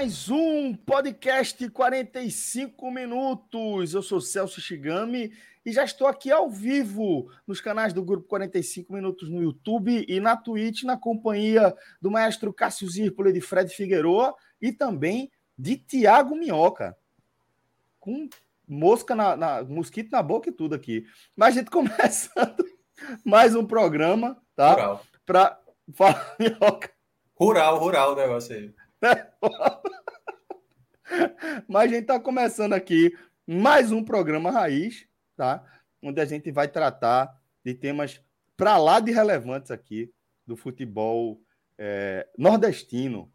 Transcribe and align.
Mais 0.00 0.30
um 0.30 0.74
podcast 0.74 1.68
45 1.68 2.90
minutos. 2.90 3.92
Eu 3.92 4.00
sou 4.00 4.18
Celso 4.18 4.58
Shigami 4.58 5.30
e 5.62 5.70
já 5.72 5.84
estou 5.84 6.06
aqui 6.06 6.32
ao 6.32 6.48
vivo 6.48 7.30
nos 7.46 7.60
canais 7.60 7.92
do 7.92 8.02
Grupo 8.02 8.26
45 8.26 8.94
Minutos 8.94 9.28
no 9.28 9.42
YouTube 9.42 10.06
e 10.08 10.18
na 10.18 10.38
Twitch, 10.38 10.84
na 10.84 10.96
companhia 10.96 11.76
do 12.00 12.10
maestro 12.10 12.50
Cássio 12.50 12.88
Zirpoli 12.88 13.30
de 13.30 13.42
Fred 13.42 13.70
Figueroa 13.74 14.34
e 14.58 14.72
também 14.72 15.30
de 15.58 15.76
Tiago 15.76 16.34
Minhoca. 16.34 16.96
Com 17.98 18.26
mosca 18.66 19.14
na, 19.14 19.36
na, 19.36 19.62
mosquito 19.64 20.10
na 20.12 20.22
boca 20.22 20.48
e 20.48 20.52
tudo 20.52 20.74
aqui. 20.74 21.04
Mas 21.36 21.54
a 21.54 21.58
gente 21.58 21.68
começando 21.70 22.64
mais 23.22 23.54
um 23.54 23.66
programa, 23.66 24.40
tá? 24.56 24.98
Para 25.26 25.60
falar 25.92 26.36
Minhoca. 26.40 26.90
Rural, 27.34 27.78
rural 27.78 28.12
o 28.12 28.16
negócio 28.16 28.56
aí. 28.56 28.79
Mas 31.68 31.84
a 31.84 31.88
gente 31.88 32.02
está 32.02 32.20
começando 32.20 32.74
aqui 32.74 33.16
mais 33.46 33.92
um 33.92 34.04
programa 34.04 34.50
Raiz, 34.50 35.06
tá? 35.36 35.64
Onde 36.02 36.20
a 36.20 36.24
gente 36.24 36.50
vai 36.50 36.66
tratar 36.68 37.40
de 37.64 37.74
temas 37.74 38.20
para 38.56 38.76
lá 38.76 38.98
de 39.00 39.10
relevantes 39.10 39.70
aqui 39.70 40.12
do 40.46 40.56
futebol 40.56 41.40
é, 41.78 42.28
nordestino. 42.36 43.32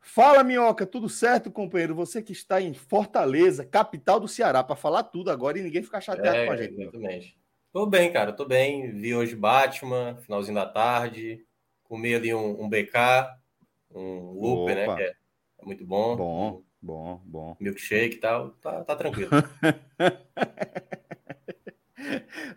Fala, 0.00 0.44
Minhoca, 0.44 0.86
tudo 0.86 1.08
certo, 1.08 1.50
companheiro? 1.50 1.96
Você 1.96 2.22
que 2.22 2.32
está 2.32 2.62
em 2.62 2.72
Fortaleza, 2.72 3.64
capital 3.64 4.20
do 4.20 4.28
Ceará, 4.28 4.62
para 4.62 4.76
falar 4.76 5.02
tudo 5.02 5.30
agora 5.30 5.58
e 5.58 5.62
ninguém 5.62 5.82
ficar 5.82 6.00
chateado 6.00 6.38
é, 6.38 6.46
com 6.46 6.52
a 6.52 6.56
gente. 6.56 6.80
Exatamente. 6.80 7.36
Tô 7.72 7.84
bem, 7.84 8.12
cara, 8.12 8.32
tô 8.32 8.44
bem. 8.44 8.92
Vi 8.92 9.12
hoje 9.14 9.34
Batman, 9.34 10.16
finalzinho 10.20 10.54
da 10.54 10.66
tarde, 10.66 11.44
comi 11.82 12.14
ali 12.14 12.32
um, 12.32 12.62
um 12.62 12.68
BK, 12.68 12.92
um 13.94 14.32
loop, 14.32 14.74
né? 14.74 14.96
Que 14.96 15.02
é, 15.02 15.08
é, 15.10 15.14
muito 15.64 15.84
bom. 15.84 16.16
Bom, 16.16 16.62
bom, 16.80 17.22
bom. 17.24 17.56
Milkshake 17.60 18.16
e 18.16 18.20
tal, 18.20 18.50
tá, 18.52 18.84
tá 18.84 18.96
tranquilo. 18.96 19.30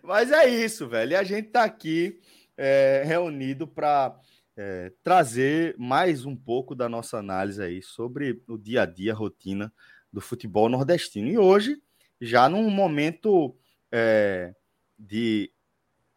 Mas 0.04 0.32
é 0.32 0.48
isso, 0.48 0.88
velho. 0.88 1.12
E 1.12 1.16
a 1.16 1.24
gente 1.24 1.50
tá 1.50 1.64
aqui 1.64 2.20
é, 2.58 3.04
reunido 3.06 3.68
para 3.68 4.20
é, 4.56 4.92
trazer 5.04 5.76
mais 5.78 6.26
um 6.26 6.36
pouco 6.36 6.76
da 6.76 6.88
nossa 6.90 7.18
análise 7.18 7.62
aí 7.62 7.82
sobre 7.82 8.42
o 8.48 8.58
dia 8.58 8.84
a 8.84 8.86
dia, 8.86 9.14
a 9.14 9.16
rotina 9.16 9.74
do 10.12 10.22
futebol 10.22 10.70
nordestino. 10.70 11.30
E 11.30 11.38
hoje, 11.38 11.82
já 12.20 12.50
num 12.50 12.70
momento 12.70 13.56
é, 13.92 14.54
de 14.98 15.52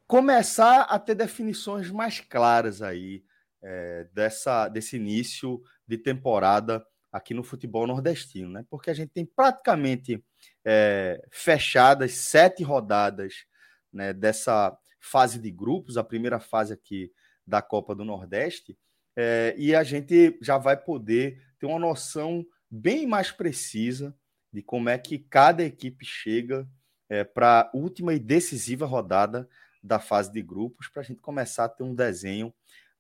começar 0.07 0.83
a 0.83 0.99
ter 0.99 1.15
definições 1.15 1.91
mais 1.91 2.21
claras 2.21 2.83
aí 2.83 3.25
é, 3.65 4.07
dessa, 4.13 4.69
desse 4.69 4.97
início 4.97 5.61
de 5.89 5.97
temporada 5.97 6.87
aqui 7.11 7.33
no 7.33 7.43
futebol 7.43 7.87
nordestino, 7.87 8.51
né? 8.51 8.65
Porque 8.69 8.91
a 8.91 8.95
gente 8.95 9.11
tem 9.11 9.25
praticamente 9.25 10.23
é, 10.65 11.25
fechadas 11.31 12.13
sete 12.13 12.63
rodadas 12.63 13.47
né, 13.93 14.13
dessa 14.13 14.77
fase 15.01 15.39
de 15.39 15.51
grupos, 15.51 15.97
a 15.97 16.05
primeira 16.05 16.39
fase 16.39 16.73
aqui 16.73 17.13
da 17.47 17.63
Copa 17.63 17.95
do 17.95 18.05
Nordeste, 18.05 18.77
é, 19.17 19.55
e 19.57 19.75
a 19.75 19.85
gente 19.85 20.37
já 20.43 20.59
vai 20.59 20.77
poder 20.77 21.41
ter 21.59 21.67
uma 21.67 21.79
noção 21.79 22.45
bem 22.69 23.07
mais 23.07 23.31
precisa 23.31 24.15
de 24.53 24.61
como 24.63 24.89
é 24.89 24.99
que 24.99 25.19
cada 25.19 25.63
equipe 25.63 26.05
chega 26.05 26.69
é, 27.09 27.23
para 27.23 27.61
a 27.61 27.71
última 27.77 28.13
e 28.13 28.19
decisiva 28.19 28.87
rodada 28.87 29.49
da 29.83 30.01
fase 30.01 30.33
de 30.33 30.43
grupos, 30.43 30.89
para 30.89 31.03
a 31.03 31.05
gente 31.05 31.21
começar 31.21 31.67
a 31.67 31.69
ter 31.69 31.85
um 31.85 31.95
desenho 31.95 32.53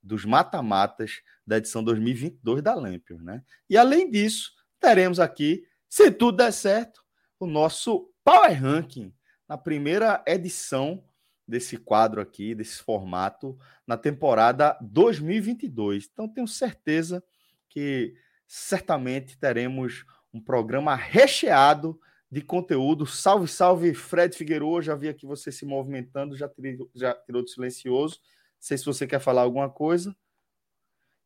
dos 0.04 0.24
mata-matas 0.24 1.22
da 1.46 1.56
edição 1.56 1.82
2022 1.82 2.62
da 2.62 2.74
Lampions, 2.74 3.22
né? 3.22 3.42
E 3.68 3.76
além 3.76 4.10
disso, 4.10 4.52
teremos 4.78 5.18
aqui, 5.18 5.64
se 5.88 6.10
tudo 6.10 6.36
der 6.36 6.52
certo, 6.52 7.02
o 7.40 7.46
nosso 7.46 8.12
Power 8.22 8.62
Ranking 8.62 9.12
na 9.48 9.56
primeira 9.56 10.22
edição 10.26 11.02
desse 11.46 11.76
quadro 11.76 12.20
aqui, 12.20 12.54
desse 12.54 12.82
formato, 12.82 13.58
na 13.86 13.96
temporada 13.96 14.78
2022. 14.80 16.08
Então, 16.10 16.28
tenho 16.28 16.48
certeza 16.48 17.22
que 17.68 18.14
certamente 18.46 19.38
teremos 19.38 20.04
um 20.32 20.40
programa 20.40 20.94
recheado 20.94 21.98
de 22.30 22.40
conteúdo. 22.40 23.06
Salve, 23.06 23.46
salve, 23.46 23.94
Fred 23.94 24.36
Figueiredo. 24.36 24.82
Já 24.82 24.94
vi 24.94 25.08
aqui 25.08 25.26
você 25.26 25.52
se 25.52 25.64
movimentando, 25.64 26.36
já 26.36 26.48
tirou, 26.48 26.90
já 26.94 27.14
tirou 27.14 27.42
do 27.42 27.48
silencioso 27.48 28.20
sei 28.64 28.78
se 28.78 28.84
você 28.86 29.06
quer 29.06 29.20
falar 29.20 29.42
alguma 29.42 29.68
coisa. 29.68 30.16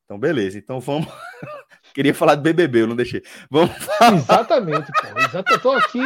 Então, 0.04 0.18
beleza. 0.18 0.58
Então 0.58 0.80
vamos. 0.80 1.06
Queria 1.94 2.12
falar 2.12 2.34
de 2.34 2.42
BBB, 2.42 2.82
eu 2.82 2.86
não 2.88 2.96
deixei. 2.96 3.22
Vamos 3.48 3.76
falar. 3.76 4.14
Exatamente, 4.14 4.90
pô. 4.92 5.18
Exato. 5.20 5.52
Eu 5.52 5.60
tô 5.60 5.70
aqui. 5.70 6.00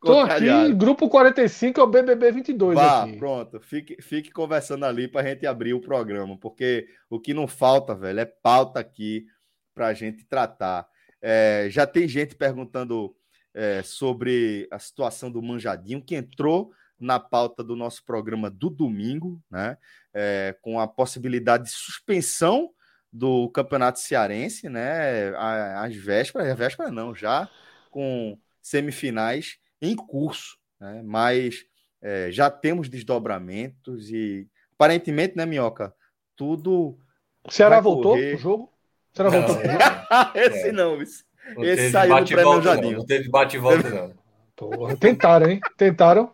Tô 0.00 0.18
aqui, 0.20 0.74
grupo 0.74 1.08
45 1.08 1.80
é 1.80 1.82
o 1.82 1.86
BBB 1.86 2.30
22 2.30 2.74
Vá, 2.74 3.04
aqui. 3.04 3.16
Pronto, 3.16 3.60
fique, 3.60 4.00
fique 4.00 4.30
conversando 4.30 4.84
ali 4.84 5.08
para 5.08 5.22
a 5.22 5.30
gente 5.30 5.46
abrir 5.46 5.74
o 5.74 5.80
programa, 5.80 6.38
porque 6.38 6.86
o 7.10 7.18
que 7.18 7.34
não 7.34 7.48
falta, 7.48 7.92
velho, 7.94 8.20
é 8.20 8.24
pauta 8.24 8.78
aqui 8.78 9.26
para 9.74 9.88
a 9.88 9.94
gente 9.94 10.24
tratar. 10.24 10.86
É, 11.20 11.66
já 11.70 11.86
tem 11.86 12.06
gente 12.06 12.36
perguntando 12.36 13.16
é, 13.52 13.82
sobre 13.82 14.68
a 14.70 14.78
situação 14.78 15.28
do 15.30 15.42
Manjadinho, 15.42 16.04
que 16.04 16.14
entrou 16.14 16.70
na 16.98 17.20
pauta 17.20 17.62
do 17.62 17.76
nosso 17.76 18.04
programa 18.04 18.50
do 18.50 18.70
domingo, 18.70 19.42
né? 19.50 19.76
É, 20.14 20.56
com 20.62 20.80
a 20.80 20.86
possibilidade 20.86 21.64
de 21.64 21.70
suspensão 21.70 22.70
do 23.12 23.48
Campeonato 23.50 23.98
Cearense, 24.00 24.68
né? 24.68 25.34
Às 25.76 25.94
vésperas, 25.94 26.48
às 26.48 26.58
vésperas 26.58 26.92
não, 26.92 27.14
já 27.14 27.48
com 27.90 28.38
semifinais 28.60 29.58
em 29.80 29.94
curso, 29.94 30.58
né? 30.80 31.02
Mas 31.04 31.64
é, 32.02 32.30
já 32.30 32.50
temos 32.50 32.88
desdobramentos 32.88 34.10
e 34.10 34.48
aparentemente, 34.74 35.36
né, 35.36 35.46
Minhoca? 35.46 35.94
Tudo. 36.34 36.98
O 37.44 37.50
Ceará 37.50 37.80
voltou 37.80 38.12
correr... 38.12 38.30
pro 38.30 38.38
jogo? 38.38 38.72
O 39.12 39.16
Ceará 39.16 39.30
não, 39.30 39.40
voltou 39.40 39.62
pro 39.62 39.72
jogo? 39.72 39.84
Esse 40.34 40.68
é. 40.68 40.72
não, 40.72 41.02
esse, 41.02 41.24
esse 41.58 41.90
saiu 41.90 42.18
do 42.18 42.26
prêmio 42.26 42.62
Jardim. 42.62 42.90
Não, 42.90 42.98
não 42.98 43.06
teve 43.06 43.28
bate 43.28 43.56
e 43.56 43.58
volta, 43.58 43.88
não. 43.88 44.14
Porra, 44.56 44.96
tentaram, 44.96 45.50
hein? 45.50 45.60
Tentaram. 45.76 46.32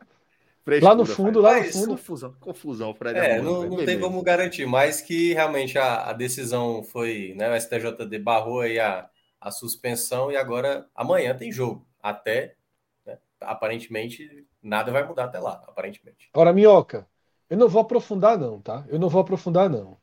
Frescura, 0.64 0.92
lá 0.92 0.96
no 0.96 1.04
fundo, 1.04 1.40
lá 1.40 1.58
no 1.58 1.64
fundo. 1.64 1.88
Confusão, 1.88 2.36
confusão, 2.38 2.94
Fred. 2.94 3.18
É, 3.18 3.38
amor, 3.38 3.68
não, 3.68 3.78
não 3.78 3.84
tem 3.84 3.98
como 3.98 4.22
garantir, 4.22 4.64
mas 4.64 5.00
que 5.00 5.34
realmente 5.34 5.76
a, 5.76 6.10
a, 6.10 6.12
decisão 6.12 6.84
foi, 6.84 7.34
né, 7.36 7.50
o 7.50 7.60
STJD 7.60 8.18
barrou 8.20 8.60
aí 8.60 8.78
a, 8.78 9.08
a 9.40 9.50
suspensão 9.50 10.30
e 10.30 10.36
agora 10.36 10.86
amanhã 10.94 11.36
tem 11.36 11.50
jogo. 11.50 11.84
Até, 12.00 12.54
né, 13.04 13.18
aparentemente, 13.40 14.46
nada 14.62 14.92
vai 14.92 15.04
mudar 15.04 15.24
até 15.24 15.40
lá, 15.40 15.64
aparentemente. 15.66 16.30
Agora, 16.32 16.52
Minhoca, 16.52 17.08
eu 17.50 17.56
não 17.56 17.68
vou 17.68 17.82
aprofundar 17.82 18.38
não, 18.38 18.60
tá? 18.60 18.84
Eu 18.88 19.00
não 19.00 19.08
vou 19.08 19.20
aprofundar 19.20 19.68
não. 19.68 19.96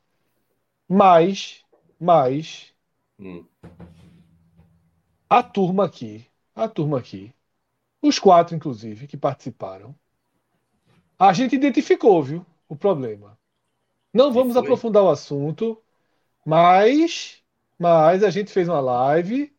Mas, 0.89 1.63
mas, 1.97 2.73
hum. 3.17 3.45
a 5.29 5.41
turma 5.41 5.85
aqui, 5.85 6.25
a 6.53 6.67
turma 6.67 6.99
aqui, 6.99 7.33
os 8.01 8.19
quatro, 8.19 8.55
inclusive, 8.55 9.07
que 9.07 9.15
participaram, 9.15 9.95
a 11.19 11.33
gente 11.33 11.53
identificou, 11.55 12.23
viu, 12.23 12.45
o 12.69 12.75
problema. 12.75 13.37
Não 14.13 14.31
vamos 14.31 14.55
aprofundar 14.55 15.03
o 15.03 15.09
assunto, 15.09 15.77
mas, 16.45 17.43
mas 17.77 18.23
a 18.23 18.29
gente 18.29 18.51
fez 18.51 18.69
uma 18.69 18.79
live. 18.79 19.53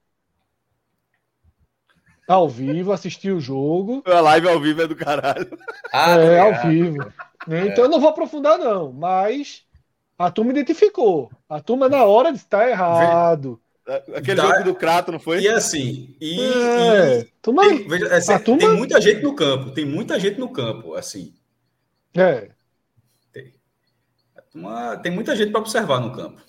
ao 2.27 2.49
vivo, 2.49 2.93
assisti 2.93 3.31
o 3.31 3.41
jogo. 3.41 4.03
A 4.07 4.21
live 4.21 4.49
ao 4.49 4.61
vivo 4.61 4.83
é 4.83 4.87
do 4.87 4.97
caralho. 4.97 5.59
Ah, 5.93 6.17
é, 6.17 6.39
ao 6.41 6.69
vivo. 6.69 7.13
É. 7.49 7.67
Então 7.67 7.85
eu 7.85 7.91
não 7.91 8.01
vou 8.01 8.09
aprofundar, 8.09 8.59
não, 8.59 8.93
mas 8.93 9.65
a 10.19 10.31
turma 10.31 10.53
identificou. 10.53 11.31
A 11.49 11.61
turma, 11.61 11.89
na 11.89 12.05
hora 12.05 12.33
de 12.33 12.39
estar 12.39 12.69
errado. 12.69 13.61
Aquele 14.15 14.37
da... 14.37 14.47
jogo 14.47 14.65
do 14.65 14.75
Crato, 14.75 15.11
não 15.11 15.19
foi? 15.19 15.41
E 15.41 15.49
assim, 15.49 16.15
e, 16.21 16.41
é, 16.41 17.21
e... 17.21 17.25
Turma... 17.43 17.63
Tem, 17.63 17.89
veja, 17.89 18.07
é, 18.07 18.17
assim, 18.17 18.39
turma... 18.39 18.61
tem 18.61 18.77
muita 18.77 19.01
gente 19.01 19.23
no 19.23 19.35
campo, 19.35 19.71
tem 19.73 19.85
muita 19.85 20.21
gente 20.21 20.39
no 20.39 20.49
campo, 20.49 20.95
assim. 20.95 21.35
É. 22.15 22.51
Tem, 23.33 23.55
turma, 24.51 24.97
tem 24.97 25.13
muita 25.13 25.37
gente 25.37 25.51
para 25.51 25.61
observar 25.61 26.01
no 26.01 26.13
campo. 26.13 26.43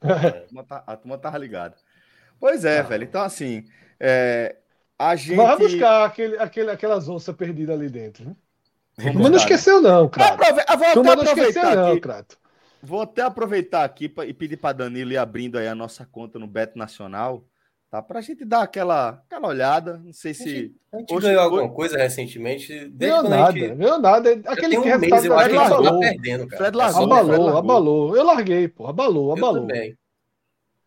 A 0.00 0.30
turma, 0.30 0.64
tá, 0.64 0.84
a 0.86 0.96
turma 0.96 1.18
tava 1.18 1.38
ligada. 1.38 1.76
Pois 2.38 2.64
é, 2.64 2.80
ah. 2.80 2.82
velho. 2.82 3.04
Então, 3.04 3.22
assim, 3.22 3.66
é, 3.98 4.56
a 4.98 5.16
gente. 5.16 5.36
Vai 5.36 5.56
buscar 5.56 6.04
aquele, 6.04 6.36
aquele, 6.38 6.70
aquelas 6.70 7.08
onças 7.08 7.34
perdidas 7.34 7.74
ali 7.74 7.88
dentro. 7.88 8.24
Né? 8.26 8.36
Mas 8.96 9.14
não 9.14 9.36
esqueceu, 9.36 9.80
não, 9.80 10.08
cara. 10.08 10.36
Vou 10.36 11.10
até 11.10 11.22
aproveitar 11.22 11.76
não, 11.76 12.00
Crato. 12.00 12.38
Vou 12.82 13.00
até 13.00 13.22
aproveitar 13.22 13.82
aqui 13.82 14.08
pra, 14.08 14.26
e 14.26 14.34
pedir 14.34 14.58
para 14.58 14.74
Danilo 14.74 15.12
ir 15.12 15.16
abrindo 15.16 15.58
aí 15.58 15.66
a 15.66 15.74
nossa 15.74 16.04
conta 16.04 16.38
no 16.38 16.46
Beto 16.46 16.78
Nacional, 16.78 17.42
tá? 17.94 18.02
Para 18.02 18.18
a 18.18 18.22
gente 18.22 18.44
dar 18.44 18.62
aquela, 18.62 19.22
aquela 19.26 19.48
olhada. 19.48 19.98
Não 19.98 20.12
sei 20.12 20.34
se. 20.34 20.42
A 20.42 20.48
gente, 20.48 20.74
a 20.92 20.98
gente 20.98 21.20
ganhou 21.20 21.42
alguma 21.42 21.68
coisa 21.68 21.96
recentemente. 21.96 22.88
Ganhou 22.88 23.22
nada, 23.22 23.52
gente... 23.52 23.74
ganhou 23.74 23.98
nada. 24.00 24.32
Aquele 24.46 24.80
que 24.80 24.92
um 24.92 24.98
mês, 24.98 25.24
eu 25.24 25.38
acho 25.38 25.50
que 25.50 25.54
tá 25.54 25.98
perdendo, 25.98 26.46
cara. 26.48 26.62
Fred 26.62 26.76
largou, 26.76 27.04
abalou, 27.04 27.26
Fred 27.26 27.42
largou. 27.42 27.58
abalou. 27.58 28.16
Eu 28.16 28.24
larguei, 28.24 28.68
pô. 28.68 28.86
Abalou, 28.86 29.32
abalou. 29.32 29.68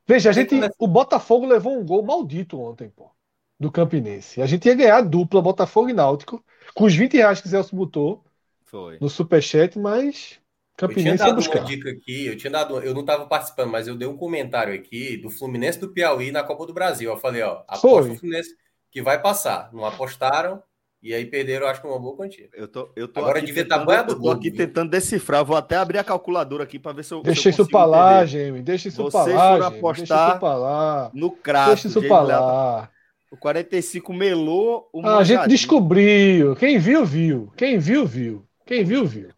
Veja, 0.05 0.29
a 0.29 0.33
gente, 0.33 0.55
o 0.79 0.87
Botafogo 0.87 1.45
levou 1.45 1.77
um 1.77 1.85
gol 1.85 2.03
maldito 2.03 2.59
ontem, 2.59 2.89
pô 2.89 3.11
do 3.59 3.71
Campinense. 3.71 4.41
A 4.41 4.45
gente 4.45 4.67
ia 4.67 4.75
ganhar 4.75 4.97
a 4.97 5.01
dupla 5.01 5.41
Botafogo 5.41 5.89
e 5.89 5.93
Náutico, 5.93 6.43
com 6.75 6.85
os 6.85 6.95
20 6.95 7.13
reais 7.13 7.41
que 7.41 7.47
o 7.47 7.49
Celso 7.49 7.75
botou 7.75 8.23
Foi. 8.65 8.97
no 9.01 9.09
Superchat, 9.09 9.79
mas 9.79 10.39
Campinense 10.77 11.09
eu 11.09 11.17
tinha 11.17 11.33
dado 11.33 11.41
uma 11.41 11.65
dica 11.65 11.89
aqui, 11.89 12.27
eu 12.27 12.37
tinha 12.37 12.51
dado, 12.51 12.79
eu 12.81 12.93
não 12.93 13.01
estava 13.01 13.25
participando, 13.25 13.71
mas 13.71 13.87
eu 13.87 13.95
dei 13.95 14.07
um 14.07 14.15
comentário 14.15 14.75
aqui 14.75 15.17
do 15.17 15.27
Fluminense 15.27 15.79
do 15.79 15.89
Piauí 15.89 16.31
na 16.31 16.43
Copa 16.43 16.67
do 16.67 16.73
Brasil. 16.73 17.09
Eu 17.09 17.17
falei, 17.17 17.41
ó, 17.41 17.63
aposta 17.67 18.11
o 18.11 18.15
Fluminense 18.15 18.51
que 18.91 19.01
vai 19.01 19.19
passar. 19.19 19.73
Não 19.73 19.83
apostaram, 19.83 20.61
e 21.01 21.15
aí 21.15 21.25
perderam, 21.25 21.67
acho 21.67 21.81
que 21.81 21.87
uma 21.87 21.99
boa 21.99 22.15
quantia. 22.15 22.47
Eu 22.53 22.67
tô, 22.67 22.89
eu 22.95 23.07
tô 23.07 23.19
Agora 23.19 23.41
devia 23.41 23.63
estar 23.63 23.79
banhado 23.79 24.13
Eu 24.13 24.21
tô 24.21 24.29
aqui 24.29 24.51
tentando 24.51 24.91
decifrar. 24.91 25.43
Vou 25.43 25.57
até 25.57 25.77
abrir 25.77 25.97
a 25.97 26.03
calculadora 26.03 26.63
aqui 26.63 26.77
para 26.77 26.93
ver 26.93 27.03
se 27.03 27.13
eu. 27.13 27.23
Deixa 27.23 27.49
isso 27.49 27.67
para 27.67 27.85
lá, 27.85 28.25
Gêmeo. 28.25 28.61
Deixa 28.61 28.87
isso 28.87 29.09
para 29.09 29.19
lá. 29.19 29.23
Vocês 29.23 29.65
apostar 29.65 30.31
deixa 30.31 30.35
isso 30.35 30.59
lá. 30.59 31.11
no 31.13 31.31
craft. 31.31 31.67
Deixa 31.67 31.87
isso 31.87 32.01
para 32.07 32.21
lá. 32.21 32.89
O 33.31 33.37
45 33.37 34.13
melou 34.13 34.89
o 34.93 35.05
ah, 35.05 35.17
A 35.17 35.23
gente 35.23 35.47
descobriu. 35.47 36.55
Quem 36.55 36.77
viu, 36.77 37.05
viu. 37.05 37.51
Quem 37.57 37.77
viu, 37.77 38.05
viu. 38.05 38.45
Quem 38.65 38.83
viu, 38.83 39.05
viu. 39.05 39.29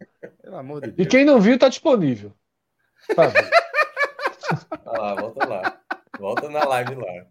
Pelo 0.42 0.56
amor 0.56 0.80
de 0.80 0.90
Deus. 0.90 1.06
E 1.06 1.10
quem 1.10 1.24
não 1.24 1.40
viu, 1.40 1.58
tá 1.58 1.68
disponível. 1.68 2.32
Tá 3.14 3.32
ah, 4.86 5.14
volta 5.14 5.46
lá. 5.46 5.80
Volta 6.18 6.48
na 6.50 6.64
live 6.64 6.94
lá. 6.94 7.26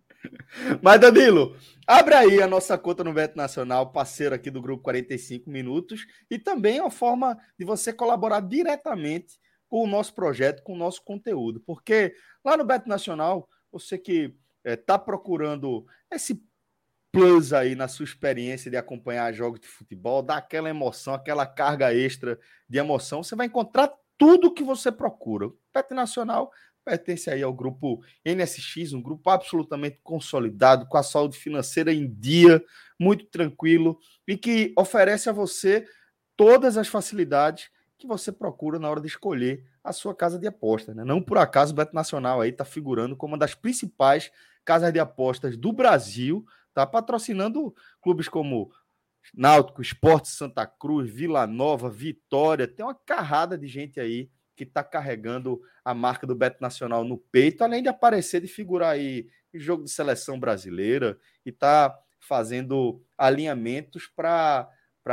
Mas, 0.81 0.99
Danilo, 0.99 1.55
abre 1.87 2.15
aí 2.15 2.41
a 2.41 2.47
nossa 2.47 2.77
conta 2.77 3.03
no 3.03 3.13
Beto 3.13 3.37
Nacional, 3.37 3.91
parceiro 3.91 4.35
aqui 4.35 4.49
do 4.49 4.61
Grupo 4.61 4.83
45 4.83 5.49
Minutos, 5.49 6.05
e 6.29 6.37
também 6.37 6.77
é 6.77 6.81
uma 6.81 6.91
forma 6.91 7.37
de 7.57 7.65
você 7.65 7.93
colaborar 7.93 8.41
diretamente 8.41 9.39
com 9.67 9.83
o 9.83 9.87
nosso 9.87 10.13
projeto, 10.13 10.63
com 10.63 10.73
o 10.73 10.77
nosso 10.77 11.03
conteúdo. 11.03 11.61
Porque 11.61 12.13
lá 12.43 12.57
no 12.57 12.65
Beto 12.65 12.89
Nacional, 12.89 13.47
você 13.71 13.97
que 13.97 14.35
está 14.65 14.95
eh, 14.95 14.97
é, 14.97 15.05
procurando 15.05 15.85
esse 16.11 16.43
plus 17.11 17.53
aí 17.53 17.75
na 17.75 17.87
sua 17.87 18.03
experiência 18.03 18.69
de 18.69 18.77
acompanhar 18.77 19.33
jogos 19.33 19.59
de 19.59 19.67
futebol, 19.67 20.21
dá 20.21 20.37
aquela 20.37 20.69
emoção, 20.69 21.13
aquela 21.13 21.45
carga 21.45 21.93
extra 21.93 22.39
de 22.67 22.77
emoção, 22.77 23.23
você 23.23 23.35
vai 23.35 23.47
encontrar 23.47 23.91
tudo 24.17 24.53
que 24.53 24.63
você 24.63 24.91
procura. 24.91 25.47
O 25.47 25.57
Pet 25.73 25.93
Nacional 25.93 26.51
pertence 26.83 27.29
aí 27.29 27.43
ao 27.43 27.53
grupo 27.53 28.01
NSX, 28.25 28.93
um 28.93 29.01
grupo 29.01 29.29
absolutamente 29.29 29.99
consolidado, 30.03 30.87
com 30.87 30.97
a 30.97 31.03
saúde 31.03 31.37
financeira 31.37 31.93
em 31.93 32.11
dia, 32.11 32.63
muito 32.99 33.25
tranquilo 33.25 33.99
e 34.27 34.35
que 34.35 34.73
oferece 34.77 35.29
a 35.29 35.33
você 35.33 35.85
todas 36.35 36.77
as 36.77 36.87
facilidades 36.87 37.69
que 37.97 38.07
você 38.07 38.31
procura 38.31 38.79
na 38.79 38.89
hora 38.89 39.01
de 39.01 39.07
escolher 39.07 39.65
a 39.83 39.91
sua 39.91 40.15
casa 40.15 40.39
de 40.39 40.47
aposta. 40.47 40.93
Né? 40.93 41.03
Não 41.03 41.21
por 41.21 41.37
acaso 41.37 41.73
o 41.73 41.75
Beto 41.75 41.93
Nacional 41.93 42.41
aí 42.41 42.49
está 42.49 42.65
figurando 42.65 43.15
como 43.15 43.33
uma 43.33 43.39
das 43.39 43.53
principais 43.53 44.31
casas 44.63 44.91
de 44.93 44.99
apostas 44.99 45.57
do 45.57 45.71
Brasil, 45.73 46.45
Tá 46.79 46.85
patrocinando 46.85 47.75
clubes 48.01 48.29
como 48.29 48.71
Náutico, 49.33 49.81
Esporte 49.81 50.29
Santa 50.29 50.65
Cruz, 50.65 51.09
Vila 51.09 51.45
Nova, 51.45 51.89
Vitória. 51.89 52.69
Tem 52.69 52.85
uma 52.85 52.95
carrada 52.95 53.57
de 53.57 53.67
gente 53.67 53.99
aí 53.99 54.31
que 54.55 54.63
está 54.63 54.81
carregando 54.81 55.61
a 55.83 55.93
marca 55.93 56.25
do 56.25 56.33
Beto 56.33 56.61
Nacional 56.61 57.03
no 57.03 57.17
peito, 57.17 57.65
além 57.65 57.83
de 57.83 57.89
aparecer 57.89 58.39
de 58.39 58.47
figurar 58.47 58.91
aí 58.91 59.27
em 59.53 59.59
jogo 59.59 59.83
de 59.83 59.91
seleção 59.91 60.39
brasileira 60.39 61.19
e 61.45 61.51
tá 61.51 61.93
fazendo 62.17 63.03
alinhamentos 63.17 64.07
para 64.07 64.69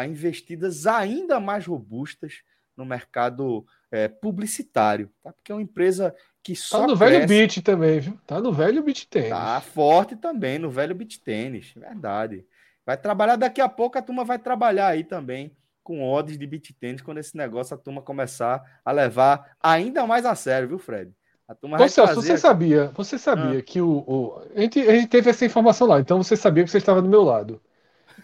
investidas 0.09 0.87
ainda 0.87 1.41
mais 1.41 1.67
robustas 1.67 2.43
no 2.77 2.85
mercado 2.85 3.67
é, 3.91 4.09
publicitário, 4.09 5.11
tá? 5.23 5.33
Porque 5.33 5.51
é 5.51 5.55
uma 5.55 5.63
empresa 5.63 6.15
que 6.43 6.55
só 6.55 6.81
tá 6.81 6.87
no 6.87 6.97
cresce... 6.97 7.13
velho 7.13 7.29
beat 7.29 7.63
também, 7.63 8.01
viu? 8.01 8.21
Tá 8.27 8.41
no 8.41 8.53
velho 8.53 8.83
beat 8.83 9.07
tênis. 9.07 9.31
Tá 9.31 9.61
forte 9.61 10.17
também 10.17 10.59
no 10.59 10.71
velho 10.71 10.95
beat 10.95 11.19
tênis, 11.19 11.73
verdade. 11.77 12.45
Vai 12.85 12.97
trabalhar 12.97 13.37
daqui 13.37 13.61
a 13.61 13.69
pouco, 13.69 13.99
a 13.99 14.03
turma 14.03 14.25
vai 14.25 14.39
trabalhar 14.39 14.89
aí 14.89 15.03
também 15.03 15.57
com 15.83 16.03
odds 16.03 16.37
de 16.37 16.47
beat 16.47 16.73
tênis 16.79 17.01
quando 17.01 17.19
esse 17.19 17.37
negócio 17.37 17.75
a 17.75 17.79
turma 17.79 18.03
começar 18.03 18.63
a 18.85 18.93
levar 18.93 19.57
ainda 19.63 20.07
mais 20.07 20.25
a 20.27 20.35
sério, 20.35 20.69
viu, 20.69 20.79
Fred? 20.79 21.13
A 21.49 21.55
turma 21.55 21.81
Ô, 21.81 21.89
Celso, 21.89 22.17
você 22.17 22.37
sabia, 22.37 22.91
você 22.95 23.17
sabia 23.17 23.61
ah. 23.61 23.63
que 23.63 23.81
o, 23.81 24.05
o... 24.07 24.43
A, 24.55 24.61
gente, 24.61 24.81
a 24.81 24.93
gente 24.97 25.07
teve 25.07 25.31
essa 25.31 25.47
informação 25.47 25.87
lá, 25.87 26.01
então 26.01 26.21
você 26.21 26.37
sabia 26.37 26.65
que 26.65 26.71
você 26.71 26.79
estava 26.79 27.01
do 27.01 27.09
meu 27.09 27.23
lado. 27.23 27.63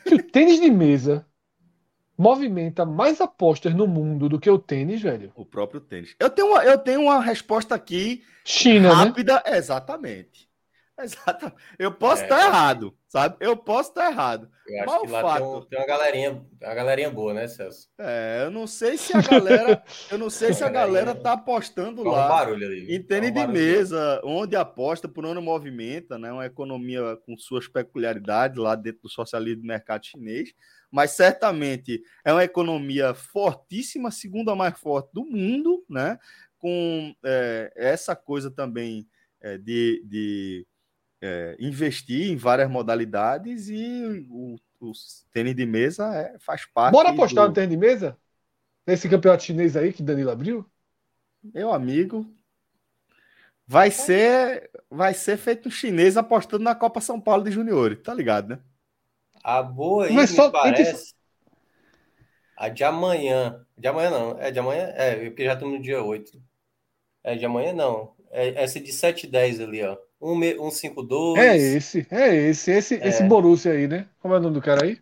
Que 0.05 0.15
o 0.15 0.23
tênis 0.23 0.61
de 0.61 0.69
mesa 0.69 1.25
movimenta 2.23 2.87
mais 2.87 3.21
apostas 3.21 3.75
no 3.75 3.87
mundo 3.87 4.29
do 4.29 4.39
que 4.39 4.49
o 4.49 4.59
tênis, 4.59 5.03
velho? 5.03 5.33
O 5.35 5.45
próprio 5.45 5.81
tênis. 5.81 6.15
Eu 6.21 6.31
tenho 6.31 6.49
uma, 6.49 6.65
eu 6.65 6.79
tenho 6.79 7.01
uma 7.01 7.21
resposta 7.21 7.75
aqui 7.75 8.23
China, 8.45 8.91
né? 8.91 8.95
rápida, 8.95 9.43
né? 9.45 9.59
exatamente. 9.59 10.49
Exatamente. 11.01 11.57
Eu 11.81 11.91
posso 11.91 12.23
estar 12.23 12.37
é, 12.37 12.41
tá 12.43 12.47
errado, 12.47 12.95
sabe? 13.09 13.37
Eu 13.41 13.57
posso 13.57 13.89
estar 13.89 14.03
tá 14.03 14.11
errado. 14.11 14.49
Eu 14.69 14.85
acho 14.85 15.01
que 15.01 15.11
lá 15.11 15.21
fato... 15.23 15.39
tem, 15.39 15.47
um, 15.49 15.61
tem, 15.63 15.79
uma 15.81 15.87
galerinha, 15.87 16.47
uma 16.63 16.75
galerinha 16.75 17.11
boa, 17.11 17.35
né, 17.35 17.49
Celso? 17.49 17.89
É, 17.99 18.43
eu 18.45 18.51
não 18.53 18.69
sei 18.69 18.97
se 18.97 19.17
a 19.17 19.21
galera, 19.21 19.83
eu 20.13 20.19
não 20.19 20.31
sei 20.31 20.53
se 20.53 20.63
a 20.63 20.69
galera 20.69 21.15
tá 21.17 21.33
apostando 21.33 22.05
lá. 22.05 22.27
Um 22.27 22.29
barulho 22.29 22.67
ali. 22.67 22.95
Em 22.95 23.03
tênis 23.03 23.35
de 23.35 23.47
mesa, 23.49 24.21
onde 24.23 24.55
aposta 24.55 25.09
por 25.09 25.27
onde 25.27 25.41
movimenta, 25.41 26.19
né? 26.19 26.31
Uma 26.31 26.47
economia 26.47 27.17
com 27.27 27.37
suas 27.37 27.67
peculiaridades 27.67 28.59
lá 28.59 28.77
dentro 28.77 29.01
do 29.03 29.11
socialismo 29.11 29.63
do 29.63 29.67
mercado 29.67 30.07
chinês 30.07 30.55
mas 30.93 31.13
certamente 31.13 32.05
é 32.23 32.33
uma 32.33 32.45
economia 32.45 33.15
fortíssima, 33.15 34.11
segunda 34.11 34.55
mais 34.55 34.79
forte 34.79 35.11
do 35.15 35.25
mundo, 35.25 35.83
né? 35.89 36.19
Com 36.59 37.15
é, 37.25 37.73
essa 37.75 38.15
coisa 38.15 38.51
também 38.51 39.09
é, 39.41 39.57
de, 39.57 40.05
de 40.05 40.67
é, 41.23 41.57
investir 41.59 42.31
em 42.31 42.37
várias 42.37 42.71
modalidades 42.71 43.71
e 43.71 44.27
o, 44.29 44.57
o 44.81 44.93
tênis 45.33 45.57
de 45.57 45.65
mesa 45.65 46.15
é, 46.15 46.39
faz 46.39 46.67
parte. 46.67 46.93
Bora 46.93 47.09
apostar 47.09 47.45
do... 47.45 47.49
no 47.49 47.55
tênis 47.55 47.71
de 47.71 47.77
mesa? 47.79 48.19
Nesse 48.87 49.09
campeonato 49.09 49.45
chinês 49.45 49.77
aí 49.77 49.95
que 49.95 50.03
Danilo 50.03 50.31
abriu? 50.31 50.71
Meu 51.43 51.73
amigo, 51.73 52.31
vai 53.67 53.91
ser 53.91 54.71
vai 54.91 55.15
ser 55.15 55.39
feito 55.39 55.69
um 55.69 55.73
chinês 55.73 56.19
apostando 56.19 56.63
na 56.63 56.75
Copa 56.75 57.01
São 57.01 57.19
Paulo 57.19 57.45
de 57.45 57.51
Juniores, 57.51 57.99
tá 58.03 58.13
ligado, 58.13 58.51
né? 58.51 58.61
A 59.43 59.63
boa 59.63 60.07
aí, 60.07 60.13
Mas 60.13 60.31
me 60.31 60.37
só, 60.37 60.51
parece. 60.51 61.15
A 62.57 62.69
de 62.69 62.85
amanhã. 62.85 63.65
De 63.77 63.89
amanhã 63.89 64.11
não. 64.11 64.39
É 64.39 64.51
de 64.51 64.59
amanhã? 64.59 64.93
É, 64.95 65.17
porque 65.17 65.45
já 65.45 65.55
estamos 65.55 65.77
no 65.77 65.83
dia 65.83 66.03
8. 66.03 66.31
É 67.25 67.35
de 67.35 67.45
amanhã 67.45 67.73
não. 67.73 68.13
É 68.31 68.63
essa 68.63 68.81
de 68.81 68.93
7 68.93 69.27
e 69.27 69.31
10 69.31 69.61
ali, 69.61 69.83
ó. 69.83 69.97
152. 70.21 71.39
É 71.39 71.57
esse, 71.57 72.07
é 72.11 72.35
esse, 72.35 72.71
esse, 72.71 72.95
é. 72.95 73.09
esse 73.09 73.25
Borussia 73.25 73.73
aí, 73.73 73.89
né? 73.89 74.07
Como 74.21 74.33
é 74.35 74.39
o 74.39 74.41
nome 74.41 74.55
do 74.55 74.63
cara 74.63 74.85
aí? 74.85 74.99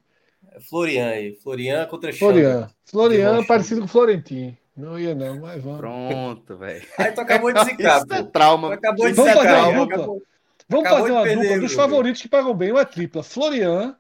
É 0.52 0.61
Florian 0.61 1.09
aí. 1.09 1.35
Florian 1.35 1.87
contra 1.87 2.12
Florian. 2.12 2.70
Florian 2.87 3.44
parecido 3.44 3.82
com 3.82 3.88
Florentin. 3.88 4.56
Não 4.75 4.99
ia 4.99 5.14
não, 5.14 5.40
mas 5.40 5.62
vamos. 5.62 5.78
Pronto, 5.78 6.56
velho. 6.56 6.87
Aí 6.97 7.12
tu 7.12 7.20
acabou 7.20 7.52
de 7.52 7.64
zicar. 7.64 7.99
Isso 7.99 8.14
é 8.14 8.23
trauma. 8.23 8.68
Tu 8.68 8.75
acabou 8.75 9.06
de 9.06 9.12
vamos 9.12 9.32
zicar. 9.32 9.47
Fazer 9.47 9.61
uma 9.61 9.80
dupla. 9.80 9.97
Acabou... 9.97 10.23
Vamos 10.68 10.87
acabou 10.87 11.00
fazer 11.02 11.12
uma 11.12 11.42
dupla 11.42 11.61
dos 11.61 11.73
favoritos 11.75 12.23
que 12.23 12.28
pagam 12.28 12.54
bem, 12.54 12.73
uma 12.73 12.85
tripla. 12.87 13.23
Florian, 13.23 13.97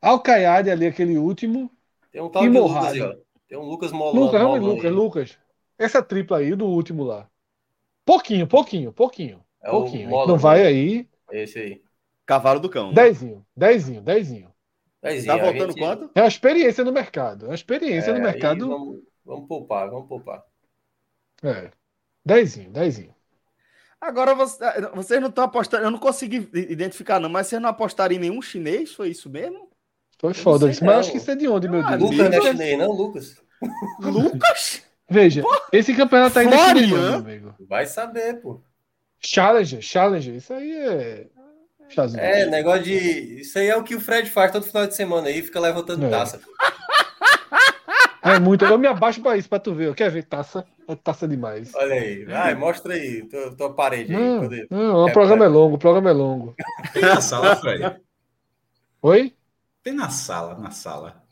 Alcaiade 0.00 0.70
ali, 0.70 0.86
aquele 0.86 1.18
último. 1.18 1.70
Tem 2.10 2.22
um 2.22 2.28
tal 2.28 2.42
de 2.42 2.48
Lucas 2.48 2.86
aí, 2.86 3.02
ó. 3.02 3.14
Tem 3.48 3.58
um 3.58 3.62
Lucas 3.62 3.92
Molano. 3.92 4.20
Lucas, 4.26 4.42
Molano 4.42 4.66
Lucas, 4.66 4.92
Lucas. 4.92 5.38
Essa 5.78 6.02
tripla 6.02 6.38
aí 6.38 6.54
do 6.54 6.66
último 6.66 7.04
lá. 7.04 7.28
Pouquinho, 8.04 8.46
pouquinho, 8.46 8.92
pouquinho. 8.92 9.44
É 9.62 9.70
pouquinho. 9.70 10.10
Não 10.26 10.38
vai 10.38 10.64
aí. 10.64 11.08
Esse 11.30 11.58
aí. 11.58 11.82
Cavalo 12.26 12.60
do 12.60 12.68
cão. 12.68 12.92
Dezinho, 12.92 13.44
dezinho, 13.56 14.00
dezinho. 14.00 14.52
dezinho 15.02 15.36
tá 15.36 15.42
voltando 15.42 15.72
gente... 15.72 15.80
quanto? 15.80 16.10
É 16.14 16.22
uma 16.22 16.28
experiência 16.28 16.84
no 16.84 16.92
mercado. 16.92 17.46
É 17.46 17.48
uma 17.48 17.54
experiência 17.54 18.10
é, 18.10 18.14
no 18.14 18.20
mercado. 18.20 18.68
Vamos, 18.68 19.00
vamos 19.24 19.48
poupar, 19.48 19.90
vamos 19.90 20.08
poupar. 20.08 20.44
É. 21.42 21.70
Dezinho, 22.24 22.70
dezinho. 22.70 23.14
Agora 24.00 24.34
vocês 24.34 25.20
não 25.20 25.28
estão 25.28 25.44
apostando. 25.44 25.84
Eu 25.84 25.90
não 25.90 25.98
consegui 25.98 26.48
identificar, 26.54 27.20
não, 27.20 27.28
mas 27.28 27.46
vocês 27.48 27.60
não 27.60 27.68
apostaram 27.68 28.14
em 28.14 28.18
nenhum 28.18 28.40
chinês? 28.40 28.94
Foi 28.94 29.08
isso 29.08 29.28
mesmo? 29.28 29.69
Foi 30.20 30.34
foda. 30.34 30.68
Disse, 30.68 30.84
mas 30.84 30.98
acho 30.98 31.12
que 31.12 31.16
isso 31.16 31.30
é 31.30 31.34
de 31.34 31.48
onde, 31.48 31.66
meu 31.66 31.82
Deus? 31.82 32.02
Lucas 32.02 32.30
não 32.30 32.38
é 32.38 32.42
chinês, 32.42 32.78
não, 32.78 32.92
Lucas? 32.92 33.36
Lucas? 34.00 34.82
Veja, 35.08 35.42
Pô, 35.42 35.50
esse 35.72 35.94
campeonato 35.94 36.38
ainda 36.38 36.54
é 36.54 36.68
chinês, 36.68 36.92
amigo. 36.92 37.54
Vai 37.68 37.86
saber, 37.86 38.34
pô. 38.40 38.60
Challenger, 39.18 39.80
Challenger, 39.80 40.34
isso 40.34 40.52
aí 40.52 40.72
é. 40.72 41.26
É, 42.16 42.46
negócio 42.46 42.84
de. 42.84 43.40
Isso 43.40 43.58
aí 43.58 43.66
é 43.66 43.76
o 43.76 43.82
que 43.82 43.96
o 43.96 44.00
Fred 44.00 44.30
faz 44.30 44.52
todo 44.52 44.64
final 44.64 44.86
de 44.86 44.94
semana 44.94 45.26
aí, 45.26 45.42
fica 45.42 45.58
levantando 45.58 46.06
é. 46.06 46.10
taça. 46.10 46.40
É 48.22 48.38
muito. 48.38 48.66
Eu 48.66 48.76
me 48.76 48.86
abaixo 48.86 49.22
para 49.22 49.38
isso, 49.38 49.48
para 49.48 49.58
tu 49.58 49.74
ver. 49.74 49.94
Quer 49.94 50.10
ver 50.10 50.24
taça? 50.24 50.62
É 50.86 50.94
taça 50.94 51.26
demais. 51.26 51.72
Olha 51.74 51.94
aí. 51.94 52.24
Vai, 52.26 52.54
mostra 52.54 52.92
aí 52.92 53.24
tua, 53.24 53.56
tua 53.56 53.72
parede 53.72 54.12
não, 54.12 54.42
aí. 54.42 54.66
Não, 54.70 55.06
o 55.06 55.12
programa 55.12 55.46
é 55.46 55.48
longo, 55.48 55.76
o 55.76 55.78
programa 55.78 56.10
é 56.10 56.12
longo. 56.12 56.54
Tem 56.92 57.00
na 57.00 57.22
sala, 57.22 57.56
Fred. 57.56 57.96
Oi? 59.00 59.34
Tem 59.82 59.92
na 59.92 60.10
sala, 60.10 60.58
na 60.58 60.70
sala. 60.70 61.22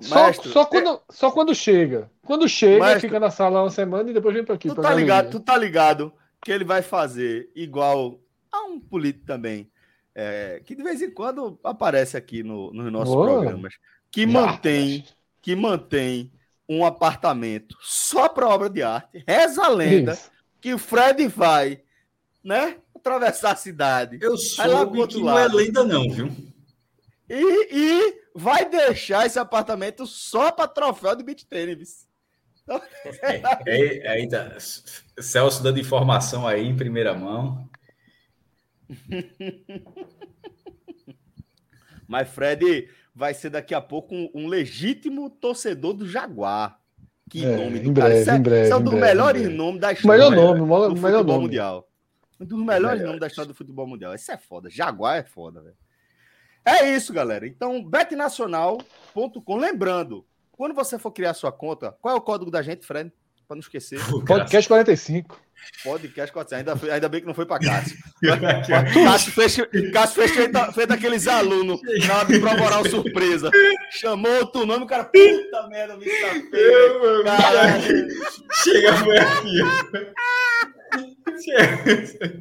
Só, 0.00 0.32
só, 0.32 0.64
quando, 0.64 0.90
é... 0.90 1.00
só 1.10 1.30
quando 1.30 1.54
chega. 1.54 2.10
Quando 2.24 2.48
chega, 2.48 2.98
fica 2.98 3.20
na 3.20 3.30
sala 3.30 3.62
uma 3.62 3.70
semana 3.70 4.10
e 4.10 4.14
depois 4.14 4.34
vem 4.34 4.44
para 4.44 4.54
aqui. 4.54 4.68
Tu 4.68 4.74
tá 4.74 4.94
ligado, 4.94 5.30
tu 5.30 5.40
tá 5.40 5.56
ligado 5.56 6.12
que 6.42 6.50
ele 6.50 6.64
vai 6.64 6.82
fazer 6.82 7.50
igual 7.54 8.18
a 8.50 8.64
um 8.64 8.80
político 8.80 9.26
também. 9.26 9.70
É, 10.14 10.60
que 10.64 10.74
de 10.74 10.82
vez 10.82 11.00
em 11.00 11.10
quando 11.10 11.58
aparece 11.62 12.16
aqui 12.16 12.42
no, 12.42 12.72
nos 12.72 12.92
nossos 12.92 13.14
Boa. 13.14 13.26
programas. 13.26 13.74
Que 14.10 14.26
mantém 14.26 15.04
que 15.42 15.56
mantém 15.56 16.32
um 16.68 16.84
apartamento 16.86 17.76
só 17.80 18.28
para 18.28 18.48
obra 18.48 18.70
de 18.70 18.82
arte. 18.82 19.24
Reza 19.26 19.64
a 19.64 19.68
lenda 19.68 20.12
Isso. 20.12 20.30
que 20.60 20.72
o 20.72 20.78
Fred 20.78 21.26
vai, 21.26 21.82
né? 22.42 22.76
Atravessar 22.94 23.52
a 23.52 23.56
cidade. 23.56 24.18
Eu 24.22 24.36
soube 24.36 25.06
que 25.08 25.20
não 25.20 25.36
é 25.36 25.48
lenda 25.48 25.84
não, 25.84 26.08
viu? 26.08 26.30
E, 27.34 27.68
e 27.74 28.20
vai 28.34 28.68
deixar 28.68 29.24
esse 29.24 29.38
apartamento 29.38 30.06
só 30.06 30.52
para 30.52 30.68
troféu 30.68 31.16
de 31.16 31.24
beat 31.24 31.44
tênis. 31.44 32.06
Então, 32.62 32.78
é, 33.66 34.00
é, 34.04 34.08
ainda, 34.08 34.54
Celso 35.18 35.62
dando 35.62 35.80
informação 35.80 36.46
aí 36.46 36.62
em 36.62 36.76
primeira 36.76 37.14
mão. 37.14 37.66
Mas 42.06 42.28
Fred, 42.28 42.90
vai 43.14 43.32
ser 43.32 43.48
daqui 43.48 43.74
a 43.74 43.80
pouco 43.80 44.14
um, 44.14 44.30
um 44.34 44.46
legítimo 44.46 45.30
torcedor 45.30 45.94
do 45.94 46.06
Jaguar. 46.06 46.78
Que 47.30 47.46
é, 47.46 47.56
nome 47.56 47.78
do 47.78 47.88
em 47.88 47.94
cara. 47.94 48.10
Breve, 48.10 48.30
é, 48.30 48.34
em 48.34 48.42
breve, 48.42 48.68
é 48.68 48.76
um 48.76 48.82
dos 48.82 48.92
melhores 48.92 49.48
nomes 49.48 49.80
da 49.80 49.90
história 49.90 50.28
melhor 50.28 50.36
nome, 50.36 50.60
do 50.60 50.66
melhor 50.66 50.90
futebol 50.90 51.24
nome. 51.24 51.44
mundial. 51.46 51.88
Um 52.38 52.44
dos 52.44 52.62
melhores 52.62 53.00
nomes 53.00 53.20
da 53.20 53.26
história 53.26 53.48
do 53.48 53.54
futebol 53.54 53.86
mundial. 53.86 54.14
Isso 54.14 54.30
é 54.30 54.36
foda. 54.36 54.68
Jaguar 54.68 55.16
é 55.16 55.22
foda, 55.22 55.62
velho. 55.62 55.81
É 56.64 56.94
isso, 56.94 57.12
galera. 57.12 57.46
Então, 57.46 57.82
betnacional.com. 57.82 59.56
Lembrando, 59.56 60.24
quando 60.52 60.74
você 60.74 60.98
for 60.98 61.10
criar 61.10 61.34
sua 61.34 61.50
conta, 61.50 61.96
qual 62.00 62.14
é 62.14 62.18
o 62.18 62.22
código 62.22 62.50
da 62.50 62.62
gente, 62.62 62.86
Fred? 62.86 63.12
Para 63.48 63.56
não 63.56 63.60
esquecer. 63.60 63.98
Podcast 64.26 64.68
45. 64.68 65.40
Podcast 65.84 66.32
400. 66.32 66.72
Ainda, 66.72 66.94
ainda 66.94 67.08
bem 67.08 67.20
que 67.20 67.26
não 67.26 67.34
foi 67.34 67.46
para 67.46 67.58
Cássio. 67.66 67.96
Cássio 69.04 69.32
fez, 69.32 69.56
Cássio 69.92 70.14
fez 70.14 70.30
feito, 70.32 70.72
feito 70.72 70.92
aqueles 70.92 71.26
alunos 71.28 71.80
na 72.06 72.18
hora 72.18 72.26
de 72.26 72.38
prova 72.40 72.64
oral 72.64 72.84
surpresa. 72.88 73.50
Chamou 73.90 74.32
outro 74.38 74.64
nome, 74.64 74.84
o 74.84 74.86
cara, 74.86 75.04
puta 75.04 75.68
merda, 75.68 75.96
me 75.96 76.04
feio. 76.04 76.48
Chega, 78.62 78.96
foi 78.98 79.18
aqui. 79.18 79.58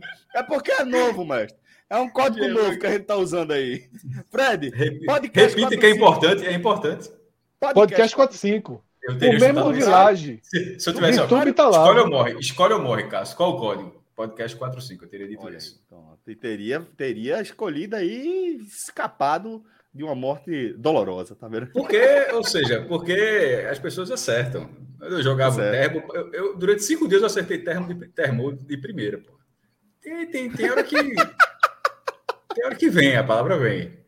É 0.34 0.44
porque 0.44 0.72
é 0.72 0.84
novo, 0.86 1.26
mestre. 1.26 1.61
É 1.92 1.98
um 1.98 2.08
código 2.08 2.46
Chega, 2.46 2.54
novo 2.54 2.80
que 2.80 2.88
a 2.88 2.92
gente 2.92 3.04
tá 3.04 3.18
usando 3.18 3.52
aí. 3.52 3.90
Fred, 4.32 4.72
podcast 5.06 5.60
repita 5.60 5.78
que 5.78 5.86
é 5.86 5.90
importante, 5.90 6.46
é 6.46 6.54
importante. 6.54 7.12
Podcast 7.60 8.16
45. 8.16 8.82
Eu 9.04 9.18
teria 9.18 9.38
o 9.38 9.42
mesmo 9.42 9.64
do 9.66 9.74
Village. 9.74 10.40
Se, 10.42 10.80
se 10.80 10.90
eu 10.90 10.94
tivesse. 10.94 11.20
O 11.20 11.24
YouTube 11.24 11.52
tá 11.52 11.68
lá. 11.68 11.80
Escolhe 11.80 12.00
ou 12.00 12.10
morre. 12.10 12.40
Escolhe 12.40 12.74
ou 12.76 12.82
morre, 12.82 13.04
Cássio. 13.10 13.36
Qual 13.36 13.58
o 13.58 13.60
código? 13.60 14.06
Podcast 14.16 14.56
45. 14.56 15.04
Eu 15.04 15.10
teria 15.10 15.28
dito 15.28 15.44
Olha, 15.44 15.58
isso. 15.58 15.84
Então, 15.86 16.18
teria, 16.40 16.88
teria 16.96 17.42
escolhido 17.42 17.98
aí, 17.98 18.58
escapado 18.66 19.62
de 19.94 20.06
uma 20.06 20.16
morte 20.16 20.74
dolorosa, 20.78 21.36
tá 21.36 21.50
vendo? 21.50 21.68
Porque, 21.74 22.02
ou 22.32 22.44
seja, 22.46 22.86
porque 22.88 23.68
as 23.70 23.80
pessoas 23.80 24.10
acertam. 24.10 24.70
Eu 25.02 25.22
jogava 25.22 25.62
termo. 25.62 26.04
Eu, 26.14 26.32
eu, 26.32 26.58
durante 26.58 26.84
cinco 26.84 27.06
dias 27.06 27.20
eu 27.20 27.28
acertei 27.28 27.58
termo 27.58 27.94
de, 27.94 28.08
termo 28.08 28.54
de 28.54 28.78
primeira, 28.78 29.18
pô. 29.18 29.34
Tem, 30.02 30.26
tem, 30.28 30.50
tem 30.50 30.70
hora 30.70 30.84
que. 30.84 30.96
Tem 32.54 32.66
hora 32.66 32.76
que 32.76 32.90
vem, 32.90 33.16
a 33.16 33.24
palavra 33.24 33.58
vem. 33.58 34.00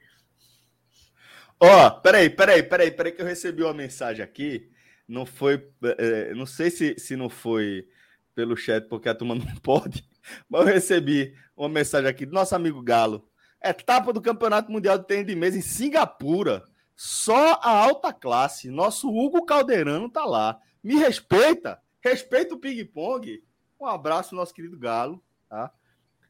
Ó, 1.59 1.87
oh, 1.87 2.01
peraí, 2.01 2.29
peraí, 2.29 2.63
peraí, 2.63 2.91
peraí, 2.91 3.11
que 3.13 3.21
eu 3.21 3.25
recebi 3.25 3.63
uma 3.63 3.73
mensagem 3.73 4.23
aqui 4.23 4.73
não 5.07 5.25
foi. 5.25 5.69
É, 5.97 6.33
não 6.33 6.45
sei 6.45 6.69
se, 6.69 6.95
se 6.97 7.15
não 7.15 7.29
foi 7.29 7.87
pelo 8.33 8.55
chat, 8.55 8.87
porque 8.87 9.09
a 9.09 9.15
turma 9.15 9.35
não 9.35 9.55
pode, 9.57 10.07
mas 10.49 10.61
eu 10.61 10.73
recebi 10.73 11.35
uma 11.55 11.69
mensagem 11.69 12.09
aqui 12.09 12.25
do 12.25 12.33
nosso 12.33 12.55
amigo 12.55 12.81
Galo. 12.81 13.29
Etapa 13.61 14.11
do 14.11 14.21
Campeonato 14.21 14.71
Mundial 14.71 14.97
de 14.97 15.07
Tênis 15.07 15.27
de 15.27 15.35
Mesa 15.35 15.57
em 15.57 15.61
Singapura. 15.61 16.63
Só 16.95 17.53
a 17.61 17.69
alta 17.69 18.11
classe. 18.11 18.69
Nosso 18.69 19.09
Hugo 19.09 19.45
Caldeirano 19.45 20.09
tá 20.09 20.25
lá. 20.25 20.59
Me 20.83 20.95
respeita. 20.95 21.81
Respeita 22.01 22.53
o 22.53 22.59
ping-pong. 22.59 23.41
Um 23.79 23.85
abraço, 23.85 24.35
nosso 24.35 24.53
querido 24.53 24.77
Galo. 24.77 25.23
Tá? 25.47 25.71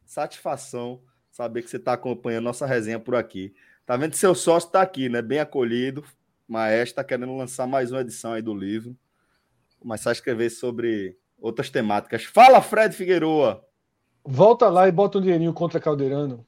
Satisfação 0.06 1.02
saber 1.34 1.64
que 1.64 1.70
você 1.70 1.78
está 1.78 1.94
acompanhando 1.94 2.44
nossa 2.44 2.66
resenha 2.66 3.00
por 3.00 3.16
aqui. 3.16 3.54
Tá 3.86 3.98
vendo 3.98 4.12
que 4.12 4.18
seu 4.18 4.36
sócio 4.36 4.68
está 4.68 4.82
aqui, 4.84 5.10
né? 5.10 5.22
Bem 5.22 5.40
acolhido, 5.40 6.06
Maestro 6.48 6.92
está 6.92 7.04
querendo 7.04 7.36
lançar 7.36 7.68
mais 7.68 7.92
uma 7.92 8.02
edição 8.02 8.34
aí 8.34 8.42
do 8.42 8.54
livro. 8.54 8.96
Começar 9.80 10.12
a 10.12 10.14
escrever 10.14 10.52
sobre 10.52 11.18
outras 11.42 11.72
temáticas. 11.72 12.24
Fala, 12.24 12.62
Fred 12.62 12.96
Figueroa! 12.96 13.66
Volta 14.24 14.70
lá 14.70 14.88
e 14.88 14.92
bota 14.92 15.18
um 15.18 15.22
dinheirinho 15.22 15.52
contra 15.54 15.80
Caldeirano. 15.80 16.46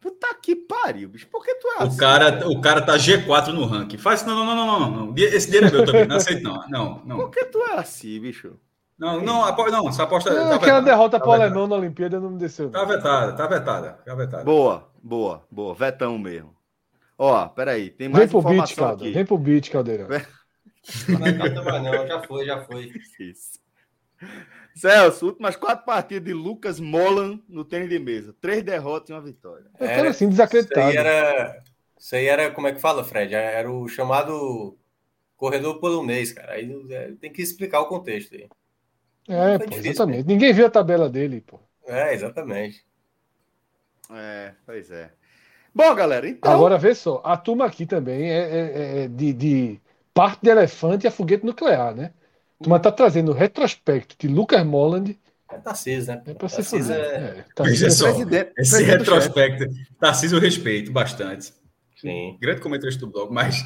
Puta 0.00 0.34
que 0.34 0.56
pariu, 0.56 1.10
bicho. 1.10 1.28
Por 1.28 1.44
que 1.44 1.54
tu 1.54 1.68
é 1.68 1.84
o 1.84 1.86
assim? 1.86 1.96
Cara, 1.98 2.48
o 2.48 2.60
cara 2.60 2.80
tá 2.80 2.96
G4 2.96 3.48
no 3.48 3.66
ranking. 3.66 3.98
Faz 3.98 4.24
não, 4.24 4.34
não, 4.34 4.46
não, 4.46 4.66
não, 4.66 4.80
não, 4.80 5.06
não. 5.06 5.14
Esse 5.16 5.46
dinheiro 5.46 5.68
é 5.68 5.70
meu 5.70 5.84
também. 5.84 6.06
Não 6.06 6.16
aceito, 6.16 6.42
não. 6.42 6.68
Não, 6.68 7.02
não. 7.04 7.16
Por 7.18 7.30
que 7.30 7.44
tu 7.44 7.58
é 7.58 7.74
assim, 7.74 8.18
bicho? 8.18 8.58
Não, 8.98 9.20
não, 9.20 9.44
apo... 9.44 9.70
não, 9.70 9.88
essa 9.88 10.04
aposta. 10.04 10.30
Não, 10.30 10.50
tá 10.50 10.56
aquela 10.56 10.80
vetada, 10.80 10.82
derrota 10.82 11.18
tá 11.18 11.24
para 11.24 11.28
o 11.28 11.32
alemão 11.32 11.66
na 11.66 11.76
Olimpíada 11.76 12.20
não 12.20 12.30
me 12.30 12.38
desceu. 12.38 12.70
Tá 12.70 12.84
vetada, 12.84 13.32
tá 13.32 13.46
vetada, 13.46 13.98
tá 14.04 14.14
vetada. 14.14 14.44
Boa, 14.44 14.88
boa, 15.02 15.42
boa. 15.50 15.74
Vetão 15.74 16.18
mesmo. 16.18 16.54
Ó, 17.18 17.48
peraí, 17.48 17.90
tem 17.90 18.08
mais 18.08 18.30
Vem 18.30 18.40
pro 18.40 18.50
beat, 18.50 18.74
Caldeira. 18.74 19.14
Vem 19.14 19.24
pro 19.24 19.38
beat, 19.38 19.70
Caldeirão. 19.70 20.08
Não, 20.08 22.06
já 22.06 22.22
foi, 22.22 22.44
já 22.44 22.60
foi. 22.62 22.92
Isso. 23.20 23.60
Celso, 24.74 25.26
últimas 25.26 25.54
quatro 25.54 25.84
partidas 25.84 26.24
de 26.24 26.32
Lucas 26.32 26.80
Molan 26.80 27.38
no 27.48 27.64
tênis 27.64 27.88
de 27.88 27.98
mesa. 27.98 28.34
Três 28.40 28.62
derrotas 28.62 29.10
e 29.10 29.12
uma 29.12 29.20
vitória. 29.20 29.66
Eu 29.78 29.86
quero 29.86 30.08
assim, 30.08 30.28
desacreditado. 30.28 30.88
Isso 30.88 30.98
aí, 30.98 31.06
era, 31.06 31.62
isso 31.98 32.16
aí 32.16 32.26
era, 32.26 32.50
como 32.50 32.66
é 32.66 32.72
que 32.72 32.80
fala, 32.80 33.04
Fred? 33.04 33.34
Era 33.34 33.70
o 33.70 33.86
chamado 33.86 34.76
corredor 35.36 35.78
polonês, 35.78 36.32
cara. 36.32 36.52
Aí 36.52 36.70
é, 36.90 37.12
tem 37.20 37.30
que 37.30 37.42
explicar 37.42 37.80
o 37.80 37.86
contexto 37.86 38.34
aí. 38.34 38.48
É, 39.28 39.58
pô, 39.58 39.66
difícil, 39.66 39.90
exatamente. 39.90 40.26
Né? 40.26 40.32
Ninguém 40.32 40.52
viu 40.52 40.66
a 40.66 40.70
tabela 40.70 41.08
dele, 41.08 41.40
pô. 41.40 41.60
É, 41.86 42.14
exatamente. 42.14 42.84
É, 44.10 44.52
pois 44.66 44.90
é. 44.90 45.10
Bom, 45.74 45.94
galera, 45.94 46.28
então... 46.28 46.52
Agora, 46.52 46.76
vê 46.76 46.94
só, 46.94 47.22
a 47.24 47.36
turma 47.36 47.64
aqui 47.64 47.86
também 47.86 48.30
é, 48.30 48.38
é, 48.38 49.04
é 49.04 49.08
de, 49.08 49.32
de, 49.32 49.80
parte 50.12 50.40
de 50.42 50.50
elefante 50.50 51.06
a 51.06 51.10
foguete 51.10 51.46
nuclear, 51.46 51.94
né? 51.94 52.12
A 52.60 52.64
turma 52.64 52.78
tá 52.78 52.92
trazendo 52.92 53.32
retrospecto 53.32 54.14
de 54.18 54.32
Lucas 54.32 54.64
Molland. 54.64 55.18
É 55.50 55.58
Tarcísio, 55.58 56.12
né? 56.12 56.22
É 56.26 56.34
pra 56.34 56.48
ser 56.48 56.56
Tarcísio 56.56 56.94
é... 56.94 57.86
é, 57.86 57.90
só, 57.90 58.04
presidente, 58.12 58.52
esse 58.58 58.70
presidente 58.70 58.98
retrospecto, 58.98 59.64
Tarcísio 59.98 60.36
eu 60.36 60.40
respeito 60.40 60.92
bastante. 60.92 61.52
Sim. 61.96 62.36
Grande 62.40 62.60
comentarista 62.60 63.00
do 63.06 63.10
blog, 63.10 63.32
mas 63.32 63.62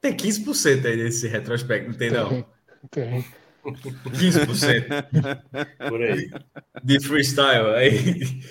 tem 0.00 0.14
15% 0.14 0.86
aí 0.86 0.96
desse 0.96 1.26
retrospecto, 1.26 1.90
não 1.90 1.96
tem, 1.96 2.10
tem 2.10 2.18
não? 2.18 2.44
Tem. 2.90 3.24
15%. 3.64 5.88
Por 5.88 6.02
aí. 6.02 6.30
De 6.82 7.00
freestyle. 7.00 7.74
Aí 7.74 8.42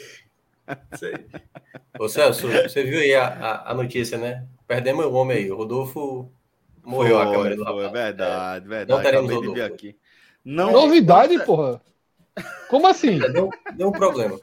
Ô 2.00 2.08
Celso, 2.08 2.48
você 2.48 2.84
viu 2.84 3.00
aí 3.00 3.13
a, 3.13 3.27
a, 3.27 3.72
a, 3.72 3.74
notícia, 3.74 4.18
né? 4.18 4.48
Perdemos 4.68 5.06
o 5.06 5.13
homem 5.13 5.38
aí. 5.38 5.51
O 5.51 5.58
Rodolfo 5.58 6.32
morreu 6.84 7.18
foi, 7.18 7.27
a 7.27 7.32
câmera 7.32 7.56
do 7.56 7.65
foi, 7.65 7.89
verdade, 7.89 8.68
verdade. 8.68 8.89
Não 8.89 9.01
teremos 9.01 9.32
Rodolfo. 9.32 9.62
aqui. 9.62 9.96
Não, 10.44 10.72
Novidade, 10.72 11.38
não... 11.38 11.46
porra. 11.46 11.82
Como 12.70 12.88
assim? 12.88 13.20
Deu, 13.20 13.50
deu 13.75 13.89
um 13.89 13.91
problema. 13.91 14.39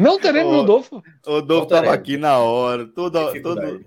Não 0.00 0.18
teremos 0.18 0.52
o, 0.52 0.56
Rodolfo. 0.56 1.02
O 1.26 1.30
Rodolfo 1.30 1.64
estava 1.64 1.92
aqui 1.92 2.16
na 2.16 2.38
hora, 2.38 2.86
tudo, 2.86 3.32
tudo, 3.40 3.84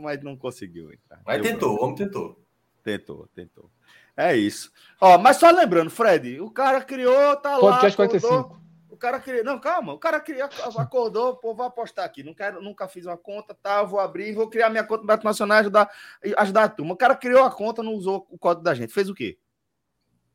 mas 0.00 0.22
não 0.22 0.36
conseguiu 0.36 0.92
entrar. 0.92 1.20
Mas 1.24 1.42
tentou, 1.42 1.78
o 1.78 1.84
homem 1.84 1.96
tentou. 1.96 2.40
Tentou, 2.82 3.28
tentou. 3.34 3.70
É 4.18 4.36
isso. 4.36 4.72
Ó, 5.00 5.16
mas 5.16 5.36
só 5.36 5.48
lembrando, 5.48 5.90
Fred, 5.90 6.40
o 6.40 6.50
cara 6.50 6.80
criou, 6.80 7.36
tá 7.36 7.56
lá. 7.56 7.60
Podcast 7.60 7.96
45. 7.96 8.60
O 8.90 8.96
cara 8.96 9.20
criou. 9.20 9.44
Não, 9.44 9.60
calma, 9.60 9.92
o 9.92 9.98
cara 9.98 10.18
criou, 10.18 10.48
acordou, 10.76 11.36
pô, 11.36 11.54
vou 11.54 11.64
apostar 11.64 12.04
aqui. 12.04 12.24
Não 12.24 12.34
quero, 12.34 12.60
nunca 12.60 12.88
fiz 12.88 13.06
uma 13.06 13.16
conta, 13.16 13.54
tá? 13.54 13.84
Vou 13.84 14.00
abrir, 14.00 14.34
vou 14.34 14.48
criar 14.50 14.70
minha 14.70 14.82
conta 14.82 15.02
no 15.02 15.06
Beto 15.06 15.24
Nacional 15.24 15.58
e 15.58 15.60
ajudar, 15.60 15.90
ajudar 16.36 16.64
a 16.64 16.68
turma. 16.68 16.94
O 16.94 16.96
cara 16.96 17.14
criou 17.14 17.44
a 17.44 17.50
conta, 17.50 17.80
não 17.80 17.94
usou 17.94 18.26
o 18.28 18.36
código 18.36 18.64
da 18.64 18.74
gente. 18.74 18.92
Fez 18.92 19.08
o 19.08 19.14
quê? 19.14 19.38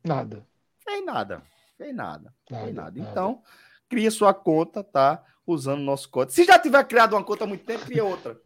Nada. 0.02 0.46
Fez 0.78 1.04
nada. 1.04 1.42
Fez 1.76 1.94
nada. 1.94 2.32
nada 2.50 2.64
fez 2.64 2.74
nada. 2.74 2.98
nada. 2.98 3.10
Então, 3.10 3.42
cria 3.86 4.10
sua 4.10 4.32
conta, 4.32 4.82
tá? 4.82 5.22
Usando 5.46 5.80
o 5.80 5.84
nosso 5.84 6.08
código. 6.08 6.32
Se 6.32 6.44
já 6.44 6.58
tiver 6.58 6.82
criado 6.84 7.12
uma 7.12 7.22
conta 7.22 7.44
há 7.44 7.46
muito 7.46 7.66
tempo, 7.66 7.84
cria 7.84 8.02
outra. 8.02 8.40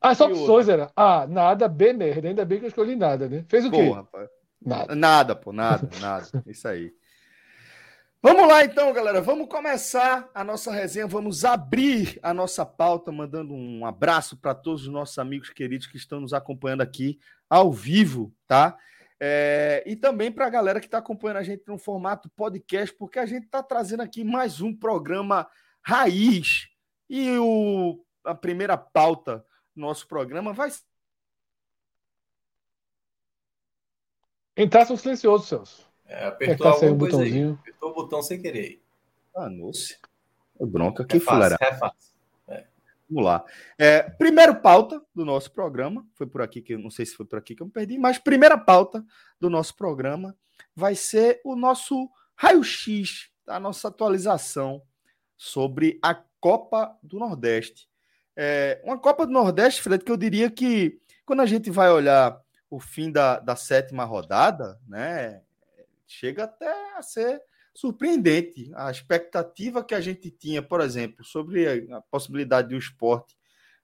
As 0.00 0.20
opções 0.20 0.68
era 0.68 0.92
A, 0.94 1.26
nada, 1.26 1.66
B, 1.66 1.92
merda. 1.92 2.28
Ainda 2.28 2.44
bem 2.44 2.60
que 2.60 2.66
eu 2.66 2.68
escolhi 2.68 2.94
nada, 2.94 3.28
né? 3.28 3.44
Fez 3.48 3.64
o 3.64 3.70
quê? 3.72 3.84
Porra, 3.84 4.02
rapaz. 4.02 4.35
Nada. 4.64 4.94
Nada, 4.94 5.36
pô, 5.36 5.52
nada, 5.52 5.88
nada. 6.00 6.26
Isso 6.46 6.66
aí. 6.66 6.92
Vamos 8.22 8.48
lá 8.48 8.64
então, 8.64 8.92
galera. 8.92 9.20
Vamos 9.20 9.48
começar 9.48 10.28
a 10.34 10.42
nossa 10.42 10.72
resenha. 10.72 11.06
Vamos 11.06 11.44
abrir 11.44 12.18
a 12.22 12.34
nossa 12.34 12.66
pauta, 12.66 13.12
mandando 13.12 13.54
um 13.54 13.86
abraço 13.86 14.36
para 14.36 14.54
todos 14.54 14.82
os 14.82 14.88
nossos 14.88 15.18
amigos 15.18 15.50
queridos 15.50 15.86
que 15.86 15.96
estão 15.96 16.20
nos 16.20 16.32
acompanhando 16.32 16.80
aqui 16.80 17.20
ao 17.48 17.72
vivo, 17.72 18.34
tá? 18.46 18.76
É, 19.20 19.82
e 19.86 19.96
também 19.96 20.30
para 20.30 20.46
a 20.46 20.50
galera 20.50 20.80
que 20.80 20.86
está 20.86 20.98
acompanhando 20.98 21.38
a 21.38 21.42
gente 21.42 21.62
no 21.66 21.78
formato 21.78 22.28
podcast, 22.30 22.94
porque 22.96 23.18
a 23.18 23.26
gente 23.26 23.44
está 23.44 23.62
trazendo 23.62 24.02
aqui 24.02 24.24
mais 24.24 24.60
um 24.60 24.74
programa 24.74 25.46
raiz. 25.82 26.68
E 27.08 27.38
o, 27.38 28.04
a 28.24 28.34
primeira 28.34 28.76
pauta 28.76 29.44
do 29.74 29.80
nosso 29.80 30.06
programa 30.08 30.52
vai 30.52 30.70
Entrasse 34.56 34.92
um 34.92 34.96
silencioso, 34.96 35.46
Celso. 35.46 35.86
É, 36.06 36.26
apertou, 36.26 36.68
algum 36.68 36.94
botãozinho. 36.94 37.58
apertou 37.60 37.90
o 37.90 37.94
botão 37.94 38.22
sem 38.22 38.40
querer. 38.40 38.80
Ah, 39.34 39.50
nossa. 39.50 39.94
Bronca 40.58 41.04
que 41.04 41.18
é 41.18 41.20
fácil, 41.20 41.56
é 41.60 41.74
fácil. 41.74 42.14
É. 42.48 42.64
Vamos 43.10 43.24
lá. 43.24 43.44
É, 43.78 44.02
primeiro 44.02 44.56
pauta 44.56 45.02
do 45.14 45.24
nosso 45.24 45.50
programa, 45.52 46.06
foi 46.14 46.26
por 46.26 46.40
aqui 46.40 46.62
que 46.62 46.74
eu 46.74 46.78
não 46.78 46.90
sei 46.90 47.04
se 47.04 47.14
foi 47.14 47.26
por 47.26 47.38
aqui 47.38 47.54
que 47.54 47.62
eu 47.62 47.66
me 47.66 47.72
perdi, 47.72 47.98
mas 47.98 48.18
primeira 48.18 48.56
pauta 48.56 49.04
do 49.38 49.50
nosso 49.50 49.76
programa 49.76 50.34
vai 50.74 50.94
ser 50.94 51.40
o 51.44 51.54
nosso 51.54 52.08
raio-x, 52.34 53.30
a 53.46 53.60
nossa 53.60 53.88
atualização 53.88 54.82
sobre 55.36 55.98
a 56.02 56.14
Copa 56.40 56.96
do 57.02 57.18
Nordeste. 57.18 57.88
É, 58.34 58.80
uma 58.84 58.98
Copa 58.98 59.26
do 59.26 59.32
Nordeste, 59.32 59.82
Fred, 59.82 60.02
que 60.04 60.12
eu 60.12 60.16
diria 60.16 60.50
que 60.50 60.98
quando 61.24 61.40
a 61.40 61.46
gente 61.46 61.70
vai 61.70 61.90
olhar 61.90 62.40
o 62.70 62.80
fim 62.80 63.10
da, 63.10 63.38
da 63.38 63.56
sétima 63.56 64.04
rodada, 64.04 64.80
né? 64.88 65.42
Chega 66.06 66.44
até 66.44 66.96
a 66.96 67.02
ser 67.02 67.40
surpreendente. 67.74 68.70
A 68.74 68.90
expectativa 68.90 69.84
que 69.84 69.94
a 69.94 70.00
gente 70.00 70.30
tinha, 70.30 70.62
por 70.62 70.80
exemplo, 70.80 71.24
sobre 71.24 71.66
a, 71.92 72.00
possibilidade 72.10 72.68
do 72.68 72.76
esporte 72.76 73.36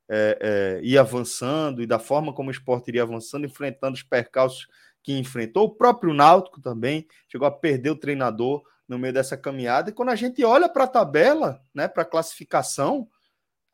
é, 0.08 0.38
é, 0.40 0.80
ir 0.82 0.98
avançando 0.98 1.82
e 1.82 1.86
da 1.86 1.98
forma 1.98 2.32
como 2.32 2.48
o 2.48 2.52
esporte 2.52 2.88
iria 2.88 3.02
avançando, 3.02 3.46
enfrentando 3.46 3.94
os 3.94 4.02
percalços 4.02 4.68
que 5.02 5.16
enfrentou. 5.16 5.64
O 5.64 5.74
próprio 5.74 6.14
Náutico 6.14 6.60
também 6.60 7.06
chegou 7.28 7.46
a 7.46 7.50
perder 7.50 7.90
o 7.90 7.98
treinador 7.98 8.62
no 8.88 8.98
meio 8.98 9.12
dessa 9.12 9.36
caminhada. 9.36 9.90
E 9.90 9.92
quando 9.92 10.10
a 10.10 10.16
gente 10.16 10.44
olha 10.44 10.68
para 10.68 10.84
a 10.84 10.88
tabela, 10.88 11.62
né, 11.74 11.88
para 11.88 12.02
a 12.02 12.06
classificação, 12.06 13.08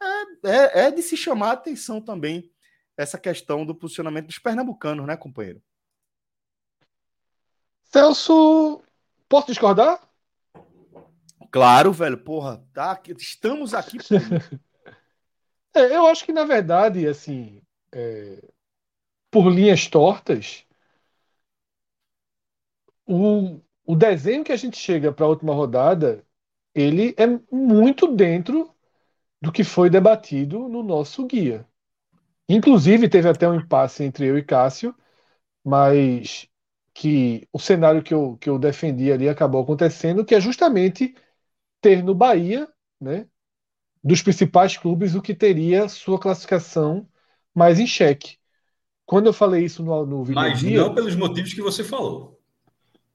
é, 0.01 0.49
é, 0.49 0.87
é 0.87 0.91
de 0.91 1.03
se 1.03 1.17
chamar 1.17 1.51
a 1.51 1.53
atenção 1.53 2.01
também 2.01 2.51
essa 2.99 3.17
questão 3.17 3.65
do 3.65 3.75
posicionamento 3.75 4.27
dos 4.27 4.41
pernambucanos, 4.41 5.07
né, 5.07 5.17
companheiro? 5.17 5.63
Celso, 7.85 8.83
posso 9.29 9.47
discordar? 9.47 10.03
Claro, 11.51 11.93
velho, 11.93 12.19
porra, 12.19 12.63
tá, 12.75 13.01
estamos 13.17 13.73
aqui. 13.73 13.99
é, 15.73 15.97
eu 15.97 16.07
acho 16.09 16.25
que, 16.25 16.33
na 16.33 16.45
verdade, 16.45 17.07
assim, 17.07 17.63
é, 17.93 18.43
por 19.31 19.49
linhas 19.49 19.87
tortas, 19.87 20.67
o, 23.07 23.61
o 23.87 23.95
desenho 23.97 24.45
que 24.45 24.53
a 24.53 24.57
gente 24.57 24.77
chega 24.77 25.13
para 25.13 25.25
a 25.25 25.29
última 25.29 25.55
rodada, 25.55 26.27
ele 26.75 27.15
é 27.17 27.27
muito 27.51 28.09
dentro 28.09 28.75
do 29.41 29.53
que 29.53 29.63
foi 29.63 29.89
debatido 29.89 30.69
no 30.69 30.83
nosso 30.83 31.25
guia. 31.27 31.67
Inclusive, 32.49 33.09
teve 33.09 33.29
até 33.29 33.49
um 33.49 33.55
impasse 33.55 34.05
entre 34.05 34.27
eu 34.27 34.39
e 34.39 34.43
Cássio, 34.43 34.95
mas 35.65 36.49
que 36.95 37.49
o 37.53 37.59
cenário 37.59 38.03
que 38.03 38.15
eu, 38.15 38.37
que 38.39 38.51
eu 38.51 38.59
defendi 38.59 39.13
ali 39.13 39.29
acabou 39.29 39.63
acontecendo, 39.63 40.25
que 40.25 40.35
é 40.35 40.41
justamente 40.41 41.15
ter 41.81 42.03
no 42.03 42.15
Bahia, 42.15 42.69
né, 43.01 43.27
dos 44.03 44.23
principais 44.23 44.77
clubes, 44.77 45.15
o 45.15 45.23
que 45.23 45.35
teria 45.35 45.89
sua 45.89 46.19
classificação 46.19 47.09
mais 47.55 47.79
em 47.79 47.87
xeque. 47.87 48.39
Quando 49.07 49.27
eu 49.27 49.33
falei 49.33 49.65
isso 49.65 49.83
no, 49.83 50.07
no 50.07 50.25
vídeo. 50.25 50.41
Mas 50.41 50.59
dia, 50.61 50.81
não 50.81 50.95
pelos 50.95 51.17
motivos 51.17 51.53
que 51.53 51.63
você 51.63 51.83
falou. 51.83 52.41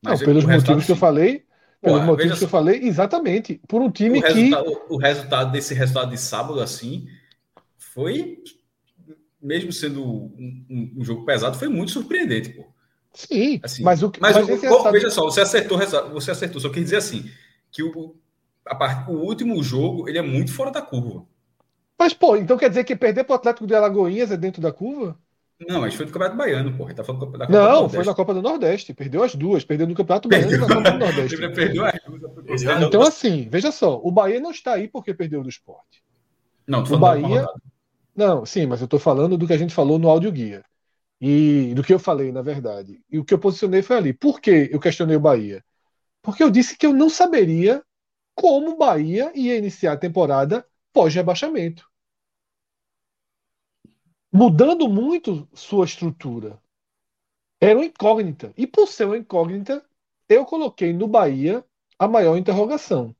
Mas 0.02 0.20
não, 0.20 0.28
pelos 0.28 0.46
motivos 0.46 0.86
que 0.86 0.92
eu 0.92 0.96
falei. 0.96 1.46
Pelos 1.82 2.00
Pô, 2.00 2.06
motivos 2.06 2.40
que 2.40 2.46
eu 2.46 2.50
falei, 2.50 2.80
exatamente. 2.84 3.62
Por 3.68 3.82
um 3.82 3.92
time 3.92 4.20
o 4.20 4.24
que. 4.24 4.52
O 4.90 4.98
resultado 4.98 5.52
desse 5.52 5.74
resultado 5.74 6.12
de 6.12 6.18
sábado, 6.18 6.62
assim, 6.62 7.08
foi 7.78 8.42
mesmo 9.44 9.72
sendo 9.72 10.04
um, 10.04 10.66
um, 10.70 10.94
um, 10.98 11.04
jogo 11.04 11.26
pesado, 11.26 11.58
foi 11.58 11.68
muito 11.68 11.92
surpreendente, 11.92 12.50
pô. 12.50 12.66
Sim, 13.14 13.60
assim, 13.62 13.84
mas 13.84 14.02
o 14.02 14.10
que. 14.10 14.20
Mas, 14.20 14.36
mas 14.36 14.50
o, 14.50 14.92
veja 14.92 15.12
só, 15.12 15.26
você 15.26 15.42
acertou, 15.42 15.78
você 16.12 16.32
acertou. 16.32 16.60
Só 16.60 16.70
quer 16.70 16.80
dizer 16.80 16.96
assim, 16.96 17.30
que 17.72 17.84
o, 17.84 18.16
a 18.66 18.74
parte, 18.74 19.12
o 19.12 19.16
último 19.16 19.62
jogo 19.62 20.10
ele 20.10 20.18
é 20.18 20.22
muito 20.22 20.52
fora 20.52 20.72
da 20.72 20.82
curva. 20.82 21.26
Mas, 22.00 22.14
pô, 22.14 22.36
então 22.36 22.58
quer 22.58 22.70
dizer 22.70 22.84
que 22.84 22.96
perder 22.96 23.24
para 23.24 23.34
o 23.34 23.36
Atlético 23.36 23.68
de 23.68 23.76
Alagoinhas 23.76 24.32
é 24.32 24.38
dentro 24.38 24.62
da 24.62 24.72
curva? 24.72 25.18
Não, 25.68 25.82
mas 25.82 25.94
foi 25.94 26.06
do 26.06 26.12
Campeonato 26.12 26.38
Baiano, 26.38 26.76
pô. 26.76 26.92
Tá 26.94 27.04
falando 27.04 27.26
da 27.38 27.46
Copa 27.46 27.52
Não, 27.52 27.90
foi 27.90 28.04
na 28.04 28.14
Copa 28.14 28.34
do 28.34 28.42
Nordeste. 28.42 28.94
Perdeu 28.94 29.24
as 29.24 29.36
duas. 29.36 29.64
Perdeu 29.64 29.88
no 29.88 29.94
Campeonato 29.94 30.28
Baiano 30.28 30.52
e 30.52 30.58
na 30.58 30.68
Copa 30.68 30.92
do 30.92 30.98
Nordeste. 30.98 31.38
perdeu 31.54 31.86
as 31.86 32.00
duas. 32.06 32.64
Então, 32.82 33.02
assim, 33.02 33.48
veja 33.50 33.72
só. 33.72 34.00
O 34.04 34.12
Bahia 34.12 34.40
não 34.40 34.52
está 34.52 34.74
aí 34.74 34.88
porque 34.88 35.14
perdeu 35.14 35.44
do 35.44 35.50
esporte. 35.50 36.04
Não, 36.68 36.84
o 36.84 36.98
Bahia. 36.98 37.48
Não, 38.16 38.46
sim, 38.46 38.66
mas 38.66 38.80
eu 38.80 38.86
estou 38.86 39.00
falando 39.00 39.38
do 39.38 39.48
que 39.48 39.54
a 39.54 39.58
gente 39.58 39.74
falou 39.74 39.98
no 39.98 40.10
áudio 40.10 40.32
guia. 40.32 40.64
E 41.22 41.74
do 41.76 41.84
que 41.84 41.94
eu 41.94 42.00
falei, 42.00 42.32
na 42.32 42.42
verdade. 42.42 43.02
E 43.10 43.20
o 43.20 43.26
que 43.26 43.34
eu 43.34 43.40
posicionei 43.40 43.82
foi 43.82 43.98
ali. 43.98 44.14
Por 44.14 44.42
que 44.42 44.70
eu 44.72 44.80
questionei 44.80 45.16
o 45.16 45.22
Bahia? 45.22 45.64
Porque 46.22 46.44
eu 46.44 46.52
disse 46.52 46.78
que 46.78 46.86
eu 46.86 46.94
não 46.94 47.10
saberia 47.10 47.84
como 48.36 48.72
o 48.72 48.78
Bahia 48.78 49.32
ia 49.36 49.58
iniciar 49.58 49.94
a 49.94 49.98
temporada 49.98 50.66
pós-rebaixamento. 50.94 51.88
Mudando 54.32 54.90
muito 54.90 55.48
sua 55.54 55.86
estrutura. 55.86 56.60
Era 57.62 57.80
uma 57.80 57.86
incógnita. 57.86 58.54
E 58.58 58.68
por 58.68 58.88
ser 58.88 59.06
uma 59.06 59.18
incógnita, 59.18 59.84
eu 60.28 60.46
coloquei 60.46 60.92
no 60.92 61.08
Bahia 61.08 61.64
a 61.98 62.08
maior 62.08 62.36
interrogação. 62.36 63.16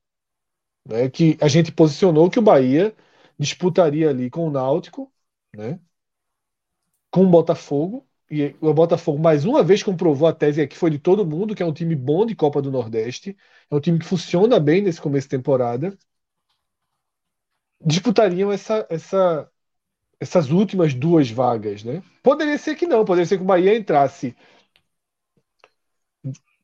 Né, 0.86 1.08
que 1.08 1.38
a 1.40 1.48
gente 1.48 1.72
posicionou 1.72 2.28
que 2.28 2.38
o 2.38 2.42
Bahia 2.42 2.94
disputaria 3.38 4.10
ali 4.10 4.30
com 4.30 4.46
o 4.46 4.50
Náutico, 4.50 5.12
né? 5.54 5.80
com 7.10 7.24
o 7.24 7.28
Botafogo. 7.30 8.06
E 8.30 8.56
o 8.60 8.72
Botafogo, 8.74 9.18
mais 9.18 9.44
uma 9.44 9.62
vez, 9.62 9.82
comprovou 9.82 10.26
a 10.26 10.32
tese 10.32 10.66
que 10.66 10.76
foi 10.76 10.90
de 10.90 10.98
todo 10.98 11.26
mundo, 11.26 11.54
que 11.54 11.62
é 11.62 11.66
um 11.66 11.72
time 11.72 11.94
bom 11.94 12.26
de 12.26 12.34
Copa 12.34 12.60
do 12.60 12.70
Nordeste. 12.72 13.36
É 13.70 13.74
um 13.74 13.80
time 13.80 13.98
que 13.98 14.06
funciona 14.06 14.58
bem 14.58 14.82
nesse 14.82 15.00
começo 15.00 15.26
de 15.28 15.36
temporada. 15.36 15.96
Disputariam 17.84 18.50
essa, 18.50 18.86
essa, 18.90 19.48
essas 20.18 20.50
últimas 20.50 20.94
duas 20.94 21.30
vagas. 21.30 21.84
Né? 21.84 22.02
Poderia 22.22 22.58
ser 22.58 22.74
que 22.76 22.86
não, 22.86 23.04
poderia 23.04 23.26
ser 23.26 23.36
que 23.36 23.44
o 23.44 23.46
Bahia 23.46 23.76
entrasse 23.76 24.34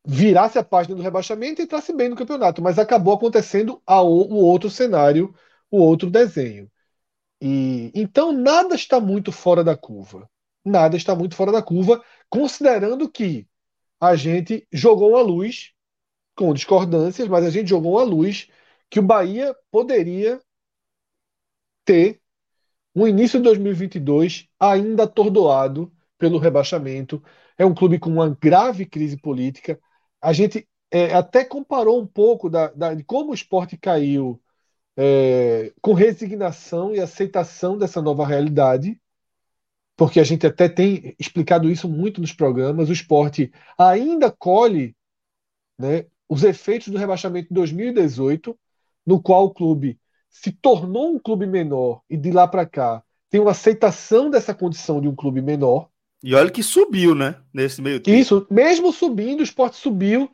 virasse 0.05 0.59
a 0.59 0.65
página 0.65 0.97
do 0.97 1.03
rebaixamento 1.03 1.61
e 1.61 1.65
entrasse 1.65 1.93
bem 1.93 2.09
no 2.09 2.17
campeonato, 2.17 2.63
mas 2.63 2.79
acabou 2.79 3.15
acontecendo 3.15 3.81
a, 3.87 4.01
o 4.03 4.35
outro 4.35 4.71
cenário 4.71 5.35
o 5.71 5.79
outro 5.79 6.11
desenho. 6.11 6.71
E 7.41 7.91
então 7.95 8.33
nada 8.33 8.75
está 8.75 9.01
muito 9.01 9.33
fora 9.33 9.65
da 9.65 9.77
curva. 9.77 10.29
Nada 10.65 10.97
está 10.97 11.15
muito 11.15 11.35
fora 11.35 11.53
da 11.53 11.63
curva, 11.63 12.05
considerando 12.29 13.11
que 13.11 13.49
a 14.01 14.15
gente 14.17 14.67
jogou 14.73 15.11
uma 15.11 15.23
luz 15.23 15.73
com 16.37 16.55
discordâncias, 16.55 17.29
mas 17.29 17.45
a 17.45 17.51
gente 17.51 17.69
jogou 17.69 17.93
uma 17.93 18.03
luz 18.03 18.49
que 18.91 18.99
o 18.99 19.03
Bahia 19.03 19.55
poderia 19.71 20.41
ter 21.85 22.21
um 22.95 23.07
início 23.07 23.39
de 23.39 23.45
2022 23.45 24.49
ainda 24.59 25.05
atordoado 25.05 25.93
pelo 26.19 26.39
rebaixamento. 26.39 27.23
É 27.57 27.65
um 27.65 27.75
clube 27.75 27.99
com 27.99 28.11
uma 28.11 28.31
grave 28.41 28.87
crise 28.87 29.17
política. 29.17 29.81
A 30.21 30.33
gente 30.33 30.69
é, 30.91 31.15
até 31.15 31.45
comparou 31.45 32.01
um 32.01 32.07
pouco 32.07 32.51
da, 32.51 32.69
da, 32.69 32.95
de 32.95 33.05
como 33.05 33.31
o 33.31 33.35
esporte 33.35 33.77
caiu 33.77 34.41
é, 35.03 35.73
com 35.81 35.95
resignação 35.95 36.95
e 36.95 37.01
aceitação 37.01 37.79
dessa 37.79 38.03
nova 38.03 38.27
realidade, 38.27 39.01
porque 39.97 40.21
a 40.21 40.25
gente 40.25 40.47
até 40.47 40.69
tem 40.69 41.17
explicado 41.19 41.71
isso 41.71 41.89
muito 41.89 42.21
nos 42.21 42.35
programas. 42.35 42.91
O 42.91 42.93
esporte 42.93 43.51
ainda 43.79 44.31
colhe 44.31 44.95
né, 45.79 46.05
os 46.29 46.45
efeitos 46.45 46.89
do 46.89 46.99
rebaixamento 46.99 47.49
de 47.49 47.55
2018, 47.55 48.55
no 49.07 49.23
qual 49.23 49.47
o 49.47 49.55
clube 49.55 49.99
se 50.29 50.53
tornou 50.53 51.15
um 51.15 51.19
clube 51.19 51.47
menor 51.47 52.03
e 52.09 52.15
de 52.15 52.31
lá 52.31 52.47
para 52.47 52.67
cá 52.67 53.03
tem 53.31 53.41
uma 53.41 53.53
aceitação 53.53 54.29
dessa 54.29 54.53
condição 54.53 55.01
de 55.01 55.09
um 55.09 55.15
clube 55.15 55.41
menor. 55.41 55.89
E 56.23 56.35
olha 56.35 56.51
que 56.51 56.63
subiu, 56.63 57.15
né? 57.15 57.37
Nesse 57.55 57.81
meio 57.81 58.01
tempo. 58.01 58.19
Isso, 58.19 58.47
mesmo 58.51 58.93
subindo, 58.93 59.41
o 59.41 59.45
esporte 59.45 59.77
subiu, 59.77 60.31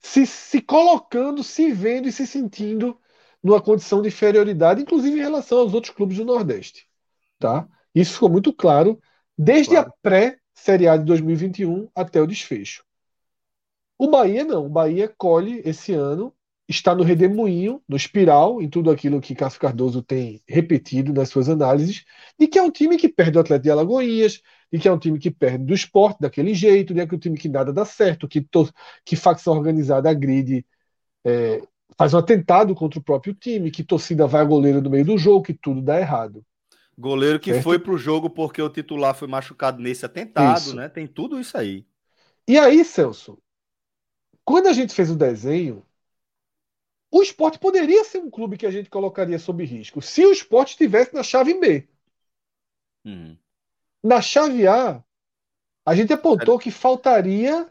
se, 0.00 0.26
se 0.26 0.60
colocando, 0.60 1.42
se 1.42 1.72
vendo 1.72 2.08
e 2.08 2.12
se 2.12 2.26
sentindo 2.26 2.98
numa 3.46 3.62
condição 3.62 4.02
de 4.02 4.08
inferioridade, 4.08 4.82
inclusive 4.82 5.16
em 5.16 5.22
relação 5.22 5.58
aos 5.58 5.72
outros 5.72 5.94
clubes 5.94 6.16
do 6.16 6.24
Nordeste. 6.24 6.88
Tá? 7.38 7.68
Isso 7.94 8.14
ficou 8.14 8.28
muito 8.28 8.52
claro 8.52 9.00
desde 9.38 9.74
claro. 9.74 9.88
a 9.88 9.92
pré-Série 10.02 10.88
A 10.88 10.96
de 10.96 11.04
2021 11.04 11.88
até 11.94 12.20
o 12.20 12.26
desfecho. 12.26 12.84
O 13.96 14.10
Bahia 14.10 14.44
não. 14.44 14.66
O 14.66 14.68
Bahia 14.68 15.08
colhe 15.16 15.62
esse 15.64 15.92
ano, 15.92 16.34
está 16.68 16.92
no 16.92 17.04
redemoinho, 17.04 17.80
no 17.88 17.96
espiral, 17.96 18.60
em 18.60 18.68
tudo 18.68 18.90
aquilo 18.90 19.20
que 19.20 19.34
Cássio 19.34 19.60
Cardoso 19.60 20.02
tem 20.02 20.42
repetido 20.48 21.12
nas 21.12 21.28
suas 21.28 21.48
análises, 21.48 22.04
de 22.36 22.48
que 22.48 22.58
é 22.58 22.62
um 22.62 22.70
time 22.70 22.96
que 22.96 23.08
perde 23.08 23.38
o 23.38 23.40
Atlético 23.40 23.62
de 23.62 23.70
Alagoinhas, 23.70 24.42
de 24.72 24.78
que 24.80 24.88
é 24.88 24.92
um 24.92 24.98
time 24.98 25.20
que 25.20 25.30
perde 25.30 25.64
do 25.64 25.72
esporte 25.72 26.18
daquele 26.20 26.52
jeito, 26.52 26.92
de 26.92 27.06
que 27.06 27.14
é 27.14 27.16
um 27.16 27.20
time 27.20 27.38
que 27.38 27.48
nada 27.48 27.72
dá 27.72 27.84
certo, 27.84 28.26
que, 28.26 28.40
to, 28.40 28.68
que 29.04 29.14
facção 29.14 29.54
organizada 29.54 30.10
agride, 30.10 30.66
é, 31.24 31.62
faz 31.96 32.12
um 32.12 32.18
atentado 32.18 32.74
contra 32.74 32.98
o 32.98 33.02
próprio 33.02 33.34
time, 33.34 33.70
que 33.70 33.82
torcida 33.82 34.26
vai 34.26 34.42
a 34.42 34.44
goleiro 34.44 34.80
no 34.80 34.90
meio 34.90 35.04
do 35.04 35.18
jogo, 35.18 35.44
que 35.44 35.54
tudo 35.54 35.80
dá 35.80 35.98
errado. 35.98 36.44
Goleiro 36.98 37.38
que 37.38 37.52
certo? 37.52 37.64
foi 37.64 37.78
pro 37.78 37.98
jogo 37.98 38.30
porque 38.30 38.60
o 38.60 38.70
titular 38.70 39.14
foi 39.14 39.28
machucado 39.28 39.82
nesse 39.82 40.04
atentado, 40.06 40.58
isso. 40.58 40.76
né? 40.76 40.88
Tem 40.88 41.06
tudo 41.06 41.38
isso 41.38 41.56
aí. 41.56 41.86
E 42.48 42.58
aí, 42.58 42.84
Celso, 42.84 43.38
quando 44.44 44.68
a 44.68 44.72
gente 44.72 44.94
fez 44.94 45.10
o 45.10 45.16
desenho, 45.16 45.84
o 47.10 47.22
esporte 47.22 47.58
poderia 47.58 48.04
ser 48.04 48.18
um 48.18 48.30
clube 48.30 48.56
que 48.56 48.66
a 48.66 48.70
gente 48.70 48.88
colocaria 48.88 49.38
sob 49.38 49.64
risco 49.64 50.00
se 50.00 50.24
o 50.24 50.32
esporte 50.32 50.70
estivesse 50.70 51.14
na 51.14 51.22
chave 51.22 51.54
B. 51.54 51.88
Hum. 53.04 53.36
Na 54.02 54.20
chave 54.20 54.66
A, 54.66 55.02
a 55.84 55.94
gente 55.94 56.12
apontou 56.12 56.58
que 56.58 56.70
faltaria 56.70 57.70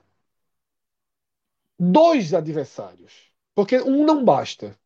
dois 1.80 2.34
adversários. 2.34 3.35
Porque 3.56 3.82
um 3.82 4.06
não 4.06 4.24
basta. 4.24 4.78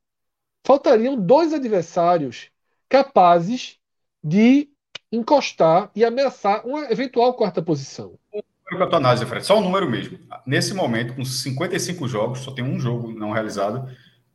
Faltariam 0.63 1.19
dois 1.19 1.53
adversários 1.53 2.49
capazes 2.87 3.77
de 4.23 4.69
encostar 5.11 5.91
e 5.95 6.05
ameaçar 6.05 6.65
uma 6.65 6.91
eventual 6.91 7.33
quarta 7.33 7.61
posição 7.61 8.17
com 8.77 8.83
a 8.83 8.87
tua 8.87 8.97
análise, 8.97 9.25
Fred, 9.25 9.45
só 9.45 9.57
o 9.57 9.61
número 9.61 9.89
mesmo. 9.89 10.19
Nesse 10.45 10.73
momento, 10.73 11.13
com 11.15 11.25
55 11.25 12.07
jogos, 12.07 12.39
só 12.39 12.51
tem 12.51 12.63
um 12.63 12.79
jogo 12.79 13.11
não 13.11 13.31
realizado. 13.31 13.89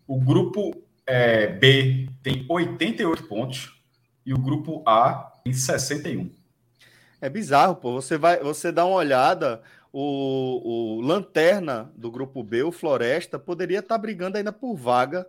O 0.06 0.20
grupo 0.20 0.74
é, 1.06 1.46
B 1.46 2.08
tem 2.22 2.44
88 2.48 3.24
pontos 3.24 3.80
e 4.26 4.32
o 4.34 4.38
grupo 4.38 4.82
A 4.86 5.32
tem 5.44 5.52
61. 5.52 6.30
É 7.20 7.28
bizarro, 7.28 7.76
pô. 7.76 7.92
Você 7.92 8.18
vai, 8.18 8.40
você 8.40 8.72
dá 8.72 8.84
uma 8.84 8.96
olhada, 8.96 9.62
o, 9.96 10.96
o 10.96 11.00
lanterna 11.02 11.92
do 11.94 12.10
grupo 12.10 12.42
B, 12.42 12.64
o 12.64 12.72
Floresta, 12.72 13.38
poderia 13.38 13.78
estar 13.78 13.94
tá 13.94 13.98
brigando 13.98 14.36
ainda 14.36 14.52
por 14.52 14.74
vaga 14.74 15.24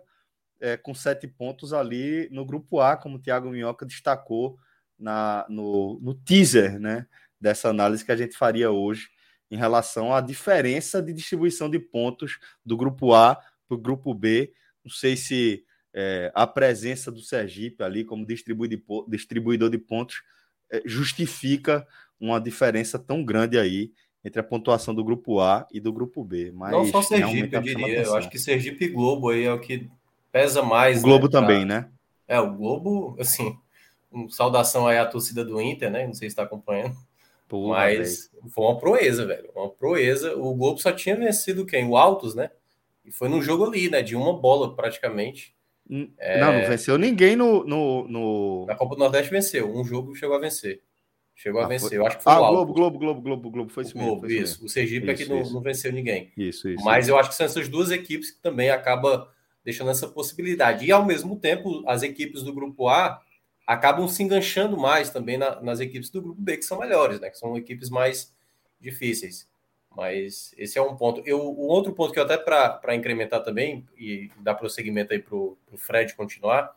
é, 0.60 0.76
com 0.76 0.92
sete 0.92 1.28
pontos 1.28 1.72
ali 1.72 2.28
no 2.32 2.44
grupo 2.44 2.80
A, 2.80 2.96
como 2.96 3.14
o 3.14 3.18
Thiago 3.20 3.48
Minhoca 3.48 3.86
destacou 3.86 4.58
na, 4.98 5.46
no, 5.48 6.00
no 6.02 6.14
teaser, 6.14 6.80
né? 6.80 7.06
dessa 7.40 7.68
análise 7.68 8.04
que 8.04 8.10
a 8.10 8.16
gente 8.16 8.36
faria 8.36 8.72
hoje 8.72 9.08
em 9.48 9.56
relação 9.56 10.12
à 10.12 10.20
diferença 10.20 11.00
de 11.00 11.12
distribuição 11.12 11.70
de 11.70 11.78
pontos 11.78 12.40
do 12.64 12.76
grupo 12.76 13.14
A 13.14 13.36
para 13.68 13.76
o 13.76 13.80
grupo 13.80 14.12
B. 14.12 14.52
Não 14.84 14.90
sei 14.90 15.16
se 15.16 15.64
é, 15.94 16.32
a 16.34 16.44
presença 16.44 17.12
do 17.12 17.20
Sergipe 17.20 17.84
ali 17.84 18.04
como 18.04 18.26
distribuidor 18.26 19.70
de 19.70 19.78
pontos 19.78 20.24
é, 20.72 20.82
justifica 20.84 21.86
uma 22.18 22.40
diferença 22.40 22.98
tão 22.98 23.24
grande 23.24 23.56
aí 23.56 23.92
entre 24.26 24.40
a 24.40 24.44
pontuação 24.44 24.92
do 24.92 25.04
grupo 25.04 25.38
A 25.38 25.68
e 25.72 25.78
do 25.78 25.92
grupo 25.92 26.24
B. 26.24 26.50
Mas 26.52 26.72
Não 26.72 26.84
só 26.86 27.00
Sergipe, 27.00 27.54
eu 27.54 27.62
diria. 27.62 28.02
Eu 28.02 28.16
acho 28.16 28.28
que 28.28 28.40
Sergipe 28.40 28.86
e 28.86 28.88
Globo 28.88 29.28
aí 29.28 29.44
é 29.44 29.52
o 29.52 29.60
que 29.60 29.88
pesa 30.32 30.62
mais. 30.62 30.98
O 30.98 31.02
Globo 31.02 31.26
né, 31.26 31.30
também, 31.30 31.64
pra... 31.64 31.80
né? 31.82 31.88
É, 32.26 32.40
o 32.40 32.52
Globo, 32.52 33.16
assim, 33.20 33.56
um 34.12 34.28
saudação 34.28 34.88
aí 34.88 34.98
à 34.98 35.06
torcida 35.06 35.44
do 35.44 35.60
Inter, 35.60 35.92
né? 35.92 36.04
Não 36.04 36.12
sei 36.12 36.28
se 36.28 36.32
está 36.32 36.42
acompanhando. 36.42 36.96
Porra, 37.46 37.76
Mas 37.76 38.28
véio. 38.32 38.50
foi 38.50 38.64
uma 38.64 38.76
proeza, 38.80 39.24
velho. 39.24 39.48
Uma 39.54 39.70
proeza. 39.70 40.36
O 40.36 40.56
Globo 40.56 40.80
só 40.80 40.90
tinha 40.90 41.14
vencido 41.14 41.64
quem? 41.64 41.86
O 41.86 41.96
Altos, 41.96 42.34
né? 42.34 42.50
E 43.04 43.12
foi 43.12 43.28
num 43.28 43.40
jogo 43.40 43.64
ali, 43.64 43.88
né? 43.88 44.02
De 44.02 44.16
uma 44.16 44.36
bola, 44.36 44.74
praticamente. 44.74 45.54
É... 46.18 46.40
Não, 46.40 46.52
não 46.52 46.66
venceu 46.66 46.98
ninguém 46.98 47.36
no, 47.36 47.62
no, 47.62 48.08
no, 48.08 48.66
Na 48.66 48.74
Copa 48.74 48.96
do 48.96 48.98
Nordeste 48.98 49.30
venceu. 49.30 49.72
Um 49.72 49.84
jogo 49.84 50.16
chegou 50.16 50.34
a 50.34 50.40
vencer. 50.40 50.82
Chegou 51.36 51.60
ah, 51.60 51.66
a 51.66 51.68
vencer. 51.68 51.90
Foi... 51.90 51.98
Eu 51.98 52.06
acho 52.06 52.16
que 52.16 52.24
foi 52.24 52.32
ah, 52.32 52.40
o 52.40 52.50
Globo, 52.50 52.72
Globo, 52.72 52.98
Globo, 52.98 53.20
Globo, 53.20 53.50
Globo. 53.50 53.70
Foi 53.70 53.84
isso 53.84 53.96
mesmo. 53.96 54.12
Globo, 54.12 54.26
isso. 54.26 54.54
Mesmo. 54.54 54.66
O 54.66 54.68
Sergipe 54.70 55.12
isso, 55.12 55.22
é 55.22 55.24
que 55.24 55.30
não, 55.30 55.52
não, 55.52 55.60
venceu 55.60 55.92
ninguém. 55.92 56.32
Isso, 56.34 56.66
isso. 56.66 56.82
Mas 56.82 57.08
eu 57.08 57.18
acho 57.18 57.28
que 57.28 57.34
são 57.34 57.44
essas 57.44 57.68
duas 57.68 57.90
equipes 57.90 58.30
que 58.30 58.40
também 58.40 58.70
acaba 58.70 59.30
deixando 59.62 59.90
essa 59.90 60.08
possibilidade. 60.08 60.86
E 60.86 60.90
ao 60.90 61.04
mesmo 61.04 61.38
tempo, 61.38 61.84
as 61.86 62.02
equipes 62.02 62.42
do 62.42 62.54
grupo 62.54 62.88
A 62.88 63.20
acabam 63.66 64.08
se 64.08 64.22
enganchando 64.22 64.78
mais 64.78 65.10
também 65.10 65.36
na, 65.36 65.60
nas 65.60 65.78
equipes 65.78 66.08
do 66.08 66.22
grupo 66.22 66.40
B, 66.40 66.56
que 66.56 66.64
são 66.64 66.78
melhores, 66.78 67.20
né? 67.20 67.28
Que 67.28 67.38
são 67.38 67.54
equipes 67.56 67.90
mais 67.90 68.34
difíceis. 68.80 69.46
Mas 69.94 70.54
esse 70.56 70.78
é 70.78 70.82
um 70.82 70.96
ponto. 70.96 71.22
Eu, 71.26 71.40
o 71.40 71.66
outro 71.66 71.92
ponto 71.92 72.14
que 72.14 72.18
eu 72.18 72.24
até 72.24 72.38
para 72.38 72.94
incrementar 72.94 73.42
também 73.42 73.86
e 73.98 74.30
dar 74.40 74.54
prosseguimento 74.54 75.12
aí 75.12 75.18
para 75.18 75.36
o 75.36 75.58
Fred 75.76 76.14
continuar, 76.14 76.74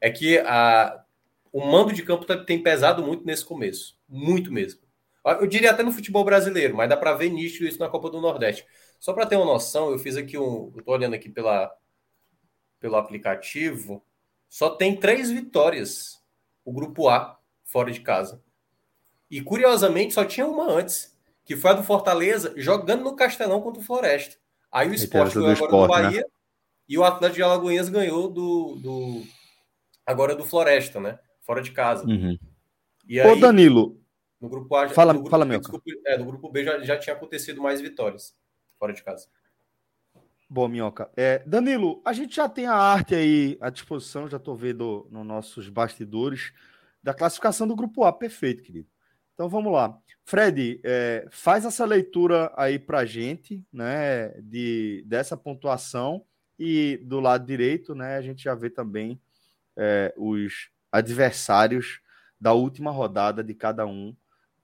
é 0.00 0.08
que 0.08 0.38
a, 0.38 1.02
o 1.52 1.64
mando 1.64 1.92
de 1.92 2.02
campo 2.02 2.24
tá, 2.24 2.36
tem 2.36 2.62
pesado 2.62 3.02
muito 3.02 3.24
nesse 3.24 3.44
começo. 3.44 3.98
Muito 4.08 4.52
mesmo. 4.52 4.80
Eu 5.24 5.46
diria 5.46 5.70
até 5.70 5.82
no 5.82 5.92
futebol 5.92 6.24
brasileiro, 6.24 6.76
mas 6.76 6.88
dá 6.88 6.96
para 6.96 7.14
ver 7.14 7.28
nítido 7.28 7.66
isso 7.66 7.78
na 7.78 7.88
Copa 7.88 8.08
do 8.08 8.20
Nordeste. 8.20 8.66
Só 8.98 9.12
para 9.12 9.26
ter 9.26 9.36
uma 9.36 9.44
noção, 9.44 9.90
eu 9.90 9.98
fiz 9.98 10.16
aqui 10.16 10.38
um. 10.38 10.72
Eu 10.74 10.80
estou 10.80 10.94
olhando 10.94 11.14
aqui 11.14 11.28
pela, 11.28 11.70
pelo 12.80 12.96
aplicativo. 12.96 14.02
Só 14.48 14.70
tem 14.70 14.96
três 14.96 15.30
vitórias 15.30 16.22
o 16.64 16.72
grupo 16.72 17.08
A 17.08 17.38
fora 17.64 17.90
de 17.90 18.00
casa. 18.00 18.42
E 19.30 19.42
curiosamente 19.42 20.14
só 20.14 20.24
tinha 20.24 20.46
uma 20.46 20.70
antes, 20.70 21.16
que 21.44 21.56
foi 21.56 21.70
a 21.70 21.74
do 21.74 21.82
Fortaleza 21.82 22.54
jogando 22.56 23.04
no 23.04 23.16
Castelão 23.16 23.60
contra 23.60 23.80
o 23.80 23.84
Floresta. 23.84 24.36
Aí 24.70 24.88
o 24.88 24.94
Sport 24.94 25.34
ganhou 25.34 25.52
agora 25.52 25.70
do 25.70 25.80
né? 25.80 25.88
Bahia 25.88 26.20
né? 26.20 26.26
e 26.88 26.98
o 26.98 27.04
Atlético 27.04 27.36
de 27.36 27.42
Alagoinhas 27.42 27.88
ganhou 27.88 28.28
do, 28.28 28.76
do 28.76 29.22
agora 30.04 30.34
do 30.34 30.44
Floresta, 30.44 31.00
né? 31.00 31.18
Fora 31.48 31.62
de 31.62 31.72
casa. 31.72 32.06
Uhum. 32.06 32.38
E 33.08 33.18
aí, 33.18 33.26
Ô 33.26 33.34
Danilo, 33.34 33.98
no 34.38 34.50
grupo 34.50 34.76
A, 34.76 34.86
fala, 34.90 35.14
no 35.14 35.20
grupo, 35.20 35.30
fala 35.30 35.46
meu. 35.46 35.60
Desculpa, 35.60 35.82
é, 36.04 36.18
no 36.18 36.26
grupo 36.26 36.50
B 36.50 36.62
já, 36.62 36.78
já 36.80 36.98
tinha 36.98 37.16
acontecido 37.16 37.62
mais 37.62 37.80
vitórias 37.80 38.36
fora 38.78 38.92
de 38.92 39.02
casa. 39.02 39.28
Bom, 40.46 40.68
Minhoca. 40.68 41.10
É, 41.16 41.38
Danilo, 41.46 42.02
a 42.04 42.12
gente 42.12 42.36
já 42.36 42.50
tem 42.50 42.66
a 42.66 42.74
arte 42.74 43.14
aí 43.14 43.56
à 43.62 43.70
disposição, 43.70 44.28
já 44.28 44.36
estou 44.36 44.54
vendo 44.54 45.08
nos 45.10 45.24
nossos 45.24 45.70
bastidores, 45.70 46.52
da 47.02 47.14
classificação 47.14 47.66
do 47.66 47.74
grupo 47.74 48.04
A. 48.04 48.12
Perfeito, 48.12 48.62
querido. 48.62 48.86
Então 49.32 49.48
vamos 49.48 49.72
lá. 49.72 49.98
Fred, 50.26 50.82
é, 50.84 51.26
faz 51.30 51.64
essa 51.64 51.86
leitura 51.86 52.52
aí 52.58 52.78
para 52.78 52.98
a 52.98 53.06
gente, 53.06 53.64
né, 53.72 54.28
de, 54.42 55.02
dessa 55.06 55.34
pontuação 55.34 56.26
e 56.58 56.98
do 57.04 57.20
lado 57.20 57.46
direito, 57.46 57.94
né, 57.94 58.16
a 58.16 58.20
gente 58.20 58.44
já 58.44 58.54
vê 58.54 58.68
também 58.68 59.18
é, 59.74 60.12
os 60.14 60.70
adversários 60.90 62.00
da 62.40 62.52
última 62.52 62.90
rodada 62.90 63.42
de 63.42 63.54
cada 63.54 63.86
um, 63.86 64.14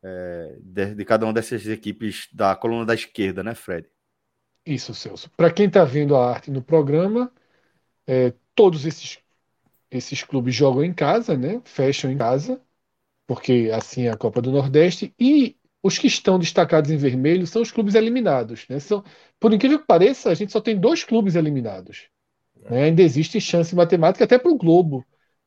é, 0.02 0.56
de, 0.60 0.94
de 0.94 1.04
cada 1.04 1.26
uma 1.26 1.32
dessas 1.32 1.66
equipes 1.66 2.28
da 2.32 2.54
coluna 2.54 2.86
da 2.86 2.94
esquerda, 2.94 3.42
né, 3.42 3.54
Fred? 3.54 3.86
Isso, 4.64 4.94
Celso. 4.94 5.30
Para 5.36 5.52
quem 5.52 5.66
está 5.66 5.84
vendo 5.84 6.16
a 6.16 6.30
arte 6.30 6.50
no 6.50 6.62
programa, 6.62 7.30
é, 8.06 8.32
todos 8.54 8.86
esses, 8.86 9.18
esses 9.90 10.22
clubes 10.22 10.54
jogam 10.54 10.84
em 10.84 10.92
casa, 10.92 11.36
né? 11.36 11.60
Fecham 11.64 12.10
em 12.10 12.16
casa, 12.16 12.60
porque 13.26 13.70
assim 13.74 14.04
é 14.04 14.10
a 14.10 14.16
Copa 14.16 14.40
do 14.40 14.50
Nordeste. 14.52 15.14
E 15.18 15.56
os 15.82 15.98
que 15.98 16.06
estão 16.06 16.38
destacados 16.38 16.90
em 16.90 16.96
vermelho 16.96 17.46
são 17.46 17.60
os 17.60 17.70
clubes 17.70 17.94
eliminados. 17.94 18.66
Né? 18.70 18.80
São, 18.80 19.04
por 19.38 19.52
incrível 19.52 19.78
que 19.78 19.86
pareça, 19.86 20.30
a 20.30 20.34
gente 20.34 20.50
só 20.50 20.60
tem 20.60 20.78
dois 20.78 21.04
clubes 21.04 21.34
eliminados. 21.34 22.08
Né? 22.56 22.84
Ainda 22.84 23.02
existe 23.02 23.38
chance 23.38 23.74
matemática 23.76 24.24
até 24.24 24.38
para 24.38 24.50
o 24.50 24.56
Globo, 24.56 25.04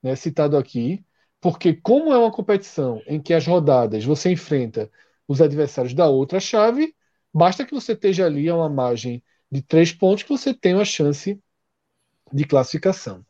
né? 0.07 0.15
citado 0.15 0.57
aqui, 0.57 1.05
porque 1.41 1.73
como 1.73 2.11
é 2.13 2.17
uma 2.17 2.31
competição 2.31 3.01
em 3.07 3.21
que 3.21 3.33
as 3.33 3.45
rodadas 3.45 4.03
você 4.03 4.31
enfrenta 4.31 4.91
os 5.27 5.41
adversários 5.41 5.93
da 5.93 6.07
outra 6.07 6.39
chave, 6.39 6.95
Basta 7.37 7.63
que 7.63 7.73
você 7.73 7.93
esteja 7.93 8.25
ali 8.25 8.49
a 8.49 8.55
uma 8.55 8.67
margem 8.67 9.23
de 9.51 9.61
três 9.61 9.91
pontos 9.93 10.23
que 10.23 10.29
você 10.29 10.55
tenha 10.55 10.75
uma 10.77 10.83
chance 10.83 11.39
de 12.33 12.45
classificação. 12.45 13.23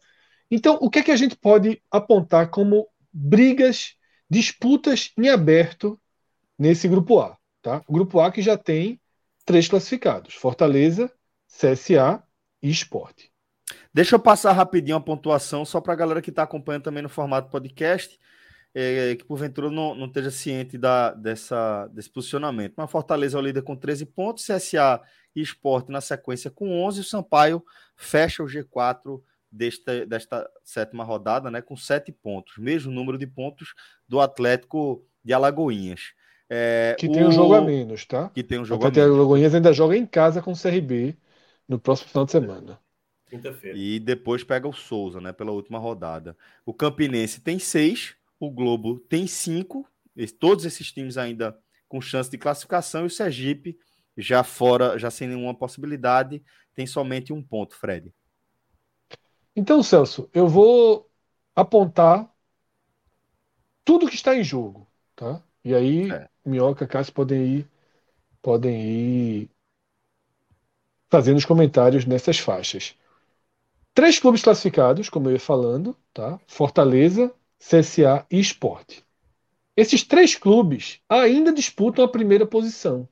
Então, 0.49 0.77
o 0.81 0.89
que 0.89 0.99
é 0.99 1.03
que 1.03 1.11
a 1.11 1.15
gente 1.17 1.35
pode 1.35 1.83
apontar 1.91 2.49
como 2.49 2.87
brigas, 3.11 3.95
disputas 4.29 5.11
em 5.17 5.27
aberto 5.27 5.99
nesse 6.57 6.87
grupo 6.87 7.19
A? 7.19 7.37
Tá? 7.61 7.83
O 7.85 7.91
grupo 7.91 8.21
A 8.21 8.31
que 8.31 8.41
já 8.41 8.57
tem 8.57 8.97
três 9.43 9.67
classificados: 9.67 10.35
Fortaleza, 10.35 11.11
CSA 11.47 12.23
e 12.61 12.69
Esporte. 12.69 13.29
Deixa 13.97 14.13
eu 14.13 14.19
passar 14.19 14.51
rapidinho 14.51 14.95
a 14.95 15.01
pontuação, 15.01 15.65
só 15.65 15.81
para 15.81 15.91
a 15.91 15.95
galera 15.95 16.21
que 16.21 16.29
está 16.29 16.43
acompanhando 16.43 16.83
também 16.83 17.01
no 17.01 17.09
formato 17.09 17.49
podcast, 17.49 18.15
é, 18.71 19.15
que 19.15 19.25
porventura 19.25 19.71
não, 19.71 19.95
não 19.95 20.05
esteja 20.05 20.29
ciente 20.29 20.77
da, 20.77 21.15
dessa, 21.15 21.87
desse 21.87 22.07
posicionamento. 22.07 22.75
Mas 22.77 22.91
Fortaleza 22.91 23.39
é 23.39 23.41
o 23.41 23.43
líder 23.43 23.63
com 23.63 23.75
13 23.75 24.05
pontos, 24.05 24.45
CSA 24.45 25.01
e 25.35 25.41
Esporte 25.41 25.91
na 25.91 25.99
sequência 25.99 26.51
com 26.51 26.79
11, 26.85 27.01
o 27.01 27.03
Sampaio 27.03 27.63
fecha 27.95 28.43
o 28.43 28.45
G4 28.45 29.19
desta, 29.51 30.05
desta 30.05 30.47
sétima 30.63 31.03
rodada 31.03 31.49
né, 31.49 31.59
com 31.59 31.75
7 31.75 32.11
pontos, 32.11 32.59
mesmo 32.59 32.91
número 32.91 33.17
de 33.17 33.25
pontos 33.25 33.73
do 34.07 34.21
Atlético 34.21 35.03
de 35.25 35.33
Alagoinhas. 35.33 36.13
É, 36.47 36.95
que 36.99 37.09
tem 37.09 37.23
o... 37.23 37.29
um 37.29 37.31
jogo 37.31 37.55
a 37.55 37.61
menos, 37.61 38.05
tá? 38.05 38.29
Que 38.29 38.43
tem 38.43 38.59
um 38.59 38.63
jogo 38.63 38.85
a 38.85 38.91
menos. 38.91 39.15
Alagoinhas 39.15 39.55
ainda 39.55 39.73
joga 39.73 39.97
em 39.97 40.05
casa 40.05 40.39
com 40.39 40.51
o 40.51 40.55
CRB 40.55 41.17
no 41.67 41.79
próximo 41.79 42.09
final 42.09 42.25
de 42.25 42.31
semana. 42.31 42.79
Quinta-feira. 43.29 43.77
E 43.77 43.99
depois 43.99 44.43
pega 44.43 44.67
o 44.67 44.73
Souza, 44.73 45.19
né? 45.19 45.33
Pela 45.33 45.51
última 45.51 45.79
rodada. 45.79 46.37
O 46.65 46.73
Campinense 46.73 47.41
tem 47.41 47.59
seis, 47.59 48.15
o 48.39 48.49
Globo 48.49 48.99
tem 48.99 49.27
cinco, 49.27 49.87
todos 50.39 50.65
esses 50.65 50.91
times 50.91 51.17
ainda 51.17 51.57
com 51.87 52.01
chance 52.01 52.29
de 52.29 52.37
classificação, 52.37 53.03
e 53.03 53.07
o 53.07 53.09
Sergipe, 53.09 53.77
já 54.17 54.43
fora, 54.43 54.97
já 54.97 55.09
sem 55.09 55.27
nenhuma 55.27 55.53
possibilidade, 55.53 56.43
tem 56.73 56.85
somente 56.85 57.31
um 57.31 57.41
ponto, 57.41 57.75
Fred. 57.75 58.13
Então, 59.55 59.81
Celso, 59.81 60.29
eu 60.33 60.47
vou 60.47 61.09
apontar 61.55 62.29
tudo 63.83 64.07
que 64.07 64.15
está 64.15 64.35
em 64.35 64.43
jogo, 64.43 64.87
tá? 65.15 65.41
E 65.63 65.73
aí, 65.73 66.11
é. 66.11 66.29
Minhoca, 66.45 66.85
Cássio 66.85 67.13
podem 67.13 67.57
ir, 67.59 67.71
podem 68.41 68.81
ir 68.81 69.51
fazendo 71.09 71.37
os 71.37 71.45
comentários 71.45 72.05
nessas 72.05 72.37
faixas. 72.37 72.95
Três 73.97 74.19
clubes 74.19 74.43
classificados, 74.43 75.09
como 75.09 75.27
eu 75.27 75.33
ia 75.33 75.39
falando, 75.39 75.97
tá? 76.13 76.39
Fortaleza, 76.45 77.33
CSA 77.57 78.27
e 78.29 78.39
Esporte. 78.39 79.03
Esses 79.75 80.03
três 80.03 80.35
clubes 80.35 81.01
ainda 81.09 81.51
disputam 81.51 82.05
a 82.05 82.07
primeira 82.07 82.45
posição. 82.45 83.09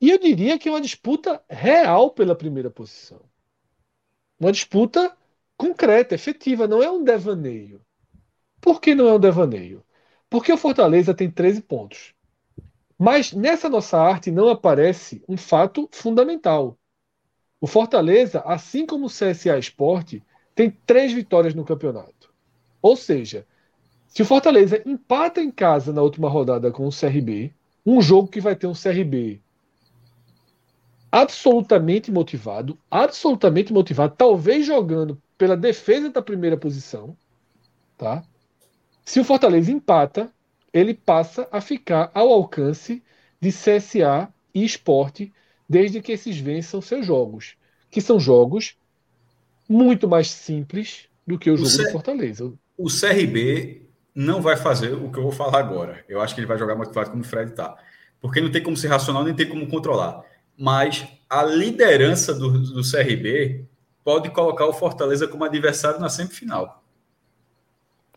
E 0.00 0.10
eu 0.10 0.18
diria 0.18 0.58
que 0.58 0.68
é 0.68 0.72
uma 0.72 0.80
disputa 0.80 1.40
real 1.48 2.10
pela 2.10 2.34
primeira 2.34 2.68
posição. 2.68 3.20
Uma 4.40 4.50
disputa 4.50 5.16
concreta, 5.56 6.16
efetiva, 6.16 6.66
não 6.66 6.82
é 6.82 6.90
um 6.90 7.04
devaneio. 7.04 7.80
Por 8.60 8.80
que 8.80 8.92
não 8.92 9.06
é 9.06 9.12
um 9.12 9.20
devaneio? 9.20 9.84
Porque 10.28 10.52
o 10.52 10.58
Fortaleza 10.58 11.14
tem 11.14 11.30
13 11.30 11.62
pontos. 11.62 12.12
Mas 12.98 13.32
nessa 13.32 13.68
nossa 13.68 14.00
arte 14.00 14.32
não 14.32 14.48
aparece 14.48 15.22
um 15.28 15.36
fato 15.36 15.88
fundamental. 15.92 16.76
O 17.60 17.66
Fortaleza, 17.66 18.40
assim 18.40 18.84
como 18.86 19.06
o 19.06 19.10
CSA 19.10 19.58
Esporte, 19.58 20.22
tem 20.54 20.70
três 20.86 21.12
vitórias 21.12 21.54
no 21.54 21.64
campeonato. 21.64 22.32
Ou 22.80 22.96
seja, 22.96 23.46
se 24.06 24.22
o 24.22 24.26
Fortaleza 24.26 24.82
empata 24.86 25.40
em 25.40 25.50
casa 25.50 25.92
na 25.92 26.02
última 26.02 26.28
rodada 26.28 26.70
com 26.70 26.86
o 26.86 26.90
CRB, 26.90 27.52
um 27.84 28.00
jogo 28.00 28.28
que 28.28 28.40
vai 28.40 28.54
ter 28.54 28.66
um 28.66 28.72
CRB 28.72 29.40
absolutamente 31.10 32.10
motivado, 32.10 32.76
absolutamente 32.90 33.72
motivado, 33.72 34.14
talvez 34.16 34.66
jogando 34.66 35.20
pela 35.38 35.56
defesa 35.56 36.10
da 36.10 36.20
primeira 36.20 36.56
posição, 36.56 37.16
tá? 37.96 38.24
Se 39.04 39.20
o 39.20 39.24
Fortaleza 39.24 39.70
empata, 39.70 40.32
ele 40.72 40.92
passa 40.92 41.48
a 41.52 41.60
ficar 41.60 42.10
ao 42.12 42.32
alcance 42.32 43.00
de 43.40 43.50
CSA 43.50 44.28
e 44.52 44.64
Esporte 44.64 45.32
desde 45.68 46.00
que 46.00 46.12
esses 46.12 46.38
vençam 46.38 46.80
seus 46.80 47.06
jogos, 47.06 47.54
que 47.90 48.00
são 48.00 48.18
jogos 48.18 48.76
muito 49.68 50.08
mais 50.08 50.30
simples 50.30 51.08
do 51.26 51.38
que 51.38 51.50
o 51.50 51.56
jogo 51.56 51.68
C... 51.68 51.84
do 51.84 51.90
Fortaleza. 51.92 52.52
O 52.76 52.88
CRB 52.88 53.82
não 54.14 54.40
vai 54.40 54.56
fazer 54.56 54.92
o 54.92 55.10
que 55.10 55.18
eu 55.18 55.22
vou 55.22 55.32
falar 55.32 55.58
agora. 55.58 56.04
Eu 56.08 56.20
acho 56.20 56.34
que 56.34 56.40
ele 56.40 56.46
vai 56.46 56.58
jogar 56.58 56.74
motivado 56.74 57.10
como 57.10 57.22
o 57.22 57.26
Fred 57.26 57.50
está. 57.50 57.76
Porque 58.20 58.40
não 58.40 58.50
tem 58.50 58.62
como 58.62 58.76
ser 58.76 58.88
racional, 58.88 59.24
nem 59.24 59.34
tem 59.34 59.48
como 59.48 59.66
controlar. 59.66 60.22
Mas 60.56 61.06
a 61.28 61.42
liderança 61.42 62.32
do, 62.32 62.58
do 62.58 62.82
CRB 62.82 63.64
pode 64.04 64.30
colocar 64.30 64.66
o 64.66 64.72
Fortaleza 64.72 65.26
como 65.26 65.44
adversário 65.44 66.00
na 66.00 66.08
semifinal. 66.08 66.82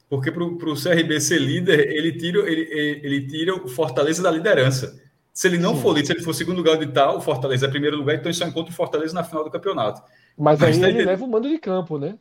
Porque 0.09 0.31
para 0.31 0.43
o 0.43 0.81
CRB 0.81 1.19
ser 1.19 1.39
líder, 1.39 1.91
ele 1.91 2.13
tira, 2.13 2.39
ele, 2.49 2.61
ele, 2.61 3.01
ele 3.03 3.27
tira 3.27 3.55
o 3.55 3.67
Fortaleza 3.67 4.21
da 4.21 4.31
liderança. 4.31 5.01
Se 5.37 5.47
ele 5.47 5.59
não 5.59 5.75
Sim. 5.75 5.81
for 5.83 5.93
líder, 5.93 6.07
se 6.07 6.13
ele 6.13 6.23
for 6.23 6.33
segundo 6.33 6.57
lugar 6.57 6.79
de 6.79 6.87
tal, 6.87 7.17
o 7.17 7.21
Fortaleza 7.21 7.67
é 7.67 7.69
primeiro 7.69 7.95
lugar, 7.95 8.15
então 8.15 8.25
ele 8.25 8.33
só 8.33 8.43
encontra 8.43 8.71
o 8.71 8.75
Fortaleza 8.75 9.13
na 9.13 9.23
final 9.23 9.43
do 9.43 9.51
campeonato. 9.51 10.01
Mas, 10.35 10.59
mas 10.59 10.81
aí 10.81 10.89
ele 10.89 11.05
leva 11.05 11.23
o 11.23 11.27
mando 11.27 11.47
de 11.47 11.59
campo, 11.59 11.99
né? 11.99 12.17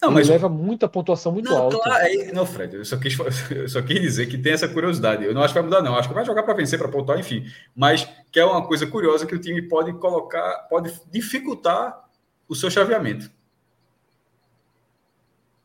Não, 0.00 0.08
ele 0.08 0.14
mas 0.14 0.28
leva 0.30 0.48
muita 0.48 0.88
pontuação 0.88 1.32
muito 1.32 1.50
não, 1.50 1.64
alta. 1.64 1.78
Claro, 1.78 2.04
não, 2.32 2.46
Fred, 2.46 2.76
eu 2.76 2.84
só, 2.86 2.96
quis, 2.96 3.14
eu 3.52 3.68
só 3.68 3.82
quis 3.82 4.00
dizer 4.00 4.24
que 4.26 4.38
tem 4.38 4.54
essa 4.54 4.66
curiosidade. 4.66 5.22
Eu 5.22 5.34
não 5.34 5.42
acho 5.42 5.52
que 5.52 5.60
vai 5.60 5.68
mudar, 5.68 5.82
não. 5.82 5.98
Acho 5.98 6.08
que 6.08 6.14
vai 6.14 6.24
jogar 6.24 6.44
para 6.44 6.54
vencer, 6.54 6.78
para 6.78 6.88
pontuar, 6.88 7.20
enfim. 7.20 7.44
Mas 7.76 8.08
que 8.32 8.40
é 8.40 8.44
uma 8.46 8.66
coisa 8.66 8.86
curiosa 8.86 9.26
que 9.26 9.34
o 9.34 9.38
time 9.38 9.60
pode 9.60 9.92
colocar, 9.92 10.66
pode 10.70 10.98
dificultar 11.10 12.08
o 12.48 12.54
seu 12.54 12.70
chaveamento. 12.70 13.30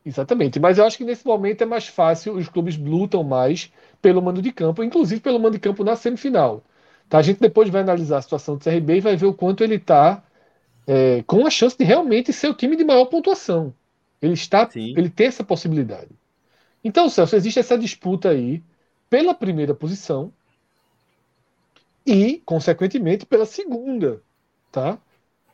Exatamente, 0.06 0.60
mas 0.60 0.78
eu 0.78 0.86
acho 0.86 0.98
que 0.98 1.06
nesse 1.06 1.26
momento 1.26 1.62
é 1.62 1.66
mais 1.66 1.88
fácil, 1.88 2.34
os 2.36 2.50
clubes 2.50 2.78
lutam 2.78 3.24
mais 3.24 3.72
pelo 4.02 4.22
mando 4.22 4.42
de 4.42 4.52
campo, 4.52 4.84
inclusive 4.84 5.22
pelo 5.22 5.40
mando 5.40 5.54
de 5.54 5.60
campo 5.60 5.84
na 5.84 5.96
semifinal. 5.96 6.64
Tá? 7.08 7.18
A 7.20 7.22
gente 7.22 7.40
depois 7.40 7.70
vai 7.70 7.82
analisar 7.82 8.18
a 8.18 8.22
situação 8.22 8.56
do 8.56 8.64
CRB 8.64 8.98
e 8.98 9.02
vai 9.02 9.16
ver 9.16 9.26
o 9.26 9.34
quanto 9.34 9.64
ele 9.64 9.76
está 9.76 10.24
é, 10.88 11.24
com 11.24 11.46
a 11.46 11.50
chance 11.50 11.78
de 11.78 11.84
realmente 11.84 12.32
ser 12.34 12.50
o 12.50 12.54
time 12.54 12.76
de 12.76 12.84
maior 12.84 13.06
pontuação. 13.06 13.74
Ele 14.22 14.34
está, 14.34 14.70
Sim. 14.70 14.94
ele 14.98 15.10
tem 15.10 15.28
essa 15.28 15.44
possibilidade. 15.44 16.10
Então, 16.84 17.10
Celso, 17.10 17.36
existe 17.36 17.60
essa 17.60 17.78
disputa 17.78 18.30
aí 18.30 18.64
pela 19.10 19.34
primeira 19.34 19.74
posição 19.74 20.32
e, 22.06 22.42
consequentemente, 22.46 23.26
pela 23.26 23.46
segunda, 23.46 24.22
tá? 24.72 24.98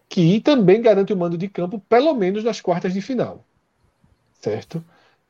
Que 0.08 0.40
também 0.40 0.82
garante 0.82 1.14
o 1.14 1.18
mando 1.18 1.38
de 1.38 1.48
campo, 1.48 1.80
pelo 1.90 2.14
menos 2.14 2.44
nas 2.44 2.62
quartas 2.62 2.94
de 2.94 3.02
final 3.02 3.44
certo? 4.46 4.84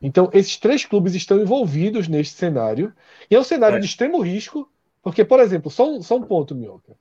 Então, 0.05 0.29
esses 0.31 0.55
três 0.57 0.85
clubes 0.85 1.15
estão 1.15 1.41
envolvidos 1.41 2.07
neste 2.07 2.35
cenário, 2.35 2.93
e 3.27 3.33
é 3.33 3.39
um 3.39 3.43
cenário 3.43 3.77
é. 3.77 3.79
de 3.79 3.87
extremo 3.87 4.21
risco, 4.21 4.71
porque, 5.01 5.25
por 5.25 5.39
exemplo, 5.39 5.71
só 5.71 5.89
um, 5.89 6.03
só 6.03 6.17
um 6.17 6.21
ponto, 6.21 6.53
Minhoca. 6.53 6.95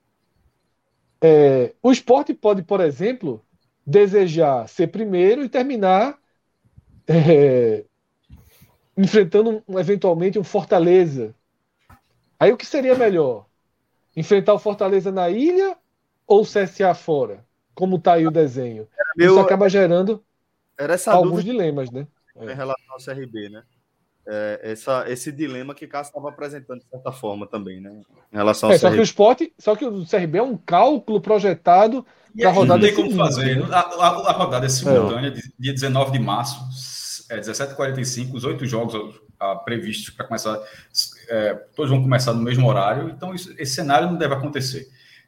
É, 1.21 1.75
o 1.83 1.91
esporte 1.91 2.33
pode, 2.33 2.63
por 2.63 2.81
exemplo, 2.81 3.45
desejar 3.85 4.67
ser 4.67 4.87
primeiro 4.87 5.43
e 5.43 5.49
terminar 5.49 6.17
é, 7.07 7.85
enfrentando 8.97 9.63
um, 9.67 9.79
eventualmente 9.79 10.39
um 10.39 10.43
Fortaleza. 10.43 11.35
Aí 12.39 12.51
o 12.51 12.57
que 12.57 12.65
seria 12.65 12.95
melhor? 12.95 13.45
Enfrentar 14.17 14.55
o 14.55 14.59
Fortaleza 14.59 15.11
na 15.11 15.29
ilha 15.29 15.77
ou 16.25 16.41
o 16.41 16.43
CSA 16.43 16.95
fora? 16.95 17.45
Como 17.75 17.97
está 17.97 18.13
aí 18.13 18.25
o 18.25 18.31
desenho? 18.31 18.87
Meu... 19.15 19.33
Isso 19.33 19.39
acaba 19.39 19.69
gerando 19.69 20.23
era 20.75 20.95
essa 20.95 21.13
alguns 21.13 21.43
dúvida 21.43 21.51
dilemas, 21.51 21.91
né? 21.91 22.07
Em 22.41 22.53
relação 22.53 22.85
ao 22.89 22.97
CRB, 22.97 23.49
né? 23.49 23.63
É, 24.27 24.71
essa, 24.71 25.05
esse 25.07 25.31
dilema 25.31 25.75
que 25.75 25.85
Cássio 25.85 26.09
estava 26.09 26.29
apresentando 26.29 26.79
de 26.79 26.89
certa 26.89 27.11
forma 27.11 27.45
também, 27.45 27.79
né? 27.79 28.01
Em 28.33 28.35
relação 28.35 28.69
ao 28.69 28.75
é, 28.75 28.77
só 28.79 28.89
que 28.89 28.97
o 28.97 29.03
esporte, 29.03 29.53
só 29.57 29.75
que 29.75 29.85
o 29.85 30.03
CRB 30.03 30.39
é 30.39 30.43
um 30.43 30.57
cálculo 30.57 31.21
projetado 31.21 32.03
para 32.35 32.49
a 32.49 32.51
rodada. 32.51 32.79
Não 32.79 32.87
tem 32.87 32.95
como 32.95 33.15
fazer. 33.15 33.59
Né? 33.59 33.67
A, 33.71 33.79
a, 33.79 34.07
a, 34.07 34.31
rodada 34.31 34.65
é 34.65 34.69
simultânea, 34.69 35.29
é. 35.29 35.41
dia 35.59 35.73
19 35.73 36.11
de 36.11 36.19
março, 36.19 36.59
é 37.29 37.39
17h45, 37.39 38.33
os 38.33 38.43
oito 38.43 38.65
jogos 38.65 39.21
a, 39.39 39.57
previstos 39.57 40.09
para 40.09 40.25
começar, 40.25 40.59
é, 41.29 41.53
todos 41.75 41.91
vão 41.91 42.01
começar 42.01 42.33
no 42.33 42.41
mesmo 42.41 42.67
horário, 42.67 43.09
então 43.09 43.33
isso, 43.33 43.53
esse 43.59 43.75
cenário 43.75 44.09
não 44.09 44.17
deve 44.17 44.33
acontecer. 44.33 44.87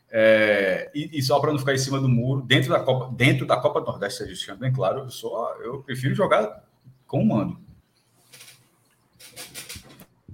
É, 0.09 0.89
e, 0.95 1.19
e, 1.19 1.21
só 1.21 1.39
para 1.39 1.51
não 1.51 1.59
ficar 1.59 1.73
em 1.73 1.77
cima 1.77 1.99
do 1.99 2.07
muro, 2.07 2.41
dentro 2.41 2.69
da 2.69 2.79
Copa, 2.79 3.13
dentro 3.15 3.45
da 3.45 3.57
Copa 3.57 3.81
do 3.81 3.85
Nordeste, 3.85 4.25
seja 4.25 4.55
bem 4.55 4.71
claro, 4.71 5.01
eu, 5.01 5.09
só, 5.09 5.55
eu 5.61 5.83
prefiro 5.83 6.15
jogar 6.15 6.66
com 7.07 7.21
o 7.21 7.25
mando. 7.25 7.57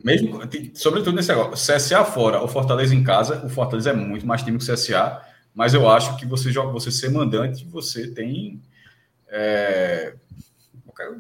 Mesmo, 0.04 0.42
sobretudo 0.74 1.16
nesse 1.16 1.30
negócio, 1.30 1.76
CSA 1.76 2.04
fora, 2.04 2.44
o 2.44 2.48
Fortaleza 2.48 2.94
em 2.94 3.04
casa, 3.04 3.46
o 3.46 3.50
Fortaleza 3.50 3.92
é 3.92 3.94
muito 3.94 4.28
mais 4.28 4.42
time 4.42 4.58
que 4.58 4.64
o 4.64 4.74
CSA, 4.74 5.22
mas 5.56 5.74
eu 5.74 5.90
acho 5.90 6.18
que 6.18 6.26
você 6.26 6.52
joga, 6.52 6.74
você 6.74 6.92
ser 6.92 7.10
mandante, 7.10 7.64
você 7.66 8.08
tem 8.08 8.62
é, 9.30 10.14
para 10.94 11.12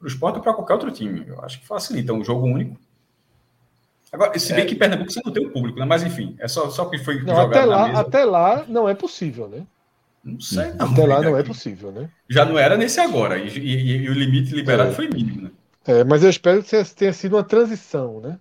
o 0.00 0.06
esporte 0.06 0.36
ou 0.36 0.42
para 0.42 0.54
qualquer 0.54 0.74
outro 0.74 0.92
time. 0.92 1.24
Eu 1.26 1.42
acho 1.42 1.60
que 1.60 1.66
facilita 1.66 2.12
um 2.12 2.22
jogo 2.22 2.46
único 2.46 2.78
Agora, 4.12 4.36
se 4.38 4.52
bem 4.52 4.64
é. 4.64 4.66
que 4.66 4.74
Pernambuco 4.74 5.12
você 5.12 5.20
não 5.24 5.32
tem 5.32 5.46
o 5.46 5.50
público, 5.50 5.78
né? 5.78 5.84
Mas 5.84 6.02
enfim, 6.02 6.34
é 6.40 6.48
só, 6.48 6.68
só 6.68 6.86
que 6.86 6.98
foi 6.98 7.22
não, 7.22 7.40
até 7.40 7.64
lá, 7.64 8.00
até 8.00 8.24
lá 8.24 8.64
não 8.66 8.88
é 8.88 8.94
possível, 8.94 9.48
né? 9.48 9.64
Não 10.22 10.40
sei. 10.40 10.72
Não, 10.72 10.92
Até 10.92 11.06
lá 11.06 11.22
não 11.22 11.36
é 11.36 11.42
possível, 11.42 11.90
né? 11.90 12.10
Já 12.28 12.44
não 12.44 12.58
era 12.58 12.76
nesse 12.76 13.00
agora. 13.00 13.38
E, 13.38 13.48
e, 13.58 13.96
e 14.04 14.08
o 14.08 14.12
limite 14.12 14.54
liberado 14.54 14.90
é. 14.90 14.94
foi 14.94 15.08
mínimo, 15.08 15.42
né? 15.42 15.50
É, 15.86 16.04
mas 16.04 16.22
eu 16.22 16.30
espero 16.30 16.62
que 16.62 16.84
tenha 16.94 17.12
sido 17.12 17.36
uma 17.36 17.42
transição, 17.42 18.20
né? 18.20 18.38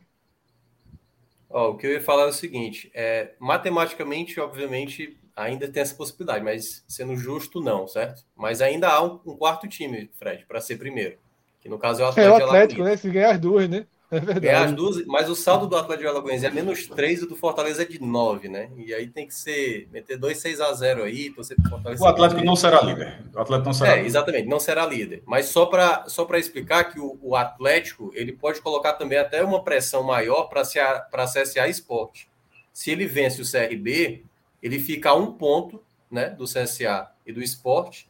Ó, 1.50 1.72
o 1.72 1.78
que 1.78 1.88
eu 1.88 1.92
ia 1.92 2.02
falar 2.02 2.24
é 2.24 2.28
o 2.28 2.34
seguinte: 2.34 2.92
é, 2.94 3.32
matematicamente, 3.40 4.40
obviamente, 4.40 5.18
ainda 5.36 5.68
tem 5.68 5.82
essa 5.82 5.96
possibilidade, 5.96 6.44
mas 6.44 6.84
sendo 6.88 7.16
justo, 7.16 7.62
não, 7.62 7.88
certo? 7.88 8.24
Mas 8.36 8.62
ainda 8.62 8.90
há 8.90 9.04
um, 9.04 9.20
um 9.26 9.36
quarto 9.38 9.68
time, 9.68 10.10
Fred, 10.20 10.46
para 10.46 10.62
ser 10.62 10.78
primeiro. 10.78 11.18
Que 11.62 11.70
no 11.70 11.80
caso 11.80 12.02
é 12.02 12.06
o 12.06 12.10
Atlético. 12.10 12.30
É 12.30 12.44
o 12.44 12.48
Atlético, 12.48 12.84
né? 12.84 12.98
Se 12.98 13.10
ganhar 13.10 13.32
as 13.32 13.40
duas, 13.40 13.70
né? 13.70 13.86
É 14.12 14.20
verdade. 14.20 14.40
Ganhar 14.40 14.66
as 14.66 14.72
duas, 14.74 15.06
mas 15.06 15.30
o 15.30 15.36
saldo 15.36 15.68
do 15.68 15.76
Atlético 15.76 16.04
de 16.04 16.10
Alagoas 16.10 16.44
é 16.44 16.50
menos 16.50 16.88
3 16.88 17.22
e 17.22 17.28
do 17.28 17.36
Fortaleza 17.36 17.84
é 17.84 17.86
de 17.86 18.02
9, 18.02 18.50
né? 18.50 18.72
E 18.76 18.92
aí 18.94 19.08
tem 19.08 19.28
que 19.28 19.36
ser 19.36 19.88
meter 19.92 20.18
2 20.18 20.38
6 20.38 20.62
a 20.62 20.74
0 20.74 21.04
aí, 21.04 21.30
torcer 21.30 21.56
pro 21.58 21.70
Fortaleza. 21.70 22.04
O 22.04 22.08
Atlético 22.08 22.42
não 22.44 22.56
será 22.56 22.82
líder. 22.82 23.22
O 23.36 23.40
Atlético 23.40 23.68
não 23.68 23.74
será. 23.74 23.92
É, 23.92 23.96
líder. 23.98 24.08
exatamente, 24.08 24.48
não 24.48 24.60
será 24.60 24.86
líder. 24.86 25.22
Mas 25.26 25.46
só 25.48 25.68
para 25.68 26.10
só 26.10 26.28
explicar 26.36 26.86
que 26.86 27.00
o, 27.00 27.20
o, 27.22 27.36
Atlético, 27.36 28.12
ele 28.16 28.34
pode 28.34 28.62
colocar 28.62 28.94
também 28.94 29.20
até 29.20 29.44
uma 29.44 29.64
pressão 29.64 30.02
maior 30.02 30.46
para 30.46 30.64
para 31.12 31.26
CSA 31.26 31.68
Esporte. 31.68 32.28
Se 32.74 32.90
ele 32.90 33.06
vence 33.06 33.42
o 33.42 33.46
CRB, 33.46 34.24
ele 34.64 34.80
fica 34.80 35.12
a 35.12 35.16
um 35.16 35.34
ponto, 35.34 35.82
né, 36.10 36.30
do 36.30 36.46
CSA 36.46 37.10
e 37.26 37.32
do 37.32 37.44
Esporte. 37.44 38.10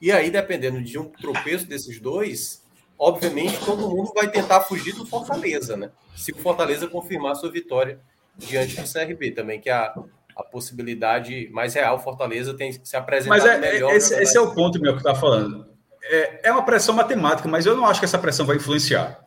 E 0.00 0.10
aí, 0.10 0.30
dependendo 0.30 0.82
de 0.82 0.98
um 0.98 1.08
tropeço 1.08 1.66
desses 1.66 2.00
dois, 2.00 2.65
obviamente 2.98 3.64
todo 3.64 3.88
mundo 3.88 4.12
vai 4.14 4.30
tentar 4.30 4.60
fugir 4.62 4.94
do 4.94 5.06
Fortaleza, 5.06 5.76
né? 5.76 5.90
Se 6.16 6.32
o 6.32 6.36
Fortaleza 6.36 6.86
confirmar 6.88 7.36
sua 7.36 7.50
vitória 7.50 8.00
diante 8.36 8.80
do 8.80 8.90
CRB 8.90 9.32
também, 9.32 9.60
que 9.60 9.68
é 9.68 9.72
a, 9.72 9.94
a 10.36 10.42
possibilidade 10.42 11.48
mais 11.52 11.74
real, 11.74 12.02
Fortaleza 12.02 12.54
tem 12.54 12.72
que 12.72 12.86
se 12.86 12.96
apresentar 12.96 13.36
mas 13.36 13.44
é, 13.44 13.58
melhor. 13.58 13.94
Esse, 13.94 14.14
esse 14.20 14.36
é 14.36 14.40
o 14.40 14.54
ponto 14.54 14.80
meu 14.80 14.92
que 14.92 14.98
está 14.98 15.14
falando. 15.14 15.66
É, 16.02 16.48
é 16.48 16.52
uma 16.52 16.64
pressão 16.64 16.94
matemática, 16.94 17.48
mas 17.48 17.66
eu 17.66 17.76
não 17.76 17.86
acho 17.86 18.00
que 18.00 18.06
essa 18.06 18.18
pressão 18.18 18.46
vai 18.46 18.56
influenciar. 18.56 19.20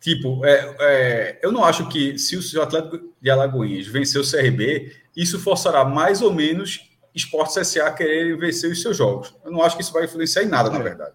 Tipo, 0.00 0.44
é, 0.44 0.76
é, 0.80 1.38
eu 1.42 1.52
não 1.52 1.64
acho 1.64 1.88
que 1.88 2.18
se 2.18 2.36
o 2.36 2.62
Atlético 2.62 2.98
de 3.20 3.30
Alagoinhas 3.30 3.86
vencer 3.86 4.20
o 4.20 4.28
CRB, 4.28 4.92
isso 5.16 5.38
forçará 5.38 5.84
mais 5.84 6.20
ou 6.22 6.32
menos 6.32 6.90
Esporte 7.14 7.60
CSA 7.60 7.90
querer 7.92 8.36
vencer 8.38 8.70
os 8.70 8.80
seus 8.80 8.96
jogos. 8.96 9.34
Eu 9.44 9.52
não 9.52 9.62
acho 9.62 9.76
que 9.76 9.82
isso 9.82 9.92
vai 9.92 10.04
influenciar 10.04 10.42
em 10.42 10.48
nada, 10.48 10.70
na 10.70 10.78
verdade. 10.78 11.12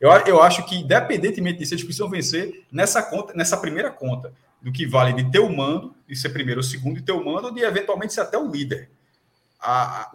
Eu, 0.00 0.10
eu 0.10 0.42
acho 0.42 0.64
que, 0.64 0.76
independentemente 0.76 1.58
disso, 1.58 1.74
eles 1.74 1.84
precisam 1.84 2.08
vencer 2.08 2.64
nessa 2.70 3.02
conta, 3.02 3.32
nessa 3.34 3.56
primeira 3.56 3.90
conta, 3.90 4.32
do 4.62 4.72
que 4.72 4.86
vale 4.86 5.12
de 5.12 5.30
ter 5.30 5.40
o 5.40 5.54
mando, 5.54 5.94
de 6.06 6.16
ser 6.16 6.30
primeiro 6.30 6.60
ou 6.60 6.64
segundo, 6.64 6.98
e 6.98 7.02
ter 7.02 7.12
o 7.12 7.24
mando, 7.24 7.52
de 7.52 7.60
eventualmente 7.62 8.14
ser 8.14 8.20
até 8.20 8.38
o 8.38 8.48
líder. 8.48 8.90
A, 9.60 10.02
a, 10.02 10.12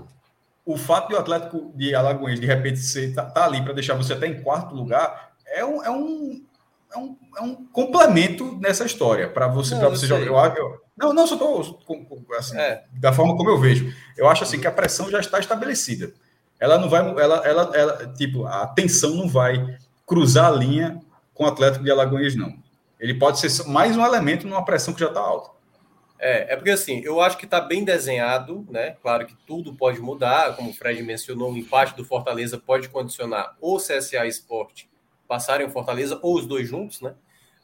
o 0.66 0.78
fato 0.78 1.10
de 1.10 1.16
o 1.16 1.20
Atlético 1.20 1.72
de 1.76 1.94
Alagoas, 1.94 2.40
de 2.40 2.46
repente, 2.46 2.80
ser, 2.80 3.14
tá, 3.14 3.26
tá 3.26 3.46
ali 3.46 3.62
para 3.62 3.74
deixar 3.74 3.96
você 3.96 4.14
até 4.14 4.28
em 4.28 4.42
quarto 4.42 4.74
lugar, 4.74 5.34
é 5.46 5.66
um, 5.66 5.84
é 5.84 5.92
um, 5.92 6.46
é 6.94 6.98
um, 6.98 7.18
é 7.38 7.42
um 7.42 7.56
complemento 7.68 8.58
nessa 8.62 8.86
história, 8.86 9.30
para 9.30 9.48
você, 9.48 9.76
não, 9.76 9.90
você 9.90 10.08
jogar. 10.08 10.56
Eu, 10.56 10.64
eu, 10.64 10.82
não, 10.98 11.14
não, 11.14 11.28
só 11.28 11.36
estou 11.36 11.62
assim, 12.38 12.58
é. 12.58 12.86
da 12.94 13.12
forma 13.12 13.36
como 13.36 13.50
eu 13.50 13.60
vejo. 13.60 13.94
Eu 14.16 14.30
acho 14.30 14.44
assim 14.44 14.60
que 14.60 14.68
a 14.68 14.72
pressão 14.72 15.10
já 15.10 15.20
está 15.20 15.40
estabelecida 15.40 16.14
ela 16.64 16.78
não 16.78 16.88
vai, 16.88 17.02
ela, 17.02 17.46
ela, 17.46 17.72
ela, 17.76 18.14
tipo, 18.14 18.46
a 18.46 18.66
tensão 18.68 19.16
não 19.16 19.28
vai 19.28 19.78
cruzar 20.08 20.46
a 20.46 20.56
linha 20.56 20.98
com 21.34 21.44
o 21.44 21.48
Atlético 21.48 21.84
de 21.84 21.92
Alagoas, 21.92 22.36
não. 22.36 22.56
Ele 22.98 23.14
pode 23.16 23.38
ser 23.38 23.68
mais 23.68 23.98
um 23.98 24.06
elemento 24.06 24.48
numa 24.48 24.64
pressão 24.64 24.94
que 24.94 25.02
já 25.02 25.08
está 25.08 25.20
alta. 25.20 25.50
É, 26.18 26.54
é 26.54 26.56
porque 26.56 26.70
assim, 26.70 27.02
eu 27.04 27.20
acho 27.20 27.38
que 27.38 27.44
está 27.44 27.60
bem 27.60 27.84
desenhado, 27.84 28.66
né? 28.70 28.96
Claro 29.02 29.26
que 29.26 29.36
tudo 29.46 29.74
pode 29.76 30.00
mudar, 30.00 30.56
como 30.56 30.70
o 30.70 30.74
Fred 30.74 31.04
mencionou, 31.04 31.52
o 31.52 31.58
empate 31.58 31.98
do 31.98 32.06
Fortaleza 32.06 32.58
pode 32.58 32.88
condicionar 32.88 33.58
ou 33.60 33.78
CSA 33.78 34.26
Esporte 34.26 34.90
passarem 35.28 35.68
o 35.68 35.70
Fortaleza 35.70 36.18
ou 36.22 36.38
os 36.38 36.46
dois 36.46 36.66
juntos, 36.66 37.02
né? 37.02 37.14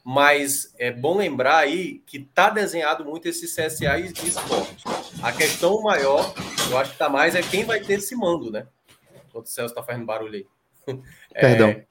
Mas 0.04 0.74
é 0.78 0.92
bom 0.92 1.16
lembrar 1.16 1.56
aí 1.56 2.02
que 2.06 2.18
está 2.18 2.50
desenhado 2.50 3.02
muito 3.02 3.26
esse 3.26 3.46
CSA 3.46 3.98
e 3.98 4.12
Esporte. 4.12 4.84
A 5.22 5.32
questão 5.32 5.80
maior, 5.80 6.34
eu 6.70 6.76
acho 6.76 6.90
que 6.90 6.96
está 6.96 7.08
mais, 7.08 7.34
é 7.34 7.40
quem 7.40 7.64
vai 7.64 7.80
ter 7.80 7.94
esse 7.94 8.14
mando, 8.14 8.50
né? 8.50 8.66
O 9.34 9.44
Celso 9.44 9.72
está 9.72 9.82
fazendo 9.82 10.06
barulho 10.06 10.34
aí. 10.34 10.46
Perdão. 11.32 11.68
É, 11.68 11.86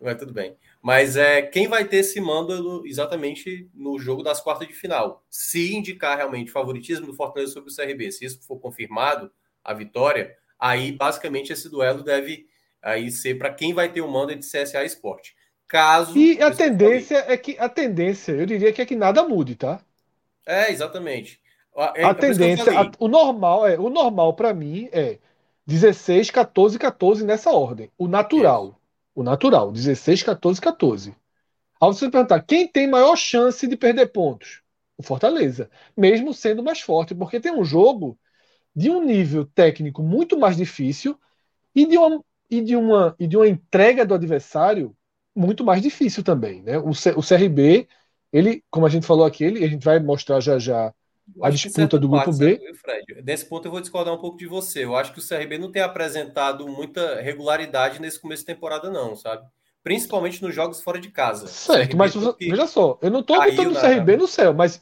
mas 0.00 0.16
tudo 0.16 0.32
bem. 0.32 0.56
Mas 0.82 1.16
é 1.16 1.42
quem 1.42 1.68
vai 1.68 1.84
ter 1.84 1.98
esse 1.98 2.20
mando 2.20 2.84
exatamente 2.86 3.70
no 3.72 3.98
jogo 3.98 4.22
das 4.22 4.40
quartas 4.40 4.66
de 4.66 4.74
final. 4.74 5.24
Se 5.30 5.74
indicar 5.74 6.16
realmente 6.16 6.50
favoritismo 6.50 7.06
do 7.06 7.14
Fortaleza 7.14 7.52
sobre 7.52 7.70
o 7.70 7.74
CRB, 7.74 8.10
se 8.10 8.24
isso 8.24 8.42
for 8.46 8.58
confirmado, 8.58 9.30
a 9.64 9.72
vitória, 9.72 10.36
aí 10.58 10.90
basicamente 10.90 11.52
esse 11.52 11.68
duelo 11.68 12.02
deve 12.02 12.46
aí 12.82 13.10
ser 13.12 13.38
para 13.38 13.54
quem 13.54 13.72
vai 13.72 13.88
ter 13.92 14.00
o 14.00 14.10
mando 14.10 14.32
entre 14.32 14.48
CSA 14.48 14.82
e 14.82 14.86
Esporte. 14.86 15.36
Caso 15.68 16.18
E 16.18 16.42
a 16.42 16.50
tendência 16.50 17.24
é 17.28 17.36
que 17.36 17.56
a 17.58 17.68
tendência, 17.68 18.32
eu 18.32 18.44
diria 18.44 18.72
que 18.72 18.82
é 18.82 18.86
que 18.86 18.96
nada 18.96 19.22
mude, 19.22 19.54
tá? 19.54 19.80
É, 20.44 20.70
exatamente. 20.70 21.40
É, 21.94 22.04
a 22.04 22.12
tendência, 22.12 22.78
a, 22.78 22.90
o 22.98 23.08
normal 23.08 23.66
é, 23.66 23.78
o 23.78 23.88
normal 23.88 24.34
para 24.34 24.52
mim 24.52 24.88
é 24.92 25.18
16, 25.66 26.30
14, 26.30 26.78
14 26.78 27.24
nessa 27.24 27.50
ordem. 27.50 27.90
O 27.96 28.08
natural. 28.08 28.66
Isso. 28.66 28.76
O 29.14 29.22
natural. 29.22 29.70
16, 29.70 30.22
14, 30.22 30.60
14. 30.60 31.14
Ao 31.80 31.92
você 31.92 32.10
perguntar 32.10 32.40
quem 32.42 32.68
tem 32.68 32.88
maior 32.88 33.16
chance 33.16 33.66
de 33.66 33.76
perder 33.76 34.06
pontos? 34.06 34.62
O 34.96 35.02
Fortaleza. 35.02 35.70
Mesmo 35.96 36.32
sendo 36.32 36.62
mais 36.62 36.80
forte, 36.80 37.14
porque 37.14 37.40
tem 37.40 37.52
um 37.52 37.64
jogo 37.64 38.18
de 38.74 38.90
um 38.90 39.04
nível 39.04 39.44
técnico 39.44 40.02
muito 40.02 40.38
mais 40.38 40.56
difícil 40.56 41.18
e 41.74 41.86
de 41.86 41.98
uma, 41.98 42.24
e 42.50 42.60
de 42.60 42.76
uma, 42.76 43.14
e 43.18 43.26
de 43.26 43.36
uma 43.36 43.48
entrega 43.48 44.04
do 44.06 44.14
adversário 44.14 44.96
muito 45.34 45.64
mais 45.64 45.82
difícil 45.82 46.22
também. 46.22 46.62
Né? 46.62 46.78
O, 46.78 46.94
C, 46.94 47.10
o 47.12 47.22
CRB, 47.22 47.88
ele, 48.32 48.64
como 48.70 48.86
a 48.86 48.88
gente 48.88 49.06
falou 49.06 49.24
aqui, 49.24 49.44
ele, 49.44 49.64
a 49.64 49.68
gente 49.68 49.84
vai 49.84 49.98
mostrar 49.98 50.40
já 50.40 50.58
já 50.58 50.94
a 51.40 51.50
disputa 51.50 51.98
do 51.98 52.08
grupo 52.08 52.32
B. 52.32 52.60
Fred, 52.74 53.22
nesse 53.24 53.44
ponto 53.46 53.66
eu 53.66 53.72
vou 53.72 53.80
discordar 53.80 54.14
um 54.14 54.18
pouco 54.18 54.36
de 54.36 54.46
você. 54.46 54.84
Eu 54.84 54.96
acho 54.96 55.12
que 55.12 55.18
o 55.20 55.26
CRB 55.26 55.58
não 55.58 55.70
tem 55.70 55.82
apresentado 55.82 56.66
muita 56.68 57.20
regularidade 57.20 58.00
nesse 58.00 58.20
começo 58.20 58.42
de 58.42 58.46
temporada, 58.46 58.90
não, 58.90 59.14
sabe? 59.14 59.46
Principalmente 59.82 60.42
nos 60.42 60.54
jogos 60.54 60.80
fora 60.80 61.00
de 61.00 61.10
casa. 61.10 61.46
Certo, 61.46 61.96
mas 61.96 62.14
veja 62.38 62.66
só, 62.66 62.98
eu 63.02 63.10
não 63.10 63.20
estou 63.20 63.36
botando 63.42 63.72
o 63.72 63.80
CRB 63.80 64.16
no 64.16 64.26
céu, 64.26 64.54
mas 64.54 64.80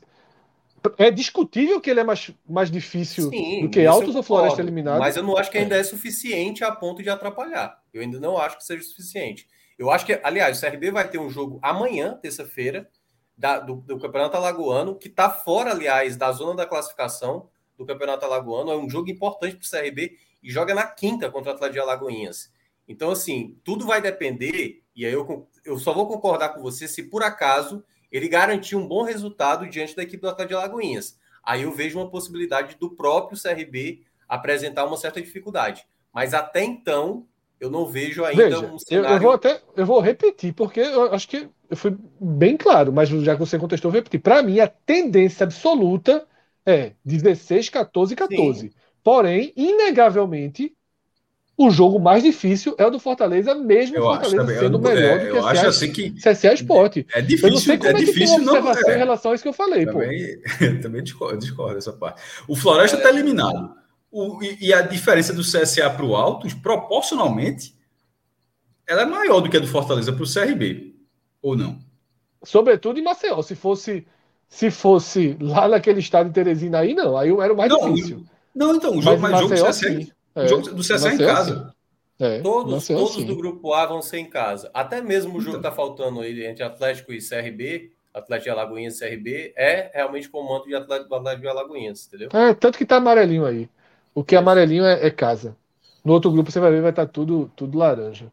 é 0.96 1.11
discutível 1.11 1.81
que 1.81 1.90
ele 1.90 2.00
é 2.00 2.05
mais, 2.05 2.31
mais 2.48 2.70
difícil 2.70 3.29
Sim, 3.31 3.62
do 3.62 3.70
que 3.70 3.85
Altos 3.85 4.16
ou 4.16 4.22
Floresta 4.22 4.61
eliminado. 4.62 4.98
Mas 4.98 5.16
eu 5.16 5.22
não 5.22 5.37
acho 5.37 5.50
que 5.50 5.59
ainda 5.59 5.76
é 5.76 5.83
suficiente 5.83 6.64
a 6.64 6.72
ponto 6.72 7.03
de 7.03 7.11
atrapalhar. 7.11 7.79
Eu 7.92 8.03
ainda 8.03 8.18
não 8.18 8.38
acho 8.38 8.57
que 8.57 8.64
seja 8.64 8.83
suficiente. 8.83 9.46
Eu 9.79 9.90
acho 9.90 10.05
que, 10.05 10.18
aliás, 10.22 10.59
o 10.59 10.61
CRB 10.61 10.90
vai 10.90 11.09
ter 11.09 11.18
um 11.18 11.31
jogo 11.31 11.59
amanhã, 11.62 12.18
terça-feira, 12.20 12.88
da, 13.40 13.59
do, 13.59 13.76
do, 13.76 13.98
Campeonato 13.98 14.37
Alagoano, 14.37 14.94
que 14.94 15.09
está 15.09 15.31
fora, 15.31 15.70
aliás, 15.70 16.14
da 16.14 16.31
zona 16.31 16.55
da 16.55 16.66
classificação 16.66 17.48
do 17.76 17.87
Campeonato 17.87 18.26
Alagoano. 18.26 18.70
É 18.70 18.76
um 18.76 18.88
jogo 18.88 19.09
importante 19.09 19.57
para 19.57 19.64
o 19.64 19.83
CRB 19.83 20.18
e 20.42 20.50
joga 20.50 20.74
na 20.74 20.87
quinta 20.87 21.31
contra 21.31 21.53
o 21.53 21.55
Atlético 21.55 21.72
de 21.72 21.81
Alagoinhas. 21.81 22.53
Então, 22.87 23.11
assim, 23.11 23.57
tudo 23.64 23.87
vai 23.87 24.03
depender, 24.03 24.83
e 24.94 25.07
aí 25.07 25.12
eu, 25.12 25.48
eu 25.64 25.79
só 25.79 25.94
vou 25.94 26.07
concordar 26.07 26.50
com 26.50 26.61
você 26.61 26.87
se 26.87 27.05
por 27.05 27.22
acaso 27.22 27.83
ele 28.12 28.29
garantir 28.29 28.76
um 28.76 28.87
bom 28.87 29.05
resultado 29.05 29.66
diante 29.70 29.96
da 29.96 30.03
equipe 30.03 30.20
do 30.20 30.29
Atlético 30.29 30.61
de 30.61 30.62
Alagoinhas. 30.62 31.18
Aí 31.42 31.62
eu 31.62 31.72
vejo 31.72 31.98
uma 31.98 32.11
possibilidade 32.11 32.76
do 32.79 32.90
próprio 32.90 33.40
CRB 33.40 34.03
apresentar 34.29 34.85
uma 34.85 34.98
certa 34.98 35.18
dificuldade. 35.18 35.87
Mas 36.12 36.35
até 36.35 36.62
então, 36.62 37.26
eu 37.59 37.70
não 37.70 37.87
vejo 37.87 38.22
ainda 38.22 38.44
Veja, 38.44 38.66
um 38.66 38.79
cenário. 38.79 39.09
Eu, 39.09 39.14
eu, 39.14 39.20
vou 39.20 39.33
até 39.33 39.62
eu 39.76 39.87
vou 39.87 40.00
repetir, 40.00 40.53
porque 40.53 40.81
eu 40.81 41.14
acho 41.14 41.26
que 41.26 41.48
eu 41.71 41.77
fui 41.77 41.97
bem 42.21 42.57
claro, 42.57 42.93
mas 42.93 43.09
já 43.09 43.35
que 43.35 43.41
você 43.41 43.59
contestou, 43.59 43.89
eu 43.89 43.93
vou 43.93 44.01
repetir. 44.01 44.21
Para 44.21 44.43
mim, 44.43 44.59
a 44.59 44.67
tendência 44.67 45.45
absoluta 45.45 46.27
é 46.67 46.93
16, 47.05 47.69
14 47.69 48.17
14. 48.17 48.61
Sim. 48.61 48.71
Porém, 49.03 49.53
inegavelmente, 49.57 50.75
o 51.57 51.71
jogo 51.71 51.99
mais 51.99 52.23
difícil 52.23 52.75
é 52.77 52.85
o 52.85 52.91
do 52.91 52.99
Fortaleza, 52.99 53.55
mesmo 53.55 53.99
o 53.99 54.03
Fortaleza 54.03 54.37
também, 54.37 54.59
sendo 54.59 54.79
melhor 54.79 55.18
é, 55.18 55.18
do 55.18 55.31
que 55.31 55.37
eu 55.39 55.47
acho 55.47 55.66
assim 55.66 55.93
que 55.93 56.11
CSA 56.12 56.55
Sport. 56.55 57.05
É 57.14 57.21
difícil, 57.21 57.49
eu 57.49 57.53
não 57.53 57.61
sei 57.61 57.79
como 57.79 57.91
é, 57.91 57.93
é 57.93 58.05
difícil 58.05 58.39
não, 58.39 58.55
observação 58.55 58.91
é. 58.91 58.95
em 58.95 58.99
relação 58.99 59.31
a 59.31 59.35
isso 59.35 59.45
que 59.45 59.49
eu 59.49 59.53
falei, 59.53 59.87
também, 59.87 60.41
pô. 60.41 60.81
também 60.83 61.03
discordo, 61.03 61.39
discordo 61.39 61.75
dessa 61.75 61.93
parte. 61.93 62.21
O 62.49 62.57
Floresta 62.57 62.97
está 62.97 63.11
é. 63.11 63.12
eliminado. 63.12 63.75
O, 64.11 64.43
e, 64.43 64.68
e, 64.68 64.73
a 64.75 64.81
diferença 64.81 65.33
do 65.33 65.43
CSA 65.43 65.89
para 65.89 66.05
o 66.05 66.16
Altos, 66.16 66.53
proporcionalmente, 66.53 67.77
ela 68.89 69.03
é 69.03 69.07
maior 69.07 69.41
do 69.41 69.49
que 69.49 69.57
a 69.57 69.61
do 69.61 69.68
Fortaleza 69.68 70.12
para 70.12 70.25
o 70.25 70.27
CRB. 70.27 70.89
Ou 71.43 71.57
não? 71.57 71.78
Sobretudo 72.43 72.99
em 72.99 73.03
Maceió. 73.03 73.41
Se 73.43 73.55
fosse, 73.55 74.07
se 74.49 74.70
fosse 74.70 75.36
lá 75.41 75.68
naquele 75.68 76.01
estado 76.01 76.28
de 76.28 76.34
Teresina 76.34 76.80
aí, 76.80 76.95
não. 76.95 77.16
Aí 77.16 77.30
era 77.30 77.55
mais 77.55 77.70
não, 77.70 77.93
difícil. 77.93 78.24
Não, 78.55 78.74
então, 78.74 78.97
o 78.97 79.03
jogo, 79.03 79.20
mas, 79.20 79.32
mas 79.32 79.49
Maceió, 79.49 79.57
jogo, 79.57 79.64
do 79.64 79.70
CSA, 79.70 80.12
é, 80.34 80.49
jogo 80.49 80.62
do 80.70 80.82
CSA 80.82 81.14
em 81.14 81.18
casa. 81.18 81.74
É, 82.18 82.41
todos 82.41 82.74
Maceió, 82.74 82.99
todos 82.99 83.14
sim. 83.14 83.24
do 83.24 83.36
grupo 83.36 83.72
A 83.72 83.86
vão 83.86 84.03
ser 84.03 84.18
em 84.18 84.28
casa. 84.28 84.70
Até 84.74 85.01
mesmo 85.01 85.38
o 85.38 85.41
jogo 85.41 85.59
então. 85.59 85.61
que 85.61 85.66
está 85.68 85.72
faltando 85.72 86.20
aí 86.20 86.45
entre 86.45 86.62
Atlético 86.62 87.12
e 87.12 87.18
CRB, 87.18 87.93
Atlético 88.12 88.45
de 88.45 88.51
Alagoinhas 88.51 89.01
e 89.01 89.09
CRB, 89.09 89.55
é 89.57 89.91
realmente 89.95 90.28
com 90.28 90.38
o 90.38 90.49
manto 90.49 90.66
de 90.66 90.74
Atlético, 90.74 91.14
Atlético 91.14 91.43
de 91.43 91.49
Alagoinhas, 91.49 92.07
entendeu? 92.07 92.28
É, 92.32 92.53
tanto 92.53 92.76
que 92.76 92.84
tá 92.84 92.97
amarelinho 92.97 93.47
aí. 93.47 93.68
O 94.14 94.24
que 94.24 94.34
é 94.34 94.38
amarelinho 94.38 94.84
é, 94.84 95.07
é 95.07 95.11
casa. 95.11 95.57
No 96.05 96.12
outro 96.12 96.30
grupo 96.30 96.51
você 96.51 96.61
vai 96.61 96.70
ver, 96.70 96.82
vai 96.82 96.91
estar 96.91 97.07
tá 97.07 97.12
tudo, 97.12 97.51
tudo 97.55 97.78
laranja. 97.78 98.32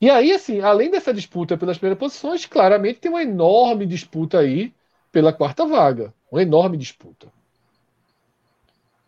E 0.00 0.08
aí, 0.08 0.32
assim, 0.32 0.60
além 0.60 0.90
dessa 0.90 1.12
disputa 1.12 1.56
pelas 1.56 1.76
primeiras 1.76 1.98
posições, 1.98 2.46
claramente 2.46 3.00
tem 3.00 3.10
uma 3.10 3.22
enorme 3.22 3.84
disputa 3.84 4.38
aí 4.38 4.72
pela 5.10 5.32
quarta 5.32 5.66
vaga. 5.66 6.14
Uma 6.30 6.42
enorme 6.42 6.76
disputa. 6.76 7.28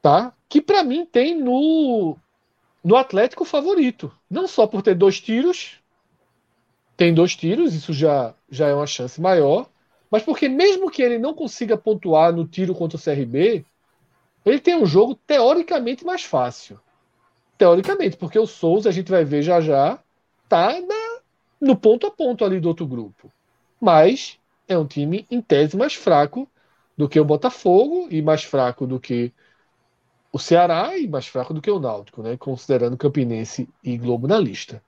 Tá? 0.03 0.33
Que 0.49 0.61
para 0.61 0.83
mim 0.83 1.07
tem 1.07 1.37
no, 1.37 2.17
no 2.83 2.97
Atlético 2.97 3.45
favorito. 3.45 4.13
Não 4.29 4.49
só 4.49 4.67
por 4.67 4.83
ter 4.83 4.95
dois 4.95 5.21
tiros, 5.21 5.81
tem 6.97 7.15
dois 7.15 7.37
tiros, 7.37 7.75
isso 7.75 7.93
já, 7.93 8.35
já 8.51 8.69
é 8.69 8.75
uma 8.75 8.87
chance 8.87 9.21
maior, 9.21 9.69
mas 10.11 10.23
porque 10.23 10.49
mesmo 10.49 10.91
que 10.91 11.03
ele 11.03 11.19
não 11.19 11.33
consiga 11.33 11.77
pontuar 11.77 12.33
no 12.33 12.47
tiro 12.47 12.75
contra 12.75 12.99
o 12.99 13.01
CRB, 13.01 13.65
ele 14.45 14.59
tem 14.59 14.77
um 14.77 14.87
jogo 14.87 15.15
teoricamente 15.15 16.05
mais 16.05 16.25
fácil. 16.25 16.81
Teoricamente, 17.57 18.17
porque 18.17 18.39
o 18.39 18.47
Souza, 18.47 18.89
a 18.89 18.93
gente 18.93 19.11
vai 19.11 19.25
ver 19.25 19.43
já 19.43 19.61
já, 19.61 19.99
tá 20.51 20.81
na, 20.81 21.21
no 21.61 21.77
ponto 21.77 22.09
a 22.09 22.11
ponto 22.11 22.45
ali 22.45 22.59
do 22.59 22.69
outro 22.69 22.85
grupo. 22.87 23.33
Mas 23.81 24.37
é 24.69 24.77
um 24.77 24.85
time, 24.85 25.25
em 25.31 25.41
tese, 25.41 25.77
mais 25.77 25.95
fraco 25.95 26.49
do 26.99 27.09
que 27.09 27.19
o 27.19 27.25
Botafogo 27.25 28.09
e 28.11 28.21
mais 28.21 28.43
fraco 28.43 28.87
do 28.87 28.99
que 28.99 29.33
o 30.33 30.39
Ceará 30.39 30.99
e 30.99 31.09
mais 31.09 31.27
fraco 31.27 31.55
do 31.55 31.63
que 31.63 31.71
o 31.71 31.79
Náutico, 31.79 32.23
né? 32.23 32.37
considerando 32.37 32.97
Campinense 32.97 33.69
e 33.83 33.97
Globo 33.97 34.27
na 34.27 34.39
lista. 34.39 34.83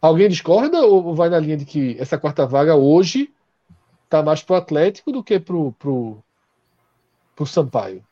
Alguém 0.00 0.28
discorda 0.28 0.82
ou 0.82 1.14
vai 1.14 1.28
na 1.30 1.38
linha 1.38 1.56
de 1.56 1.64
que 1.64 1.96
essa 1.98 2.18
quarta 2.18 2.44
vaga 2.44 2.74
hoje 2.74 3.32
está 4.04 4.22
mais 4.22 4.42
pro 4.42 4.56
Atlético 4.56 5.10
do 5.10 5.24
que 5.24 5.40
pro, 5.40 5.72
pro, 5.72 6.22
pro 7.34 7.46
Sampaio? 7.46 8.04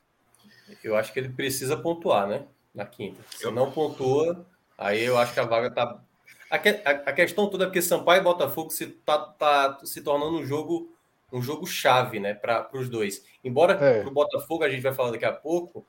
Eu 0.82 0.96
acho 0.96 1.12
que 1.12 1.18
ele 1.18 1.28
precisa 1.28 1.76
pontuar, 1.76 2.26
né? 2.26 2.46
Na 2.74 2.86
quinta. 2.86 3.20
Se 3.30 3.48
não 3.50 3.70
pontua, 3.70 4.46
aí 4.78 5.04
eu 5.04 5.18
acho 5.18 5.34
que 5.34 5.40
a 5.40 5.44
vaga 5.44 5.70
tá. 5.70 6.00
A, 6.52 6.58
que, 6.58 6.68
a, 6.68 6.90
a 6.90 7.12
questão 7.12 7.48
toda 7.48 7.64
é 7.64 7.66
porque 7.66 7.80
Sampaio 7.80 8.20
e 8.20 8.24
Botafogo 8.24 8.70
se 8.70 8.86
tá, 8.86 9.18
tá 9.18 9.80
se 9.84 10.02
tornando 10.02 10.36
um 10.36 10.44
jogo 10.44 10.88
um 11.32 11.40
jogo 11.40 11.66
chave, 11.66 12.20
né, 12.20 12.34
para 12.34 12.68
os 12.74 12.90
dois. 12.90 13.24
Embora 13.42 13.72
é. 13.72 14.00
para 14.00 14.08
o 14.10 14.12
Botafogo 14.12 14.64
a 14.64 14.68
gente 14.68 14.82
vai 14.82 14.92
falar 14.92 15.12
daqui 15.12 15.24
a 15.24 15.32
pouco, 15.32 15.86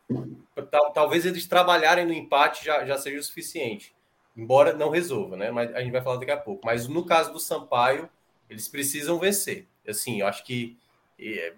tal, 0.72 0.94
talvez 0.94 1.26
eles 1.26 1.46
trabalharem 1.46 2.06
no 2.06 2.14
empate 2.14 2.64
já, 2.64 2.86
já 2.86 2.98
seja 2.98 3.20
o 3.20 3.24
suficiente. 3.24 3.94
Embora 4.38 4.72
não 4.72 4.90
resolva, 4.90 5.36
né? 5.36 5.52
Mas 5.52 5.76
a 5.76 5.82
gente 5.82 5.92
vai 5.92 6.02
falar 6.02 6.16
daqui 6.16 6.32
a 6.32 6.38
pouco. 6.38 6.66
Mas 6.66 6.88
no 6.88 7.06
caso 7.06 7.34
do 7.34 7.40
Sampaio, 7.40 8.10
eles 8.50 8.70
precisam 8.70 9.20
vencer. 9.20 9.68
Assim, 9.86 10.22
eu 10.22 10.28
acho 10.28 10.46
que 10.46 10.78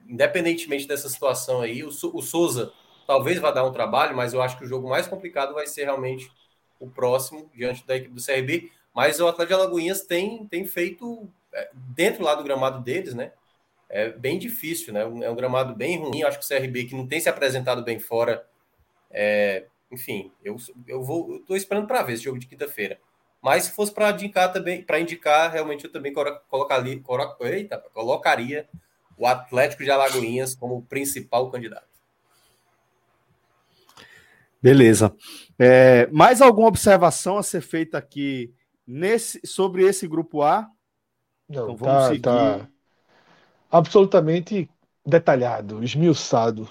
independentemente 0.07 0.87
dessa 0.87 1.09
situação 1.09 1.61
aí, 1.61 1.83
o, 1.83 1.89
o 1.89 2.21
Souza 2.21 2.73
talvez 3.05 3.39
vá 3.39 3.51
dar 3.51 3.63
um 3.65 3.71
trabalho, 3.71 4.15
mas 4.15 4.33
eu 4.33 4.41
acho 4.41 4.57
que 4.57 4.63
o 4.63 4.67
jogo 4.67 4.89
mais 4.89 5.07
complicado 5.07 5.53
vai 5.53 5.67
ser 5.67 5.83
realmente 5.83 6.31
o 6.79 6.89
próximo, 6.89 7.49
diante 7.53 7.85
da 7.85 7.95
equipe 7.95 8.13
do 8.13 8.23
CRB. 8.23 8.71
Mas 8.95 9.19
o 9.19 9.27
Atlético 9.27 9.57
de 9.57 9.61
Alagoinhas 9.61 10.03
tem, 10.03 10.47
tem 10.47 10.65
feito, 10.65 11.27
é, 11.53 11.69
dentro 11.73 12.23
lá 12.23 12.33
do 12.33 12.43
gramado 12.43 12.81
deles, 12.81 13.13
né? 13.13 13.33
É 13.89 14.09
bem 14.09 14.39
difícil, 14.39 14.93
né? 14.93 15.01
É 15.01 15.29
um 15.29 15.35
gramado 15.35 15.75
bem 15.75 15.99
ruim. 15.99 16.23
Acho 16.23 16.39
que 16.39 16.45
o 16.45 16.47
CRB, 16.47 16.85
que 16.85 16.95
não 16.95 17.05
tem 17.05 17.19
se 17.19 17.27
apresentado 17.27 17.83
bem 17.83 17.99
fora, 17.99 18.47
é, 19.11 19.65
enfim, 19.91 20.31
eu, 20.41 20.55
eu 20.87 21.03
vou, 21.03 21.33
eu 21.33 21.39
tô 21.39 21.55
esperando 21.57 21.87
para 21.87 22.03
ver 22.03 22.13
esse 22.13 22.23
jogo 22.23 22.39
de 22.39 22.47
quinta-feira. 22.47 22.97
Mas 23.41 23.65
se 23.65 23.71
fosse 23.71 23.91
para 23.91 24.11
indicar 24.11 24.51
também, 24.51 24.81
para 24.81 24.99
indicar, 24.99 25.51
realmente 25.51 25.85
eu 25.85 25.91
também 25.91 26.13
colocaria, 26.47 27.01
eita, 27.41 27.77
colocaria 27.93 28.67
o 29.17 29.27
Atlético 29.27 29.83
de 29.83 29.91
Alagoinhas 29.91 30.55
como 30.55 30.81
principal 30.83 31.51
candidato. 31.51 31.87
Beleza. 34.61 35.13
É, 35.59 36.07
mais 36.07 36.41
alguma 36.41 36.69
observação 36.69 37.37
a 37.37 37.43
ser 37.43 37.61
feita 37.61 37.97
aqui 37.97 38.51
nesse, 38.85 39.39
sobre 39.45 39.83
esse 39.83 40.07
grupo 40.07 40.41
A? 40.41 40.69
Não, 41.47 41.63
então 41.63 41.75
vamos 41.75 42.03
tá, 42.03 42.07
seguir. 42.07 42.21
Tá 42.21 42.69
absolutamente 43.71 44.69
detalhado, 45.05 45.83
esmiuçado. 45.83 46.69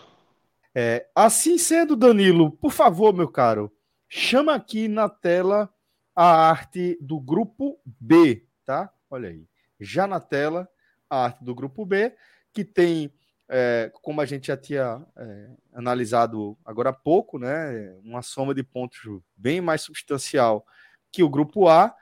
É, 0.74 1.06
assim 1.14 1.56
sendo, 1.56 1.94
Danilo, 1.94 2.50
por 2.50 2.72
favor, 2.72 3.14
meu 3.14 3.28
caro, 3.28 3.72
chama 4.08 4.54
aqui 4.54 4.88
na 4.88 5.08
tela 5.08 5.72
a 6.14 6.48
arte 6.48 6.98
do 7.00 7.20
grupo 7.20 7.78
B, 7.84 8.46
tá? 8.64 8.92
Olha 9.10 9.28
aí. 9.28 9.46
Já 9.80 10.06
na 10.06 10.20
tela, 10.20 10.68
a 11.08 11.24
arte 11.24 11.44
do 11.44 11.54
grupo 11.54 11.84
B, 11.84 12.14
que 12.52 12.64
tem 12.64 13.12
é, 13.48 13.92
como 14.02 14.20
a 14.20 14.26
gente 14.26 14.48
já 14.48 14.56
tinha 14.56 15.04
é, 15.16 15.50
analisado 15.74 16.56
agora 16.64 16.90
há 16.90 16.92
pouco, 16.92 17.38
né, 17.38 17.94
uma 18.02 18.22
soma 18.22 18.54
de 18.54 18.62
pontos 18.62 19.00
bem 19.36 19.60
mais 19.60 19.82
substancial 19.82 20.64
que 21.12 21.22
o 21.22 21.28
grupo 21.28 21.68
A, 21.68 21.94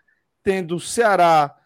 tendo 0.42 0.76
o 0.76 0.80
Ceará 0.80 1.56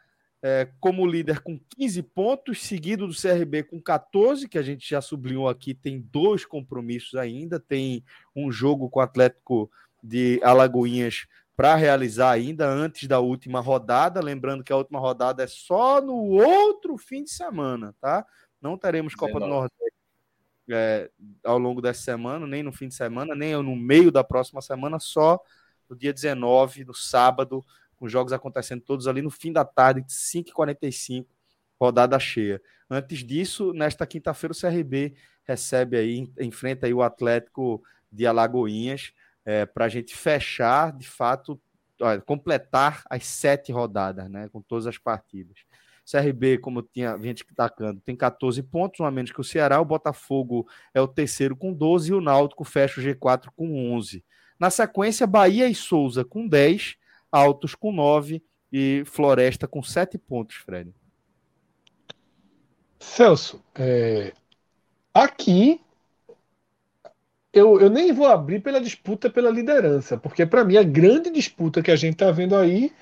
é, 0.43 0.69
como 0.79 1.07
líder 1.07 1.41
com 1.41 1.59
15 1.77 2.03
pontos, 2.03 2.63
seguido 2.63 3.07
do 3.07 3.15
CRB 3.15 3.65
com 3.65 3.81
14, 3.81 4.49
que 4.49 4.59
a 4.59 4.63
gente 4.63 4.89
já 4.89 5.01
sublinhou 5.01 5.49
aqui, 5.49 5.75
tem 5.75 6.01
dois 6.01 6.45
compromissos 6.45 7.15
ainda, 7.15 7.59
tem 7.59 8.05
um 8.35 8.51
jogo 8.51 8.89
com 8.89 9.01
o 9.01 9.03
Atlético 9.03 9.71
de 10.03 10.41
Alagoinhas 10.43 11.27
para 11.57 11.75
realizar 11.75 12.31
ainda 12.31 12.69
antes 12.69 13.09
da 13.09 13.19
última 13.19 13.61
rodada, 13.61 14.21
lembrando 14.21 14.63
que 14.63 14.73
a 14.73 14.77
última 14.77 15.01
rodada 15.01 15.43
é 15.43 15.47
só 15.47 16.03
no 16.03 16.15
outro 16.15 16.99
fim 16.99 17.25
de 17.25 17.31
semana, 17.31 17.95
tá? 18.01 18.27
Não 18.61 18.77
teremos 18.77 19.15
Copa 19.15 19.41
do 19.41 19.47
Nordeste 19.47 19.95
é, 20.71 21.11
ao 21.45 21.59
longo 21.59 21.81
dessa 21.81 22.03
semana, 22.03 22.47
nem 22.47 22.63
no 22.63 22.73
fim 22.73 22.89
de 22.89 22.95
semana, 22.95 23.35
nem 23.35 23.55
no 23.55 23.75
meio 23.75 24.13
da 24.13 24.23
próxima 24.23 24.61
semana, 24.61 24.99
só 24.99 25.41
no 25.89 25.97
dia 25.97 26.13
19, 26.13 26.85
no 26.85 26.95
sábado, 26.95 27.65
com 27.97 28.09
jogos 28.09 28.33
acontecendo 28.33 28.83
todos 28.83 29.09
ali 29.09 29.23
no 29.23 29.31
fim 29.31 29.53
da 29.53 29.65
tarde, 29.65 30.03
5h45, 30.03 31.27
rodada 31.81 32.19
cheia. 32.19 32.61
Antes 32.89 33.25
disso, 33.25 33.73
nesta 33.73 34.07
quinta-feira, 34.07 34.53
o 34.53 34.59
CRB 34.59 35.15
recebe 35.45 35.97
aí, 35.97 36.31
enfrenta 36.41 36.87
aí 36.87 36.95
o 36.95 37.03
Atlético 37.03 37.83
de 38.11 38.27
Alagoinhas, 38.27 39.13
é, 39.45 39.65
para 39.65 39.85
a 39.85 39.89
gente 39.89 40.15
fechar, 40.17 40.93
de 40.93 41.07
fato, 41.09 41.61
completar 42.27 43.03
as 43.09 43.25
sete 43.25 43.73
rodadas, 43.73 44.29
né, 44.29 44.49
com 44.53 44.61
todas 44.61 44.87
as 44.87 44.99
partidas. 44.99 45.59
CRB, 46.09 46.59
como 46.59 46.83
tinha 46.83 47.19
gente 47.19 47.45
destacando, 47.45 48.01
tem 48.01 48.15
14 48.15 48.63
pontos, 48.63 49.01
um 49.01 49.05
a 49.05 49.11
menos 49.11 49.33
que 49.33 49.41
o 49.41 49.45
Ceará. 49.45 49.81
O 49.81 49.85
Botafogo 49.85 50.69
é 50.95 51.01
o 51.01 51.09
terceiro 51.09 51.57
com 51.57 51.73
12 51.73 52.11
e 52.11 52.15
o 52.15 52.21
Náutico 52.21 52.63
fecha 52.63 53.01
o 53.01 53.05
G4 53.05 53.49
com 53.57 53.93
11. 53.93 54.25
Na 54.59 54.71
sequência, 54.71 55.27
Bahia 55.27 55.69
e 55.69 55.75
Souza 55.75 56.25
com 56.25 56.47
10, 56.47 56.97
Altos 57.37 57.75
com 57.75 57.93
9 57.93 58.43
e 58.73 59.03
Floresta 59.07 59.69
com 59.69 59.83
7 59.83 60.19
pontos, 60.19 60.57
Fred. 60.57 60.93
Celso, 62.99 63.63
é... 63.75 64.33
aqui 65.15 65.81
eu, 67.53 67.81
eu 67.81 67.89
nem 67.89 68.13
vou 68.13 68.27
abrir 68.27 68.61
pela 68.61 68.81
disputa 68.81 69.31
pela 69.31 69.51
liderança, 69.51 70.17
porque 70.19 70.45
para 70.45 70.65
mim 70.65 70.77
a 70.77 70.83
grande 70.83 71.31
disputa 71.31 71.83
que 71.83 71.91
a 71.91 71.97
gente 71.97 72.15
está 72.15 72.31
vendo 72.31 72.55
aí 72.55 72.93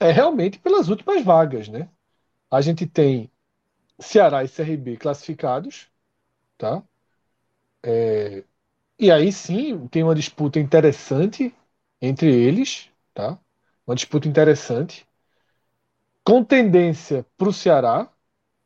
é 0.00 0.10
realmente 0.12 0.58
pelas 0.58 0.88
últimas 0.88 1.24
vagas, 1.24 1.68
né? 1.68 1.88
A 2.50 2.60
gente 2.60 2.86
tem 2.86 3.30
Ceará 3.98 4.44
e 4.44 4.48
CRB 4.48 4.96
classificados, 4.96 5.88
tá? 6.58 6.82
É, 7.82 8.44
e 8.98 9.10
aí 9.10 9.32
sim 9.32 9.88
tem 9.88 10.02
uma 10.02 10.14
disputa 10.14 10.60
interessante 10.60 11.54
entre 12.00 12.32
eles, 12.32 12.90
tá? 13.14 13.38
Uma 13.90 13.96
disputa 13.96 14.28
interessante, 14.28 15.04
com 16.22 16.44
tendência 16.44 17.26
para 17.36 17.48
o 17.48 17.52
Ceará, 17.52 18.08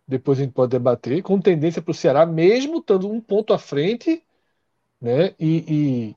depois 0.06 0.38
a 0.38 0.42
gente 0.42 0.52
pode 0.52 0.72
debater, 0.72 1.22
com 1.22 1.40
tendência 1.40 1.80
para 1.80 1.92
o 1.92 1.94
Ceará, 1.94 2.26
mesmo 2.26 2.80
estando 2.80 3.10
um 3.10 3.22
ponto 3.22 3.54
à 3.54 3.58
frente, 3.58 4.22
né? 5.00 5.34
E, 5.40 6.12
e 6.12 6.16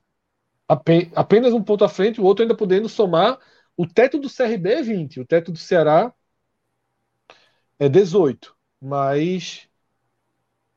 apenas 1.16 1.53
um 1.53 1.64
ponto 1.64 1.86
à 1.86 1.89
frente, 1.89 2.20
o 2.20 2.26
outro 2.26 2.43
ainda 2.43 2.53
podendo 2.53 2.89
somar. 2.89 3.39
O 3.78 3.88
teto 3.88 4.20
do 4.20 4.28
CRB 4.28 4.74
é 4.74 4.82
20, 4.84 5.22
o 5.22 5.26
teto 5.26 5.53
do 5.53 5.58
Ceará 5.58 6.14
é 7.80 7.88
18, 7.88 8.58
mas 8.82 9.70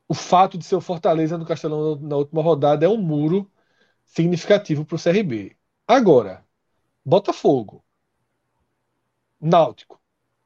o 0.07 0.13
fato 0.13 0.57
de 0.57 0.63
ser 0.63 0.75
o 0.75 0.81
Fortaleza 0.81 1.37
no 1.37 1.45
Castelão 1.45 1.97
na 1.97 2.15
última 2.15 2.41
rodada 2.41 2.85
é 2.85 2.89
um 2.89 2.95
muro 2.95 3.51
significativo 4.05 4.85
para 4.85 4.95
o 4.95 4.99
CRB. 4.99 5.57
Agora, 5.85 6.45
Botafogo, 7.03 7.83
Náutico, 9.41 9.99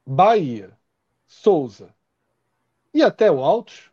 Bahia, 0.06 0.78
Souza 1.28 1.94
e 2.94 3.04
até 3.04 3.30
o 3.30 3.44
Altos, 3.44 3.92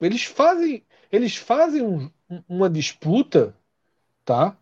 eles 0.00 0.24
fazem, 0.24 0.84
eles 1.10 1.36
fazem 1.36 1.82
um, 1.82 2.10
uma 2.48 2.70
disputa, 2.70 3.54
tá? 4.24 4.56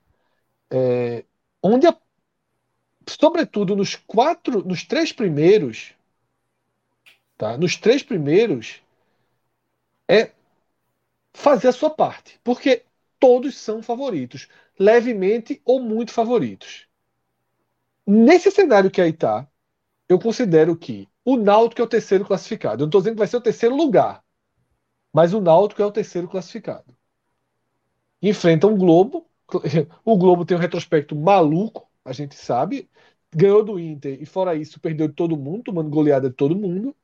É, 0.71 1.25
onde, 1.63 1.87
a, 1.87 1.97
sobretudo 3.09 3.75
nos 3.75 3.95
quatro, 3.97 4.63
nos 4.67 4.85
três 4.85 5.13
primeiros, 5.13 5.95
tá? 7.37 7.57
Nos 7.57 7.77
três 7.77 8.03
primeiros 8.03 8.83
é 10.09 10.33
fazer 11.33 11.69
a 11.69 11.73
sua 11.73 11.91
parte, 11.91 12.41
porque 12.43 12.85
todos 13.19 13.57
são 13.57 13.83
favoritos, 13.83 14.49
levemente 14.79 15.61
ou 15.65 15.81
muito 15.81 16.13
favoritos. 16.13 16.86
Nesse 18.07 18.51
cenário 18.51 18.91
que 18.91 19.01
aí 19.01 19.13
tá, 19.13 19.49
eu 20.09 20.19
considero 20.19 20.77
que 20.77 21.09
o 21.25 21.37
Náutico 21.37 21.81
é 21.83 21.85
o 21.85 21.89
terceiro 21.89 22.25
classificado. 22.25 22.75
Eu 22.75 22.79
não 22.85 22.87
estou 22.87 23.01
dizendo 23.01 23.15
que 23.15 23.19
vai 23.19 23.27
ser 23.27 23.37
o 23.37 23.41
terceiro 23.41 23.75
lugar, 23.75 24.23
mas 25.13 25.35
o 25.35 25.41
Náutico 25.41 25.83
é 25.83 25.87
o 25.87 25.91
terceiro 25.91 26.29
classificado. 26.29 26.97
Enfrenta 28.23 28.67
um 28.67 28.77
Globo. 28.77 29.27
O 30.05 30.17
Globo 30.17 30.45
tem 30.45 30.57
um 30.57 30.61
retrospecto 30.61 31.15
maluco, 31.15 31.89
a 32.05 32.13
gente 32.13 32.35
sabe. 32.35 32.89
Ganhou 33.35 33.65
do 33.65 33.79
Inter 33.79 34.21
e, 34.21 34.27
fora 34.27 34.55
isso, 34.55 34.81
perdeu 34.81 35.09
de 35.09 35.15
todo 35.15 35.37
mundo, 35.37 35.65
tomando 35.65 35.91
goleada 35.91 36.29
de 36.29 36.35
todo 36.35 36.57
mundo. 36.57 36.95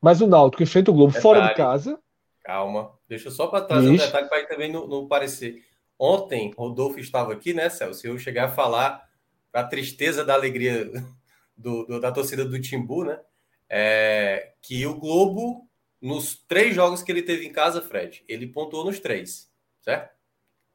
Mas 0.00 0.20
o 0.20 0.26
Náutico 0.26 0.62
enfrenta 0.62 0.90
o 0.90 0.94
Globo 0.94 1.12
detalhe, 1.12 1.22
fora 1.22 1.48
de 1.48 1.54
casa. 1.54 1.98
Calma, 2.44 2.92
deixa 3.08 3.28
eu 3.28 3.32
só 3.32 3.48
para 3.48 3.64
trazer 3.64 3.92
Isso. 3.92 4.04
um 4.04 4.06
detalhe 4.06 4.28
para 4.28 4.46
também 4.46 4.72
não, 4.72 4.86
não 4.86 5.06
parecer. 5.08 5.64
Ontem, 5.98 6.52
Rodolfo 6.56 6.98
estava 7.00 7.32
aqui, 7.32 7.52
né, 7.52 7.68
Celso? 7.68 8.06
Eu 8.06 8.18
cheguei 8.18 8.40
a 8.40 8.48
falar 8.48 9.07
a 9.52 9.64
tristeza 9.64 10.24
da 10.24 10.34
alegria 10.34 10.90
do, 11.56 11.84
do, 11.84 12.00
da 12.00 12.12
torcida 12.12 12.44
do 12.44 12.60
Timbu, 12.60 13.04
né? 13.04 13.20
É, 13.68 14.54
que 14.62 14.86
o 14.86 14.98
Globo, 14.98 15.68
nos 16.00 16.36
três 16.36 16.74
jogos 16.74 17.02
que 17.02 17.12
ele 17.12 17.22
teve 17.22 17.46
em 17.46 17.52
casa, 17.52 17.82
Fred, 17.82 18.24
ele 18.26 18.46
pontuou 18.46 18.84
nos 18.84 18.98
três, 18.98 19.50
certo? 19.82 20.16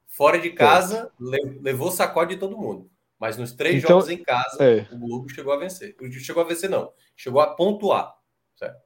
Fora 0.08 0.38
de 0.38 0.52
casa, 0.52 1.12
le, 1.20 1.60
levou 1.60 1.90
sacode 1.90 2.36
de 2.36 2.40
todo 2.40 2.58
mundo. 2.58 2.92
Mas 3.18 3.38
nos 3.38 3.54
três 3.54 3.78
então, 3.78 3.92
jogos 3.92 4.10
em 4.10 4.22
casa, 4.22 4.64
é. 4.64 4.88
o 4.94 5.00
Globo 5.00 5.30
chegou 5.30 5.54
a 5.54 5.58
vencer. 5.58 5.96
Chegou 6.20 6.44
a 6.44 6.46
vencer, 6.46 6.70
não. 6.70 6.94
Chegou 7.16 7.42
a 7.42 7.56
pontuar. 7.56 8.14
Certo? 8.56 8.80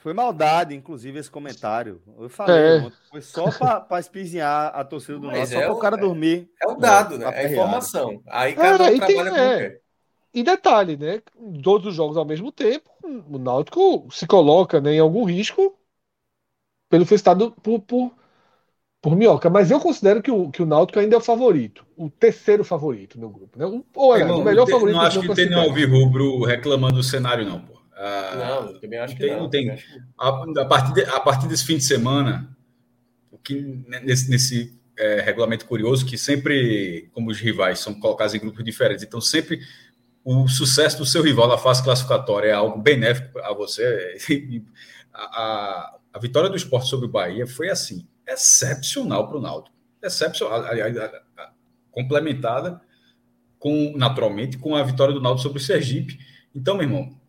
Foi 0.00 0.14
maldade, 0.14 0.74
inclusive, 0.74 1.18
esse 1.18 1.30
comentário. 1.30 2.00
Eu 2.18 2.30
falei, 2.30 2.56
é. 2.56 2.92
foi 3.10 3.20
só 3.20 3.50
para 3.50 4.00
espizinhar 4.00 4.72
a 4.74 4.82
torcida 4.82 5.18
do 5.18 5.26
Mas 5.26 5.40
nosso, 5.40 5.54
é 5.54 5.58
só 5.58 5.66
para 5.66 5.74
o 5.74 5.78
cara 5.78 5.96
é, 5.96 6.00
dormir. 6.00 6.50
É 6.60 6.68
o 6.68 6.74
dado, 6.74 7.18
né? 7.18 7.26
É 7.26 7.46
a 7.46 7.52
informação. 7.52 8.22
Aí 8.26 8.54
cada 8.54 8.84
um 8.84 8.98
trabalha 8.98 9.30
tem, 9.30 9.42
é. 9.42 9.80
E 10.32 10.42
detalhe, 10.42 10.96
né? 10.96 11.20
Todos 11.62 11.88
os 11.88 11.94
jogos 11.94 12.16
ao 12.16 12.24
mesmo 12.24 12.50
tempo, 12.50 12.88
o 13.28 13.36
Náutico 13.36 14.08
se 14.10 14.26
coloca 14.26 14.80
né, 14.80 14.94
em 14.94 15.00
algum 15.00 15.24
risco 15.24 15.76
pelo 16.88 17.04
estado 17.14 17.50
por, 17.62 17.80
por, 17.80 18.10
por 19.02 19.14
Minhoca. 19.14 19.50
Mas 19.50 19.70
eu 19.70 19.80
considero 19.80 20.22
que 20.22 20.30
o, 20.30 20.50
que 20.50 20.62
o 20.62 20.66
Náutico 20.66 20.98
ainda 20.98 21.14
é 21.14 21.18
o 21.18 21.22
favorito. 21.22 21.84
O 21.94 22.08
terceiro 22.08 22.64
favorito 22.64 23.20
no 23.20 23.28
grupo. 23.28 23.58
Né? 23.58 23.66
Ou 23.94 24.16
é, 24.16 24.24
o 24.24 24.42
melhor 24.42 24.66
favorito. 24.66 24.96
Não 24.96 25.02
acho 25.02 25.20
que 25.20 25.34
tem 25.34 25.50
nenhum 25.50 26.04
rubro 26.04 26.42
reclamando 26.42 26.94
do 26.94 27.02
cenário, 27.02 27.44
não, 27.44 27.60
pô. 27.60 27.79
Ah, 28.02 28.34
não, 28.34 28.70
eu 28.70 28.80
também 28.80 28.98
acho 28.98 29.14
que 29.14 29.20
tem, 29.20 29.36
não. 29.36 29.50
Tem. 29.50 29.70
A, 30.18 30.28
a, 30.28 30.64
partir 30.64 30.94
de, 30.94 31.04
a 31.04 31.20
partir 31.20 31.46
desse 31.46 31.66
fim 31.66 31.76
de 31.76 31.84
semana, 31.84 32.56
o 33.30 33.36
que 33.36 33.60
nesse, 34.02 34.30
nesse 34.30 34.80
é, 34.98 35.20
regulamento 35.20 35.66
curioso, 35.66 36.06
que 36.06 36.16
sempre, 36.16 37.10
como 37.12 37.30
os 37.30 37.38
rivais 37.38 37.78
são 37.78 37.92
colocados 38.00 38.34
em 38.34 38.38
grupos 38.38 38.64
diferentes, 38.64 39.04
então 39.04 39.20
sempre 39.20 39.60
o 40.24 40.48
sucesso 40.48 40.96
do 40.96 41.04
seu 41.04 41.22
rival 41.22 41.46
na 41.46 41.58
fase 41.58 41.84
classificatória 41.84 42.48
é 42.48 42.52
algo 42.52 42.80
benéfico 42.80 43.38
a 43.40 43.52
você. 43.52 44.16
A, 45.12 45.22
a, 45.22 45.98
a 46.12 46.18
vitória 46.20 46.48
do 46.48 46.56
esporte 46.56 46.88
sobre 46.88 47.06
o 47.06 47.10
Bahia 47.10 47.44
foi 47.44 47.68
assim, 47.68 48.06
excepcional 48.26 49.26
para 49.26 49.38
o 49.38 49.40
Náutico. 49.40 49.76
Excepcional, 50.00 50.62
complementada 51.90 52.80
com, 53.58 53.92
naturalmente, 53.96 54.56
com 54.56 54.76
a 54.76 54.84
vitória 54.84 55.12
do 55.12 55.20
Náutico 55.20 55.42
sobre 55.42 55.58
o 55.58 55.64
Sergipe. 55.64 56.16
Então, 56.54 56.76
meu 56.76 56.84
irmão, 56.84 57.19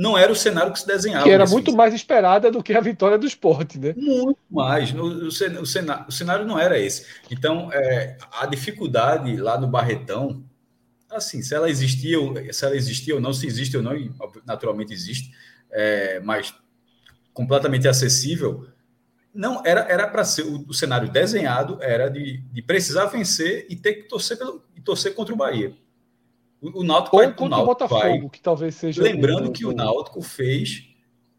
não 0.00 0.16
era 0.16 0.32
o 0.32 0.34
cenário 0.34 0.72
que 0.72 0.80
se 0.80 0.86
desenhava. 0.86 1.24
Que 1.24 1.30
era 1.30 1.44
muito 1.44 1.76
mais 1.76 1.92
esperada 1.92 2.50
do 2.50 2.62
que 2.62 2.72
a 2.72 2.80
vitória 2.80 3.18
do 3.18 3.26
esporte, 3.26 3.78
né? 3.78 3.92
Muito 3.94 4.40
mais. 4.50 4.94
No, 4.94 5.04
o, 5.04 5.30
cenário, 5.30 6.06
o 6.08 6.10
cenário 6.10 6.46
não 6.46 6.58
era 6.58 6.78
esse. 6.78 7.04
Então, 7.30 7.70
é, 7.70 8.16
a 8.32 8.46
dificuldade 8.46 9.36
lá 9.36 9.60
no 9.60 9.66
Barretão, 9.66 10.42
assim, 11.10 11.42
se 11.42 11.54
ela 11.54 11.68
existia, 11.68 12.16
se 12.50 12.64
ela 12.64 12.74
existia 12.74 13.14
ou 13.14 13.20
não, 13.20 13.34
se 13.34 13.46
existe 13.46 13.76
ou 13.76 13.82
não, 13.82 13.92
naturalmente 14.46 14.90
existe, 14.90 15.32
é, 15.70 16.18
mas 16.20 16.54
completamente 17.34 17.86
acessível, 17.86 18.66
não 19.34 19.62
era 19.66 20.08
para 20.08 20.24
ser 20.24 20.46
o, 20.46 20.64
o, 20.66 20.72
cenário 20.72 21.10
desenhado 21.10 21.78
era 21.82 22.08
de, 22.08 22.38
de 22.38 22.62
precisar 22.62 23.04
vencer 23.06 23.66
e 23.68 23.76
ter 23.76 23.94
que 23.94 24.02
torcer 24.04 24.38
pelo, 24.38 24.64
e 24.74 24.80
torcer 24.80 25.14
contra 25.14 25.34
o 25.34 25.36
Bahia. 25.36 25.74
O, 26.60 26.80
o 26.80 26.84
Náutico 26.84 27.16
Ou 27.16 27.22
vai, 27.22 27.34
contra 27.34 27.58
o, 27.58 27.62
o 27.62 27.66
Botafogo, 27.66 28.00
vai, 28.00 28.28
que 28.28 28.40
talvez 28.40 28.74
seja. 28.74 29.02
Lembrando 29.02 29.50
que 29.50 29.64
o 29.64 29.72
Náutico 29.72 30.20
fez 30.22 30.90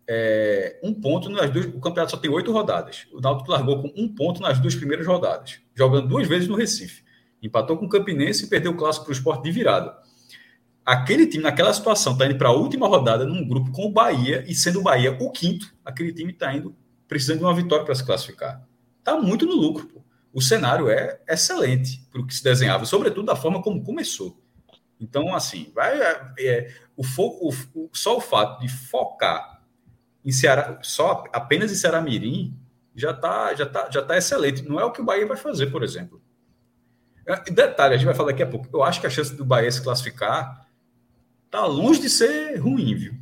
é, 0.07 0.79
um 0.83 0.93
ponto 0.93 1.29
nas 1.29 1.49
duas. 1.49 1.65
O 1.67 1.79
campeonato 1.79 2.11
só 2.11 2.17
tem 2.17 2.29
oito 2.31 2.51
rodadas. 2.51 3.07
O 3.13 3.19
Náutico 3.19 3.51
largou 3.51 3.81
com 3.81 3.93
um 3.95 4.13
ponto 4.13 4.41
nas 4.41 4.59
duas 4.59 4.75
primeiras 4.75 5.05
rodadas, 5.05 5.59
jogando 5.75 6.07
duas 6.07 6.27
vezes 6.27 6.47
no 6.47 6.55
Recife. 6.55 7.03
Empatou 7.41 7.77
com 7.77 7.85
o 7.85 7.89
Campinense 7.89 8.45
e 8.45 8.47
perdeu 8.47 8.71
o 8.71 8.75
clássico 8.75 9.05
para 9.05 9.11
o 9.11 9.15
esporte 9.15 9.43
de 9.43 9.51
virada. 9.51 9.95
Aquele 10.85 11.27
time, 11.27 11.43
naquela 11.43 11.73
situação, 11.73 12.13
está 12.13 12.25
indo 12.25 12.37
para 12.37 12.49
a 12.49 12.53
última 12.53 12.87
rodada 12.87 13.25
num 13.25 13.47
grupo 13.47 13.71
com 13.71 13.85
o 13.85 13.91
Bahia, 13.91 14.43
e 14.47 14.55
sendo 14.55 14.79
o 14.79 14.83
Bahia 14.83 15.15
o 15.19 15.31
quinto, 15.31 15.73
aquele 15.85 16.11
time 16.11 16.31
está 16.31 16.53
indo 16.53 16.75
precisando 17.07 17.39
de 17.39 17.43
uma 17.43 17.53
vitória 17.53 17.85
para 17.85 17.93
se 17.93 18.03
classificar. 18.03 18.65
Está 18.97 19.19
muito 19.19 19.45
no 19.45 19.55
lucro. 19.55 19.87
Pô. 19.87 20.01
O 20.33 20.41
cenário 20.41 20.89
é 20.89 21.19
excelente 21.27 22.07
para 22.11 22.21
o 22.21 22.25
que 22.25 22.33
se 22.33 22.43
desenhava, 22.43 22.85
sobretudo 22.85 23.25
da 23.25 23.35
forma 23.35 23.61
como 23.61 23.83
começou. 23.83 24.40
Então, 25.01 25.33
assim, 25.33 25.71
vai, 25.73 25.99
é, 26.39 26.71
o, 26.95 27.01
o, 27.01 27.49
o, 27.73 27.89
só 27.91 28.17
o 28.17 28.21
fato 28.21 28.61
de 28.61 28.69
focar 28.69 29.63
em 30.23 30.31
Ceará, 30.31 30.77
só 30.83 31.23
apenas 31.33 31.71
em 31.71 31.75
Ceará 31.75 31.99
Mirim, 31.99 32.55
já 32.95 33.09
está 33.09 33.55
já 33.55 33.65
tá, 33.65 33.89
já 33.89 34.03
tá 34.03 34.15
excelente. 34.15 34.61
Não 34.61 34.79
é 34.79 34.85
o 34.85 34.91
que 34.91 35.01
o 35.01 35.03
Bahia 35.03 35.25
vai 35.25 35.37
fazer, 35.37 35.67
por 35.67 35.83
exemplo. 35.83 36.21
É, 37.25 37.35
detalhe, 37.51 37.95
a 37.95 37.97
gente 37.97 38.05
vai 38.05 38.13
falar 38.13 38.29
daqui 38.29 38.43
a 38.43 38.47
pouco. 38.47 38.67
Eu 38.71 38.83
acho 38.83 39.01
que 39.01 39.07
a 39.07 39.09
chance 39.09 39.35
do 39.35 39.43
Bahia 39.43 39.71
se 39.71 39.81
classificar 39.81 40.67
está 41.47 41.65
longe 41.65 41.99
de 41.99 42.09
ser 42.09 42.57
ruim, 42.57 42.93
viu? 42.93 43.13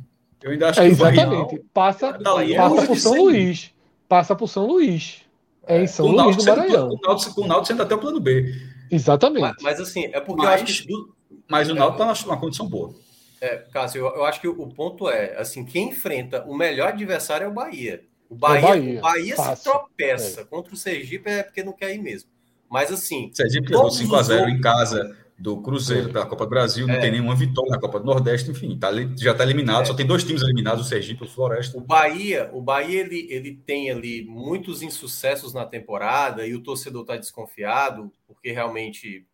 Eu 0.42 0.50
ainda 0.50 0.68
acho 0.68 0.80
é, 0.80 0.84
que 0.84 0.90
exatamente. 0.90 1.46
Bahia, 1.46 1.64
passa, 1.72 2.12
tá 2.12 2.34
passa 2.56 2.86
por 2.86 2.96
São 2.98 3.14
Luís. 3.14 3.74
Passa 4.06 4.36
por 4.36 4.48
São 4.48 4.66
Luís. 4.66 5.22
É 5.66 5.82
em 5.82 5.86
São 5.86 6.06
Luís 6.06 6.36
do 6.36 6.44
Maranhão. 6.44 6.88
Com 6.88 6.96
o 6.96 7.00
Náutico, 7.08 7.46
Náutico 7.46 7.66
sendo 7.66 7.82
até 7.82 7.94
o 7.94 7.98
plano 7.98 8.20
B. 8.20 8.54
Exatamente. 8.90 9.62
Mas, 9.62 9.78
mas 9.78 9.80
assim, 9.80 10.04
é 10.06 10.20
porque 10.20 10.42
mas, 10.42 10.60
eu 10.60 10.64
acho 10.64 10.82
que 10.84 11.19
mas 11.50 11.68
o 11.68 11.74
Náutico 11.74 12.02
está 12.02 12.26
numa 12.26 12.40
condição 12.40 12.68
boa. 12.68 12.94
É, 13.40 13.56
Cássio, 13.72 14.00
eu, 14.00 14.16
eu, 14.16 14.24
acho 14.24 14.40
que 14.40 14.48
o 14.48 14.66
ponto 14.68 15.08
é, 15.08 15.36
assim, 15.36 15.64
quem 15.64 15.88
enfrenta 15.88 16.44
o 16.44 16.54
melhor 16.54 16.88
adversário 16.88 17.46
é 17.46 17.48
o 17.48 17.52
Bahia. 17.52 18.02
O 18.28 18.34
Bahia, 18.34 18.58
é 18.58 18.62
o 18.62 18.68
Bahia, 18.68 18.98
o 18.98 19.02
Bahia 19.02 19.56
se 19.56 19.64
tropeça 19.64 20.40
é. 20.42 20.44
contra 20.44 20.72
o 20.72 20.76
Sergipe 20.76 21.28
é 21.28 21.42
porque 21.42 21.64
não 21.64 21.72
quer 21.72 21.94
ir 21.94 21.98
mesmo. 21.98 22.30
Mas 22.70 22.92
assim. 22.92 23.30
Sergipe 23.34 23.70
levou 23.70 23.88
5x0 23.88 24.48
em 24.48 24.60
casa 24.60 25.16
do 25.36 25.56
Cruzeiro 25.62 26.12
pela 26.12 26.26
Copa 26.26 26.44
do 26.44 26.50
Brasil, 26.50 26.86
não 26.86 26.94
é. 26.94 27.00
tem 27.00 27.12
nenhuma 27.12 27.34
vitória 27.34 27.70
na 27.70 27.80
Copa 27.80 27.98
do 27.98 28.04
Nordeste, 28.04 28.50
enfim, 28.50 28.78
tá, 28.78 28.90
já 29.16 29.32
está 29.32 29.42
eliminado, 29.42 29.82
é. 29.82 29.84
só 29.86 29.94
tem 29.94 30.06
dois 30.06 30.22
times 30.22 30.42
eliminados, 30.42 30.84
o 30.84 30.88
Sergipe 30.88 31.24
e 31.24 31.26
o 31.26 31.30
Floresta. 31.30 31.78
O 31.78 31.80
Bahia, 31.80 32.50
o 32.52 32.60
Bahia 32.60 33.00
ele, 33.00 33.26
ele 33.30 33.56
tem 33.64 33.90
ali 33.90 34.22
muitos 34.22 34.82
insucessos 34.82 35.54
na 35.54 35.64
temporada 35.64 36.46
e 36.46 36.54
o 36.54 36.62
torcedor 36.62 37.00
está 37.00 37.16
desconfiado, 37.16 38.12
porque 38.28 38.52
realmente 38.52 39.26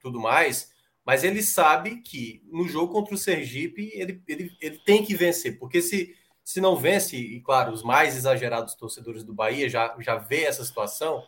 tudo 0.00 0.20
mais. 0.20 0.72
Mas 1.04 1.22
ele 1.22 1.42
sabe 1.42 2.00
que 2.00 2.42
no 2.50 2.66
jogo 2.66 2.92
contra 2.92 3.14
o 3.14 3.18
Sergipe 3.18 3.90
ele, 3.94 4.22
ele, 4.26 4.56
ele 4.60 4.78
tem 4.78 5.04
que 5.04 5.14
vencer, 5.14 5.58
porque 5.58 5.82
se, 5.82 6.16
se 6.42 6.60
não 6.60 6.76
vence, 6.76 7.16
e 7.16 7.40
claro, 7.40 7.72
os 7.72 7.82
mais 7.82 8.16
exagerados 8.16 8.74
torcedores 8.74 9.22
do 9.22 9.34
Bahia 9.34 9.68
já, 9.68 9.94
já 10.00 10.16
vê 10.16 10.44
essa 10.44 10.64
situação, 10.64 11.22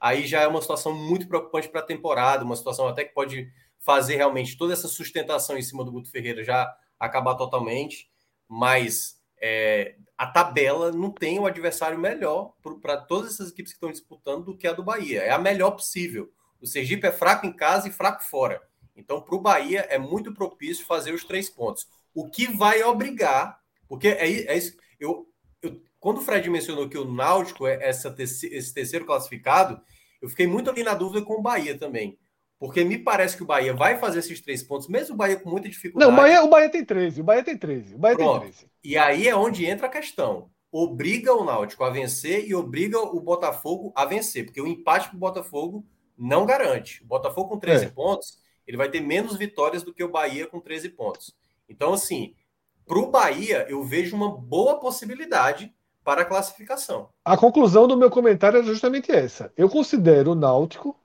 aí 0.00 0.26
já 0.26 0.40
é 0.40 0.48
uma 0.48 0.60
situação 0.60 0.92
muito 0.92 1.28
preocupante 1.28 1.68
para 1.68 1.80
a 1.80 1.84
temporada, 1.84 2.44
uma 2.44 2.56
situação 2.56 2.88
até 2.88 3.04
que 3.04 3.14
pode 3.14 3.52
fazer 3.78 4.16
realmente 4.16 4.56
toda 4.56 4.72
essa 4.72 4.88
sustentação 4.88 5.56
em 5.56 5.62
cima 5.62 5.84
do 5.84 5.92
Guto 5.92 6.10
Ferreira 6.10 6.42
já 6.42 6.74
acabar 6.98 7.34
totalmente, 7.34 8.10
mas 8.48 9.18
é, 9.40 9.94
a 10.18 10.26
tabela 10.26 10.92
não 10.92 11.10
tem 11.10 11.38
um 11.38 11.46
adversário 11.46 11.98
melhor 11.98 12.54
para 12.82 12.98
todas 12.98 13.34
essas 13.34 13.50
equipes 13.50 13.72
que 13.72 13.76
estão 13.76 13.90
disputando 13.90 14.44
do 14.44 14.56
que 14.56 14.66
a 14.66 14.72
do 14.72 14.82
Bahia. 14.82 15.22
É 15.22 15.30
a 15.30 15.38
melhor 15.38 15.70
possível. 15.70 16.30
O 16.60 16.66
Sergipe 16.66 17.06
é 17.06 17.12
fraco 17.12 17.46
em 17.46 17.52
casa 17.52 17.88
e 17.88 17.92
fraco 17.92 18.22
fora. 18.22 18.60
Então, 19.00 19.20
para 19.20 19.34
o 19.34 19.40
Bahia, 19.40 19.86
é 19.88 19.98
muito 19.98 20.32
propício 20.32 20.86
fazer 20.86 21.12
os 21.12 21.24
três 21.24 21.48
pontos. 21.48 21.88
O 22.14 22.28
que 22.28 22.46
vai 22.46 22.82
obrigar, 22.82 23.58
porque 23.88 24.08
é, 24.08 24.46
é 24.46 24.56
isso. 24.56 24.76
Eu, 24.98 25.26
eu, 25.62 25.80
quando 25.98 26.18
o 26.18 26.22
Fred 26.22 26.48
mencionou 26.50 26.88
que 26.88 26.98
o 26.98 27.10
Náutico 27.10 27.66
é 27.66 27.78
essa, 27.80 28.14
esse 28.18 28.74
terceiro 28.74 29.06
classificado, 29.06 29.80
eu 30.20 30.28
fiquei 30.28 30.46
muito 30.46 30.70
ali 30.70 30.82
na 30.82 30.94
dúvida 30.94 31.24
com 31.24 31.34
o 31.34 31.42
Bahia 31.42 31.78
também. 31.78 32.18
Porque 32.58 32.84
me 32.84 32.98
parece 32.98 33.36
que 33.38 33.42
o 33.42 33.46
Bahia 33.46 33.72
vai 33.72 33.96
fazer 33.96 34.18
esses 34.18 34.38
três 34.38 34.62
pontos, 34.62 34.86
mesmo 34.86 35.14
o 35.14 35.16
Bahia 35.16 35.40
com 35.40 35.48
muita 35.48 35.66
dificuldade. 35.66 36.10
Não, 36.10 36.18
o 36.18 36.20
Bahia, 36.20 36.44
o 36.44 36.48
Bahia 36.48 36.68
tem 36.68 36.84
13. 36.84 37.22
O 37.22 37.24
Bahia 37.24 37.42
tem 37.42 37.56
13. 37.56 37.94
O 37.94 37.98
Bahia 37.98 38.16
Pronto. 38.18 38.42
tem 38.42 38.50
13. 38.50 38.66
E 38.84 38.98
aí 38.98 39.26
é 39.26 39.34
onde 39.34 39.64
entra 39.64 39.86
a 39.86 39.90
questão. 39.90 40.50
Obriga 40.70 41.32
o 41.32 41.42
Náutico 41.42 41.82
a 41.82 41.90
vencer 41.90 42.46
e 42.46 42.54
obriga 42.54 43.00
o 43.00 43.18
Botafogo 43.18 43.92
a 43.96 44.04
vencer. 44.04 44.44
Porque 44.44 44.60
o 44.60 44.66
empate 44.66 45.08
para 45.08 45.16
o 45.16 45.20
Botafogo 45.20 45.86
não 46.18 46.44
garante. 46.44 47.02
O 47.02 47.06
Botafogo 47.06 47.48
com 47.48 47.58
13 47.58 47.86
é. 47.86 47.88
pontos 47.88 48.39
ele 48.70 48.76
vai 48.76 48.88
ter 48.88 49.00
menos 49.00 49.36
vitórias 49.36 49.82
do 49.82 49.92
que 49.92 50.04
o 50.04 50.08
Bahia 50.08 50.46
com 50.46 50.60
13 50.60 50.90
pontos. 50.90 51.34
Então, 51.68 51.92
assim, 51.92 52.36
para 52.86 53.00
o 53.00 53.10
Bahia, 53.10 53.66
eu 53.68 53.82
vejo 53.82 54.14
uma 54.14 54.30
boa 54.30 54.78
possibilidade 54.78 55.74
para 56.04 56.22
a 56.22 56.24
classificação. 56.24 57.08
A 57.24 57.36
conclusão 57.36 57.88
do 57.88 57.96
meu 57.96 58.08
comentário 58.08 58.60
é 58.60 58.62
justamente 58.62 59.10
essa. 59.10 59.52
Eu 59.56 59.68
considero 59.68 60.30
o 60.30 60.34
Náutico 60.36 60.96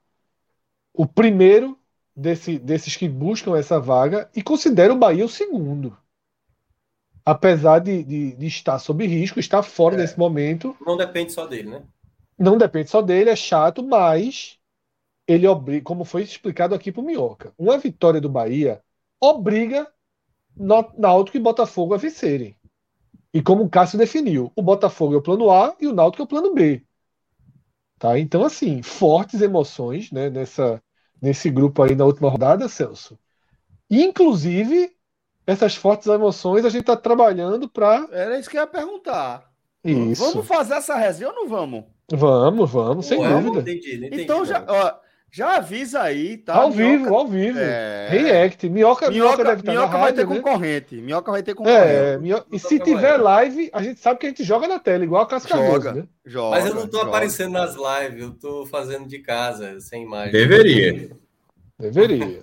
o 0.93 1.07
primeiro 1.07 1.75
desse, 2.15 2.59
desses 2.59 2.95
que 2.95 3.09
buscam 3.09 3.57
essa 3.57 3.79
vaga 3.79 4.29
e 4.35 4.43
considero 4.43 4.93
o 4.93 4.99
Bahia 4.99 5.25
o 5.25 5.29
segundo. 5.29 5.97
Apesar 7.25 7.79
de, 7.79 8.03
de, 8.03 8.35
de 8.35 8.45
estar 8.45 8.77
sob 8.77 9.07
risco, 9.07 9.39
estar 9.39 9.63
fora 9.63 9.95
é. 9.95 9.97
nesse 9.97 10.19
momento. 10.19 10.77
Não 10.85 10.95
depende 10.95 11.33
só 11.33 11.47
dele, 11.47 11.71
né? 11.71 11.83
Não 12.37 12.59
depende 12.59 12.91
só 12.91 13.01
dele, 13.01 13.31
é 13.31 13.35
chato, 13.35 13.81
mas 13.81 14.59
ele 15.27 15.47
obriga, 15.47 15.83
como 15.83 16.05
foi 16.05 16.23
explicado 16.23 16.75
aqui 16.75 16.91
para 16.91 17.01
o 17.01 17.05
Minhoca, 17.05 17.53
uma 17.57 17.77
vitória 17.77 18.21
do 18.21 18.29
Bahia 18.29 18.81
obriga 19.19 19.87
Náutico 20.55 21.37
e 21.37 21.39
Botafogo 21.39 21.93
a 21.93 21.97
vencerem. 21.97 22.55
E 23.33 23.41
como 23.41 23.63
o 23.63 23.69
Cássio 23.69 23.97
definiu, 23.97 24.51
o 24.55 24.61
Botafogo 24.61 25.13
é 25.13 25.17
o 25.17 25.21
plano 25.21 25.51
A 25.51 25.75
e 25.79 25.87
o 25.87 25.93
Náutico 25.93 26.23
é 26.23 26.25
o 26.25 26.27
plano 26.27 26.53
B. 26.53 26.85
Tá? 27.99 28.17
Então, 28.19 28.43
assim, 28.43 28.81
fortes 28.81 29.41
emoções 29.41 30.11
né, 30.11 30.29
nessa, 30.29 30.81
nesse 31.21 31.49
grupo 31.49 31.83
aí 31.83 31.95
na 31.95 32.05
última 32.05 32.29
rodada, 32.29 32.69
Celso. 32.69 33.17
E, 33.89 34.03
inclusive, 34.03 34.95
essas 35.45 35.75
fortes 35.75 36.07
emoções 36.07 36.65
a 36.65 36.69
gente 36.69 36.81
está 36.81 36.95
trabalhando 36.95 37.69
para. 37.69 38.07
Era 38.11 38.39
isso 38.39 38.49
que 38.49 38.57
eu 38.57 38.61
ia 38.61 38.67
perguntar. 38.67 39.49
Isso. 39.83 40.23
Vamos 40.23 40.47
fazer 40.47 40.75
essa 40.75 40.95
resenha 40.95 41.29
ou 41.29 41.35
não 41.35 41.47
vamos? 41.47 41.83
Vamos, 42.11 42.71
vamos, 42.71 43.05
sem 43.05 43.19
Ué, 43.19 43.29
dúvida. 43.29 43.61
Entendi, 43.61 43.97
entendi, 43.97 44.23
então 44.23 44.45
já, 44.45 44.63
ó, 44.67 44.93
já 45.35 45.57
avisa 45.57 46.01
aí, 46.01 46.37
tá? 46.37 46.55
Ao 46.55 46.69
Minhoca, 46.69 46.97
vivo, 46.97 47.13
ao 47.13 47.27
vivo. 47.27 47.59
É... 47.59 48.07
React. 48.09 48.69
Minhoca, 48.69 49.11
Minhoca, 49.11 49.43
deve 49.43 49.59
estar 49.59 49.71
Minhoca 49.73 49.97
vai 49.97 50.13
ter 50.13 50.25
né? 50.25 50.33
concorrente. 50.33 50.95
Minhoca 50.95 51.29
vai 51.29 51.43
ter 51.43 51.51
é, 51.51 51.53
concorrente. 51.55 51.89
É, 51.89 52.17
Minhoca... 52.17 52.45
E 52.53 52.57
se 52.57 52.79
tiver 52.79 53.17
live, 53.17 53.69
a 53.73 53.83
gente 53.83 53.99
sabe 53.99 54.17
que 54.17 54.27
a 54.27 54.29
gente 54.29 54.45
joga 54.45 54.65
na 54.65 54.79
tela, 54.79 55.03
igual 55.03 55.23
a 55.23 55.27
Casca 55.27 55.57
joga, 55.57 55.91
né? 55.91 56.03
joga, 56.25 56.55
Mas 56.55 56.65
eu 56.65 56.73
não 56.73 56.87
tô 56.87 56.99
joga. 56.99 57.09
aparecendo 57.09 57.51
nas 57.51 57.75
lives, 57.75 58.21
eu 58.21 58.31
tô 58.31 58.65
fazendo 58.65 59.09
de 59.09 59.19
casa, 59.19 59.77
sem 59.81 60.03
imagem. 60.03 60.31
Deveria. 60.31 61.09
Deveria. 61.77 62.41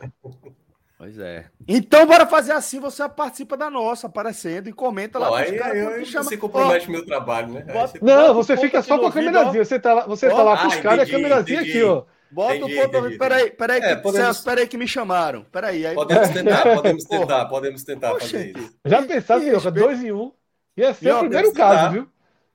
Pois 0.98 1.18
é. 1.18 1.46
Então, 1.66 2.04
bora 2.04 2.26
fazer 2.26 2.52
assim: 2.52 2.78
você 2.78 3.08
participa 3.08 3.56
da 3.56 3.70
nossa, 3.70 4.06
aparecendo 4.06 4.68
e 4.68 4.72
comenta 4.72 5.18
lá. 5.18 5.38
aí, 5.38 5.58
aí, 5.58 6.04
chama... 6.04 6.24
Você 6.24 6.36
compromete 6.36 6.88
oh, 6.88 6.92
meu 6.92 7.06
trabalho, 7.06 7.54
né? 7.54 7.62
Bota, 7.72 7.98
não, 8.02 8.34
você 8.34 8.54
fica 8.54 8.82
só 8.82 8.98
com 8.98 9.06
a 9.06 9.12
câmerazinha. 9.12 9.64
Você 9.64 9.80
tá 9.80 9.94
lá, 9.94 10.06
você 10.06 10.28
oh, 10.28 10.36
tá 10.36 10.42
lá 10.42 10.58
com 10.58 10.68
os 10.68 10.76
caras 10.76 11.08
e 11.08 11.10
a 11.10 11.16
câmerazinha 11.16 11.60
aqui, 11.62 11.82
ó. 11.82 12.04
Bota 12.32 12.56
entendi, 12.56 12.78
o 12.78 12.90
ponto. 12.90 13.18
Peraí, 13.18 13.50
peraí, 13.50 13.80
é, 13.82 13.96
que, 13.96 14.02
podemos... 14.02 14.26
Celso, 14.26 14.44
peraí 14.44 14.66
que 14.66 14.78
me 14.78 14.88
chamaram. 14.88 15.44
Peraí. 15.52 15.86
Aí... 15.86 15.94
Podemos 15.94 16.28
tentar, 16.30 16.62
podemos 16.74 17.04
tentar, 17.04 17.44
podemos 17.46 17.84
tentar 17.84 18.12
fazer 18.18 18.56
isso. 18.56 18.74
Já 18.86 19.02
pensaram, 19.02 19.42
Minhoca, 19.42 19.70
dois 19.70 20.02
em 20.02 20.12
um. 20.12 20.32
Ia 20.76 20.94
ser 20.94 21.04
Minhoca, 21.04 21.18
o 21.18 21.28
primeiro 21.28 21.52
caso, 21.52 21.92
viu? 21.92 22.08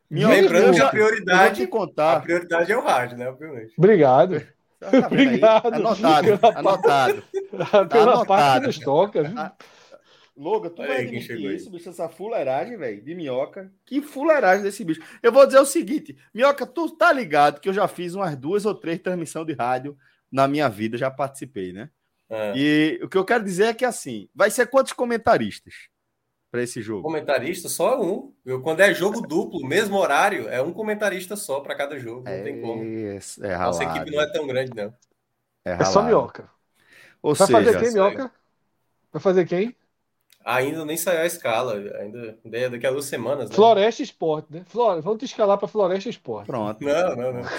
Minhoca, 0.09 0.36
Lembrando 0.36 0.73
que 0.73 0.82
a 0.82 0.89
prioridade, 0.89 1.67
contar. 1.67 2.17
a 2.17 2.19
prioridade 2.21 2.71
é 2.71 2.78
o 2.78 2.82
rádio, 2.82 3.17
né? 3.17 3.30
Obviamente. 3.30 3.73
Obrigado. 3.78 4.41
Tá 4.80 4.89
Obrigado. 5.07 5.73
Anotado. 5.73 6.39
Anotado. 6.55 7.23
Pela 7.89 8.03
anotado. 8.03 8.25
parte 8.25 8.65
dos 8.65 8.80
toca. 8.80 9.53
Loga, 10.38 10.69
tu 10.69 10.83
vai 10.83 11.01
admitir 11.01 11.39
isso, 11.39 11.71
bicho, 11.71 11.89
essa 11.89 12.07
fuleiragem, 12.07 12.77
velho, 12.77 13.01
de 13.01 13.15
minhoca. 13.15 13.71
Que 13.83 14.01
fuleiragem 14.01 14.63
desse 14.63 14.83
bicho. 14.85 15.01
Eu 15.23 15.31
vou 15.31 15.47
dizer 15.47 15.59
o 15.59 15.65
seguinte, 15.65 16.15
minhoca, 16.31 16.65
tu 16.67 16.91
tá 16.91 17.11
ligado 17.11 17.59
que 17.59 17.67
eu 17.67 17.73
já 17.73 17.88
fiz 17.88 18.13
umas 18.13 18.35
duas 18.35 18.63
ou 18.63 18.75
três 18.75 18.99
transmissões 18.99 19.47
de 19.47 19.53
rádio 19.53 19.97
na 20.31 20.47
minha 20.47 20.69
vida, 20.69 20.95
já 20.95 21.09
participei, 21.09 21.73
né? 21.73 21.89
É. 22.29 22.53
E 22.55 22.99
o 23.01 23.09
que 23.09 23.17
eu 23.17 23.25
quero 23.25 23.43
dizer 23.43 23.65
é 23.65 23.73
que, 23.73 23.83
assim, 23.83 24.29
vai 24.35 24.51
ser 24.51 24.67
quantos 24.67 24.93
comentaristas 24.93 25.73
para 26.51 26.61
esse 26.61 26.83
jogo? 26.83 27.01
Comentarista 27.01 27.67
só 27.67 27.99
um. 27.99 28.31
Eu, 28.45 28.61
quando 28.61 28.81
é 28.81 28.93
jogo 28.93 29.21
duplo, 29.25 29.65
mesmo 29.65 29.97
horário, 29.97 30.47
é 30.49 30.61
um 30.61 30.71
comentarista 30.71 31.35
só 31.35 31.61
para 31.61 31.75
cada 31.75 31.97
jogo. 31.97 32.25
Não 32.25 32.31
é, 32.31 32.43
tem 32.43 32.61
como. 32.61 32.83
É 32.83 33.53
ralado. 33.53 33.65
Nossa 33.65 33.83
equipe 33.85 34.11
não 34.11 34.21
é 34.21 34.31
tão 34.31 34.45
grande, 34.45 34.71
não. 34.75 34.93
É, 35.65 35.71
é 35.71 35.85
só 35.85 36.03
minhoca. 36.03 36.47
Ou 37.23 37.33
Vai 37.33 37.47
seja, 37.47 37.63
fazer 37.63 37.79
quem, 37.79 37.93
minhoca? 37.93 38.31
Vai 39.11 39.21
fazer 39.21 39.45
quem? 39.45 39.75
Ainda 40.47 40.85
nem 40.85 40.95
saiu 40.95 41.19
a 41.19 41.25
escala, 41.25 41.73
ainda 41.99 42.37
daqui 42.69 42.87
a 42.87 42.91
duas 42.91 43.03
semanas. 43.03 43.49
Né? 43.49 43.55
Floresta 43.55 44.01
Esporte, 44.01 44.47
né? 44.49 44.63
Flore... 44.65 45.01
Vamos 45.01 45.19
te 45.19 45.25
escalar 45.25 45.57
para 45.57 45.67
Floresta 45.67 46.09
Esporte. 46.09 46.47
Pronto. 46.47 46.81
Não, 46.81 47.15
não, 47.17 47.33
não. 47.33 47.43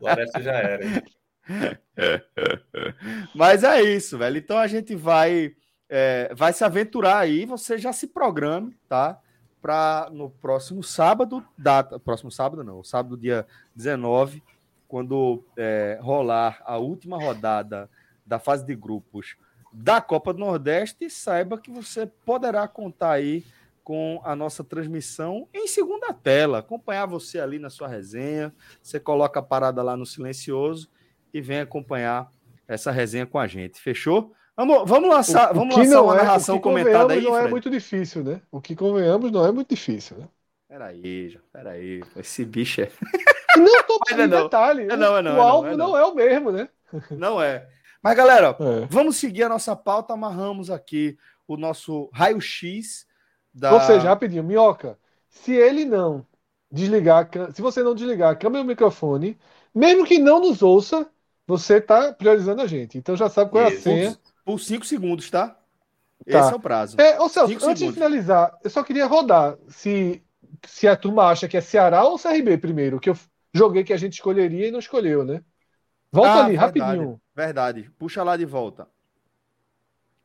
Floresta 0.00 0.42
já 0.42 0.52
era. 0.54 1.04
Mas 3.32 3.62
é 3.62 3.80
isso, 3.80 4.18
velho. 4.18 4.38
Então 4.38 4.58
a 4.58 4.66
gente 4.66 4.96
vai 4.96 5.54
é, 5.88 6.34
vai 6.34 6.52
se 6.52 6.64
aventurar 6.64 7.18
aí. 7.18 7.46
Você 7.46 7.78
já 7.78 7.92
se 7.92 8.08
programe, 8.08 8.76
tá? 8.88 9.20
Para 9.62 10.08
no 10.10 10.30
próximo 10.30 10.82
sábado, 10.82 11.46
data, 11.56 11.96
próximo 12.00 12.32
sábado 12.32 12.64
não, 12.64 12.82
sábado 12.82 13.16
dia 13.16 13.46
19, 13.72 14.42
quando 14.88 15.44
é, 15.56 15.96
rolar 16.02 16.60
a 16.64 16.76
última 16.76 17.16
rodada 17.18 17.88
da 18.26 18.40
fase 18.40 18.66
de 18.66 18.74
grupos 18.74 19.36
da 19.72 20.00
Copa 20.00 20.32
do 20.32 20.40
Nordeste, 20.40 21.10
saiba 21.10 21.58
que 21.58 21.70
você 21.70 22.06
poderá 22.06 22.66
contar 22.66 23.12
aí 23.12 23.44
com 23.86 24.20
a 24.24 24.34
nossa 24.34 24.64
transmissão 24.64 25.48
em 25.54 25.68
segunda 25.68 26.12
tela, 26.12 26.58
acompanhar 26.58 27.06
você 27.06 27.38
ali 27.38 27.58
na 27.58 27.70
sua 27.70 27.86
resenha. 27.86 28.52
Você 28.82 28.98
coloca 28.98 29.38
a 29.38 29.42
parada 29.42 29.80
lá 29.80 29.96
no 29.96 30.04
silencioso 30.04 30.90
e 31.32 31.40
vem 31.40 31.60
acompanhar 31.60 32.32
essa 32.66 32.90
resenha 32.90 33.26
com 33.26 33.38
a 33.38 33.46
gente. 33.46 33.80
Fechou? 33.80 34.32
Vamos, 34.56 34.88
vamos 34.88 35.08
lançar, 35.08 35.52
vamos 35.52 35.76
lançar 35.76 36.02
uma 36.02 36.14
é, 36.14 36.16
narração 36.16 36.58
comentada 36.58 37.12
aí. 37.12 37.22
Não 37.22 37.30
é 37.30 37.40
Fred? 37.40 37.46
é 37.46 37.50
muito 37.50 37.70
difícil, 37.70 38.24
né? 38.24 38.40
O 38.50 38.60
que 38.60 38.74
convenhamos 38.74 39.30
não 39.30 39.46
é 39.46 39.52
muito 39.52 39.68
difícil, 39.68 40.16
né? 40.16 40.28
Peraí, 40.66 41.28
já, 41.28 41.40
peraí. 41.52 42.02
Esse 42.16 42.44
bicho 42.44 42.80
é. 42.80 42.90
Não 43.56 43.82
tô 43.84 44.00
é 44.10 44.26
detalhe. 44.26 44.88
É 44.90 44.96
não, 44.96 45.16
é 45.16 45.22
não, 45.22 45.36
o 45.36 45.38
é 45.38 45.40
alvo 45.40 45.76
não, 45.76 45.76
não 45.90 45.96
é 45.96 46.04
o 46.04 46.14
mesmo, 46.14 46.50
né? 46.50 46.68
Não 47.10 47.40
é. 47.40 47.68
Mas, 48.06 48.16
galera, 48.16 48.56
é. 48.60 48.86
vamos 48.88 49.16
seguir 49.16 49.42
a 49.42 49.48
nossa 49.48 49.74
pauta. 49.74 50.12
Amarramos 50.12 50.70
aqui 50.70 51.18
o 51.44 51.56
nosso 51.56 52.08
raio-x 52.12 53.04
da. 53.52 53.74
Ou 53.74 53.80
seja, 53.80 54.08
rapidinho, 54.08 54.44
Minhoca, 54.44 54.96
se 55.28 55.52
ele 55.52 55.84
não 55.84 56.24
desligar, 56.70 57.28
se 57.52 57.60
você 57.60 57.82
não 57.82 57.96
desligar 57.96 58.30
a 58.30 58.36
câmera 58.36 58.60
e 58.60 58.64
o 58.64 58.68
microfone, 58.68 59.36
mesmo 59.74 60.06
que 60.06 60.20
não 60.20 60.38
nos 60.38 60.62
ouça, 60.62 61.04
você 61.48 61.78
está 61.78 62.12
priorizando 62.12 62.62
a 62.62 62.66
gente. 62.68 62.96
Então 62.96 63.16
já 63.16 63.28
sabe 63.28 63.50
qual 63.50 63.64
é 63.64 63.74
a 63.74 63.80
senha. 63.80 64.16
Por 64.44 64.60
5 64.60 64.86
segundos, 64.86 65.28
tá? 65.28 65.48
tá? 65.48 65.58
Esse 66.24 66.52
é 66.52 66.54
o 66.54 66.60
prazo. 66.60 67.00
É, 67.00 67.18
ou 67.18 67.28
seja, 67.28 67.46
antes 67.46 67.58
segundos. 67.58 67.80
de 67.80 67.92
finalizar, 67.92 68.56
eu 68.62 68.70
só 68.70 68.84
queria 68.84 69.06
rodar 69.06 69.58
se, 69.66 70.22
se 70.64 70.86
a 70.86 70.94
turma 70.94 71.24
acha 71.24 71.48
que 71.48 71.56
é 71.56 71.60
Ceará 71.60 72.04
ou 72.04 72.16
CRB 72.16 72.56
primeiro, 72.58 73.00
que 73.00 73.10
eu 73.10 73.18
joguei 73.52 73.82
que 73.82 73.92
a 73.92 73.96
gente 73.96 74.12
escolheria 74.12 74.68
e 74.68 74.70
não 74.70 74.78
escolheu, 74.78 75.24
né? 75.24 75.42
Volta 76.16 76.30
ah, 76.30 76.44
ali, 76.46 76.56
verdade, 76.56 76.78
rapidinho. 76.80 77.20
Verdade. 77.34 77.90
Puxa 77.98 78.22
lá 78.22 78.38
de 78.38 78.46
volta. 78.46 78.88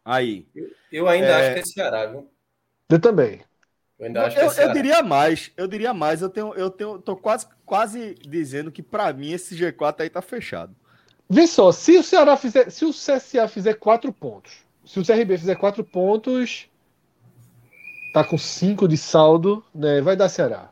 Aí. 0.05 0.47
Eu, 0.55 0.69
eu 0.91 1.07
ainda 1.09 1.27
é... 1.27 1.33
acho 1.33 1.53
que 1.53 1.59
é 1.59 1.65
Ceará, 1.65 2.05
viu? 2.05 2.31
Eu 2.89 2.99
também. 2.99 3.41
Eu, 3.99 4.05
ainda 4.07 4.25
acho 4.25 4.39
eu, 4.39 4.49
que 4.49 4.59
é 4.61 4.65
eu 4.65 4.73
diria 4.73 5.03
mais, 5.03 5.51
eu 5.57 5.67
diria 5.67 5.93
mais. 5.93 6.21
Eu 6.21 6.29
tenho, 6.29 6.53
eu 6.53 6.69
tenho, 6.69 6.97
tô 6.99 7.17
quase, 7.17 7.45
quase 7.65 8.15
dizendo 8.25 8.71
que 8.71 8.81
para 8.81 9.11
mim 9.11 9.33
esse 9.33 9.53
G4 9.53 9.99
aí 9.99 10.09
tá 10.09 10.21
fechado. 10.21 10.73
Vê 11.29 11.45
só, 11.45 11.71
se 11.73 11.97
o 11.97 12.03
Ceará 12.03 12.37
fizer, 12.37 12.69
se 12.69 12.85
o 12.85 12.91
CSA 12.91 13.47
fizer 13.49 13.73
quatro 13.73 14.11
pontos, 14.13 14.53
se 14.85 14.99
o 14.99 15.05
CRB 15.05 15.37
fizer 15.37 15.55
quatro 15.55 15.83
pontos, 15.83 16.69
tá 18.13 18.23
com 18.23 18.37
cinco 18.37 18.87
de 18.87 18.97
saldo, 18.97 19.63
né? 19.75 20.01
Vai 20.01 20.15
dar 20.15 20.29
Ceará. 20.29 20.69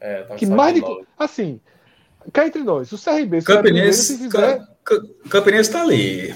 É, 0.00 0.22
tá 0.22 0.34
que 0.34 0.46
mais 0.46 0.74
de, 0.74 0.82
assim, 1.18 1.60
cá 2.30 2.46
entre 2.46 2.62
nós, 2.62 2.92
o 2.92 2.98
CRB, 2.98 3.40
se 3.40 3.46
Campinense, 3.46 4.14
o 4.14 4.18
fizer... 4.18 4.60
Campinense 5.28 5.70
tá 5.70 5.82
ali. 5.82 6.34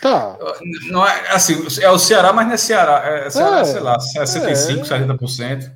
Tá. 0.00 0.36
Não 0.90 1.06
é 1.06 1.30
assim, 1.30 1.64
é 1.80 1.88
o 1.88 1.98
Ceará, 1.98 2.32
mas 2.32 2.46
não 2.46 2.54
é 2.54 2.56
Ceará, 2.56 3.02
é, 3.06 3.30
Ceará, 3.30 3.60
é, 3.60 3.64
sei 3.64 3.80
lá, 3.80 4.00
65, 4.00 4.80
é. 4.80 4.98
70%. 4.98 5.72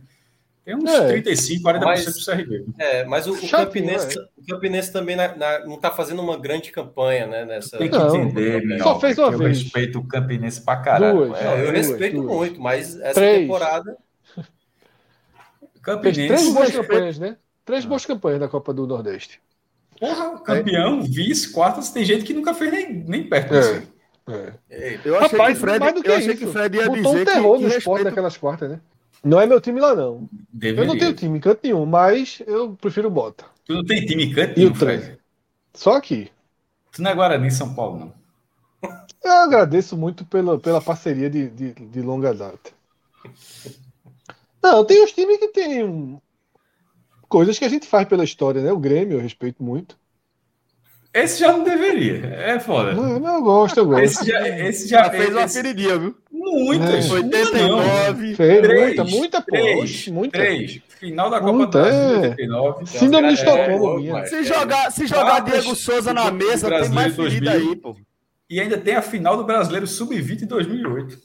Tem 0.66 0.74
uns 0.74 0.90
é. 0.90 1.06
35, 1.06 1.62
40% 1.62 1.84
mas, 1.84 2.04
do 2.04 2.24
CRB. 2.24 2.64
É, 2.76 3.04
mas 3.04 3.28
o, 3.28 3.34
o, 3.34 3.48
Campinense, 3.48 4.18
o 4.36 4.44
Campinense 4.48 4.92
também 4.92 5.14
na, 5.14 5.32
na, 5.36 5.60
não 5.60 5.76
está 5.76 5.92
fazendo 5.92 6.20
uma 6.20 6.36
grande 6.36 6.72
campanha, 6.72 7.24
né? 7.24 7.44
Nessa... 7.44 7.78
Tem 7.78 7.88
que 7.88 7.96
entender, 7.96 8.64
não, 8.64 8.78
Só 8.80 8.98
fez 8.98 9.16
uma 9.16 9.28
eu 9.28 9.38
vez. 9.38 9.58
Eu 9.58 9.62
respeito 9.62 10.00
o 10.00 10.08
Campinense 10.08 10.60
pra 10.64 10.78
caralho. 10.78 11.26
Duas, 11.26 11.40
é, 11.40 11.52
eu 11.52 11.72
duas, 11.72 11.86
respeito 11.86 12.16
duas. 12.16 12.36
muito, 12.36 12.60
mas 12.60 12.98
essa 12.98 13.14
três. 13.14 13.42
temporada. 13.42 13.96
Campinense. 15.80 16.26
Fez 16.26 16.40
três 16.40 16.52
boas 16.52 16.70
campanhas, 16.72 17.18
né? 17.20 17.36
Três 17.66 17.84
ah. 17.84 17.88
boas 17.88 18.06
campanhas 18.06 18.40
da 18.40 18.48
Copa 18.48 18.72
do 18.72 18.86
Nordeste. 18.86 19.40
Porra, 20.00 20.38
campeão, 20.40 21.02
vice, 21.02 21.52
quartas, 21.52 21.90
tem 21.90 22.04
gente 22.04 22.24
que 22.24 22.32
nunca 22.32 22.54
fez 22.54 22.70
nem, 22.70 22.94
nem 23.04 23.28
perto 23.28 23.52
disso. 23.52 23.92
É. 24.28 24.54
É. 24.70 25.00
Eu 25.04 25.16
achei 25.18 25.38
Rapaz, 25.38 25.54
que 25.54 25.60
Fred, 25.60 25.84
eu 26.04 26.14
achei 26.14 26.36
que 26.36 26.44
o 26.44 26.52
Fred 26.52 26.76
ia 26.76 26.86
Botou 26.86 27.02
dizer 27.02 27.22
um 27.22 27.24
terror 27.24 27.52
que, 27.52 27.58
que 27.58 27.62
no 27.62 27.68
respeito... 27.68 27.78
esporte 27.78 28.04
daquelas 28.04 28.36
quartas, 28.36 28.70
né? 28.70 28.80
Não 29.24 29.40
é 29.40 29.46
meu 29.46 29.60
time 29.60 29.80
lá, 29.80 29.94
não. 29.94 30.28
Deveria. 30.52 30.82
Eu 30.82 30.86
não 30.86 30.98
tenho 30.98 31.14
time 31.14 31.38
em 31.38 31.40
canto 31.40 31.60
nenhum, 31.62 31.86
mas 31.86 32.42
eu 32.46 32.76
prefiro 32.80 33.10
Bota. 33.10 33.44
Tu 33.64 33.72
não 33.72 33.84
tem 33.84 34.04
time 34.04 34.24
em 34.24 34.32
canto 34.32 34.58
nenhum, 34.58 34.74
Fred? 34.74 35.18
Só 35.74 35.96
aqui. 35.96 36.30
Tu 36.92 37.02
não 37.02 37.10
é 37.10 37.14
Guarani 37.14 37.50
São 37.50 37.74
Paulo, 37.74 37.98
não? 38.00 38.14
Eu 39.24 39.32
agradeço 39.32 39.96
muito 39.96 40.24
pela, 40.24 40.58
pela 40.58 40.80
parceria 40.80 41.28
de, 41.28 41.48
de, 41.50 41.72
de 41.72 42.00
longa 42.02 42.32
data. 42.34 42.70
Não, 44.62 44.84
tem 44.84 45.02
os 45.02 45.12
times 45.12 45.38
que 45.38 45.48
tem 45.48 46.20
coisas 47.28 47.58
que 47.58 47.64
a 47.64 47.68
gente 47.68 47.86
faz 47.86 48.06
pela 48.06 48.24
história, 48.24 48.62
né? 48.62 48.72
O 48.72 48.78
Grêmio 48.78 49.16
eu 49.16 49.20
respeito 49.20 49.62
muito. 49.62 49.98
Esse 51.16 51.40
já 51.40 51.50
não 51.50 51.64
deveria. 51.64 52.26
É 52.26 52.60
foda. 52.60 52.92
Não, 52.92 53.18
não 53.18 53.36
eu 53.36 53.42
gosto, 53.42 53.78
eu 53.78 53.86
gosto. 53.86 54.02
Esse 54.02 54.26
já, 54.26 54.48
esse 54.48 54.86
já, 54.86 55.04
já 55.04 55.10
fez 55.10 55.30
uma 55.30 55.48
feridinha, 55.48 55.98
viu? 55.98 56.14
Muitas. 56.30 57.08
É. 57.08 57.12
89. 57.14 58.34
Fez, 58.34 58.60
três, 58.60 58.86
muita, 58.86 59.04
muita. 59.04 59.42
Três, 59.42 60.08
muita. 60.08 60.38
Três. 60.38 60.82
Final 61.00 61.30
da 61.30 61.40
Copa 61.40 61.52
muita, 61.54 61.78
do 61.78 61.84
Brasil, 61.84 62.24
é. 62.24 62.28
89. 62.28 62.86
Síndrome 62.86 63.28
de 63.28 63.34
Estocolmo. 63.34 64.26
Se 64.26 64.44
jogar, 64.44 64.92
se 64.92 65.06
jogar 65.06 65.40
Diego 65.40 65.74
Souza 65.74 66.12
na 66.12 66.30
mesa, 66.30 66.68
tem 66.68 66.90
mais 66.90 67.16
ferida 67.16 67.52
aí, 67.52 67.76
pô. 67.76 67.96
E 68.48 68.60
ainda 68.60 68.76
tem 68.76 68.94
a 68.94 69.02
final 69.02 69.38
do 69.38 69.44
Brasileiro 69.44 69.86
Sub-20 69.86 70.42
em 70.42 70.46
2008. 70.46 71.18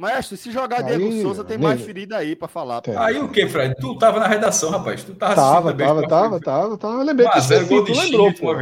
Maestro, 0.00 0.34
se 0.34 0.50
jogar 0.50 0.82
aí, 0.82 0.96
Diego 0.96 1.20
Souza, 1.20 1.44
tem 1.44 1.58
mais 1.58 1.78
ferida 1.82 2.16
aí 2.16 2.34
pra 2.34 2.48
falar. 2.48 2.80
Pô. 2.80 2.98
Aí 2.98 3.18
o 3.18 3.28
que, 3.28 3.46
Fred? 3.46 3.74
Tu 3.78 3.98
tava 3.98 4.18
na 4.18 4.26
redação, 4.26 4.70
rapaz. 4.70 5.04
Tu 5.04 5.14
tava 5.14 5.34
Tava, 5.34 5.74
tava, 5.74 6.08
tava, 6.08 6.40
tava, 6.40 6.78
tava. 6.78 6.94
Eu 6.94 7.04
lembrei 7.04 7.28
que 7.28 7.38
você 7.38 7.66
tu 7.66 7.92
lembrou, 7.92 8.32
pô. 8.32 8.54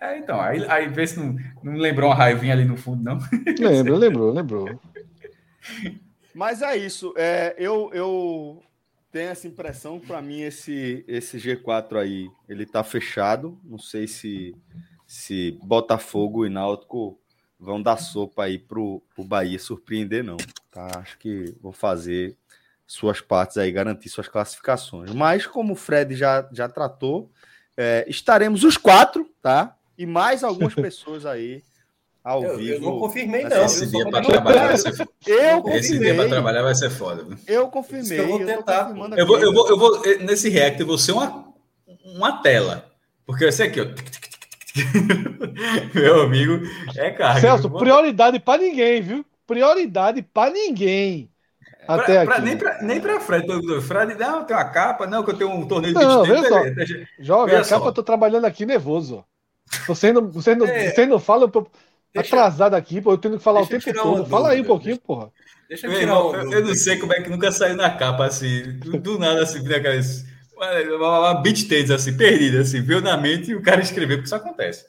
É, 0.00 0.18
então, 0.18 0.40
aí, 0.40 0.64
aí 0.68 0.88
vê 0.88 1.04
se 1.04 1.18
não, 1.18 1.36
não 1.64 1.72
lembrou 1.74 2.10
uma 2.10 2.14
raivinha 2.14 2.52
ali 2.52 2.64
no 2.64 2.76
fundo, 2.76 3.02
não. 3.02 3.18
Lembro, 3.58 3.96
lembrou, 3.96 4.32
lembrou. 4.32 4.80
Mas 6.32 6.62
é 6.62 6.76
isso. 6.76 7.12
É, 7.16 7.56
eu, 7.58 7.90
eu 7.92 8.62
tenho 9.10 9.30
essa 9.30 9.48
impressão, 9.48 9.98
para 9.98 10.22
mim, 10.22 10.42
esse, 10.42 11.04
esse 11.08 11.38
G4 11.38 11.96
aí, 11.96 12.30
ele 12.48 12.66
tá 12.66 12.84
fechado. 12.84 13.58
Não 13.64 13.78
sei 13.78 14.06
se, 14.06 14.54
se 15.08 15.58
Botafogo 15.60 16.46
e 16.46 16.48
Náutico 16.48 17.18
vão 17.62 17.80
dar 17.80 17.96
sopa 17.96 18.42
aí 18.44 18.58
pro, 18.58 19.00
pro 19.14 19.24
Bahia 19.24 19.58
surpreender, 19.58 20.24
não. 20.24 20.36
Tá? 20.70 20.88
Acho 20.98 21.16
que 21.18 21.54
vão 21.62 21.72
fazer 21.72 22.36
suas 22.84 23.20
partes 23.20 23.56
aí, 23.56 23.70
garantir 23.70 24.08
suas 24.08 24.26
classificações. 24.26 25.12
Mas, 25.14 25.46
como 25.46 25.72
o 25.72 25.76
Fred 25.76 26.14
já, 26.16 26.46
já 26.52 26.68
tratou, 26.68 27.30
é, 27.76 28.04
estaremos 28.08 28.64
os 28.64 28.76
quatro, 28.76 29.30
tá? 29.40 29.76
E 29.96 30.04
mais 30.04 30.42
algumas 30.42 30.74
pessoas 30.74 31.24
aí 31.24 31.62
ao 32.22 32.42
eu, 32.42 32.58
vivo. 32.58 32.74
Eu 32.74 32.80
não 32.80 32.98
confirmei, 32.98 33.44
não. 33.44 33.64
Esse 33.64 33.86
dia 33.86 34.10
para 34.10 34.24
trabalhar 34.24 34.66
vai 34.66 34.76
ser 34.76 34.96
foda. 34.96 35.10
Eu 35.24 35.68
Esse 35.68 35.98
dia 35.98 36.14
para 36.14 36.28
trabalhar 36.28 36.62
vai 36.62 36.74
ser 36.74 36.90
foda. 36.90 37.38
Eu 37.46 37.68
confirmei. 37.68 38.18
Eu 38.18 38.26
vou 38.26 38.44
tentar. 38.44 38.90
Eu, 38.90 39.18
eu, 39.18 39.26
vou, 39.26 39.38
eu, 39.38 39.52
vou, 39.52 39.68
eu 39.68 39.78
vou, 39.78 40.02
nesse 40.20 40.48
react, 40.48 40.80
eu 40.80 40.86
vou 40.86 40.98
ser 40.98 41.12
uma, 41.12 41.46
uma 42.04 42.42
tela. 42.42 42.90
Porque 43.24 43.44
eu 43.44 43.52
sei 43.52 43.68
aqui, 43.68 43.80
ó. 43.80 43.86
Meu 45.94 46.22
amigo, 46.22 46.60
é 46.96 47.10
carga. 47.10 47.40
Celso, 47.40 47.70
prioridade 47.70 48.40
para 48.40 48.62
ninguém, 48.62 49.02
viu? 49.02 49.26
Prioridade 49.46 50.22
para 50.22 50.50
ninguém. 50.52 51.30
Até 51.86 52.24
pra, 52.24 52.36
aqui. 52.36 52.44
nem, 52.44 52.56
pra, 52.56 52.82
nem 52.82 53.00
pra 53.00 53.20
Fred. 53.20 53.46
Fred, 53.82 54.14
não, 54.14 54.44
tem 54.44 54.56
uma 54.56 54.64
capa, 54.64 55.06
não, 55.06 55.22
que 55.24 55.30
eu 55.30 55.36
tenho 55.36 55.50
um 55.50 55.66
torneio 55.66 55.94
de 55.94 56.00
não. 56.00 56.24
Joga, 57.18 57.60
a 57.60 57.64
capa, 57.64 57.86
eu 57.86 57.92
tô 57.92 58.02
trabalhando 58.02 58.44
aqui 58.44 58.64
nervoso. 58.64 59.24
Você 59.86 60.12
não, 60.12 60.30
você 60.30 60.54
não, 60.54 60.66
é. 60.66 60.90
você 60.90 61.06
não 61.06 61.18
fala, 61.18 61.44
eu 61.44 61.48
tô 61.48 61.66
deixa, 62.14 62.36
atrasado 62.36 62.74
aqui, 62.74 63.00
pô, 63.00 63.12
eu 63.12 63.18
tenho 63.18 63.38
que 63.38 63.42
falar 63.42 63.62
o 63.62 63.66
tempo 63.66 63.92
todo. 63.92 64.26
Fala 64.26 64.50
aí 64.50 64.60
um 64.60 64.64
pouquinho, 64.64 64.94
deixa, 64.94 65.06
porra. 65.06 65.30
Deixa 65.68 65.86
eu 65.86 65.98
tirar 65.98 66.12
eu, 66.12 66.52
eu 66.52 66.66
não 66.66 66.74
sei 66.74 66.98
como 66.98 67.12
é 67.14 67.20
que 67.20 67.30
nunca 67.30 67.50
saiu 67.50 67.74
na 67.74 67.90
capa, 67.90 68.26
assim, 68.26 68.78
do, 68.78 68.98
do 68.98 69.18
nada, 69.18 69.42
assim, 69.42 69.62
naquelas. 69.62 70.24
Uma, 70.96 71.18
uma 71.18 71.34
beat 71.42 71.68
tênis, 71.68 71.90
assim, 71.90 72.16
perdida, 72.16 72.60
assim, 72.60 72.80
veio 72.80 73.00
na 73.00 73.16
mente 73.16 73.50
e 73.50 73.54
o 73.54 73.62
cara 73.62 73.80
escreveu, 73.80 74.18
porque 74.18 74.26
isso 74.26 74.34
acontece. 74.34 74.86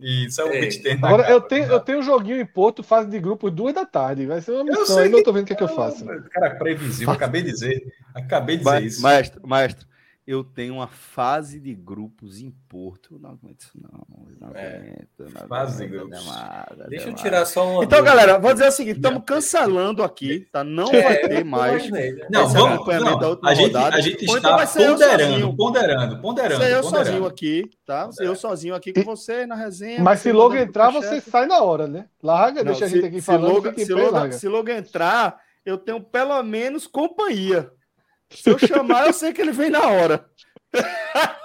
E 0.00 0.30
só 0.30 0.46
um 0.46 0.50
beat 0.50 0.80
tênis. 0.82 1.02
Agora, 1.02 1.28
eu, 1.28 1.40
tenho, 1.40 1.64
eu 1.66 1.80
tenho 1.80 1.98
um 1.98 2.02
joguinho 2.02 2.40
em 2.40 2.46
Porto, 2.46 2.82
fase 2.82 3.10
de 3.10 3.18
grupo, 3.18 3.50
duas 3.50 3.74
da 3.74 3.84
tarde. 3.84 4.26
Vai 4.26 4.40
ser 4.40 4.52
uma 4.52 4.64
missão, 4.64 5.04
eu, 5.04 5.10
não 5.10 5.22
tô 5.22 5.32
vendo 5.32 5.42
o 5.42 5.46
que, 5.46 5.54
é 5.54 5.56
que 5.56 5.62
eu 5.62 5.68
faço. 5.68 6.04
Cara, 6.30 6.50
previsível, 6.50 7.12
acabei 7.12 7.42
de 7.42 7.50
dizer. 7.50 7.82
Acabei 8.14 8.56
de 8.58 8.64
dizer 8.64 8.82
isso. 8.82 9.02
Maestro, 9.02 9.40
maestro 9.44 9.87
eu 10.28 10.44
tenho 10.44 10.74
uma 10.74 10.86
fase 10.86 11.58
de 11.58 11.74
grupos 11.74 12.38
em 12.38 12.50
Porto. 12.68 13.14
Eu 13.14 13.18
não 13.18 13.30
aguento 13.30 13.60
isso, 13.60 13.72
não. 13.80 14.06
não 14.38 14.54
é. 14.54 14.76
aguento. 14.76 15.34
Não 15.34 15.48
fase 15.48 15.82
de 15.82 15.88
grupos. 15.88 16.18
Demada, 16.18 16.86
Deixa 16.90 17.06
demada. 17.06 17.08
eu 17.08 17.14
tirar 17.14 17.46
só 17.46 17.64
uma. 17.64 17.84
Então, 17.84 17.98
dúvida. 17.98 18.02
galera, 18.02 18.38
vou 18.38 18.52
dizer 18.52 18.68
o 18.68 18.70
seguinte: 18.70 18.96
estamos 18.96 19.22
cancelando 19.24 20.02
aqui, 20.02 20.40
tá? 20.52 20.62
Não 20.62 20.92
é, 20.92 21.02
vai 21.02 21.16
ter 21.16 21.44
mais. 21.46 21.90
Não, 22.30 22.46
vamos. 22.46 22.86
Não, 22.86 23.38
a, 23.42 23.54
gente, 23.54 23.66
rodada. 23.68 23.96
a 23.96 24.00
gente 24.02 24.22
então 24.22 24.36
está 24.36 24.66
ponderando, 24.66 25.56
ponderando, 25.56 26.20
ponderando. 26.20 26.62
Ser 26.62 26.72
eu 26.72 26.82
ponderando. 26.82 27.06
sozinho 27.06 27.26
aqui, 27.26 27.70
tá? 27.86 28.12
Ser 28.12 28.26
eu 28.26 28.36
sozinho 28.36 28.74
aqui 28.74 28.92
com 28.92 29.04
você 29.04 29.46
na 29.46 29.54
resenha. 29.54 30.02
Mas 30.02 30.20
se 30.20 30.30
logo 30.30 30.54
entrar, 30.54 30.90
você 30.90 31.22
sai 31.22 31.46
na 31.46 31.62
hora, 31.62 31.86
né? 31.86 32.04
Larga, 32.22 32.62
deixa 32.62 32.84
a 32.84 32.88
gente 32.88 33.06
aqui 33.06 33.22
falando. 33.22 33.72
Se 34.30 34.46
logo 34.46 34.70
entrar, 34.70 35.40
eu 35.64 35.78
tenho 35.78 36.02
pelo 36.02 36.42
menos 36.42 36.86
companhia. 36.86 37.72
Se 38.30 38.50
eu 38.50 38.58
chamar, 38.58 39.06
eu 39.06 39.12
sei 39.12 39.32
que 39.32 39.40
ele 39.40 39.52
vem 39.52 39.70
na 39.70 39.86
hora. 39.86 40.30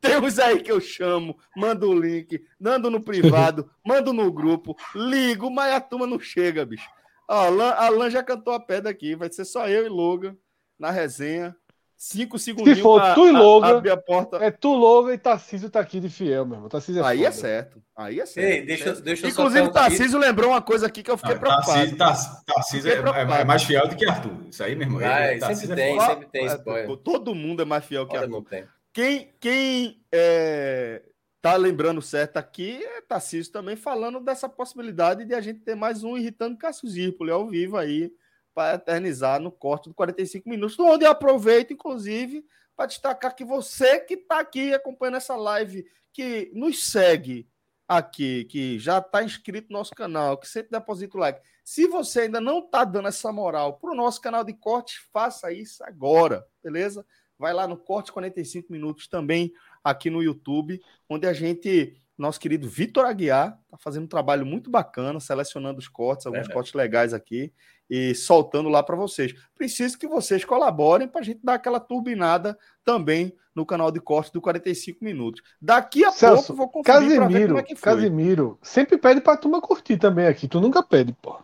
Tem 0.00 0.18
uns 0.18 0.38
aí 0.40 0.60
que 0.60 0.72
eu 0.72 0.80
chamo, 0.80 1.38
mando 1.56 1.88
o 1.88 1.94
link, 1.94 2.44
mando 2.58 2.90
no 2.90 3.00
privado, 3.00 3.70
mando 3.86 4.12
no 4.12 4.32
grupo, 4.32 4.76
ligo, 4.96 5.48
mas 5.48 5.72
a 5.72 5.80
turma 5.80 6.08
não 6.08 6.18
chega, 6.18 6.66
bicho. 6.66 6.88
Ó, 7.28 7.60
a 7.60 7.86
Alan 7.86 8.10
já 8.10 8.20
cantou 8.20 8.52
a 8.52 8.58
pedra 8.58 8.90
aqui, 8.90 9.14
vai 9.14 9.30
ser 9.32 9.44
só 9.44 9.68
eu 9.68 9.86
e 9.86 9.88
Logan 9.88 10.36
na 10.76 10.90
resenha. 10.90 11.56
Cinco 12.04 12.36
segundos. 12.36 12.74
Se 12.74 12.82
for 12.82 13.14
tu 13.14 13.28
e 13.28 13.30
Logan, 13.30 13.76
abrir 13.76 13.90
a 13.92 13.96
porta. 13.96 14.38
é 14.38 14.50
tu, 14.50 14.74
Logan 14.74 15.14
e 15.14 15.18
Tarcísio 15.18 15.70
tá 15.70 15.78
aqui 15.78 16.00
de 16.00 16.08
fiel, 16.08 16.44
mesmo. 16.44 16.68
Tarcísio 16.68 17.00
é 17.00 17.06
aí 17.06 17.24
é 17.24 17.30
foda. 17.30 17.38
é 17.38 17.40
certo. 17.40 17.82
Aí 17.94 18.18
é 18.18 18.26
certo. 18.26 18.48
Ei, 18.48 18.66
deixa, 18.66 18.92
deixa 19.00 19.28
Inclusive, 19.28 19.68
o 19.68 19.70
Tarcísio 19.70 20.18
lembrou 20.18 20.50
uma 20.50 20.60
coisa 20.60 20.88
aqui 20.88 21.00
que 21.00 21.12
eu 21.12 21.16
fiquei 21.16 21.34
não, 21.34 21.40
preocupado. 21.40 21.96
Tarcísio, 21.96 22.42
Tarcísio 22.44 22.90
é, 22.90 23.40
é, 23.40 23.44
mais 23.44 23.62
fiel 23.62 23.86
do 23.86 23.94
que 23.94 24.04
Arthur. 24.04 24.32
Isso 24.50 24.64
aí, 24.64 24.74
meu 24.74 24.88
irmão. 24.88 25.00
Ah, 25.00 25.54
sempre 25.54 25.76
tem, 25.76 25.96
é 25.96 26.00
sempre 26.00 26.26
tem 26.26 26.46
spoiler. 26.46 26.96
Todo 26.96 27.36
mundo 27.36 27.62
é 27.62 27.64
mais 27.64 27.84
fiel 27.84 28.04
que 28.04 28.16
Arthur. 28.16 28.44
Quem, 28.92 29.32
quem 29.38 30.02
é, 30.10 31.02
tá 31.40 31.54
lembrando 31.54 32.02
certo 32.02 32.36
aqui 32.36 32.84
é 32.84 33.00
Tarcísio 33.00 33.52
também 33.52 33.76
falando 33.76 34.18
dessa 34.18 34.48
possibilidade 34.48 35.24
de 35.24 35.34
a 35.34 35.40
gente 35.40 35.60
ter 35.60 35.76
mais 35.76 36.02
um 36.02 36.18
irritando 36.18 36.58
Cássio 36.58 36.88
Zirpoli 36.88 37.30
ao 37.30 37.46
vivo 37.46 37.76
aí 37.76 38.10
para 38.54 38.74
eternizar 38.74 39.40
no 39.40 39.50
corte 39.50 39.88
de 39.88 39.94
45 39.94 40.48
minutos, 40.48 40.78
onde 40.78 41.04
eu 41.04 41.10
aproveito, 41.10 41.72
inclusive, 41.72 42.44
para 42.76 42.86
destacar 42.86 43.34
que 43.34 43.44
você 43.44 44.00
que 44.00 44.14
está 44.14 44.40
aqui 44.40 44.74
acompanhando 44.74 45.16
essa 45.16 45.36
live, 45.36 45.86
que 46.12 46.50
nos 46.54 46.90
segue 46.90 47.48
aqui, 47.86 48.44
que 48.44 48.78
já 48.78 48.98
está 48.98 49.22
inscrito 49.22 49.68
no 49.70 49.78
nosso 49.78 49.94
canal, 49.94 50.38
que 50.38 50.48
sempre 50.48 50.70
deposita 50.70 51.16
o 51.16 51.20
like. 51.20 51.40
Se 51.64 51.86
você 51.86 52.22
ainda 52.22 52.40
não 52.40 52.58
está 52.60 52.84
dando 52.84 53.08
essa 53.08 53.30
moral 53.32 53.78
para 53.78 53.90
o 53.90 53.94
nosso 53.94 54.20
canal 54.20 54.44
de 54.44 54.52
corte, 54.52 55.00
faça 55.12 55.52
isso 55.52 55.84
agora, 55.84 56.44
beleza? 56.62 57.04
Vai 57.38 57.52
lá 57.52 57.66
no 57.66 57.76
Corte 57.76 58.12
45 58.12 58.72
Minutos 58.72 59.08
também 59.08 59.52
aqui 59.82 60.10
no 60.10 60.22
YouTube, 60.22 60.80
onde 61.08 61.26
a 61.26 61.32
gente, 61.32 61.96
nosso 62.16 62.38
querido 62.38 62.68
Vitor 62.68 63.04
Aguiar, 63.04 63.58
está 63.64 63.76
fazendo 63.76 64.04
um 64.04 64.08
trabalho 64.08 64.46
muito 64.46 64.70
bacana, 64.70 65.18
selecionando 65.18 65.78
os 65.78 65.88
cortes, 65.88 66.26
alguns 66.26 66.48
é, 66.48 66.52
cortes 66.52 66.72
legais 66.72 67.12
aqui 67.12 67.52
e 67.92 68.14
soltando 68.14 68.70
lá 68.70 68.82
para 68.82 68.96
vocês. 68.96 69.34
Preciso 69.54 69.98
que 69.98 70.08
vocês 70.08 70.46
colaborem 70.46 71.06
para 71.06 71.20
a 71.20 71.24
gente 71.24 71.40
dar 71.44 71.54
aquela 71.54 71.78
turbinada 71.78 72.58
também 72.82 73.36
no 73.54 73.66
canal 73.66 73.92
de 73.92 74.00
corte 74.00 74.32
do 74.32 74.40
45 74.40 75.04
minutos. 75.04 75.42
Daqui 75.60 76.02
a 76.02 76.10
Celso, 76.10 76.56
pouco 76.56 76.56
vou 76.56 76.68
conferir 76.82 77.16
para 77.16 77.28
ver 77.28 77.48
como 77.48 77.58
é 77.58 77.62
que 77.62 77.76
foi. 77.76 77.92
Casimiro, 77.92 78.58
sempre 78.62 78.96
pede 78.96 79.20
para 79.20 79.34
a 79.34 79.36
turma 79.36 79.60
curtir 79.60 79.98
também 79.98 80.26
aqui. 80.26 80.48
Tu 80.48 80.58
nunca 80.58 80.82
pede, 80.82 81.14
pô. 81.20 81.36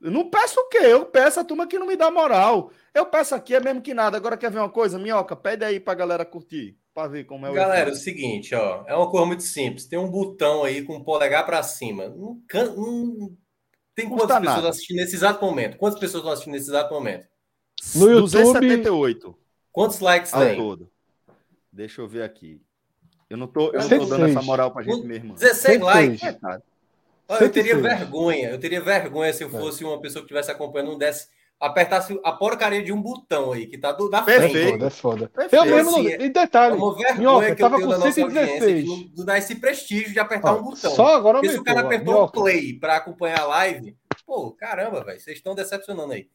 Eu 0.00 0.12
não 0.12 0.30
peço 0.30 0.60
o 0.60 0.68
quê? 0.68 0.78
Eu 0.82 1.04
peço 1.04 1.40
a 1.40 1.44
turma 1.44 1.66
que 1.66 1.80
não 1.80 1.86
me 1.88 1.96
dá 1.96 2.12
moral. 2.12 2.70
Eu 2.94 3.06
peço 3.06 3.34
aqui, 3.34 3.56
é 3.56 3.60
mesmo 3.60 3.82
que 3.82 3.92
nada. 3.92 4.16
Agora 4.16 4.36
quer 4.36 4.52
ver 4.52 4.60
uma 4.60 4.70
coisa? 4.70 5.00
Minhoca, 5.00 5.34
pede 5.34 5.64
aí 5.64 5.80
pra 5.80 5.94
galera 5.94 6.24
curtir. 6.24 6.78
Pra 6.94 7.08
ver 7.08 7.24
como 7.24 7.44
é 7.44 7.50
o. 7.50 7.54
Galera, 7.54 7.90
é 7.90 7.92
o 7.92 7.96
seguinte, 7.96 8.54
ó. 8.54 8.84
É 8.86 8.94
uma 8.94 9.10
coisa 9.10 9.26
muito 9.26 9.42
simples. 9.42 9.86
Tem 9.86 9.98
um 9.98 10.08
botão 10.08 10.62
aí 10.62 10.82
com 10.82 10.94
o 10.94 11.04
polegar 11.04 11.44
pra 11.44 11.60
cima. 11.64 12.08
Não, 12.08 12.40
não 12.76 13.36
tem 13.98 14.08
quantas 14.08 14.38
pessoas 14.38 14.56
nada. 14.56 14.68
assistindo 14.68 14.96
nesse 14.98 15.16
exato 15.16 15.44
momento? 15.44 15.76
Quantas 15.76 15.98
pessoas 15.98 16.20
estão 16.20 16.32
assistindo 16.32 16.52
nesse 16.52 16.70
exato 16.70 16.94
momento? 16.94 17.26
No 17.96 18.06
YouTube. 18.08 18.30
278. 18.30 19.38
Quantos 19.72 19.98
likes 19.98 20.30
tem? 20.30 20.56
Todo. 20.56 20.88
Deixa 21.72 22.00
eu 22.00 22.06
ver 22.06 22.22
aqui. 22.22 22.62
Eu 23.28 23.36
não 23.36 23.48
tô, 23.48 23.72
eu 23.72 23.80
não 23.80 23.88
tô 23.88 24.06
dando 24.06 24.26
essa 24.26 24.40
moral 24.40 24.70
pra 24.70 24.84
gente 24.84 25.04
mesmo. 25.04 25.34
16 25.34 25.80
likes. 25.80 26.22
É, 26.22 27.44
eu 27.44 27.50
teria 27.50 27.76
vergonha. 27.76 28.50
Eu 28.50 28.58
teria 28.60 28.80
vergonha 28.80 29.32
se 29.32 29.42
eu 29.42 29.48
é. 29.48 29.50
fosse 29.50 29.84
uma 29.84 30.00
pessoa 30.00 30.22
que 30.22 30.26
estivesse 30.26 30.50
acompanhando 30.50 30.92
um 30.92 30.98
desse 30.98 31.28
apertasse 31.60 32.18
a 32.24 32.32
porcaria 32.32 32.82
de 32.82 32.92
um 32.92 33.02
botão 33.02 33.52
aí, 33.52 33.66
que 33.66 33.76
tá 33.76 33.92
do, 33.92 34.08
da 34.08 34.22
frente. 34.22 34.52
Perfeito, 34.52 34.84
é 34.84 34.90
foda. 34.90 35.30
Eu 35.50 35.64
mesmo, 35.64 35.90
assim, 35.90 36.06
e 36.06 36.28
detalhe, 36.28 36.74
é 36.74 36.76
uma 36.76 36.94
vergonha 36.94 37.14
Minhoca, 37.14 37.54
que 37.54 37.62
eu 37.62 37.70
tenho 37.70 37.86
com 37.86 38.00
116. 38.12 38.84
De 39.14 39.24
dar 39.24 39.38
esse 39.38 39.54
prestígio 39.56 40.12
de 40.12 40.20
apertar 40.20 40.50
ah, 40.50 40.54
um 40.54 40.62
botão. 40.62 40.90
Só 40.90 41.16
agora 41.16 41.38
Porque 41.38 41.52
se 41.52 41.58
o 41.58 41.64
cara 41.64 41.80
apertou 41.80 42.30
play 42.30 42.78
para 42.78 42.96
acompanhar 42.96 43.40
a 43.40 43.46
live, 43.46 43.96
pô, 44.24 44.52
caramba, 44.52 45.02
velho, 45.04 45.20
vocês 45.20 45.36
estão 45.36 45.54
decepcionando 45.54 46.12
aí. 46.12 46.28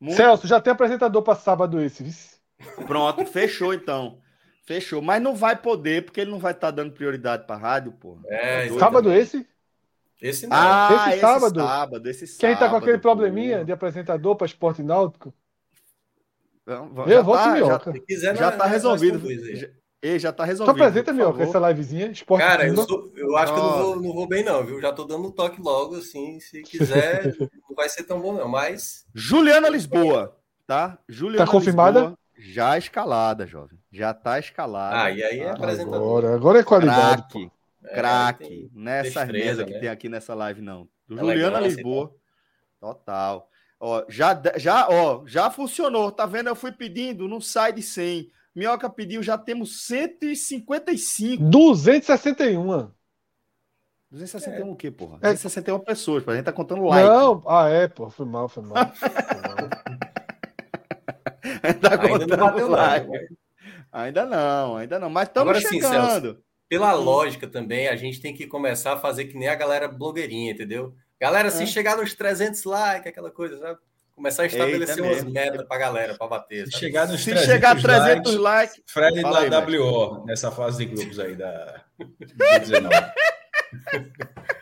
Muito. 0.00 0.16
Celso, 0.16 0.46
já 0.46 0.60
tem 0.60 0.72
apresentador 0.72 1.22
para 1.22 1.34
sábado 1.34 1.80
esse? 1.80 2.04
Pronto, 2.86 3.24
fechou 3.26 3.74
então. 3.74 4.18
Fechou, 4.66 5.02
mas 5.02 5.20
não 5.20 5.34
vai 5.34 5.56
poder, 5.56 6.04
porque 6.04 6.20
ele 6.20 6.30
não 6.30 6.38
vai 6.38 6.52
estar 6.52 6.68
tá 6.68 6.70
dando 6.70 6.92
prioridade 6.92 7.46
para 7.46 7.56
rádio, 7.56 7.92
pô. 7.92 8.18
É, 8.28 8.68
sábado 8.78 9.12
esse? 9.12 9.46
Esse 10.24 10.46
não. 10.46 10.56
Ah, 10.56 11.10
esse, 11.10 11.20
sábado. 11.20 11.60
Esse 11.60 11.68
sábado, 11.68 12.08
esse 12.08 12.26
sábado. 12.26 12.40
Quem 12.40 12.58
tá 12.58 12.70
com 12.70 12.76
aquele 12.76 12.96
pô. 12.96 13.02
probleminha 13.02 13.62
de 13.62 13.72
apresentador 13.72 14.34
para 14.34 14.46
esporte 14.46 14.82
náutico? 14.82 15.34
Não, 16.66 17.06
já, 17.06 17.22
tá, 17.22 17.58
já, 17.58 17.78
quiser, 18.06 18.34
já, 18.34 18.50
já 18.50 18.52
tá 18.52 18.64
resolvido. 18.64 19.20
Ei, 20.00 20.18
já 20.18 20.32
tá 20.32 20.44
resolvido. 20.44 20.74
Tu 20.74 20.82
apresenta, 20.82 21.12
meu, 21.12 21.38
essa 21.38 21.58
livezinha. 21.58 22.06
Esporte 22.10 22.42
Cara, 22.42 22.66
eu, 22.66 22.74
sou, 22.74 23.12
eu, 23.14 23.36
acho 23.36 23.52
que 23.52 23.58
eu 23.58 23.62
não 23.64 23.78
vou, 23.78 23.96
não 23.96 24.14
vou, 24.14 24.26
bem, 24.26 24.42
não, 24.42 24.64
viu? 24.64 24.80
Já 24.80 24.94
tô 24.94 25.04
dando 25.04 25.28
um 25.28 25.30
toque 25.30 25.60
logo, 25.60 25.96
assim. 25.96 26.40
Se 26.40 26.62
quiser, 26.62 27.36
não 27.68 27.76
vai 27.76 27.90
ser 27.90 28.04
tão 28.04 28.18
bom, 28.18 28.32
não. 28.32 28.48
Mas. 28.48 29.04
Juliana 29.14 29.68
Lisboa, 29.68 30.38
tá? 30.66 30.98
Juliana 31.06 31.44
tá 31.44 31.52
confirmada? 31.52 32.00
Lisboa, 32.00 32.18
já 32.38 32.78
escalada, 32.78 33.46
jovem. 33.46 33.78
Já 33.92 34.14
tá 34.14 34.38
escalada. 34.38 35.02
Ah, 35.02 35.10
e 35.10 35.22
aí 35.22 35.40
é 35.40 35.50
apresentador. 35.50 35.96
Agora, 35.96 36.34
agora 36.34 36.58
é 36.60 36.64
qualidade. 36.64 37.22
Craque. 37.24 37.50
É, 37.84 37.94
craque. 37.94 38.70
Nessa 38.72 39.26
mesa 39.26 39.64
que 39.64 39.72
né? 39.72 39.78
tem 39.80 39.88
aqui 39.88 40.08
nessa 40.08 40.34
live, 40.34 40.60
não. 40.62 40.88
Do 41.06 41.16
é 41.16 41.20
Juliana 41.20 41.58
legal, 41.58 41.62
Lisboa. 41.62 42.14
Total. 42.80 43.48
Ó, 43.80 44.04
já, 44.08 44.40
já, 44.56 44.88
ó, 44.88 45.24
já 45.26 45.50
funcionou, 45.50 46.10
tá 46.10 46.26
vendo? 46.26 46.48
Eu 46.48 46.56
fui 46.56 46.72
pedindo, 46.72 47.28
não 47.28 47.40
sai 47.40 47.72
de 47.72 47.82
100. 47.82 48.30
Minhoca 48.54 48.88
pediu, 48.88 49.22
já 49.22 49.36
temos 49.36 49.86
155. 49.86 51.42
261. 51.42 52.90
261 54.10 54.68
é. 54.68 54.70
o 54.70 54.76
quê, 54.76 54.90
porra? 54.90 55.16
É. 55.16 55.32
261 55.32 55.80
pessoas, 55.80 56.26
a 56.28 56.34
gente 56.36 56.44
tá 56.44 56.52
contando 56.52 56.84
like. 56.84 57.08
Não, 57.08 57.42
ah, 57.48 57.68
é, 57.68 57.88
pô, 57.88 58.08
foi 58.08 58.24
mal, 58.24 58.48
foi 58.48 58.62
mal. 58.62 58.94
Foi 58.94 59.08
mal. 59.10 59.68
tá 61.80 62.02
ainda 62.02 62.36
não 62.36 62.46
bateu 62.46 62.68
like. 62.68 63.06
Nada, 63.08 63.28
ainda 63.92 64.26
não, 64.26 64.76
ainda 64.76 64.98
não, 65.00 65.10
mas 65.10 65.28
estamos 65.28 65.58
chegando. 65.58 66.34
Sim, 66.34 66.43
pela 66.68 66.92
lógica 66.92 67.46
também, 67.46 67.88
a 67.88 67.96
gente 67.96 68.20
tem 68.20 68.34
que 68.34 68.46
começar 68.46 68.94
a 68.94 68.98
fazer 68.98 69.26
que 69.26 69.36
nem 69.36 69.48
a 69.48 69.54
galera 69.54 69.88
blogueirinha, 69.88 70.52
entendeu? 70.52 70.94
Galera, 71.20 71.50
se 71.50 71.62
é. 71.62 71.66
chegar 71.66 71.96
nos 71.96 72.14
300 72.14 72.64
likes, 72.64 73.06
aquela 73.06 73.30
coisa, 73.30 73.58
sabe? 73.58 73.78
Começar 74.14 74.44
a 74.44 74.46
estabelecer 74.46 74.98
Eita 74.98 75.02
umas 75.02 75.16
mesmo. 75.24 75.30
metas 75.32 75.66
pra 75.66 75.76
galera, 75.76 76.14
pra 76.14 76.28
bater. 76.28 76.66
Se 76.66 76.78
chegar 76.78 77.08
nos 77.08 77.24
300, 77.24 77.46
chegar 77.46 77.76
a 77.76 77.80
300 77.80 78.34
likes, 78.36 78.38
likes 78.38 78.82
Fred 78.86 79.22
da 79.22 79.60
WO, 79.60 80.24
nessa 80.24 80.52
fase 80.52 80.86
de 80.86 80.94
grupos 80.94 81.18
aí 81.18 81.34
da 81.34 81.84
19. 82.60 82.94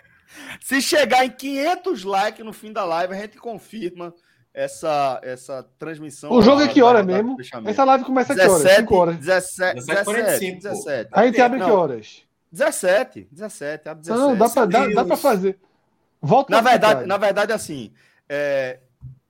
Se 0.60 0.80
chegar 0.80 1.24
em 1.24 1.30
500 1.30 2.04
likes 2.04 2.44
no 2.44 2.52
fim 2.52 2.72
da 2.72 2.84
live, 2.84 3.12
a 3.12 3.16
gente 3.16 3.36
confirma 3.36 4.14
essa, 4.54 5.20
essa 5.22 5.62
transmissão. 5.78 6.30
O 6.30 6.42
jogo 6.42 6.62
é 6.62 6.68
que 6.68 6.82
hora 6.82 7.02
mesmo? 7.02 7.36
Essa 7.66 7.84
live 7.84 8.04
começa 8.04 8.32
a 8.32 8.36
que 8.36 8.42
horas? 8.42 8.72
5 8.72 8.94
horas. 8.94 9.16
17, 9.16 9.86
17, 9.86 10.54
17. 10.56 11.10
A 11.12 11.26
gente 11.26 11.40
abre 11.40 11.58
que 11.58 11.70
horas? 11.70 12.22
17, 12.50 13.28
17, 13.32 13.88
abre 13.88 14.04
17. 14.04 14.20
Não, 14.20 14.36
dá 14.36 14.48
pra, 14.48 14.66
dá, 14.66 14.88
dá 14.88 15.04
pra 15.04 15.16
fazer. 15.16 15.58
Volta 16.20 16.54
na 16.54 16.60
verdade, 16.60 17.06
na 17.06 17.16
verdade, 17.16 17.52
assim, 17.52 17.92
é, 18.28 18.78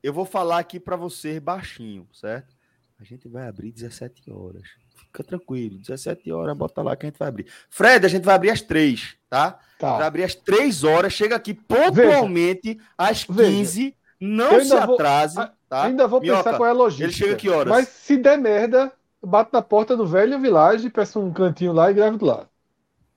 eu 0.03 0.12
vou 0.12 0.25
falar 0.25 0.59
aqui 0.59 0.79
para 0.81 0.97
você 0.97 1.39
baixinho, 1.39 2.07
certo? 2.12 2.55
A 3.01 3.05
gente 3.05 3.29
vai 3.29 3.49
abrir 3.49 3.73
17 3.73 4.31
horas. 4.31 4.62
Fica 4.95 5.25
tranquilo, 5.25 5.79
17 5.79 6.31
horas, 6.31 6.57
bota 6.57 6.83
lá 6.83 6.97
que 6.97 7.07
a 7.07 7.09
gente 7.09 7.18
vai 7.18 7.29
abrir. 7.29 7.47
Fred, 7.70 8.05
a 8.05 8.09
gente 8.09 8.25
vai 8.25 8.35
abrir 8.35 8.51
às 8.51 8.61
3, 8.61 9.16
tá? 9.29 9.59
tá. 9.79 9.99
Vai 9.99 10.07
abrir 10.07 10.25
às 10.25 10.35
3 10.35 10.85
horas, 10.85 11.12
chega 11.12 11.37
aqui 11.37 11.55
pontualmente 11.55 12.75
Veja. 12.75 12.87
às 12.99 13.25
15. 13.25 13.83
Veja. 13.83 14.01
Não 14.25 14.64
se 14.64 14.73
atrase, 14.73 15.35
vou, 15.35 15.49
tá? 15.68 15.83
Ainda 15.83 16.07
vou 16.07 16.20
Minhoca, 16.20 16.45
pensar 16.45 16.57
qual 16.57 16.68
é 16.68 16.70
a 16.70 16.75
logística. 16.75 17.07
Ele 17.07 17.12
chega 17.12 17.35
que 17.35 17.49
horas? 17.51 17.68
Mas 17.68 17.89
se 17.89 18.16
der 18.16 18.39
merda, 18.39 18.93
bato 19.20 19.51
na 19.53 19.61
porta 19.61 19.97
do 19.97 20.07
velho 20.07 20.39
village, 20.39 20.89
peço 20.91 21.18
um 21.18 21.33
cantinho 21.33 21.73
lá 21.73 21.91
e 21.91 21.95
gravo 21.95 22.18
do 22.18 22.27
lado. 22.27 22.49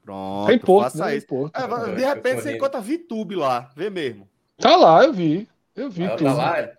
Pronto, 0.03 0.51
é 0.51 0.57
Porto, 0.57 0.83
faça 0.83 1.05
né? 1.05 1.17
isso. 1.17 1.27
Porto, 1.27 1.55
é, 1.55 1.93
de 1.93 2.03
repente 2.03 2.41
você 2.41 2.55
encontra 2.55 2.81
VTube 2.81 3.35
lá, 3.35 3.69
vê 3.75 3.91
mesmo. 3.91 4.27
Tá 4.57 4.75
lá, 4.75 5.03
eu 5.03 5.13
vi. 5.13 5.47
Eu 5.75 5.91
vi 5.91 6.05
ah, 6.05 6.15
tudo. 6.15 6.25
Tá 6.25 6.33
lá? 6.33 6.57
É? 6.57 6.75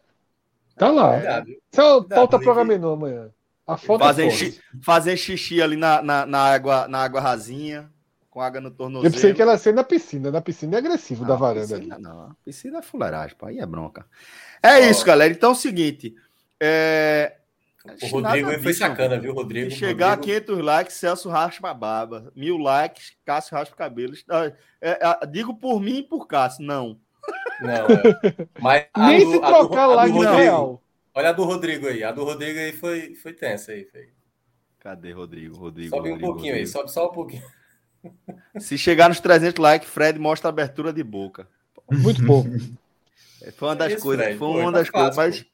Tá 0.77 0.91
lá. 0.91 1.45
Só 1.73 2.03
pauta 2.03 2.39
programando 2.41 2.89
amanhã. 2.89 3.31
A 3.65 3.77
foto 3.77 4.03
fazer, 4.03 4.31
xixi, 4.33 4.61
fazer 4.83 5.17
xixi 5.17 5.63
ali 5.63 5.77
na, 5.77 6.03
na, 6.03 6.27
na, 6.27 6.39
água, 6.39 6.89
na 6.89 6.99
água 6.99 7.21
rasinha, 7.21 7.91
com 8.37 8.43
água 8.43 8.61
no 8.61 8.71
tornozelo. 8.71 9.07
Eu 9.07 9.11
pensei 9.11 9.33
que 9.33 9.41
ela 9.41 9.53
ia 9.53 9.59
ser 9.59 9.73
na 9.73 9.83
piscina. 9.83 10.31
Na 10.31 10.43
piscina 10.43 10.77
é 10.77 10.79
agressivo 10.79 11.23
não, 11.23 11.29
da 11.29 11.37
varanda 11.37 11.79
piscina, 11.79 11.95
ali. 11.95 12.03
Não, 12.03 12.37
piscina 12.45 12.79
é 12.81 12.83
fuleiragem, 12.83 13.35
pô. 13.35 13.47
Aí 13.47 13.59
é 13.59 13.65
bronca. 13.65 14.05
É 14.63 14.75
oh. 14.77 14.91
isso, 14.91 15.07
galera. 15.07 15.33
Então 15.33 15.49
é 15.49 15.53
o 15.55 15.57
seguinte. 15.57 16.15
É... 16.61 17.35
O 18.03 18.07
Rodrigo 18.09 18.51
foi 18.63 18.75
sacana, 18.75 19.19
viu, 19.19 19.33
Rodrigo? 19.33 19.71
Se 19.71 19.79
chegar 19.79 20.17
Rodrigo... 20.17 20.37
a 20.37 20.41
500 20.41 20.59
likes, 20.59 20.97
Celso 20.97 21.31
raspa 21.31 21.71
a 21.71 21.75
barba. 21.75 22.31
Mil 22.37 22.59
likes, 22.59 23.17
Cássio 23.25 23.57
raspa 23.57 23.75
cabelos. 23.75 24.23
É, 24.83 25.09
é, 25.23 25.27
digo 25.27 25.55
por 25.55 25.81
mim 25.81 26.01
e 26.01 26.03
por 26.03 26.27
Cássio, 26.27 26.63
não. 26.63 27.01
Não, 27.63 27.71
é. 27.71 28.49
Mas 28.61 28.87
Nem 28.99 29.25
do, 29.25 29.31
se 29.31 29.41
trocar 29.41 29.87
like 29.87 30.13
do 30.13 30.21
real. 30.21 30.83
Olha 31.15 31.31
a 31.31 31.33
do 31.33 31.45
Rodrigo 31.45 31.87
aí. 31.87 32.05
A 32.05 32.13
do 32.13 32.23
Rodrigo 32.23 32.59
aí 32.59 32.73
foi, 32.73 33.15
foi 33.15 33.33
tensa 33.33 33.73
aí. 33.73 33.87
Foi. 33.87 34.11
Cadê 34.79 35.13
Rodrigo? 35.13 35.57
Rodrigo 35.57 35.89
sobe 35.89 36.11
Rodrigo, 36.11 36.17
um 36.17 36.21
pouquinho 36.21 36.53
Rodrigo. 36.53 36.59
aí, 36.59 36.67
sobe 36.67 36.93
só 36.93 37.09
um 37.09 37.13
pouquinho. 37.13 37.43
Se 38.59 38.77
chegar 38.77 39.09
nos 39.09 39.21
300 39.21 39.59
likes, 39.59 39.89
Fred 39.89 40.19
mostra 40.19 40.49
a 40.49 40.51
abertura 40.51 40.93
de 40.93 41.03
boca. 41.03 41.49
Muito 41.91 42.25
pouco. 42.25 42.51
Foi 43.57 43.69
uma 43.69 43.77
das 43.77 43.93
é 43.93 43.97
coisas, 43.97 44.25
Fred. 44.25 44.39
foi 44.39 44.49
uma 44.49 44.65
Pô, 44.65 44.73
das 44.73 44.91
tá 44.91 44.93
coisas 44.93 45.17
mais, 45.17 45.47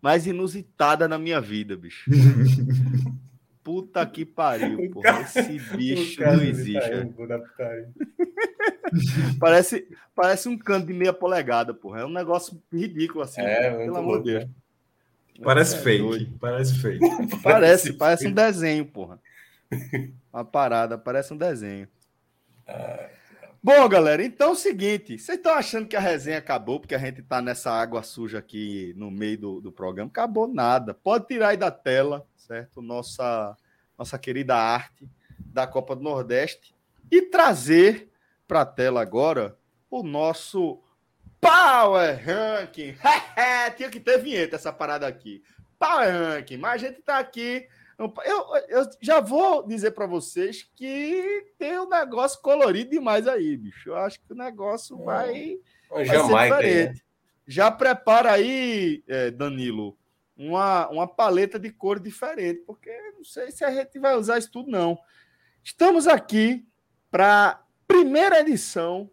mais 0.00 0.26
inusitadas 0.26 1.08
na 1.08 1.18
minha 1.18 1.40
vida, 1.40 1.76
bicho. 1.76 2.10
Puta 3.62 4.04
que 4.06 4.24
pariu, 4.24 4.90
porra. 4.90 5.20
Esse 5.20 5.58
bicho 5.76 6.22
não 6.22 6.42
existe. 6.42 6.80
parece, 9.38 9.86
parece 10.14 10.48
um 10.48 10.56
cano 10.56 10.86
de 10.86 10.94
meia 10.94 11.12
polegada, 11.12 11.74
porra. 11.74 12.00
É 12.00 12.06
um 12.06 12.12
negócio 12.12 12.60
ridículo 12.72 13.22
assim. 13.22 13.42
É, 13.42 13.84
pelo 13.84 13.98
amor 13.98 14.22
de 14.22 14.38
Deus. 14.38 14.50
Parece 15.42 15.76
é 15.76 15.78
fake. 15.80 16.02
Doido. 16.02 16.38
Parece 16.40 16.78
fake. 16.78 16.98
Parece, 17.42 17.92
parece 17.92 18.26
um 18.26 18.32
desenho, 18.32 18.86
porra. 18.86 19.20
Uma 20.32 20.44
parada, 20.44 20.96
parece 20.96 21.32
um 21.32 21.36
desenho. 21.36 21.88
Bom, 23.62 23.88
galera, 23.88 24.22
então 24.24 24.50
é 24.50 24.52
o 24.52 24.56
seguinte: 24.56 25.18
vocês 25.18 25.36
estão 25.36 25.52
achando 25.52 25.88
que 25.88 25.96
a 25.96 26.00
resenha 26.00 26.38
acabou 26.38 26.78
porque 26.78 26.94
a 26.94 26.98
gente 26.98 27.22
tá 27.22 27.42
nessa 27.42 27.70
água 27.70 28.02
suja 28.02 28.38
aqui 28.38 28.94
no 28.96 29.10
meio 29.10 29.38
do, 29.38 29.60
do 29.60 29.72
programa? 29.72 30.08
Acabou 30.08 30.46
nada. 30.46 30.94
Pode 30.94 31.26
tirar 31.26 31.48
aí 31.48 31.56
da 31.56 31.70
tela, 31.70 32.26
certo? 32.36 32.80
Nossa, 32.80 33.56
nossa 33.96 34.18
querida 34.18 34.56
arte 34.56 35.08
da 35.38 35.66
Copa 35.66 35.96
do 35.96 36.02
Nordeste 36.02 36.74
e 37.10 37.22
trazer 37.22 38.10
para 38.46 38.62
a 38.62 38.66
tela 38.66 39.02
agora 39.02 39.58
o 39.90 40.02
nosso 40.02 40.80
Power 41.40 42.24
Ranking. 42.24 42.94
Tinha 43.76 43.90
que 43.90 44.00
ter 44.00 44.18
vinheta 44.18 44.56
essa 44.56 44.72
parada 44.72 45.06
aqui. 45.06 45.42
Power 45.78 46.10
Ranking, 46.10 46.56
mas 46.56 46.82
a 46.82 46.86
gente 46.86 47.02
tá 47.02 47.18
aqui 47.18 47.68
eu, 47.98 48.46
eu 48.68 48.90
já 49.00 49.20
vou 49.20 49.66
dizer 49.66 49.90
para 49.90 50.06
vocês 50.06 50.70
que 50.76 51.52
tem 51.58 51.78
um 51.80 51.88
negócio 51.88 52.40
colorido 52.40 52.90
demais 52.90 53.26
aí, 53.26 53.56
bicho. 53.56 53.90
Eu 53.90 53.96
acho 53.96 54.20
que 54.20 54.32
o 54.32 54.36
negócio 54.36 55.00
é. 55.00 55.04
vai, 55.04 55.60
vai 55.90 56.04
Jamais, 56.04 56.52
ser 56.52 56.56
diferente. 56.56 56.94
Né? 56.94 57.00
Já 57.46 57.70
prepara 57.70 58.32
aí, 58.32 59.02
é, 59.08 59.30
Danilo, 59.32 59.98
uma, 60.36 60.88
uma 60.90 61.08
paleta 61.08 61.58
de 61.58 61.70
cor 61.70 61.98
diferente, 61.98 62.62
porque 62.64 62.90
não 63.16 63.24
sei 63.24 63.50
se 63.50 63.64
a 63.64 63.70
gente 63.72 63.98
vai 63.98 64.14
usar 64.14 64.38
isso 64.38 64.52
tudo, 64.52 64.70
não. 64.70 64.96
Estamos 65.64 66.06
aqui 66.06 66.64
para 67.10 67.64
primeira 67.86 68.40
edição 68.40 69.10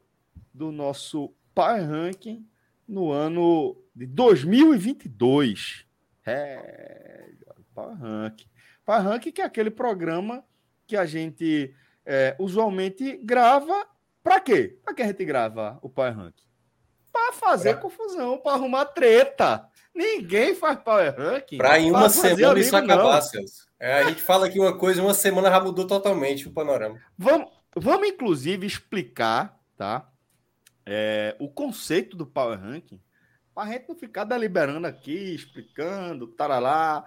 do 0.54 0.72
nosso 0.72 1.34
Power 1.56 1.90
Ranking 1.90 2.48
no 2.88 3.12
ano 3.12 3.82
de 3.96 4.06
2022. 4.06 5.86
É, 6.26 7.30
Power 7.74 7.98
Ranking. 7.98 8.55
Power 8.86 9.02
Ranking, 9.02 9.32
que 9.32 9.42
é 9.42 9.46
aquele 9.46 9.72
programa 9.72 10.46
que 10.86 10.96
a 10.96 11.06
gente 11.06 11.74
é, 12.06 12.36
usualmente 12.40 13.18
grava. 13.18 13.88
Para 14.24 14.40
quê? 14.40 14.78
Para 14.84 14.94
que 14.94 15.02
a 15.02 15.08
gente 15.08 15.26
grava 15.26 15.80
o 15.82 15.90
Power 15.90 16.16
Ranking? 16.16 16.46
Para 17.12 17.34
fazer 17.34 17.74
pra... 17.74 17.82
confusão, 17.82 18.38
para 18.38 18.54
arrumar 18.54 18.86
treta. 18.86 19.68
Ninguém 19.94 20.54
faz 20.54 20.78
Power 20.80 21.16
Ranking. 21.16 21.58
Para 21.58 21.80
em 21.80 21.90
uma 21.90 22.10
semana 22.10 22.60
isso 22.60 22.76
acabar, 22.76 23.22
Celso. 23.22 23.66
É, 23.80 24.00
a 24.00 24.04
gente 24.10 24.22
fala 24.22 24.46
aqui 24.46 24.60
uma 24.60 24.78
coisa, 24.78 25.02
uma 25.02 25.14
semana 25.14 25.50
já 25.50 25.60
mudou 25.60 25.88
totalmente 25.88 26.48
o 26.48 26.52
panorama. 26.52 27.00
Vamos, 27.18 27.52
vamos 27.76 28.08
inclusive, 28.08 28.68
explicar 28.68 29.60
tá? 29.76 30.10
É, 30.86 31.36
o 31.40 31.50
conceito 31.50 32.16
do 32.16 32.26
Power 32.26 32.60
Ranking 32.60 33.02
para 33.54 33.70
a 33.70 33.72
gente 33.72 33.88
não 33.88 33.96
ficar 33.96 34.26
deliberando 34.26 34.86
aqui, 34.86 35.34
explicando, 35.34 36.28
taralá. 36.28 37.06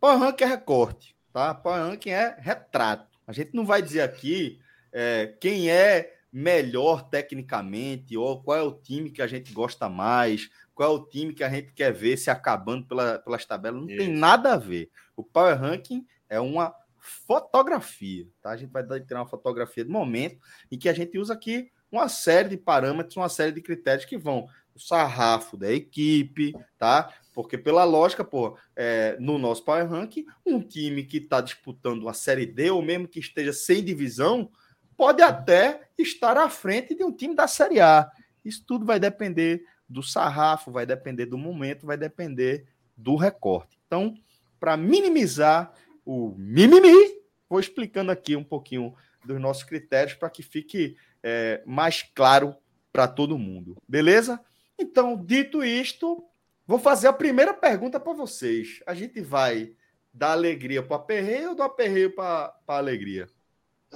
Power 0.00 0.18
Ranking 0.18 0.44
é 0.44 0.46
recorte 0.46 1.17
tá? 1.38 1.54
Power 1.54 1.82
ranking 1.82 2.10
é 2.10 2.36
retrato. 2.40 3.06
A 3.24 3.32
gente 3.32 3.54
não 3.54 3.64
vai 3.64 3.80
dizer 3.80 4.00
aqui 4.00 4.58
é, 4.92 5.36
quem 5.40 5.70
é 5.70 6.16
melhor 6.32 7.08
tecnicamente 7.08 8.16
ou 8.16 8.42
qual 8.42 8.58
é 8.58 8.62
o 8.62 8.72
time 8.72 9.08
que 9.08 9.22
a 9.22 9.26
gente 9.26 9.52
gosta 9.52 9.88
mais, 9.88 10.50
qual 10.74 10.90
é 10.90 10.94
o 10.94 11.04
time 11.04 11.32
que 11.32 11.44
a 11.44 11.48
gente 11.48 11.72
quer 11.72 11.92
ver 11.92 12.16
se 12.16 12.28
acabando 12.28 12.86
pela, 12.86 13.20
pelas 13.20 13.44
tabelas. 13.44 13.80
Não 13.80 13.88
Isso. 13.88 13.98
tem 13.98 14.08
nada 14.08 14.54
a 14.54 14.56
ver. 14.56 14.90
O 15.16 15.22
Power 15.22 15.56
Ranking 15.56 16.04
é 16.28 16.40
uma 16.40 16.74
fotografia, 16.98 18.26
tá? 18.42 18.50
A 18.50 18.56
gente 18.56 18.72
vai 18.72 18.82
tirar 19.00 19.20
uma 19.20 19.28
fotografia 19.28 19.84
de 19.84 19.90
momento 19.90 20.40
em 20.70 20.76
que 20.76 20.88
a 20.88 20.92
gente 20.92 21.16
usa 21.18 21.34
aqui 21.34 21.70
uma 21.90 22.08
série 22.08 22.48
de 22.48 22.56
parâmetros, 22.56 23.16
uma 23.16 23.28
série 23.28 23.52
de 23.52 23.62
critérios 23.62 24.04
que 24.04 24.18
vão 24.18 24.48
o 24.74 24.80
sarrafo 24.80 25.56
da 25.56 25.72
equipe, 25.72 26.54
tá? 26.78 27.12
Porque, 27.38 27.56
pela 27.56 27.84
lógica, 27.84 28.24
pô, 28.24 28.58
é, 28.74 29.16
no 29.20 29.38
nosso 29.38 29.64
Power 29.64 29.88
Rank, 29.88 30.26
um 30.44 30.60
time 30.60 31.04
que 31.04 31.18
está 31.18 31.40
disputando 31.40 32.08
a 32.08 32.12
Série 32.12 32.44
D, 32.44 32.68
ou 32.72 32.82
mesmo 32.82 33.06
que 33.06 33.20
esteja 33.20 33.52
sem 33.52 33.80
divisão, 33.80 34.50
pode 34.96 35.22
até 35.22 35.88
estar 35.96 36.36
à 36.36 36.50
frente 36.50 36.96
de 36.96 37.04
um 37.04 37.12
time 37.12 37.36
da 37.36 37.46
Série 37.46 37.78
A. 37.78 38.10
Isso 38.44 38.64
tudo 38.66 38.84
vai 38.84 38.98
depender 38.98 39.64
do 39.88 40.02
sarrafo, 40.02 40.72
vai 40.72 40.84
depender 40.84 41.26
do 41.26 41.38
momento, 41.38 41.86
vai 41.86 41.96
depender 41.96 42.66
do 42.96 43.14
recorte. 43.14 43.78
Então, 43.86 44.16
para 44.58 44.76
minimizar 44.76 45.72
o 46.04 46.34
mimimi, 46.36 47.22
vou 47.48 47.60
explicando 47.60 48.10
aqui 48.10 48.34
um 48.34 48.42
pouquinho 48.42 48.96
dos 49.24 49.40
nossos 49.40 49.62
critérios 49.62 50.14
para 50.14 50.28
que 50.28 50.42
fique 50.42 50.96
é, 51.22 51.62
mais 51.64 52.02
claro 52.02 52.56
para 52.92 53.06
todo 53.06 53.38
mundo. 53.38 53.76
Beleza? 53.86 54.40
Então, 54.76 55.16
dito 55.16 55.62
isto, 55.62 56.28
vou 56.68 56.78
fazer 56.78 57.08
a 57.08 57.12
primeira 57.12 57.54
pergunta 57.54 57.98
para 57.98 58.12
vocês. 58.12 58.80
A 58.86 58.94
gente 58.94 59.20
vai 59.22 59.72
da 60.12 60.32
alegria 60.32 60.82
para 60.82 60.92
o 60.92 61.00
aperreio 61.00 61.50
ou 61.50 61.54
do 61.54 61.62
aperreio 61.62 62.14
para 62.14 62.54
a 62.68 62.76
alegria? 62.76 63.26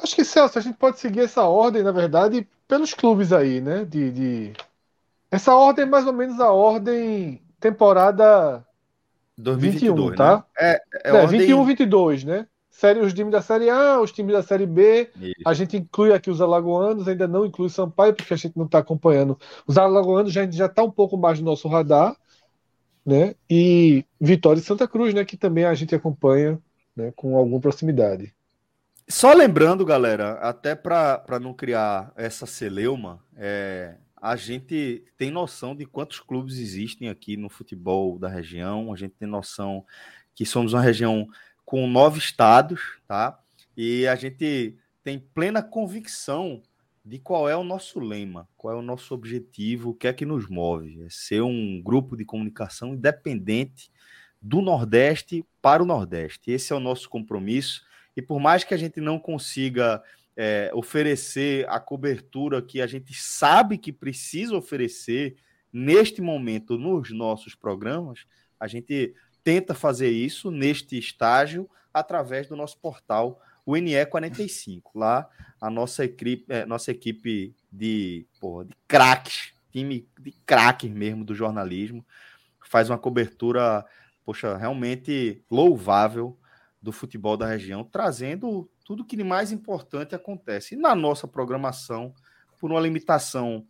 Acho 0.02 0.16
que, 0.16 0.24
Celso, 0.24 0.58
a 0.58 0.62
gente 0.62 0.78
pode 0.78 0.98
seguir 0.98 1.20
essa 1.20 1.42
ordem, 1.42 1.82
na 1.82 1.92
verdade, 1.92 2.48
pelos 2.66 2.94
clubes 2.94 3.30
aí, 3.32 3.60
né? 3.60 3.84
De, 3.84 4.10
de... 4.10 4.52
Essa 5.30 5.54
ordem 5.54 5.84
é 5.84 5.88
mais 5.88 6.06
ou 6.06 6.14
menos 6.14 6.40
a 6.40 6.50
ordem 6.50 7.42
temporada 7.60 8.66
2021, 9.36 9.94
21, 9.94 10.14
tá? 10.14 10.36
Né? 10.36 10.44
É, 10.58 10.82
é, 11.04 11.10
é 11.10 11.12
ordem... 11.12 11.40
21, 11.40 11.64
22, 11.64 12.24
né? 12.24 12.46
Série, 12.70 13.00
os 13.00 13.12
times 13.12 13.30
da 13.30 13.42
Série 13.42 13.68
A, 13.68 14.00
os 14.00 14.10
times 14.10 14.32
da 14.32 14.42
Série 14.42 14.66
B. 14.66 15.10
Isso. 15.20 15.34
A 15.44 15.52
gente 15.52 15.76
inclui 15.76 16.12
aqui 16.12 16.30
os 16.30 16.40
alagoanos, 16.40 17.06
ainda 17.06 17.28
não 17.28 17.44
inclui 17.44 17.66
o 17.66 17.70
Sampaio, 17.70 18.14
porque 18.14 18.32
a 18.32 18.36
gente 18.36 18.56
não 18.56 18.64
está 18.64 18.78
acompanhando. 18.78 19.38
Os 19.66 19.76
alagoanos 19.76 20.32
já 20.32 20.50
já 20.50 20.66
está 20.66 20.82
um 20.82 20.90
pouco 20.90 21.18
mais 21.18 21.38
no 21.38 21.44
nosso 21.44 21.68
radar, 21.68 22.16
né? 23.04 23.34
E 23.48 24.04
Vitória 24.20 24.60
e 24.60 24.62
Santa 24.62 24.86
Cruz, 24.86 25.12
né? 25.14 25.24
Que 25.24 25.36
também 25.36 25.64
a 25.64 25.74
gente 25.74 25.94
acompanha 25.94 26.58
né, 26.96 27.12
com 27.16 27.36
alguma 27.36 27.60
proximidade. 27.60 28.34
Só 29.08 29.32
lembrando, 29.32 29.84
galera, 29.84 30.34
até 30.34 30.74
para 30.74 31.38
não 31.40 31.52
criar 31.52 32.12
essa 32.16 32.46
celeuma, 32.46 33.22
é, 33.36 33.96
a 34.16 34.36
gente 34.36 35.04
tem 35.18 35.30
noção 35.30 35.74
de 35.74 35.84
quantos 35.84 36.20
clubes 36.20 36.58
existem 36.58 37.08
aqui 37.08 37.36
no 37.36 37.48
futebol 37.48 38.18
da 38.18 38.28
região, 38.28 38.92
a 38.92 38.96
gente 38.96 39.14
tem 39.18 39.28
noção 39.28 39.84
que 40.34 40.46
somos 40.46 40.72
uma 40.72 40.80
região 40.80 41.28
com 41.64 41.86
nove 41.86 42.18
estados, 42.18 42.80
tá? 43.06 43.38
E 43.76 44.06
a 44.06 44.14
gente 44.14 44.76
tem 45.02 45.18
plena 45.18 45.62
convicção 45.62 46.62
de 47.04 47.18
qual 47.18 47.48
é 47.48 47.56
o 47.56 47.64
nosso 47.64 47.98
lema, 47.98 48.48
qual 48.56 48.74
é 48.74 48.78
o 48.78 48.82
nosso 48.82 49.12
objetivo, 49.14 49.90
o 49.90 49.94
que 49.94 50.06
é 50.06 50.12
que 50.12 50.24
nos 50.24 50.48
move. 50.48 51.02
É 51.02 51.08
ser 51.10 51.42
um 51.42 51.82
grupo 51.82 52.16
de 52.16 52.24
comunicação 52.24 52.94
independente 52.94 53.90
do 54.40 54.60
Nordeste 54.60 55.44
para 55.60 55.82
o 55.82 55.86
Nordeste. 55.86 56.50
Esse 56.50 56.72
é 56.72 56.76
o 56.76 56.80
nosso 56.80 57.08
compromisso. 57.08 57.84
E 58.16 58.22
por 58.22 58.38
mais 58.38 58.62
que 58.62 58.74
a 58.74 58.76
gente 58.76 59.00
não 59.00 59.18
consiga 59.18 60.02
é, 60.36 60.70
oferecer 60.74 61.68
a 61.68 61.80
cobertura 61.80 62.62
que 62.62 62.80
a 62.80 62.86
gente 62.86 63.14
sabe 63.14 63.78
que 63.78 63.92
precisa 63.92 64.56
oferecer 64.56 65.36
neste 65.72 66.20
momento 66.20 66.78
nos 66.78 67.10
nossos 67.10 67.54
programas, 67.54 68.26
a 68.60 68.66
gente 68.66 69.14
tenta 69.42 69.74
fazer 69.74 70.10
isso 70.10 70.50
neste 70.50 70.98
estágio 70.98 71.68
através 71.92 72.46
do 72.46 72.56
nosso 72.56 72.78
portal 72.78 73.40
o 73.64 73.72
NE45. 73.72 74.82
Lá 74.94 75.28
a 75.60 75.70
nossa 75.70 76.04
equipe, 76.04 76.44
é, 76.52 76.66
nossa 76.66 76.90
equipe 76.90 77.54
de, 77.70 78.26
porra, 78.40 78.64
de 78.64 78.74
craques, 78.86 79.54
time 79.70 80.08
de 80.20 80.32
craques 80.44 80.90
mesmo 80.90 81.24
do 81.24 81.34
jornalismo, 81.34 82.04
faz 82.68 82.90
uma 82.90 82.98
cobertura, 82.98 83.84
poxa, 84.24 84.56
realmente 84.56 85.44
louvável 85.50 86.38
do 86.80 86.90
futebol 86.90 87.36
da 87.36 87.46
região, 87.46 87.84
trazendo 87.84 88.68
tudo 88.84 89.04
que 89.04 89.16
de 89.16 89.22
mais 89.22 89.52
importante 89.52 90.14
acontece. 90.14 90.74
E 90.74 90.78
na 90.78 90.94
nossa 90.94 91.28
programação, 91.28 92.14
por 92.58 92.70
uma 92.70 92.80
limitação 92.80 93.66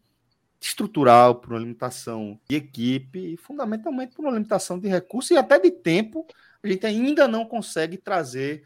estrutural, 0.61 1.35
por 1.35 1.53
uma 1.53 1.59
limitação 1.59 2.39
de 2.49 2.57
equipe 2.57 3.35
e 3.35 3.37
fundamentalmente 3.37 4.15
por 4.15 4.25
uma 4.25 4.31
limitação 4.31 4.79
de 4.79 4.89
recursos 4.89 5.33
e 5.33 5.37
até 5.37 5.59
de 5.59 5.71
tempo, 5.71 6.27
a 6.63 6.69
gente 6.69 6.87
ainda 6.87 7.27
não 7.27 7.45
consegue 7.45 7.97
trazer 7.97 8.65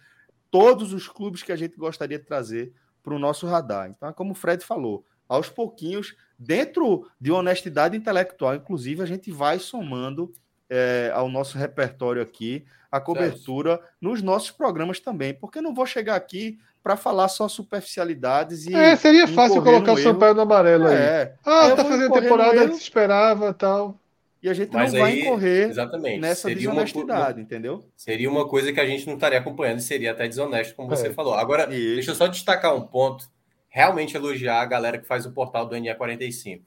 todos 0.57 0.95
os 0.95 1.07
clubes 1.07 1.43
que 1.43 1.53
a 1.53 1.57
gente 1.57 1.77
gostaria 1.77 2.19
de 2.19 2.25
trazer 2.25 2.73
para 3.03 3.15
o 3.15 3.19
nosso 3.19 3.47
radar. 3.47 3.91
Então, 3.91 4.09
é 4.09 4.13
como 4.13 4.33
o 4.33 4.35
Fred 4.35 4.65
falou, 4.65 5.05
aos 5.29 5.51
pouquinhos, 5.51 6.17
dentro 6.39 7.07
de 7.21 7.31
honestidade 7.31 7.95
intelectual, 7.95 8.55
inclusive, 8.55 9.03
a 9.03 9.07
gente 9.07 9.31
vai 9.31 9.59
somando 9.59 10.33
é, 10.71 11.11
ao 11.15 11.29
nosso 11.29 11.59
repertório 11.59 12.23
aqui 12.23 12.65
a 12.91 12.99
cobertura 12.99 13.77
certo. 13.77 13.89
nos 14.01 14.23
nossos 14.23 14.51
programas 14.51 14.99
também, 14.99 15.35
porque 15.35 15.61
não 15.61 15.75
vou 15.75 15.85
chegar 15.85 16.17
aqui 16.17 16.59
para 16.83 16.97
falar 16.97 17.29
só 17.29 17.49
superficialidades 17.49 18.67
e. 18.67 18.75
É, 18.75 18.97
seria 18.97 19.29
fácil 19.29 19.63
colocar 19.63 19.93
o 19.93 19.99
Sampaio 19.99 20.35
no 20.35 20.41
amarelo 20.41 20.87
é. 20.89 21.23
aí. 21.23 21.33
Ah, 21.45 21.77
tá 21.77 21.85
fazendo 21.85 22.15
temporada 22.15 22.67
que 22.69 22.77
se 22.77 22.83
esperava 22.83 23.53
tal. 23.53 24.01
E 24.47 24.49
a 24.49 24.55
gente 24.55 24.73
Mas 24.73 24.93
não 24.93 25.01
vai 25.01 25.19
incorrer 25.19 25.69
exatamente, 25.71 26.21
nessa 26.21 26.55
desonestidade, 26.55 27.41
uma, 27.41 27.43
entendeu? 27.43 27.85
Seria 27.97 28.31
uma 28.31 28.47
coisa 28.47 28.73
que 28.73 28.79
a 28.79 28.87
gente 28.87 29.05
não 29.05 29.15
estaria 29.15 29.41
acompanhando 29.41 29.81
e 29.81 29.83
seria 29.83 30.13
até 30.13 30.29
desonesto, 30.29 30.77
como 30.77 30.93
é. 30.93 30.95
você 30.95 31.13
falou. 31.13 31.35
Agora, 31.35 31.65
Isso. 31.65 31.95
deixa 31.95 32.11
eu 32.13 32.15
só 32.15 32.29
destacar 32.29 32.73
um 32.73 32.87
ponto. 32.87 33.29
Realmente 33.69 34.17
elogiar 34.17 34.61
a 34.61 34.65
galera 34.65 34.99
que 34.99 35.05
faz 35.05 35.27
o 35.27 35.33
portal 35.33 35.67
do 35.67 35.75
NE45. 35.75 36.63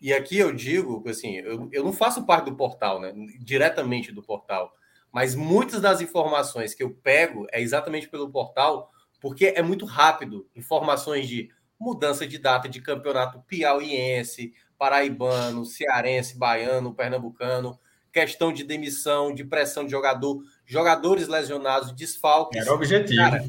E 0.00 0.12
aqui 0.12 0.38
eu 0.38 0.52
digo, 0.52 1.02
assim, 1.08 1.38
eu, 1.38 1.68
eu 1.72 1.82
não 1.82 1.92
faço 1.92 2.24
parte 2.24 2.44
do 2.50 2.56
portal, 2.56 3.00
né? 3.00 3.12
Diretamente 3.40 4.12
do 4.12 4.22
portal. 4.22 4.72
Mas 5.12 5.34
muitas 5.34 5.80
das 5.80 6.00
informações 6.00 6.72
que 6.72 6.84
eu 6.84 6.90
pego 6.90 7.48
é 7.50 7.60
exatamente 7.60 8.08
pelo 8.08 8.30
portal, 8.30 8.92
porque 9.20 9.46
é 9.46 9.60
muito 9.60 9.84
rápido. 9.86 10.46
Informações 10.54 11.26
de 11.26 11.50
mudança 11.80 12.28
de 12.28 12.38
data 12.38 12.68
de 12.68 12.80
campeonato 12.80 13.42
piauiense, 13.48 14.52
paraibano, 14.84 15.64
cearense, 15.64 16.36
baiano, 16.36 16.92
pernambucano, 16.92 17.78
questão 18.12 18.52
de 18.52 18.62
demissão, 18.62 19.34
de 19.34 19.42
pressão 19.42 19.82
de 19.86 19.90
jogador, 19.90 20.44
jogadores 20.66 21.26
lesionados, 21.26 21.90
desfalques. 21.92 22.60
Era 22.60 22.70
o 22.70 22.74
objetivo. 22.74 23.16
Cara, 23.16 23.42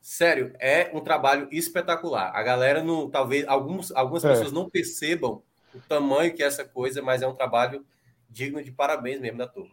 sério, 0.00 0.52
é 0.58 0.90
um 0.92 0.98
trabalho 0.98 1.46
espetacular. 1.52 2.32
A 2.34 2.42
galera 2.42 2.82
não, 2.82 3.08
talvez 3.08 3.46
alguns, 3.46 3.92
algumas 3.92 4.24
é. 4.24 4.30
pessoas 4.30 4.50
não 4.50 4.68
percebam 4.68 5.44
o 5.72 5.78
tamanho 5.78 6.34
que 6.34 6.42
é 6.42 6.46
essa 6.46 6.64
coisa, 6.64 7.00
mas 7.00 7.22
é 7.22 7.28
um 7.28 7.36
trabalho 7.36 7.86
digno 8.28 8.60
de 8.60 8.72
parabéns 8.72 9.20
mesmo 9.20 9.38
da 9.38 9.46
turma. 9.46 9.70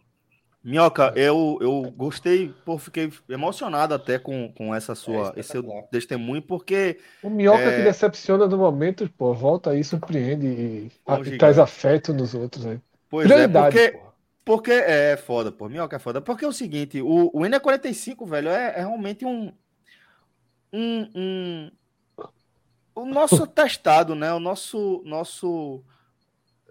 Minhoca, 0.67 1.13
eu, 1.15 1.57
eu 1.61 1.93
gostei, 1.95 2.53
pô, 2.65 2.77
fiquei 2.77 3.09
emocionado 3.29 3.93
até 3.93 4.19
com, 4.19 4.51
com 4.51 4.75
essa 4.75 4.95
sua, 4.95 5.31
é 5.33 5.39
esse 5.39 5.51
seu 5.51 5.63
testemunho, 5.89 6.41
porque. 6.41 6.99
O 7.23 7.29
Minhoca 7.29 7.63
é... 7.63 7.77
que 7.77 7.83
decepciona 7.83 8.47
no 8.47 8.57
momento, 8.57 9.09
pô, 9.17 9.33
volta 9.33 9.69
aí, 9.69 9.81
surpreende 9.81 10.45
e, 10.45 10.91
e 11.25 11.37
traz 11.37 11.57
afeto 11.57 12.13
nos 12.13 12.33
outros 12.33 12.65
aí. 12.65 12.81
Pois 13.09 13.31
é, 13.31 13.47
porque, 13.47 13.97
porque 14.43 14.71
é 14.71 15.15
foda, 15.15 15.53
pô, 15.53 15.69
Minhoca 15.69 15.95
é 15.95 15.99
foda. 15.99 16.19
Porque 16.19 16.43
é 16.43 16.47
o 16.49 16.51
seguinte, 16.51 17.01
o, 17.01 17.31
o 17.33 17.39
N45, 17.43 18.27
velho, 18.27 18.49
é, 18.49 18.73
é 18.75 18.79
realmente 18.79 19.23
um, 19.23 19.53
um, 20.73 21.09
um. 21.15 21.71
O 22.93 23.05
nosso 23.05 23.47
testado, 23.47 24.15
né? 24.15 24.33
O 24.33 24.39
nosso. 24.41 25.01
nosso 25.05 25.81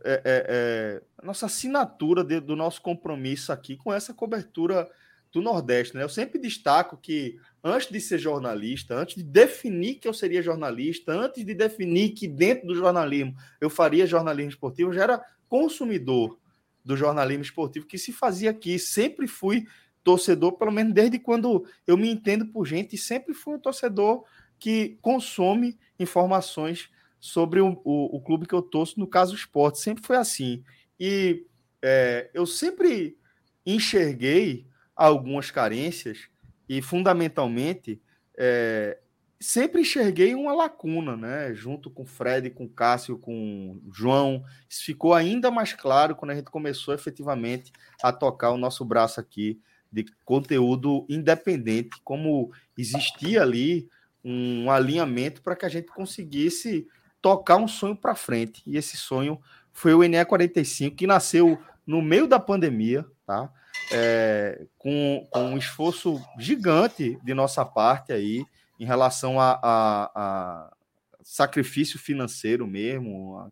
é, 0.06 0.22
é, 0.24 0.46
é, 0.48 1.02
nossa 1.22 1.46
assinatura 1.46 2.22
de, 2.22 2.40
do 2.40 2.54
nosso 2.54 2.80
compromisso 2.80 3.52
aqui 3.52 3.76
com 3.76 3.92
essa 3.92 4.14
cobertura 4.14 4.88
do 5.32 5.42
Nordeste. 5.42 5.94
Né? 5.94 6.02
Eu 6.02 6.08
sempre 6.08 6.38
destaco 6.38 6.96
que 6.96 7.38
antes 7.62 7.90
de 7.90 8.00
ser 8.00 8.18
jornalista, 8.18 8.94
antes 8.94 9.16
de 9.16 9.22
definir 9.22 9.96
que 9.96 10.06
eu 10.06 10.14
seria 10.14 10.42
jornalista, 10.42 11.12
antes 11.12 11.44
de 11.44 11.54
definir 11.54 12.10
que 12.10 12.28
dentro 12.28 12.68
do 12.68 12.74
jornalismo 12.74 13.36
eu 13.60 13.68
faria 13.68 14.06
jornalismo 14.06 14.50
esportivo, 14.50 14.90
eu 14.90 14.94
já 14.94 15.02
era 15.02 15.24
consumidor 15.48 16.38
do 16.84 16.96
jornalismo 16.96 17.42
esportivo 17.42 17.86
que 17.86 17.98
se 17.98 18.12
fazia 18.12 18.50
aqui. 18.50 18.78
Sempre 18.78 19.26
fui 19.26 19.66
torcedor, 20.04 20.52
pelo 20.52 20.70
menos 20.70 20.94
desde 20.94 21.18
quando 21.18 21.66
eu 21.84 21.96
me 21.96 22.08
entendo 22.08 22.46
por 22.46 22.64
gente, 22.64 22.96
sempre 22.96 23.34
fui 23.34 23.54
um 23.54 23.58
torcedor 23.58 24.24
que 24.58 24.96
consome 25.02 25.76
informações 25.98 26.88
sobre 27.20 27.60
o, 27.60 27.80
o, 27.84 28.16
o, 28.16 28.20
clube 28.20 28.46
que 28.46 28.54
eu 28.54 28.62
torço, 28.62 28.98
no 29.00 29.06
caso 29.06 29.32
o 29.32 29.36
esporte. 29.36 29.80
Sempre 29.80 30.04
foi 30.04 30.16
assim. 30.16 30.62
E 30.98 31.44
é, 31.82 32.30
eu 32.32 32.46
sempre 32.46 33.16
enxerguei 33.64 34.66
algumas 34.94 35.50
carências 35.50 36.28
e, 36.68 36.80
fundamentalmente, 36.80 38.00
é, 38.36 38.98
sempre 39.40 39.82
enxerguei 39.82 40.34
uma 40.34 40.54
lacuna, 40.54 41.16
né? 41.16 41.54
Junto 41.54 41.90
com 41.90 42.06
Fred, 42.06 42.50
com 42.50 42.68
Cássio, 42.68 43.18
com 43.18 43.80
João. 43.92 44.44
Isso 44.68 44.84
ficou 44.84 45.14
ainda 45.14 45.50
mais 45.50 45.72
claro 45.72 46.14
quando 46.16 46.30
a 46.30 46.34
gente 46.34 46.50
começou 46.50 46.94
efetivamente 46.94 47.72
a 48.02 48.12
tocar 48.12 48.50
o 48.50 48.58
nosso 48.58 48.84
braço 48.84 49.20
aqui 49.20 49.60
de 49.92 50.04
conteúdo 50.24 51.06
independente, 51.08 52.00
como 52.02 52.50
existia 52.76 53.42
ali 53.42 53.88
um 54.24 54.70
alinhamento 54.70 55.40
para 55.40 55.54
que 55.54 55.64
a 55.64 55.68
gente 55.68 55.86
conseguisse 55.86 56.88
tocar 57.26 57.56
um 57.56 57.66
sonho 57.66 57.96
para 57.96 58.14
frente. 58.14 58.62
E 58.64 58.76
esse 58.76 58.96
sonho 58.96 59.40
foi 59.72 59.92
o 59.92 59.98
NE45, 59.98 60.94
que 60.94 61.08
nasceu 61.08 61.60
no 61.84 62.00
meio 62.00 62.28
da 62.28 62.38
pandemia, 62.38 63.04
tá? 63.26 63.52
É, 63.90 64.64
com, 64.78 65.26
com 65.28 65.46
um 65.46 65.58
esforço 65.58 66.22
gigante 66.38 67.18
de 67.24 67.34
nossa 67.34 67.64
parte 67.64 68.12
aí 68.12 68.44
em 68.78 68.84
relação 68.84 69.40
a, 69.40 69.58
a, 69.60 70.10
a 70.14 70.76
sacrifício 71.20 71.98
financeiro 71.98 72.64
mesmo, 72.64 73.38
a, 73.40 73.50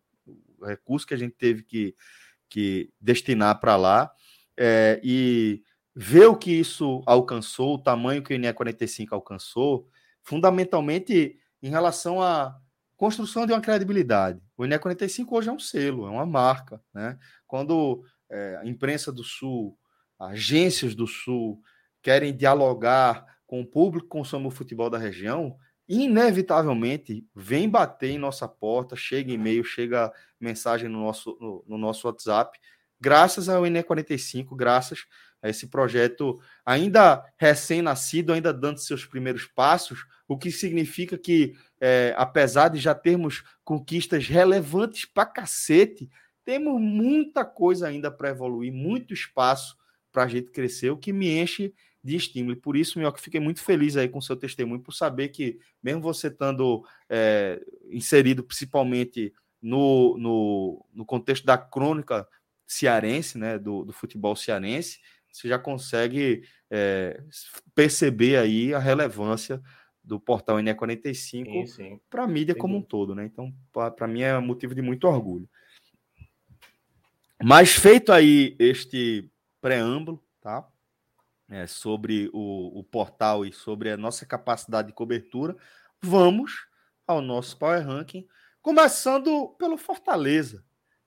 o 0.61 0.65
recurso 0.65 1.05
que 1.05 1.13
a 1.13 1.17
gente 1.17 1.35
teve 1.35 1.61
que, 1.61 1.93
que 2.47 2.89
destinar 3.01 3.59
para 3.59 3.75
lá, 3.75 4.09
é, 4.55 5.01
e 5.03 5.61
ver 5.93 6.27
o 6.27 6.37
que 6.37 6.51
isso 6.51 7.03
alcançou, 7.05 7.75
o 7.75 7.83
tamanho 7.83 8.23
que 8.23 8.33
o 8.33 8.35
INE 8.35 8.53
45 8.53 9.13
alcançou, 9.13 9.89
fundamentalmente 10.23 11.37
em 11.61 11.69
relação 11.69 12.21
à 12.21 12.57
construção 12.95 13.45
de 13.45 13.53
uma 13.53 13.61
credibilidade. 13.61 14.41
O 14.57 14.65
INE 14.65 14.79
45 14.79 15.37
hoje 15.37 15.49
é 15.49 15.51
um 15.51 15.59
selo, 15.59 16.07
é 16.07 16.09
uma 16.09 16.25
marca. 16.25 16.81
Né? 16.93 17.17
Quando 17.45 18.03
é, 18.29 18.57
a 18.57 18.65
imprensa 18.65 19.11
do 19.11 19.23
Sul, 19.23 19.77
agências 20.19 20.95
do 20.95 21.07
Sul 21.07 21.61
querem 22.01 22.35
dialogar 22.35 23.25
com 23.45 23.61
o 23.61 23.65
público 23.65 24.05
que 24.05 24.11
consome 24.11 24.47
o 24.47 24.51
futebol 24.51 24.89
da 24.89 24.97
região, 24.97 25.57
inevitavelmente 25.87 27.25
vem 27.35 27.69
bater 27.69 28.11
em 28.11 28.17
nossa 28.17 28.47
porta, 28.47 28.95
chega 28.95 29.31
e-mail, 29.31 29.63
chega 29.63 30.11
mensagem 30.39 30.89
no 30.89 30.99
nosso, 30.99 31.37
no, 31.39 31.63
no 31.67 31.77
nosso 31.77 32.07
WhatsApp, 32.07 32.57
graças 32.99 33.49
ao 33.49 33.63
NE45, 33.63 34.55
graças 34.55 34.99
a 34.99 35.05
esse 35.49 35.67
projeto 35.67 36.39
ainda 36.65 37.23
recém-nascido, 37.37 38.33
ainda 38.33 38.53
dando 38.53 38.79
seus 38.79 39.05
primeiros 39.05 39.45
passos, 39.45 40.05
o 40.27 40.37
que 40.37 40.51
significa 40.51 41.17
que, 41.17 41.55
é, 41.79 42.13
apesar 42.17 42.69
de 42.69 42.79
já 42.79 42.95
termos 42.95 43.43
conquistas 43.63 44.27
relevantes 44.27 45.05
para 45.05 45.25
cacete, 45.25 46.09
temos 46.43 46.79
muita 46.79 47.43
coisa 47.43 47.87
ainda 47.87 48.11
para 48.11 48.29
evoluir, 48.29 48.71
muito 48.71 49.13
espaço 49.13 49.75
para 50.11 50.23
a 50.23 50.27
gente 50.27 50.51
crescer, 50.51 50.91
o 50.91 50.97
que 50.97 51.11
me 51.11 51.29
enche 51.29 51.73
de 52.03 52.15
estímulo. 52.15 52.55
Por 52.55 52.77
isso, 52.77 52.99
Minhoca, 52.99 53.19
fiquei 53.19 53.39
muito 53.39 53.61
feliz 53.61 53.97
aí 53.97 54.07
com 54.07 54.19
o 54.19 54.21
seu 54.21 54.35
testemunho, 54.35 54.79
por 54.79 54.93
saber 54.93 55.29
que, 55.29 55.59
mesmo 55.81 56.01
você 56.01 56.27
estando 56.27 56.85
é, 57.09 57.59
inserido 57.89 58.43
principalmente 58.43 59.33
no, 59.59 60.15
no, 60.19 60.85
no, 60.93 61.03
contexto 61.03 61.43
da 61.43 61.57
crônica 61.57 62.27
cearense, 62.67 63.39
né, 63.39 63.57
do, 63.57 63.83
do 63.83 63.91
futebol 63.91 64.35
cearense, 64.35 64.99
você 65.35 65.47
já 65.47 65.59
consegue 65.59 66.43
é, 66.69 67.21
perceber 67.73 68.37
aí 68.37 68.73
a 68.73 68.79
relevância 68.79 69.61
do 70.03 70.19
portal 70.19 70.57
NE45 70.57 71.99
para 72.09 72.23
a 72.23 72.27
mídia 72.27 72.55
como 72.55 72.77
um 72.77 72.81
todo, 72.81 73.15
né? 73.15 73.25
Então, 73.25 73.53
para 73.71 74.07
mim 74.07 74.21
é 74.21 74.37
motivo 74.39 74.75
de 74.75 74.81
muito 74.81 75.07
orgulho. 75.07 75.49
Mas 77.43 77.73
feito 77.73 78.11
aí 78.11 78.55
este 78.59 79.29
preâmbulo, 79.59 80.23
tá? 80.39 80.67
é, 81.49 81.67
sobre 81.67 82.29
o, 82.33 82.79
o, 82.79 82.83
portal 82.83 83.45
e 83.45 83.53
sobre 83.53 83.91
a 83.91 83.97
nossa 83.97 84.25
capacidade 84.25 84.89
de 84.89 84.93
cobertura, 84.93 85.55
vamos 86.01 86.67
ao 87.05 87.21
nosso 87.21 87.57
Power 87.57 87.85
Ranking, 87.85 88.27
começando 88.61 89.49
pelo 89.59 89.77
Fortaleza, 89.77 90.63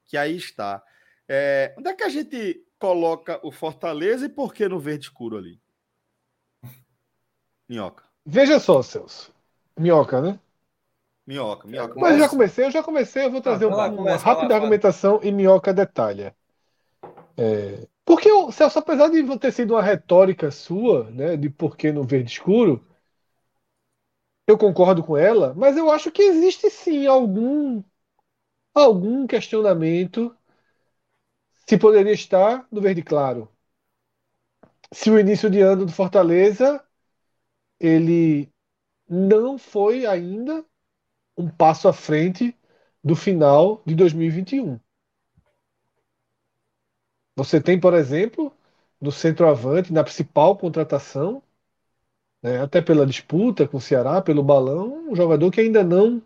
que 0.07 0.16
aí 0.16 0.37
está. 0.37 0.83
É, 1.29 1.74
onde 1.76 1.89
é 1.89 1.95
que 1.95 2.05
a 2.05 2.09
gente 2.09 2.64
coloca 2.79 3.41
o 3.43 3.51
Fortaleza 3.51 4.26
e 4.26 4.29
por 4.29 4.55
que 4.55 4.68
no 4.68 4.79
verde 4.79 5.05
escuro 5.05 5.37
ali? 5.37 5.61
Minhoca. 7.68 8.05
Veja 8.24 8.59
só, 8.59 8.83
Celso. 8.83 9.33
Minhoca, 9.79 10.20
né? 10.20 10.39
Minhoca, 11.26 11.68
minhoca. 11.68 11.95
Mas, 11.97 12.12
mas... 12.12 12.18
já 12.20 12.29
comecei, 12.29 12.64
eu 12.64 12.70
já 12.70 12.83
comecei, 12.83 13.24
eu 13.24 13.31
vou 13.31 13.41
trazer 13.41 13.66
ah, 13.66 13.68
uma, 13.68 13.87
uma 13.89 14.16
rápida 14.16 14.55
argumentação 14.55 15.20
e 15.22 15.31
minhoca 15.31 15.74
detalha. 15.74 16.35
É, 17.37 17.87
porque, 18.05 18.31
Celso, 18.53 18.79
apesar 18.79 19.11
de 19.11 19.39
ter 19.39 19.53
sido 19.53 19.74
uma 19.74 19.83
retórica 19.83 20.51
sua, 20.51 21.11
né, 21.11 21.37
de 21.37 21.51
por 21.51 21.76
que 21.76 21.93
no 21.93 22.03
verde 22.03 22.33
escuro, 22.33 22.85
eu 24.47 24.57
concordo 24.57 25.05
com 25.05 25.16
ela, 25.16 25.53
mas 25.55 25.76
eu 25.76 25.91
acho 25.91 26.11
que 26.11 26.22
existe 26.22 26.70
sim 26.70 27.07
algum 27.07 27.83
algum 28.74 29.26
questionamento 29.26 30.35
se 31.69 31.79
poderia 31.79 32.12
estar 32.12 32.66
no 32.73 32.81
verde 32.81 33.03
claro. 33.03 33.49
Se 34.93 35.11
o 35.11 35.19
início 35.19 35.49
de 35.51 35.61
ano 35.61 35.87
do 35.87 35.93
Fortaleza 35.93 36.83
ele 37.81 38.53
não 39.09 39.59
foi 39.59 40.07
ainda 40.07 40.64
um 41.37 41.49
passo 41.51 41.89
à 41.89 41.93
frente 41.95 42.57
do 43.05 43.16
final 43.16 43.83
de 43.87 43.95
2021. 43.95 44.81
Você 47.37 47.61
tem, 47.61 47.79
por 47.81 47.95
exemplo, 47.95 48.53
no 49.01 49.11
centroavante, 49.12 49.93
na 49.93 50.05
principal 50.05 50.57
contratação, 50.59 51.43
né, 52.43 52.61
até 52.61 52.81
pela 52.83 53.07
disputa 53.07 53.66
com 53.66 53.77
o 53.79 53.81
Ceará, 53.81 54.21
pelo 54.23 54.43
balão, 54.43 55.11
um 55.11 55.16
jogador 55.16 55.51
que 55.51 55.61
ainda 55.61 55.83
não 55.85 56.23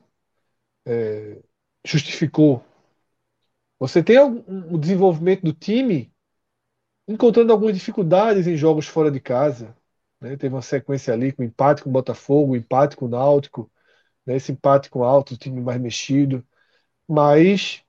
é, 0.86 1.42
justificou. 1.84 2.62
Você 3.82 4.00
tem 4.00 4.16
o 4.16 4.78
desenvolvimento 4.78 5.42
do 5.42 5.52
time 5.52 6.14
encontrando 7.08 7.52
algumas 7.52 7.74
dificuldades 7.74 8.46
em 8.46 8.56
jogos 8.56 8.86
fora 8.86 9.10
de 9.10 9.18
casa. 9.18 9.76
Né? 10.20 10.36
Teve 10.36 10.54
uma 10.54 10.62
sequência 10.62 11.12
ali 11.12 11.32
com 11.32 11.42
empate 11.42 11.82
com 11.82 11.90
o 11.90 11.92
Botafogo, 11.92 12.54
empate 12.54 12.94
com 12.94 13.06
o 13.06 13.08
Náutico, 13.08 13.68
né? 14.24 14.36
esse 14.36 14.52
empate 14.52 14.88
com 14.88 15.00
o 15.00 15.04
Alto, 15.04 15.34
o 15.34 15.36
time 15.36 15.60
mais 15.60 15.80
mexido. 15.80 16.46
Mas 17.08 17.82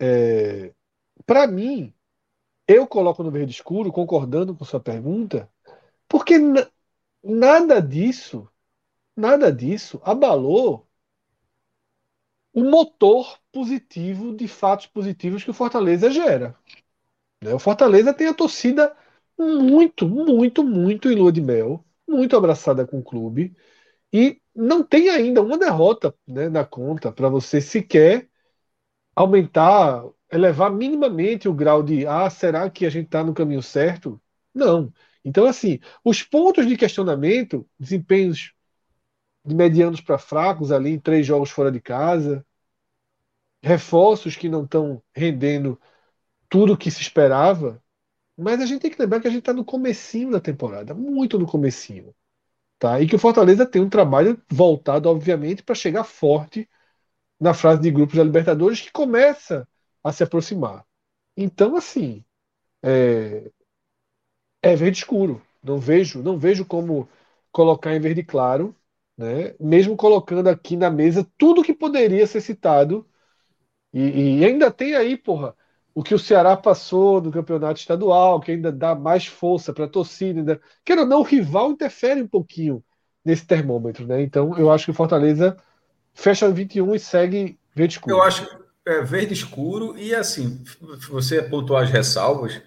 é, 0.00 0.72
para 1.26 1.46
mim, 1.46 1.92
eu 2.66 2.86
coloco 2.86 3.22
no 3.22 3.30
verde 3.30 3.52
escuro, 3.52 3.92
concordando 3.92 4.56
com 4.56 4.64
sua 4.64 4.80
pergunta, 4.80 5.46
porque 6.08 6.36
nada 7.22 7.82
disso, 7.82 8.48
nada 9.14 9.52
disso 9.52 10.00
abalou 10.02 10.88
o 12.54 12.64
motor 12.64 13.38
positivo 13.52 14.34
de 14.34 14.48
fatos 14.48 14.86
positivos 14.86 15.44
que 15.44 15.50
o 15.50 15.54
Fortaleza 15.54 16.10
gera. 16.10 16.56
Né? 17.42 17.52
O 17.54 17.58
Fortaleza 17.58 18.14
tem 18.14 18.28
a 18.28 18.34
torcida 18.34 18.96
muito, 19.38 20.08
muito, 20.08 20.64
muito 20.64 21.10
em 21.10 21.16
lua 21.16 21.32
de 21.32 21.40
mel, 21.42 21.84
muito 22.08 22.36
abraçada 22.36 22.86
com 22.86 23.00
o 23.00 23.02
clube, 23.02 23.54
e 24.12 24.40
não 24.54 24.84
tem 24.84 25.10
ainda 25.10 25.42
uma 25.42 25.58
derrota 25.58 26.14
né, 26.26 26.48
na 26.48 26.64
conta 26.64 27.12
para 27.12 27.28
você 27.28 27.60
sequer 27.60 28.28
aumentar 29.16 30.04
elevar 30.32 30.70
minimamente 30.72 31.48
o 31.48 31.54
grau 31.54 31.82
de 31.82 32.06
ah, 32.06 32.30
será 32.30 32.70
que 32.70 32.86
a 32.86 32.90
gente 32.90 33.06
está 33.06 33.24
no 33.24 33.34
caminho 33.34 33.62
certo? 33.62 34.20
Não. 34.54 34.92
Então, 35.24 35.46
assim, 35.46 35.80
os 36.04 36.22
pontos 36.22 36.66
de 36.66 36.76
questionamento, 36.76 37.68
desempenhos 37.78 38.53
de 39.44 39.54
medianos 39.54 40.00
para 40.00 40.18
fracos 40.18 40.72
ali 40.72 40.90
em 40.90 40.98
três 41.00 41.26
jogos 41.26 41.50
fora 41.50 41.70
de 41.70 41.80
casa, 41.80 42.44
reforços 43.62 44.36
que 44.36 44.48
não 44.48 44.64
estão 44.64 45.02
rendendo 45.14 45.80
tudo 46.48 46.74
o 46.74 46.76
que 46.78 46.90
se 46.90 47.02
esperava, 47.02 47.82
mas 48.36 48.60
a 48.60 48.66
gente 48.66 48.82
tem 48.82 48.90
que 48.90 49.00
lembrar 49.00 49.20
que 49.20 49.28
a 49.28 49.30
gente 49.30 49.40
está 49.40 49.52
no 49.52 49.64
comecinho 49.64 50.30
da 50.32 50.40
temporada, 50.40 50.94
muito 50.94 51.38
no 51.38 51.46
comecinho. 51.46 52.14
Tá? 52.78 53.00
E 53.00 53.06
que 53.08 53.16
o 53.16 53.18
Fortaleza 53.18 53.66
tem 53.66 53.82
um 53.82 53.90
trabalho 53.90 54.42
voltado, 54.50 55.08
obviamente, 55.08 55.62
para 55.62 55.74
chegar 55.74 56.04
forte 56.04 56.68
na 57.40 57.54
fase 57.54 57.82
de 57.82 57.90
grupos 57.90 58.16
da 58.16 58.24
Libertadores, 58.24 58.80
que 58.80 58.92
começa 58.92 59.68
a 60.02 60.12
se 60.12 60.22
aproximar. 60.24 60.86
Então, 61.36 61.76
assim, 61.76 62.24
é, 62.82 63.50
é 64.62 64.74
verde 64.76 64.98
escuro. 64.98 65.40
Não 65.62 65.78
vejo, 65.78 66.22
não 66.22 66.38
vejo 66.38 66.64
como 66.64 67.08
colocar 67.52 67.94
em 67.94 68.00
verde 68.00 68.22
claro, 68.22 68.74
né? 69.16 69.54
Mesmo 69.60 69.96
colocando 69.96 70.48
aqui 70.48 70.76
na 70.76 70.90
mesa 70.90 71.26
tudo 71.38 71.62
que 71.62 71.74
poderia 71.74 72.26
ser 72.26 72.40
citado. 72.40 73.06
E, 73.92 74.38
e 74.40 74.44
ainda 74.44 74.70
tem 74.70 74.94
aí, 74.94 75.16
porra, 75.16 75.54
o 75.94 76.02
que 76.02 76.14
o 76.14 76.18
Ceará 76.18 76.56
passou 76.56 77.20
no 77.20 77.30
campeonato 77.30 77.78
estadual, 77.78 78.40
que 78.40 78.50
ainda 78.50 78.72
dá 78.72 78.94
mais 78.94 79.26
força 79.26 79.72
para 79.72 79.84
a 79.84 79.88
torcida. 79.88 80.40
Ainda... 80.40 80.60
Ou 81.00 81.06
não, 81.06 81.20
o 81.20 81.24
rival 81.24 81.70
interfere 81.70 82.20
um 82.20 82.28
pouquinho 82.28 82.82
nesse 83.24 83.46
termômetro, 83.46 84.06
né? 84.06 84.20
Então 84.22 84.56
eu 84.58 84.70
acho 84.70 84.86
que 84.86 84.90
o 84.90 84.94
Fortaleza 84.94 85.56
fecha 86.12 86.50
21 86.50 86.94
e 86.94 86.98
segue 86.98 87.58
verde 87.74 87.94
escuro. 87.94 88.16
Eu 88.16 88.22
acho, 88.22 88.46
é, 88.86 89.00
verde 89.02 89.32
escuro 89.32 89.96
e 89.96 90.14
assim, 90.14 90.62
você 91.08 91.42
pontuou 91.42 91.78
as 91.78 91.90
ressalvas, 91.90 92.60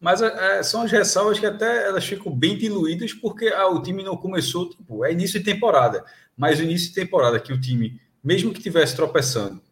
mas 0.00 0.20
é, 0.20 0.62
são 0.62 0.82
as 0.82 0.90
ressalvas 0.90 1.38
que 1.38 1.46
até 1.46 1.86
elas 1.86 2.04
ficam 2.04 2.32
bem 2.32 2.56
diluídas 2.56 3.12
porque 3.12 3.48
ah, 3.48 3.68
o 3.68 3.82
time 3.82 4.02
não 4.02 4.16
começou, 4.16 4.68
tipo, 4.68 5.04
é 5.04 5.12
início 5.12 5.38
de 5.38 5.44
temporada, 5.44 6.04
mas 6.36 6.58
o 6.58 6.62
início 6.62 6.88
de 6.88 6.94
temporada 6.94 7.40
que 7.40 7.52
o 7.52 7.60
time, 7.60 8.00
mesmo 8.22 8.52
que 8.52 8.60
tivesse 8.60 8.94
tropeçando, 8.94 9.62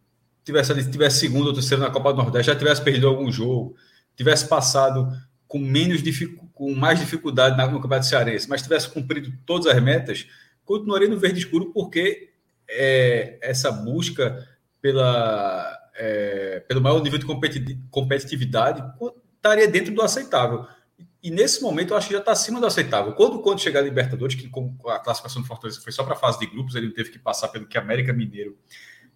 tivesse, 0.44 0.90
tivesse 0.90 1.20
segundo 1.20 1.48
ou 1.48 1.52
terceiro 1.52 1.82
na 1.82 1.90
Copa 1.90 2.12
do 2.12 2.22
Nordeste, 2.22 2.50
já 2.50 2.56
tivesse 2.56 2.82
perdido 2.82 3.06
algum 3.06 3.30
jogo, 3.30 3.76
tivesse 4.16 4.48
passado 4.48 5.08
com 5.46 5.58
menos 5.58 6.02
com 6.52 6.74
mais 6.74 6.98
dificuldade 6.98 7.56
no 7.56 7.80
Campeonato 7.80 8.06
Cearense, 8.06 8.48
mas 8.48 8.62
tivesse 8.62 8.88
cumprido 8.88 9.32
todas 9.44 9.66
as 9.66 9.82
metas, 9.82 10.26
continuaria 10.64 11.08
no 11.08 11.18
verde 11.18 11.38
escuro 11.38 11.72
porque 11.72 12.30
é, 12.68 13.38
essa 13.42 13.70
busca 13.70 14.48
pela 14.80 15.80
é, 15.96 16.60
pelo 16.66 16.80
maior 16.80 17.02
nível 17.02 17.18
de 17.18 17.26
competitividade, 17.90 18.82
estaria 19.44 19.68
dentro 19.68 19.94
do 19.94 20.00
aceitável. 20.00 20.66
E 21.22 21.30
nesse 21.30 21.62
momento 21.62 21.92
eu 21.92 21.96
acho 21.96 22.08
que 22.08 22.14
já 22.14 22.20
está 22.20 22.32
acima 22.32 22.60
do 22.60 22.66
aceitável. 22.66 23.12
Quando, 23.12 23.40
quando 23.40 23.60
chegar 23.60 23.80
a 23.80 23.82
Libertadores, 23.82 24.34
que 24.34 24.50
a 24.88 24.98
classificação 24.98 25.42
do 25.42 25.48
Fortaleza 25.48 25.80
foi 25.80 25.92
só 25.92 26.02
para 26.02 26.14
a 26.14 26.18
fase 26.18 26.38
de 26.38 26.46
grupos, 26.46 26.74
ele 26.74 26.90
teve 26.90 27.10
que 27.10 27.18
passar 27.18 27.48
pelo 27.48 27.66
que 27.66 27.78
América 27.78 28.12
Mineiro 28.12 28.58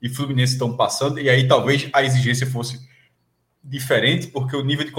e 0.00 0.08
Fluminense 0.08 0.52
estão 0.52 0.76
passando, 0.76 1.18
e 1.18 1.28
aí 1.28 1.48
talvez 1.48 1.88
a 1.92 2.02
exigência 2.04 2.46
fosse 2.46 2.78
diferente, 3.62 4.28
porque 4.28 4.56
o 4.56 4.64
nível 4.64 4.86
de 4.86 4.92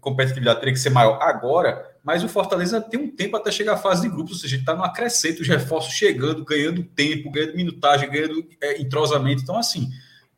competitividade 0.00 0.58
teria 0.58 0.72
que 0.72 0.80
ser 0.80 0.90
maior 0.90 1.20
agora, 1.20 1.94
mas 2.02 2.24
o 2.24 2.28
Fortaleza 2.28 2.80
tem 2.80 2.98
um 2.98 3.14
tempo 3.14 3.36
até 3.36 3.52
chegar 3.52 3.74
à 3.74 3.76
fase 3.76 4.02
de 4.02 4.08
grupos, 4.08 4.32
ou 4.32 4.38
seja, 4.38 4.56
está 4.56 4.74
no 4.74 4.82
acrescento, 4.82 5.42
os 5.42 5.48
reforços 5.48 5.92
chegando, 5.92 6.44
ganhando 6.44 6.82
tempo, 6.82 7.30
ganhando 7.30 7.54
minutagem, 7.54 8.10
ganhando 8.10 8.48
é, 8.60 8.80
entrosamento. 8.80 9.42
Então, 9.42 9.58
assim, 9.58 9.90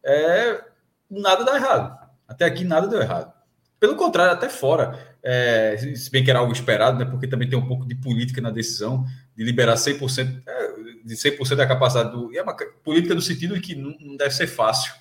é, 0.05 0.63
nada 1.09 1.45
dá 1.45 1.55
errado. 1.55 2.09
Até 2.27 2.45
aqui 2.45 2.65
nada 2.65 2.89
deu 2.89 3.01
errado. 3.01 3.33
Pelo 3.81 3.97
contrário, 3.97 4.33
até 4.33 4.49
fora. 4.49 5.17
É, 5.23 5.77
se 5.95 6.11
bem 6.11 6.25
que 6.25 6.31
era 6.31 6.39
algo 6.39 6.53
esperado, 6.53 6.99
né, 6.99 7.05
porque 7.05 7.27
também 7.27 7.49
tem 7.49 7.59
um 7.59 7.67
pouco 7.67 7.87
de 7.87 7.95
política 7.95 8.41
na 8.41 8.51
decisão 8.51 9.05
de 9.37 9.45
liberar 9.45 9.75
100%, 9.75 10.43
é, 10.47 10.73
de 11.05 11.15
100% 11.15 11.55
da 11.55 11.67
capacidade 11.67 12.11
do. 12.13 12.33
E 12.33 12.39
é 12.39 12.43
uma 12.43 12.57
política 12.57 13.15
no 13.15 13.23
sentido 13.23 13.55
de 13.55 13.61
que 13.61 13.75
não, 13.75 13.95
não 14.01 14.17
deve 14.17 14.35
ser 14.35 14.47
fácil, 14.47 14.93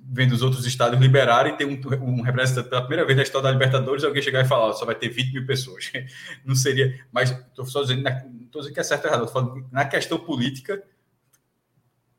vendo 0.00 0.32
os 0.32 0.42
outros 0.42 0.66
estados 0.66 0.98
liberarem, 1.00 1.56
ter 1.56 1.64
um, 1.64 1.80
um, 2.02 2.22
representante 2.22 2.68
pela 2.68 2.82
primeira 2.82 3.06
vez 3.06 3.16
na 3.16 3.22
história 3.22 3.44
da 3.44 3.52
Libertadores, 3.52 4.04
alguém 4.04 4.22
chegar 4.22 4.44
e 4.44 4.48
falar, 4.48 4.72
só 4.74 4.84
vai 4.84 4.94
ter 4.94 5.08
20 5.08 5.32
mil 5.32 5.46
pessoas. 5.46 5.90
Não 6.44 6.54
seria. 6.54 7.00
Mas 7.12 7.30
estou 7.30 7.64
só 7.66 7.82
dizendo, 7.82 8.02
não 8.02 8.10
estou 8.44 8.60
dizendo 8.60 8.74
que 8.74 8.80
é 8.80 8.82
certo 8.82 9.04
ou 9.04 9.10
errado, 9.10 9.24
estou 9.24 9.42
falando 9.42 9.66
na 9.70 9.84
questão 9.84 10.18
política 10.18 10.82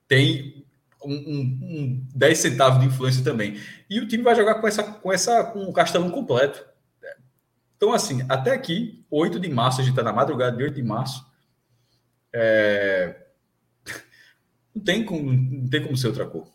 tem 0.08 0.65
um, 1.06 1.14
um, 1.14 1.40
um 1.62 2.08
10 2.16 2.38
centavos 2.38 2.80
de 2.80 2.88
influência 2.88 3.24
também. 3.24 3.60
E 3.90 4.00
o 4.00 4.08
time 4.08 4.24
vai 4.24 4.36
jogar 4.36 4.56
com 4.56 4.68
essa 4.68 4.84
com 4.84 5.12
essa 5.12 5.44
com 5.44 5.64
o 5.64 5.74
castelão 5.74 6.10
completo. 6.10 6.66
Então, 7.78 7.94
assim, 7.94 8.26
até 8.30 8.52
aqui, 8.52 9.06
8 9.12 9.40
de 9.40 9.50
março, 9.50 9.82
a 9.82 9.84
gente 9.84 9.92
está 9.92 10.04
na 10.04 10.14
madrugada 10.14 10.56
de 10.56 10.64
8 10.64 10.76
de 10.76 10.84
março. 10.84 11.26
É... 12.34 13.16
Não, 14.74 14.84
tem 14.84 15.06
como, 15.06 15.32
não 15.32 15.70
tem 15.70 15.84
como 15.84 15.96
ser 15.96 16.08
outra 16.08 16.26
cor. 16.26 16.48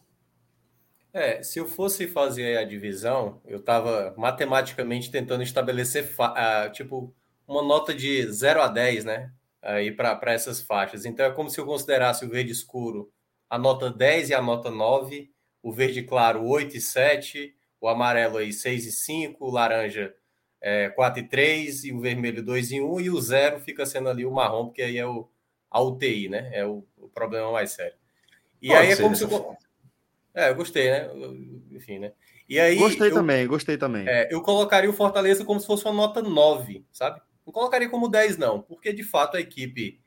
É, 1.12 1.42
se 1.42 1.58
eu 1.58 1.66
fosse 1.66 2.06
fazer 2.06 2.58
a 2.58 2.64
divisão, 2.64 3.40
eu 3.44 3.58
estava 3.58 4.14
matematicamente 4.16 5.10
tentando 5.10 5.42
estabelecer, 5.42 6.04
uh, 6.04 6.70
tipo, 6.72 7.14
uma 7.46 7.62
nota 7.62 7.92
de 7.92 8.30
0 8.30 8.62
a 8.62 8.68
10, 8.68 9.04
né? 9.04 9.32
Aí 9.62 9.90
para 9.90 10.32
essas 10.32 10.62
faixas. 10.62 11.04
Então 11.04 11.26
é 11.26 11.30
como 11.30 11.50
se 11.50 11.60
eu 11.60 11.66
considerasse 11.66 12.24
o 12.24 12.28
verde 12.28 12.52
escuro 12.52 13.12
a 13.50 13.58
nota 13.58 13.90
10 13.90 14.30
e 14.30 14.34
a 14.34 14.40
nota 14.40 14.70
9, 14.70 15.28
o 15.60 15.72
verde 15.72 16.04
claro 16.04 16.46
8 16.46 16.76
e 16.76 16.80
7, 16.80 17.54
o 17.80 17.88
amarelo 17.88 18.38
aí 18.38 18.52
6 18.52 18.86
e 18.86 18.92
5, 18.92 19.44
o 19.44 19.50
laranja 19.50 20.14
é, 20.60 20.88
4 20.90 21.20
e 21.20 21.28
3 21.28 21.84
e 21.84 21.92
o 21.92 22.00
vermelho 22.00 22.42
2 22.44 22.70
e 22.70 22.80
1 22.80 23.00
e 23.00 23.10
o 23.10 23.20
zero 23.20 23.58
fica 23.58 23.84
sendo 23.84 24.08
ali 24.08 24.24
o 24.24 24.30
marrom, 24.30 24.66
porque 24.66 24.82
aí 24.82 24.98
é 24.98 25.06
o, 25.06 25.28
a 25.68 25.82
UTI, 25.82 26.28
né? 26.28 26.50
É 26.52 26.64
o, 26.64 26.86
o 26.96 27.08
problema 27.08 27.50
mais 27.50 27.72
sério. 27.72 27.96
E 28.62 28.68
Pode 28.68 28.80
aí 28.80 28.92
é 28.92 28.96
como 28.96 29.16
se 29.16 29.24
eu... 29.24 29.56
É, 30.32 30.50
eu 30.50 30.54
gostei, 30.54 30.90
né? 30.90 31.10
Enfim, 31.72 31.98
né? 31.98 32.12
E 32.48 32.58
aí, 32.60 32.76
gostei 32.76 33.08
eu, 33.08 33.14
também, 33.14 33.46
gostei 33.46 33.76
também. 33.76 34.08
É, 34.08 34.28
eu 34.30 34.40
colocaria 34.42 34.88
o 34.88 34.92
Fortaleza 34.92 35.44
como 35.44 35.58
se 35.58 35.66
fosse 35.66 35.84
uma 35.84 35.94
nota 35.94 36.22
9, 36.22 36.84
sabe? 36.92 37.20
Não 37.44 37.52
colocaria 37.52 37.88
como 37.88 38.08
10, 38.08 38.36
não, 38.36 38.60
porque 38.60 38.92
de 38.92 39.02
fato 39.02 39.36
a 39.36 39.40
equipe 39.40 40.00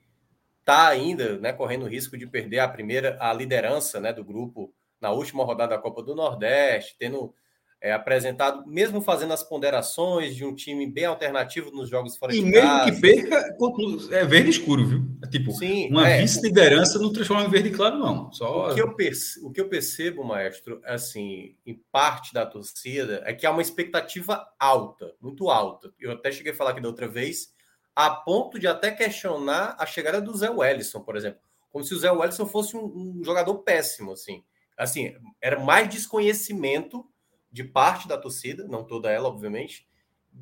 está 0.64 0.88
ainda 0.88 1.38
né, 1.40 1.52
correndo 1.52 1.84
o 1.84 1.90
risco 1.90 2.18
de 2.18 2.26
perder 2.26 2.60
a 2.60 2.70
primeira 2.70 3.18
a 3.20 3.34
liderança 3.34 4.00
né, 4.00 4.14
do 4.14 4.24
grupo 4.24 4.74
na 5.00 5.12
última 5.12 5.44
rodada 5.44 5.76
da 5.76 5.82
Copa 5.82 6.02
do 6.02 6.16
Nordeste, 6.16 6.96
tendo 6.98 7.34
é, 7.82 7.92
apresentado, 7.92 8.66
mesmo 8.66 9.02
fazendo 9.02 9.34
as 9.34 9.44
ponderações 9.44 10.34
de 10.34 10.46
um 10.46 10.56
time 10.56 10.88
bem 10.90 11.04
alternativo 11.04 11.70
nos 11.70 11.90
jogos 11.90 12.16
fora 12.16 12.34
e 12.34 12.42
de 12.42 12.50
casa. 12.54 12.88
E 12.88 12.92
mesmo 12.94 12.96
que 12.96 13.02
perca, 13.02 14.16
é 14.16 14.24
verde 14.24 14.52
escuro, 14.52 14.88
viu? 14.88 15.04
É 15.22 15.28
tipo, 15.28 15.52
Sim, 15.52 15.90
uma 15.90 16.08
é, 16.08 16.22
vice-liderança 16.22 16.98
não 16.98 17.12
transforma 17.12 17.44
em 17.44 17.50
verde 17.50 17.72
claro, 17.72 18.00
não. 18.00 18.32
Só... 18.32 18.72
O, 18.72 18.74
que 18.74 18.82
eu 18.82 18.96
percebo, 18.96 19.48
o 19.48 19.52
que 19.52 19.60
eu 19.60 19.68
percebo, 19.68 20.24
maestro, 20.24 20.80
assim, 20.86 21.58
em 21.66 21.78
parte 21.92 22.34
da 22.34 22.46
torcida, 22.46 23.22
é 23.26 23.34
que 23.34 23.46
há 23.46 23.52
uma 23.52 23.62
expectativa 23.62 24.48
alta, 24.58 25.14
muito 25.20 25.50
alta. 25.50 25.92
Eu 26.00 26.14
até 26.14 26.32
cheguei 26.32 26.54
a 26.54 26.56
falar 26.56 26.70
aqui 26.70 26.80
da 26.80 26.88
outra 26.88 27.10
vez, 27.10 27.53
a 27.96 28.10
ponto 28.10 28.60
de 28.60 28.68
até 28.68 28.92
questionar 28.92 29.76
a 29.78 29.86
chegada 29.86 30.22
do 30.22 30.36
Zé 30.36 30.50
Wellison, 30.50 31.02
por 31.02 31.16
exemplo. 31.16 31.40
Como 31.70 31.84
se 31.84 31.94
o 31.94 32.00
Zé 32.00 32.12
Wellison 32.12 32.46
fosse 32.46 32.76
um, 32.76 32.86
um, 32.86 33.24
jogador 33.24 33.56
péssimo, 33.60 34.12
assim. 34.12 34.44
Assim, 34.78 35.16
era 35.42 35.60
mais 35.60 35.90
desconhecimento 35.90 37.06
de 37.52 37.64
parte 37.64 38.08
da 38.08 38.18
torcida, 38.18 38.68
não 38.68 38.84
toda 38.84 39.12
ela, 39.12 39.28
obviamente, 39.30 39.88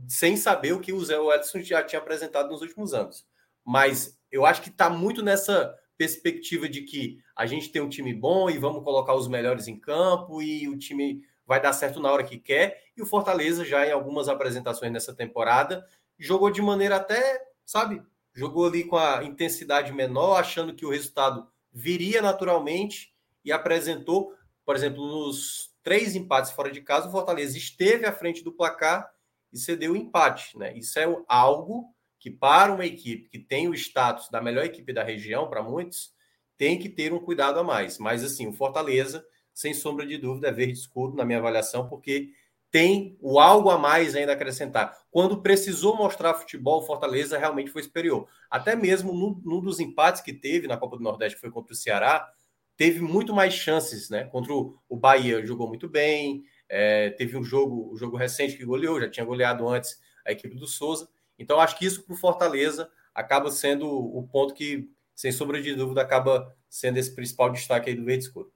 sem 0.08 0.38
saber 0.38 0.72
o 0.74 0.80
que 0.80 0.94
o 0.94 1.04
Zé 1.04 1.20
Wellison 1.20 1.62
já 1.62 1.84
tinha 1.84 2.00
apresentado 2.00 2.50
nos 2.50 2.62
últimos 2.62 2.94
anos. 2.94 3.26
Mas 3.66 4.18
eu 4.32 4.46
acho 4.46 4.62
que 4.62 4.70
está 4.70 4.90
muito 4.90 5.22
nessa 5.22 5.78
perspectiva 5.98 6.68
de 6.68 6.82
que 6.82 7.20
a 7.36 7.46
gente 7.46 7.70
tem 7.70 7.82
um 7.82 7.90
time 7.90 8.14
bom 8.14 8.50
e 8.50 8.58
vamos 8.58 8.84
colocar 8.84 9.14
os 9.14 9.28
melhores 9.28 9.68
em 9.68 9.80
campo 9.80 10.42
e 10.42 10.68
o 10.68 10.78
time 10.78 11.22
vai 11.46 11.62
dar 11.62 11.74
certo 11.74 12.00
na 12.00 12.12
hora 12.12 12.24
que 12.24 12.38
quer. 12.38 12.82
E 12.96 13.02
o 13.02 13.06
Fortaleza, 13.06 13.66
já 13.66 13.86
em 13.86 13.92
algumas 13.92 14.28
apresentações 14.28 14.92
nessa 14.92 15.14
temporada, 15.14 15.86
jogou 16.22 16.52
de 16.52 16.62
maneira 16.62 16.98
até, 16.98 17.42
sabe, 17.66 18.02
jogou 18.34 18.68
ali 18.68 18.84
com 18.84 18.96
a 18.96 19.24
intensidade 19.24 19.92
menor, 19.92 20.40
achando 20.40 20.76
que 20.76 20.86
o 20.86 20.92
resultado 20.92 21.48
viria 21.74 22.22
naturalmente 22.22 23.14
e 23.44 23.52
apresentou, 23.52 24.34
por 24.64 24.76
exemplo, 24.76 25.06
nos 25.06 25.72
três 25.82 26.16
empates 26.16 26.52
fora 26.52 26.72
de 26.72 26.82
casa, 26.82 27.08
o 27.08 27.12
Fortaleza 27.12 27.58
esteve 27.58 28.06
à 28.06 28.12
frente 28.12 28.44
do 28.44 28.52
placar 28.52 29.12
e 29.52 29.58
cedeu 29.58 29.94
o 29.94 29.98
empate, 29.98 30.58
né? 30.58 30.78
Isso 30.78 31.00
é 31.00 31.06
algo 31.28 31.94
que 32.20 32.30
para 32.30 32.72
uma 32.72 32.86
equipe 32.86 33.28
que 33.28 33.40
tem 33.40 33.68
o 33.68 33.74
status 33.74 34.30
da 34.30 34.40
melhor 34.40 34.64
equipe 34.64 34.94
da 34.94 35.04
região, 35.04 35.50
para 35.50 35.64
muitos, 35.64 36.14
tem 36.56 36.78
que 36.78 36.88
ter 36.88 37.12
um 37.12 37.20
cuidado 37.20 37.60
a 37.60 37.64
mais. 37.64 37.98
Mas 37.98 38.24
assim, 38.24 38.48
o 38.48 38.54
Fortaleza, 38.54 39.26
sem 39.52 39.74
sombra 39.74 40.06
de 40.06 40.20
dúvida, 40.20 40.50
é 40.50 40.52
verde 40.52 40.74
escuro 40.74 41.16
na 41.16 41.26
minha 41.26 41.40
avaliação, 41.40 41.90
porque 41.90 42.30
tem 42.72 43.18
o 43.20 43.38
algo 43.38 43.70
a 43.70 43.78
mais 43.78 44.16
ainda 44.16 44.32
a 44.32 44.36
acrescentar. 44.36 44.98
Quando 45.12 45.42
precisou 45.42 45.96
mostrar 45.98 46.34
futebol, 46.34 46.80
o 46.80 46.86
Fortaleza 46.86 47.38
realmente 47.38 47.70
foi 47.70 47.84
superior. 47.84 48.28
Até 48.50 48.76
mesmo 48.78 49.14
num, 49.14 49.40
num, 49.44 49.60
dos 49.60 49.82
empates 49.82 50.22
que 50.22 50.32
teve 50.32 50.68
na 50.68 50.78
Copa 50.78 50.96
do 50.96 51.04
Nordeste, 51.04 51.36
que 51.36 51.42
foi 51.42 51.52
contra 51.52 51.74
o 51.74 51.76
Ceará, 51.76 52.32
teve 52.78 53.02
muito 53.02 53.36
mais 53.36 53.54
chances, 53.54 54.10
né? 54.10 54.24
Contra 54.24 54.54
o, 54.54 54.80
o 54.88 54.96
Bahia 54.96 55.46
jogou 55.46 55.68
muito 55.68 55.90
bem, 55.90 56.46
é, 56.70 57.10
teve 57.10 57.38
um 57.38 57.44
jogo, 57.44 57.92
um 57.94 57.98
jogo 57.98 58.16
recente 58.16 58.56
que 58.56 58.64
goleou, 58.64 59.02
já 59.02 59.10
tinha 59.10 59.26
goleado 59.26 59.68
antes 59.68 60.00
a 60.26 60.32
equipe 60.32 60.56
do 60.56 60.66
Souza. 60.66 61.10
Então, 61.38 61.60
acho 61.60 61.78
que 61.78 61.86
isso 61.86 62.04
para 62.04 62.14
o 62.14 62.18
Fortaleza 62.18 62.90
acaba 63.14 63.52
sendo 63.52 63.86
o 63.90 64.26
ponto 64.32 64.54
que, 64.54 64.90
sem 65.14 65.32
sombra 65.32 65.62
de 65.62 65.76
dúvida, 65.76 66.02
acaba 66.02 66.56
sendo 66.70 66.98
esse 66.98 67.14
principal 67.14 67.52
destaque 67.52 67.90
aí 67.90 67.96
do 67.96 68.06
Verde 68.06 68.24
Escuro. 68.24 68.50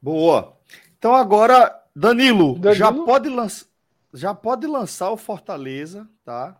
Boa. 0.00 0.58
Então 0.98 1.14
agora, 1.14 1.82
Danilo, 1.94 2.58
Danilo? 2.58 2.74
já 2.74 2.92
pode 2.92 3.28
lançar 3.28 3.68
já 4.12 4.34
pode 4.34 4.66
lançar 4.66 5.10
o 5.10 5.16
Fortaleza, 5.16 6.08
tá? 6.24 6.58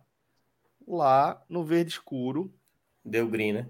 Lá 0.87 1.41
no 1.49 1.63
verde 1.63 1.91
escuro. 1.91 2.53
Deu 3.03 3.27
green, 3.27 3.53
né? 3.53 3.67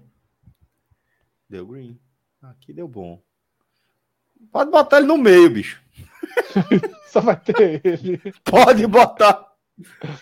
Deu 1.48 1.66
green. 1.66 1.98
Aqui 2.42 2.72
deu 2.72 2.86
bom. 2.86 3.22
Pode 4.50 4.70
botar 4.70 4.98
ele 4.98 5.06
no 5.06 5.18
meio, 5.18 5.50
bicho. 5.50 5.82
Só 7.08 7.20
vai 7.20 7.38
ter 7.38 7.84
ele. 7.84 8.18
Pode 8.44 8.86
botar. 8.86 9.49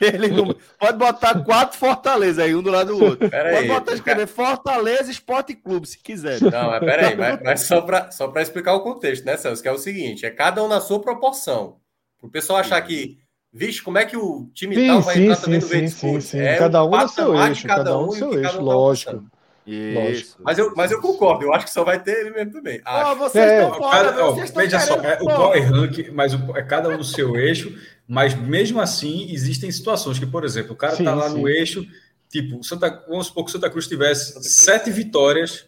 Ele 0.01 0.28
não... 0.28 0.55
Pode 0.78 0.98
botar 0.98 1.43
quatro 1.43 1.78
Fortaleza 1.78 2.43
aí, 2.43 2.55
um 2.55 2.62
do 2.62 2.70
lado 2.70 2.97
do 2.97 3.05
outro. 3.05 3.28
Pera 3.28 3.51
Pode 3.51 3.62
aí, 3.62 3.68
botar 3.68 3.93
escrever 3.94 4.26
Fortaleza 4.26 5.10
Esporte 5.10 5.55
Clube, 5.55 5.86
se 5.86 5.98
quiser. 5.98 6.40
Não, 6.40 6.70
mas 6.70 6.80
peraí, 6.80 7.16
mas, 7.16 7.40
mas 7.43 7.60
só 7.62 7.80
para 7.80 8.10
só 8.10 8.32
explicar 8.36 8.74
o 8.74 8.80
contexto, 8.80 9.24
né, 9.24 9.36
Celso? 9.36 9.62
Que 9.62 9.68
é 9.68 9.72
o 9.72 9.78
seguinte: 9.78 10.26
é 10.26 10.30
cada 10.30 10.62
um 10.62 10.68
na 10.68 10.80
sua 10.80 11.01
proporção. 11.01 11.76
Para 12.18 12.28
o 12.28 12.30
pessoal 12.30 12.59
achar 12.59 12.80
que, 12.82 13.18
vixe, 13.52 13.80
como 13.82 13.98
é 13.98 14.05
que 14.05 14.16
o 14.16 14.51
time 14.52 14.74
sim, 14.74 14.86
tal 14.89 15.01
vai 15.01 15.14
sim, 15.14 15.22
entrar 15.22 15.36
sim, 15.36 15.43
também 15.43 15.60
no 15.60 15.66
verde 15.66 15.90
sim, 15.90 16.20
sim, 16.20 16.40
É 16.40 16.56
cada 16.56 16.85
um 16.85 16.90
no 16.90 17.09
seu 17.09 17.35
eixo, 17.36 17.66
cada 17.66 17.98
um 17.98 18.06
no 18.06 18.12
seu 18.12 18.43
eixo, 18.43 18.60
lógico. 18.60 19.24
Isso. 19.68 20.36
Mas 20.40 20.56
eu, 20.56 20.72
mas 20.74 20.90
eu 20.90 20.98
concordo, 20.98 21.44
eu 21.44 21.52
acho 21.52 21.66
que 21.66 21.72
só 21.72 21.84
vai 21.84 22.02
ter 22.02 22.20
ele 22.20 22.30
mesmo 22.30 22.52
também. 22.52 22.80
Ah, 22.86 23.12
vocês 23.12 23.44
é, 23.44 23.62
estão 23.62 23.76
fora, 23.76 24.12
cada, 24.12 24.24
vocês 24.24 24.50
ó, 24.50 24.60
Veja 24.60 24.80
só, 24.80 24.94
é, 24.94 25.18
o 25.20 25.26
Power 25.26 25.70
Rank, 25.70 26.10
mas 26.10 26.32
o, 26.32 26.56
é 26.56 26.62
cada 26.62 26.88
um 26.88 26.96
no 26.96 27.04
seu 27.04 27.36
eixo, 27.36 27.78
mas 28.08 28.34
mesmo 28.34 28.80
assim 28.80 29.30
existem 29.30 29.70
situações 29.70 30.18
que, 30.18 30.24
por 30.24 30.42
exemplo, 30.42 30.72
o 30.72 30.76
cara 30.76 30.94
está 30.94 31.14
lá 31.14 31.28
sim. 31.28 31.38
no 31.38 31.46
eixo, 31.46 31.86
tipo, 32.30 32.64
Santa, 32.64 33.04
vamos 33.06 33.26
supor 33.26 33.44
que 33.44 33.50
o 33.50 33.52
Santa 33.52 33.68
Cruz 33.68 33.86
tivesse 33.86 34.42
sete 34.42 34.90
vitórias, 34.90 35.66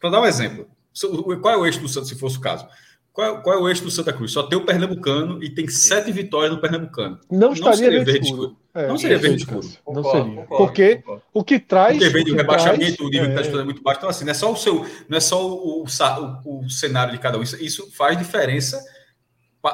para 0.00 0.10
dar 0.10 0.20
um 0.22 0.26
exemplo. 0.26 0.68
Qual 1.40 1.54
é 1.54 1.56
o 1.56 1.64
eixo 1.64 1.78
do 1.78 1.88
Santa, 1.88 2.06
se 2.06 2.18
fosse 2.18 2.38
o 2.38 2.40
caso? 2.40 2.66
Qual, 3.16 3.40
qual, 3.40 3.58
é 3.58 3.62
o 3.62 3.66
eixo 3.66 3.82
do 3.82 3.90
Santa 3.90 4.12
Cruz? 4.12 4.30
Só 4.30 4.42
tem 4.42 4.58
o 4.58 4.66
Pernambucano 4.66 5.42
e 5.42 5.48
tem 5.48 5.66
sete 5.66 6.12
vitórias 6.12 6.52
no 6.52 6.60
Pernambucano. 6.60 7.18
Não, 7.30 7.54
estaria 7.54 7.90
não 7.90 8.04
verde 8.04 8.26
escuro. 8.26 8.42
escuro. 8.42 8.56
É, 8.74 8.86
não 8.88 8.98
seria 8.98 9.18
verde 9.18 9.42
escuro. 9.42 9.66
Não 9.88 10.04
seria. 10.04 10.42
Porque 10.42 10.96
concordo. 10.96 11.22
o 11.32 11.42
que 11.42 11.58
traz. 11.58 11.96
Porque 11.96 12.10
vem 12.10 12.24
do 12.24 12.36
rebaixamento, 12.36 13.02
o 13.02 13.08
nível 13.08 13.22
é... 13.22 13.24
que 13.24 13.30
está 13.30 13.40
disputando 13.40 13.62
é 13.62 13.64
muito 13.64 13.82
baixo. 13.82 14.00
Então, 14.00 14.10
assim, 14.10 14.24
não 14.26 14.32
é 14.32 14.34
só 14.34 14.52
o 14.52 14.56
seu, 14.56 14.86
não 15.08 15.16
é 15.16 15.20
só 15.20 15.48
o, 15.48 15.82
o, 15.82 15.84
o, 15.84 16.64
o 16.66 16.70
cenário 16.70 17.12
de 17.12 17.18
cada 17.18 17.38
um. 17.38 17.42
Isso, 17.42 17.56
isso 17.64 17.90
faz 17.90 18.18
diferença 18.18 18.84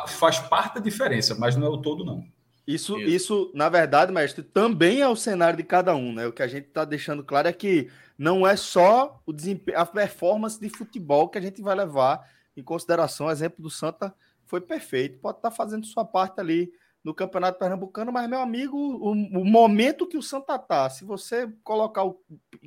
faz 0.07 0.39
parte 0.39 0.77
da 0.77 0.81
diferença, 0.81 1.35
mas 1.35 1.57
não 1.57 1.67
é 1.67 1.71
o 1.71 1.79
todo, 1.79 2.05
não. 2.05 2.25
Isso, 2.67 2.99
isso, 2.99 3.11
isso, 3.11 3.51
na 3.55 3.69
verdade, 3.69 4.13
mestre, 4.13 4.43
também 4.43 5.01
é 5.01 5.09
o 5.09 5.17
cenário 5.17 5.57
de 5.57 5.65
cada 5.65 5.95
um, 5.95 6.13
né? 6.13 6.27
O 6.27 6.33
que 6.33 6.43
a 6.43 6.47
gente 6.47 6.69
está 6.69 6.85
deixando 6.85 7.25
claro 7.25 7.49
é 7.49 7.53
que 7.53 7.91
não 8.17 8.47
é 8.47 8.55
só 8.55 9.21
o 9.27 9.33
desempenho, 9.33 9.79
a 9.79 9.85
performance 9.85 10.61
de 10.61 10.69
futebol 10.69 11.29
que 11.29 11.39
a 11.39 11.41
gente 11.41 11.61
vai 11.61 11.75
levar 11.75 12.25
em 12.57 12.63
consideração. 12.63 13.27
O 13.27 13.31
exemplo 13.31 13.63
do 13.63 13.71
Santa 13.71 14.15
foi 14.45 14.61
perfeito, 14.61 15.19
pode 15.19 15.39
estar 15.39 15.51
tá 15.51 15.57
fazendo 15.57 15.87
sua 15.87 16.05
parte 16.05 16.41
ali 16.41 16.71
no 17.03 17.15
Campeonato 17.15 17.59
Pernambucano, 17.59 18.13
mas, 18.13 18.29
meu 18.29 18.41
amigo, 18.41 18.77
o, 18.77 19.11
o 19.11 19.45
momento 19.45 20.07
que 20.07 20.17
o 20.17 20.23
Santa 20.23 20.59
tá, 20.59 20.89
se 20.89 21.05
você 21.05 21.49
colocar 21.65 22.05
o 22.05 22.21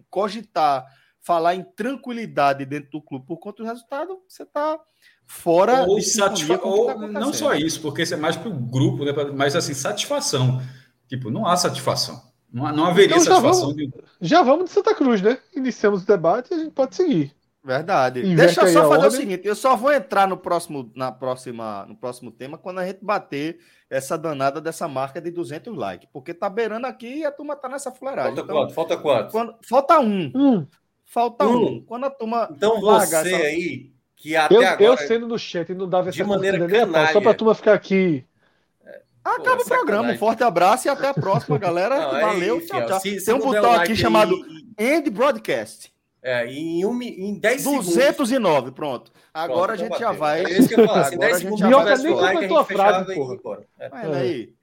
cogitar, 0.10 0.86
falar 1.22 1.56
em 1.56 1.64
tranquilidade 1.64 2.66
dentro 2.66 2.92
do 2.92 3.02
clube 3.02 3.26
por 3.26 3.38
conta 3.38 3.64
do 3.64 3.68
resultado, 3.68 4.20
você 4.28 4.44
está 4.44 4.80
fora 5.26 5.86
ou, 5.88 6.02
satisfa... 6.02 6.60
ou 6.62 6.88
tá 6.88 6.96
não 7.08 7.34
só 7.34 7.56
isso, 7.56 7.82
porque 7.82 8.04
isso 8.04 8.14
é 8.14 8.18
mais 8.18 8.36
para 8.36 8.50
o 8.50 8.54
grupo, 8.54 9.04
né? 9.04 9.12
mas 9.34 9.56
assim, 9.56 9.74
satisfação. 9.74 10.62
Tipo, 11.08 11.32
não 11.32 11.48
há 11.48 11.56
satisfação. 11.56 12.22
Não, 12.52 12.72
não 12.72 12.86
haveria 12.86 13.18
então, 13.18 13.24
satisfação. 13.24 13.70
Já 13.70 13.76
vamos, 13.76 13.76
de... 13.76 13.94
já 14.22 14.44
vamos 14.44 14.66
de 14.66 14.72
Santa 14.72 14.96
Cruz, 14.96 15.22
né? 15.22 15.40
Iniciamos 15.56 16.04
o 16.04 16.08
debate 16.08 16.52
e 16.52 16.56
a 16.56 16.58
gente 16.60 16.72
pode 16.72 16.96
seguir. 16.96 17.36
Verdade. 17.66 18.22
Deixa 18.36 18.62
eu 18.62 18.68
só 18.68 18.88
fazer 18.88 19.08
o 19.08 19.12
seguinte: 19.12 19.48
eu 19.48 19.56
só 19.56 19.76
vou 19.76 19.92
entrar 19.92 20.28
no 20.28 20.38
próximo, 20.38 20.92
na 20.96 21.12
próxima, 21.12 21.84
no 21.88 21.96
próximo 21.96 22.32
tema 22.32 22.60
quando 22.60 22.80
a 22.80 22.86
gente 22.86 23.00
bater 23.04 23.58
essa 23.90 24.16
danada 24.16 24.62
dessa 24.62 24.88
marca 24.88 25.20
de 25.20 25.32
200 25.32 25.76
likes. 25.76 26.08
Porque 26.14 26.32
tá 26.32 26.48
beirando 26.48 26.86
aqui 26.86 27.18
e 27.18 27.26
a 27.26 27.32
turma 27.32 27.56
tá 27.56 27.68
nessa 27.68 27.92
fuleiragem. 27.92 28.36
Falta 28.36 28.44
então, 28.44 28.56
quanto? 28.56 28.74
Falta 28.76 28.98
quanto? 28.98 29.32
Quando, 29.32 29.56
falta 29.68 30.00
um. 30.00 30.32
um. 30.36 30.68
Falta 31.06 31.48
um. 31.48 31.66
um. 31.66 31.82
Quando 31.82 32.06
a 32.06 32.10
turma. 32.12 32.48
Então 32.52 32.80
você 32.80 33.34
essa... 33.34 33.44
aí 33.44 33.92
que 34.16 34.36
até 34.36 34.56
eu, 34.56 34.68
agora. 34.68 34.84
Eu 34.84 34.98
sendo 34.98 35.28
no 35.28 35.40
chat 35.40 35.68
e 35.72 35.74
não 35.74 35.90
dava 35.90 36.12
de 36.12 36.24
maneira 36.24 36.68
canalha. 36.68 37.14
Só 37.14 37.20
pra 37.20 37.34
turma 37.34 37.56
ficar 37.56 37.74
aqui. 37.74 38.24
Acaba 39.24 39.58
Pô, 39.58 39.64
o 39.64 39.68
programa. 39.68 40.12
Um 40.12 40.18
forte 40.20 40.44
abraço 40.44 40.88
e 40.88 40.90
até 40.92 41.08
a 41.08 41.14
próxima, 41.16 41.58
galera. 41.58 41.98
Não, 41.98 42.16
é 42.16 42.22
Valeu. 42.22 42.58
Aí, 42.58 42.66
tchau, 42.68 42.86
tchau. 42.86 43.00
Se, 43.00 43.20
se 43.20 43.26
Tem 43.26 43.34
um 43.34 43.40
botão 43.40 43.72
like 43.72 43.86
aqui 43.86 43.96
chamado 43.96 44.36
End 44.78 45.10
Broadcast. 45.10 45.95
É, 46.26 46.48
em, 46.48 46.84
um, 46.84 47.00
em 47.04 47.38
10 47.38 47.62
segundos. 47.62 47.86
209, 47.86 48.72
pronto. 48.72 49.12
Agora 49.32 49.68
pronto, 49.68 49.72
a 49.74 49.76
gente 49.76 50.00
já 50.00 50.12
vai. 50.12 50.44
É 50.44 50.58
isso 50.58 50.68
que 50.68 50.74
eu 50.74 50.88
falo. 50.88 51.00
Assim, 51.02 51.20
10 51.20 51.38
segundos. 51.38 51.62
Minhoca 51.62 51.98
nem 51.98 52.14
comentou 52.16 52.58
a 52.58 52.66
frase, 52.66 53.14
porra. 53.14 53.64
É. 53.80 53.90
aí. 53.92 54.54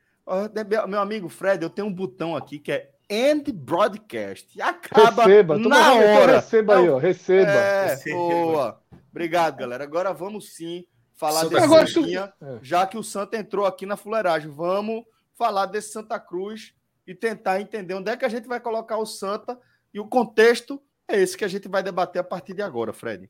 Meu 0.89 1.01
amigo 1.01 1.29
Fred, 1.29 1.63
eu 1.63 1.71
tenho 1.71 1.87
um 1.87 1.93
botão 1.93 2.35
aqui 2.35 2.59
que 2.59 2.73
é 2.73 2.91
End 3.09 3.53
Broadcast. 3.53 4.61
Acaba 4.61 5.25
receba, 5.25 5.57
na 5.57 5.95
hora. 5.95 6.41
Receba 6.41 6.79
aí, 6.79 6.89
ó. 6.89 6.99
Receba. 6.99 7.51
É, 7.53 7.87
receba. 7.91 8.17
boa. 8.17 8.83
Obrigado, 9.13 9.57
galera. 9.57 9.85
Agora 9.85 10.13
vamos 10.13 10.55
sim 10.57 10.85
falar 11.15 11.43
Santa 11.43 11.61
desse 11.61 11.93
Santinha, 11.93 12.33
tu... 12.41 12.45
É. 12.45 12.59
já 12.61 12.87
que 12.89 12.99
o 12.99 13.05
Santa 13.05 13.37
entrou 13.37 13.67
aqui 13.67 13.87
na 13.87 13.97
fuleiragem. 13.97 14.51
Vamos 14.51 15.05
falar 15.39 15.67
desse 15.67 15.93
Santa 15.93 16.19
Cruz 16.19 16.75
e 17.07 17.15
tentar 17.15 17.61
entender 17.61 17.95
onde 17.95 18.11
é 18.11 18.17
que 18.17 18.25
a 18.25 18.29
gente 18.29 18.49
vai 18.49 18.59
colocar 18.59 18.97
o 18.97 19.07
Santa 19.07 19.57
e 19.95 20.01
o 20.01 20.09
contexto 20.09 20.83
é 21.09 21.21
esse 21.21 21.37
que 21.37 21.45
a 21.45 21.49
gente 21.49 21.69
vai 21.69 21.83
debater 21.83 22.21
a 22.21 22.25
partir 22.25 22.55
de 22.55 22.63
agora, 22.63 22.93
Fred. 22.93 23.29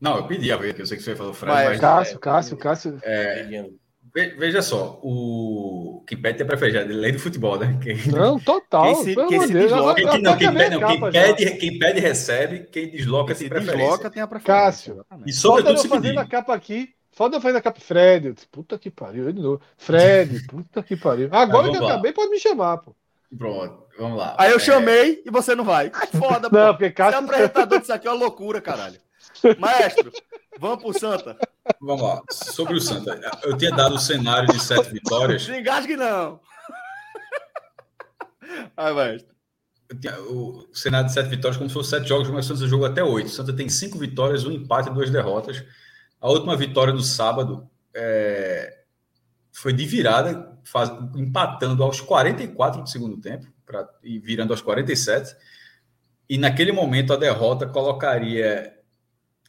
Não, 0.00 0.16
eu 0.16 0.26
pedi 0.26 0.50
a 0.50 0.56
ver, 0.56 0.74
que 0.74 0.82
eu 0.82 0.86
sei 0.86 0.96
que 0.96 1.02
você 1.02 1.14
falou, 1.14 1.32
Fred. 1.32 1.52
Mas, 1.52 1.68
mas 1.68 1.80
Cássio, 1.80 2.16
é, 2.16 2.18
Cássio, 2.18 2.56
Cássio. 2.56 3.00
É, 3.02 3.68
Veja 4.14 4.60
só, 4.60 5.00
o 5.02 6.04
que 6.06 6.14
pede 6.14 6.42
é 6.42 6.44
preferência, 6.44 6.84
lei 6.84 7.12
do 7.12 7.18
futebol, 7.18 7.58
né? 7.58 7.78
Quem... 7.82 7.96
Não, 8.08 8.38
total. 8.38 8.84
Quem, 8.84 8.94
se, 8.96 9.14
quem 9.14 9.40
se 9.46 9.52
desloca, 9.54 9.94
quem, 9.94 10.22
não, 10.22 10.36
quem, 10.36 10.52
pede, 10.52 10.76
não, 10.76 10.86
quem, 10.86 11.10
pede, 11.10 11.50
quem 11.56 11.78
pede 11.78 12.00
recebe, 12.00 12.68
quem 12.70 12.90
desloca 12.90 13.34
quem 13.34 13.48
se 13.48 13.48
desloca 13.48 14.10
tem 14.10 14.22
a 14.22 14.26
preferência. 14.26 14.94
Cássio, 14.94 15.06
e 15.26 15.32
sobretudo 15.32 15.78
se 15.78 15.88
fazendo 15.88 16.18
a 16.18 16.26
capa 16.26 16.52
aqui, 16.52 16.90
foda 17.10 17.40
fazer 17.40 17.56
a 17.56 17.62
capa 17.62 17.80
Fred. 17.80 18.34
Puta 18.50 18.78
que 18.78 18.90
pariu, 18.90 19.32
de 19.32 19.40
novo. 19.40 19.62
Fred, 19.78 20.44
puta 20.46 20.82
que 20.82 20.94
pariu. 20.94 21.30
Agora 21.32 21.70
que 21.70 21.76
eu 21.78 21.86
acabei, 21.86 22.12
pode 22.12 22.30
me 22.30 22.38
chamar, 22.38 22.78
pô. 22.78 22.94
Pronto, 23.36 23.86
vamos 23.98 24.18
lá. 24.18 24.36
Aí 24.38 24.50
eu 24.50 24.56
é... 24.56 24.60
chamei 24.60 25.22
e 25.24 25.30
você 25.30 25.54
não 25.54 25.64
vai. 25.64 25.90
Ai, 25.94 26.06
foda, 26.08 26.50
pô. 26.50 26.56
Não, 26.56 26.74
porque 26.74 26.90
Cássio... 26.90 27.20
Você 27.20 27.24
é 27.24 27.24
apresentador 27.24 27.80
disso 27.80 27.92
aqui 27.92 28.06
é 28.06 28.10
uma 28.10 28.18
loucura, 28.18 28.60
caralho. 28.60 29.00
Maestro, 29.58 30.12
vamos 30.58 30.82
pro 30.82 30.98
Santa. 30.98 31.36
Vamos 31.80 32.02
lá. 32.02 32.22
Sobre 32.30 32.74
o 32.74 32.80
Santa, 32.80 33.18
eu 33.42 33.56
tinha 33.56 33.70
dado 33.70 33.94
o 33.94 33.98
cenário 33.98 34.52
de 34.52 34.60
sete 34.60 34.90
vitórias. 34.90 35.48
Não 35.48 35.58
engasgue, 35.58 35.96
não. 35.96 36.40
Vai, 38.76 38.92
maestro. 38.92 39.32
O 40.28 40.66
cenário 40.72 41.06
de 41.06 41.12
sete 41.14 41.28
vitórias, 41.28 41.56
como 41.56 41.68
se 41.68 41.74
fosse 41.74 41.90
sete 41.90 42.08
jogos, 42.08 42.28
mas 42.28 42.44
o 42.44 42.54
Santa 42.54 42.68
jogou 42.68 42.86
até 42.86 43.02
oito. 43.02 43.26
O 43.26 43.30
Santa 43.30 43.52
tem 43.52 43.68
cinco 43.68 43.98
vitórias, 43.98 44.44
um 44.44 44.52
empate 44.52 44.90
e 44.90 44.92
duas 44.92 45.10
derrotas. 45.10 45.64
A 46.20 46.28
última 46.28 46.56
vitória 46.56 46.92
no 46.92 47.02
sábado 47.02 47.68
é... 47.94 48.84
foi 49.52 49.72
de 49.72 49.84
virada, 49.86 50.51
faz... 50.64 50.90
empatando 51.16 51.82
aos 51.82 52.00
44 52.00 52.82
do 52.82 52.88
segundo 52.88 53.16
tempo 53.18 53.46
pra... 53.64 53.88
e 54.02 54.18
virando 54.18 54.52
aos 54.52 54.62
47. 54.62 55.34
E 56.28 56.38
naquele 56.38 56.72
momento 56.72 57.12
a 57.12 57.16
derrota 57.16 57.66
colocaria 57.66 58.72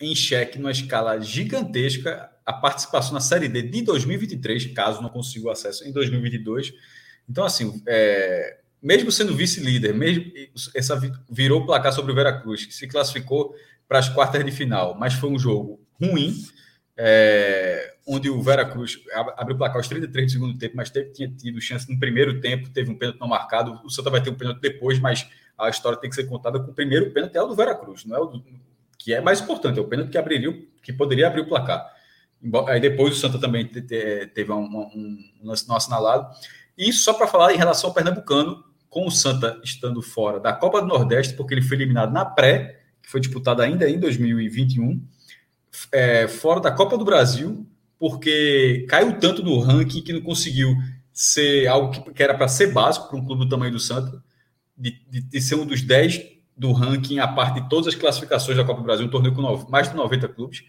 em 0.02 0.16
xeque, 0.16 0.60
numa 0.60 0.72
escala 0.72 1.20
gigantesca, 1.22 2.30
a 2.46 2.52
participação 2.52 3.14
na 3.14 3.22
Série 3.22 3.48
D 3.48 3.62
de 3.62 3.82
2023, 3.84 4.74
caso 4.74 5.02
não 5.02 5.10
consiga 5.10 5.48
o 5.48 5.52
acesso 5.52 5.88
em 5.88 5.92
2022. 5.92 6.74
Então, 7.30 7.46
assim, 7.46 7.82
é, 7.88 8.58
mesmo 8.82 9.12
sendo 9.12 9.34
vice-líder, 9.34 9.94
mesmo 9.94 10.26
essa 10.76 11.00
virou 11.30 11.66
placar 11.66 11.94
sobre 11.94 12.12
o 12.12 12.16
Veracruz, 12.16 12.66
que 12.66 12.74
se 12.74 12.88
classificou 12.88 13.56
para 13.88 14.00
as 14.00 14.10
quartas 14.10 14.44
de 14.44 14.52
final, 14.52 14.98
mas 15.00 15.14
foi 15.14 15.30
um 15.30 15.40
jogo 15.40 15.80
ruim, 16.02 16.36
é, 16.98 17.96
onde 18.08 18.30
o 18.30 18.42
Veracruz 18.42 19.00
abriu 19.36 19.56
o 19.56 19.58
placar 19.58 19.78
aos 19.78 19.88
33 19.88 20.26
do 20.26 20.32
segundo 20.32 20.58
tempo, 20.58 20.76
mas 20.76 20.90
teve, 20.90 21.12
tinha 21.12 21.30
tido 21.30 21.60
chance 21.62 21.92
no 21.92 22.00
primeiro 22.00 22.40
tempo, 22.40 22.70
teve 22.70 22.92
um 22.92 22.98
pênalti 22.98 23.20
não 23.20 23.28
marcado. 23.28 23.80
O 23.84 23.90
Santa 23.90 24.10
vai 24.10 24.22
ter 24.22 24.30
um 24.30 24.36
pênalti 24.36 24.60
depois, 24.62 25.00
mas 25.00 25.28
a 25.58 25.70
história 25.70 25.98
tem 25.98 26.10
que 26.10 26.16
ser 26.16 26.26
contada 26.26 26.60
com 26.60 26.72
o 26.72 26.74
primeiro 26.74 27.12
pênalti 27.12 27.36
é 27.36 27.42
o 27.42 27.48
do 27.48 27.56
Veracruz, 27.56 28.06
não 28.06 28.16
é 28.16 28.20
o 28.20 28.26
do, 28.26 28.44
que 28.98 29.14
é 29.14 29.22
mais 29.22 29.42
importante, 29.42 29.80
é 29.80 29.82
o 29.82 29.88
pênalti 29.88 30.12
que 30.12 30.18
abriria, 30.18 30.54
que 30.82 30.94
poderia 30.94 31.28
abrir 31.28 31.42
o 31.42 31.48
placar. 31.48 31.92
Aí 32.68 32.80
depois 32.80 33.16
o 33.16 33.20
Santa 33.20 33.40
também 33.40 33.66
teve 33.66 34.52
um, 34.52 34.64
um, 34.64 35.20
um 35.42 35.48
lance 35.48 35.68
não 35.68 35.76
assinalado. 35.76 36.28
E 36.78 36.92
só 36.92 37.14
para 37.14 37.28
falar 37.28 37.54
em 37.54 37.58
relação 37.58 37.90
ao 37.90 37.94
Pernambucano, 37.94 38.64
com 38.90 39.08
o 39.08 39.12
Santa 39.12 39.60
estando 39.64 40.02
fora 40.02 40.40
da 40.40 40.54
Copa 40.54 40.82
do 40.82 40.88
Nordeste, 40.88 41.34
porque 41.36 41.54
ele 41.54 41.62
foi 41.62 41.78
eliminado 41.78 42.12
na 42.12 42.26
pré, 42.26 42.82
que 43.02 43.10
foi 43.10 43.20
disputada 43.20 43.64
ainda 43.64 43.90
em 43.90 44.00
2021, 44.00 45.02
é, 45.92 46.28
fora 46.28 46.60
da 46.60 46.72
Copa 46.72 46.98
do 46.98 47.06
Brasil, 47.06 47.68
porque 48.00 48.86
caiu 48.90 49.20
tanto 49.20 49.44
no 49.44 49.60
ranking 49.60 50.02
que 50.02 50.14
não 50.14 50.22
conseguiu 50.22 50.76
ser 51.12 51.68
algo 51.68 51.92
que, 51.92 52.14
que 52.14 52.24
era 52.24 52.34
para 52.34 52.48
ser 52.48 52.74
básico 52.74 53.08
para 53.08 53.18
um 53.18 53.26
clube 53.26 53.46
do 53.46 53.50
tamanho 53.50 53.72
do 53.72 53.80
Santa, 53.80 54.24
de, 54.78 55.00
de, 55.10 55.22
de 55.22 55.42
ser 55.42 55.56
um 55.56 55.66
dos 55.66 55.82
10 55.82 56.34
do 56.56 56.72
ranking, 56.72 57.20
a 57.20 57.28
parte 57.28 57.62
de 57.62 57.70
todas 57.70 57.88
as 57.88 57.96
classificações 57.96 58.58
da 58.58 58.64
Copa 58.64 58.82
do 58.82 58.86
Brasil, 58.86 59.06
um 59.06 59.10
torneio 59.10 59.34
com 59.34 59.42
mais 59.70 59.90
de 59.90 59.96
90 59.96 60.28
clubes. 60.30 60.64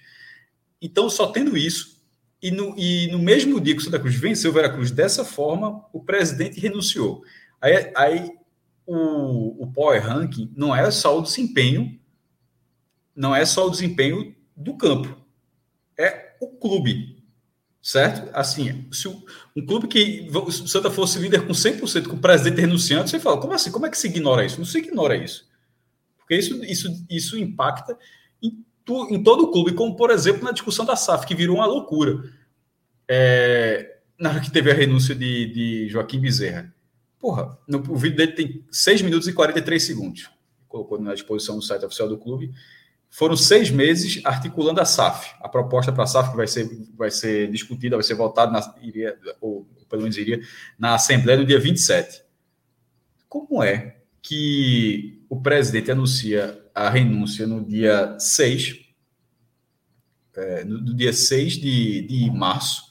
Então, 0.80 1.08
só 1.08 1.28
tendo 1.28 1.56
isso, 1.56 2.02
e 2.42 2.50
no, 2.50 2.74
e 2.78 3.08
no 3.10 3.18
mesmo 3.18 3.60
dia 3.60 3.74
que 3.74 3.80
o 3.80 3.84
Santa 3.84 3.98
Cruz 3.98 4.14
venceu 4.14 4.50
o 4.50 4.54
Veracruz 4.54 4.90
dessa 4.90 5.24
forma, 5.24 5.84
o 5.92 6.00
presidente 6.00 6.60
renunciou. 6.60 7.22
Aí, 7.60 7.92
aí 7.96 8.30
o, 8.86 9.64
o 9.64 9.72
Power 9.72 10.02
Ranking 10.02 10.52
não 10.54 10.76
é 10.76 10.90
só 10.90 11.18
o 11.18 11.22
desempenho, 11.22 11.98
não 13.16 13.34
é 13.34 13.44
só 13.44 13.66
o 13.66 13.70
desempenho 13.70 14.34
do 14.56 14.76
campo, 14.76 15.16
é 15.98 16.36
o 16.40 16.48
clube, 16.48 17.22
certo? 17.80 18.30
Assim, 18.34 18.86
se 18.92 19.08
um 19.08 19.66
clube 19.66 19.88
que 19.88 20.28
o 20.32 20.50
Santa 20.50 20.90
fosse 20.90 21.18
líder 21.18 21.46
com 21.46 21.52
100%, 21.52 22.06
com 22.08 22.16
o 22.16 22.20
presidente 22.20 22.60
renunciando, 22.60 23.08
você 23.08 23.20
fala, 23.20 23.40
como 23.40 23.52
assim? 23.52 23.70
Como 23.70 23.86
é 23.86 23.90
que 23.90 23.98
se 23.98 24.08
ignora 24.08 24.44
isso? 24.44 24.58
Não 24.58 24.66
se 24.66 24.78
ignora 24.78 25.16
isso. 25.16 25.48
Porque 26.18 26.36
isso, 26.36 26.64
isso, 26.64 27.06
isso 27.10 27.38
impacta 27.38 27.98
em, 28.42 28.64
tu, 28.84 29.06
em 29.10 29.22
todo 29.22 29.44
o 29.44 29.50
clube, 29.50 29.72
como, 29.72 29.94
por 29.96 30.10
exemplo, 30.10 30.44
na 30.44 30.52
discussão 30.52 30.84
da 30.84 30.96
SAF, 30.96 31.26
que 31.26 31.34
virou 31.34 31.56
uma 31.56 31.66
loucura. 31.66 32.22
É, 33.06 33.98
na 34.18 34.30
hora 34.30 34.40
que 34.40 34.50
teve 34.50 34.70
a 34.70 34.74
renúncia 34.74 35.14
de, 35.14 35.52
de 35.52 35.88
Joaquim 35.88 36.20
Bezerra. 36.20 36.74
Porra, 37.18 37.58
no, 37.68 37.78
o 37.78 37.96
vídeo 37.96 38.16
dele 38.16 38.32
tem 38.32 38.64
6 38.70 39.02
minutos 39.02 39.28
e 39.28 39.32
43 39.32 39.82
segundos. 39.82 40.30
Colocou 40.68 41.00
na 41.00 41.14
disposição 41.14 41.56
do 41.56 41.62
site 41.62 41.84
oficial 41.84 42.08
do 42.08 42.18
clube. 42.18 42.52
Foram 43.14 43.36
seis 43.36 43.70
meses 43.70 44.20
articulando 44.24 44.80
a 44.80 44.84
SAF, 44.84 45.36
a 45.40 45.48
proposta 45.48 45.92
para 45.92 46.02
a 46.02 46.06
SAF 46.06 46.32
que 46.32 46.36
vai 46.36 46.48
ser, 46.48 46.68
vai 46.96 47.12
ser 47.12 47.48
discutida, 47.48 47.94
vai 47.94 48.02
ser 48.02 48.14
votada, 48.14 48.50
na, 48.50 48.74
iria, 48.82 49.16
ou 49.40 49.64
pelo 49.88 50.02
menos 50.02 50.18
iria, 50.18 50.40
na 50.76 50.96
Assembleia 50.96 51.38
no 51.38 51.46
dia 51.46 51.60
27. 51.60 52.24
Como 53.28 53.62
é 53.62 53.98
que 54.20 55.22
o 55.28 55.40
presidente 55.40 55.92
anuncia 55.92 56.60
a 56.74 56.90
renúncia 56.90 57.46
no 57.46 57.64
dia 57.64 58.18
6, 58.18 58.80
é, 60.36 60.64
no 60.64 60.92
dia 60.92 61.12
6 61.12 61.52
de, 61.52 62.02
de 62.08 62.30
março, 62.32 62.82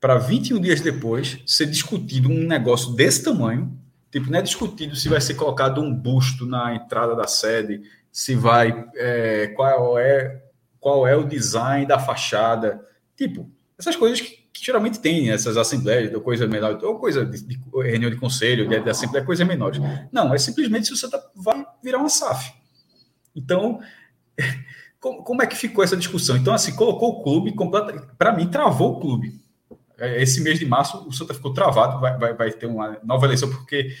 para 0.00 0.18
21 0.18 0.60
dias 0.60 0.80
depois 0.80 1.38
ser 1.46 1.66
discutido 1.66 2.28
um 2.28 2.44
negócio 2.44 2.92
desse 2.96 3.22
tamanho. 3.22 3.80
Tipo, 4.10 4.32
não 4.32 4.38
é 4.40 4.42
discutido 4.42 4.96
se 4.96 5.08
vai 5.08 5.20
ser 5.20 5.34
colocado 5.34 5.80
um 5.80 5.94
busto 5.94 6.44
na 6.44 6.74
entrada 6.74 7.14
da 7.14 7.28
sede, 7.28 7.82
se 8.14 8.36
vai. 8.36 8.88
É, 8.94 9.48
qual, 9.48 9.98
é, 9.98 10.40
qual 10.78 11.04
é 11.04 11.16
o 11.16 11.24
design 11.24 11.84
da 11.84 11.98
fachada. 11.98 12.80
Tipo, 13.16 13.50
Essas 13.76 13.96
coisas 13.96 14.20
que, 14.20 14.36
que 14.52 14.64
geralmente 14.64 15.00
tem, 15.00 15.30
essas 15.30 15.56
assembleias, 15.56 16.14
ou 16.14 16.20
coisa 16.20 16.46
menor, 16.46 16.78
ou 16.84 17.00
coisa 17.00 17.26
de, 17.26 17.42
de 17.42 17.60
reunião 17.74 18.08
de 18.08 18.16
conselho, 18.16 18.68
de, 18.68 18.80
de 18.80 18.88
assembleia, 18.88 19.26
coisas 19.26 19.44
menores. 19.44 19.80
Não, 20.12 20.32
é 20.32 20.38
simplesmente 20.38 20.86
se 20.86 20.92
o 20.92 20.96
Santa 20.96 21.20
vai 21.34 21.66
virar 21.82 21.98
uma 21.98 22.08
SAF. 22.08 22.52
Então, 23.34 23.80
como, 25.00 25.24
como 25.24 25.42
é 25.42 25.46
que 25.46 25.56
ficou 25.56 25.82
essa 25.82 25.96
discussão? 25.96 26.36
Então, 26.36 26.54
assim, 26.54 26.72
colocou 26.76 27.18
o 27.18 27.22
clube, 27.24 27.52
para 28.16 28.32
mim, 28.32 28.46
travou 28.46 28.92
o 28.92 29.00
clube. 29.00 29.40
É, 29.98 30.22
esse 30.22 30.40
mês 30.40 30.60
de 30.60 30.66
março, 30.66 31.04
o 31.08 31.12
Santa 31.12 31.34
ficou 31.34 31.52
travado, 31.52 32.00
vai, 32.00 32.16
vai, 32.16 32.32
vai 32.32 32.52
ter 32.52 32.66
uma 32.66 32.96
nova 33.02 33.26
eleição, 33.26 33.50
porque, 33.50 33.92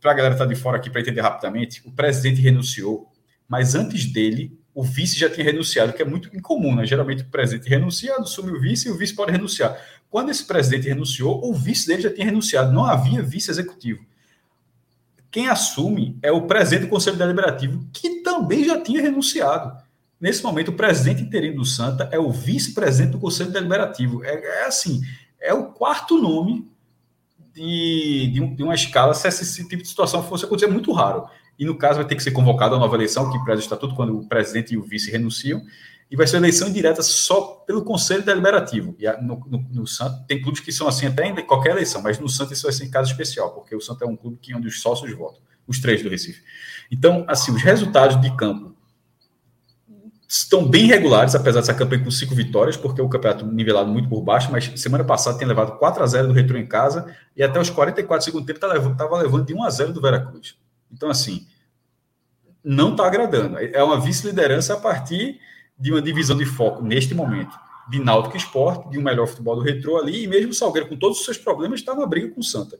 para 0.00 0.10
a 0.10 0.14
galera 0.14 0.34
estar 0.34 0.46
tá 0.46 0.52
de 0.52 0.58
fora 0.58 0.78
aqui, 0.78 0.90
para 0.90 1.00
entender 1.00 1.20
rapidamente, 1.20 1.80
o 1.86 1.92
presidente 1.92 2.40
renunciou, 2.40 3.11
mas 3.52 3.74
antes 3.74 4.06
dele, 4.06 4.58
o 4.74 4.82
vice 4.82 5.18
já 5.18 5.28
tinha 5.28 5.44
renunciado, 5.44 5.92
que 5.92 6.00
é 6.00 6.06
muito 6.06 6.34
incomum, 6.34 6.74
né? 6.74 6.86
Geralmente 6.86 7.22
o 7.22 7.26
presidente 7.26 7.68
renuncia, 7.68 8.16
assume 8.16 8.50
o 8.50 8.58
vice 8.58 8.88
e 8.88 8.90
o 8.90 8.96
vice 8.96 9.14
pode 9.14 9.30
renunciar. 9.30 9.78
Quando 10.08 10.30
esse 10.30 10.46
presidente 10.46 10.88
renunciou, 10.88 11.46
o 11.46 11.52
vice 11.52 11.86
dele 11.86 12.00
já 12.00 12.10
tinha 12.10 12.24
renunciado, 12.24 12.72
não 12.72 12.86
havia 12.86 13.20
vice 13.20 13.50
executivo. 13.50 14.06
Quem 15.30 15.48
assume 15.48 16.18
é 16.22 16.32
o 16.32 16.46
presidente 16.46 16.86
do 16.86 16.88
Conselho 16.88 17.18
Deliberativo, 17.18 17.86
que 17.92 18.22
também 18.22 18.64
já 18.64 18.80
tinha 18.80 19.02
renunciado. 19.02 19.76
Nesse 20.18 20.42
momento, 20.42 20.68
o 20.68 20.74
presidente 20.74 21.20
interino 21.22 21.56
do 21.56 21.64
Santa 21.66 22.08
é 22.10 22.18
o 22.18 22.32
vice-presidente 22.32 23.12
do 23.12 23.18
Conselho 23.18 23.50
Deliberativo. 23.50 24.24
É, 24.24 24.32
é, 24.32 24.64
assim, 24.64 25.02
é 25.38 25.52
o 25.52 25.64
quarto 25.64 26.16
nome 26.16 26.66
de, 27.52 28.30
de, 28.32 28.54
de, 28.56 28.62
uma 28.62 28.74
escala 28.74 29.12
se 29.12 29.28
esse 29.28 29.68
tipo 29.68 29.82
de 29.82 29.88
situação 29.90 30.22
fosse 30.22 30.46
acontecer 30.46 30.72
muito 30.72 30.90
raro. 30.90 31.28
E 31.62 31.64
no 31.64 31.76
caso 31.76 31.98
vai 31.98 32.04
ter 32.04 32.16
que 32.16 32.22
ser 32.24 32.32
convocada 32.32 32.74
a 32.74 32.78
nova 32.78 32.96
eleição, 32.96 33.30
que 33.30 33.38
preza 33.44 33.60
o 33.60 33.62
estatuto 33.62 33.94
quando 33.94 34.18
o 34.18 34.26
presidente 34.26 34.74
e 34.74 34.76
o 34.76 34.82
vice 34.82 35.12
renunciam, 35.12 35.62
e 36.10 36.16
vai 36.16 36.26
ser 36.26 36.38
eleição 36.38 36.72
direta 36.72 37.04
só 37.04 37.62
pelo 37.64 37.84
Conselho 37.84 38.24
Deliberativo. 38.24 38.96
E 38.98 39.08
no, 39.22 39.38
no, 39.46 39.64
no 39.70 39.86
Santos, 39.86 40.24
tem 40.26 40.42
clubes 40.42 40.60
que 40.60 40.72
são 40.72 40.88
assim 40.88 41.06
até 41.06 41.24
em 41.24 41.46
qualquer 41.46 41.70
eleição, 41.70 42.02
mas 42.02 42.18
no 42.18 42.28
Santos 42.28 42.58
isso 42.58 42.64
vai 42.64 42.72
ser 42.72 42.86
em 42.86 42.90
caso 42.90 43.12
especial, 43.12 43.54
porque 43.54 43.76
o 43.76 43.80
Santos 43.80 44.02
é 44.02 44.06
um 44.06 44.16
clube 44.16 44.38
que 44.42 44.52
onde 44.52 44.66
os 44.66 44.82
sócios 44.82 45.16
votam, 45.16 45.40
os 45.64 45.78
três 45.78 46.02
do 46.02 46.08
Recife. 46.08 46.42
Então, 46.90 47.24
assim, 47.28 47.54
os 47.54 47.62
resultados 47.62 48.20
de 48.20 48.36
campo 48.36 48.74
estão 50.26 50.68
bem 50.68 50.86
regulares, 50.86 51.36
apesar 51.36 51.60
dessa 51.60 51.74
campanha 51.74 52.02
com 52.02 52.10
cinco 52.10 52.34
vitórias, 52.34 52.76
porque 52.76 53.00
o 53.00 53.08
campeonato 53.08 53.46
nivelado 53.46 53.88
muito 53.88 54.08
por 54.08 54.20
baixo, 54.20 54.50
mas 54.50 54.68
semana 54.80 55.04
passada 55.04 55.38
tem 55.38 55.46
levado 55.46 55.78
4 55.78 56.02
a 56.02 56.06
0 56.08 56.26
do 56.26 56.34
Retro 56.34 56.58
em 56.58 56.66
casa 56.66 57.14
e 57.36 57.42
até 57.44 57.60
os 57.60 57.70
44 57.70 58.24
segundos 58.24 58.48
tempo 58.48 58.56
estava 58.56 58.72
levando, 58.74 59.22
levando 59.22 59.46
de 59.46 59.54
1 59.54 59.62
a 59.62 59.70
0 59.70 59.92
do 59.92 60.00
Veracruz. 60.00 60.56
Então, 60.92 61.08
assim, 61.08 61.46
não 62.64 62.92
está 62.92 63.06
agradando. 63.06 63.58
É 63.58 63.82
uma 63.82 64.00
vice-liderança 64.00 64.74
a 64.74 64.76
partir 64.76 65.40
de 65.78 65.90
uma 65.90 66.02
divisão 66.02 66.36
de 66.36 66.44
foco, 66.44 66.82
neste 66.82 67.14
momento, 67.14 67.58
de 67.88 67.98
Náutico 67.98 68.36
Esporte, 68.36 68.88
de 68.90 68.98
um 68.98 69.02
melhor 69.02 69.26
futebol 69.26 69.56
do 69.56 69.62
Retrô 69.62 69.98
ali, 69.98 70.24
e 70.24 70.26
mesmo 70.28 70.50
o 70.50 70.54
Salgueiro, 70.54 70.88
com 70.88 70.96
todos 70.96 71.18
os 71.18 71.24
seus 71.24 71.38
problemas, 71.38 71.80
está 71.80 71.94
na 71.94 72.06
briga 72.06 72.28
com 72.28 72.40
o 72.40 72.44
Santa. 72.44 72.78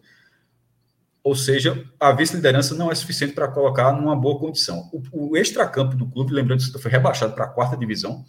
Ou 1.24 1.34
seja, 1.34 1.84
a 2.00 2.12
vice-liderança 2.12 2.74
não 2.74 2.90
é 2.90 2.94
suficiente 2.94 3.32
para 3.32 3.48
colocar 3.48 3.92
numa 3.92 4.16
boa 4.16 4.38
condição. 4.38 4.90
O, 4.92 5.30
o 5.30 5.36
extracampo 5.36 5.96
do 5.96 6.06
clube, 6.06 6.32
lembrando 6.32 6.58
que 6.58 6.64
o 6.64 6.66
Santa 6.66 6.80
foi 6.80 6.90
rebaixado 6.90 7.32
para 7.34 7.44
a 7.44 7.48
quarta 7.48 7.76
divisão, 7.76 8.24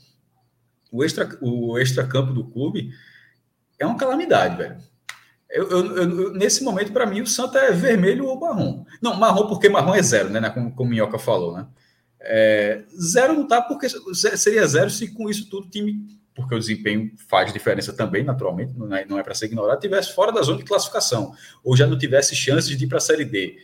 o, 0.92 1.04
extra, 1.04 1.28
o 1.42 1.78
extracampo 1.80 2.34
do 2.34 2.44
clube 2.46 2.92
é 3.80 3.86
uma 3.86 3.98
calamidade, 3.98 4.58
velho. 4.58 4.78
Eu, 5.54 5.70
eu, 5.70 5.98
eu, 5.98 6.34
nesse 6.34 6.64
momento, 6.64 6.92
para 6.92 7.06
mim, 7.06 7.22
o 7.22 7.28
Santa 7.28 7.60
é 7.60 7.72
vermelho 7.72 8.26
ou 8.26 8.40
marrom. 8.40 8.84
Não, 9.00 9.14
marrom 9.14 9.48
porque 9.48 9.70
marrom 9.70 9.94
é 9.94 10.02
zero, 10.02 10.30
né? 10.30 10.50
Como, 10.50 10.74
como 10.74 10.90
o 10.90 10.92
Minhoca 10.92 11.20
falou, 11.20 11.56
né? 11.56 11.68
É, 12.20 12.82
zero 13.00 13.36
não 13.36 13.48
tá 13.48 13.62
porque 13.62 13.88
seria 13.88 14.66
zero 14.66 14.90
se 14.90 15.14
com 15.14 15.30
isso 15.30 15.48
tudo 15.50 15.68
o 15.68 15.70
time, 15.70 16.08
porque 16.34 16.56
o 16.56 16.60
desempenho 16.60 17.12
faz 17.30 17.54
diferença 17.54 17.94
também, 17.94 18.24
naturalmente, 18.24 18.74
não 18.76 18.96
é, 18.96 19.06
não 19.06 19.20
é 19.20 19.24
para 19.24 19.36
ser 19.36 19.46
ignorado, 19.46 19.80
tivesse 19.80 20.16
fora 20.16 20.32
da 20.32 20.42
zona 20.42 20.58
de 20.58 20.64
classificação, 20.64 21.34
ou 21.64 21.78
já 21.78 21.86
não 21.86 22.00
tivesse 22.00 22.36
chances 22.36 22.76
de 22.76 22.86
ir 22.86 22.88
para 22.88 22.98
a 22.98 23.02
Série 23.02 23.26
D. 23.26 23.58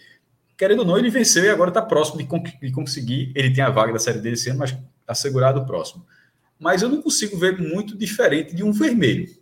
Querendo 0.56 0.80
ou 0.80 0.86
não, 0.86 0.98
ele 0.98 1.10
venceu 1.10 1.44
e 1.44 1.50
agora 1.50 1.72
está 1.72 1.82
próximo 1.82 2.20
de, 2.20 2.28
de 2.60 2.72
conseguir. 2.72 3.32
Ele 3.34 3.52
tem 3.52 3.64
a 3.64 3.70
vaga 3.72 3.94
da 3.94 4.00
Série 4.00 4.20
D 4.20 4.34
esse 4.34 4.50
ano, 4.50 4.60
mas 4.60 4.78
assegurado 5.08 5.66
próximo. 5.66 6.06
Mas 6.60 6.84
eu 6.84 6.90
não 6.90 7.02
consigo 7.02 7.36
ver 7.36 7.58
muito 7.58 7.98
diferente 7.98 8.54
de 8.54 8.64
um 8.64 8.72
vermelho. 8.72 9.39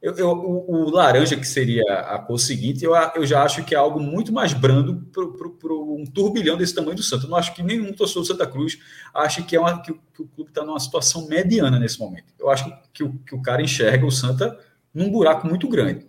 Eu, 0.00 0.14
eu, 0.14 0.28
o, 0.28 0.84
o, 0.84 0.90
laranja, 0.90 1.36
que 1.36 1.46
seria 1.46 1.82
a 1.82 2.18
cor 2.18 2.38
seguinte, 2.38 2.84
eu, 2.84 2.94
eu 3.14 3.26
já 3.26 3.42
acho 3.42 3.64
que 3.64 3.74
é 3.74 3.78
algo 3.78 3.98
muito 3.98 4.32
mais 4.32 4.52
brando 4.52 4.96
para 5.12 5.72
um 5.72 6.04
turbilhão 6.04 6.56
desse 6.56 6.74
tamanho 6.74 6.96
do 6.96 7.02
Santos. 7.02 7.24
Eu 7.24 7.30
não 7.30 7.38
acho 7.38 7.54
que 7.54 7.62
nenhum 7.62 7.92
torcedor 7.92 8.22
do 8.22 8.26
Santa 8.26 8.46
Cruz 8.46 8.78
acha 9.12 9.42
que, 9.42 9.56
é 9.56 9.60
uma, 9.60 9.80
que, 9.80 9.92
que 9.92 10.22
o 10.22 10.26
clube 10.28 10.50
está 10.50 10.64
numa 10.64 10.78
situação 10.78 11.26
mediana 11.26 11.78
nesse 11.78 11.98
momento. 11.98 12.32
Eu 12.38 12.50
acho 12.50 12.70
que, 12.92 13.02
o, 13.02 13.18
que 13.18 13.34
o 13.34 13.42
cara 13.42 13.62
enxerga 13.62 14.04
o 14.04 14.10
Santa 14.10 14.58
num 14.92 15.10
buraco 15.10 15.46
muito 15.46 15.68
grande, 15.68 16.06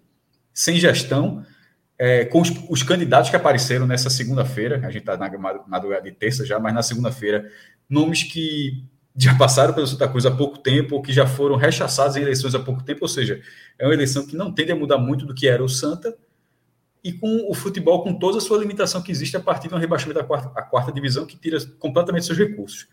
sem 0.53 0.77
gestão, 0.77 1.45
é, 1.97 2.25
com 2.25 2.41
os, 2.41 2.51
os, 2.69 2.83
candidatos 2.83 3.29
que 3.29 3.35
apareceram 3.35 3.87
nessa 3.87 4.09
segunda-feira, 4.09 4.77
a 4.85 4.91
gente 4.91 4.99
está 4.99 5.17
na 5.17 5.29
madrugada 5.65 6.03
de 6.03 6.11
terça 6.11 6.45
já, 6.45 6.59
mas 6.59 6.73
na 6.73 6.83
segunda-feira, 6.83 7.49
nomes 7.89 8.23
que 8.23 8.85
já 9.17 9.35
passaram 9.35 9.73
pelo 9.73 9.87
Santa 9.87 10.07
Cruz 10.07 10.27
há 10.27 10.31
pouco 10.31 10.59
tempo, 10.59 10.95
ou 10.95 11.01
que 11.01 11.11
já 11.11 11.25
foram 11.25 11.55
rechaçados 11.55 12.15
em 12.15 12.21
eleições 12.21 12.53
há 12.53 12.59
pouco 12.59 12.83
tempo, 12.83 12.99
ou 13.01 13.07
seja, 13.07 13.41
é 13.79 13.85
uma 13.85 13.93
eleição 13.93 14.25
que 14.27 14.35
não 14.35 14.51
tende 14.51 14.71
a 14.71 14.75
mudar 14.75 14.99
muito 14.99 15.25
do 15.25 15.33
que 15.33 15.47
era 15.47 15.63
o 15.63 15.67
Santa, 15.67 16.15
e 17.03 17.11
com 17.11 17.49
o 17.49 17.53
futebol 17.53 18.03
com 18.03 18.13
toda 18.13 18.37
a 18.37 18.41
sua 18.41 18.59
limitação 18.59 19.01
que 19.01 19.11
existe 19.11 19.35
a 19.35 19.39
partir 19.39 19.69
de 19.69 19.73
um 19.73 19.77
rebaixamento 19.77 20.19
da 20.19 20.25
quarta, 20.25 20.51
a 20.55 20.61
quarta 20.61 20.91
divisão, 20.91 21.25
que 21.25 21.35
tira 21.35 21.57
completamente 21.79 22.25
seus 22.25 22.37
recursos. 22.37 22.87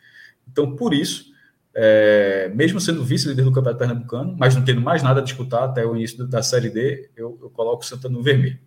Então, 0.51 0.75
por 0.75 0.95
isso, 0.95 1.27
é, 1.75 2.51
mesmo 2.55 2.81
sendo 2.81 3.05
vice-líder 3.05 3.45
do 3.45 3.53
Campeonato 3.53 3.79
Pernambucano, 3.79 4.35
mas 4.39 4.55
não 4.55 4.65
tendo 4.65 4.81
mais 4.81 5.03
nada 5.03 5.21
a 5.21 5.23
disputar 5.23 5.65
até 5.65 5.85
o 5.85 5.95
início 5.95 6.27
da 6.27 6.43
Série 6.43 6.71
D, 6.71 7.11
eu, 7.17 7.39
eu 7.43 7.51
coloco 7.51 7.83
o 7.83 7.87
Santa 7.87 8.09
no 8.09 8.23
vermelho. 8.23 8.59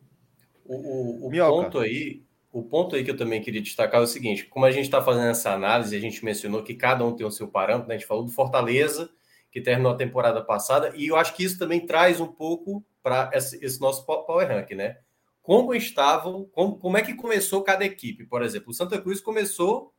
O, 0.65 1.25
o, 1.25 1.27
o 1.27 1.31
ponto 1.31 1.79
aí 1.79 2.21
o 2.57 2.63
ponto 2.63 2.95
aí 2.95 3.03
que 3.03 3.11
eu 3.11 3.17
também 3.17 3.39
queria 3.39 3.61
destacar 3.61 4.01
é 4.01 4.03
o 4.03 4.07
seguinte: 4.07 4.45
como 4.45 4.65
a 4.65 4.71
gente 4.71 4.85
está 4.85 4.99
fazendo 4.99 5.27
essa 5.27 5.53
análise, 5.53 5.95
a 5.95 5.99
gente 5.99 6.25
mencionou 6.25 6.63
que 6.63 6.73
cada 6.73 7.05
um 7.05 7.15
tem 7.15 7.25
o 7.25 7.31
seu 7.31 7.47
parâmetro, 7.47 7.87
né? 7.87 7.93
a 7.93 7.97
gente 7.99 8.07
falou 8.07 8.25
do 8.25 8.31
Fortaleza, 8.31 9.11
que 9.51 9.61
terminou 9.61 9.91
a 9.91 9.95
temporada 9.95 10.43
passada, 10.43 10.91
e 10.95 11.07
eu 11.07 11.15
acho 11.15 11.35
que 11.35 11.43
isso 11.43 11.59
também 11.59 11.85
traz 11.85 12.19
um 12.19 12.25
pouco 12.25 12.83
para 13.03 13.29
esse, 13.31 13.79
nosso 13.79 14.03
Power 14.05 14.47
Rank, 14.47 14.71
né? 14.71 14.97
Como 15.39 15.73
estavam, 15.75 16.45
como, 16.51 16.77
como 16.79 16.97
é 16.97 17.03
que 17.03 17.13
começou 17.13 17.61
cada 17.61 17.85
equipe? 17.85 18.25
Por 18.25 18.41
exemplo, 18.41 18.71
o 18.71 18.73
Santa 18.73 18.99
Cruz 18.99 19.21
começou 19.21 19.93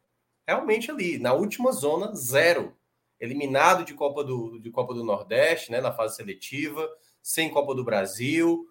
realmente 0.45 0.91
ali, 0.91 1.17
na 1.17 1.33
última 1.33 1.71
zona, 1.71 2.13
zero. 2.15 2.77
Eliminado 3.21 3.85
de 3.85 3.95
Copa 3.95 4.25
do, 4.25 4.59
de 4.59 4.71
Copa 4.71 4.95
do 4.95 5.05
Nordeste, 5.05 5.71
né? 5.71 5.81
Na 5.81 5.93
fase 5.93 6.17
seletiva, 6.17 6.89
sem 7.23 7.51
Copa 7.51 7.73
do 7.73 7.85
Brasil 7.85 8.67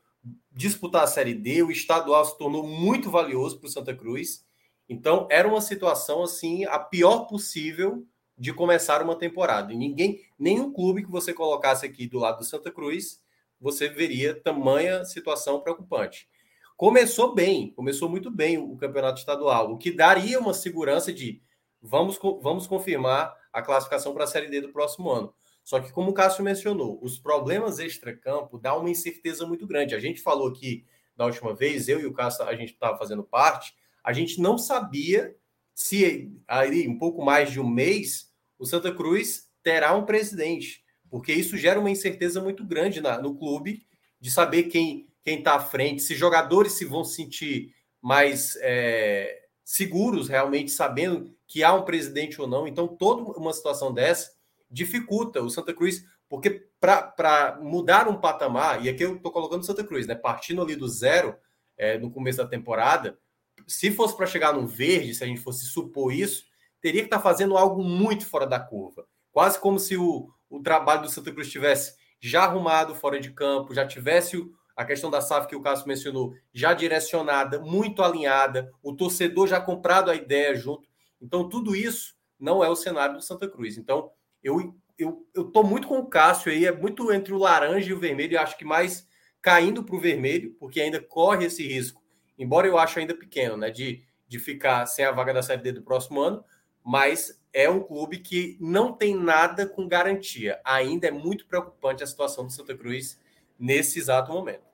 disputar 0.51 1.03
a 1.03 1.07
Série 1.07 1.33
D, 1.33 1.63
o 1.63 1.71
estadual 1.71 2.25
se 2.25 2.37
tornou 2.37 2.65
muito 2.65 3.09
valioso 3.09 3.59
para 3.59 3.67
o 3.67 3.71
Santa 3.71 3.95
Cruz. 3.95 4.45
Então, 4.89 5.27
era 5.29 5.47
uma 5.47 5.61
situação 5.61 6.23
assim, 6.23 6.65
a 6.65 6.79
pior 6.79 7.25
possível 7.27 8.05
de 8.37 8.53
começar 8.53 9.01
uma 9.01 9.15
temporada. 9.15 9.73
E 9.73 9.75
ninguém, 9.75 10.21
nenhum 10.37 10.71
clube 10.71 11.03
que 11.03 11.11
você 11.11 11.33
colocasse 11.33 11.85
aqui 11.85 12.07
do 12.07 12.19
lado 12.19 12.39
do 12.39 12.45
Santa 12.45 12.71
Cruz, 12.71 13.21
você 13.59 13.89
veria 13.89 14.39
tamanha 14.39 15.03
situação 15.05 15.59
preocupante. 15.59 16.29
Começou 16.75 17.33
bem, 17.33 17.71
começou 17.71 18.07
muito 18.07 18.29
bem 18.29 18.57
o 18.57 18.77
campeonato 18.77 19.19
estadual, 19.19 19.71
o 19.71 19.77
que 19.77 19.91
daria 19.91 20.39
uma 20.39 20.53
segurança 20.53 21.11
de 21.11 21.41
vamos, 21.81 22.19
vamos 22.41 22.67
confirmar 22.67 23.35
a 23.51 23.63
classificação 23.63 24.13
para 24.13 24.25
a 24.25 24.27
Série 24.27 24.47
D 24.47 24.61
do 24.61 24.69
próximo 24.69 25.09
ano. 25.09 25.33
Só 25.67 25.81
que, 25.81 25.91
como 25.91 26.11
o 26.11 26.13
Cássio 26.13 26.45
mencionou, 26.45 26.97
os 27.01 27.19
problemas 27.19 27.77
extra-campo 27.77 28.57
dá 28.57 28.73
uma 28.73 28.89
incerteza 28.89 29.45
muito 29.45 29.67
grande. 29.67 29.95
A 29.95 29.99
gente 29.99 30.21
falou 30.21 30.47
aqui 30.47 30.85
da 31.13 31.25
última 31.25 31.53
vez, 31.53 31.89
eu 31.89 31.99
e 31.99 32.05
o 32.05 32.13
Cássio, 32.13 32.45
a 32.45 32.55
gente 32.55 32.71
estava 32.71 32.97
fazendo 32.97 33.21
parte, 33.21 33.75
a 34.01 34.13
gente 34.13 34.39
não 34.39 34.57
sabia 34.57 35.35
se 35.75 36.31
aí 36.47 36.87
um 36.87 36.97
pouco 36.97 37.21
mais 37.21 37.51
de 37.51 37.59
um 37.59 37.67
mês 37.67 38.31
o 38.57 38.65
Santa 38.65 38.95
Cruz 38.95 39.51
terá 39.61 39.93
um 39.93 40.05
presidente, 40.05 40.85
porque 41.09 41.33
isso 41.33 41.57
gera 41.57 41.81
uma 41.81 41.91
incerteza 41.91 42.39
muito 42.39 42.63
grande 42.63 43.01
na, 43.01 43.21
no 43.21 43.35
clube 43.35 43.85
de 44.21 44.31
saber 44.31 44.63
quem 44.63 45.05
quem 45.21 45.39
está 45.39 45.55
à 45.55 45.59
frente, 45.59 46.01
se 46.01 46.15
jogadores 46.15 46.71
se 46.71 46.85
vão 46.85 47.03
sentir 47.03 47.75
mais 48.01 48.57
é, 48.61 49.47
seguros 49.65 50.29
realmente 50.29 50.71
sabendo 50.71 51.35
que 51.45 51.61
há 51.61 51.73
um 51.73 51.83
presidente 51.83 52.39
ou 52.39 52.47
não. 52.47 52.65
Então, 52.65 52.87
toda 52.87 53.37
uma 53.37 53.51
situação 53.51 53.93
dessa 53.93 54.36
dificulta 54.69 55.41
o 55.41 55.49
Santa 55.49 55.73
Cruz, 55.73 56.03
porque 56.29 56.67
para 56.79 57.57
mudar 57.61 58.07
um 58.07 58.19
patamar, 58.19 58.83
e 58.85 58.89
aqui 58.89 59.03
eu 59.03 59.15
estou 59.15 59.31
colocando 59.31 59.61
o 59.61 59.65
Santa 59.65 59.83
Cruz, 59.83 60.05
né? 60.05 60.15
Partindo 60.15 60.61
ali 60.61 60.75
do 60.75 60.87
zero 60.87 61.35
é, 61.77 61.97
no 61.97 62.11
começo 62.11 62.37
da 62.37 62.47
temporada, 62.47 63.17
se 63.65 63.91
fosse 63.91 64.15
para 64.15 64.25
chegar 64.25 64.53
no 64.53 64.67
verde, 64.67 65.15
se 65.15 65.23
a 65.23 65.27
gente 65.27 65.41
fosse 65.41 65.65
supor 65.65 66.13
isso, 66.13 66.45
teria 66.81 67.01
que 67.01 67.07
estar 67.07 67.17
tá 67.17 67.23
fazendo 67.23 67.57
algo 67.57 67.83
muito 67.83 68.25
fora 68.25 68.45
da 68.45 68.59
curva. 68.59 69.05
Quase 69.31 69.59
como 69.59 69.79
se 69.79 69.97
o, 69.97 70.29
o 70.49 70.61
trabalho 70.61 71.03
do 71.03 71.09
Santa 71.09 71.31
Cruz 71.31 71.49
tivesse 71.49 71.95
já 72.19 72.43
arrumado 72.43 72.95
fora 72.95 73.19
de 73.19 73.31
campo, 73.31 73.73
já 73.73 73.85
tivesse 73.85 74.37
o, 74.37 74.51
a 74.75 74.85
questão 74.85 75.09
da 75.09 75.21
SAF 75.21 75.47
que 75.47 75.55
o 75.55 75.61
Cássio 75.61 75.87
mencionou, 75.87 76.33
já 76.53 76.73
direcionada, 76.73 77.59
muito 77.59 78.03
alinhada, 78.03 78.71
o 78.81 78.93
torcedor 78.93 79.47
já 79.47 79.59
comprado 79.59 80.11
a 80.11 80.15
ideia 80.15 80.55
junto. 80.55 80.87
Então, 81.21 81.49
tudo 81.49 81.75
isso 81.75 82.15
não 82.39 82.63
é 82.63 82.69
o 82.69 82.75
cenário 82.75 83.15
do 83.15 83.21
Santa 83.21 83.47
Cruz. 83.47 83.77
Então, 83.77 84.11
eu 84.43 84.75
eu, 84.97 85.27
eu 85.33 85.45
tô 85.45 85.61
muito 85.63 85.87
com 85.87 85.99
o 85.99 86.07
Cássio 86.07 86.51
aí, 86.51 86.65
é 86.65 86.71
muito 86.71 87.11
entre 87.13 87.31
o 87.31 87.37
laranja 87.37 87.89
e 87.89 87.93
o 87.93 87.99
vermelho, 87.99 88.33
e 88.33 88.37
acho 88.37 88.57
que 88.57 88.65
mais 88.65 89.07
caindo 89.41 89.83
para 89.83 89.95
o 89.95 89.99
vermelho, 89.99 90.55
porque 90.59 90.81
ainda 90.81 90.99
corre 90.99 91.45
esse 91.45 91.65
risco, 91.65 92.03
embora 92.37 92.65
eu 92.65 92.77
acho 92.77 92.97
ainda 92.97 93.15
pequeno, 93.15 93.55
né, 93.55 93.69
de, 93.69 94.03
de 94.27 94.39
ficar 94.39 94.85
sem 94.87 95.05
a 95.05 95.11
vaga 95.11 95.33
da 95.33 95.43
Série 95.43 95.61
D 95.61 95.71
do 95.71 95.83
próximo 95.83 96.19
ano, 96.19 96.43
mas 96.83 97.39
é 97.53 97.69
um 97.69 97.81
clube 97.81 98.19
que 98.19 98.57
não 98.59 98.93
tem 98.93 99.15
nada 99.15 99.67
com 99.67 99.87
garantia. 99.87 100.61
Ainda 100.63 101.07
é 101.07 101.11
muito 101.11 101.45
preocupante 101.45 102.03
a 102.03 102.07
situação 102.07 102.45
do 102.45 102.51
Santa 102.51 102.77
Cruz 102.77 103.19
nesse 103.59 103.99
exato 103.99 104.31
momento. 104.31 104.65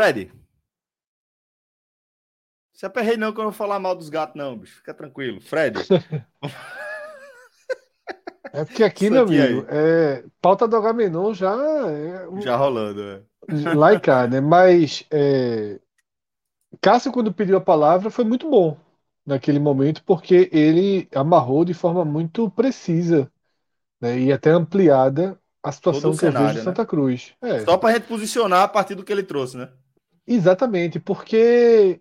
Fred, 0.00 0.30
se 2.76 2.84
aperrei 2.84 3.16
não 3.16 3.32
quando 3.32 3.48
eu 3.48 3.52
falar 3.52 3.78
mal 3.78 3.96
dos 3.96 4.10
gatos, 4.10 4.36
não, 4.36 4.58
bicho. 4.58 4.76
Fica 4.76 4.92
tranquilo. 4.92 5.40
Fred. 5.40 5.80
É 8.52 8.64
porque 8.64 8.84
aqui, 8.84 9.10
meu 9.10 9.24
amigo, 9.24 9.66
é, 9.68 10.24
pauta 10.40 10.66
do 10.66 10.76
Agamenon 10.76 11.34
já 11.34 11.52
é 11.52 12.26
um... 12.26 12.40
Já 12.40 12.56
rolando, 12.56 13.02
é. 13.02 13.20
Lá 13.74 13.92
e 13.92 14.00
cá, 14.00 14.26
né? 14.26 14.40
Mas 14.40 15.04
é... 15.10 15.78
Cássio, 16.80 17.12
quando 17.12 17.34
pediu 17.34 17.58
a 17.58 17.60
palavra, 17.60 18.08
foi 18.08 18.24
muito 18.24 18.48
bom 18.48 18.78
naquele 19.26 19.58
momento, 19.58 20.02
porque 20.04 20.48
ele 20.52 21.06
amarrou 21.14 21.66
de 21.66 21.74
forma 21.74 22.02
muito 22.02 22.48
precisa 22.50 23.30
né? 24.00 24.18
e 24.18 24.32
até 24.32 24.50
ampliada 24.50 25.38
a 25.62 25.70
situação 25.70 26.12
que 26.12 26.18
cenário, 26.18 26.38
eu 26.38 26.46
vejo 26.46 26.58
de 26.60 26.64
Santa 26.64 26.82
né? 26.82 26.88
Cruz. 26.88 27.34
É. 27.42 27.60
Só 27.60 27.76
para 27.76 27.90
a 27.90 27.92
gente 27.94 28.06
posicionar 28.06 28.62
a 28.62 28.68
partir 28.68 28.94
do 28.94 29.04
que 29.04 29.12
ele 29.12 29.24
trouxe, 29.24 29.58
né? 29.58 29.68
Exatamente, 30.26 30.98
porque 30.98 32.00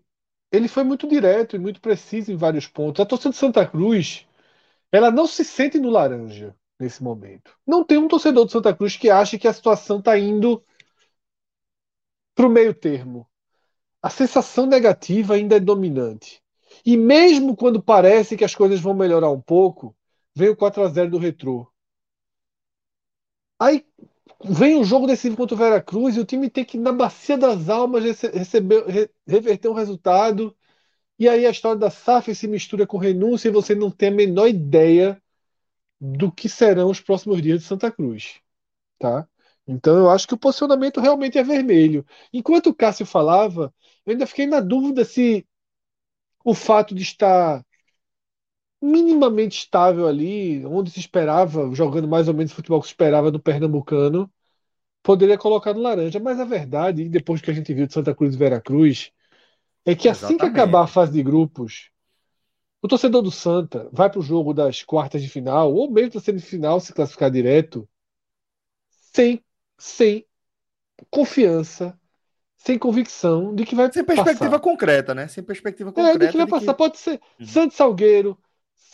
ele 0.55 0.67
foi 0.67 0.83
muito 0.83 1.07
direto 1.07 1.55
e 1.55 1.59
muito 1.59 1.81
preciso 1.81 2.31
em 2.31 2.37
vários 2.37 2.67
pontos. 2.67 3.01
A 3.01 3.05
torcida 3.05 3.31
de 3.31 3.37
Santa 3.37 3.65
Cruz 3.65 4.25
ela 4.91 5.11
não 5.11 5.27
se 5.27 5.43
sente 5.43 5.77
no 5.79 5.89
laranja 5.89 6.55
nesse 6.79 7.03
momento. 7.03 7.57
Não 7.65 7.83
tem 7.83 7.97
um 7.97 8.07
torcedor 8.07 8.45
do 8.45 8.51
Santa 8.51 8.73
Cruz 8.75 8.97
que 8.97 9.09
ache 9.09 9.37
que 9.37 9.47
a 9.47 9.53
situação 9.53 9.99
está 9.99 10.17
indo 10.17 10.63
para 12.33 12.47
o 12.47 12.49
meio 12.49 12.73
termo. 12.73 13.27
A 14.01 14.09
sensação 14.09 14.65
negativa 14.65 15.35
ainda 15.35 15.55
é 15.55 15.59
dominante. 15.59 16.41
E 16.85 16.95
mesmo 16.97 17.55
quando 17.55 17.81
parece 17.81 18.37
que 18.37 18.43
as 18.45 18.55
coisas 18.55 18.79
vão 18.79 18.93
melhorar 18.93 19.31
um 19.31 19.41
pouco, 19.41 19.95
vem 20.35 20.49
o 20.49 20.55
4 20.55 20.83
a 20.83 20.87
0 20.89 21.11
do 21.11 21.17
Retrô. 21.17 21.67
Aí 23.59 23.85
vem 24.43 24.75
o 24.77 24.83
jogo 24.83 25.07
decisivo 25.07 25.37
contra 25.37 25.55
o 25.55 25.57
Veracruz 25.57 26.15
e 26.15 26.19
o 26.19 26.25
time 26.25 26.49
tem 26.49 26.65
que, 26.65 26.77
na 26.77 26.91
bacia 26.91 27.37
das 27.37 27.69
almas, 27.69 28.03
receber, 28.03 29.09
reverter 29.27 29.69
um 29.69 29.73
resultado 29.73 30.55
e 31.17 31.29
aí 31.29 31.45
a 31.45 31.49
história 31.49 31.79
da 31.79 31.89
SAF 31.89 32.33
se 32.35 32.47
mistura 32.47 32.85
com 32.85 32.97
renúncia 32.97 33.47
e 33.47 33.51
você 33.51 33.73
não 33.73 33.89
tem 33.89 34.09
a 34.09 34.11
menor 34.11 34.47
ideia 34.47 35.21
do 35.99 36.31
que 36.31 36.49
serão 36.49 36.89
os 36.89 36.99
próximos 36.99 37.41
dias 37.41 37.61
de 37.61 37.67
Santa 37.67 37.89
Cruz. 37.89 38.41
Tá? 38.99 39.27
Então 39.67 39.97
eu 39.97 40.09
acho 40.09 40.27
que 40.27 40.33
o 40.33 40.37
posicionamento 40.37 40.99
realmente 40.99 41.37
é 41.37 41.43
vermelho. 41.43 42.05
Enquanto 42.33 42.67
o 42.67 42.75
Cássio 42.75 43.05
falava, 43.05 43.73
eu 44.05 44.11
ainda 44.11 44.27
fiquei 44.27 44.45
na 44.45 44.59
dúvida 44.59 45.05
se 45.05 45.47
o 46.43 46.53
fato 46.53 46.93
de 46.93 47.03
estar 47.03 47.65
minimamente 48.85 49.57
estável 49.57 50.07
ali, 50.07 50.65
onde 50.65 50.91
se 50.91 50.99
esperava, 50.99 51.73
jogando 51.73 52.07
mais 52.07 52.27
ou 52.27 52.33
menos 52.33 52.51
o 52.51 52.55
futebol 52.55 52.79
que 52.79 52.87
se 52.87 52.93
esperava 52.93 53.31
do 53.31 53.39
Pernambucano, 53.39 54.31
poderia 55.01 55.37
colocar 55.37 55.73
no 55.73 55.81
laranja. 55.81 56.19
Mas 56.19 56.39
a 56.39 56.45
verdade, 56.45 57.09
depois 57.09 57.41
que 57.41 57.51
a 57.51 57.53
gente 57.53 57.73
viu 57.73 57.87
de 57.87 57.93
Santa 57.93 58.13
Cruz 58.13 58.35
e 58.35 58.37
Veracruz, 58.37 59.11
é 59.85 59.95
que 59.95 60.09
assim 60.09 60.37
que 60.37 60.45
acabar 60.45 60.83
a 60.83 60.87
fase 60.87 61.11
de 61.11 61.23
grupos, 61.23 61.91
o 62.81 62.87
torcedor 62.87 63.21
do 63.21 63.31
Santa 63.31 63.89
vai 63.91 64.09
para 64.09 64.19
o 64.19 64.23
jogo 64.23 64.53
das 64.53 64.83
quartas 64.83 65.21
de 65.21 65.29
final, 65.29 65.73
ou 65.73 65.91
mesmo 65.91 66.13
da 66.13 66.19
semifinal, 66.19 66.79
se 66.79 66.93
classificar 66.93 67.31
direto, 67.31 67.87
sem, 69.13 69.43
sem 69.77 70.25
confiança, 71.09 71.97
sem 72.57 72.79
convicção 72.79 73.53
de 73.53 73.63
que 73.63 73.75
vai 73.75 73.91
Sem 73.91 74.03
perspectiva 74.03 74.49
passar. 74.49 74.59
concreta, 74.59 75.13
né? 75.13 75.27
Sem 75.27 75.43
perspectiva 75.43 75.91
concreta. 75.91 76.23
É, 76.23 76.27
de 76.27 76.31
que 76.31 76.37
vai 76.37 76.45
de 76.45 76.51
passar. 76.51 76.73
Que... 76.73 76.77
Pode 76.77 76.97
ser 76.97 77.21
uhum. 77.39 77.45
Santa 77.45 77.75
Salgueiro, 77.75 78.37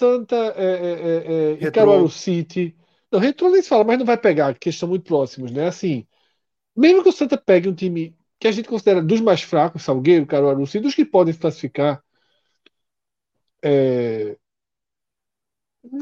Santa 0.02 0.36
é, 0.36 0.66
é, 0.66 1.64
é, 1.64 1.68
é 1.68 1.72
Caruaru 1.72 2.10
City. 2.10 2.76
Não, 3.12 3.20
Retro 3.20 3.52
nem 3.52 3.62
se 3.62 3.70
fala, 3.70 3.84
mas 3.84 4.00
não 4.00 4.06
vai 4.06 4.18
pegar, 4.18 4.52
porque 4.54 4.70
estão 4.70 4.90
muito 4.90 5.04
próximos, 5.04 5.52
né? 5.52 5.68
Assim, 5.68 6.08
mesmo 6.76 7.04
que 7.04 7.10
o 7.10 7.12
Santa 7.12 7.38
pegue 7.38 7.70
um 7.70 7.76
time 7.76 8.18
que 8.40 8.48
a 8.48 8.52
gente 8.52 8.68
considera 8.68 9.04
dos 9.04 9.22
mais 9.22 9.44
fracos, 9.44 9.84
Salgueiro, 9.84 10.26
Caruaru, 10.26 10.64
e 10.74 10.80
dos 10.80 10.96
que 10.96 11.06
podem 11.06 11.34
se 11.34 11.40
classificar, 11.40 12.04
é... 13.64 14.36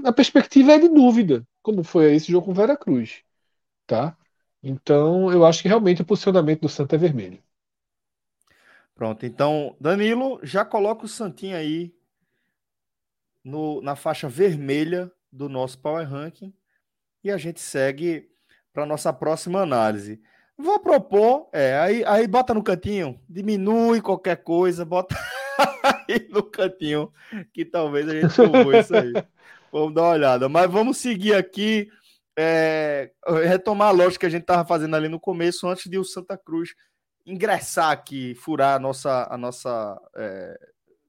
a 0.05 0.13
perspectiva 0.13 0.71
é 0.71 0.79
de 0.79 0.87
dúvida, 0.87 1.45
como 1.61 1.83
foi 1.83 2.15
esse 2.15 2.31
jogo 2.31 2.45
com 2.45 2.51
o 2.51 2.55
Veracruz. 2.55 3.21
Tá? 3.85 4.17
Então, 4.63 5.29
eu 5.31 5.45
acho 5.45 5.61
que 5.61 5.67
realmente 5.67 6.01
o 6.01 6.05
posicionamento 6.05 6.61
do 6.61 6.69
Santa 6.69 6.95
é 6.95 6.99
vermelho. 6.99 7.43
Pronto, 8.95 9.25
então, 9.25 9.75
Danilo, 9.79 10.39
já 10.41 10.63
coloca 10.63 11.05
o 11.05 11.09
Santinho 11.09 11.57
aí 11.57 11.93
no, 13.43 13.81
na 13.81 13.95
faixa 13.95 14.27
vermelha 14.27 15.11
do 15.31 15.47
nosso 15.47 15.79
Power 15.79 16.07
Ranking 16.07 16.53
e 17.23 17.31
a 17.31 17.37
gente 17.37 17.59
segue 17.59 18.29
para 18.73 18.85
nossa 18.85 19.11
próxima 19.11 19.61
análise. 19.61 20.21
Vou 20.57 20.79
propor, 20.79 21.49
é, 21.53 21.77
aí, 21.79 22.03
aí 22.05 22.27
bota 22.27 22.53
no 22.53 22.63
cantinho, 22.63 23.19
diminui 23.29 24.01
qualquer 24.01 24.37
coisa, 24.37 24.83
bota 24.83 25.15
aí 26.07 26.27
no 26.29 26.43
cantinho, 26.43 27.13
que 27.53 27.63
talvez 27.63 28.07
a 28.09 28.19
gente 28.19 28.33
salvou 28.33 28.73
isso 28.73 28.95
aí. 28.95 29.13
Vamos 29.71 29.93
dar 29.93 30.01
uma 30.01 30.13
olhada. 30.13 30.49
Mas 30.49 30.69
vamos 30.69 30.97
seguir 30.97 31.35
aqui, 31.35 31.91
é, 32.35 33.11
retomar 33.47 33.89
a 33.89 33.91
lógica 33.91 34.21
que 34.21 34.25
a 34.25 34.29
gente 34.29 34.41
estava 34.41 34.65
fazendo 34.65 34.95
ali 34.95 35.07
no 35.07 35.19
começo, 35.19 35.67
antes 35.67 35.87
de 35.87 35.99
o 35.99 36.03
Santa 36.03 36.35
Cruz 36.35 36.73
ingressar 37.23 37.91
aqui, 37.91 38.33
furar 38.33 38.77
a 38.77 38.79
nossa, 38.79 39.27
a 39.29 39.37
nossa, 39.37 40.01
é, 40.15 40.59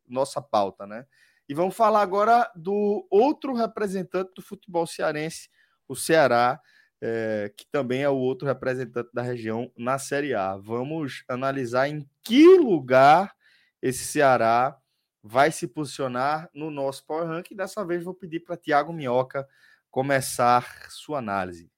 nossa 0.07 0.43
pauta, 0.43 0.87
né? 0.87 1.07
E 1.51 1.55
vamos 1.55 1.75
falar 1.75 2.01
agora 2.01 2.49
do 2.55 3.05
outro 3.11 3.53
representante 3.53 4.31
do 4.37 4.41
futebol 4.41 4.87
cearense, 4.87 5.51
o 5.89 5.97
Ceará, 5.97 6.61
é, 7.01 7.53
que 7.57 7.67
também 7.73 8.05
é 8.05 8.09
o 8.09 8.15
outro 8.15 8.47
representante 8.47 9.11
da 9.13 9.21
região 9.21 9.69
na 9.77 9.99
Série 9.99 10.33
A. 10.33 10.57
Vamos 10.57 11.25
analisar 11.29 11.89
em 11.89 12.09
que 12.23 12.57
lugar 12.57 13.35
esse 13.83 14.05
Ceará 14.05 14.79
vai 15.21 15.51
se 15.51 15.67
posicionar 15.67 16.49
no 16.55 16.71
nosso 16.71 17.05
Power 17.05 17.27
Ranking. 17.27 17.57
Dessa 17.57 17.85
vez 17.85 18.05
vou 18.05 18.15
pedir 18.15 18.39
para 18.39 18.57
Tiago 18.57 18.93
Minhoca 18.93 19.45
começar 19.91 20.89
sua 20.89 21.19
análise. 21.19 21.69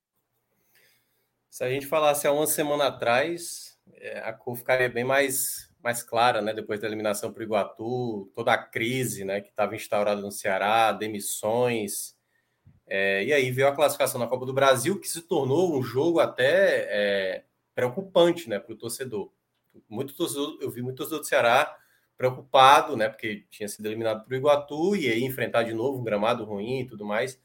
Se 1.49 1.65
a 1.65 1.71
gente 1.71 1.87
falasse 1.87 2.27
há 2.27 2.33
uma 2.33 2.47
semana 2.47 2.89
atrás, 2.89 3.79
é, 3.95 4.19
a 4.19 4.35
cor 4.35 4.55
ficaria 4.55 4.91
bem 4.91 5.03
mais, 5.03 5.72
mais 5.83 6.03
clara, 6.03 6.41
né? 6.41 6.55
Depois 6.55 6.81
da 6.81 6.87
eliminação 6.87 7.33
para 7.33 7.41
o 7.41 7.45
Iguatu, 7.45 8.31
toda 8.35 8.53
a 8.53 8.59
crise 8.59 9.25
né, 9.25 9.41
que 9.41 9.51
estava 9.51 9.75
instaurada 9.75 10.21
no 10.21 10.31
Ceará, 10.31 10.93
demissões, 10.93 12.17
é, 12.87 13.25
e 13.25 13.33
aí 13.33 13.51
veio 13.51 13.69
a 13.69 13.75
classificação 13.75 14.21
na 14.21 14.27
Copa 14.27 14.45
do 14.45 14.53
Brasil, 14.53 15.01
que 15.01 15.09
se 15.09 15.23
tornou 15.23 15.75
um 15.75 15.83
jogo 15.83 16.21
até 16.21 16.87
é, 16.91 17.45
preocupante 17.75 18.49
né, 18.49 18.59
para 18.59 18.73
o 18.73 18.77
torcedor. 18.77 19.33
Muito 19.89 20.15
torcedor. 20.15 20.59
Eu 20.61 20.71
vi 20.71 20.83
muito 20.83 20.99
torcedor 20.99 21.21
do 21.21 21.27
Ceará 21.27 21.77
preocupado, 22.17 22.97
né, 22.97 23.09
porque 23.09 23.47
tinha 23.51 23.69
sido 23.69 23.87
eliminado 23.87 24.25
para 24.25 24.35
o 24.35 24.37
Iguatu 24.37 24.95
e 24.95 25.09
aí 25.09 25.25
enfrentar 25.25 25.63
de 25.63 25.73
novo 25.73 26.01
um 26.01 26.05
gramado 26.05 26.45
ruim 26.45 26.81
e 26.81 26.87
tudo 26.87 27.05
mais, 27.05 27.41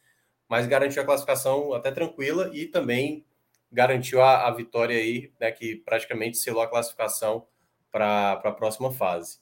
mas 0.48 0.68
garantiu 0.68 1.02
a 1.02 1.06
classificação 1.06 1.74
até 1.74 1.92
tranquila 1.92 2.52
e 2.54 2.66
também 2.66 3.26
garantiu 3.72 4.22
a, 4.22 4.48
a 4.48 4.52
vitória 4.52 4.98
aí, 4.98 5.32
né, 5.40 5.52
que 5.52 5.78
praticamente 5.78 6.38
selou 6.38 6.62
a 6.62 6.68
classificação 6.68 7.48
para 7.92 8.34
a 8.34 8.52
próxima 8.52 8.92
fase. 8.92 9.40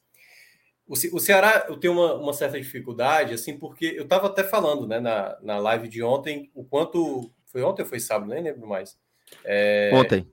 O, 0.87 0.95
Ce 0.95 1.09
o 1.13 1.19
Ceará, 1.19 1.65
eu 1.67 1.77
tenho 1.77 1.93
uma, 1.93 2.13
uma, 2.15 2.33
certa 2.33 2.59
dificuldade, 2.59 3.33
assim, 3.33 3.57
porque 3.57 3.85
eu 3.97 4.03
estava 4.03 4.27
até 4.27 4.43
falando, 4.43 4.87
né, 4.87 4.99
na, 4.99 5.37
na 5.41 5.57
live 5.57 5.87
de 5.87 6.03
ontem, 6.03 6.51
o 6.53 6.63
quanto. 6.63 7.31
Foi 7.45 7.63
ontem 7.63 7.81
ou 7.81 7.87
foi 7.87 7.99
sábado? 7.99 8.29
Nem 8.29 8.43
lembro 8.43 8.67
mais. 8.67 8.97
É... 9.43 9.91
Ontem. 9.93 10.27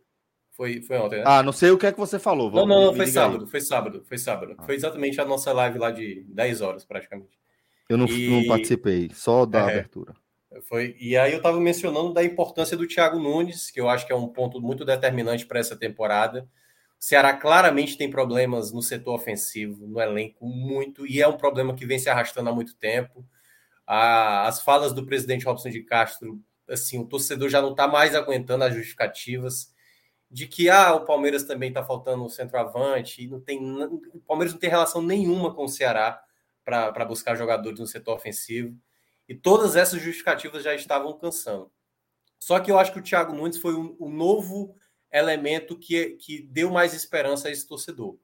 Foi, 0.51 0.83
foi 0.83 0.99
ontem, 0.99 1.21
né? 1.21 1.25
Ah, 1.27 1.43
não 1.43 1.53
sei 1.53 1.71
o 1.71 1.79
que 1.79 1.87
é 1.87 1.93
que 1.93 1.99
você 1.99 2.19
falou. 2.19 2.51
Vamos, 2.51 2.69
não, 2.69 2.81
não, 2.81 2.87
não 2.89 2.95
foi 2.95 3.07
sábado, 3.07 3.45
aí. 3.45 3.51
foi 3.51 3.61
sábado, 3.61 4.05
foi 4.07 4.19
sábado. 4.19 4.55
Ah. 4.59 4.63
Foi 4.65 4.75
exatamente 4.75 5.21
a 5.21 5.25
nossa 5.25 5.51
live 5.53 5.79
lá 5.79 5.91
de 5.91 6.25
10 6.29 6.61
horas, 6.61 6.85
praticamente. 6.85 7.41
Eu 7.89 7.97
não, 7.97 8.07
e... 8.07 8.29
não 8.29 8.47
participei, 8.47 9.11
só 9.15 9.47
da 9.47 9.61
é, 9.61 9.63
abertura. 9.63 10.15
Foi, 10.69 10.95
e 11.01 11.17
aí 11.17 11.33
eu 11.33 11.39
estava 11.39 11.59
mencionando 11.59 12.13
da 12.13 12.23
importância 12.23 12.77
do 12.77 12.87
Thiago 12.87 13.19
Nunes, 13.19 13.71
que 13.71 13.81
eu 13.81 13.89
acho 13.89 14.07
que 14.07 14.13
é 14.13 14.17
um 14.17 14.29
ponto 14.29 14.61
muito 14.61 14.85
determinante 14.85 15.47
para 15.47 15.59
essa 15.59 15.75
temporada. 15.75 16.47
Ceará 17.03 17.37
claramente 17.37 17.99
tem 17.99 18.09
problemas 18.09 18.71
no 18.71 18.81
setor 18.81 19.17
ofensivo, 19.17 19.89
no 19.89 20.01
elenco, 20.01 20.47
muito, 20.47 21.05
e 21.05 21.21
é 21.21 21.27
um 21.27 21.37
problema 21.37 21.75
que 21.75 21.85
vem 21.85 21.99
se 21.99 22.09
arrastando 22.09 22.49
há 22.49 22.53
muito 22.53 22.77
tempo. 22.77 23.27
as 23.85 24.63
falas 24.63 24.93
do 24.93 25.05
presidente 25.05 25.45
Robson 25.45 25.69
de 25.71 25.83
Castro, 25.83 26.41
assim, 26.69 27.01
o 27.01 27.05
torcedor 27.05 27.49
já 27.49 27.61
não 27.61 27.73
está 27.73 27.89
mais 27.89 28.15
aguentando 28.15 28.63
as 28.63 28.73
justificativas 28.73 29.75
de 30.31 30.47
que 30.47 30.71
ah, 30.71 30.95
o 30.95 31.05
Palmeiras 31.05 31.43
também 31.43 31.71
está 31.71 31.85
faltando 31.85 32.25
um 32.25 32.29
centroavante, 32.29 33.25
e 33.25 33.27
não 33.27 33.41
tem, 33.41 33.59
o 34.15 34.21
Palmeiras 34.21 34.53
não 34.53 34.61
tem 34.61 34.71
relação 34.71 35.03
nenhuma 35.03 35.53
com 35.53 35.65
o 35.65 35.69
Ceará 35.69 36.23
para 36.65 37.05
buscar 37.05 37.35
jogadores 37.35 37.81
no 37.81 37.87
setor 37.87 38.15
ofensivo. 38.15 38.79
E 39.29 39.35
todas 39.35 39.75
essas 39.75 40.01
justificativas 40.01 40.63
já 40.63 40.73
estavam 40.73 41.19
cansando. 41.19 41.69
Só 42.39 42.61
que 42.61 42.71
eu 42.71 42.79
acho 42.79 42.93
que 42.93 43.01
o 43.01 43.03
Thiago 43.03 43.35
Nunes 43.35 43.59
foi 43.59 43.75
um, 43.75 43.97
um 43.99 44.09
novo 44.09 44.77
elemento 45.13 45.79
que, 45.79 46.17
que 46.17 46.43
deu 46.43 46.71
mais 46.71 46.95
esperança 46.95 47.49
a 47.49 47.51
esse 47.51 47.67
torcedor. 47.67 48.17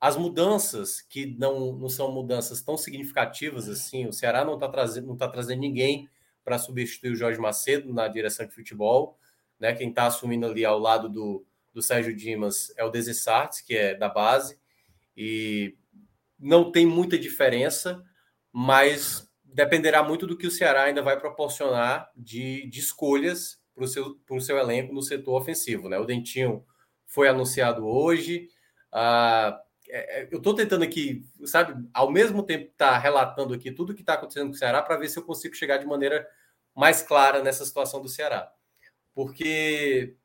As 0.00 0.16
mudanças, 0.16 1.00
que 1.00 1.26
não, 1.38 1.72
não 1.72 1.88
são 1.88 2.12
mudanças 2.12 2.62
tão 2.62 2.76
significativas 2.76 3.68
assim, 3.68 4.06
o 4.06 4.12
Ceará 4.12 4.44
não 4.44 4.54
está 4.54 4.68
trazendo, 4.68 5.06
não 5.06 5.16
tá 5.16 5.28
trazendo 5.28 5.60
ninguém 5.60 6.08
para 6.44 6.58
substituir 6.58 7.12
o 7.12 7.16
Jorge 7.16 7.40
Macedo 7.40 7.92
na 7.92 8.06
direção 8.06 8.46
de 8.46 8.54
futebol. 8.54 9.18
Né? 9.58 9.74
Quem 9.74 9.88
está 9.88 10.06
assumindo 10.06 10.46
ali 10.46 10.64
ao 10.64 10.78
lado 10.78 11.08
do, 11.08 11.44
do 11.72 11.82
Sérgio 11.82 12.14
Dimas 12.14 12.72
é 12.76 12.84
o 12.84 12.90
Desessartes, 12.90 13.60
que 13.60 13.76
é 13.76 13.94
da 13.94 14.08
base, 14.08 14.58
e 15.16 15.76
não 16.38 16.70
tem 16.70 16.86
muita 16.86 17.18
diferença, 17.18 18.04
mas 18.52 19.30
dependerá 19.44 20.02
muito 20.02 20.26
do 20.26 20.36
que 20.36 20.46
o 20.46 20.50
Ceará 20.50 20.84
ainda 20.84 21.02
vai 21.02 21.18
proporcionar 21.18 22.10
de, 22.14 22.66
de 22.68 22.80
escolhas 22.80 23.58
para 23.76 23.84
o 23.84 23.88
seu, 23.88 24.18
seu 24.40 24.56
elenco 24.56 24.94
no 24.94 25.02
setor 25.02 25.38
ofensivo. 25.38 25.88
Né? 25.88 25.98
O 25.98 26.06
Dentinho 26.06 26.64
foi 27.04 27.28
anunciado 27.28 27.86
hoje. 27.86 28.48
Ah, 28.90 29.60
é, 29.88 30.22
é 30.22 30.28
eu 30.32 30.38
estou 30.38 30.54
tentando 30.54 30.82
aqui, 30.82 31.28
sabe, 31.44 31.86
ao 31.92 32.10
mesmo 32.10 32.42
tempo 32.42 32.70
estar 32.70 32.92
tá 32.92 32.98
relatando 32.98 33.52
aqui 33.52 33.70
tudo 33.70 33.92
o 33.92 33.94
que 33.94 34.00
está 34.00 34.14
acontecendo 34.14 34.46
com 34.46 34.54
o 34.54 34.58
Ceará 34.58 34.82
para 34.82 34.96
ver 34.96 35.08
se 35.08 35.18
eu 35.18 35.22
consigo 35.22 35.54
chegar 35.54 35.76
de 35.76 35.86
maneira 35.86 36.26
mais 36.74 37.02
clara 37.02 37.42
nessa 37.42 37.64
situação 37.66 38.00
do 38.00 38.08
Ceará. 38.08 38.50
Porque 39.14 40.16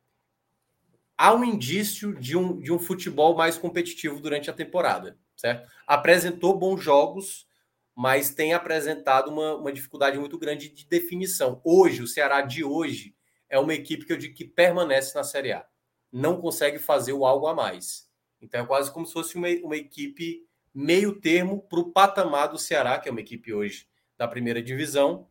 há 1.18 1.34
um 1.34 1.44
indício 1.44 2.18
de 2.18 2.38
um, 2.38 2.60
de 2.60 2.72
um 2.72 2.80
futebol 2.80 3.36
mais 3.36 3.57
competitivo 3.57 4.19
durante 4.19 4.49
a 4.49 4.53
temporada, 4.53 5.18
certo? 5.36 5.69
Apresentou 5.86 6.57
bons 6.57 6.82
jogos, 6.82 7.45
mas 7.94 8.34
tem 8.34 8.53
apresentado 8.53 9.30
uma, 9.30 9.56
uma 9.56 9.72
dificuldade 9.73 10.18
muito 10.18 10.38
grande 10.38 10.69
de 10.69 10.86
definição. 10.88 11.61
Hoje, 11.64 12.02
o 12.02 12.07
Ceará 12.07 12.41
de 12.41 12.64
hoje 12.64 13.14
é 13.52 13.60
uma 13.60 13.73
equipe 13.73 14.06
que 14.06 14.14
eu 14.14 14.18
digo 14.18 14.34
que 14.34 14.45
permanece 14.45 15.14
na 15.14 15.26
Série 15.26 15.52
A. 15.52 15.68
Não 16.10 16.40
consegue 16.40 16.80
fazer 16.80 17.11
o 17.11 17.26
algo 17.26 17.48
a 17.48 17.53
mais. 17.53 18.10
Então 18.41 18.61
é 18.61 18.65
quase 18.65 18.91
como 18.91 19.06
se 19.06 19.11
fosse 19.11 19.36
uma, 19.36 19.49
uma 19.61 19.76
equipe 19.76 20.48
meio 20.73 21.19
termo 21.19 21.61
para 21.69 21.80
o 21.80 21.91
patamar 21.91 22.48
do 22.48 22.57
Ceará, 22.57 22.98
que 22.98 23.10
é 23.10 23.11
uma 23.11 23.19
equipe 23.19 23.53
hoje 23.53 23.88
da 24.18 24.26
primeira 24.26 24.64
divisão. 24.64 25.28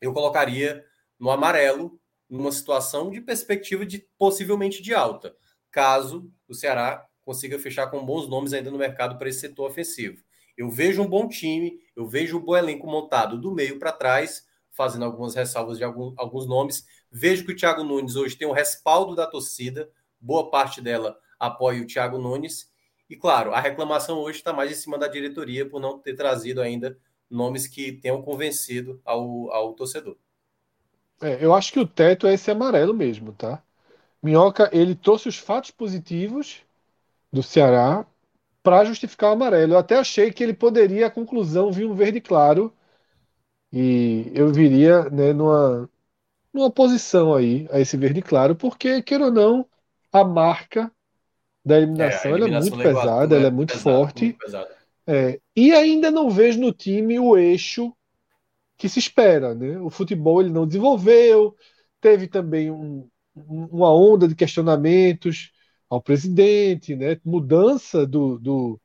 Eu 0.00 0.12
colocaria 0.12 0.86
no 1.18 1.30
amarelo, 1.30 2.00
numa 2.30 2.52
situação 2.52 3.10
de 3.10 3.20
perspectiva 3.20 3.84
de 3.84 4.06
possivelmente 4.16 4.80
de 4.80 4.94
alta, 4.94 5.34
caso 5.70 6.32
o 6.46 6.54
Ceará 6.54 7.08
consiga 7.22 7.58
fechar 7.58 7.88
com 7.88 8.06
bons 8.06 8.28
nomes 8.28 8.52
ainda 8.52 8.70
no 8.70 8.78
mercado 8.78 9.18
para 9.18 9.28
esse 9.28 9.40
setor 9.40 9.68
ofensivo. 9.68 10.22
Eu 10.56 10.70
vejo 10.70 11.02
um 11.02 11.08
bom 11.08 11.28
time, 11.28 11.78
eu 11.96 12.06
vejo 12.06 12.38
um 12.38 12.44
bom 12.44 12.56
elenco 12.56 12.86
montado 12.86 13.36
do 13.36 13.52
meio 13.52 13.78
para 13.78 13.92
trás, 13.92 14.46
fazendo 14.70 15.04
algumas 15.04 15.34
ressalvas 15.34 15.76
de 15.76 15.82
algum, 15.82 16.14
alguns 16.16 16.46
nomes. 16.46 16.86
Vejo 17.10 17.44
que 17.44 17.52
o 17.52 17.56
Thiago 17.56 17.82
Nunes 17.82 18.16
hoje 18.16 18.36
tem 18.36 18.46
o 18.46 18.52
respaldo 18.52 19.14
da 19.14 19.26
torcida, 19.26 19.90
boa 20.20 20.50
parte 20.50 20.80
dela 20.80 21.18
apoia 21.38 21.82
o 21.82 21.86
Thiago 21.86 22.18
Nunes. 22.18 22.70
E 23.08 23.16
claro, 23.16 23.52
a 23.52 23.60
reclamação 23.60 24.18
hoje 24.18 24.38
está 24.38 24.52
mais 24.52 24.70
em 24.70 24.74
cima 24.74 24.98
da 24.98 25.08
diretoria 25.08 25.68
por 25.68 25.80
não 25.80 25.98
ter 25.98 26.14
trazido 26.14 26.60
ainda 26.60 26.98
nomes 27.30 27.66
que 27.66 27.92
tenham 27.92 28.20
convencido 28.22 29.00
ao, 29.04 29.50
ao 29.50 29.72
torcedor. 29.74 30.16
É, 31.20 31.44
eu 31.44 31.54
acho 31.54 31.72
que 31.72 31.80
o 31.80 31.86
teto 31.86 32.26
é 32.26 32.34
esse 32.34 32.50
amarelo 32.50 32.94
mesmo, 32.94 33.32
tá? 33.32 33.62
Minhoca, 34.22 34.68
ele 34.72 34.94
trouxe 34.94 35.28
os 35.28 35.38
fatos 35.38 35.70
positivos 35.70 36.62
do 37.32 37.42
Ceará 37.42 38.06
para 38.62 38.84
justificar 38.84 39.30
o 39.30 39.32
amarelo. 39.32 39.74
Eu 39.74 39.78
até 39.78 39.96
achei 39.96 40.30
que 40.30 40.42
ele 40.42 40.54
poderia, 40.54 41.06
a 41.06 41.10
conclusão, 41.10 41.72
vir 41.72 41.86
um 41.86 41.94
verde 41.94 42.20
claro 42.20 42.72
e 43.72 44.30
eu 44.34 44.52
viria 44.52 45.04
né, 45.10 45.32
numa, 45.32 45.88
numa 46.52 46.70
posição 46.70 47.34
aí 47.34 47.68
a 47.70 47.80
esse 47.80 47.96
verde 47.96 48.22
claro, 48.22 48.54
porque, 48.54 49.02
queira 49.02 49.26
ou 49.26 49.30
não, 49.30 49.66
a 50.12 50.24
marca 50.24 50.90
da 51.64 51.76
eliminação, 51.76 52.32
é, 52.32 52.34
eliminação 52.34 52.36
ela 52.36 52.48
é 52.48 52.60
muito 52.60 52.78
pesada, 52.78 53.36
ela 53.36 53.44
é, 53.44 53.48
é 53.48 53.50
muito 53.50 53.72
pesado, 53.74 53.96
forte. 53.96 54.24
Muito 54.24 54.68
é, 55.06 55.40
e 55.56 55.72
ainda 55.72 56.10
não 56.10 56.30
vejo 56.30 56.60
no 56.60 56.72
time 56.72 57.18
o 57.18 57.36
eixo 57.36 57.92
que 58.76 58.88
se 58.88 58.98
espera. 58.98 59.54
Né? 59.54 59.78
O 59.78 59.90
futebol 59.90 60.40
ele 60.40 60.50
não 60.50 60.66
desenvolveu, 60.66 61.56
teve 62.00 62.26
também 62.28 62.70
um, 62.70 63.08
uma 63.34 63.92
onda 63.92 64.28
de 64.28 64.34
questionamentos 64.34 65.52
ao 65.88 66.02
presidente, 66.02 66.94
né? 66.94 67.18
mudança 67.24 68.06
do, 68.06 68.38
do, 68.38 68.80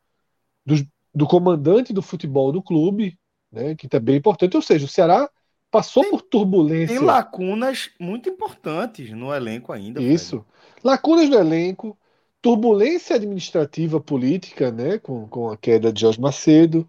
do, 0.65 0.75
do 1.13 1.27
comandante 1.27 1.93
do 1.93 2.01
futebol 2.01 2.51
do 2.51 2.63
clube 2.63 3.17
né, 3.53 3.75
que 3.75 3.87
também 3.87 4.15
é 4.15 4.17
importante. 4.17 4.55
Ou 4.57 4.61
seja, 4.61 4.85
o 4.85 4.89
Ceará 4.89 5.29
passou 5.73 6.03
tem, 6.03 6.11
por 6.11 6.21
turbulência. 6.21 6.95
Tem 6.95 7.03
lacunas 7.03 7.89
muito 7.99 8.29
importantes 8.29 9.09
no 9.09 9.33
elenco 9.33 9.73
ainda. 9.73 9.99
Isso. 9.99 10.37
Velho. 10.37 10.45
Lacunas 10.83 11.27
no 11.27 11.35
elenco, 11.35 11.97
turbulência 12.39 13.15
administrativa 13.15 13.99
política, 13.99 14.71
né, 14.71 14.99
com, 14.99 15.27
com 15.27 15.49
a 15.49 15.57
queda 15.57 15.91
de 15.91 16.01
Jorge 16.01 16.21
Macedo. 16.21 16.87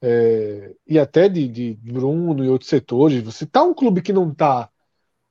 É, 0.00 0.74
e 0.86 0.98
até 0.98 1.28
de, 1.28 1.46
de, 1.46 1.74
Bruno 1.82 2.42
e 2.42 2.48
outros 2.48 2.70
setores. 2.70 3.22
Você 3.22 3.44
tá 3.44 3.62
um 3.62 3.74
clube 3.74 4.00
que 4.00 4.12
não 4.12 4.34
tá 4.34 4.70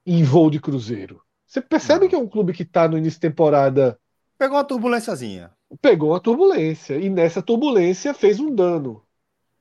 em 0.05 0.23
voo 0.23 0.49
de 0.49 0.59
cruzeiro. 0.59 1.19
Você 1.47 1.61
percebe 1.61 2.01
não. 2.01 2.09
que 2.09 2.15
é 2.15 2.17
um 2.17 2.27
clube 2.27 2.53
que 2.53 2.65
tá 2.65 2.87
no 2.87 2.97
início 2.97 3.19
de 3.19 3.27
temporada. 3.27 3.99
Pegou 4.37 4.57
uma 4.57 4.63
turbulênciazinha. 4.63 5.51
Pegou 5.81 6.11
uma 6.11 6.19
turbulência. 6.19 6.95
E 6.97 7.09
nessa 7.09 7.41
turbulência 7.41 8.13
fez 8.13 8.39
um 8.39 8.53
dano. 8.53 9.03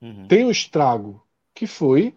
Uhum. 0.01 0.27
Tem 0.27 0.45
um 0.45 0.51
estrago, 0.51 1.23
que 1.53 1.67
foi 1.67 2.15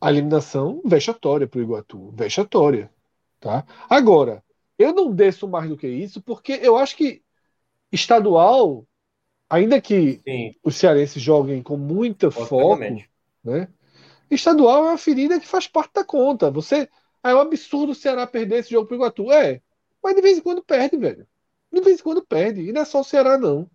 a 0.00 0.10
eliminação 0.10 0.80
vexatória 0.84 1.46
para 1.46 1.58
o 1.58 1.62
Iguatu. 1.62 2.10
Vexatória. 2.12 2.90
Tá? 3.40 3.64
Agora, 3.88 4.42
eu 4.78 4.92
não 4.92 5.12
desço 5.12 5.46
mais 5.48 5.68
do 5.68 5.76
que 5.76 5.86
isso, 5.86 6.20
porque 6.20 6.58
eu 6.62 6.76
acho 6.76 6.96
que 6.96 7.22
estadual, 7.92 8.86
ainda 9.48 9.80
que 9.80 10.20
Sim. 10.24 10.54
os 10.62 10.76
cearenses 10.76 11.22
joguem 11.22 11.62
com 11.62 11.76
muita 11.76 12.30
foco, 12.30 12.80
né? 13.44 13.68
Estadual 14.30 14.84
é 14.84 14.88
uma 14.90 14.98
ferida 14.98 15.40
que 15.40 15.46
faz 15.46 15.66
parte 15.66 15.94
da 15.94 16.04
conta. 16.04 16.50
Você. 16.50 16.88
É 17.24 17.34
um 17.34 17.40
absurdo 17.40 17.92
o 17.92 17.94
Ceará 17.94 18.26
perder 18.26 18.60
esse 18.60 18.70
jogo 18.70 18.86
pro 18.86 18.96
Iguatu. 18.96 19.32
É. 19.32 19.60
Mas 20.02 20.14
de 20.14 20.22
vez 20.22 20.38
em 20.38 20.40
quando 20.40 20.62
perde, 20.62 20.96
velho. 20.96 21.26
De 21.72 21.80
vez 21.80 21.98
em 21.98 22.02
quando 22.02 22.22
perde. 22.22 22.62
E 22.62 22.72
não 22.72 22.82
é 22.82 22.84
só 22.84 23.00
o 23.00 23.04
Ceará, 23.04 23.36
não. 23.36 23.68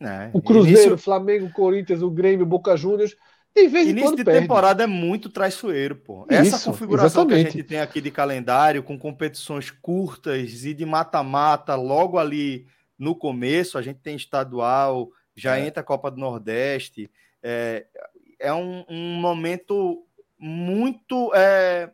É, 0.00 0.30
o 0.32 0.42
Cruzeiro, 0.42 0.80
início... 0.80 0.98
Flamengo, 0.98 1.52
Corinthians, 1.52 2.02
o 2.02 2.10
Grêmio, 2.10 2.46
Boca 2.46 2.76
Juniors. 2.76 3.16
De 3.62 3.68
vez 3.68 3.88
início 3.88 4.16
de 4.16 4.24
perde. 4.24 4.40
temporada 4.40 4.84
é 4.84 4.86
muito 4.86 5.28
traiçoeiro, 5.28 5.96
pô. 5.96 6.26
Essa 6.28 6.56
Isso, 6.56 6.70
configuração 6.70 7.22
exatamente. 7.22 7.44
que 7.44 7.48
a 7.48 7.60
gente 7.60 7.68
tem 7.68 7.80
aqui 7.80 8.00
de 8.00 8.10
calendário, 8.10 8.82
com 8.82 8.98
competições 8.98 9.70
curtas 9.70 10.64
e 10.64 10.74
de 10.74 10.86
mata-mata 10.86 11.74
logo 11.74 12.18
ali 12.18 12.66
no 12.98 13.14
começo, 13.14 13.78
a 13.78 13.82
gente 13.82 14.00
tem 14.00 14.16
estadual, 14.16 15.10
já 15.36 15.56
é. 15.56 15.66
entra 15.66 15.80
a 15.80 15.84
Copa 15.84 16.10
do 16.10 16.18
Nordeste. 16.18 17.10
É, 17.42 17.86
é 18.38 18.52
um, 18.52 18.84
um 18.88 19.14
momento 19.20 20.04
muito. 20.38 21.32
É, 21.34 21.90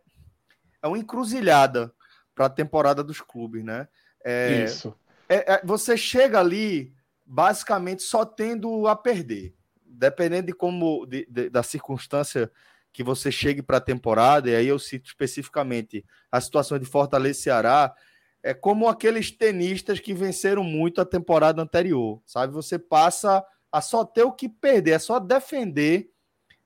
é 0.83 0.87
uma 0.87 0.99
encruzilhada 0.99 1.93
para 2.35 2.47
a 2.47 2.51
temporada 2.51 3.03
dos 3.03 3.21
clubes, 3.21 3.65
né? 3.65 3.89
É, 4.25 4.65
Isso. 4.65 4.95
É, 5.29 5.55
é, 5.55 5.61
você 5.65 5.97
chega 5.97 6.41
ali 6.41 6.95
basicamente 7.25 8.03
só 8.03 8.25
tendo 8.25 8.87
a 8.87 8.97
perder. 8.97 9.55
Dependendo 9.95 10.49
de 10.49 10.53
como 10.53 11.07
de, 11.07 11.27
de, 11.31 11.51
da 11.51 11.63
circunstância 11.63 12.51
que 12.93 13.03
você 13.03 13.33
chegue 13.33 13.63
para 13.63 13.79
a 13.79 13.81
temporada, 13.81 14.49
e 14.49 14.55
aí 14.55 14.69
eu 14.69 14.79
cito 14.79 15.09
especificamente 15.09 16.05
a 16.31 16.41
situação 16.41 16.79
de 16.79 16.87
Fortaleza 16.87 17.39
e 17.39 17.43
Ceará, 17.43 17.95
é 18.43 18.55
como 18.55 18.89
aqueles 18.89 19.31
tenistas 19.31 19.99
que 19.99 20.15
venceram 20.15 20.63
muito 20.63 21.01
a 21.01 21.05
temporada 21.05 21.61
anterior, 21.61 22.23
sabe? 22.25 22.53
Você 22.53 22.79
passa 22.79 23.45
a 23.73 23.81
só 23.81 24.05
ter 24.05 24.23
o 24.23 24.31
que 24.31 24.49
perder, 24.49 24.93
é 24.93 24.99
só 24.99 25.19
defender 25.19 26.11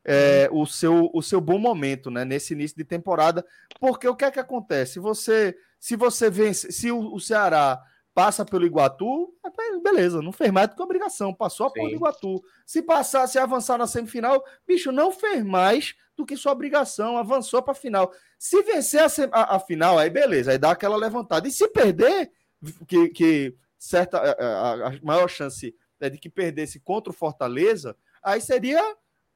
é, 0.05 0.48
o, 0.50 0.66
seu, 0.66 1.10
o 1.14 1.22
seu 1.22 1.40
bom 1.40 1.59
momento, 1.59 2.10
né? 2.10 2.24
Nesse 2.24 2.52
início 2.52 2.76
de 2.76 2.84
temporada, 2.84 3.44
porque 3.80 4.09
o 4.09 4.16
que 4.16 4.24
é 4.24 4.30
que 4.30 4.40
acontece? 4.40 4.98
Você, 4.98 5.56
se 5.78 5.96
você 5.96 6.28
vence, 6.28 6.72
se 6.72 6.90
o, 6.90 7.14
o 7.14 7.20
Ceará 7.20 7.80
passa 8.19 8.45
pelo 8.45 8.66
Iguatu, 8.66 9.32
beleza, 9.81 10.20
não 10.20 10.32
fez 10.32 10.51
mais 10.51 10.69
do 10.69 10.74
que 10.74 10.82
obrigação, 10.82 11.32
passou 11.32 11.66
a 11.66 11.70
porra 11.70 11.89
do 11.89 11.95
Iguatu. 11.95 12.43
Se 12.66 12.82
passar, 12.82 13.28
se 13.28 13.39
avançar 13.39 13.78
na 13.78 13.86
semifinal, 13.86 14.45
bicho, 14.66 14.90
não 14.90 15.12
fez 15.12 15.45
mais 15.45 15.95
do 16.16 16.27
que 16.27 16.36
sua 16.36 16.51
obrigação, 16.51 17.16
avançou 17.16 17.62
para 17.62 17.70
a 17.70 17.77
final. 17.77 18.12
Se 18.36 18.61
vencer 18.65 19.03
a, 19.03 19.07
a, 19.31 19.55
a, 19.55 19.61
final, 19.61 19.97
aí 19.97 20.11
beleza, 20.11 20.51
aí 20.51 20.59
dá 20.59 20.73
aquela 20.73 20.97
levantada. 20.97 21.47
E 21.47 21.53
se 21.53 21.69
perder, 21.69 22.32
que, 22.89 23.09
que 23.11 23.55
certa 23.78 24.19
a, 24.19 24.89
a 24.89 24.93
maior 25.01 25.28
chance 25.28 25.73
é 26.01 26.11
de 26.11 26.19
que 26.19 26.28
perdesse 26.28 26.81
contra 26.81 27.12
o 27.12 27.16
Fortaleza, 27.16 27.97
aí 28.20 28.40
seria 28.40 28.82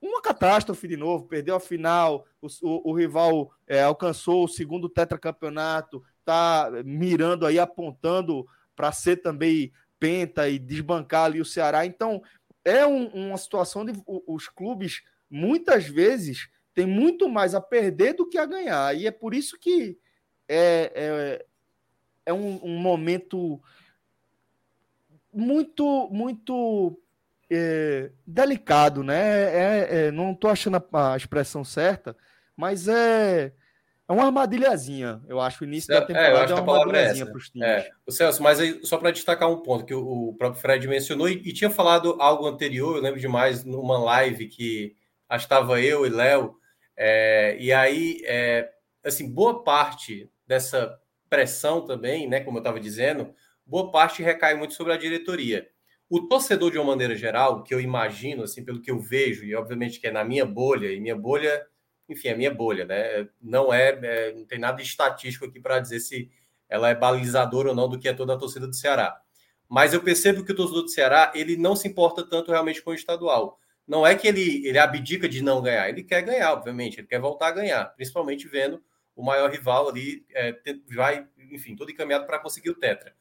uma 0.01 0.21
catástrofe 0.21 0.89
de 0.89 0.97
novo, 0.97 1.29
perdeu 1.29 1.55
a 1.55 1.61
final, 1.61 2.27
o, 2.41 2.49
o, 2.63 2.91
o 2.91 2.93
rival 2.93 3.53
é, 3.65 3.81
alcançou 3.81 4.43
o 4.43 4.49
segundo 4.49 4.89
tetracampeonato, 4.89 6.03
tá 6.25 6.69
mirando 6.85 7.47
aí, 7.47 7.61
apontando 7.61 8.45
para 8.75 8.93
ser 8.93 9.17
também 9.19 9.73
penta 9.99 10.49
e 10.49 10.59
desbancar 10.59 11.25
ali 11.25 11.41
o 11.41 11.45
Ceará. 11.45 11.87
Então, 11.87 12.23
é 12.65 12.87
um, 12.87 13.07
uma 13.09 13.37
situação 13.37 13.85
de 13.85 13.93
os 14.07 14.49
clubes, 14.49 15.03
muitas 15.31 15.87
vezes, 15.87 16.49
tem 16.75 16.87
muito 16.87 17.29
mais 17.29 17.55
a 17.55 17.61
perder 17.61 18.15
do 18.15 18.29
que 18.29 18.39
a 18.39 18.47
ganhar. 18.47 18.97
E 18.97 19.07
é 19.07 19.11
por 19.11 19.35
isso 19.35 19.59
que 19.59 19.99
é, 20.49 20.93
é, 20.95 21.47
é 22.27 22.33
um, 22.33 22.61
um 22.65 22.79
momento 22.79 23.61
muito, 25.33 26.09
muito 26.11 26.99
é, 27.51 28.11
delicado, 28.27 29.03
né? 29.03 29.19
É, 29.19 30.07
é, 30.07 30.11
não 30.11 30.33
estou 30.33 30.51
achando 30.51 30.77
a, 30.77 31.13
a, 31.13 31.17
expressão 31.17 31.65
certa, 31.65 32.17
mas 32.57 32.89
é, 32.89 33.53
é 34.09 34.13
uma 34.13 34.27
armadilhazinha. 34.27 35.21
Eu 35.29 35.41
acho 35.41 35.65
o 35.65 35.67
início 35.67 35.89
da 35.89 36.03
temporada 36.03 36.53
é, 36.53 36.61
uma 36.61 36.79
armadilhazinha 36.79 37.27
para 37.27 37.37
os 37.37 37.49
times. 37.49 37.69
É. 37.69 37.91
O 38.07 38.13
Celso, 38.13 38.43
mas 38.43 38.61
aí, 38.61 38.81
só 38.85 38.99
para 38.99 39.11
destacar 39.11 39.51
um 39.51 39.63
ponto 39.63 39.85
que 39.85 39.95
o, 39.95 40.29
o, 40.31 40.35
próprio 40.35 40.61
Fred 40.61 40.87
mencionou 40.89 41.29
e, 41.29 41.35
e, 41.35 41.53
tinha 41.53 41.71
falado 41.71 42.17
algo 42.21 42.47
anterior, 42.47 42.97
eu 42.97 43.03
lembro 43.03 43.21
demais, 43.21 43.65
numa 43.65 43.99
live 43.99 44.49
que 44.49 44.97
estava 45.31 45.81
eu 45.81 46.05
e 46.05 46.11
Léo, 46.11 46.57
é, 46.97 47.57
e 47.59 47.73
aí, 47.73 48.21
é, 48.25 48.71
assim, 49.05 49.33
boa 49.33 49.63
parte 49.63 50.31
dessa 50.47 50.99
pressão 51.31 51.85
também, 51.85 52.29
né, 52.29 52.41
como 52.41 52.59
eu 52.59 52.61
estava 52.61 52.79
dizendo, 52.79 53.35
boa 53.65 53.91
parte 53.91 54.23
recai 54.23 54.55
muito 54.55 54.75
sobre 54.75 54.93
a 54.93 54.99
diretoria. 54.99 55.67
O 56.11 56.29
torcedor, 56.29 56.71
de 56.71 56.77
uma 56.77 56.89
maneira 56.89 57.17
geral, 57.17 57.63
que 57.63 57.73
eu 57.73 57.81
imagino, 57.81 58.43
assim, 58.43 58.63
pelo 58.63 58.83
que 58.83 58.91
eu 58.91 58.99
vejo, 58.99 59.45
e 59.45 59.55
obviamente 59.55 59.99
que 59.99 60.07
é 60.07 60.11
na 60.11 60.23
minha 60.23 60.45
bolha, 60.45 60.93
e 60.93 61.01
minha 61.01 61.17
bolha, 61.17 61.65
enfim, 62.09 62.29
é 62.29 62.35
minha 62.35 62.53
bolha, 62.53 62.85
né? 62.85 63.29
Não 63.41 63.73
é, 63.73 63.99
é 64.03 64.33
não 64.33 64.45
tem 64.45 64.59
nada 64.59 64.83
estatístico 64.83 65.47
aqui 65.47 65.61
para 65.61 65.81
dizer 65.81 66.01
se 66.01 66.31
ela 66.69 66.89
é 66.89 66.95
balizadora 66.95 67.69
ou 67.69 67.75
não 67.75 67.89
do 67.89 67.99
que 67.99 68.09
é 68.09 68.15
toda 68.15 68.35
a 68.35 68.39
torcida 68.39 68.67
do 68.67 68.75
Ceará. 68.75 69.21
Mas 69.69 69.95
eu 69.95 70.03
percebo 70.03 70.45
que 70.45 70.53
o 70.53 70.57
torcedor 70.57 70.83
do 70.83 70.89
Ceará, 70.89 71.33
ele 71.35 71.57
não 71.57 71.75
se 71.75 71.89
importa 71.89 72.23
tanto 72.29 72.51
realmente 72.51 72.83
com 72.83 72.91
o 72.91 72.95
estadual. 72.95 73.59
Não 73.87 74.07
é 74.07 74.15
que 74.15 74.29
ele, 74.29 74.67
ele 74.67 74.79
abdica 74.79 75.29
de 75.29 75.43
não 75.43 75.61
ganhar, 75.61 75.89
ele 75.89 76.03
quer 76.03 76.23
ganhar, 76.23 76.53
obviamente, 76.53 77.01
ele 77.01 77.07
quer 77.07 77.21
voltar 77.21 77.49
a 77.49 77.53
ganhar, 77.53 77.87
principalmente 77.97 78.47
vendo 78.47 78.83
o 79.15 79.23
maior 79.23 79.51
rival 79.51 79.89
ali 79.89 80.25
é, 80.35 80.57
vai, 80.95 81.27
enfim, 81.51 81.77
todo 81.77 81.91
encaminhado 81.91 82.27
para 82.27 82.39
conseguir 82.39 82.71
o 82.71 82.75
Tetra. 82.75 83.15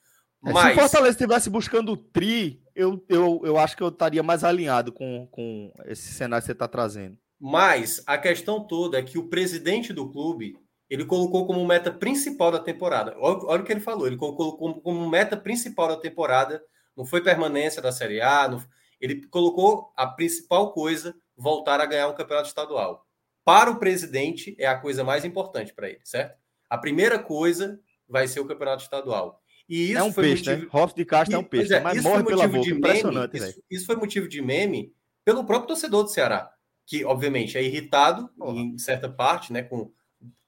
É, 0.46 0.52
Mas... 0.52 0.74
Se 0.74 0.80
o 0.80 0.82
Fortaleza 0.82 1.12
estivesse 1.12 1.50
buscando 1.50 1.92
o 1.92 1.98
tri, 1.98 2.62
eu, 2.76 3.04
eu, 3.10 3.42
eu 3.44 3.58
acho 3.58 3.76
que 3.76 3.84
eu 3.84 3.90
estaria 3.90 4.24
mais 4.24 4.44
alinhado 4.44 4.92
com, 4.92 5.28
com 5.32 5.72
esse 5.86 6.14
cenário 6.14 6.42
que 6.42 6.48
você 6.48 6.54
está 6.54 6.68
trazendo. 6.68 7.18
Mas 7.44 8.04
a 8.06 8.20
questão 8.20 8.64
toda 8.64 9.00
é 9.00 9.02
que 9.02 9.18
o 9.18 9.28
presidente 9.28 9.92
do 9.92 10.12
clube 10.12 10.56
ele 10.88 11.06
colocou 11.06 11.48
como 11.48 11.66
meta 11.66 11.92
principal 11.92 12.52
da 12.52 12.60
temporada. 12.60 13.16
Olha, 13.18 13.40
olha 13.46 13.62
o 13.64 13.66
que 13.66 13.72
ele 13.72 13.80
falou. 13.80 14.06
Ele 14.06 14.18
colocou 14.18 14.58
como, 14.58 14.80
como, 14.80 15.10
meta 15.10 15.36
principal 15.36 15.88
da 15.88 15.98
temporada. 15.98 16.62
Não 16.96 17.04
foi 17.04 17.24
permanência 17.24 17.82
da 17.82 17.92
Série 17.92 18.22
A. 18.22 18.48
Não, 18.48 18.64
ele 19.00 19.26
colocou 19.28 19.92
a 19.98 20.06
principal 20.06 20.72
coisa 20.72 21.16
voltar 21.36 21.82
a 21.82 21.86
ganhar 21.86 22.10
um 22.10 22.14
campeonato 22.14 22.50
estadual. 22.50 23.08
Para 23.44 23.72
o 23.72 23.80
presidente 23.80 24.56
é 24.60 24.68
a 24.68 24.78
coisa 24.78 25.04
mais 25.04 25.26
importante 25.26 25.74
para 25.74 25.90
ele, 25.90 26.02
certo? 26.04 26.38
A 26.70 26.78
primeira 26.78 27.18
coisa 27.18 27.80
vai 28.08 28.28
ser 28.28 28.40
o 28.40 28.46
campeonato 28.46 28.84
estadual. 28.84 29.42
E 29.68 29.92
isso 29.92 29.98
é 30.00 30.04
um 30.04 30.14
peixe, 30.14 30.50
motivo... 30.50 30.66
né? 30.66 30.84
Hoff 30.84 30.94
de 30.94 31.06
Castro 31.06 31.36
é 31.36 31.40
um 31.40 31.44
peixe, 31.44 31.74
é, 31.74 31.80
mas 31.80 32.04
morre 32.04 32.24
pela 32.24 32.48
boca, 32.48 32.70
impressionante. 32.70 33.34
Meme, 33.34 33.50
isso, 33.50 33.64
isso, 33.72 33.86
foi 33.86 33.96
motivo 33.96 34.28
de 34.28 34.42
meme 34.42 34.94
pelo 35.24 35.46
próprio 35.46 35.70
torcedor 35.70 36.04
do 36.04 36.10
Ceará, 36.10 36.52
que 36.92 37.06
obviamente 37.06 37.58
é 37.58 37.64
irritado 37.64 38.28
Porra. 38.38 38.60
em 38.60 38.78
certa 38.78 39.08
parte, 39.08 39.54
né, 39.54 39.64
com 39.64 39.90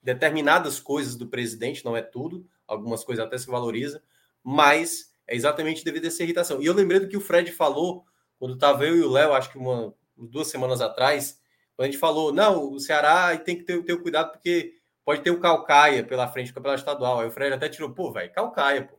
determinadas 0.01 0.77
coisas 0.77 1.15
do 1.15 1.25
presidente, 1.25 1.85
não 1.85 1.95
é 1.95 2.01
tudo, 2.01 2.45
algumas 2.67 3.01
coisas 3.01 3.25
até 3.25 3.37
se 3.37 3.47
valoriza, 3.47 4.03
mas 4.43 5.13
é 5.25 5.37
exatamente 5.37 5.85
devido 5.85 6.03
a 6.03 6.07
essa 6.09 6.21
irritação. 6.21 6.61
E 6.61 6.65
eu 6.65 6.73
lembrei 6.73 6.99
do 6.99 7.07
que 7.07 7.15
o 7.15 7.21
Fred 7.21 7.49
falou 7.53 8.03
quando 8.37 8.55
estava 8.55 8.85
eu 8.85 8.97
e 8.97 9.01
o 9.01 9.09
Léo, 9.09 9.31
acho 9.31 9.49
que 9.49 9.57
uma, 9.57 9.95
duas 10.17 10.49
semanas 10.49 10.81
atrás, 10.81 11.39
quando 11.77 11.87
a 11.87 11.91
gente 11.91 11.97
falou, 11.97 12.33
não, 12.33 12.73
o 12.73 12.77
Ceará 12.77 13.37
tem 13.37 13.55
que 13.55 13.63
ter, 13.63 13.81
ter 13.81 13.95
cuidado 14.01 14.33
porque 14.33 14.73
pode 15.05 15.21
ter 15.21 15.31
o 15.31 15.39
Calcaia 15.39 16.03
pela 16.03 16.27
frente 16.27 16.51
do 16.51 16.55
campeonato 16.55 16.81
estadual. 16.81 17.21
Aí 17.21 17.27
o 17.29 17.31
Fred 17.31 17.53
até 17.53 17.69
tirou, 17.69 17.93
pô, 17.93 18.11
velho, 18.11 18.33
Calcaia, 18.33 18.83
pô 18.83 18.97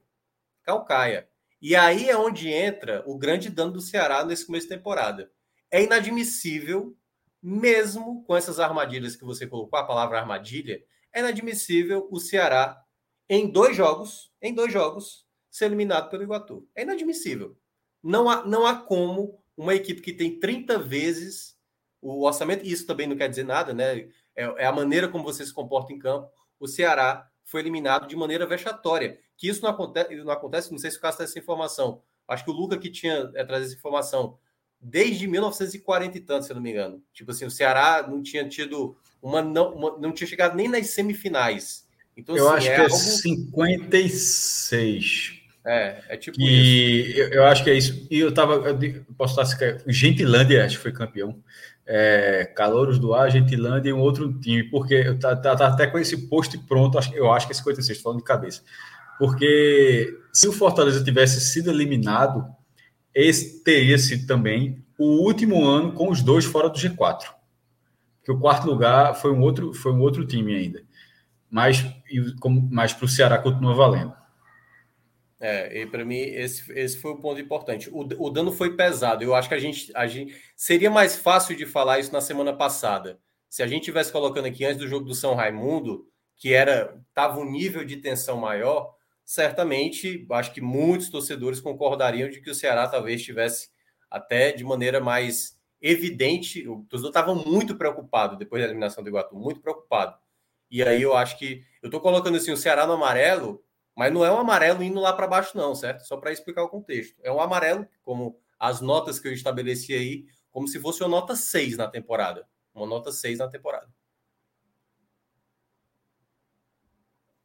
calcaia. 0.62 1.28
E 1.60 1.76
aí 1.76 2.08
é 2.08 2.16
onde 2.16 2.48
entra 2.48 3.02
o 3.06 3.18
grande 3.18 3.50
dano 3.50 3.72
do 3.72 3.82
Ceará 3.82 4.24
nesse 4.24 4.46
começo 4.46 4.66
de 4.66 4.74
temporada. 4.74 5.30
É 5.70 5.82
inadmissível, 5.82 6.96
mesmo 7.46 8.24
com 8.24 8.34
essas 8.34 8.58
armadilhas 8.58 9.14
que 9.14 9.24
você 9.24 9.46
colocou, 9.46 9.78
a 9.78 9.84
palavra 9.84 10.18
armadilha, 10.18 10.82
é 11.12 11.20
inadmissível 11.20 12.08
o 12.10 12.18
Ceará, 12.18 12.82
em 13.28 13.46
dois 13.46 13.76
jogos, 13.76 14.32
em 14.40 14.54
dois 14.54 14.72
jogos, 14.72 15.26
ser 15.50 15.66
eliminado 15.66 16.08
pelo 16.08 16.22
Iguatu. 16.22 16.66
É 16.74 16.82
inadmissível. 16.82 17.54
Não 18.02 18.30
há, 18.30 18.46
não 18.46 18.64
há 18.64 18.74
como 18.74 19.38
uma 19.54 19.74
equipe 19.74 20.00
que 20.00 20.14
tem 20.14 20.40
30 20.40 20.78
vezes 20.78 21.54
o 22.00 22.24
orçamento, 22.24 22.64
isso 22.64 22.86
também 22.86 23.06
não 23.06 23.16
quer 23.16 23.28
dizer 23.28 23.44
nada, 23.44 23.74
né? 23.74 24.08
É, 24.34 24.44
é 24.58 24.66
a 24.66 24.72
maneira 24.72 25.08
como 25.08 25.22
você 25.22 25.44
se 25.44 25.52
comporta 25.52 25.92
em 25.92 25.98
campo. 25.98 26.30
O 26.58 26.66
Ceará 26.66 27.30
foi 27.44 27.60
eliminado 27.60 28.06
de 28.06 28.16
maneira 28.16 28.46
vexatória. 28.46 29.18
Que 29.36 29.48
isso 29.48 29.62
não 29.62 29.70
acontece, 29.70 30.14
não 30.16 30.32
acontece, 30.32 30.72
não 30.72 30.78
sei 30.78 30.90
se 30.90 30.96
o 30.96 31.00
Cássio 31.00 31.18
tem 31.18 31.24
essa 31.24 31.38
informação. 31.38 32.02
Acho 32.26 32.44
que 32.44 32.50
o 32.50 32.54
Luca 32.54 32.78
que 32.78 32.90
tinha 32.90 33.30
é, 33.34 33.44
trazido 33.44 33.68
essa 33.68 33.78
informação 33.78 34.38
desde 34.84 35.26
1940 35.26 36.18
e 36.18 36.20
tanto, 36.20 36.44
se 36.44 36.52
eu 36.52 36.54
não 36.54 36.62
me 36.62 36.70
engano. 36.70 37.02
Tipo 37.12 37.30
assim, 37.30 37.44
o 37.44 37.50
Ceará 37.50 38.06
não 38.08 38.22
tinha 38.22 38.46
tido 38.48 38.96
uma 39.22 39.42
não, 39.42 39.74
uma, 39.74 39.98
não 39.98 40.12
tinha 40.12 40.28
chegado 40.28 40.54
nem 40.54 40.68
nas 40.68 40.90
semifinais. 40.90 41.84
Então, 42.16 42.36
eu 42.36 42.48
assim, 42.48 42.58
acho 42.58 42.68
é 42.68 42.74
que 42.74 42.80
é 42.80 42.84
algo... 42.84 42.96
56. 42.96 45.40
É, 45.66 46.04
é 46.10 46.16
tipo 46.16 46.38
e 46.38 47.10
isso. 47.10 47.18
Eu, 47.18 47.28
eu, 47.30 47.44
acho 47.46 47.64
que 47.64 47.70
é 47.70 47.74
isso. 47.74 48.06
E 48.10 48.18
eu 48.18 48.32
tava. 48.32 48.54
Eu 48.54 48.78
posso 49.16 49.40
estar. 49.40 49.82
Gentilândia, 49.86 50.64
acho 50.64 50.76
que 50.76 50.82
foi 50.82 50.92
campeão 50.92 51.42
é, 51.86 52.50
Calouros 52.54 52.98
do 52.98 53.14
Ar, 53.14 53.30
Gentilândia 53.30 53.90
e 53.90 53.92
um 53.92 54.00
outro 54.00 54.32
time, 54.40 54.64
porque 54.64 54.94
eu 54.94 55.18
tá, 55.18 55.36
tá, 55.36 55.54
tá 55.54 55.68
até 55.68 55.86
com 55.86 55.98
esse 55.98 56.28
post 56.28 56.56
pronto, 56.66 56.98
eu 57.12 57.30
acho 57.30 57.46
que 57.46 57.52
é 57.52 57.56
56, 57.56 58.00
falando 58.00 58.18
de 58.18 58.24
cabeça. 58.24 58.62
Porque 59.18 60.18
se 60.32 60.48
o 60.48 60.52
Fortaleza 60.52 61.04
tivesse 61.04 61.40
sido 61.40 61.70
eliminado, 61.70 62.46
esse 63.14 63.62
teria 63.62 63.96
sido 63.98 64.26
também 64.26 64.84
o 64.98 65.22
último 65.24 65.64
ano 65.64 65.92
com 65.92 66.10
os 66.10 66.22
dois 66.22 66.44
fora 66.44 66.68
do 66.68 66.78
G4. 66.78 67.32
Que 68.24 68.32
o 68.32 68.38
quarto 68.38 68.66
lugar 68.66 69.14
foi 69.14 69.32
um 69.32 69.40
outro, 69.40 69.72
foi 69.74 69.92
um 69.92 70.00
outro 70.00 70.26
time 70.26 70.54
ainda. 70.54 70.82
Mas, 71.50 71.84
mas 72.70 72.92
para 72.92 73.04
o 73.04 73.08
Ceará 73.08 73.38
continua 73.38 73.74
valendo. 73.74 74.14
É, 75.38 75.82
e 75.82 75.86
para 75.86 76.04
mim 76.04 76.16
esse, 76.16 76.72
esse 76.72 76.98
foi 76.98 77.12
o 77.12 77.18
ponto 77.18 77.40
importante. 77.40 77.90
O, 77.90 78.00
o 78.00 78.30
dano 78.30 78.50
foi 78.50 78.74
pesado. 78.76 79.22
Eu 79.22 79.34
acho 79.34 79.48
que 79.48 79.54
a 79.54 79.58
gente, 79.58 79.92
a 79.94 80.06
gente 80.06 80.34
seria 80.56 80.90
mais 80.90 81.16
fácil 81.16 81.54
de 81.54 81.66
falar 81.66 81.98
isso 81.98 82.12
na 82.12 82.20
semana 82.20 82.52
passada. 82.52 83.18
Se 83.50 83.62
a 83.62 83.66
gente 83.66 83.84
tivesse 83.84 84.10
colocando 84.10 84.46
aqui 84.46 84.64
antes 84.64 84.78
do 84.78 84.88
jogo 84.88 85.04
do 85.04 85.14
São 85.14 85.34
Raimundo, 85.34 86.08
que 86.36 86.52
era 86.52 86.98
tava 87.12 87.38
um 87.38 87.50
nível 87.50 87.84
de 87.84 87.98
tensão 87.98 88.38
maior, 88.38 88.94
certamente 89.24 90.26
acho 90.30 90.52
que 90.52 90.60
muitos 90.60 91.08
torcedores 91.08 91.60
concordariam 91.60 92.28
de 92.28 92.40
que 92.40 92.50
o 92.50 92.54
Ceará 92.54 92.88
talvez 92.88 93.22
tivesse 93.22 93.70
até 94.10 94.52
de 94.52 94.64
maneira 94.64 95.00
mais 95.00 95.58
evidente. 95.80 96.66
O 96.68 96.84
torcedor 96.88 97.10
estava 97.10 97.34
muito 97.34 97.76
preocupado 97.76 98.36
depois 98.36 98.62
da 98.62 98.68
eliminação 98.68 99.02
do 99.02 99.08
Iguatu, 99.08 99.36
muito 99.36 99.60
preocupado. 99.60 100.16
E 100.70 100.82
aí 100.82 101.02
eu 101.02 101.16
acho 101.16 101.38
que 101.38 101.62
eu 101.82 101.88
estou 101.88 102.00
colocando 102.00 102.36
assim 102.36 102.52
o 102.52 102.56
Ceará 102.56 102.86
no 102.86 102.94
amarelo 102.94 103.64
mas 103.94 104.12
não 104.12 104.24
é 104.24 104.30
um 104.30 104.38
amarelo 104.38 104.82
indo 104.82 105.00
lá 105.00 105.12
para 105.12 105.26
baixo, 105.26 105.56
não, 105.56 105.74
certo? 105.74 106.04
Só 106.06 106.16
para 106.16 106.32
explicar 106.32 106.64
o 106.64 106.68
contexto. 106.68 107.16
É 107.22 107.30
um 107.30 107.40
amarelo, 107.40 107.86
como 108.02 108.38
as 108.58 108.80
notas 108.80 109.20
que 109.20 109.28
eu 109.28 109.32
estabeleci 109.32 109.94
aí, 109.94 110.26
como 110.50 110.66
se 110.66 110.80
fosse 110.80 111.02
uma 111.02 111.08
nota 111.08 111.36
6 111.36 111.76
na 111.76 111.86
temporada. 111.86 112.46
Uma 112.74 112.86
nota 112.86 113.12
6 113.12 113.38
na 113.38 113.48
temporada. 113.48 113.88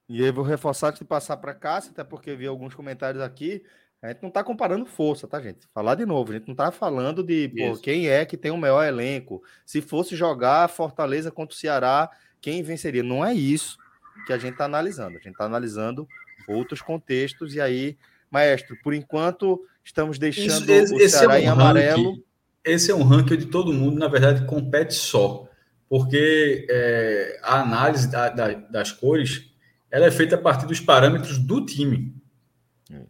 E 0.09 0.23
aí 0.23 0.31
vou 0.31 0.43
reforçar 0.43 0.87
antes 0.87 0.99
de 0.99 1.05
passar 1.05 1.37
para 1.37 1.53
cá, 1.53 1.77
até 1.77 2.03
porque 2.03 2.35
vi 2.35 2.47
alguns 2.47 2.73
comentários 2.73 3.21
aqui. 3.21 3.63
A 4.01 4.07
gente 4.07 4.21
não 4.21 4.29
está 4.29 4.43
comparando 4.43 4.85
força, 4.85 5.27
tá, 5.27 5.39
gente? 5.39 5.67
Falar 5.73 5.95
de 5.95 6.05
novo, 6.05 6.31
a 6.31 6.35
gente 6.35 6.47
não 6.47 6.53
está 6.53 6.71
falando 6.71 7.21
de 7.21 7.49
pô, 7.49 7.77
quem 7.77 8.07
é 8.07 8.25
que 8.25 8.37
tem 8.37 8.49
o 8.49 8.57
maior 8.57 8.83
elenco. 8.83 9.43
Se 9.65 9.81
fosse 9.81 10.15
jogar 10.15 10.67
Fortaleza 10.69 11.29
contra 11.29 11.53
o 11.53 11.57
Ceará, 11.57 12.09
quem 12.41 12.63
venceria? 12.63 13.03
Não 13.03 13.23
é 13.23 13.33
isso 13.33 13.77
que 14.25 14.33
a 14.33 14.37
gente 14.37 14.53
está 14.53 14.65
analisando. 14.65 15.17
A 15.17 15.21
gente 15.21 15.33
está 15.33 15.45
analisando 15.45 16.07
outros 16.47 16.81
contextos. 16.81 17.53
E 17.53 17.61
aí, 17.61 17.97
maestro, 18.31 18.77
por 18.81 18.93
enquanto, 18.93 19.61
estamos 19.83 20.17
deixando 20.17 20.71
Isso, 20.71 20.95
esse, 20.95 20.95
o 20.95 21.09
Ceará 21.09 21.35
é 21.35 21.41
um 21.41 21.43
em 21.43 21.47
amarelo. 21.47 22.09
Ranking, 22.11 22.23
esse 22.63 22.91
é 22.91 22.95
um 22.95 23.03
ranking 23.03 23.37
de 23.37 23.45
todo 23.45 23.73
mundo, 23.73 23.99
na 23.99 24.07
verdade, 24.07 24.45
compete 24.45 24.95
só. 24.95 25.47
Porque 25.89 26.65
é, 26.69 27.39
a 27.43 27.61
análise 27.61 28.09
da, 28.09 28.29
da, 28.29 28.53
das 28.53 28.91
cores 28.91 29.48
ela 29.91 30.05
é 30.05 30.11
feita 30.11 30.35
a 30.35 30.39
partir 30.39 30.65
dos 30.65 30.79
parâmetros 30.79 31.37
do 31.37 31.65
time. 31.65 32.13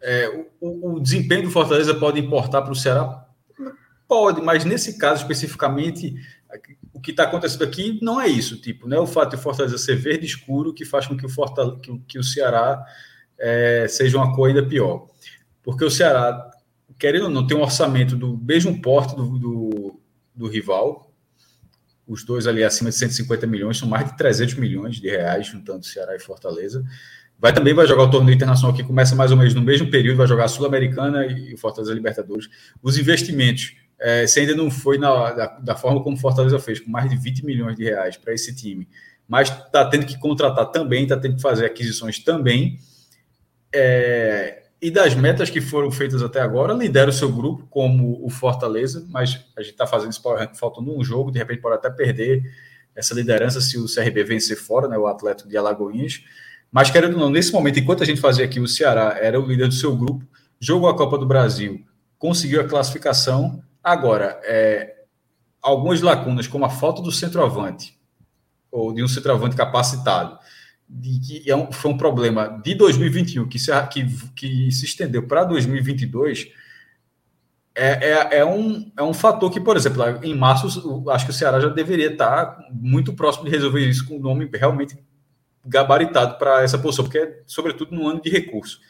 É, 0.00 0.44
o, 0.60 0.96
o, 0.96 1.00
desempenho 1.00 1.44
do 1.44 1.50
Fortaleza 1.50 1.94
pode 1.94 2.20
importar 2.20 2.62
para 2.62 2.72
o 2.72 2.76
Ceará? 2.76 3.26
Pode, 4.06 4.42
mas 4.42 4.64
nesse 4.64 4.98
caso 4.98 5.22
especificamente, 5.22 6.14
o 6.92 7.00
que 7.00 7.12
está 7.12 7.24
acontecendo 7.24 7.64
aqui 7.64 7.98
não 8.02 8.20
é 8.20 8.26
isso. 8.26 8.60
Tipo, 8.60 8.88
não 8.88 8.96
é 8.96 9.00
o 9.00 9.06
fato 9.06 9.36
de 9.36 9.42
Fortaleza 9.42 9.78
ser 9.78 9.96
verde 9.96 10.26
escuro 10.26 10.74
que 10.74 10.84
faz 10.84 11.06
com 11.06 11.16
que 11.16 11.24
o, 11.24 11.28
Fortaleza, 11.28 11.78
que, 11.80 11.98
que 12.00 12.18
o 12.18 12.24
Ceará 12.24 12.84
é, 13.38 13.86
seja 13.88 14.18
uma 14.18 14.34
coisa 14.34 14.58
ainda 14.58 14.68
pior. 14.68 15.06
Porque 15.62 15.84
o 15.84 15.90
Ceará, 15.90 16.50
querendo 16.98 17.24
ou 17.24 17.30
não, 17.30 17.46
tem 17.46 17.56
um 17.56 17.62
orçamento 17.62 18.16
do 18.16 18.36
mesmo 18.36 18.80
porte 18.82 19.16
do, 19.16 19.38
do, 19.38 20.00
do 20.34 20.48
rival. 20.48 21.09
Os 22.10 22.24
dois 22.24 22.48
ali 22.48 22.64
acima 22.64 22.90
de 22.90 22.96
150 22.96 23.46
milhões, 23.46 23.78
são 23.78 23.88
mais 23.88 24.04
de 24.10 24.16
300 24.16 24.54
milhões 24.56 24.96
de 24.96 25.08
reais, 25.08 25.46
juntando 25.46 25.86
Ceará 25.86 26.16
e 26.16 26.18
Fortaleza. 26.18 26.84
Vai 27.38 27.52
também 27.52 27.72
vai 27.72 27.86
jogar 27.86 28.02
o 28.02 28.10
torneio 28.10 28.34
internacional 28.34 28.74
que 28.74 28.82
começa 28.82 29.14
mais 29.14 29.30
ou 29.30 29.36
menos 29.36 29.54
no 29.54 29.62
mesmo 29.62 29.88
período, 29.88 30.16
vai 30.16 30.26
jogar 30.26 30.46
a 30.46 30.48
Sul-Americana 30.48 31.24
e 31.24 31.56
Fortaleza 31.56 31.94
Libertadores. 31.94 32.48
Os 32.82 32.98
investimentos, 32.98 33.76
é, 33.96 34.26
se 34.26 34.40
ainda 34.40 34.56
não 34.56 34.72
foi 34.72 34.98
na, 34.98 35.30
da, 35.30 35.46
da, 35.60 35.76
forma 35.76 36.02
como 36.02 36.16
Fortaleza 36.16 36.58
fez, 36.58 36.80
com 36.80 36.90
mais 36.90 37.08
de 37.08 37.16
20 37.16 37.46
milhões 37.46 37.76
de 37.76 37.84
reais 37.84 38.16
para 38.16 38.34
esse 38.34 38.54
time, 38.56 38.88
mas 39.28 39.48
está 39.48 39.88
tendo 39.88 40.04
que 40.04 40.18
contratar 40.18 40.66
também, 40.72 41.04
está 41.04 41.16
tendo 41.16 41.36
que 41.36 41.42
fazer 41.42 41.64
aquisições 41.64 42.18
também. 42.18 42.76
É, 43.72 44.64
e 44.80 44.90
das 44.90 45.14
metas 45.14 45.50
que 45.50 45.60
foram 45.60 45.90
feitas 45.90 46.22
até 46.22 46.40
agora, 46.40 46.72
lidera 46.72 47.10
o 47.10 47.12
seu 47.12 47.30
grupo 47.30 47.66
como 47.68 48.24
o 48.24 48.30
Fortaleza, 48.30 49.06
mas 49.10 49.44
a 49.56 49.60
gente 49.60 49.72
está 49.72 49.86
fazendo 49.86 50.10
esse 50.10 50.22
power 50.22 50.38
rank 50.38 50.56
faltando 50.56 50.96
um 50.96 51.04
jogo, 51.04 51.30
de 51.30 51.38
repente 51.38 51.60
pode 51.60 51.76
até 51.76 51.90
perder 51.90 52.42
essa 52.94 53.14
liderança 53.14 53.60
se 53.60 53.78
o 53.78 53.84
CRB 53.86 54.24
vencer 54.24 54.56
fora, 54.56 54.88
né, 54.88 54.96
o 54.96 55.06
Atlético 55.06 55.48
de 55.48 55.56
Alagoinhas. 55.56 56.24
Mas, 56.72 56.90
querendo 56.90 57.14
ou 57.14 57.20
não, 57.20 57.30
nesse 57.30 57.52
momento, 57.52 57.78
enquanto 57.78 58.02
a 58.02 58.06
gente 58.06 58.20
fazia 58.20 58.44
aqui, 58.44 58.58
o 58.58 58.66
Ceará 58.66 59.18
era 59.20 59.38
o 59.38 59.46
líder 59.46 59.68
do 59.68 59.74
seu 59.74 59.94
grupo, 59.94 60.24
jogou 60.58 60.88
a 60.88 60.96
Copa 60.96 61.18
do 61.18 61.26
Brasil, 61.26 61.84
conseguiu 62.18 62.60
a 62.60 62.64
classificação. 62.64 63.62
Agora, 63.82 64.40
é, 64.44 64.94
algumas 65.60 66.00
lacunas, 66.00 66.46
como 66.46 66.64
a 66.64 66.70
falta 66.70 67.02
do 67.02 67.12
centroavante, 67.12 67.98
ou 68.70 68.94
de 68.94 69.02
um 69.02 69.08
centroavante 69.08 69.56
capacitado, 69.56 70.38
de 70.92 71.20
que 71.20 71.50
é 71.50 71.54
um, 71.54 71.70
foi 71.70 71.92
um 71.92 71.96
problema 71.96 72.60
de 72.64 72.74
2021 72.74 73.48
que 73.48 73.58
se, 73.58 73.70
que, 73.88 74.04
que 74.34 74.72
se 74.72 74.84
estendeu 74.84 75.22
para 75.22 75.44
2022, 75.44 76.48
é, 77.72 78.10
é, 78.10 78.38
é, 78.38 78.44
um, 78.44 78.90
é 78.98 79.02
um 79.02 79.14
fator 79.14 79.50
que, 79.50 79.60
por 79.60 79.76
exemplo, 79.76 80.02
em 80.24 80.34
março, 80.34 80.66
acho 81.10 81.24
que 81.24 81.30
o 81.30 81.34
Ceará 81.34 81.60
já 81.60 81.68
deveria 81.68 82.10
estar 82.10 82.58
muito 82.72 83.12
próximo 83.12 83.44
de 83.44 83.50
resolver 83.50 83.88
isso 83.88 84.06
com 84.06 84.16
o 84.16 84.20
nome 84.20 84.50
realmente 84.52 84.98
gabaritado 85.64 86.36
para 86.36 86.62
essa 86.62 86.78
posição, 86.78 87.04
porque 87.04 87.18
é, 87.18 87.42
sobretudo, 87.46 87.94
no 87.94 88.08
ano 88.08 88.20
de 88.20 88.28
recurso. 88.28 88.80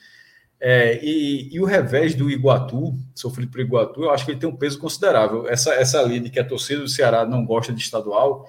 É, 0.59 0.99
e, 1.05 1.55
e, 1.55 1.61
o 1.61 1.65
revés 1.65 2.15
do 2.15 2.31
Iguatu, 2.31 2.95
sofrido 3.15 3.51
por 3.51 3.61
Iguatu, 3.61 4.05
eu 4.05 4.11
acho 4.11 4.25
que 4.25 4.33
ele 4.33 4.41
tem 4.41 4.49
um 4.49 4.57
peso 4.57 4.79
considerável. 4.79 5.49
Essa, 5.49 5.73
essa 5.75 6.03
linha 6.03 6.21
de 6.21 6.31
que 6.31 6.39
a 6.39 6.45
torcida 6.45 6.81
do 6.81 6.89
Ceará 6.89 7.27
não 7.27 7.45
gosta 7.45 7.73
de 7.73 7.81
estadual, 7.81 8.47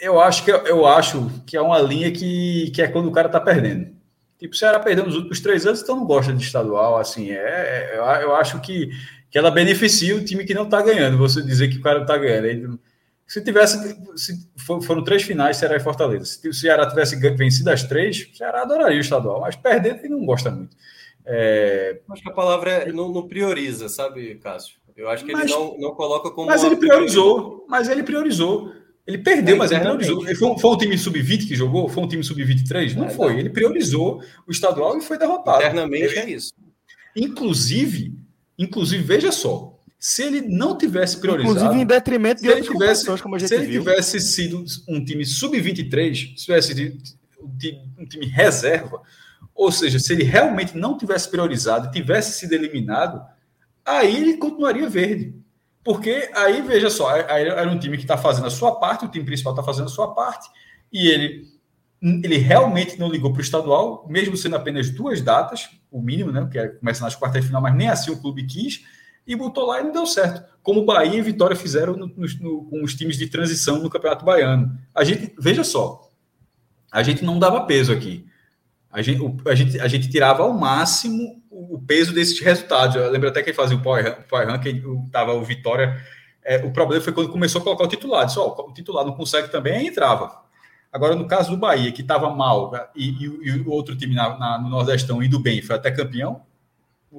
eu 0.00 0.20
acho 0.20 0.44
que, 0.44 0.50
eu 0.50 0.86
acho 0.86 1.30
que 1.46 1.56
é 1.56 1.60
uma 1.60 1.78
linha 1.78 2.10
que, 2.10 2.70
que 2.70 2.82
é 2.82 2.88
quando 2.88 3.08
o 3.08 3.12
cara 3.12 3.28
está 3.28 3.40
perdendo. 3.40 3.88
Tipo, 4.38 4.54
o 4.54 4.56
Ceará 4.56 4.80
perdeu 4.80 5.04
nos 5.04 5.14
últimos 5.14 5.40
três 5.40 5.66
anos, 5.66 5.82
então 5.82 5.96
não 5.96 6.06
gosta 6.06 6.32
de 6.32 6.42
estadual. 6.42 6.96
Assim, 6.96 7.30
é, 7.30 7.92
eu, 7.94 8.04
eu 8.04 8.34
acho 8.34 8.58
que, 8.60 8.90
que 9.30 9.36
ela 9.36 9.50
beneficia 9.50 10.16
o 10.16 10.24
time 10.24 10.44
que 10.44 10.54
não 10.54 10.64
está 10.64 10.80
ganhando. 10.80 11.18
Você 11.18 11.42
dizer 11.42 11.68
que 11.68 11.76
o 11.76 11.82
cara 11.82 12.00
está 12.00 12.16
ganhando. 12.16 12.46
Ele, 12.46 12.78
se 13.26 13.44
tivesse, 13.44 13.96
se 14.16 14.50
foram 14.58 15.04
três 15.04 15.22
finais, 15.22 15.58
Ceará 15.58 15.76
e 15.76 15.80
Fortaleza. 15.80 16.24
Se 16.24 16.48
o 16.48 16.54
Ceará 16.54 16.88
tivesse 16.88 17.14
vencido 17.36 17.70
as 17.70 17.82
três, 17.82 18.28
o 18.32 18.36
Ceará 18.36 18.62
adoraria 18.62 18.98
o 18.98 19.00
estadual, 19.00 19.40
mas 19.40 19.54
perder 19.54 20.00
ele 20.02 20.08
não 20.08 20.24
gosta 20.24 20.50
muito. 20.50 20.76
É... 21.24 22.00
Acho 22.10 22.22
que 22.22 22.28
a 22.30 22.34
palavra 22.34 22.70
é, 22.70 22.92
não, 22.92 23.12
não, 23.12 23.28
prioriza, 23.28 23.88
sabe, 23.88 24.34
Cássio? 24.36 24.76
Eu 24.96 25.08
acho 25.08 25.24
que 25.24 25.32
mas, 25.32 25.44
ele 25.44 25.52
não, 25.52 25.78
não 25.78 25.94
coloca 25.94 26.30
como. 26.30 26.48
Mas 26.48 26.64
ele 26.64 26.76
priorizou, 26.76 27.64
mas 27.68 27.88
ele 27.88 28.02
priorizou. 28.02 28.72
Ele 29.10 29.18
perdeu, 29.18 29.56
mas 29.56 29.72
ele 29.72 29.80
priorizou. 29.80 30.24
Ele 30.24 30.34
foi, 30.36 30.58
foi 30.58 30.70
um 30.70 30.78
time 30.78 30.96
sub-20 30.96 31.48
que 31.48 31.56
jogou? 31.56 31.88
Foi 31.88 32.04
um 32.04 32.06
time 32.06 32.22
sub-23? 32.22 32.94
Não 32.94 33.06
é, 33.06 33.10
foi. 33.10 33.32
Não. 33.32 33.40
Ele 33.40 33.50
priorizou 33.50 34.22
o 34.46 34.52
estadual 34.52 34.96
e 34.96 35.00
foi 35.00 35.18
derrotado. 35.18 35.58
Internamente 35.58 36.16
é 36.16 36.30
isso. 36.30 36.52
Inclusive, 37.16 38.14
inclusive, 38.56 39.02
veja 39.02 39.32
só, 39.32 39.76
se 39.98 40.22
ele 40.22 40.42
não 40.42 40.78
tivesse 40.78 41.16
priorizado. 41.18 41.56
Inclusive 41.56 41.82
em 41.82 41.86
detrimento 41.86 42.40
de 42.40 42.48
outras 42.48 42.68
tivesse, 42.68 43.20
como 43.20 43.34
a 43.34 43.38
gente 43.40 43.48
Se 43.48 43.54
ele 43.56 43.66
viu. 43.66 43.82
tivesse 43.82 44.20
sido 44.20 44.64
um 44.88 45.04
time 45.04 45.26
sub-23, 45.26 46.14
se 46.38 46.44
tivesse 46.44 46.72
sido 46.72 46.96
um 47.98 48.06
time 48.06 48.26
reserva, 48.26 49.02
ou 49.52 49.72
seja, 49.72 49.98
se 49.98 50.12
ele 50.12 50.22
realmente 50.22 50.78
não 50.78 50.96
tivesse 50.96 51.28
priorizado 51.28 51.88
e 51.88 51.90
tivesse 51.90 52.38
sido 52.38 52.52
eliminado, 52.52 53.20
aí 53.84 54.16
ele 54.16 54.36
continuaria 54.36 54.88
verde. 54.88 55.34
Porque 55.82 56.30
aí, 56.34 56.60
veja 56.62 56.90
só, 56.90 57.08
aí 57.10 57.48
era 57.48 57.68
um 57.68 57.78
time 57.78 57.96
que 57.96 58.04
está 58.04 58.16
fazendo 58.16 58.46
a 58.46 58.50
sua 58.50 58.76
parte, 58.76 59.04
o 59.04 59.08
time 59.08 59.24
principal 59.24 59.52
está 59.52 59.62
fazendo 59.62 59.86
a 59.86 59.90
sua 59.90 60.14
parte, 60.14 60.48
e 60.92 61.08
ele, 61.08 61.46
ele 62.02 62.36
realmente 62.36 62.98
não 62.98 63.10
ligou 63.10 63.32
para 63.32 63.40
o 63.40 63.42
estadual, 63.42 64.06
mesmo 64.08 64.36
sendo 64.36 64.56
apenas 64.56 64.90
duas 64.90 65.22
datas, 65.22 65.70
o 65.90 66.00
mínimo, 66.00 66.30
né? 66.30 66.46
Que 66.50 66.58
é, 66.58 66.68
começa 66.68 67.02
nas 67.02 67.16
quartas 67.16 67.40
de 67.40 67.46
final, 67.46 67.62
mas 67.62 67.74
nem 67.74 67.88
assim 67.88 68.10
o 68.10 68.20
clube 68.20 68.46
quis 68.46 68.84
e 69.26 69.36
botou 69.36 69.66
lá 69.66 69.80
e 69.80 69.84
não 69.84 69.92
deu 69.92 70.06
certo. 70.06 70.42
Como 70.62 70.84
Bahia 70.84 71.16
e 71.16 71.22
Vitória 71.22 71.56
fizeram 71.56 71.96
no, 71.96 72.06
no, 72.08 72.64
com 72.64 72.82
os 72.82 72.94
times 72.94 73.16
de 73.16 73.28
transição 73.28 73.78
no 73.78 73.88
Campeonato 73.88 74.24
Baiano. 74.24 74.76
A 74.94 75.04
gente, 75.04 75.34
veja 75.38 75.62
só, 75.62 76.10
a 76.90 77.02
gente 77.02 77.24
não 77.24 77.38
dava 77.38 77.64
peso 77.64 77.92
aqui. 77.92 78.26
A 78.90 79.00
gente, 79.02 79.22
a 79.48 79.54
gente, 79.54 79.80
a 79.80 79.86
gente 79.86 80.10
tirava 80.10 80.42
ao 80.42 80.52
máximo 80.52 81.39
o, 81.74 81.82
peso 81.82 82.14
desses 82.14 82.38
resultados. 82.40 82.96
Eu 82.96 83.10
lembro 83.10 83.28
até 83.28 83.42
que 83.42 83.50
ele 83.50 83.56
fazia 83.56 83.76
o 83.76 83.82
Power, 83.82 84.26
Power 84.28 84.48
Ranking, 84.48 84.82
estava 85.06 85.32
o 85.32 85.42
Vitória. 85.42 86.00
É, 86.42 86.64
o 86.64 86.72
problema 86.72 87.02
foi 87.02 87.12
quando 87.12 87.30
começou 87.30 87.60
a 87.60 87.64
colocar 87.64 87.84
o 87.84 87.88
titular. 87.88 88.26
Disse, 88.26 88.38
oh, 88.38 88.48
o 88.48 88.72
titular 88.72 89.04
não 89.04 89.12
consegue 89.12 89.48
também, 89.48 89.86
entrava. 89.86 90.40
Agora, 90.92 91.14
no 91.14 91.26
caso 91.26 91.50
do 91.50 91.56
Bahia, 91.56 91.92
que 91.92 92.02
estava 92.02 92.30
mal, 92.30 92.72
e, 92.96 93.10
e, 93.10 93.24
e, 93.24 93.60
o 93.60 93.70
outro 93.70 93.96
time 93.96 94.14
na, 94.14 94.36
na, 94.38 94.58
no 94.58 94.68
Nordestão 94.68 95.22
indo 95.22 95.38
bem, 95.38 95.62
foi 95.62 95.76
até 95.76 95.90
campeão, 95.90 96.42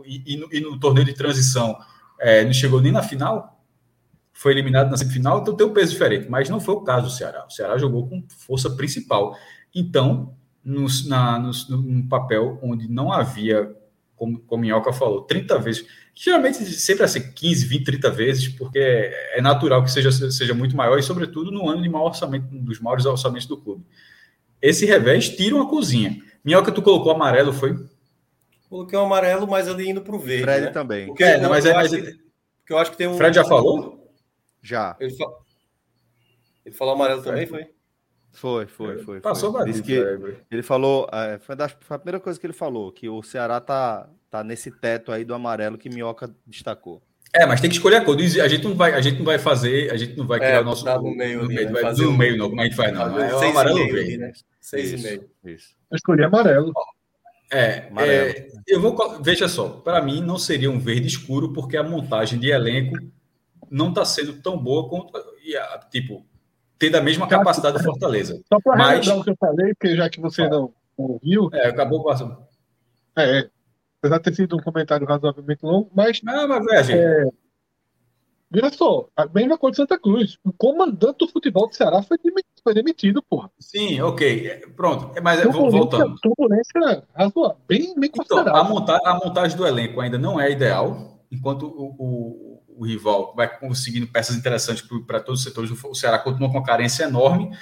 e, 0.05 0.37
no, 0.37 0.47
e 0.51 0.59
no 0.59 0.79
torneio 0.79 1.05
de 1.05 1.13
transição 1.13 1.77
é, 2.19 2.43
não 2.43 2.53
chegou 2.53 2.81
nem 2.81 2.91
na 2.91 3.01
final, 3.01 3.61
foi 4.33 4.53
eliminado 4.53 4.89
na 4.89 4.97
semifinal, 4.97 5.41
então 5.41 5.55
tem 5.55 5.67
um 5.67 5.73
peso 5.73 5.91
diferente. 5.91 6.29
Mas 6.29 6.49
não 6.49 6.59
foi 6.59 6.75
o 6.75 6.81
caso 6.81 7.05
do 7.05 7.11
Ceará. 7.11 7.45
O 7.45 7.51
Ceará 7.51 7.77
jogou 7.77 8.07
com 8.07 8.23
força 8.29 8.69
principal. 8.71 9.37
Então, 9.73 10.33
no, 10.63 10.87
na, 11.07 11.39
no, 11.39 11.51
num 11.69 12.07
papel 12.07 12.59
onde 12.61 12.87
não 12.87 13.11
havia, 13.11 13.75
como, 14.21 14.39
como 14.41 14.61
Minhoca 14.61 14.93
falou, 14.93 15.23
30 15.23 15.57
vezes, 15.57 15.83
geralmente 16.13 16.63
sempre 16.63 17.03
assim, 17.03 17.31
15, 17.31 17.65
20, 17.65 17.83
30 17.85 18.11
vezes, 18.11 18.47
porque 18.49 18.77
é, 18.77 19.39
é 19.39 19.41
natural 19.41 19.83
que 19.83 19.89
seja, 19.89 20.11
seja 20.11 20.53
muito 20.53 20.75
maior, 20.75 20.99
e 20.99 21.01
sobretudo 21.01 21.49
no 21.49 21.67
ano 21.67 21.81
de 21.81 21.89
maior 21.89 22.05
orçamento, 22.05 22.45
dos 22.51 22.79
maiores 22.79 23.03
orçamentos 23.07 23.47
do 23.47 23.57
clube. 23.57 23.83
Esse 24.61 24.85
revés 24.85 25.27
tira 25.27 25.55
uma 25.55 25.67
cozinha. 25.67 26.21
Minhoca, 26.45 26.71
tu 26.71 26.83
colocou 26.83 27.11
amarelo, 27.11 27.51
foi? 27.51 27.75
Coloquei 28.69 28.95
o 28.95 29.01
um 29.01 29.05
amarelo, 29.05 29.47
mas 29.47 29.67
ali 29.67 29.89
indo 29.89 30.01
para 30.03 30.15
o 30.15 30.19
verde. 30.19 30.43
Fred 30.43 30.65
né? 30.67 30.71
também. 30.71 31.07
Porque, 31.07 31.23
é, 31.23 31.39
não, 31.39 31.49
mas 31.49 31.65
é, 31.65 31.73
mas... 31.73 31.89
porque 31.89 32.73
eu 32.73 32.77
acho 32.77 32.91
que 32.91 32.97
tem 32.97 33.07
um. 33.07 33.17
Fred 33.17 33.35
já 33.35 33.43
falou? 33.43 34.07
Já. 34.61 34.95
Ele, 34.99 35.17
fa... 35.17 35.25
ele 36.63 36.75
falou 36.75 36.93
amarelo 36.93 37.23
também, 37.23 37.47
foi? 37.47 37.65
Foi, 38.31 38.65
foi, 38.65 38.97
foi. 38.99 39.19
Passou 39.19 39.51
foi. 39.51 39.65
Disse 39.65 39.83
que 39.83 39.93
Ele 40.49 40.63
falou, 40.63 41.07
é, 41.11 41.37
foi, 41.39 41.55
da, 41.55 41.67
foi 41.67 41.95
a 41.95 41.99
primeira 41.99 42.19
coisa 42.19 42.39
que 42.39 42.45
ele 42.45 42.53
falou, 42.53 42.91
que 42.91 43.09
o 43.09 43.21
Ceará 43.21 43.59
tá, 43.59 44.09
tá 44.29 44.43
nesse 44.43 44.71
teto 44.71 45.11
aí 45.11 45.25
do 45.25 45.33
amarelo 45.33 45.77
que 45.77 45.89
Minhoca 45.89 46.33
destacou. 46.45 47.01
É, 47.33 47.45
mas 47.45 47.61
tem 47.61 47.69
que 47.69 47.77
escolher 47.77 47.97
a 47.97 48.05
cor. 48.05 48.17
A 48.17 48.47
gente 48.47 48.63
não 48.63 48.75
vai, 48.75 48.93
a 48.93 49.01
gente 49.01 49.17
não 49.17 49.25
vai 49.25 49.39
fazer, 49.39 49.89
a 49.91 49.95
gente 49.95 50.17
não 50.17 50.27
vai 50.27 50.39
criar 50.39 50.55
é, 50.55 50.61
o 50.61 50.65
nosso. 50.65 50.83
Tá 50.83 50.97
no 50.97 51.15
meio, 51.15 51.43
no 51.43 51.47
meio, 51.47 51.71
né? 51.71 51.81
vai, 51.81 51.93
no 51.93 52.17
meio, 52.17 52.37
não, 52.37 52.49
como 52.49 52.61
a 52.61 52.63
gente 52.65 52.75
faz, 52.75 52.93
não. 52.93 53.19
É 53.19 53.33
o 53.33 53.39
amarelo 53.39 53.91
verde. 53.91 54.17
Né? 54.17 54.33
Seis 54.59 54.91
e 54.91 54.97
meio. 54.97 55.29
Isso. 55.45 55.69
Eu 55.89 55.95
escolhi 55.95 56.23
amarelo. 56.23 56.73
É, 57.49 57.89
é, 57.97 58.47
eu 58.67 58.81
vou. 58.81 59.21
Veja 59.21 59.47
só, 59.47 59.69
para 59.69 60.01
mim 60.01 60.21
não 60.21 60.37
seria 60.37 60.69
um 60.69 60.79
verde 60.79 61.07
escuro, 61.07 61.53
porque 61.53 61.77
a 61.77 61.83
montagem 61.83 62.37
de 62.37 62.49
elenco 62.49 62.97
não 63.69 63.89
está 63.89 64.03
sendo 64.03 64.41
tão 64.41 64.57
boa 64.57 64.89
quanto. 64.89 65.13
Tipo, 65.89 66.25
ter 66.89 66.95
a 66.95 67.01
mesma 67.01 67.27
capacidade 67.27 67.77
do 67.77 67.83
Fortaleza. 67.83 68.41
Só 68.51 68.59
para 68.59 68.75
Mas... 68.75 69.07
o 69.07 69.23
que 69.23 69.29
eu 69.29 69.37
falei, 69.39 69.73
porque 69.75 69.95
já 69.95 70.09
que 70.09 70.19
você 70.19 70.49
não 70.49 70.73
ouviu. 70.97 71.49
É, 71.53 71.67
acabou 71.67 72.03
passando. 72.03 72.37
É, 73.15 73.47
apesar 73.99 74.17
de 74.17 74.23
ter 74.23 74.33
sido 74.33 74.57
um 74.57 74.59
comentário 74.59 75.05
razoavelmente 75.05 75.63
longo, 75.63 75.91
mas. 75.93 76.21
Não, 76.23 76.47
mas. 76.47 76.89
É, 76.89 77.25
Veja 78.53 78.69
só, 78.69 79.07
a 79.15 79.25
mesma 79.27 79.57
coisa 79.57 79.71
de 79.71 79.77
Santa 79.77 79.97
Cruz. 79.97 80.37
O 80.43 80.51
comandante 80.51 81.19
do 81.19 81.27
futebol 81.27 81.69
do 81.69 81.75
Ceará 81.75 82.03
foi 82.03 82.17
demitido, 82.17 82.61
foi 82.61 82.73
demitido 82.73 83.23
porra. 83.23 83.49
Sim, 83.57 84.01
ok. 84.01 84.61
Pronto. 84.75 85.13
Mas 85.23 85.39
é, 85.39 85.47
voltando. 85.47 86.15
Turbulência 86.21 87.05
razoável, 87.15 87.57
bem, 87.65 87.95
bem 87.97 88.11
então, 88.13 88.39
a, 88.39 88.63
monta 88.65 88.99
a 89.05 89.13
montagem 89.13 89.55
do 89.55 89.65
elenco 89.65 90.01
ainda 90.01 90.17
não 90.17 90.37
é 90.37 90.51
ideal, 90.51 91.23
enquanto 91.31 91.65
o, 91.65 91.95
o, 91.97 92.50
o 92.77 92.85
rival 92.85 93.33
vai 93.35 93.47
conseguindo 93.59 94.07
peças 94.07 94.35
interessantes 94.35 94.83
para 95.05 95.19
todos 95.19 95.41
os 95.41 95.45
setores. 95.45 95.71
O 95.71 95.95
Ceará 95.95 96.19
continua 96.19 96.49
com 96.49 96.57
uma 96.57 96.63
carência 96.63 97.03
enorme. 97.03 97.55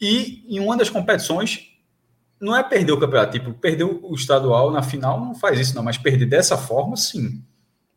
E 0.00 0.44
em 0.48 0.60
uma 0.60 0.76
das 0.76 0.90
competições, 0.90 1.72
não 2.40 2.56
é 2.56 2.62
perder 2.62 2.92
o 2.92 2.98
campeonato, 2.98 3.32
tipo, 3.38 3.52
perder 3.54 3.84
o 3.84 4.12
estadual 4.14 4.72
na 4.72 4.82
final 4.82 5.20
não 5.20 5.32
faz 5.32 5.60
isso, 5.60 5.76
não, 5.76 5.82
mas 5.84 5.96
perder 5.96 6.26
dessa 6.26 6.58
forma, 6.58 6.96
sim. 6.96 7.40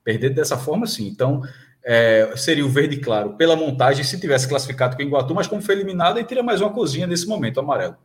Perder 0.04 0.30
dessa 0.30 0.56
forma, 0.56 0.86
sim. 0.86 1.08
Então, 1.08 1.42
é, 1.84 2.32
seria 2.36 2.64
o 2.64 2.70
verde 2.70 2.98
claro 2.98 3.34
pela 3.34 3.56
montagem 3.56 4.04
se 4.04 4.20
tivesse 4.20 4.48
classificado 4.48 4.96
com 4.96 5.02
o 5.02 5.06
Iguatu, 5.06 5.34
mas 5.34 5.48
como 5.48 5.64
foi 5.64 5.74
eliminado, 5.74 6.18
aí 6.18 6.24
teria 6.24 6.44
mais 6.44 6.62
uma 6.62 6.72
cozinha 6.72 7.08
nesse 7.08 7.28
momento, 7.28 7.60
amarelo. 7.60 7.96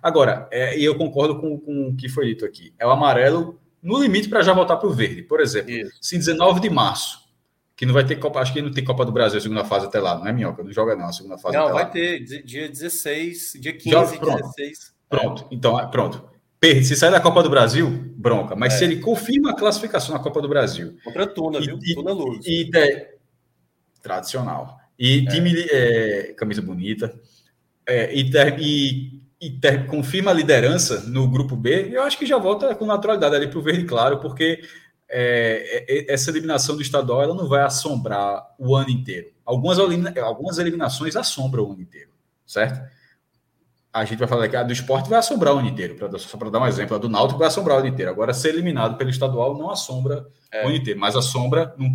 Agora, 0.00 0.48
é, 0.52 0.78
e 0.78 0.84
eu 0.84 0.96
concordo 0.96 1.40
com, 1.40 1.58
com, 1.58 1.88
o 1.88 1.96
que 1.96 2.08
foi 2.08 2.26
dito 2.26 2.44
aqui, 2.44 2.72
é 2.78 2.86
o 2.86 2.90
amarelo 2.90 3.58
no 3.82 4.00
limite 4.00 4.28
para 4.28 4.42
já 4.42 4.52
voltar 4.52 4.76
para 4.76 4.88
o 4.88 4.92
verde. 4.92 5.22
Por 5.22 5.40
exemplo, 5.40 5.70
Isso. 5.70 5.92
se 6.00 6.18
19 6.18 6.60
de 6.60 6.70
março, 6.70 7.19
que 7.80 7.86
não 7.86 7.94
vai 7.94 8.04
ter 8.04 8.16
Copa, 8.16 8.40
acho 8.40 8.52
que 8.52 8.60
não 8.60 8.70
tem 8.70 8.84
Copa 8.84 9.06
do 9.06 9.10
Brasil, 9.10 9.40
segunda 9.40 9.64
fase 9.64 9.86
até 9.86 9.98
lá, 9.98 10.18
não 10.18 10.26
é 10.26 10.32
Minhoca? 10.34 10.62
Não 10.62 10.70
joga 10.70 10.94
não, 10.94 11.06
a 11.06 11.12
segunda 11.14 11.38
fase 11.38 11.56
Não, 11.56 11.72
vai 11.72 11.84
lá. 11.84 11.88
ter, 11.88 12.20
dia 12.20 12.68
16, 12.68 13.54
dia 13.58 13.72
15 13.72 14.16
e 14.16 14.20
16. 14.20 14.94
Pronto, 15.08 15.46
então, 15.50 15.80
é, 15.80 15.86
pronto. 15.86 16.22
Se 16.62 16.94
sair 16.94 17.10
da 17.10 17.22
Copa 17.22 17.42
do 17.42 17.48
Brasil, 17.48 17.88
bronca. 18.14 18.54
Mas 18.54 18.74
é. 18.74 18.76
se 18.76 18.84
ele 18.84 19.00
confirma 19.00 19.52
a 19.52 19.56
classificação 19.56 20.14
na 20.14 20.22
Copa 20.22 20.42
do 20.42 20.48
Brasil. 20.48 20.98
Contra 21.02 21.26
Tuna, 21.26 21.58
viu? 21.58 21.78
E, 21.82 21.94
Tuna 21.94 22.12
Luz. 22.12 22.46
E, 22.46 22.70
e, 22.70 23.06
tradicional. 24.02 24.78
E 24.98 25.26
é. 25.26 25.30
time. 25.30 25.66
É, 25.70 26.34
camisa 26.36 26.60
bonita. 26.60 27.18
É, 27.86 28.14
e, 28.14 28.30
e, 28.58 29.20
e 29.40 29.50
ter, 29.52 29.86
confirma 29.86 30.32
a 30.32 30.34
liderança 30.34 31.00
no 31.08 31.26
grupo 31.30 31.56
B, 31.56 31.88
eu 31.92 32.02
acho 32.02 32.18
que 32.18 32.26
já 32.26 32.36
volta 32.36 32.74
com 32.74 32.84
naturalidade 32.84 33.36
ali 33.36 33.48
para 33.48 33.58
o 33.58 33.62
verde 33.62 33.84
claro, 33.84 34.18
porque 34.18 34.60
é, 35.10 35.84
é, 35.88 36.12
essa 36.12 36.30
eliminação 36.30 36.76
do 36.76 36.82
estadual 36.82 37.22
ela 37.22 37.34
não 37.34 37.48
vai 37.48 37.62
assombrar 37.62 38.46
o 38.58 38.76
ano 38.76 38.90
inteiro. 38.90 39.28
Algumas, 39.44 39.78
algumas 39.78 40.58
eliminações 40.58 41.16
assombram 41.16 41.64
o 41.64 41.72
ano 41.72 41.82
inteiro, 41.82 42.10
certo? 42.46 42.80
A 43.92 44.04
gente 44.04 44.20
vai 44.20 44.28
falar 44.28 44.48
que 44.48 44.54
a 44.54 44.62
do 44.62 44.72
esporte 44.72 45.10
vai 45.10 45.18
assombrar 45.18 45.52
o 45.52 45.58
ano 45.58 45.68
inteiro, 45.68 45.96
pra, 45.96 46.16
só 46.16 46.38
para 46.38 46.48
dar 46.48 46.60
um 46.60 46.66
exemplo, 46.66 46.94
a 46.94 46.98
do 46.98 47.08
Náutico 47.08 47.40
vai 47.40 47.48
assombrar 47.48 47.76
o 47.76 47.80
ano 47.80 47.88
inteiro. 47.88 48.08
Agora, 48.08 48.32
ser 48.32 48.50
eliminado 48.50 48.96
pelo 48.96 49.10
estadual 49.10 49.58
não 49.58 49.68
assombra 49.68 50.24
é. 50.52 50.64
o 50.64 50.68
ano 50.68 50.76
inteiro, 50.76 51.00
mas 51.00 51.16
assombra 51.16 51.74
num, 51.76 51.88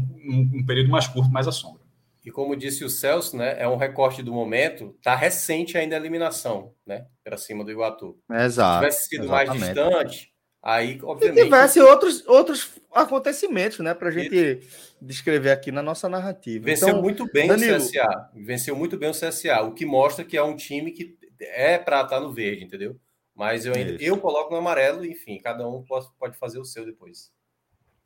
num, 0.54 0.66
período 0.66 0.90
mais 0.90 1.08
curto, 1.08 1.32
mas 1.32 1.48
assombra. 1.48 1.82
E 2.26 2.30
como 2.30 2.56
disse 2.56 2.84
o 2.84 2.90
Celso, 2.90 3.38
né, 3.38 3.56
é 3.58 3.68
um 3.68 3.78
recorte 3.78 4.22
do 4.22 4.34
momento, 4.34 4.94
tá 5.02 5.16
recente 5.16 5.78
ainda 5.78 5.96
a 5.96 6.00
eliminação, 6.00 6.74
né, 6.86 7.06
para 7.24 7.38
cima 7.38 7.64
do 7.64 7.72
Iguatu. 7.72 8.18
Exato. 8.30 8.74
Se 8.74 8.80
tivesse 8.80 9.10
sido 9.10 9.24
exatamente. 9.26 9.60
mais 9.60 9.62
distante, 9.62 10.35
Aí, 10.66 11.00
obviamente. 11.04 11.38
Se 11.38 11.44
tivesse 11.44 11.80
outros, 11.80 12.26
outros 12.26 12.72
acontecimentos, 12.92 13.78
né, 13.78 13.94
para 13.94 14.10
a 14.10 14.12
gente 14.12 14.62
descrever 15.00 15.52
aqui 15.52 15.72
na 15.72 15.84
nossa 15.84 16.10
narrativa. 16.10 16.66
Venceu 16.66 16.90
então, 16.90 17.02
muito 17.04 17.32
bem 17.32 17.48
Danilo... 17.48 17.78
o 17.78 17.80
CSA. 17.80 18.30
Venceu 18.34 18.76
muito 18.76 18.98
bem 18.98 19.08
o 19.08 19.14
CSA, 19.14 19.62
o 19.62 19.74
que 19.74 19.86
mostra 19.86 20.26
que 20.26 20.36
é 20.36 20.42
um 20.42 20.56
time 20.56 20.90
que 20.90 21.16
é 21.40 21.78
para 21.78 22.02
estar 22.02 22.16
tá 22.16 22.20
no 22.20 22.34
verde, 22.34 22.64
entendeu? 22.64 23.00
Mas 23.36 23.68
eu 23.68 23.76
ainda 23.76 23.92
eu 24.02 24.18
coloco 24.18 24.50
no 24.50 24.58
amarelo, 24.58 25.06
enfim, 25.06 25.38
cada 25.38 25.68
um 25.68 25.84
pode, 25.84 26.08
pode 26.18 26.36
fazer 26.36 26.58
o 26.58 26.66
seu 26.66 26.84
depois. 26.84 27.32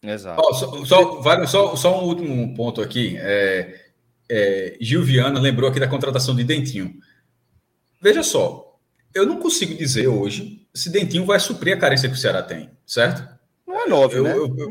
Exato. 0.03 0.41
Oh, 0.43 0.53
só, 0.53 0.85
só, 0.85 1.45
só, 1.45 1.75
só, 1.77 2.03
um 2.03 2.07
último 2.07 2.53
ponto 2.55 2.81
aqui. 2.81 3.15
É, 3.19 3.79
é, 4.27 4.77
Gil 4.81 5.03
Viana 5.03 5.39
lembrou 5.39 5.69
aqui 5.69 5.79
da 5.79 5.87
contratação 5.87 6.35
de 6.35 6.43
Dentinho. 6.43 6.93
Veja 8.01 8.21
só, 8.21 8.77
eu 9.13 9.25
não 9.25 9.39
consigo 9.39 9.73
dizer 9.75 10.07
hoje 10.07 10.58
se 10.79 10.89
Dentinho 10.89 11.25
vai 11.25 11.39
suprir 11.39 11.75
a 11.75 11.79
carência 11.79 12.07
que 12.07 12.15
o 12.15 12.17
Ceará 12.17 12.41
tem, 12.41 12.69
certo? 12.85 13.27
Não 13.67 13.81
é 13.81 13.87
nove, 13.87 14.17
eu, 14.17 14.23
né? 14.23 14.31
Eu, 14.31 14.55
eu... 14.57 14.69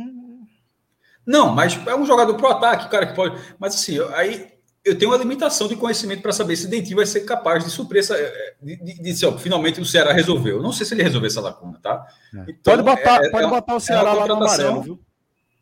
Não, 1.27 1.55
mas 1.55 1.79
é 1.87 1.95
um 1.95 2.07
jogador 2.07 2.35
pro 2.35 2.49
ataque, 2.49 2.89
cara 2.89 3.07
que 3.07 3.15
pode. 3.15 3.39
Mas 3.59 3.75
assim, 3.75 3.99
aí 4.15 4.51
eu 4.83 4.99
tenho 4.99 5.11
uma 5.11 5.19
limitação 5.19 5.69
de 5.69 5.77
conhecimento 5.77 6.23
para 6.23 6.33
saber 6.33 6.57
se 6.57 6.67
Dentinho 6.67 6.97
vai 6.97 7.05
ser 7.05 7.21
capaz 7.21 7.63
de 7.63 7.71
suprir 7.71 8.01
essa. 8.01 8.17
De, 8.63 8.77
de, 8.77 9.03
de, 9.03 9.13
de 9.13 9.39
finalmente 9.39 9.81
o 9.81 9.85
Ceará 9.85 10.13
resolveu. 10.13 10.57
Eu 10.57 10.63
não 10.63 10.73
sei 10.73 10.87
se 10.87 10.95
ele 10.95 11.03
resolveu 11.03 11.29
essa 11.29 11.43
lacuna, 11.43 11.79
tá? 11.83 12.07
É. 12.35 12.45
Então, 12.49 12.75
pode 12.75 12.83
botar, 12.83 13.25
é, 13.25 13.31
pode 13.31 13.45
é, 13.45 13.49
botar 13.51 13.75
o 13.77 13.81
Ceará 13.81 14.13
lá 14.15 14.27
no 14.27 14.35
amarelo, 14.35 14.83
viu? 14.83 15.01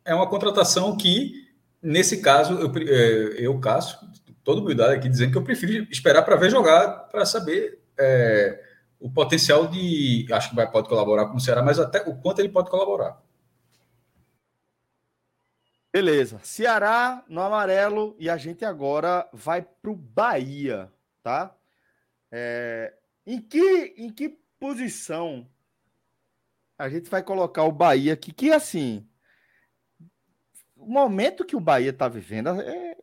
É 0.05 0.15
uma 0.15 0.27
contratação 0.27 0.95
que, 0.95 1.33
nesse 1.83 2.21
caso, 2.21 2.53
eu, 2.53 2.71
é, 2.87 3.35
eu 3.37 3.59
Cássio, 3.59 3.97
todo 4.45 4.61
humildade 4.61 4.95
aqui 4.95 5.09
dizendo 5.09 5.31
que 5.31 5.37
eu 5.37 5.43
prefiro 5.43 5.85
esperar 5.91 6.21
para 6.21 6.37
ver 6.37 6.49
jogar, 6.49 7.09
para 7.11 7.25
saber. 7.25 7.79
É, 7.99 8.66
o 8.99 9.11
potencial 9.11 9.67
de. 9.67 10.25
Acho 10.31 10.49
que 10.49 10.55
vai, 10.55 10.69
pode 10.69 10.89
colaborar 10.89 11.27
com 11.27 11.37
o 11.37 11.39
Ceará, 11.39 11.61
mas 11.61 11.79
até 11.79 12.01
o 12.01 12.15
quanto 12.15 12.39
ele 12.39 12.49
pode 12.49 12.69
colaborar. 12.69 13.21
Beleza. 15.91 16.39
Ceará 16.43 17.23
no 17.27 17.41
amarelo 17.41 18.15
e 18.19 18.29
a 18.29 18.37
gente 18.37 18.63
agora 18.63 19.27
vai 19.33 19.61
para 19.61 19.89
o 19.89 19.95
Bahia, 19.95 20.91
tá? 21.23 21.55
É, 22.31 22.93
em, 23.25 23.41
que, 23.41 23.95
em 23.97 24.11
que 24.11 24.37
posição 24.59 25.47
a 26.77 26.89
gente 26.89 27.09
vai 27.09 27.23
colocar 27.23 27.63
o 27.63 27.71
Bahia 27.71 28.13
aqui? 28.13 28.31
Que 28.31 28.51
assim, 28.51 29.07
o 30.75 30.85
momento 30.85 31.45
que 31.45 31.55
o 31.55 31.59
Bahia 31.59 31.89
está 31.89 32.07
vivendo, 32.07 32.61
é, 32.61 32.97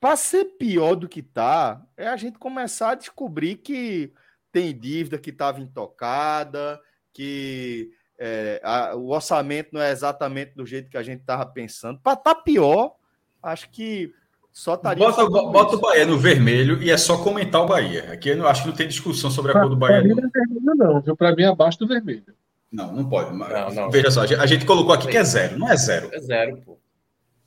para 0.00 0.16
ser 0.16 0.44
pior 0.58 0.94
do 0.94 1.08
que 1.08 1.22
tá, 1.22 1.86
é 1.96 2.08
a 2.08 2.16
gente 2.16 2.38
começar 2.38 2.90
a 2.90 2.94
descobrir 2.96 3.56
que 3.56 4.12
tem 4.52 4.76
dívida 4.76 5.18
que 5.18 5.30
estava 5.30 5.60
intocada, 5.60 6.80
que 7.12 7.90
é, 8.18 8.60
a, 8.64 8.94
o 8.94 9.10
orçamento 9.10 9.70
não 9.72 9.80
é 9.80 9.90
exatamente 9.90 10.54
do 10.54 10.64
jeito 10.64 10.90
que 10.90 10.96
a 10.96 11.02
gente 11.02 11.20
estava 11.20 11.44
pensando. 11.46 12.00
Para 12.00 12.14
estar 12.14 12.34
tá 12.34 12.40
pior, 12.40 12.94
acho 13.42 13.70
que 13.70 14.12
só 14.52 14.74
estaria. 14.74 15.04
Bota, 15.04 15.28
bota 15.28 15.76
o 15.76 15.80
Bahia 15.80 16.06
no 16.06 16.18
vermelho 16.18 16.82
e 16.82 16.90
é 16.90 16.96
só 16.96 17.22
comentar 17.22 17.62
o 17.62 17.66
Bahia. 17.66 18.12
Aqui 18.12 18.30
eu 18.30 18.36
não, 18.36 18.46
acho 18.46 18.62
que 18.62 18.68
não 18.68 18.74
tem 18.74 18.88
discussão 18.88 19.30
sobre 19.30 19.50
a 19.50 19.52
pra, 19.52 19.62
cor 19.62 19.70
do 19.70 19.76
Bahia. 19.76 19.98
Para 19.98 20.08
mim 20.08 20.14
não 20.14 20.24
é 20.24 20.30
vermelho, 20.32 20.76
não, 20.76 21.00
viu? 21.02 21.16
Para 21.16 21.36
mim 21.36 21.42
é 21.42 21.46
abaixo 21.46 21.78
do 21.78 21.86
vermelho. 21.86 22.24
Não, 22.72 22.92
não 22.92 23.08
pode. 23.08 23.36
Não, 23.36 23.70
não. 23.70 23.90
Veja 23.90 24.10
só, 24.10 24.22
a 24.22 24.46
gente 24.46 24.64
colocou 24.64 24.94
aqui 24.94 25.08
que 25.08 25.16
é 25.16 25.24
zero, 25.24 25.58
não 25.58 25.70
é 25.70 25.76
zero. 25.76 26.10
É 26.12 26.20
zero, 26.20 26.56
pô. 26.64 26.78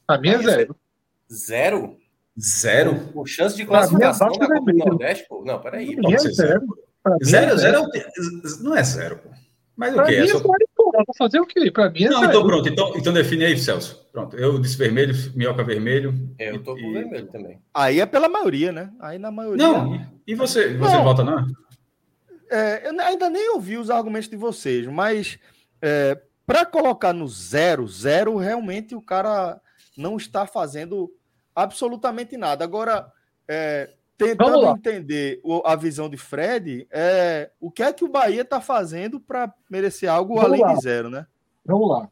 Para 0.05 0.21
mim 0.21 0.29
é 0.29 0.37
zero. 0.37 0.75
Zero? 1.31 1.97
Zero? 2.39 2.99
Com 3.11 3.25
chance 3.25 3.55
de 3.55 3.65
classificação 3.65 4.31
da 4.31 4.47
Copa 4.47 4.71
do 4.71 4.77
Nordeste, 4.77 5.25
pô. 5.27 5.43
Não, 5.43 5.59
peraí. 5.59 5.95
Pode 5.95 6.21
ser 6.21 6.31
zero. 6.31 6.59
Zero, 6.59 6.67
zero, 7.23 7.87
não 8.61 8.75
é 8.75 8.83
zero, 8.83 9.17
pô. 9.17 9.29
Mas 9.75 9.93
pra 9.93 10.03
o 10.03 10.07
quê? 10.07 10.15
É, 10.15 10.23
é 10.23 10.27
só... 10.27 10.39
Vou 10.39 11.15
fazer 11.17 11.39
o 11.39 11.45
quê? 11.45 11.71
Para 11.71 11.89
mim 11.89 12.03
é 12.03 12.09
Não, 12.09 12.19
zero. 12.19 12.31
então 12.31 12.45
pronto. 12.45 12.67
Então, 12.67 12.93
então 12.97 13.13
define 13.13 13.45
aí, 13.45 13.57
Celso. 13.57 14.05
Pronto. 14.11 14.35
Eu 14.35 14.59
disse 14.59 14.77
vermelho, 14.77 15.13
minhoca 15.35 15.63
vermelho. 15.63 16.13
Eu 16.37 16.61
tô 16.61 16.73
com 16.73 16.81
e... 16.81 16.93
vermelho 16.93 17.27
também. 17.27 17.61
Aí 17.73 18.01
é 18.01 18.05
pela 18.05 18.27
maioria, 18.27 18.73
né? 18.73 18.91
Aí 18.99 19.17
na 19.17 19.31
maioria. 19.31 19.65
Não, 19.65 20.05
e 20.27 20.35
você? 20.35 20.75
Você 20.75 20.93
não. 20.95 21.03
vota 21.03 21.23
não? 21.23 21.47
É, 22.51 22.89
eu 22.89 22.99
ainda 22.99 23.29
nem 23.29 23.51
ouvi 23.51 23.77
os 23.77 23.89
argumentos 23.89 24.27
de 24.27 24.35
vocês, 24.35 24.85
mas 24.87 25.39
é, 25.81 26.19
para 26.45 26.65
colocar 26.65 27.13
no 27.13 27.27
zero, 27.27 27.87
zero, 27.87 28.35
realmente 28.35 28.95
o 28.95 29.01
cara 29.01 29.61
não 29.95 30.17
está 30.17 30.45
fazendo 30.45 31.09
absolutamente 31.55 32.35
nada. 32.35 32.65
Agora, 32.65 33.09
é, 33.47 33.91
tentando 34.19 34.67
entender 34.67 35.41
a 35.63 35.75
visão 35.77 36.09
de 36.09 36.17
Fred, 36.17 36.85
é, 36.91 37.51
o 37.59 37.71
que 37.71 37.81
é 37.81 37.93
que 37.93 38.03
o 38.03 38.09
Bahia 38.09 38.41
está 38.41 38.59
fazendo 38.59 39.19
para 39.19 39.53
merecer 39.69 40.09
algo 40.09 40.35
Vamos 40.35 40.49
além 40.49 40.61
lá. 40.61 40.73
de 40.73 40.81
zero, 40.81 41.09
né? 41.09 41.25
Vamos 41.65 41.89
lá. 41.89 42.09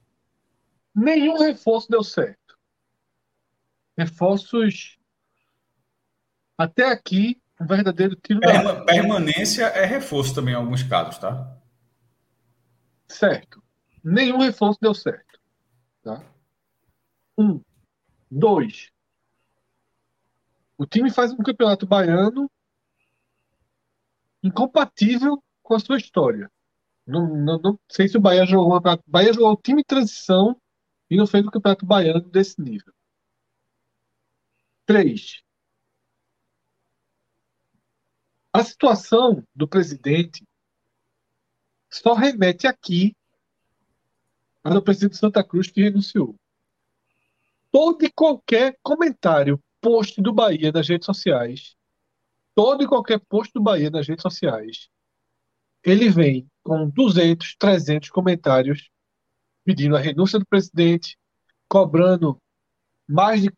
Nenhum 0.95 1.37
reforço 1.37 1.89
deu 1.89 2.03
certo. 2.03 2.57
Reforços 3.97 4.97
até 6.57 6.89
aqui, 6.89 7.41
um 7.59 7.67
verdadeiro 7.67 8.15
tiro 8.15 8.39
Perma, 8.39 8.73
da... 8.73 8.85
Permanência 8.85 9.65
é 9.65 9.85
reforço 9.85 10.33
também 10.33 10.53
em 10.53 10.57
alguns 10.57 10.83
casos, 10.83 11.17
tá? 11.17 11.55
Certo. 13.07 13.61
Nenhum 14.03 14.37
reforço 14.37 14.79
deu 14.81 14.93
certo. 14.93 15.39
Tá? 16.01 16.23
Um. 17.37 17.61
Dois. 18.31 18.91
O 20.77 20.85
time 20.85 21.11
faz 21.11 21.31
um 21.33 21.37
campeonato 21.37 21.87
baiano 21.87 22.49
incompatível 24.43 25.43
com 25.63 25.73
a 25.73 25.79
sua 25.79 25.97
história. 25.97 26.51
Não, 27.05 27.27
não, 27.35 27.59
não 27.59 27.79
sei 27.89 28.07
se 28.07 28.17
o 28.17 28.21
Bahia 28.21 28.45
jogou. 28.45 28.77
O 28.77 28.99
Bahia 29.07 29.33
jogou 29.33 29.51
o 29.51 29.57
time 29.57 29.81
de 29.81 29.87
transição 29.87 30.59
e 31.09 31.17
não 31.17 31.25
fez 31.25 31.45
o 31.45 31.51
campeonato 31.51 31.85
baiano 31.85 32.29
desse 32.29 32.61
nível. 32.61 32.93
Três. 34.85 35.41
A 38.53 38.63
situação 38.63 39.43
do 39.55 39.67
presidente 39.67 40.45
só 41.89 42.13
remete 42.13 42.67
aqui 42.67 43.15
ao 44.63 44.81
presidente 44.81 45.13
de 45.13 45.19
Santa 45.19 45.43
Cruz 45.43 45.69
que 45.69 45.81
renunciou. 45.81 46.35
Todo 47.71 48.03
e 48.03 48.11
qualquer 48.11 48.77
comentário 48.81 49.61
post 49.87 50.21
do 50.21 50.33
Bahia 50.33 50.69
nas 50.69 50.85
redes 50.89 51.05
sociais, 51.05 51.73
todo 52.53 52.83
e 52.83 52.87
qualquer 52.87 53.21
post 53.21 53.53
do 53.53 53.61
Bahia 53.61 53.89
nas 53.89 54.05
redes 54.05 54.21
sociais, 54.21 54.89
ele 55.81 56.09
vem 56.09 56.45
com 56.61 56.89
200, 56.89 57.55
300 57.55 58.09
comentários 58.09 58.89
pedindo 59.63 59.95
a 59.95 59.99
renúncia 59.99 60.39
do 60.39 60.45
presidente, 60.45 61.17
cobrando 61.69 62.37
mais 63.07 63.41
de. 63.41 63.51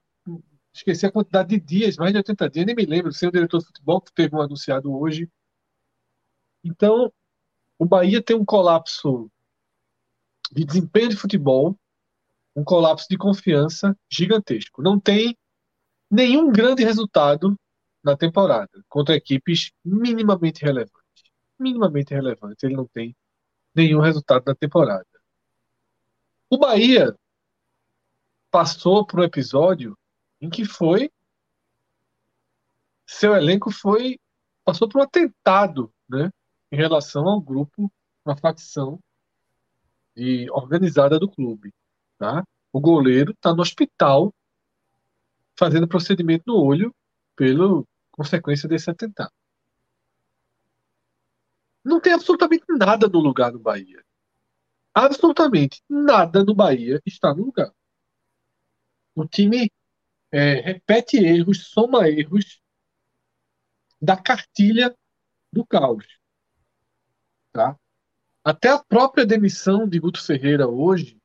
Esqueci 0.71 1.07
a 1.07 1.11
quantidade 1.11 1.49
de 1.49 1.59
dias, 1.59 1.97
mais 1.97 2.11
de 2.11 2.17
80 2.19 2.49
dias, 2.51 2.65
nem 2.67 2.75
me 2.75 2.85
lembro, 2.85 3.11
sem 3.11 3.27
o 3.27 3.31
diretor 3.31 3.57
de 3.57 3.65
futebol 3.65 3.99
que 3.99 4.13
teve 4.13 4.35
um 4.35 4.41
anunciado 4.41 4.95
hoje. 4.95 5.27
Então, 6.63 7.11
o 7.77 7.85
Bahia 7.85 8.21
tem 8.21 8.35
um 8.35 8.45
colapso 8.45 9.31
de 10.51 10.63
desempenho 10.63 11.09
de 11.09 11.15
futebol, 11.15 11.75
um 12.55 12.63
colapso 12.63 13.07
de 13.09 13.17
confiança 13.17 13.97
gigantesco. 14.07 14.83
Não 14.83 14.99
tem 14.99 15.35
nenhum 16.09 16.51
grande 16.51 16.83
resultado 16.83 17.55
na 18.03 18.15
temporada 18.15 18.83
contra 18.87 19.15
equipes 19.15 19.71
minimamente 19.83 20.63
relevantes. 20.63 21.23
Minimamente 21.57 22.13
relevantes. 22.13 22.63
Ele 22.63 22.75
não 22.75 22.87
tem 22.87 23.15
nenhum 23.75 23.99
resultado 23.99 24.43
na 24.45 24.55
temporada. 24.55 25.05
O 26.49 26.57
Bahia 26.57 27.15
passou 28.49 29.05
por 29.05 29.19
um 29.19 29.23
episódio 29.23 29.97
em 30.41 30.49
que 30.49 30.65
foi 30.65 31.11
seu 33.05 33.35
elenco 33.35 33.71
foi 33.71 34.19
passou 34.63 34.87
por 34.87 34.99
um 34.99 35.03
atentado, 35.03 35.91
né, 36.07 36.29
em 36.71 36.75
relação 36.75 37.27
ao 37.27 37.41
grupo, 37.41 37.91
uma 38.23 38.37
facção 38.37 38.99
de, 40.15 40.49
organizada 40.51 41.17
do 41.19 41.29
clube, 41.29 41.73
tá? 42.19 42.43
O 42.71 42.79
goleiro 42.79 43.31
está 43.31 43.53
no 43.53 43.61
hospital 43.61 44.31
fazendo 45.59 45.89
procedimento 45.89 46.45
no 46.47 46.55
olho 46.55 46.95
pela 47.35 47.83
consequência 48.11 48.67
desse 48.67 48.89
atentado. 48.89 49.33
Não 51.83 51.99
tem 51.99 52.13
absolutamente 52.13 52.63
nada 52.69 53.09
no 53.09 53.19
lugar 53.19 53.51
do 53.51 53.59
Bahia. 53.59 54.01
Absolutamente 54.93 55.83
nada 55.89 56.45
no 56.45 56.55
Bahia 56.55 57.01
está 57.05 57.33
no 57.33 57.45
lugar. 57.45 57.73
O 59.13 59.27
time 59.27 59.69
é, 60.31 60.53
repete 60.61 61.17
erros, 61.17 61.67
soma 61.67 62.07
erros 62.07 62.61
da 64.01 64.15
cartilha 64.15 64.95
do 65.51 65.65
caos. 65.65 66.05
Tá? 67.51 67.77
Até 68.43 68.69
a 68.69 68.79
própria 68.79 69.25
demissão 69.25 69.87
de 69.87 69.99
Guto 69.99 70.23
Ferreira 70.23 70.69
hoje, 70.69 71.19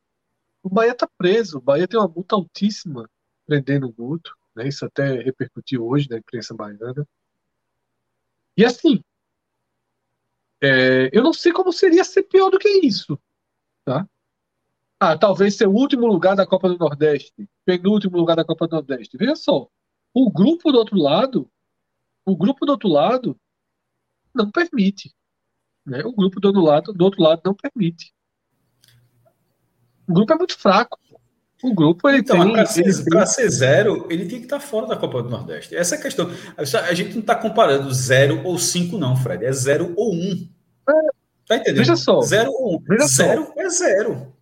o 0.61 0.69
Bahia 0.69 0.93
está 0.93 1.09
preso. 1.17 1.59
O 1.59 1.61
Bahia 1.61 1.87
tem 1.87 2.01
uma 2.01 2.09
multa 2.09 2.35
altíssima 2.35 3.09
prendendo 3.47 3.87
o 3.87 3.93
Guto. 3.93 4.37
Né? 4.55 4.69
Isso 4.69 4.85
até 4.85 5.23
repercutiu 5.23 5.87
hoje 5.87 6.09
na 6.09 6.19
imprensa 6.19 6.55
baiana. 6.55 7.07
E 8.57 8.65
assim, 8.65 9.03
é, 10.63 11.11
eu 11.13 11.23
não 11.23 11.33
sei 11.33 11.53
como 11.53 11.73
seria 11.73 12.05
ser 12.05 12.23
pior 12.23 12.51
do 12.51 12.59
que 12.59 12.69
isso. 12.69 13.19
Tá? 13.85 14.09
Ah, 14.99 15.19
talvez 15.19 15.57
ser 15.57 15.67
o 15.67 15.73
último 15.73 16.07
lugar 16.07 16.35
da 16.37 16.47
Copa 16.47 16.69
do 16.69 16.79
Nordeste, 16.79 17.49
penúltimo 17.65 18.17
lugar 18.17 18.37
da 18.37 18.45
Copa 18.45 18.67
do 18.67 18.77
Nordeste. 18.77 19.17
Veja 19.19 19.37
só, 19.37 19.69
o 20.15 20.31
grupo 20.31 20.73
do 20.73 20.79
outro 20.79 20.97
lado, 20.97 21.51
o 22.25 22.37
grupo 22.37 22.65
do 22.65 22.73
outro 22.73 22.89
lado 22.89 23.39
não 24.35 24.51
permite. 24.51 25.15
Né? 25.85 26.03
O 26.05 26.13
grupo 26.13 26.41
do 26.41 26.47
outro 26.47 26.63
lado, 26.63 26.93
do 26.93 27.05
outro 27.05 27.23
lado 27.23 27.43
não 27.45 27.55
permite. 27.55 28.15
O 30.09 30.15
grupo 30.15 30.33
é 30.33 30.37
muito 30.37 30.59
fraco. 30.59 30.99
O 31.65 31.73
grupo 31.73 32.07
ele 32.11 32.19
então, 32.19 32.37
tem. 32.45 32.53
Para 32.53 33.25
ser, 33.25 33.49
zero, 33.49 34.07
ele 34.11 34.27
tem 34.27 34.39
que 34.39 34.45
estar 34.45 34.61
fora 34.61 34.87
da 34.87 34.99
Copa 34.99 35.23
do 35.23 35.31
Nordeste. 35.31 35.75
Essa 35.75 35.95
é 35.95 35.99
a 35.99 36.03
questão. 36.03 36.31
A 36.59 36.93
gente 36.93 37.15
não 37.15 37.21
está 37.21 37.35
comparando 37.35 37.91
zero 37.91 38.43
ou 38.45 38.59
cinco, 38.59 38.99
não, 38.99 39.17
Fred. 39.17 39.47
É 39.47 39.51
zero 39.51 39.95
ou 39.97 40.13
um. 40.13 40.47
É. 40.87 40.93
Tá 41.49 41.57
entendendo? 41.57 41.79
Veja 41.79 41.97
só. 41.97 42.21
Zero 42.21 42.51
ou 42.53 42.77
um. 42.77 42.79
Veja 42.87 43.07
zero 43.07 43.47
só. 43.47 43.63
é 43.63 43.71
zero. 43.71 44.35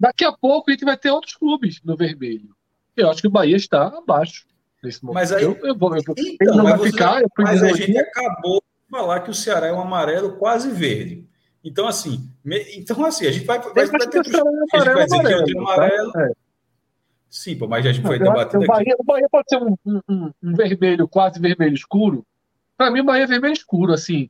Daqui 0.00 0.24
a 0.24 0.32
pouco 0.32 0.68
a 0.68 0.72
gente 0.72 0.84
vai 0.84 0.96
ter 0.96 1.12
outros 1.12 1.36
clubes 1.36 1.80
no 1.84 1.96
vermelho. 1.96 2.48
Eu 2.96 3.08
acho 3.08 3.20
que 3.20 3.28
o 3.28 3.30
Bahia 3.30 3.54
está 3.54 3.86
abaixo 3.86 4.44
nesse 4.82 5.00
momento. 5.00 5.14
Mas 5.14 5.30
aí, 5.30 5.44
eu, 5.44 5.56
eu 5.62 5.78
vou, 5.78 5.96
eu 5.96 6.02
vou, 6.04 6.16
então, 6.18 6.56
não 6.56 6.64
vai 6.64 6.76
você, 6.76 6.90
ficar. 6.90 7.22
mas 7.38 7.62
a 7.62 7.72
gente 7.72 7.96
acabou 7.96 8.60
de 8.60 8.90
falar 8.90 9.20
que 9.20 9.30
o 9.30 9.34
Ceará 9.34 9.68
é 9.68 9.72
um 9.72 9.80
amarelo 9.80 10.32
quase 10.38 10.72
verde. 10.72 11.24
Então, 11.64 11.86
assim, 11.86 12.28
me, 12.44 12.60
então, 12.76 13.04
assim, 13.04 13.26
a 13.26 13.30
gente 13.30 13.46
vai, 13.46 13.60
vai, 13.60 13.86
vai 13.86 14.00
ter. 14.08 14.10
Que, 14.10 14.18
a 14.18 14.22
gente 14.22 14.32
vai 14.32 15.06
dizer 15.06 15.20
amarelo, 15.20 15.44
que 15.44 15.52
é 15.54 15.58
amarelo. 15.58 16.12
Tá? 16.12 16.26
É. 16.26 16.32
Sim, 17.30 17.56
pô, 17.56 17.66
mas 17.66 17.86
a 17.86 17.92
gente 17.92 18.04
foi 18.04 18.18
debatido 18.18 18.62
o 18.62 18.66
Bahia, 18.66 18.94
O 18.98 19.04
Bahia 19.04 19.28
pode 19.30 19.48
ser 19.48 19.56
um, 19.56 19.74
um, 19.86 20.30
um 20.42 20.54
vermelho, 20.54 21.08
quase 21.08 21.40
vermelho 21.40 21.74
escuro. 21.74 22.26
Para 22.76 22.90
mim, 22.90 23.00
o 23.00 23.04
Bahia 23.04 23.24
é 23.24 23.26
vermelho 23.26 23.54
escuro, 23.54 23.92
assim. 23.92 24.28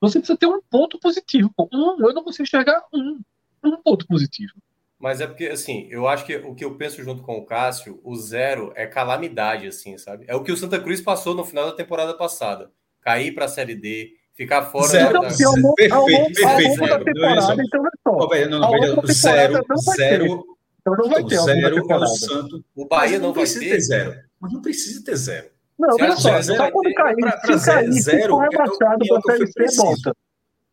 Você 0.00 0.18
precisa 0.18 0.38
ter 0.38 0.46
um 0.46 0.60
ponto 0.62 0.98
positivo. 0.98 1.52
Pô. 1.54 1.68
Um, 1.72 1.96
eu 2.00 2.14
não 2.14 2.24
consigo 2.24 2.42
enxergar 2.42 2.82
um, 2.92 3.20
um 3.62 3.76
ponto 3.76 4.06
positivo. 4.06 4.52
Mas 4.98 5.20
é 5.20 5.26
porque, 5.26 5.46
assim, 5.46 5.86
eu 5.90 6.08
acho 6.08 6.26
que 6.26 6.36
o 6.36 6.54
que 6.54 6.64
eu 6.64 6.74
penso 6.74 7.02
junto 7.02 7.22
com 7.22 7.38
o 7.38 7.46
Cássio, 7.46 8.00
o 8.02 8.16
zero 8.16 8.72
é 8.74 8.86
calamidade, 8.86 9.66
assim, 9.66 9.96
sabe? 9.96 10.24
É 10.26 10.34
o 10.34 10.42
que 10.42 10.52
o 10.52 10.56
Santa 10.56 10.80
Cruz 10.80 11.00
passou 11.00 11.34
no 11.34 11.44
final 11.44 11.66
da 11.66 11.72
temporada 11.72 12.14
passada. 12.14 12.70
Cair 13.00 13.32
para 13.32 13.44
a 13.44 13.48
Série 13.48 13.74
D, 13.74 14.14
ficar 14.40 14.62
fora 14.62 14.88
zero. 14.88 15.20
da... 15.20 15.28
Então, 15.28 15.50
ao, 15.50 15.74
perfeito, 15.74 15.94
ao, 15.94 16.06
perfeito. 16.06 16.82
Ao 16.82 16.88
da 16.88 17.04
temporada, 17.04 17.62
então 17.62 17.86
é 17.86 17.90
só. 18.02 18.48
Não, 18.48 18.60
não, 18.60 18.96
não, 18.96 19.06
zero, 19.06 19.60
zero. 19.96 20.44
Então 20.80 20.96
não 20.96 21.10
vai 21.10 21.24
ter 21.24 21.38
zero 21.38 21.76
é 21.76 21.96
o 21.96 22.06
Santo. 22.06 22.64
O 22.74 22.86
Bahia 22.86 23.18
não, 23.18 23.28
não 23.28 23.34
vai 23.34 23.44
ter. 23.44 23.58
ter 23.58 23.80
zero. 23.80 24.14
Mas 24.40 24.52
não 24.52 24.62
precisa 24.62 25.04
ter 25.04 25.16
zero. 25.16 25.48
Não, 25.78 25.88
olha 25.94 26.16
só, 26.16 26.42
só 26.42 26.70
quando 26.70 26.94
cair, 26.94 27.16
se 27.58 27.66
cair, 27.66 27.92
se 27.92 28.28
for 28.28 28.42
rebaixado 28.42 29.06
para 29.08 29.18
a 29.18 29.22
Série 29.22 29.76
volta. 29.76 30.16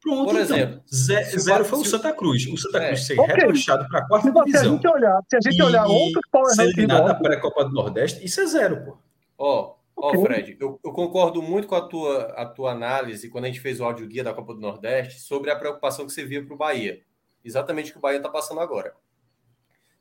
Pronto, 0.01 0.25
Por 0.25 0.39
então. 0.39 0.57
exemplo, 0.57 0.81
zero, 0.93 1.39
zero 1.39 1.65
foi 1.65 1.79
o 1.79 1.85
Santa 1.85 2.13
Cruz. 2.13 2.47
O 2.47 2.57
Santa 2.57 2.79
Cruz 2.79 2.99
é. 2.99 3.03
ser 3.03 3.19
okay. 3.19 3.35
rebaixado 3.35 3.87
para 3.89 3.99
a 3.99 4.07
quarta 4.07 4.27
se 4.27 4.33
divisão. 4.33 4.61
Se 4.61 4.67
a 4.67 4.71
gente 4.71 4.87
olhar, 4.87 5.21
se 5.29 5.35
a 5.35 5.39
gente 5.41 5.63
olhar 5.63 5.85
outros 5.87 6.21
Power 6.31 6.55
Ser 6.55 6.63
eliminado 6.63 7.07
da 7.07 7.15
pré-Copa 7.15 7.65
do 7.65 7.71
Nordeste, 7.71 8.23
isso 8.23 8.39
é 8.39 8.45
zero, 8.45 8.85
pô. 8.85 8.97
Ó, 9.37 9.76
ó, 9.97 10.09
okay. 10.09 10.21
Fred, 10.21 10.57
eu, 10.59 10.79
eu, 10.83 10.91
concordo 10.91 11.41
muito 11.41 11.67
com 11.67 11.75
a 11.75 11.81
tua, 11.81 12.25
a 12.33 12.45
tua 12.45 12.71
análise 12.71 13.29
quando 13.29 13.45
a 13.45 13.47
gente 13.47 13.59
fez 13.59 13.79
o 13.79 13.83
áudio 13.83 14.07
guia 14.07 14.23
da 14.23 14.33
Copa 14.33 14.53
do 14.53 14.61
Nordeste 14.61 15.19
sobre 15.19 15.51
a 15.51 15.55
preocupação 15.55 16.05
que 16.05 16.13
você 16.13 16.23
via 16.23 16.45
para 16.45 16.53
o 16.53 16.57
Bahia. 16.57 17.01
Exatamente 17.43 17.89
o 17.89 17.93
que 17.93 17.97
o 17.99 18.01
Bahia 18.01 18.17
está 18.17 18.29
passando 18.29 18.61
agora. 18.61 18.95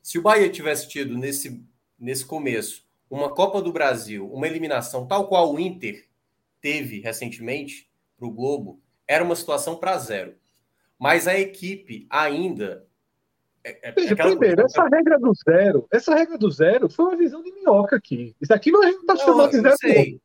Se 0.01 0.17
o 0.17 0.21
Bahia 0.21 0.49
tivesse 0.49 0.87
tido 0.87 1.17
nesse, 1.17 1.65
nesse 1.99 2.25
começo 2.25 2.87
uma 3.09 3.33
Copa 3.33 3.61
do 3.61 3.73
Brasil, 3.73 4.31
uma 4.31 4.47
eliminação 4.47 5.07
tal 5.07 5.27
qual 5.27 5.53
o 5.53 5.59
Inter 5.59 6.07
teve 6.61 6.99
recentemente 6.99 7.89
para 8.17 8.27
o 8.27 8.31
Globo, 8.31 8.81
era 9.07 9.23
uma 9.23 9.35
situação 9.35 9.77
para 9.77 9.97
zero. 9.97 10.35
Mas 10.99 11.27
a 11.27 11.37
equipe 11.37 12.07
ainda. 12.09 12.86
É, 13.67 13.89
é 13.89 13.91
primeiro, 13.91 14.37
coisa, 14.37 14.61
essa 14.63 14.87
regra 14.87 15.19
do 15.19 15.33
zero, 15.33 15.87
essa 15.91 16.15
regra 16.15 16.37
do 16.37 16.49
zero 16.49 16.89
foi 16.89 17.05
uma 17.05 17.17
visão 17.17 17.43
de 17.43 17.51
minhoca 17.51 17.97
aqui. 17.97 18.33
Isso 18.39 18.53
aqui 18.53 18.71
não, 18.71 18.81
a 18.81 18.85
gente 18.85 18.95
não 18.95 19.01
está 19.01 19.15
chamando 19.17 19.51
de 19.51 19.59
zero. 19.59 19.75
Sei. 19.77 20.21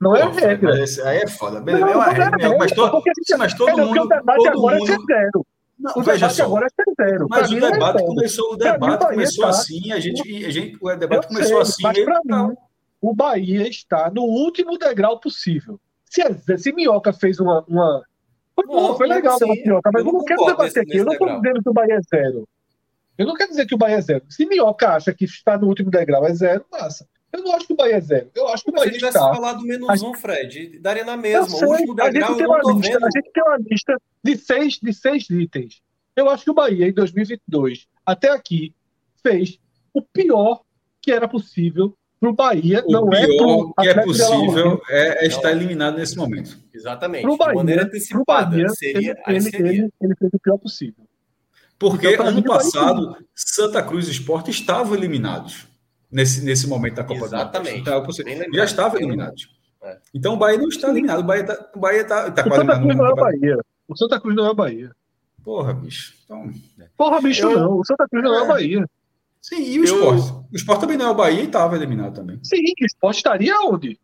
Não 0.00 0.16
é 0.16 0.22
a 0.22 0.30
regra. 0.30 0.70
Mas 0.70 0.98
aí 0.98 1.18
é 1.18 1.28
foda. 1.28 1.60
Beleza, 1.60 1.86
não, 1.86 1.92
não, 1.92 2.02
é 2.02 2.04
uma 2.04 2.12
regra, 2.12 2.36
regra, 2.36 2.58
mas, 2.58 2.72
todo, 2.72 3.02
mas 3.38 3.54
todo 3.54 3.68
é, 3.68 3.84
mundo. 3.84 4.02
O 4.02 4.08
debate 4.08 4.36
todo 4.36 4.48
agora 4.48 4.78
mundo... 4.78 4.90
é 4.90 4.96
ser 4.96 5.04
zero. 5.06 5.46
Não, 5.78 5.92
o 5.96 6.02
veja 6.02 6.28
só. 6.28 6.44
agora 6.44 6.66
é 6.66 7.04
zero. 7.04 7.26
Mas 7.30 7.48
pra 7.48 7.56
o 7.56 7.70
debate 7.70 8.02
é 8.02 8.06
começou, 8.06 8.52
o 8.52 8.56
debate 8.56 9.06
começou 9.06 9.44
tá... 9.44 9.50
assim, 9.50 9.92
a 9.92 10.00
gente, 10.00 10.44
a 10.44 10.50
gente, 10.50 10.78
o 10.80 10.96
debate 10.96 11.22
eu 11.22 11.28
começou 11.28 11.64
sei, 11.64 11.86
assim. 11.86 12.04
Mas 12.04 12.04
para 12.04 12.20
mim, 12.24 12.54
o 13.00 13.14
Bahia 13.14 13.68
está 13.68 14.10
no 14.10 14.22
último 14.22 14.76
degrau 14.76 15.20
possível. 15.20 15.78
Se, 16.10 16.22
se 16.58 16.72
Minhoca 16.72 17.12
fez 17.12 17.38
uma, 17.38 17.64
uma 17.68 18.02
foi 18.54 18.66
bom, 18.66 18.96
foi 18.96 19.08
legal 19.08 19.38
sim, 19.38 19.46
Minhoca, 19.46 19.90
mas 19.92 20.02
eu, 20.02 20.08
eu 20.08 20.12
não 20.12 20.24
quero 20.24 20.44
debater 20.46 20.82
aqui. 20.82 20.96
Eu 20.96 21.04
não 21.04 21.12
estou 21.12 21.28
dizendo 21.28 21.62
que 21.62 21.68
o 21.68 21.72
Bahia 21.72 21.94
é 21.94 22.00
zero. 22.02 22.48
Eu 23.22 23.28
não 23.28 23.34
quero 23.34 23.50
dizer 23.50 23.66
que 23.66 23.74
o 23.74 23.78
Bahia 23.78 23.96
é 23.96 24.00
zero. 24.00 24.24
Se 24.28 24.44
Minhoca 24.46 24.90
acha 24.90 25.12
que 25.12 25.24
está 25.24 25.56
no 25.56 25.68
último 25.68 25.90
degrau 25.90 26.26
é 26.26 26.34
zero, 26.34 26.64
massa. 26.70 27.06
Eu 27.32 27.42
não 27.42 27.54
acho 27.54 27.66
que 27.66 27.72
o 27.72 27.76
Bahia 27.76 27.96
é 27.96 28.00
zero. 28.00 28.30
Eu 28.34 28.48
acho 28.48 28.64
que 28.64 28.70
o 28.70 28.74
Bahia 28.74 28.92
Se 28.92 28.98
tivesse 28.98 29.16
está... 29.16 29.32
falado 29.32 29.62
menos 29.62 30.02
um, 30.02 30.12
Fred, 30.12 30.78
daria 30.80 31.04
na 31.04 31.16
mesma. 31.16 31.48
Sei, 31.48 31.66
o 31.66 31.70
último 31.70 31.94
degrau, 31.94 32.08
a, 32.08 32.34
gente 32.34 32.36
tem 32.36 32.46
uma 32.46 32.72
lista, 32.74 32.98
a 32.98 33.10
gente 33.10 33.32
tem 33.32 33.42
uma 33.42 33.56
lista 33.56 33.96
de 34.22 34.36
seis, 34.36 34.78
de 34.82 34.92
seis 34.92 35.30
itens. 35.30 35.80
Eu 36.14 36.28
acho 36.28 36.44
que 36.44 36.50
o 36.50 36.54
Bahia, 36.54 36.88
em 36.88 36.92
2022, 36.92 37.86
até 38.04 38.28
aqui, 38.28 38.74
fez 39.22 39.58
o 39.94 40.02
pior 40.02 40.60
que 41.00 41.10
era 41.10 41.26
possível 41.26 41.96
para 42.20 42.28
o 42.28 42.34
Bahia. 42.34 42.84
O 42.86 42.92
não 42.92 43.12
é 43.12 43.26
pior 43.26 43.72
é 43.78 43.82
que 43.82 43.88
é 43.88 44.02
possível 44.02 44.82
é, 44.90 45.24
é, 45.24 45.26
estar 45.26 45.52
eliminado 45.52 45.96
nesse 45.96 46.16
momento. 46.16 46.58
Exatamente. 46.72 47.24
Bahia, 47.24 47.52
de 47.52 47.56
maneira 47.56 47.84
antecipada. 47.84 48.50
Bahia, 48.50 48.68
seria, 48.68 49.16
ele, 49.26 49.40
seria. 49.40 49.68
Ele, 49.68 49.92
ele, 50.00 50.14
fez 50.16 50.30
o 50.34 50.38
pior 50.38 50.58
possível. 50.58 51.04
Porque 51.82 52.14
então, 52.14 52.26
ano 52.26 52.44
passado, 52.44 53.16
Santa 53.34 53.82
Cruz 53.82 54.06
e 54.06 54.12
Sport 54.12 54.46
estavam 54.46 54.94
eliminados 54.94 55.66
nesse, 56.08 56.44
nesse 56.44 56.68
momento 56.68 56.94
da 56.94 57.02
Copa 57.02 57.24
Exatamente. 57.24 57.82
do 57.82 57.90
Nordeste. 57.90 58.22
Então, 58.22 58.54
já 58.54 58.64
estavam 58.64 58.98
eliminados. 59.00 59.48
É. 59.82 59.98
Então 60.14 60.34
o 60.34 60.36
Bahia 60.36 60.58
não 60.58 60.68
está 60.68 60.90
eliminado. 60.90 61.18
O 61.18 61.24
Bahia 61.24 61.42
está 61.42 61.70
Bahia 61.74 62.04
tá, 62.04 62.30
tá 62.30 62.44
quase 62.44 62.64
Santa 62.64 62.78
Cruz 62.78 62.96
não 62.96 63.06
é 63.06 63.10
o 63.10 63.16
Bahia. 63.16 63.58
O 63.88 63.96
Santa 63.96 64.20
Cruz 64.20 64.36
não 64.36 64.46
é 64.46 64.50
o 64.50 64.54
Bahia. 64.54 64.92
Porra, 65.42 65.74
bicho. 65.74 66.14
Então, 66.24 66.52
Porra, 66.96 67.20
bicho, 67.20 67.42
eu... 67.42 67.58
não. 67.58 67.78
O 67.80 67.84
Santa 67.84 68.06
Cruz 68.08 68.22
não 68.22 68.32
é 68.32 68.42
o 68.42 68.46
Bahia. 68.46 68.86
Sim, 69.40 69.60
e 69.60 69.80
o 69.80 69.84
eu... 69.84 69.84
esporte? 69.84 70.32
O 70.52 70.56
esporte 70.56 70.80
também 70.82 70.96
não 70.96 71.06
é 71.06 71.10
o 71.10 71.16
Bahia 71.16 71.40
e 71.40 71.46
estava 71.46 71.74
eliminado 71.74 72.14
também. 72.14 72.38
Sim, 72.44 72.62
o 72.80 72.84
esporte 72.86 73.16
estaria 73.16 73.60
onde? 73.62 73.98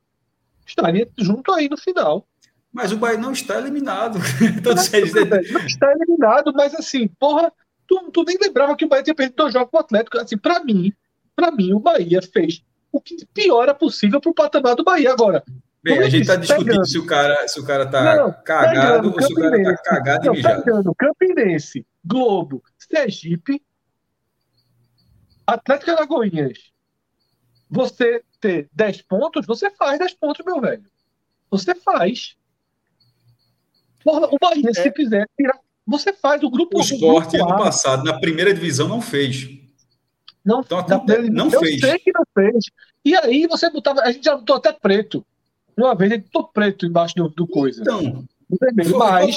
Estaria 0.67 1.09
junto 1.17 1.53
aí 1.53 1.69
no 1.69 1.77
final. 1.77 2.27
Mas 2.73 2.91
o 2.91 2.97
Bahia 2.97 3.19
não 3.19 3.31
está 3.31 3.57
eliminado. 3.57 4.19
Então, 4.43 4.75
não, 4.75 5.53
não 5.53 5.67
está 5.67 5.93
eliminado, 5.93 6.53
mas 6.53 6.75
assim, 6.75 7.07
porra, 7.07 7.53
tu, 7.89 8.11
tu 8.13 8.23
nem 8.23 8.37
lembrava 8.41 8.77
que 8.77 8.85
o 8.85 8.89
Bahia 8.89 9.03
tinha 9.03 9.15
perdido 9.15 9.37
dois 9.37 9.53
jogos 9.55 9.71
com 9.71 9.79
o 9.79 9.81
Atlético. 9.81 10.19
Assim, 10.19 10.37
para 10.37 10.63
mim, 10.63 10.93
para 11.35 11.51
mim, 11.51 11.73
o 11.73 11.81
Bahia 11.81 12.21
fez 12.23 12.63
o 12.93 13.01
que 13.01 13.27
pior 13.33 13.63
era 13.65 13.75
possível 13.75 14.21
para 14.21 14.31
o 14.31 14.35
patamar 14.35 14.77
do 14.77 14.85
Bahia. 14.85 15.11
Agora, 15.11 15.43
Bem, 15.83 15.99
a 16.01 16.09
gente 16.09 16.23
está 16.23 16.37
discutindo 16.37 16.85
se 16.87 16.99
o 16.99 17.07
cara 17.07 17.49
se 17.49 17.59
o 17.59 17.65
cara 17.65 17.87
tá 17.87 18.17
não, 18.17 18.33
cagado 18.45 19.13
ou 19.13 19.23
se 19.23 19.33
o 19.33 19.37
cara 19.37 19.63
tá 19.63 19.77
cagado 19.83 20.27
não, 20.27 20.35
e 20.35 20.37
mijado. 20.37 20.65
Pegando 20.65 20.95
Campinense, 20.95 21.87
Globo, 22.05 22.63
Sergipe, 22.77 23.63
Atlético 25.47 25.93
Alagoinhas. 25.93 26.59
Você 27.71 28.23
ter 28.41 28.69
10 28.73 29.03
pontos, 29.03 29.47
você 29.47 29.71
faz 29.71 29.99
10 29.99 30.15
pontos, 30.15 30.45
meu 30.45 30.61
velho. 30.61 30.85
Você 31.51 31.75
faz. 31.75 32.37
Porra, 34.03 34.27
o 34.27 34.39
Bahia, 34.39 34.71
é. 34.71 34.75
se 34.75 34.91
quiser 34.91 35.29
tirar, 35.37 35.59
você 35.89 36.13
faz 36.13 36.43
o 36.43 36.51
grupo. 36.51 36.77
O 36.77 36.81
esporte 36.83 37.37
ano 37.39 37.57
passado, 37.57 38.05
na 38.05 38.21
primeira 38.21 38.53
divisão, 38.53 38.87
não 38.87 39.01
fez. 39.01 39.49
Não, 40.45 40.61
então, 40.61 40.85
não 41.33 41.51
eu 41.51 41.61
fez. 41.61 41.81
sei 41.81 41.99
que 41.99 42.13
não 42.13 42.25
fez. 42.35 42.65
E 43.05 43.17
aí 43.17 43.47
você 43.47 43.71
botava. 43.71 44.03
A 44.03 44.13
gente 44.13 44.25
já 44.25 44.37
botou 44.37 44.57
até 44.57 44.71
preto. 44.71 45.25
Uma 45.77 45.95
vez 45.95 46.13
ele 46.13 46.23
botou 46.23 46.51
preto 46.53 46.85
embaixo 46.85 47.15
do, 47.15 47.29
do 47.31 47.47
coisa. 47.47 47.81
Então. 47.81 48.25
Vermelho, 48.61 48.99
mas, 48.99 49.37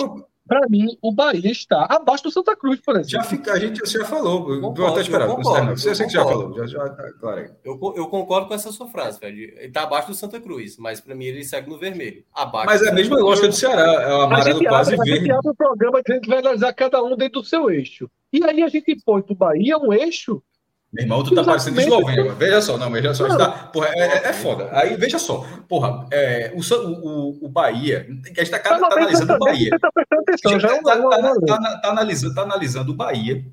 para 0.52 0.68
mim, 0.68 0.98
o 1.02 1.14
Bahia 1.14 1.50
está 1.50 1.86
abaixo 1.90 2.26
do 2.26 2.32
Santa 2.32 2.58
Cruz, 2.58 2.82
por 2.82 2.96
exemplo. 2.96 3.10
Já 3.10 3.24
fica, 3.24 3.54
a 3.54 3.58
gente 3.58 3.90
já 3.90 4.04
falou. 4.04 4.44
Concordo, 4.44 4.82
vou 4.82 4.88
até 4.88 5.00
esperar. 5.00 5.30
Eu, 5.30 5.36
concordo, 5.38 5.78
você, 5.78 5.90
eu 5.92 5.96
sei 5.96 6.06
que 6.08 6.12
já 6.12 6.26
falou. 6.26 6.54
Já, 6.58 6.66
já, 6.66 6.90
claro 7.22 7.56
eu, 7.64 7.80
eu 7.96 8.08
concordo 8.08 8.50
com 8.50 8.54
essa 8.54 8.70
sua 8.70 8.86
frase, 8.90 9.18
Fred. 9.18 9.42
Ele 9.44 9.68
está 9.68 9.84
abaixo 9.84 10.10
do 10.10 10.14
Santa 10.14 10.42
Cruz, 10.42 10.76
mas 10.78 11.00
para 11.00 11.16
mim 11.16 11.24
ele 11.24 11.46
segue 11.46 11.70
no 11.70 11.80
vermelho. 11.80 12.26
Abaixo 12.34 12.66
mas 12.66 12.82
é 12.82 12.90
a 12.90 12.94
mesma 12.94 13.18
lógica 13.18 13.48
do 13.48 13.54
Ceará. 13.54 14.02
É 14.02 14.14
o 14.14 14.22
amarelo 14.24 14.62
quase 14.66 14.94
abre, 14.94 15.10
verde. 15.10 15.20
A 15.20 15.24
gente 15.24 15.32
abre 15.32 15.52
o 15.52 15.56
programa 15.56 16.04
que 16.04 16.12
a 16.12 16.16
gente 16.16 16.28
vai 16.28 16.40
analisar 16.40 16.74
cada 16.74 17.02
um 17.02 17.16
dentro 17.16 17.40
do 17.40 17.48
seu 17.48 17.72
eixo. 17.72 18.12
E 18.34 18.44
aí 18.44 18.62
a 18.62 18.68
gente 18.68 18.98
põe 19.06 19.22
para 19.22 19.32
o 19.32 19.38
Bahia 19.38 19.78
um 19.78 19.94
eixo 19.94 20.44
meu 20.94 21.06
irmão, 21.06 21.24
tu 21.24 21.34
tá 21.34 21.42
parecendo 21.42 21.80
esloveno. 21.80 22.36
Veja 22.36 22.62
só, 22.62 22.78
não, 22.78 22.92
veja 22.92 23.14
só. 23.14 23.26
Tá, 23.38 23.50
porra, 23.50 23.88
é, 23.96 24.00
é, 24.00 24.28
é, 24.28 24.34
foda. 24.34 24.68
Aí, 24.74 24.98
veja 24.98 25.18
só. 25.18 25.46
Porra, 25.68 26.06
é, 26.12 26.54
o, 26.54 26.60
o, 26.60 27.46
o 27.46 27.50
Bahia. 27.50 28.06
A 28.10 28.40
gente 28.44 28.52
tá, 28.52 28.60
tá, 28.60 28.78
tá 28.78 28.88
analisando 28.88 29.34
o 29.34 29.40
Bahia. 29.40 29.70
Você 29.70 29.80
tá 29.80 29.90
prestando 29.94 30.22
atenção, 30.22 30.60
já 30.60 30.68
é 30.68 30.82
tá, 30.82 30.98
tá, 30.98 31.36
tá, 31.40 31.80
tá, 31.82 31.90
analisando, 31.90 32.36
tá 32.36 32.42
analisando 32.42 32.92
o 32.92 32.96
Bahia 32.96 33.46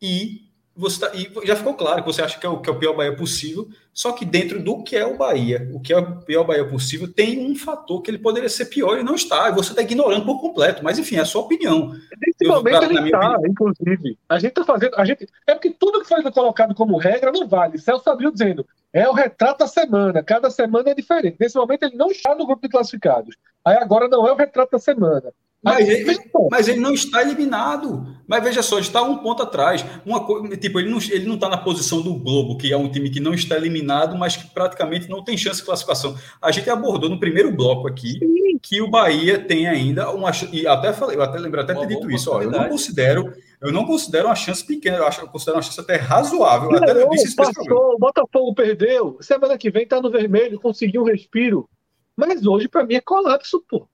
e 0.00 0.45
você 0.76 1.00
tá, 1.00 1.12
e 1.14 1.30
já 1.46 1.56
ficou 1.56 1.74
claro 1.74 2.02
que 2.02 2.12
você 2.12 2.20
acha 2.20 2.38
que 2.38 2.44
é, 2.44 2.48
o, 2.48 2.60
que 2.60 2.68
é 2.68 2.72
o 2.72 2.78
pior 2.78 2.94
Bahia 2.94 3.16
possível, 3.16 3.68
só 3.94 4.12
que 4.12 4.26
dentro 4.26 4.62
do 4.62 4.82
que 4.82 4.94
é 4.94 5.06
o 5.06 5.16
Bahia, 5.16 5.70
o 5.72 5.80
que 5.80 5.92
é 5.92 5.98
o 5.98 6.16
pior 6.20 6.44
Bahia 6.44 6.68
possível, 6.68 7.10
tem 7.10 7.38
um 7.50 7.56
fator 7.56 8.02
que 8.02 8.10
ele 8.10 8.18
poderia 8.18 8.48
ser 8.48 8.66
pior 8.66 8.98
e 8.98 9.02
não 9.02 9.14
está, 9.14 9.48
e 9.48 9.52
você 9.52 9.70
está 9.70 9.80
ignorando 9.80 10.26
por 10.26 10.38
completo, 10.38 10.84
mas 10.84 10.98
enfim, 10.98 11.16
é 11.16 11.20
a 11.20 11.24
sua 11.24 11.42
opinião. 11.42 11.94
Nesse 12.20 12.46
momento 12.46 12.84
ele 12.84 13.06
está, 13.06 13.38
inclusive. 13.48 14.18
A 14.28 14.38
gente 14.38 14.50
está 14.50 14.64
fazendo. 14.64 14.94
A 14.96 15.04
gente, 15.06 15.26
é 15.46 15.54
porque 15.54 15.70
tudo 15.70 16.00
que 16.00 16.08
foi 16.08 16.22
colocado 16.30 16.74
como 16.74 16.98
regra 16.98 17.32
não 17.32 17.48
vale. 17.48 17.78
Celso 17.78 18.10
abriu 18.10 18.30
dizendo, 18.30 18.66
é 18.92 19.08
o 19.08 19.12
retrato 19.12 19.60
da 19.60 19.66
semana, 19.66 20.22
cada 20.22 20.50
semana 20.50 20.90
é 20.90 20.94
diferente. 20.94 21.38
Nesse 21.40 21.56
momento 21.56 21.84
ele 21.84 21.96
não 21.96 22.10
está 22.10 22.34
no 22.34 22.46
grupo 22.46 22.62
de 22.62 22.68
classificados. 22.68 23.34
Aí 23.64 23.76
agora 23.76 24.08
não 24.08 24.26
é 24.28 24.32
o 24.32 24.36
retrato 24.36 24.72
da 24.72 24.78
semana. 24.78 25.32
Mas 25.62 25.88
ele, 25.88 26.20
mas 26.50 26.68
ele, 26.68 26.80
não 26.80 26.94
está 26.94 27.22
eliminado. 27.22 28.06
Mas 28.26 28.42
veja 28.42 28.62
só, 28.62 28.76
ele 28.76 28.86
está 28.86 29.02
um 29.02 29.18
ponto 29.18 29.42
atrás. 29.42 29.84
Uma, 30.04 30.20
tipo, 30.56 30.78
ele 30.78 30.90
não, 30.90 30.98
ele 30.98 31.26
não 31.26 31.34
está 31.34 31.48
na 31.48 31.56
posição 31.56 32.02
do 32.02 32.14
Globo, 32.14 32.56
que 32.56 32.72
é 32.72 32.76
um 32.76 32.88
time 32.88 33.10
que 33.10 33.18
não 33.18 33.34
está 33.34 33.56
eliminado, 33.56 34.16
mas 34.16 34.36
que 34.36 34.48
praticamente 34.52 35.08
não 35.08 35.24
tem 35.24 35.36
chance 35.36 35.60
de 35.60 35.66
classificação. 35.66 36.16
A 36.40 36.52
gente 36.52 36.70
abordou 36.70 37.10
no 37.10 37.18
primeiro 37.18 37.50
bloco 37.50 37.88
aqui 37.88 38.18
Sim. 38.18 38.58
que 38.62 38.80
o 38.80 38.88
Bahia 38.88 39.38
tem 39.38 39.66
ainda 39.66 40.10
uma 40.10 40.30
e 40.52 40.66
até 40.66 40.92
falei, 40.92 41.16
eu 41.16 41.22
até 41.22 41.38
lembro 41.38 41.60
até 41.60 41.74
ter 41.74 41.86
dito 41.86 42.10
isso. 42.10 42.30
Ó, 42.30 42.40
eu 42.40 42.50
não 42.50 42.68
considero, 42.68 43.32
eu 43.60 43.72
não 43.72 43.84
considero 43.84 44.28
uma 44.28 44.36
chance 44.36 44.64
pequena, 44.64 44.98
eu 44.98 45.06
acho 45.06 45.20
eu 45.20 45.28
considero 45.28 45.56
uma 45.56 45.62
chance 45.62 45.80
até 45.80 45.96
razoável. 45.96 46.70
Não, 46.70 46.78
até 46.78 47.08
disse 47.08 47.34
passou, 47.34 47.94
o 47.94 47.98
Botafogo 47.98 48.54
perdeu, 48.54 49.16
semana 49.20 49.58
que 49.58 49.70
vem 49.70 49.82
está 49.82 50.00
no 50.00 50.10
vermelho, 50.10 50.60
conseguiu 50.60 51.02
um 51.02 51.06
respiro. 51.06 51.68
Mas 52.16 52.46
hoje, 52.46 52.68
para 52.68 52.84
mim, 52.84 52.94
é 52.94 53.00
colapso, 53.00 53.62
pô 53.68 53.88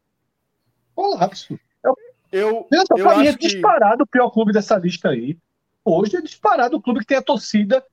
colapso. 1.03 1.59
Eu, 1.83 1.95
eu, 2.31 2.69
eu 2.71 2.85
pra 2.97 3.19
mim 3.19 3.27
é 3.27 3.33
disparado 3.33 3.99
que... 3.99 4.03
o 4.05 4.07
pior 4.07 4.31
clube 4.31 4.53
dessa 4.53 4.77
lista 4.77 5.09
aí. 5.09 5.37
Hoje 5.85 6.17
é 6.17 6.21
disparado 6.21 6.77
o 6.77 6.81
clube 6.81 7.01
que 7.01 7.07
tem 7.07 7.17
a 7.17 7.23
torcida 7.23 7.85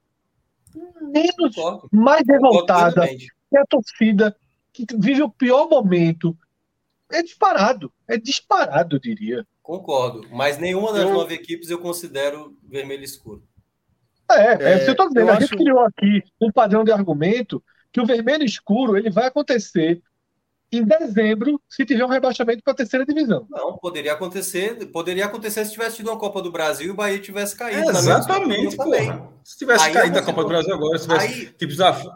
menos, 1.01 1.55
mais 1.91 2.21
revoltada, 2.27 3.01
tem 3.07 3.59
a 3.59 3.65
torcida 3.65 4.35
que 4.71 4.85
vive 4.95 5.23
o 5.23 5.29
pior 5.29 5.67
momento. 5.67 6.37
É 7.11 7.23
disparado, 7.23 7.91
é 8.07 8.17
disparado, 8.17 8.97
eu 8.97 8.99
diria. 8.99 9.47
Concordo, 9.63 10.27
mas 10.31 10.59
nenhuma 10.59 10.93
das 10.93 11.01
eu... 11.01 11.13
nove 11.13 11.33
equipes 11.33 11.71
eu 11.71 11.79
considero 11.79 12.55
vermelho 12.63 13.03
escuro. 13.03 13.43
É, 14.31 14.53
é, 14.53 14.73
é 14.85 14.89
eu 14.89 14.95
tô 14.95 15.07
dizendo. 15.07 15.29
Eu 15.29 15.33
a 15.33 15.39
gente 15.39 15.57
criou 15.57 15.79
aqui 15.79 16.23
um 16.39 16.51
padrão 16.51 16.83
de 16.83 16.91
argumento 16.91 17.63
que 17.91 17.99
o 17.99 18.05
vermelho 18.05 18.43
escuro 18.43 18.95
ele 18.95 19.09
vai 19.09 19.25
acontecer 19.25 19.99
em 20.71 20.83
dezembro 20.83 21.59
se 21.67 21.85
tiver 21.85 22.05
um 22.05 22.09
rebaixamento 22.09 22.61
para 22.63 22.73
a 22.73 22.75
terceira 22.75 23.05
divisão. 23.05 23.47
Não, 23.49 23.77
poderia 23.77 24.13
acontecer, 24.13 24.85
poderia 24.91 25.25
acontecer 25.25 25.65
se 25.65 25.71
tivesse 25.71 25.97
tido 25.97 26.09
uma 26.09 26.19
Copa 26.19 26.41
do 26.41 26.51
Brasil 26.51 26.87
e 26.87 26.91
o 26.91 26.95
Bahia 26.95 27.19
tivesse 27.19 27.55
caído. 27.55 27.89
É, 27.89 27.89
exatamente, 27.89 28.75
porra. 28.75 29.29
Se 29.43 29.57
tivesse 29.57 29.85
aí 29.85 29.93
caído 29.93 30.19
a 30.19 30.21
Copa 30.21 30.43
do 30.43 30.47
Brasil 30.47 30.73
agora, 30.73 30.97
se 30.97 31.07
tivesse 31.07 31.25
aí, 31.25 31.45
tipo 31.45 31.67
desafio. 31.67 32.11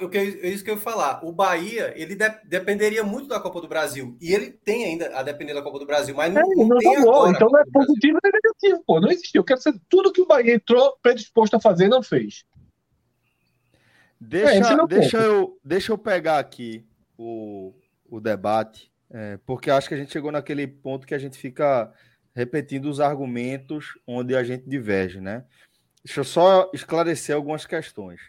O 0.00 0.08
que, 0.08 0.18
é 0.18 0.48
isso 0.48 0.64
que 0.64 0.70
eu 0.70 0.74
ia 0.74 0.80
falar. 0.80 1.24
O 1.24 1.30
Bahia, 1.30 1.92
ele 1.96 2.16
de, 2.16 2.28
dependeria 2.44 3.04
muito 3.04 3.28
da 3.28 3.38
Copa 3.38 3.60
do 3.60 3.68
Brasil. 3.68 4.16
E 4.20 4.34
ele 4.34 4.50
tem 4.50 4.84
ainda 4.84 5.16
a 5.16 5.22
depender 5.22 5.54
da 5.54 5.62
Copa 5.62 5.78
do 5.78 5.86
Brasil, 5.86 6.14
mas 6.14 6.32
não, 6.32 6.40
é, 6.40 6.44
não, 6.44 6.68
não 6.68 6.78
tem 6.78 6.96
agora. 6.96 7.30
Então 7.30 7.48
não 7.48 7.60
é 7.60 7.64
positivo 7.72 8.18
nem 8.22 8.32
negativo, 8.32 8.82
pô. 8.84 9.00
Não 9.00 9.10
existiu. 9.10 9.40
Eu 9.40 9.44
quero 9.44 9.58
dizer, 9.58 9.74
tudo 9.88 10.12
que 10.12 10.20
o 10.20 10.26
Bahia 10.26 10.54
entrou 10.54 10.96
predisposto 11.00 11.56
a 11.56 11.60
fazer, 11.60 11.88
não 11.88 12.02
fez. 12.02 12.44
Deixa, 14.20 14.72
é, 14.72 14.86
deixa, 14.88 15.18
eu, 15.18 15.58
deixa 15.62 15.92
eu 15.92 15.98
pegar 15.98 16.38
aqui 16.38 16.84
o, 17.16 17.74
o 18.08 18.20
debate, 18.20 18.92
é, 19.10 19.38
porque 19.46 19.70
acho 19.70 19.88
que 19.88 19.94
a 19.94 19.96
gente 19.96 20.12
chegou 20.12 20.32
naquele 20.32 20.66
ponto 20.66 21.06
que 21.06 21.14
a 21.14 21.18
gente 21.18 21.38
fica 21.38 21.92
repetindo 22.34 22.86
os 22.86 23.00
argumentos 23.00 23.98
onde 24.06 24.36
a 24.36 24.44
gente 24.44 24.68
diverge, 24.68 25.20
né? 25.20 25.44
Deixa 26.04 26.20
eu 26.20 26.24
só 26.24 26.70
esclarecer 26.74 27.34
algumas 27.34 27.64
questões. 27.64 28.20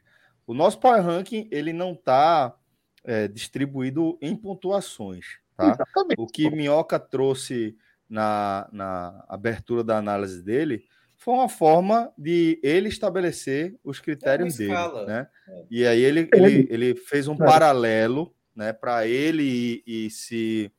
O 0.45 0.53
nosso 0.53 0.79
Power 0.79 1.03
Ranking 1.03 1.47
ele 1.51 1.73
não 1.73 1.91
está 1.91 2.55
é, 3.03 3.27
distribuído 3.27 4.17
em 4.21 4.35
pontuações, 4.35 5.39
tá? 5.55 5.71
Exatamente. 5.71 6.19
O 6.19 6.25
que 6.25 6.49
Minhoca 6.49 6.99
trouxe 6.99 7.77
na, 8.09 8.69
na 8.71 9.25
abertura 9.27 9.83
da 9.83 9.97
análise 9.97 10.41
dele 10.41 10.85
foi 11.17 11.33
uma 11.33 11.49
forma 11.49 12.13
de 12.17 12.59
ele 12.63 12.87
estabelecer 12.87 13.75
os 13.83 13.99
critérios 13.99 14.55
é 14.55 14.57
dele, 14.59 15.05
né? 15.05 15.27
É. 15.49 15.65
E 15.69 15.85
aí 15.85 16.01
ele, 16.01 16.29
ele, 16.33 16.67
ele 16.69 16.95
fez 16.95 17.27
um 17.27 17.33
é. 17.33 17.37
paralelo 17.37 18.33
né, 18.57 18.73
para 18.73 19.05
ele 19.05 19.43
ir, 19.43 19.83
ir 19.85 20.09
se 20.09 20.71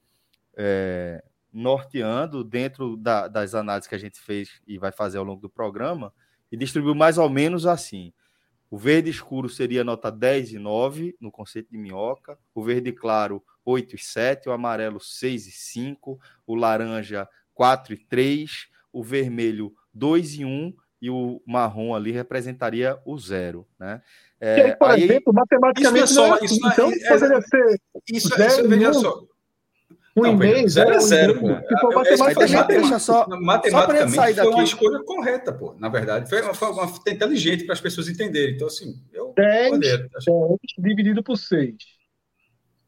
é, 0.56 1.22
norteando 1.52 2.42
dentro 2.42 2.96
da, 2.96 3.28
das 3.28 3.54
análises 3.54 3.88
que 3.88 3.94
a 3.94 3.98
gente 3.98 4.18
fez 4.18 4.60
e 4.66 4.76
vai 4.76 4.90
fazer 4.90 5.18
ao 5.18 5.24
longo 5.24 5.40
do 5.40 5.48
programa, 5.48 6.12
e 6.50 6.56
distribuiu 6.56 6.96
mais 6.96 7.18
ou 7.18 7.30
menos 7.30 7.66
assim. 7.66 8.12
O 8.68 8.76
verde 8.76 9.08
escuro 9.08 9.48
seria 9.48 9.84
nota 9.84 10.10
10 10.10 10.54
e 10.54 10.58
9 10.58 11.16
no 11.20 11.30
conceito 11.30 11.70
de 11.70 11.78
minhoca, 11.78 12.36
o 12.52 12.64
verde 12.64 12.90
claro 12.90 13.42
8 13.64 13.94
e 13.94 13.98
7, 13.98 14.48
o 14.48 14.52
amarelo 14.52 14.98
6 14.98 15.46
e 15.46 15.52
5, 15.52 16.18
o 16.46 16.54
laranja 16.56 17.28
4 17.54 17.94
e 17.94 17.96
3, 17.96 18.68
o 18.92 19.04
vermelho 19.04 19.72
2 19.94 20.34
e 20.34 20.44
1 20.44 20.74
e 21.00 21.10
o 21.10 21.40
marrom 21.46 21.94
ali 21.94 22.10
representaria 22.10 22.98
o 23.04 23.18
zero, 23.18 23.66
né? 23.78 24.02
É, 24.40 24.62
aí, 24.62 24.76
por 24.76 24.90
aí, 24.90 25.04
exemplo, 25.04 25.32
matematicamente 25.32 26.04
isso 26.04 26.12
é 26.12 26.14
só, 26.14 26.28
não 26.28 26.36
é 26.36 26.44
isso 26.44 26.54
é, 26.54 26.72
então 26.72 26.92
é, 26.92 27.08
poderia 27.08 27.40
ser 27.42 27.80
isso, 28.12 28.28
zero, 28.28 28.50
isso 28.50 28.68
veja 28.68 28.92
só. 28.92 29.22
Um 30.16 30.22
não, 30.22 30.32
e-mail, 30.32 30.68
zero 30.68 30.90
é 30.90 31.00
zero, 31.00 31.38
pô. 31.38 31.54
Tipo, 31.54 31.94
matematicamente, 31.94 32.66
deixa 32.68 32.98
só, 32.98 33.26
matematicamente 33.28 34.14
só 34.14 34.22
foi 34.22 34.34
daqui. 34.34 34.48
uma 34.48 34.64
escolha 34.64 35.02
correta, 35.04 35.52
pô. 35.52 35.74
Na 35.78 35.88
verdade, 35.88 36.28
foi 36.28 36.42
uma, 36.42 36.54
foi 36.54 36.70
uma 36.70 36.92
inteligente 37.06 37.64
para 37.64 37.74
as 37.74 37.80
pessoas 37.80 38.08
entenderem. 38.08 38.56
Então, 38.56 38.66
assim, 38.66 39.00
eu 39.12 39.32
10, 39.36 39.70
poder, 39.70 39.98
10 39.98 40.24
dividido 40.78 41.22
por 41.22 41.36
6. 41.36 41.74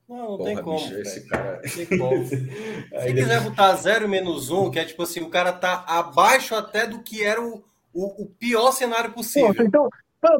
Não, 0.08 0.16
não 0.16 0.36
Porra, 0.38 0.44
tem 0.54 0.62
como. 0.62 0.80
Bicho, 0.80 0.94
esse 1.00 1.28
cara... 1.28 1.62
Não 1.62 1.86
tem 1.86 1.98
como. 1.98 2.26
Se 2.26 3.14
quiser 3.14 3.40
botar 3.42 3.74
0 3.76 4.08
menos 4.08 4.50
1, 4.50 4.64
um, 4.64 4.70
que 4.70 4.80
é 4.80 4.84
tipo 4.84 5.04
assim, 5.04 5.20
o 5.20 5.30
cara 5.30 5.52
tá 5.52 5.84
abaixo 5.86 6.56
até 6.56 6.84
do 6.84 7.00
que 7.00 7.22
era 7.22 7.40
o, 7.40 7.62
o, 7.92 8.24
o 8.24 8.26
pior 8.26 8.72
cenário 8.72 9.12
possível. 9.12 9.54
Pô, 9.54 9.62
então, 9.62 9.88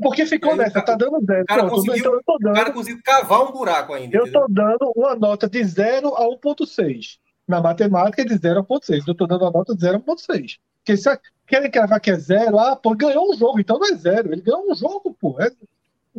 porque 0.03 0.27
ficou 0.27 0.57
nessa, 0.57 0.83
tá 0.83 0.95
dando 0.95 1.25
zero. 1.25 1.43
O 1.43 1.47
cara, 1.47 1.63
Pronto, 1.63 1.77
conseguiu, 1.77 1.97
então 1.99 2.13
eu 2.13 2.23
tô 2.25 2.39
dando, 2.39 2.53
o 2.53 2.57
cara 2.57 2.73
conseguiu 2.73 3.01
cavar 3.03 3.49
um 3.49 3.53
buraco 3.53 3.95
ainda. 3.95 4.17
Eu 4.17 4.23
entendeu? 4.23 4.43
tô 4.43 4.53
dando 4.53 4.93
uma 4.95 5.15
nota 5.15 5.49
de 5.49 5.65
0 5.65 6.15
a 6.15 6.25
1,6. 6.29 7.19
Na 7.49 7.61
matemática 7.61 8.23
é 8.23 8.25
de 8.25 8.37
0 8.37 8.61
a 8.61 8.65
1,6. 8.65 9.05
Eu 9.07 9.15
tô 9.15 9.27
dando 9.27 9.43
uma 9.43 9.51
nota 9.51 9.75
de 9.75 9.81
0 9.81 9.97
a 9.97 10.01
1,6. 10.01 10.59
Porque 10.81 10.97
se 10.97 11.09
querem 11.47 11.71
cravar 11.71 12.01
que 12.01 12.11
é 12.11 12.17
zero, 12.17 12.59
ah, 12.59 12.75
pô, 12.75 12.95
ganhou 12.95 13.31
um 13.31 13.37
jogo, 13.37 13.61
então 13.61 13.79
não 13.79 13.89
é 13.89 13.97
zero. 13.97 14.33
Ele 14.33 14.41
ganhou 14.41 14.71
um 14.71 14.75
jogo, 14.75 15.15
pô. 15.21 15.37
É, 15.41 15.51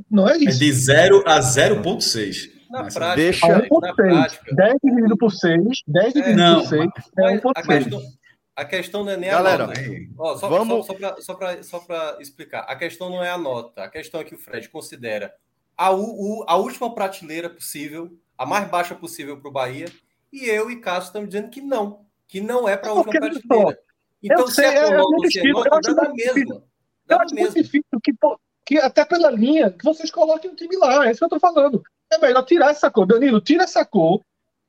não 0.09 0.27
é 0.27 0.37
isso. 0.37 0.57
É 0.57 0.65
de 0.65 0.71
0 0.71 1.23
a 1.25 1.39
0,6. 1.39 2.61
Na 2.69 2.83
Mas 2.83 2.93
prática, 2.93 3.15
deixa, 3.21 3.47
na 3.47 3.93
prática. 3.93 4.55
10 4.55 4.75
dividido 4.81 5.17
por 5.17 5.31
6, 5.31 5.61
10 5.87 6.13
dividido 6.13 6.41
é, 6.41 6.53
por 6.53 6.67
6 6.67 6.89
é 7.17 7.37
1,6. 7.37 8.01
A 8.55 8.65
questão 8.65 9.03
não 9.03 9.11
é 9.11 9.17
nem 9.17 9.29
Galera, 9.29 9.63
a 9.63 9.67
nota. 9.67 9.81
Ó, 10.17 10.37
só, 10.37 10.49
vamos... 10.49 10.85
só, 10.85 10.95
só 11.63 11.79
para 11.79 12.17
explicar. 12.19 12.61
A 12.61 12.75
questão 12.75 13.09
não 13.09 13.23
é 13.23 13.29
a 13.29 13.37
nota. 13.37 13.83
A 13.83 13.89
questão 13.89 14.19
é 14.19 14.23
que 14.23 14.35
o 14.35 14.37
Fred 14.37 14.67
considera 14.69 15.33
a, 15.77 15.91
u, 15.91 16.43
a 16.47 16.57
última 16.57 16.93
prateleira 16.93 17.49
possível, 17.49 18.11
a 18.37 18.45
mais 18.45 18.69
baixa 18.69 18.93
possível 18.93 19.39
para 19.39 19.49
o 19.49 19.53
Bahia. 19.53 19.87
E 20.31 20.45
eu 20.45 20.69
e 20.69 20.79
Cássio 20.79 21.07
estamos 21.07 21.29
dizendo 21.29 21.49
que 21.49 21.61
não. 21.61 22.05
Que 22.27 22.41
não 22.41 22.67
é 22.67 22.75
para 22.75 22.91
a 22.91 22.93
última 22.93 23.19
prateleira. 23.19 23.79
Então, 24.21 24.47
se 24.47 24.63
é 24.63 24.85
por 24.85 24.97
nota 24.97 25.15
ou 25.15 25.31
se 25.31 25.39
é 25.39 25.51
nota, 25.51 25.93
dá 25.95 26.03
na 26.03 26.13
mesma. 26.13 26.63
Dá 27.05 27.15
eu 27.15 27.21
acho 27.21 27.35
muito 27.35 27.55
difícil 27.55 28.01
que, 28.03 28.13
que 28.65 28.77
até 28.77 29.03
pela 29.03 29.31
linha 29.31 29.71
que 29.71 29.83
vocês 29.83 30.11
coloquem 30.11 30.51
um 30.51 30.55
time 30.55 30.75
lá. 30.77 31.07
É 31.07 31.11
isso 31.11 31.19
que 31.19 31.23
eu 31.23 31.37
estou 31.37 31.39
falando. 31.39 31.81
É 32.11 32.17
melhor 32.17 32.43
tirar 32.43 32.69
essa 32.71 32.91
cor. 32.91 33.07
Danilo, 33.07 33.41
tira 33.41 33.63
essa 33.63 33.83
cor 33.85 34.21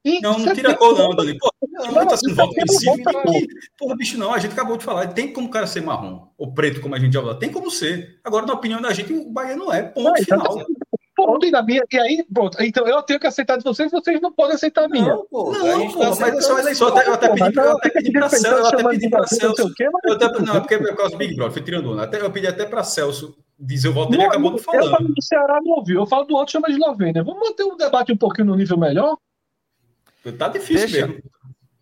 E 0.04 0.20
não, 0.20 0.38
não 0.38 0.52
tira 0.52 0.72
a 0.72 0.74
cor, 0.74 0.98
não, 0.98 1.14
Dani. 1.14 1.38
Pô, 1.38 1.48
não, 1.70 1.92
não 1.92 2.06
tá 2.06 2.16
sendo 2.16 2.34
voto. 2.34 2.52
Porra, 3.78 3.96
bicho, 3.96 4.18
não. 4.18 4.34
A 4.34 4.38
gente 4.38 4.52
acabou 4.52 4.76
de 4.76 4.84
falar. 4.84 5.06
Tem 5.08 5.32
como 5.32 5.46
o 5.46 5.50
cara 5.50 5.66
ser 5.66 5.80
marrom 5.80 6.26
ou 6.36 6.52
preto, 6.52 6.80
como 6.80 6.94
a 6.94 6.98
gente 6.98 7.12
já 7.12 7.20
falou. 7.20 7.36
Tem 7.36 7.50
como 7.50 7.70
ser. 7.70 8.18
Agora, 8.24 8.44
na 8.44 8.54
opinião 8.54 8.80
da 8.80 8.92
gente, 8.92 9.12
o 9.12 9.30
Bahia 9.30 9.54
não 9.54 9.72
é. 9.72 9.82
Ponto 9.82 10.08
não, 10.08 10.14
final. 10.16 10.60
Então, 10.60 10.66
ponto, 11.14 11.46
e, 11.46 11.50
na 11.52 11.62
minha, 11.62 11.84
e 11.90 11.98
aí, 11.98 12.26
pronto. 12.32 12.60
Então 12.60 12.86
eu 12.86 13.00
tenho 13.02 13.20
que 13.20 13.26
aceitar 13.28 13.56
de 13.56 13.64
vocês, 13.64 13.92
vocês 13.92 14.20
não 14.20 14.32
podem 14.32 14.56
aceitar 14.56 14.84
a 14.84 14.88
minha. 14.88 15.14
Não, 15.14 15.26
pô, 15.30 15.52
não, 15.52 15.92
pô, 15.92 16.00
tá 16.00 16.16
mas 16.20 16.34
é 16.34 16.40
só 16.40 16.58
eleição. 16.58 16.88
Eu 16.88 16.96
até, 16.96 17.08
eu 17.08 17.72
até 17.76 17.90
pedi 17.90 18.12
para 18.12 18.28
Celso. 18.28 18.46
Eu 18.48 18.66
até 18.66 18.88
pedi 18.88 19.10
para 19.10 19.26
Celso. 19.28 19.72
Eu 19.78 20.14
até, 20.14 20.28
não, 20.40 20.56
é 20.56 20.60
porque 20.60 20.74
é 20.74 20.78
por 20.78 20.96
causa 20.96 21.12
do 21.12 21.18
Big 21.18 21.36
Brother, 21.36 21.52
fui 21.52 21.62
tirando 21.62 22.00
Até, 22.00 22.20
eu 22.20 22.30
pedi 22.30 22.46
até 22.48 22.66
para 22.66 22.82
Celso 22.82 23.36
dizer 23.58 23.88
o 23.88 23.92
voto 23.92 24.10
dele 24.10 24.24
acabou 24.24 24.50
não 24.50 24.58
falando. 24.58 24.84
Eu 24.84 24.90
falo 24.90 25.08
do 25.08 25.22
Ceará 25.22 25.60
não 25.62 25.72
ouviu. 25.76 26.00
Eu 26.00 26.06
falo 26.06 26.24
do 26.24 26.34
outro, 26.34 26.52
chama 26.52 26.66
de 26.66 26.74
Eslovênia. 26.74 27.22
Vamos 27.22 27.40
manter 27.40 27.62
o 27.62 27.76
debate 27.76 28.12
um 28.12 28.16
pouquinho 28.16 28.48
no 28.48 28.56
nível 28.56 28.76
melhor? 28.76 29.16
Tá 30.38 30.48
difícil 30.48 30.88
deixa, 30.88 31.06
mesmo. 31.06 31.22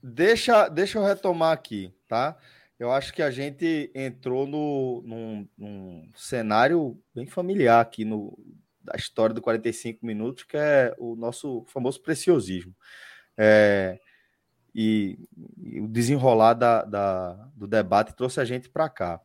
Deixa, 0.03 0.69
deixa 0.69 0.99
eu 0.99 1.05
retomar 1.05 1.53
aqui, 1.53 1.93
tá? 2.09 2.37
Eu 2.79 2.91
acho 2.91 3.13
que 3.13 3.23
a 3.23 3.31
gente 3.31 3.91
entrou 3.95 4.47
no, 4.47 5.03
num, 5.05 5.49
num 5.59 6.11
cenário 6.15 6.99
bem 7.15 7.27
familiar 7.27 7.81
aqui 7.81 8.07
no, 8.07 8.39
da 8.81 8.97
história 8.97 9.35
do 9.35 9.43
45 9.43 10.05
minutos, 10.05 10.45
que 10.45 10.57
é 10.57 10.95
o 10.99 11.15
nosso 11.15 11.65
famoso 11.69 12.01
preciosismo. 12.01 12.75
É, 13.37 13.99
e, 14.75 15.19
e, 15.59 15.81
o 15.81 15.89
desenrolar 15.89 16.55
da, 16.55 16.85
da, 16.85 17.33
do 17.55 17.67
debate 17.67 18.15
trouxe 18.15 18.41
a 18.41 18.45
gente 18.45 18.71
para 18.71 18.89
cá. 18.89 19.21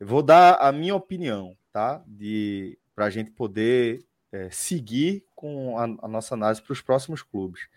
Eu 0.00 0.06
vou 0.06 0.22
dar 0.22 0.54
a 0.54 0.72
minha 0.72 0.94
opinião, 0.94 1.56
tá? 1.72 2.02
De 2.06 2.78
para 2.94 3.06
a 3.06 3.10
gente 3.10 3.30
poder 3.32 4.06
é, 4.32 4.48
seguir 4.50 5.26
com 5.34 5.76
a, 5.76 5.84
a 5.84 6.08
nossa 6.08 6.34
análise 6.34 6.62
para 6.62 6.72
os 6.72 6.80
próximos 6.80 7.22
clubes. 7.22 7.68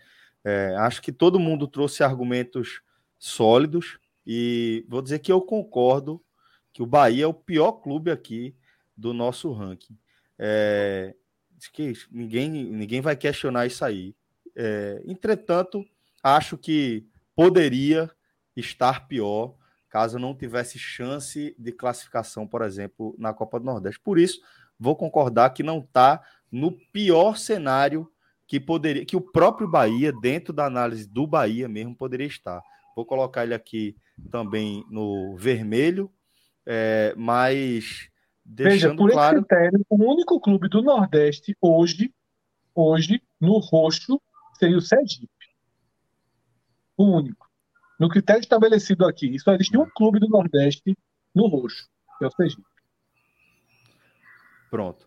É, 0.48 0.74
acho 0.76 1.02
que 1.02 1.12
todo 1.12 1.38
mundo 1.38 1.68
trouxe 1.68 2.02
argumentos 2.02 2.80
sólidos 3.18 3.98
e 4.26 4.82
vou 4.88 5.02
dizer 5.02 5.18
que 5.18 5.30
eu 5.30 5.42
concordo 5.42 6.24
que 6.72 6.82
o 6.82 6.86
Bahia 6.86 7.24
é 7.24 7.26
o 7.26 7.34
pior 7.34 7.72
clube 7.72 8.10
aqui 8.10 8.56
do 8.96 9.12
nosso 9.12 9.52
ranking. 9.52 9.94
É, 10.38 11.14
que 11.70 11.92
ninguém, 12.10 12.48
ninguém 12.48 13.02
vai 13.02 13.14
questionar 13.14 13.66
isso 13.66 13.84
aí. 13.84 14.16
É, 14.56 15.02
entretanto, 15.04 15.84
acho 16.22 16.56
que 16.56 17.06
poderia 17.36 18.10
estar 18.56 19.06
pior 19.06 19.54
caso 19.90 20.18
não 20.18 20.34
tivesse 20.34 20.78
chance 20.78 21.54
de 21.58 21.72
classificação, 21.72 22.46
por 22.46 22.62
exemplo, 22.62 23.14
na 23.18 23.34
Copa 23.34 23.60
do 23.60 23.66
Nordeste. 23.66 24.00
Por 24.00 24.18
isso, 24.18 24.40
vou 24.80 24.96
concordar 24.96 25.50
que 25.50 25.62
não 25.62 25.80
está 25.80 26.22
no 26.50 26.72
pior 26.72 27.36
cenário 27.36 28.10
que 28.48 28.58
poderia, 28.58 29.04
que 29.04 29.14
o 29.14 29.20
próprio 29.20 29.68
Bahia, 29.68 30.10
dentro 30.10 30.54
da 30.54 30.64
análise 30.64 31.06
do 31.06 31.26
Bahia 31.26 31.68
mesmo, 31.68 31.94
poderia 31.94 32.26
estar. 32.26 32.62
Vou 32.96 33.04
colocar 33.04 33.44
ele 33.44 33.54
aqui 33.54 33.94
também 34.30 34.84
no 34.90 35.36
vermelho, 35.36 36.10
é, 36.64 37.14
mas 37.14 38.08
deixando 38.42 38.70
Veja, 38.72 38.96
por 38.96 39.10
claro... 39.10 39.36
esse 39.36 39.46
critério, 39.46 39.86
o 39.90 40.12
único 40.12 40.40
clube 40.40 40.66
do 40.70 40.82
Nordeste 40.82 41.54
hoje, 41.60 42.12
hoje, 42.74 43.22
no 43.38 43.58
roxo, 43.58 44.18
seria 44.54 44.78
o 44.78 44.80
Sergipe. 44.80 45.28
O 46.96 47.04
único. 47.04 47.46
No 48.00 48.08
critério 48.08 48.40
estabelecido 48.40 49.06
aqui, 49.06 49.38
só 49.38 49.52
existe 49.52 49.76
um 49.76 49.88
clube 49.90 50.18
do 50.18 50.28
Nordeste 50.28 50.96
no 51.34 51.48
roxo, 51.48 51.86
que 52.18 52.24
é 52.24 52.28
o 52.28 52.30
Sergipe. 52.30 52.64
Pronto. 54.70 55.06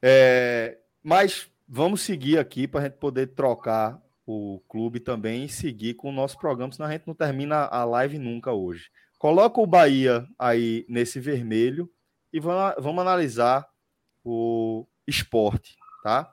É, 0.00 0.78
mas 1.02 1.50
vamos 1.68 2.00
seguir 2.00 2.38
aqui 2.38 2.66
para 2.66 2.80
a 2.80 2.84
gente 2.84 2.96
poder 2.96 3.28
trocar 3.28 4.00
o 4.26 4.62
clube 4.68 5.00
também 5.00 5.44
e 5.44 5.48
seguir 5.48 5.94
com 5.94 6.08
o 6.08 6.12
nosso 6.12 6.38
programa, 6.38 6.72
senão 6.72 6.88
a 6.88 6.92
gente 6.92 7.06
não 7.06 7.14
termina 7.14 7.64
a 7.66 7.84
live 7.84 8.18
nunca 8.18 8.52
hoje. 8.52 8.90
Coloca 9.18 9.60
o 9.60 9.66
Bahia 9.66 10.26
aí 10.38 10.86
nesse 10.88 11.20
vermelho 11.20 11.90
e 12.32 12.40
vamos, 12.40 12.74
vamos 12.82 13.00
analisar 13.00 13.66
o 14.24 14.86
esporte, 15.06 15.76
tá? 16.02 16.32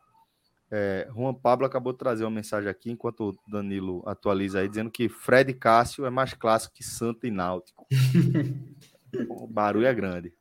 É, 0.70 1.08
Juan 1.16 1.34
Pablo 1.34 1.66
acabou 1.66 1.94
de 1.94 2.00
trazer 2.00 2.26
uma 2.26 2.32
mensagem 2.32 2.70
aqui, 2.70 2.92
enquanto 2.92 3.30
o 3.30 3.38
Danilo 3.50 4.04
atualiza 4.06 4.60
aí, 4.60 4.68
dizendo 4.68 4.92
que 4.92 5.08
Fred 5.08 5.54
Cássio 5.54 6.06
é 6.06 6.10
mais 6.10 6.34
clássico 6.34 6.76
que 6.76 6.84
Santa 6.84 7.28
e 7.28 7.32
Náutico. 7.32 7.88
o 9.30 9.48
barulho 9.48 9.86
é 9.86 9.94
grande. 9.94 10.34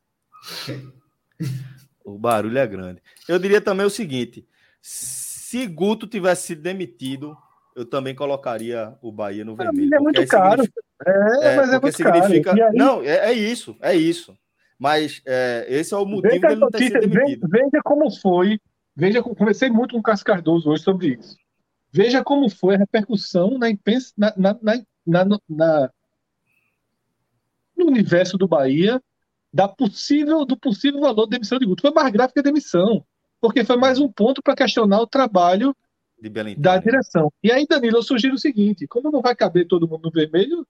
O 2.03 2.17
barulho 2.17 2.57
é 2.57 2.67
grande. 2.67 3.01
Eu 3.27 3.39
diria 3.39 3.61
também 3.61 3.85
o 3.85 3.89
seguinte: 3.89 4.45
se 4.87 5.65
Guto 5.65 6.05
tivesse 6.05 6.45
sido 6.47 6.61
demitido, 6.61 7.35
eu 7.75 7.85
também 7.85 8.13
colocaria 8.13 8.95
o 9.01 9.11
Bahia 9.11 9.43
no 9.43 9.55
vermelho. 9.55 9.95
É 9.95 9.99
muito 9.99 10.27
caro. 10.27 10.63
É, 11.03 11.53
é, 11.53 11.55
mas 11.55 11.73
é 11.73 11.79
muito 11.79 11.97
significa... 11.97 12.55
caro. 12.55 12.65
Aí... 12.65 12.75
Não, 12.75 13.01
é, 13.01 13.31
é, 13.31 13.33
isso, 13.33 13.75
é 13.81 13.95
isso. 13.95 14.37
Mas 14.77 15.23
é, 15.25 15.65
esse 15.67 15.91
é 15.91 15.97
o 15.97 16.05
motivo 16.05 16.33
veja 16.33 16.47
dele 16.47 16.59
não 16.59 16.69
ter 16.69 16.83
sido 16.83 16.99
demitido. 16.99 17.47
Veja 17.49 17.81
como 17.83 18.11
foi. 18.11 18.59
Veja, 18.95 19.23
conversei 19.23 19.71
muito 19.71 19.93
com 19.93 19.99
o 19.99 20.03
Cássio 20.03 20.25
Cardoso 20.25 20.69
hoje 20.69 20.83
sobre 20.83 21.17
isso. 21.19 21.35
Veja 21.91 22.23
como 22.23 22.47
foi 22.47 22.75
a 22.75 22.77
repercussão 22.77 23.57
na, 23.57 23.67
na, 24.15 24.59
na, 25.03 25.39
na, 25.49 25.89
no 27.75 27.87
universo 27.87 28.37
do 28.37 28.47
Bahia 28.47 29.01
da 29.51 29.67
possível, 29.67 30.45
do 30.45 30.55
possível 30.55 31.01
valor 31.01 31.25
da 31.25 31.37
demissão 31.37 31.57
de 31.57 31.65
Guto. 31.65 31.81
Foi 31.81 31.91
mais 31.91 32.11
grave 32.11 32.33
que 32.33 32.39
a 32.39 32.43
demissão 32.43 33.03
porque 33.47 33.63
foi 33.63 33.77
mais 33.77 33.99
um 33.99 34.11
ponto 34.11 34.41
para 34.41 34.55
questionar 34.55 35.01
o 35.01 35.07
trabalho 35.07 35.75
da 36.57 36.77
direção. 36.77 37.31
E 37.43 37.51
aí, 37.51 37.65
Danilo, 37.67 37.97
eu 37.97 38.03
sugiro 38.03 38.35
o 38.35 38.39
seguinte: 38.39 38.87
como 38.87 39.11
não 39.11 39.21
vai 39.21 39.35
caber 39.35 39.67
todo 39.67 39.87
mundo 39.87 40.03
no 40.05 40.11
vermelho, 40.11 40.65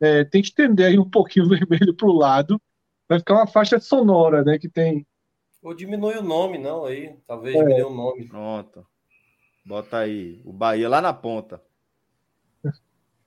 é, 0.00 0.24
tem 0.24 0.42
que 0.42 0.48
estender 0.48 0.86
aí 0.86 0.98
um 0.98 1.08
pouquinho 1.08 1.46
o 1.46 1.48
vermelho 1.50 1.94
para 1.94 2.08
o 2.08 2.12
lado, 2.12 2.60
vai 3.08 3.18
ficar 3.18 3.34
uma 3.34 3.46
faixa 3.46 3.78
sonora, 3.78 4.42
né? 4.42 4.58
Que 4.58 4.68
tem. 4.68 5.06
Ou 5.62 5.74
diminui 5.74 6.16
o 6.16 6.22
nome, 6.22 6.56
não, 6.58 6.84
aí. 6.84 7.16
Talvez 7.26 7.56
é. 7.56 7.58
diminui 7.58 7.82
o 7.82 7.94
nome. 7.94 8.28
Pronto. 8.28 8.86
Bota 9.66 9.98
aí. 9.98 10.40
O 10.44 10.52
Bahia 10.52 10.88
lá 10.88 11.00
na 11.00 11.12
ponta. 11.12 11.60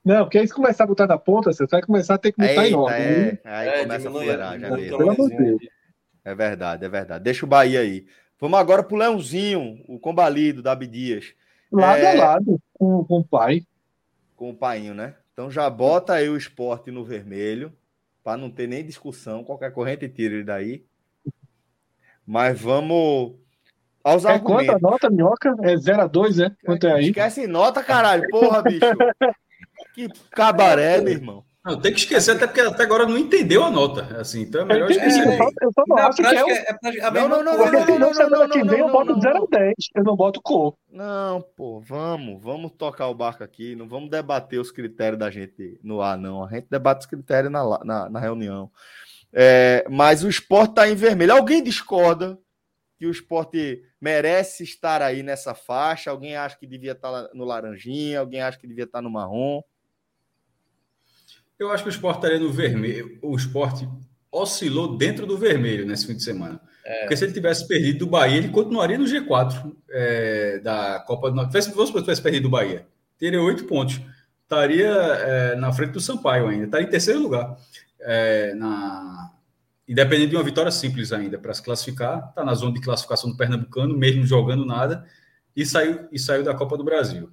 Não, 0.03 0.23
porque 0.23 0.39
aí 0.39 0.47
se 0.47 0.53
começar 0.53 0.85
a 0.85 0.87
botar 0.87 1.05
na 1.05 1.17
ponta, 1.17 1.53
você 1.53 1.65
vai 1.67 1.81
começar 1.83 2.15
a 2.15 2.17
ter 2.17 2.31
que 2.31 2.41
botar 2.41 2.65
Eita, 2.65 2.67
em 2.67 2.73
ordem. 2.73 2.99
É, 2.99 3.41
aí 3.45 3.69
é, 3.69 3.81
começa 3.83 4.09
a 4.09 4.11
fuleirar, 4.11 4.59
já 4.59 4.67
É 6.25 6.33
verdade, 6.33 6.85
é 6.85 6.89
verdade. 6.89 7.23
Deixa 7.23 7.45
o 7.45 7.49
Bahia 7.49 7.81
aí. 7.81 8.07
Vamos 8.41 8.59
agora 8.59 8.81
para 8.81 8.95
o 8.95 8.97
Leãozinho, 8.97 9.83
o 9.87 9.99
combalido 9.99 10.63
da 10.63 10.71
Abdias. 10.71 11.35
Lado 11.71 12.01
é... 12.01 12.11
a 12.11 12.25
lado 12.25 12.59
com, 12.73 13.05
com 13.05 13.19
o 13.19 13.23
pai. 13.23 13.61
Com 14.35 14.49
o 14.49 14.55
painho, 14.55 14.95
né? 14.95 15.13
Então 15.31 15.51
já 15.51 15.69
bota 15.69 16.13
aí 16.13 16.27
o 16.27 16.35
esporte 16.35 16.89
no 16.89 17.05
vermelho, 17.05 17.71
para 18.23 18.37
não 18.37 18.49
ter 18.49 18.67
nem 18.67 18.83
discussão. 18.83 19.43
Qualquer 19.43 19.71
corrente 19.71 20.09
tira 20.09 20.33
ele 20.33 20.43
daí. 20.43 20.83
Mas 22.25 22.59
vamos 22.59 23.35
aos 24.03 24.25
é 24.25 24.31
argumentos. 24.31 24.73
Quanto 24.73 24.85
a 24.85 24.89
nota, 24.89 25.09
minhoca? 25.11 25.55
É 25.61 25.77
0 25.77 26.01
a 26.01 26.07
2, 26.07 26.39
é? 26.39 26.51
Quanto 26.65 26.87
é 26.87 26.93
aí? 26.93 27.05
Esquece 27.09 27.45
nota, 27.45 27.83
caralho. 27.83 28.27
Porra, 28.31 28.63
bicho. 28.63 28.79
que 29.93 30.07
cabaré, 30.31 30.99
meu 30.99 31.13
irmão. 31.13 31.45
Não, 31.63 31.79
tem 31.79 31.93
que 31.93 31.99
esquecer, 31.99 32.31
até 32.31 32.47
porque 32.47 32.61
até 32.61 32.81
agora 32.81 33.05
não 33.05 33.17
entendeu 33.17 33.63
a 33.63 33.69
nota. 33.69 34.19
Assim, 34.19 34.41
então 34.41 34.61
é 34.61 34.65
melhor 34.65 34.89
esquecer. 34.89 35.27
É, 35.27 35.37
eu 35.61 35.71
só 35.71 35.83
não 35.87 35.97
acho 35.97 36.17
que 36.17 36.25
é, 36.25 36.43
o... 36.43 36.49
é 36.49 37.11
não, 37.11 37.29
não, 37.29 37.43
não, 37.43 37.57
não, 37.57 37.85
não, 37.85 37.99
não, 37.99 38.13
semana 38.13 38.49
que 38.49 38.63
vem 38.63 38.79
eu 38.79 38.91
boto 38.91 39.19
0 39.21 39.43
a 39.43 39.57
10, 39.57 39.73
eu 39.95 40.03
não 40.03 40.15
boto 40.15 40.41
cor. 40.41 40.75
Não, 40.91 41.39
pô, 41.55 41.79
vamos, 41.79 42.41
vamos 42.41 42.71
tocar 42.71 43.07
o 43.09 43.13
barco 43.13 43.43
aqui, 43.43 43.75
não 43.75 43.87
vamos 43.87 44.09
debater 44.09 44.59
os 44.59 44.71
critérios 44.71 45.19
da 45.19 45.29
gente 45.29 45.79
no 45.83 46.01
ar, 46.01 46.17
não. 46.17 46.43
A 46.43 46.49
gente 46.49 46.65
debate 46.67 47.01
os 47.01 47.05
critérios 47.05 47.51
na, 47.51 47.63
na, 47.83 48.09
na 48.09 48.19
reunião. 48.19 48.71
É, 49.31 49.85
mas 49.87 50.23
o 50.23 50.29
esporte 50.29 50.71
está 50.71 50.89
em 50.89 50.95
vermelho. 50.95 51.33
Alguém 51.33 51.63
discorda 51.63 52.39
que 52.97 53.05
o 53.05 53.11
esporte 53.11 53.83
merece 53.99 54.63
estar 54.63 55.03
aí 55.03 55.21
nessa 55.21 55.53
faixa? 55.53 56.09
Alguém 56.09 56.35
acha 56.35 56.57
que 56.57 56.65
devia 56.65 56.93
estar 56.93 57.29
no 57.35 57.45
laranjinha? 57.45 58.19
Alguém 58.19 58.41
acha 58.41 58.57
que 58.57 58.67
devia 58.67 58.85
estar 58.85 59.01
no 59.01 59.11
marrom? 59.11 59.61
Eu 61.61 61.71
acho 61.71 61.83
que 61.83 61.89
o 61.89 61.91
esporte 61.91 62.17
estaria 62.17 62.39
no 62.39 62.51
vermelho. 62.51 63.19
O 63.21 63.35
esporte 63.35 63.87
oscilou 64.31 64.97
dentro 64.97 65.27
do 65.27 65.37
vermelho 65.37 65.85
nesse 65.85 66.07
fim 66.07 66.15
de 66.15 66.23
semana. 66.23 66.59
É. 66.83 67.01
Porque 67.01 67.15
se 67.15 67.23
ele 67.23 67.33
tivesse 67.33 67.67
perdido 67.67 67.99
do 67.99 68.07
Bahia, 68.07 68.37
ele 68.37 68.49
continuaria 68.49 68.97
no 68.97 69.05
G4 69.05 69.71
é, 69.91 70.57
da 70.57 70.99
Copa 71.05 71.29
do 71.29 71.35
Norte. 71.35 71.61
Supor 71.61 71.85
que 71.85 72.01
tivesse 72.01 72.19
perdido 72.19 72.43
do 72.43 72.49
Bahia. 72.49 72.87
Teria 73.15 73.39
oito 73.39 73.65
pontos. 73.65 74.01
Estaria 74.41 74.89
é, 74.89 75.55
na 75.55 75.71
frente 75.71 75.91
do 75.91 76.01
Sampaio 76.01 76.47
ainda. 76.47 76.65
Estaria 76.65 76.87
em 76.87 76.89
terceiro 76.89 77.21
lugar. 77.21 77.55
É, 77.99 78.55
na... 78.55 79.29
Independente 79.87 80.31
de 80.31 80.37
uma 80.37 80.43
vitória 80.43 80.71
simples 80.71 81.13
ainda 81.13 81.37
para 81.37 81.53
se 81.53 81.61
classificar. 81.61 82.29
Está 82.29 82.43
na 82.43 82.55
zona 82.55 82.73
de 82.73 82.81
classificação 82.81 83.29
do 83.29 83.37
Pernambucano, 83.37 83.95
mesmo 83.95 84.25
jogando 84.25 84.65
nada. 84.65 85.05
E 85.55 85.63
saiu, 85.63 86.07
e 86.11 86.17
saiu 86.17 86.43
da 86.43 86.55
Copa 86.55 86.75
do 86.75 86.83
Brasil. 86.83 87.29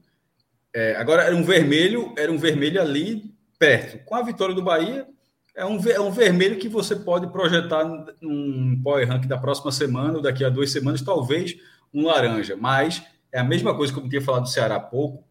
É, 0.75 0.97
agora, 0.97 1.23
era 1.23 1.35
um 1.35 1.43
vermelho, 1.43 2.13
era 2.19 2.31
um 2.31 2.37
vermelho 2.37 2.79
ali 2.79 3.38
perto. 3.59 4.05
Com 4.05 4.15
a 4.15 4.23
vitória 4.23 4.55
do 4.55 4.63
Bahia, 4.63 5.07
é 5.55 5.67
um, 5.67 5.79
é 5.89 6.01
um 6.01 6.11
vermelho 6.11 6.59
que 6.59 6.69
você 6.69 6.95
pode 6.95 7.27
projetar 7.33 7.85
num 8.21 8.81
power 8.83 9.07
rank 9.09 9.27
da 9.27 9.37
próxima 9.37 9.73
semana 9.73 10.15
ou 10.15 10.23
daqui 10.23 10.45
a 10.45 10.49
duas 10.49 10.71
semanas, 10.71 11.03
talvez 11.03 11.57
um 11.93 12.07
laranja. 12.07 12.57
Mas 12.57 13.03
é 13.33 13.41
a 13.41 13.45
mesma 13.45 13.75
coisa 13.75 13.93
que 13.93 13.99
eu 13.99 14.09
tinha 14.09 14.23
falado 14.23 14.43
do 14.43 14.49
Ceará 14.49 14.77
há 14.77 14.81
pouco, 14.81 15.25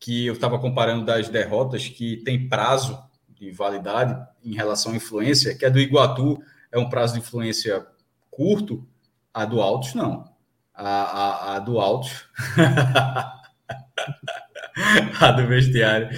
que 0.00 0.26
eu 0.26 0.34
estava 0.34 0.58
comparando 0.58 1.04
das 1.04 1.28
derrotas 1.28 1.88
que 1.88 2.16
tem 2.24 2.48
prazo 2.48 2.98
de 3.28 3.50
validade 3.52 4.20
em 4.44 4.54
relação 4.54 4.92
à 4.92 4.96
influência, 4.96 5.56
que 5.56 5.64
a 5.64 5.70
do 5.70 5.78
Iguatu 5.78 6.42
é 6.72 6.78
um 6.78 6.88
prazo 6.88 7.14
de 7.14 7.20
influência 7.20 7.86
curto, 8.30 8.86
a 9.32 9.44
do 9.44 9.62
Altos 9.62 9.94
não. 9.94 10.24
A, 10.74 10.88
a, 10.88 11.56
a 11.56 11.58
do 11.60 11.78
Altos. 11.78 12.24
a 15.20 15.30
do 15.30 15.46
vestiário. 15.46 16.08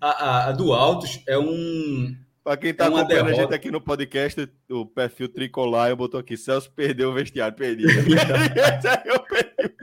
a, 0.00 0.08
a, 0.08 0.48
a, 0.48 0.52
do 0.52 0.72
Altos 0.72 1.22
é 1.26 1.38
um. 1.38 2.16
Para 2.42 2.56
quem 2.56 2.70
está 2.70 2.84
é 2.84 2.86
acompanhando 2.88 3.08
derrota. 3.08 3.32
a 3.32 3.42
gente 3.42 3.54
aqui 3.54 3.70
no 3.70 3.80
podcast, 3.80 4.48
o 4.70 4.86
perfil 4.86 5.28
Tricolar, 5.28 5.90
eu 5.90 5.96
botou 5.96 6.18
aqui: 6.18 6.36
Celso 6.36 6.70
perdeu 6.72 7.10
o 7.10 7.14
vestiário, 7.14 7.56
perdi. 7.56 7.84
eu 9.06 9.20
perdi. 9.20 9.74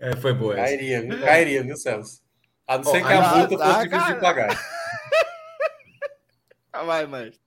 É, 0.00 0.16
foi 0.16 0.32
boa. 0.32 0.54
Essa. 0.54 0.62
Cairia, 0.62 1.02
viu? 1.02 1.20
Cairia, 1.20 1.62
viu, 1.62 1.76
Celso? 1.76 2.20
A 2.66 2.78
não 2.78 2.84
ser 2.84 3.04
que 3.04 3.12
a 3.12 3.36
multa 3.36 3.58
fosse 3.58 3.58
tá, 3.58 3.84
difícil 3.84 4.14
de 4.14 4.20
pagar. 4.20 4.58
Vai, 6.86 7.06
mas. 7.06 7.40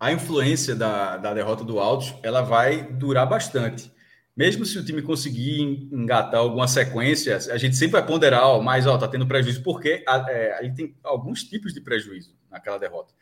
A 0.00 0.10
influência 0.10 0.74
da, 0.74 1.16
da 1.16 1.32
derrota 1.32 1.62
do 1.62 1.78
Altos, 1.78 2.12
ela 2.24 2.40
vai 2.40 2.82
durar 2.82 3.24
bastante. 3.24 3.92
Mesmo 4.34 4.64
se 4.64 4.78
o 4.78 4.84
time 4.84 5.02
conseguir 5.02 5.60
engatar 5.92 6.40
alguma 6.40 6.66
sequência, 6.66 7.36
a 7.36 7.58
gente 7.58 7.76
sempre 7.76 7.92
vai 7.92 8.06
ponderar, 8.06 8.46
ó, 8.46 8.62
mas 8.62 8.86
ó, 8.86 8.96
tá 8.96 9.06
tendo 9.06 9.26
prejuízo, 9.26 9.62
porque 9.62 10.02
é, 10.28 10.56
aí 10.58 10.74
tem 10.74 10.96
alguns 11.04 11.44
tipos 11.44 11.74
de 11.74 11.82
prejuízo 11.82 12.34
naquela 12.50 12.78
derrota. 12.78 13.12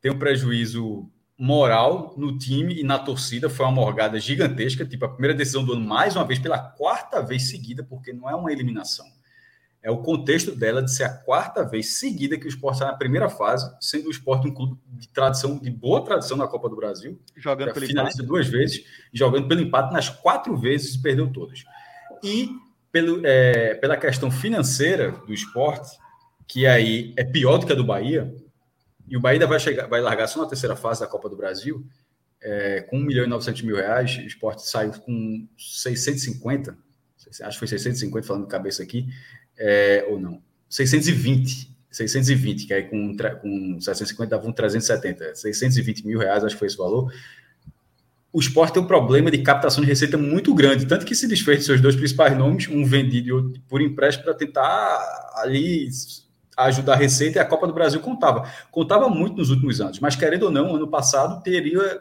Tem 0.00 0.10
um 0.10 0.18
prejuízo 0.18 1.10
moral 1.36 2.14
no 2.16 2.38
time 2.38 2.80
e 2.80 2.82
na 2.82 2.98
torcida 2.98 3.50
foi 3.50 3.66
uma 3.66 3.72
morgada 3.72 4.18
gigantesca, 4.18 4.86
tipo 4.86 5.04
a 5.04 5.08
primeira 5.08 5.34
decisão 5.36 5.64
do 5.64 5.74
ano 5.74 5.86
mais 5.86 6.16
uma 6.16 6.24
vez 6.24 6.38
pela 6.38 6.58
quarta 6.58 7.20
vez 7.20 7.50
seguida, 7.50 7.84
porque 7.84 8.12
não 8.12 8.30
é 8.30 8.34
uma 8.34 8.50
eliminação. 8.50 9.06
É 9.84 9.90
o 9.90 9.98
contexto 9.98 10.56
dela 10.56 10.82
de 10.82 10.90
ser 10.90 11.04
a 11.04 11.10
quarta 11.10 11.62
vez 11.62 11.98
seguida 11.98 12.38
que 12.38 12.46
o 12.46 12.48
esporte 12.48 12.76
está 12.76 12.86
na 12.86 12.96
primeira 12.96 13.28
fase, 13.28 13.70
sendo 13.78 14.08
o 14.08 14.10
esporte 14.10 14.48
um 14.48 14.54
clube 14.54 14.80
de 14.86 15.06
tradição, 15.10 15.58
de 15.58 15.70
boa 15.70 16.02
tradição 16.02 16.38
na 16.38 16.48
Copa 16.48 16.70
do 16.70 16.76
Brasil. 16.76 17.20
Jogando 17.36 17.74
pelo 17.74 17.86
finalista 17.86 18.22
empate. 18.22 18.28
duas 18.28 18.48
vezes, 18.48 18.82
jogando 19.12 19.46
pelo 19.46 19.60
empate 19.60 19.92
nas 19.92 20.08
quatro 20.08 20.56
vezes 20.56 20.94
e 20.94 21.02
perdeu 21.02 21.30
todas. 21.30 21.64
E 22.22 22.48
pelo, 22.90 23.20
é, 23.26 23.74
pela 23.74 23.94
questão 23.98 24.30
financeira 24.30 25.12
do 25.26 25.34
esporte, 25.34 25.98
que 26.48 26.66
aí 26.66 27.12
é 27.14 27.22
pior 27.22 27.58
do 27.58 27.66
que 27.66 27.72
a 27.74 27.76
do 27.76 27.84
Bahia, 27.84 28.34
e 29.06 29.18
o 29.18 29.20
Bahia 29.20 29.46
vai, 29.46 29.60
chegar, 29.60 29.86
vai 29.86 30.00
largar 30.00 30.28
só 30.28 30.40
na 30.40 30.48
terceira 30.48 30.74
fase 30.76 31.00
da 31.00 31.06
Copa 31.06 31.28
do 31.28 31.36
Brasil, 31.36 31.86
é, 32.42 32.80
com 32.88 32.96
1 32.96 33.00
milhão 33.00 33.24
e 33.26 33.28
900 33.28 33.60
mil 33.60 33.76
reais, 33.76 34.16
o 34.16 34.22
esporte 34.22 34.66
saiu 34.66 34.92
com 34.92 35.46
650, 35.58 36.74
acho 37.42 37.50
que 37.50 37.58
foi 37.58 37.68
650 37.68 38.26
falando 38.26 38.44
de 38.44 38.48
cabeça 38.48 38.82
aqui, 38.82 39.08
é, 39.58 40.06
ou 40.08 40.18
não, 40.18 40.42
620, 40.68 41.70
620, 41.90 42.66
que 42.66 42.74
aí 42.74 42.84
com, 42.84 43.16
com 43.40 43.80
750 43.80 44.30
dava 44.30 44.48
um 44.48 44.52
370, 44.52 45.34
620 45.34 46.06
mil 46.06 46.18
reais, 46.18 46.44
acho 46.44 46.54
que 46.54 46.58
foi 46.58 46.68
esse 46.68 46.76
valor. 46.76 47.12
O 48.32 48.40
esporte 48.40 48.74
tem 48.74 48.82
um 48.82 48.86
problema 48.86 49.30
de 49.30 49.38
captação 49.38 49.82
de 49.82 49.88
receita 49.88 50.18
muito 50.18 50.52
grande, 50.52 50.86
tanto 50.86 51.06
que 51.06 51.14
se 51.14 51.28
desfez 51.28 51.60
de 51.60 51.64
seus 51.66 51.80
dois 51.80 51.94
principais 51.94 52.36
nomes, 52.36 52.68
um 52.68 52.84
vendido 52.84 53.28
e 53.28 53.32
outro 53.32 53.62
por 53.68 53.80
empréstimo, 53.80 54.24
para 54.24 54.34
tentar 54.34 55.32
ali 55.36 55.88
ajudar 56.56 56.94
a 56.94 56.96
receita, 56.96 57.38
e 57.38 57.40
a 57.40 57.44
Copa 57.44 57.66
do 57.66 57.72
Brasil 57.72 58.00
contava. 58.00 58.50
Contava 58.70 59.08
muito 59.08 59.36
nos 59.36 59.50
últimos 59.50 59.80
anos, 59.80 60.00
mas 60.00 60.16
querendo 60.16 60.44
ou 60.44 60.50
não, 60.50 60.74
ano 60.74 60.88
passado 60.88 61.42
teria 61.42 62.00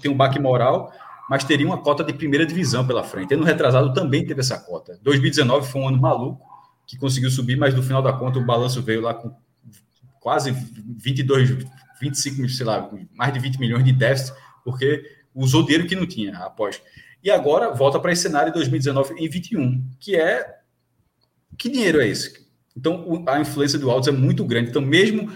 tem 0.00 0.10
um 0.10 0.16
baque 0.16 0.38
moral, 0.38 0.92
mas 1.28 1.44
teria 1.44 1.66
uma 1.66 1.78
cota 1.78 2.04
de 2.04 2.12
primeira 2.12 2.46
divisão 2.46 2.86
pela 2.86 3.02
frente. 3.02 3.34
Ano 3.34 3.44
retrasado 3.44 3.92
também 3.92 4.26
teve 4.26 4.40
essa 4.40 4.58
cota. 4.58 4.98
2019 5.02 5.66
foi 5.68 5.80
um 5.80 5.88
ano 5.88 6.00
maluco, 6.00 6.44
que 6.86 6.96
conseguiu 6.96 7.30
subir, 7.30 7.56
mas 7.56 7.74
no 7.74 7.82
final 7.82 8.02
da 8.02 8.12
conta 8.12 8.38
o 8.38 8.44
balanço 8.44 8.82
veio 8.82 9.00
lá 9.00 9.12
com 9.12 9.34
quase 10.20 10.52
22, 10.52 11.50
25, 12.00 12.48
sei 12.48 12.66
lá, 12.66 12.90
mais 13.14 13.32
de 13.32 13.40
20 13.40 13.58
milhões 13.58 13.84
de 13.84 13.92
déficit, 13.92 14.36
porque 14.64 15.04
usou 15.34 15.62
dinheiro 15.62 15.86
que 15.86 15.96
não 15.96 16.06
tinha 16.06 16.36
após. 16.38 16.80
E 17.22 17.30
agora 17.30 17.74
volta 17.74 17.98
para 17.98 18.12
esse 18.12 18.22
cenário 18.22 18.52
de 18.52 18.54
2019 18.54 19.14
e 19.18 19.28
21, 19.28 19.84
que 19.98 20.16
é 20.16 20.60
que 21.58 21.68
dinheiro 21.68 22.00
é 22.00 22.06
esse? 22.06 22.46
Então 22.76 23.24
a 23.26 23.40
influência 23.40 23.78
do 23.78 23.90
Altos 23.90 24.08
é 24.08 24.12
muito 24.12 24.44
grande. 24.44 24.70
Então 24.70 24.82
mesmo 24.82 25.32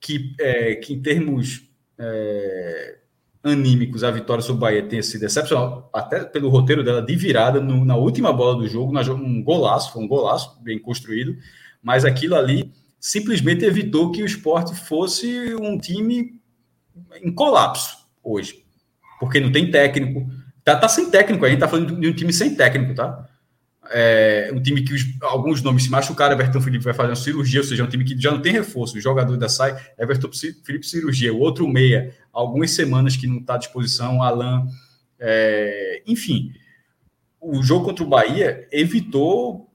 que, 0.00 0.34
é, 0.38 0.76
que 0.76 0.94
em 0.94 1.02
termos 1.02 1.68
é, 1.98 2.98
anímicos, 3.44 4.02
a 4.02 4.10
vitória 4.10 4.42
sobre 4.42 4.56
o 4.56 4.60
Bahia 4.60 4.82
tenha 4.82 5.02
sido 5.02 5.24
excepcional, 5.24 5.90
até 5.92 6.24
pelo 6.24 6.48
roteiro 6.48 6.82
dela 6.82 7.02
de 7.02 7.14
virada 7.14 7.60
no, 7.60 7.84
na 7.84 7.94
última 7.94 8.32
bola 8.32 8.56
do 8.56 8.66
jogo, 8.66 8.98
um 9.12 9.42
golaço, 9.42 9.92
foi 9.92 10.02
um 10.02 10.08
golaço 10.08 10.58
bem 10.62 10.78
construído, 10.78 11.36
mas 11.82 12.04
aquilo 12.06 12.34
ali 12.34 12.72
simplesmente 12.98 13.64
evitou 13.64 14.10
que 14.10 14.22
o 14.22 14.26
esporte 14.26 14.74
fosse 14.74 15.54
um 15.56 15.78
time 15.78 16.40
em 17.22 17.30
colapso 17.32 17.98
hoje, 18.22 18.64
porque 19.20 19.38
não 19.38 19.52
tem 19.52 19.70
técnico, 19.70 20.26
tá, 20.64 20.74
tá 20.74 20.88
sem 20.88 21.10
técnico, 21.10 21.44
a 21.44 21.50
gente 21.50 21.60
tá 21.60 21.68
falando 21.68 22.00
de 22.00 22.08
um 22.08 22.14
time 22.14 22.32
sem 22.32 22.54
técnico, 22.54 22.94
tá? 22.94 23.28
É, 23.90 24.50
um 24.52 24.62
time 24.62 24.82
que 24.82 24.94
os, 24.94 25.02
alguns 25.22 25.62
nomes 25.62 25.84
se 25.84 25.90
machucaram, 25.90 26.34
Everton 26.34 26.60
Felipe 26.60 26.84
vai 26.84 26.94
fazer 26.94 27.10
uma 27.10 27.16
cirurgia, 27.16 27.60
ou 27.60 27.66
seja, 27.66 27.84
um 27.84 27.88
time 27.88 28.04
que 28.04 28.20
já 28.20 28.30
não 28.30 28.40
tem 28.40 28.52
reforço, 28.52 28.96
o 28.96 29.00
jogador 29.00 29.36
da 29.36 29.48
sai, 29.48 29.76
Everton 29.98 30.30
Felipe 30.64 30.86
cirurgia, 30.86 31.32
o 31.32 31.38
outro 31.38 31.66
meia, 31.68 32.14
algumas 32.32 32.70
semanas 32.72 33.16
que 33.16 33.26
não 33.26 33.38
está 33.38 33.54
à 33.54 33.58
disposição, 33.58 34.22
Alan, 34.22 34.66
é, 35.18 36.02
enfim, 36.06 36.52
o 37.40 37.62
jogo 37.62 37.86
contra 37.86 38.04
o 38.04 38.08
Bahia 38.08 38.66
evitou 38.72 39.70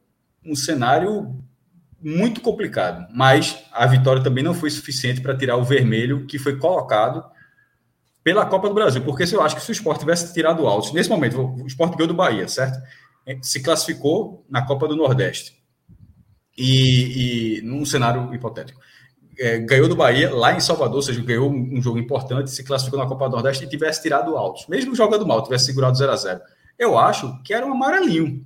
um 0.45 0.55
cenário 0.55 1.35
muito 2.01 2.41
complicado, 2.41 3.07
mas 3.13 3.57
a 3.71 3.85
vitória 3.85 4.23
também 4.23 4.43
não 4.43 4.53
foi 4.53 4.69
suficiente 4.69 5.21
para 5.21 5.37
tirar 5.37 5.57
o 5.57 5.63
vermelho 5.63 6.25
que 6.25 6.39
foi 6.39 6.57
colocado 6.57 7.23
pela 8.23 8.45
Copa 8.45 8.67
do 8.67 8.73
Brasil, 8.73 9.01
porque 9.03 9.25
se 9.25 9.35
eu 9.35 9.41
acho 9.41 9.55
que 9.55 9.61
se 9.61 9.71
o 9.71 9.73
esporte 9.73 10.01
tivesse 10.01 10.33
tirado 10.33 10.63
o 10.63 10.67
alto, 10.67 10.93
nesse 10.93 11.09
momento, 11.09 11.55
o 11.61 11.67
esporte 11.67 11.95
ganhou 11.95 12.07
do 12.07 12.13
Bahia, 12.13 12.47
certo? 12.47 12.79
Se 13.41 13.61
classificou 13.61 14.45
na 14.49 14.65
Copa 14.65 14.87
do 14.87 14.95
Nordeste. 14.95 15.57
E, 16.57 17.59
e 17.59 17.61
num 17.61 17.85
cenário 17.85 18.33
hipotético. 18.33 18.79
É, 19.37 19.57
ganhou 19.59 19.87
do 19.87 19.95
Bahia 19.95 20.33
lá 20.33 20.53
em 20.53 20.59
Salvador, 20.59 20.97
ou 20.97 21.01
seja, 21.01 21.23
ganhou 21.23 21.49
um, 21.49 21.77
um, 21.77 21.81
jogo 21.81 21.97
importante, 21.97 22.51
se 22.51 22.63
classificou 22.63 22.99
na 22.99 23.07
Copa 23.07 23.29
do 23.29 23.33
Nordeste 23.33 23.63
e 23.63 23.69
tivesse 23.69 24.01
tirado 24.01 24.35
altos. 24.35 24.67
Mesmo 24.67 24.93
jogando 24.93 25.25
mal, 25.25 25.41
tivesse 25.43 25.65
segurado 25.65 25.97
0 25.97 26.11
a 26.11 26.15
0 26.15 26.41
Eu 26.77 26.97
acho 26.97 27.41
que 27.43 27.53
era 27.53 27.65
um 27.65 27.71
amarelinho. 27.71 28.45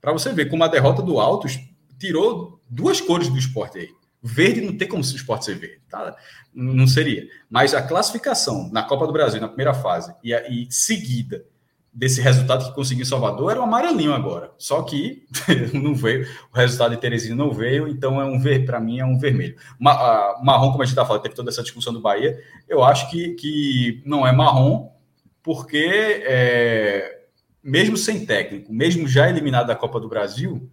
Para 0.00 0.12
você 0.12 0.32
ver 0.32 0.48
como 0.48 0.62
a 0.62 0.68
derrota 0.68 1.02
do 1.02 1.18
Altos 1.18 1.58
tirou 1.98 2.60
duas 2.68 3.00
cores 3.00 3.28
do 3.28 3.36
esporte 3.36 3.78
aí. 3.78 3.88
Verde 4.22 4.60
não 4.60 4.76
tem 4.76 4.86
como 4.86 5.02
o 5.02 5.06
esporte 5.06 5.46
ser 5.46 5.56
verde, 5.56 5.80
tá? 5.88 6.14
Não 6.54 6.86
seria. 6.86 7.26
Mas 7.48 7.74
a 7.74 7.82
classificação 7.82 8.70
na 8.70 8.82
Copa 8.82 9.06
do 9.06 9.12
Brasil, 9.12 9.40
na 9.40 9.48
primeira 9.48 9.74
fase, 9.74 10.14
e, 10.22 10.32
a, 10.34 10.48
e 10.48 10.70
seguida 10.70 11.44
desse 11.92 12.20
resultado 12.20 12.64
que 12.64 12.74
conseguiu 12.74 13.02
em 13.02 13.06
Salvador 13.06 13.50
era 13.50 13.60
o 13.60 13.62
um 13.62 13.66
amarelinho 13.66 14.12
agora. 14.12 14.52
Só 14.56 14.82
que 14.82 15.24
não 15.74 15.94
veio, 15.94 16.26
o 16.52 16.56
resultado 16.56 16.94
de 16.94 17.00
Teresina 17.00 17.34
não 17.34 17.52
veio, 17.52 17.88
então 17.88 18.20
é 18.20 18.24
um 18.24 18.38
ver 18.38 18.64
para 18.64 18.80
mim 18.80 19.00
é 19.00 19.04
um 19.04 19.18
vermelho. 19.18 19.56
Ma, 19.78 20.40
marrom, 20.42 20.70
como 20.70 20.82
a 20.82 20.86
gente 20.86 20.92
está 20.92 21.04
falando, 21.04 21.22
teve 21.22 21.34
toda 21.34 21.50
essa 21.50 21.62
discussão 21.62 21.92
do 21.92 22.00
Bahia. 22.00 22.38
Eu 22.68 22.84
acho 22.84 23.10
que, 23.10 23.34
que 23.34 24.02
não 24.06 24.26
é 24.26 24.32
marrom, 24.32 24.90
porque 25.42 26.22
é, 26.24 27.26
mesmo 27.62 27.96
sem 27.96 28.24
técnico, 28.24 28.72
mesmo 28.72 29.08
já 29.08 29.28
eliminado 29.28 29.66
da 29.66 29.76
Copa 29.76 29.98
do 29.98 30.08
Brasil, 30.08 30.70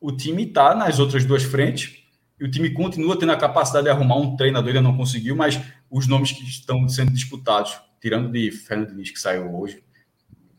o 0.00 0.12
time 0.12 0.44
está 0.44 0.74
nas 0.74 0.98
outras 0.98 1.24
duas 1.24 1.42
frentes. 1.42 2.04
E 2.40 2.44
o 2.44 2.50
time 2.50 2.70
continua 2.70 3.18
tendo 3.18 3.32
a 3.32 3.36
capacidade 3.36 3.84
de 3.84 3.90
arrumar 3.90 4.16
um 4.16 4.36
treinador, 4.36 4.70
ele 4.70 4.80
não 4.80 4.96
conseguiu, 4.96 5.34
mas 5.34 5.60
os 5.90 6.06
nomes 6.06 6.30
que 6.30 6.44
estão 6.44 6.88
sendo 6.88 7.12
disputados, 7.12 7.80
tirando 8.00 8.30
de 8.30 8.52
Fernando 8.52 8.90
Diniz, 8.90 9.10
que 9.10 9.18
saiu 9.18 9.52
hoje, 9.56 9.82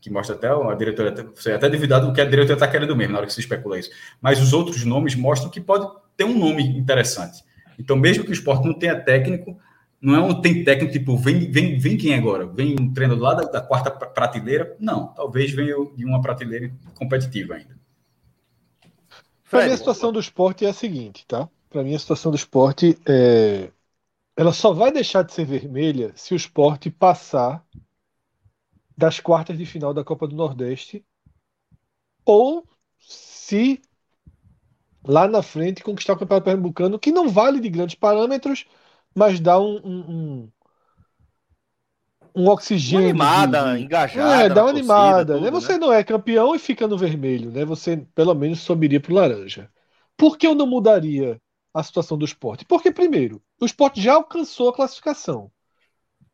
que 0.00 0.10
mostra 0.10 0.34
até 0.34 0.48
a 0.48 0.74
diretora, 0.74 1.14
você 1.34 1.52
é 1.52 1.54
até 1.54 1.68
duvidado 1.68 2.06
do 2.06 2.12
que 2.12 2.20
a 2.20 2.24
diretora 2.24 2.54
está 2.54 2.66
querendo 2.66 2.96
mesmo, 2.96 3.12
na 3.12 3.18
hora 3.18 3.26
que 3.26 3.32
se 3.32 3.40
especula 3.40 3.78
isso. 3.78 3.90
Mas 4.20 4.40
os 4.40 4.52
outros 4.52 4.84
nomes 4.84 5.14
mostram 5.14 5.50
que 5.50 5.60
pode 5.60 5.86
ter 6.16 6.24
um 6.24 6.38
nome 6.38 6.62
interessante. 6.62 7.44
Então, 7.78 7.96
mesmo 7.96 8.24
que 8.24 8.30
o 8.30 8.32
esporte 8.32 8.66
não 8.66 8.74
tenha 8.74 8.98
técnico, 8.98 9.58
não 10.00 10.14
é 10.14 10.20
um 10.20 10.40
tem 10.40 10.64
técnico 10.64 10.92
tipo, 10.92 11.16
vem, 11.16 11.50
vem, 11.50 11.78
vem 11.78 11.96
quem 11.96 12.14
agora? 12.14 12.46
Vem 12.46 12.74
um 12.80 12.92
treinador 12.92 13.22
lá 13.22 13.34
da, 13.34 13.44
da 13.44 13.60
quarta 13.60 13.90
prateleira? 13.90 14.74
Não, 14.80 15.08
talvez 15.08 15.50
venha 15.50 15.76
de 15.94 16.04
uma 16.04 16.22
prateleira 16.22 16.72
competitiva 16.94 17.54
ainda. 17.54 17.78
Para 19.50 19.66
mim, 19.66 19.72
a 19.72 19.76
situação 19.76 20.12
do 20.12 20.20
esporte 20.20 20.64
é 20.64 20.70
a 20.70 20.72
seguinte, 20.72 21.26
tá? 21.26 21.48
Para 21.68 21.82
mim, 21.82 21.94
a 21.94 21.98
situação 21.98 22.30
do 22.30 22.36
esporte 22.36 22.98
é. 23.06 23.70
Ela 24.36 24.52
só 24.52 24.72
vai 24.72 24.90
deixar 24.90 25.22
de 25.22 25.32
ser 25.32 25.44
vermelha 25.44 26.12
se 26.14 26.32
o 26.32 26.36
esporte 26.36 26.88
passar 26.88 27.62
das 29.00 29.18
quartas 29.18 29.56
de 29.56 29.64
final 29.64 29.94
da 29.94 30.04
Copa 30.04 30.28
do 30.28 30.36
Nordeste, 30.36 31.02
ou 32.22 32.68
se 32.98 33.80
lá 35.02 35.26
na 35.26 35.42
frente 35.42 35.82
conquistar 35.82 36.12
o 36.12 36.18
Campeonato 36.18 36.44
Pernambucano, 36.44 36.98
que 36.98 37.10
não 37.10 37.26
vale 37.26 37.60
de 37.60 37.70
grandes 37.70 37.94
parâmetros, 37.94 38.66
mas 39.14 39.40
dá 39.40 39.58
um, 39.58 39.76
um, 39.78 40.52
um 42.36 42.48
oxigênio. 42.48 43.08
animada, 43.08 43.74
de... 43.74 43.84
engajada. 43.84 44.44
É, 44.44 44.48
dá 44.50 44.64
uma 44.64 44.70
animada. 44.70 45.32
Tudo, 45.32 45.44
né? 45.44 45.50
Você 45.50 45.72
né? 45.72 45.78
não 45.78 45.90
é 45.90 46.04
campeão 46.04 46.54
e 46.54 46.58
fica 46.58 46.86
no 46.86 46.98
vermelho, 46.98 47.50
né? 47.50 47.64
Você 47.64 48.06
pelo 48.14 48.34
menos 48.34 48.60
subiria 48.60 49.00
para 49.00 49.12
o 49.12 49.14
laranja. 49.14 49.70
Por 50.14 50.36
que 50.36 50.46
eu 50.46 50.54
não 50.54 50.66
mudaria 50.66 51.40
a 51.72 51.82
situação 51.82 52.18
do 52.18 52.26
esporte? 52.26 52.66
Porque, 52.66 52.92
primeiro, 52.92 53.42
o 53.58 53.64
esporte 53.64 53.98
já 53.98 54.12
alcançou 54.12 54.68
a 54.68 54.74
classificação 54.74 55.50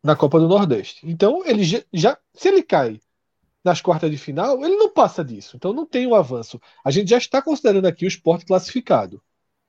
na 0.07 0.15
Copa 0.15 0.39
do 0.39 0.49
Nordeste. 0.49 1.07
Então, 1.09 1.45
ele 1.45 1.65
já, 1.65 1.83
já 1.93 2.19
se 2.33 2.49
ele 2.49 2.63
cai 2.63 3.01
nas 3.65 3.81
quartas 3.81 4.09
de 4.09 4.17
final, 4.17 4.65
ele 4.65 4.77
não 4.77 4.93
passa 4.93 5.25
disso. 5.25 5.57
Então, 5.57 5.73
não 5.73 5.85
tem 5.85 6.07
um 6.07 6.15
avanço. 6.15 6.61
A 6.85 6.91
gente 6.93 7.11
já 7.11 7.19
está 7.19 7.43
considerando 7.43 7.87
aqui 7.87 8.05
o 8.05 8.09
esporte 8.09 8.47
classificado. 8.47 9.21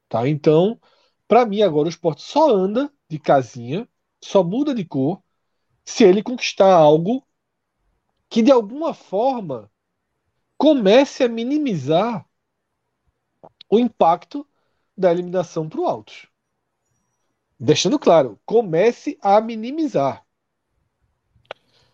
Tá? 0.08 0.28
Então, 0.28 0.80
para 1.28 1.44
mim, 1.44 1.64
agora 1.64 1.88
o 1.88 1.90
esporte 1.90 2.22
só 2.22 2.52
anda 2.52 2.94
de 3.10 3.18
casinha, 3.18 3.90
só 4.24 4.44
muda 4.44 4.76
de 4.76 4.86
cor 4.86 5.22
se 5.84 6.04
ele 6.04 6.22
conquistar 6.22 6.72
algo 6.72 7.26
que 8.30 8.44
de 8.44 8.52
alguma 8.52 8.94
forma 8.94 9.72
comece 10.56 11.24
a 11.24 11.30
minimizar 11.30 12.28
o 13.70 13.80
impacto 13.80 14.48
da 14.96 15.12
eliminação 15.12 15.68
para 15.68 15.82
o 15.82 15.86
Altos. 15.86 16.28
Deixando 17.60 17.98
claro, 17.98 18.40
comece 18.46 19.18
a 19.20 19.42
minimizar. 19.42 20.27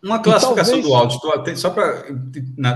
Uma 0.04 0.18
classificação 0.18 0.82
talvez... 0.82 0.86
do 0.86 0.94
Altos, 0.94 1.60
só 1.60 1.70
para 1.70 2.04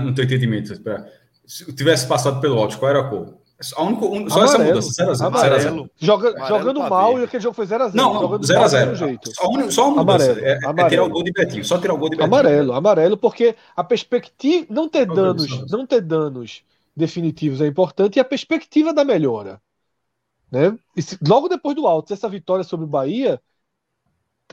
no 0.01 0.15
teu 0.15 0.25
entendimento, 0.25 0.81
pra, 0.81 1.05
se 1.45 1.71
tivesse 1.73 2.07
passado 2.07 2.41
pelo 2.41 2.57
Altos, 2.57 2.75
qual 2.75 2.89
era 2.89 3.01
a 3.01 3.09
cor? 3.09 3.37
A 3.75 3.83
única, 3.83 4.05
un... 4.05 4.29
Só 4.29 4.45
essa 4.45 4.57
mudança, 4.57 5.05
0x0. 5.05 5.27
Amarelo. 5.27 5.89
Joga, 5.97 6.29
amarelo 6.29 6.47
jogando 6.47 6.79
mal 6.89 7.19
e 7.19 7.23
aquele 7.25 7.43
jogo 7.43 7.53
foi 7.53 7.67
0x0. 7.67 7.93
Não, 7.93 8.13
0x0. 8.39 9.19
Só, 9.33 9.49
un... 9.49 9.69
só 9.69 9.89
uma 9.89 10.03
mudança. 10.03 10.31
Amarelo, 10.31 10.47
é, 10.47 10.57
amarelo. 10.57 10.79
é 10.79 10.89
tirar 10.89 11.03
o 11.03 11.09
gol 11.09 11.23
de 11.23 11.31
Betinho. 11.33 11.65
Só 11.65 11.77
tirar 11.77 11.93
o 11.93 11.97
gol 11.97 12.09
de 12.09 12.15
Betinho. 12.15 12.33
Amarelo, 12.33 12.73
amarelo, 12.73 13.17
porque 13.17 13.55
a 13.75 13.83
perspectiva. 13.83 14.65
Não 14.69 14.87
ter 14.87 15.05
danos, 15.05 15.69
não 15.69 15.85
ter 15.85 16.01
danos 16.01 16.63
definitivos 16.95 17.59
é 17.61 17.67
importante 17.67 18.15
e 18.15 18.19
a 18.19 18.25
perspectiva 18.25 18.93
da 18.93 19.03
melhora. 19.03 19.61
Né? 20.49 20.75
Se, 20.97 21.17
logo 21.27 21.49
depois 21.49 21.75
do 21.75 21.85
alto, 21.85 22.13
essa 22.13 22.29
vitória 22.29 22.63
sobre 22.63 22.85
o 22.85 22.89
Bahia, 22.89 23.41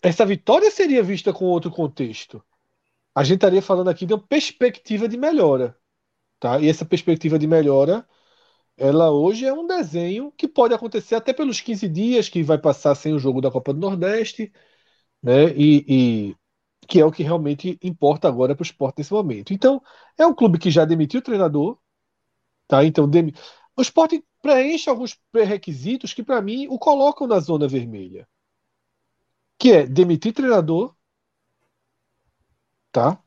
essa 0.03 0.27
vitória 0.27 0.71
seria 0.71 1.03
vista 1.03 1.33
com 1.33 1.45
outro 1.45 1.71
contexto. 1.71 2.43
A 3.17 3.25
gente 3.25 3.37
estaria 3.37 3.63
falando 3.63 3.89
aqui 3.89 4.07
de 4.07 4.15
uma 4.15 4.23
perspectiva 4.23 5.09
de 5.09 5.17
melhora. 5.17 5.77
Tá? 6.41 6.61
E 6.61 6.69
essa 6.69 6.85
perspectiva 6.85 7.39
de 7.39 7.47
melhora 7.47 8.07
ela 8.77 9.11
hoje 9.11 9.47
é 9.47 9.53
um 9.53 9.67
desenho 9.67 10.33
que 10.33 10.47
pode 10.49 10.75
acontecer 10.75 11.15
até 11.15 11.33
pelos 11.33 11.61
15 11.61 11.89
dias 11.89 12.29
que 12.29 12.43
vai 12.43 12.59
passar 12.59 12.95
sem 12.95 13.15
o 13.15 13.19
jogo 13.19 13.41
da 13.41 13.51
Copa 13.51 13.73
do 13.73 13.81
Nordeste, 13.81 14.53
né? 15.23 15.51
E, 15.57 15.85
e 16.33 16.37
que 16.89 17.01
é 17.01 17.05
o 17.07 17.13
que 17.13 17.23
realmente 17.23 17.79
importa 17.83 18.29
agora 18.29 18.55
para 18.55 18.63
o 18.63 18.67
esporte 18.67 18.99
nesse 18.99 19.13
momento. 19.13 19.53
Então, 19.55 19.83
é 20.19 20.27
um 20.27 20.35
clube 20.35 20.59
que 20.59 20.71
já 20.71 20.85
demitiu 20.85 21.21
o 21.21 21.23
treinador, 21.23 21.79
tá? 22.69 22.85
Então, 22.85 23.09
dem... 23.09 23.33
o 23.77 23.83
esporte 23.83 24.25
preenche 24.43 24.91
alguns 24.91 25.15
pré-requisitos 25.33 26.15
que, 26.15 26.23
para 26.25 26.43
mim, 26.43 26.69
o 26.69 26.79
colocam 26.79 27.27
na 27.27 27.41
zona 27.41 27.69
vermelha. 27.69 28.29
Que 29.59 29.73
é 29.73 29.87
demitir 29.87 30.33
treinador, 30.33 30.96
tá? 32.97 33.19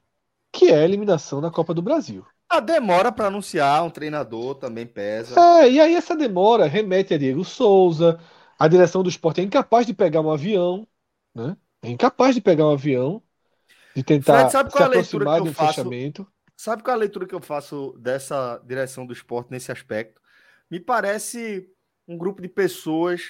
Que 0.51 0.71
é 0.71 0.79
a 0.79 0.83
eliminação 0.83 1.39
na 1.39 1.51
Copa 1.51 1.75
do 1.75 1.81
Brasil. 1.81 2.25
A 2.49 2.59
demora 2.59 3.11
para 3.11 3.27
anunciar 3.27 3.83
um 3.83 3.91
treinador 3.91 4.55
também 4.55 4.87
pesa. 4.87 5.39
É, 5.39 5.69
e 5.69 5.79
aí 5.79 5.93
essa 5.93 6.15
demora 6.15 6.65
remete 6.65 7.13
a 7.13 7.17
Diego 7.19 7.45
Souza. 7.45 8.19
A 8.57 8.67
direção 8.67 9.03
do 9.03 9.09
esporte 9.09 9.41
é 9.41 9.43
incapaz 9.43 9.85
de 9.85 9.93
pegar 9.93 10.21
um 10.21 10.31
avião, 10.31 10.87
né? 11.35 11.55
É 11.83 11.89
incapaz 11.89 12.33
de 12.33 12.41
pegar 12.41 12.65
um 12.65 12.71
avião, 12.71 13.21
de 13.95 14.01
tentar 14.03 14.39
Fred, 14.39 14.51
sabe 14.51 14.71
qual 14.71 14.83
se 14.85 14.89
aproximar 14.89 15.41
de 15.41 15.49
um 15.49 15.53
faço, 15.53 15.75
fechamento. 15.75 16.27
Sabe 16.57 16.81
qual 16.81 16.93
é 16.93 16.97
a 16.97 16.99
leitura 16.99 17.27
que 17.27 17.35
eu 17.35 17.41
faço 17.41 17.95
dessa 17.99 18.59
direção 18.65 19.05
do 19.05 19.13
esporte 19.13 19.51
nesse 19.51 19.71
aspecto? 19.71 20.19
Me 20.69 20.79
parece 20.79 21.69
um 22.07 22.17
grupo 22.17 22.41
de 22.41 22.49
pessoas 22.49 23.21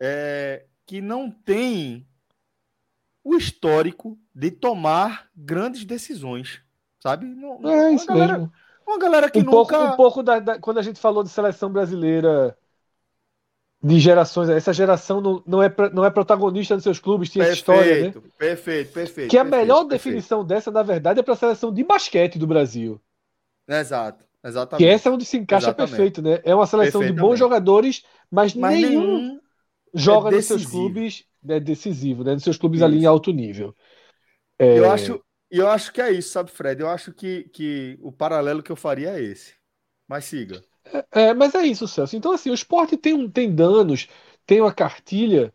é, 0.00 0.66
que 0.86 1.00
não 1.00 1.28
tem 1.28 2.06
o 3.22 3.34
histórico 3.36 4.18
de 4.34 4.50
tomar 4.50 5.28
grandes 5.36 5.84
decisões 5.84 6.62
sabe? 7.00 7.26
Não, 7.26 7.68
é 7.68 7.92
isso 7.92 8.06
galera, 8.06 8.34
mesmo. 8.34 8.52
Uma 8.86 8.98
galera 8.98 9.30
que 9.30 9.38
um 9.40 9.44
nunca... 9.44 9.50
Pouco, 9.50 9.74
um 9.76 9.96
pouco 9.96 10.22
da, 10.22 10.38
da, 10.38 10.58
quando 10.58 10.78
a 10.78 10.82
gente 10.82 11.00
falou 11.00 11.22
de 11.22 11.30
seleção 11.30 11.72
brasileira 11.72 12.56
de 13.82 13.98
gerações, 13.98 14.50
essa 14.50 14.74
geração 14.74 15.22
não, 15.22 15.42
não, 15.46 15.62
é, 15.62 15.74
não 15.94 16.04
é 16.04 16.10
protagonista 16.10 16.74
dos 16.74 16.84
seus 16.84 16.98
clubes, 16.98 17.30
tinha 17.30 17.46
perfeito, 17.46 17.72
essa 17.72 17.82
história, 17.82 18.02
né? 18.08 18.30
Perfeito, 18.36 18.92
perfeito. 18.92 19.30
Que 19.30 19.38
a 19.38 19.44
melhor 19.44 19.86
perfeito. 19.86 19.90
definição 19.90 20.44
dessa, 20.44 20.70
na 20.70 20.82
verdade, 20.82 21.20
é 21.20 21.22
para 21.22 21.32
a 21.32 21.36
seleção 21.36 21.72
de 21.72 21.82
basquete 21.82 22.38
do 22.38 22.46
Brasil. 22.46 23.00
Exato, 23.66 24.22
exatamente. 24.44 24.84
Que 24.84 24.92
essa 24.92 25.08
é 25.08 25.12
onde 25.12 25.24
se 25.24 25.38
encaixa 25.38 25.68
exatamente. 25.68 25.90
perfeito, 25.90 26.20
né? 26.20 26.40
É 26.44 26.54
uma 26.54 26.66
seleção 26.66 27.00
de 27.00 27.12
bons 27.12 27.38
jogadores, 27.38 28.02
mas, 28.30 28.54
mas 28.54 28.82
nenhum, 28.82 29.16
nenhum, 29.16 29.40
joga 29.94 30.28
é 30.28 30.32
nos 30.32 30.44
seus 30.44 30.66
clubes 30.66 31.24
é 31.48 31.60
decisivo, 31.60 32.24
né? 32.24 32.34
Nos 32.34 32.42
seus 32.42 32.56
clubes 32.56 32.78
Isso. 32.78 32.84
ali 32.84 32.98
em 32.98 33.06
alto 33.06 33.32
nível. 33.32 33.74
É... 34.58 34.78
Eu 34.78 34.90
acho, 34.90 35.24
eu 35.50 35.68
acho 35.68 35.92
que 35.92 36.00
é 36.00 36.12
isso, 36.12 36.30
sabe, 36.30 36.50
Fred? 36.50 36.80
Eu 36.80 36.88
acho 36.88 37.12
que, 37.12 37.44
que 37.44 37.98
o 38.00 38.12
paralelo 38.12 38.62
que 38.62 38.70
eu 38.70 38.76
faria 38.76 39.18
é 39.18 39.22
esse. 39.22 39.54
Mas 40.06 40.24
siga. 40.24 40.62
É, 41.12 41.22
é, 41.22 41.34
mas 41.34 41.54
é 41.54 41.62
isso, 41.64 41.86
Celso. 41.88 42.16
Então, 42.16 42.32
assim, 42.32 42.50
o 42.50 42.54
esporte 42.54 42.96
tem, 42.96 43.14
um, 43.14 43.30
tem 43.30 43.54
danos, 43.54 44.08
tem 44.46 44.60
uma 44.60 44.72
cartilha 44.72 45.52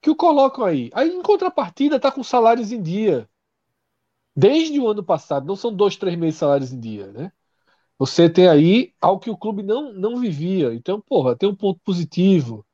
que 0.00 0.10
o 0.10 0.16
colocam 0.16 0.64
aí. 0.64 0.90
Aí, 0.92 1.10
em 1.10 1.22
contrapartida, 1.22 1.96
está 1.96 2.10
com 2.10 2.22
salários 2.22 2.72
em 2.72 2.82
dia. 2.82 3.28
Desde 4.36 4.78
o 4.78 4.88
ano 4.88 5.02
passado, 5.02 5.46
não 5.46 5.56
são 5.56 5.74
dois, 5.74 5.96
três 5.96 6.16
meses 6.16 6.34
de 6.36 6.40
salários 6.40 6.72
em 6.72 6.78
dia, 6.78 7.08
né? 7.12 7.32
Você 7.98 8.30
tem 8.30 8.48
aí 8.48 8.94
algo 9.00 9.20
que 9.20 9.30
o 9.30 9.36
clube 9.36 9.62
não, 9.62 9.92
não 9.92 10.16
vivia. 10.18 10.72
Então, 10.74 11.00
porra, 11.00 11.36
tem 11.36 11.48
um 11.48 11.54
ponto 11.54 11.80
positivo. 11.84 12.64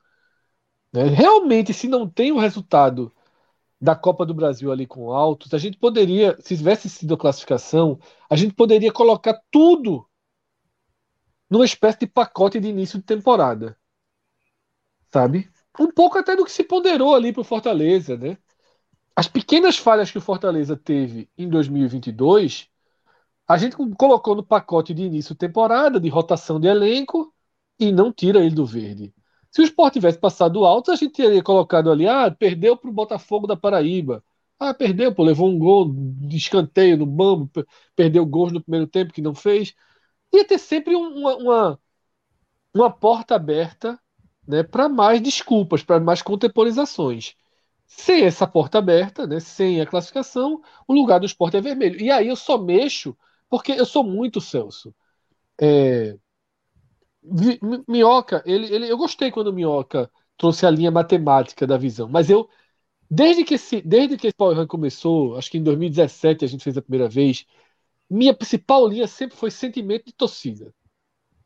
Né? 0.95 1.09
Realmente, 1.09 1.75
se 1.75 1.89
não 1.89 2.09
tem 2.09 2.31
o 2.31 2.39
resultado 2.39 3.13
da 3.81 3.97
Copa 3.97 4.25
do 4.25 4.33
Brasil 4.33 4.71
ali 4.71 4.87
com 4.87 5.13
altos, 5.13 5.53
a 5.53 5.59
gente 5.59 5.77
poderia, 5.77 6.37
se 6.41 6.57
tivesse 6.57 6.89
sido 6.89 7.15
a 7.15 7.19
classificação, 7.19 7.99
a 8.31 8.37
gente 8.37 8.55
poderia 8.55 8.93
colocar 8.93 9.43
tudo 9.51 10.09
numa 11.51 11.65
espécie 11.65 11.99
de 11.99 12.07
pacote 12.07 12.61
de 12.61 12.69
início 12.69 13.01
de 13.01 13.05
temporada. 13.05 13.77
Sabe? 15.13 15.51
Um 15.81 15.91
pouco 15.91 16.17
até 16.17 16.37
do 16.37 16.45
que 16.45 16.53
se 16.53 16.63
ponderou 16.63 17.13
ali 17.13 17.33
para 17.33 17.41
o 17.41 17.45
Fortaleza, 17.45 18.17
né? 18.17 18.39
As 19.17 19.27
pequenas 19.27 19.77
falhas 19.77 20.13
que 20.13 20.19
o 20.19 20.21
Fortaleza 20.21 20.77
teve 20.77 21.29
em 21.37 21.49
2022, 21.49 22.69
a 23.49 23.59
gente 23.59 23.77
colocou 23.97 24.37
no 24.37 24.45
pacote 24.45 24.95
de 24.95 25.03
início 25.03 25.35
de 25.35 25.39
temporada, 25.39 25.99
de 25.99 26.09
rotação 26.09 26.61
de 26.61 26.69
elenco, 26.69 27.35
e 27.79 27.91
não 27.91 28.13
tira 28.13 28.39
ele 28.39 28.55
do 28.55 28.65
verde. 28.65 29.13
Se 29.55 29.61
o 29.61 29.65
Sport 29.65 29.93
tivesse 29.93 30.19
passado 30.19 30.65
alto, 30.65 30.91
a 30.91 30.97
gente 30.97 31.13
teria 31.13 31.43
colocado 31.43 31.89
ali, 31.91 32.09
ah, 32.09 32.29
perdeu 32.29 32.77
para 32.77 32.91
o 32.91 32.93
Botafogo 32.93 33.47
da 33.47 33.57
Paraíba. 33.57 34.25
Ah, 34.59 34.75
perdeu, 34.75 35.15
pô, 35.15 35.23
levou 35.23 35.49
um 35.49 35.57
gol 35.59 35.93
de 35.95 36.37
escanteio 36.37 36.97
no 36.97 37.07
bambo, 37.07 37.49
perdeu 37.95 38.27
gols 38.27 38.53
no 38.53 38.61
primeiro 38.61 38.89
tempo 38.89 39.13
que 39.13 39.23
não 39.23 39.33
fez. 39.35 39.73
Ia 40.33 40.45
ter 40.45 40.59
sempre 40.59 40.97
uma, 40.97 41.37
uma, 41.37 41.81
uma 42.75 42.91
porta 42.91 43.37
aberta 43.37 44.01
né, 44.47 44.65
para 44.65 44.89
mais 44.89 45.21
desculpas, 45.21 45.85
para 45.85 46.01
mais 46.01 46.21
contemporizações. 46.23 47.37
Sem 47.87 48.25
essa 48.25 48.47
porta 48.47 48.79
aberta, 48.79 49.27
né, 49.27 49.39
sem 49.41 49.81
a 49.81 49.87
classificação, 49.87 50.63
o 50.89 50.95
lugar 50.95 51.21
do 51.21 51.27
esporte 51.27 51.57
é 51.57 51.61
vermelho. 51.61 52.01
E 52.01 52.11
aí 52.11 52.29
eu 52.29 52.37
só 52.37 52.59
mexo 52.59 53.17
porque 53.49 53.73
eu 53.73 53.87
sou 53.87 54.03
muito 54.03 54.41
Celso. 54.41 54.93
É, 55.61 56.17
Minhoca, 57.89 58.43
ele, 58.45 58.73
ele, 58.73 58.91
eu 58.91 58.99
gostei 58.99 59.31
quando 59.31 59.49
o 59.49 59.53
Minhoca 59.53 60.11
trouxe 60.37 60.67
a 60.67 60.71
linha 60.71 60.91
matemática 60.91 61.67
da 61.67 61.79
visão, 61.79 62.09
mas 62.09 62.29
eu, 62.29 62.49
desde 63.11 63.45
que 63.45 63.55
esse, 63.55 63.81
desde 63.81 64.17
que 64.17 64.27
esse 64.27 64.37
Power 64.37 64.57
Rank 64.57 64.69
começou, 64.69 65.37
acho 65.37 65.51
que 65.51 65.59
em 65.59 65.63
2017 65.63 66.45
a 66.45 66.49
gente 66.49 66.63
fez 66.63 66.77
a 66.77 66.83
primeira 66.83 67.09
vez, 67.09 67.47
minha 68.11 68.35
principal 68.35 68.87
linha 68.87 69.07
sempre 69.07 69.37
foi 69.37 69.51
sentimento 69.51 70.07
de 70.07 70.13
torcida. 70.13 70.75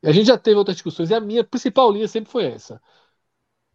A 0.03 0.13
gente 0.13 0.27
já 0.27 0.39
teve 0.39 0.57
outras 0.57 0.77
discussões 0.77 1.11
e 1.11 1.15
a 1.15 1.21
minha 1.21 1.45
principal 1.45 1.91
linha 1.93 2.09
sempre 2.09 2.31
foi 2.31 2.47
essa. 2.47 2.81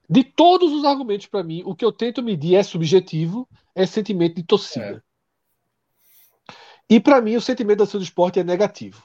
De 0.09 0.23
todos 0.23 0.71
os 0.71 0.83
argumentos 0.83 1.27
para 1.27 1.43
mim, 1.43 1.63
o 1.65 1.75
que 1.75 1.83
eu 1.83 1.91
tento 1.91 2.21
medir 2.21 2.55
é 2.55 2.63
subjetivo, 2.63 3.47
é 3.73 3.85
sentimento 3.85 4.35
de 4.35 4.43
torcida. 4.43 5.03
É. 6.49 6.95
E 6.95 6.99
para 6.99 7.21
mim 7.21 7.35
o 7.35 7.41
sentimento 7.41 7.79
da 7.79 7.85
torcida 7.85 7.99
do 7.99 8.03
esporte 8.03 8.39
é 8.39 8.43
negativo. 8.43 9.03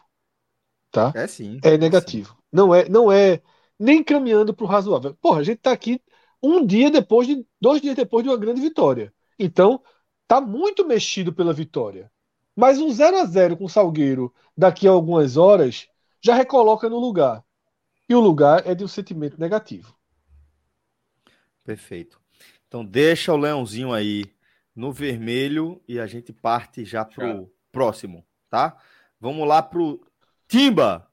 Tá? 0.91 1.13
É 1.15 1.27
sim. 1.27 1.59
É 1.63 1.77
negativo. 1.77 2.38
Não 2.53 2.75
é, 2.75 2.89
não 2.89 3.11
é 3.13 3.43
nem 3.79 4.03
caminhando 4.03 4.55
para 4.55 4.65
o 4.65 4.69
razoável. 4.69 5.15
Porra, 5.21 5.41
a 5.41 5.43
gente 5.45 5.59
está 5.59 5.73
aqui 5.73 6.01
um 6.43 6.65
dia 6.65 6.91
depois 6.91 7.27
de 7.27 7.47
dois 7.61 7.81
dias 7.81 7.97
depois 7.97 8.25
de 8.25 8.31
uma 8.31 8.37
grande 8.37 8.61
vitória. 8.61 9.13
Então, 9.39 9.83
tá 10.27 10.41
muito 10.41 10.87
mexido 10.87 11.33
pela 11.33 11.53
vitória. 11.53 12.11
Mas 12.57 12.81
um 12.81 12.91
0 12.91 13.19
a 13.19 13.25
0 13.25 13.57
com 13.57 13.65
o 13.65 13.69
Salgueiro 13.69 14.35
daqui 14.57 14.89
a 14.89 14.91
algumas 14.91 15.37
horas 15.37 15.89
já 16.21 16.35
recoloca 16.35 16.89
no 16.89 16.99
lugar. 16.99 17.45
E 18.09 18.15
o 18.15 18.21
lugar 18.21 18.67
é 18.67 18.75
de 18.75 18.83
um 18.83 18.89
sentimento 18.89 19.39
negativo. 19.39 19.97
Perfeito. 21.63 22.21
Então 22.67 22.85
deixa 22.85 23.33
o 23.33 23.37
leãozinho 23.37 23.93
aí 23.93 24.25
no 24.75 24.93
vermelho 24.93 25.83
e 25.87 25.99
a 25.99 26.07
gente 26.07 26.33
parte 26.33 26.85
já 26.85 27.05
pro 27.05 27.27
já. 27.27 27.47
próximo, 27.71 28.27
tá? 28.49 28.77
Vamos 29.21 29.47
lá 29.47 29.63
pro 29.63 30.01
Timba. 30.47 31.08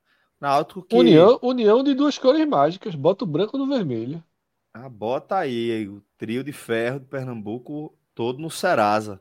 Náutico 0.46 0.84
que... 0.84 0.96
União, 0.96 1.40
união 1.42 1.84
de 1.84 1.96
duas 1.96 2.20
cores 2.20 2.48
mágicas. 2.48 2.94
Bota 2.94 3.24
o 3.24 3.28
branco 3.28 3.58
no 3.58 3.68
vermelho. 3.68 4.24
Ah, 4.72 4.88
bota 4.88 5.38
aí 5.38 5.88
o 5.88 6.04
trio 6.20 6.44
de 6.44 6.52
ferro 6.52 7.00
de 7.00 7.06
Pernambuco 7.08 7.92
todo 8.14 8.38
no 8.38 8.52
Serasa. 8.52 9.20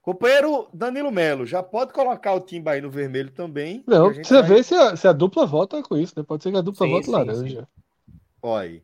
Companheiro 0.00 0.66
Danilo 0.72 1.10
Melo, 1.10 1.44
já 1.44 1.62
pode 1.62 1.92
colocar 1.92 2.32
o 2.32 2.40
Timba 2.40 2.70
aí 2.70 2.80
no 2.80 2.88
vermelho 2.88 3.30
também. 3.32 3.84
Não, 3.86 4.14
precisa 4.14 4.40
vai... 4.40 4.50
ver 4.50 4.64
se 4.64 4.74
a, 4.74 4.96
se 4.96 5.06
a, 5.06 5.12
dupla 5.12 5.44
vota 5.44 5.82
com 5.82 5.94
isso, 5.94 6.14
né? 6.16 6.24
Pode 6.26 6.42
ser 6.42 6.50
que 6.50 6.56
a 6.56 6.62
dupla 6.62 6.86
sim, 6.86 6.92
vote 6.92 7.04
sim, 7.04 7.12
laranja. 7.12 7.60
Sim. 7.60 8.18
Olha 8.40 8.62
aí. 8.62 8.82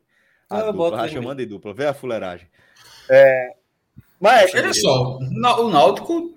A 0.51 0.59
ah, 0.59 0.71
dupla, 0.71 0.91
tá 0.91 1.07
chamando 1.07 1.37
de 1.39 1.47
dupla. 1.47 1.73
Vê 1.73 1.87
a 1.87 1.93
fuleiragem. 1.93 2.47
É... 3.09 3.55
Mas, 4.19 4.53
olha 4.53 4.73
só, 4.75 5.17
o 5.17 5.69
Náutico 5.71 6.35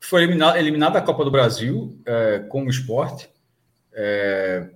foi 0.00 0.24
eliminado, 0.24 0.56
eliminado 0.56 0.94
da 0.94 1.02
Copa 1.02 1.24
do 1.24 1.30
Brasil 1.30 1.96
é, 2.04 2.40
como 2.48 2.68
esporte. 2.68 3.30
É, 4.00 4.70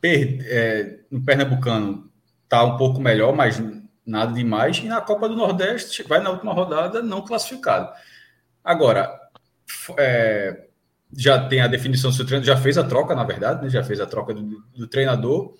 per, 0.00 0.38
é, 0.46 1.00
no 1.10 1.24
Pernambucano 1.24 2.08
está 2.44 2.62
um 2.62 2.76
pouco 2.76 3.00
melhor, 3.00 3.34
mas 3.34 3.60
nada 4.06 4.32
demais. 4.32 4.78
E 4.78 4.86
na 4.86 5.00
Copa 5.00 5.28
do 5.28 5.34
Nordeste 5.34 6.04
vai 6.04 6.20
na 6.20 6.30
última 6.30 6.52
rodada 6.52 7.02
não 7.02 7.22
classificado. 7.22 7.92
Agora, 8.62 9.12
é, 9.98 10.68
já 11.16 11.48
tem 11.48 11.60
a 11.60 11.66
definição 11.66 12.10
do 12.10 12.16
seu 12.16 12.42
já 12.42 12.56
fez 12.56 12.78
a 12.78 12.84
troca, 12.84 13.14
na 13.14 13.24
verdade, 13.24 13.62
né? 13.62 13.68
já 13.68 13.82
fez 13.82 14.00
a 14.00 14.06
troca 14.06 14.32
do, 14.32 14.62
do 14.76 14.86
treinador. 14.86 15.54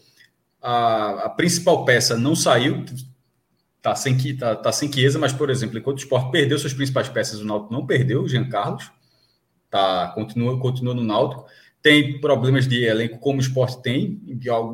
A, 0.62 1.26
a, 1.26 1.30
principal 1.30 1.84
peça 1.84 2.16
não 2.16 2.36
saiu, 2.36 2.84
tá 3.82 3.94
sem 3.94 4.36
tá, 4.36 4.54
tá 4.54 4.70
sem 4.70 4.92
Chiesa, 4.92 5.18
mas 5.18 5.32
por 5.32 5.50
exemplo, 5.50 5.78
enquanto 5.78 5.98
o 5.98 6.00
Sport 6.00 6.30
perdeu 6.30 6.58
suas 6.58 6.74
principais 6.74 7.08
peças, 7.08 7.40
o 7.40 7.44
Náutico 7.44 7.72
não 7.72 7.86
perdeu, 7.86 8.22
o 8.22 8.28
Jean 8.28 8.48
Carlos 8.48 8.90
tá 9.70 10.08
continua 10.14 10.58
continua 10.58 10.94
no 10.94 11.04
Náutico. 11.04 11.46
Tem 11.88 12.20
problemas 12.20 12.68
de 12.68 12.84
elenco 12.84 13.18
como 13.18 13.38
o 13.38 13.40
Sport 13.40 13.80
tem, 13.80 14.20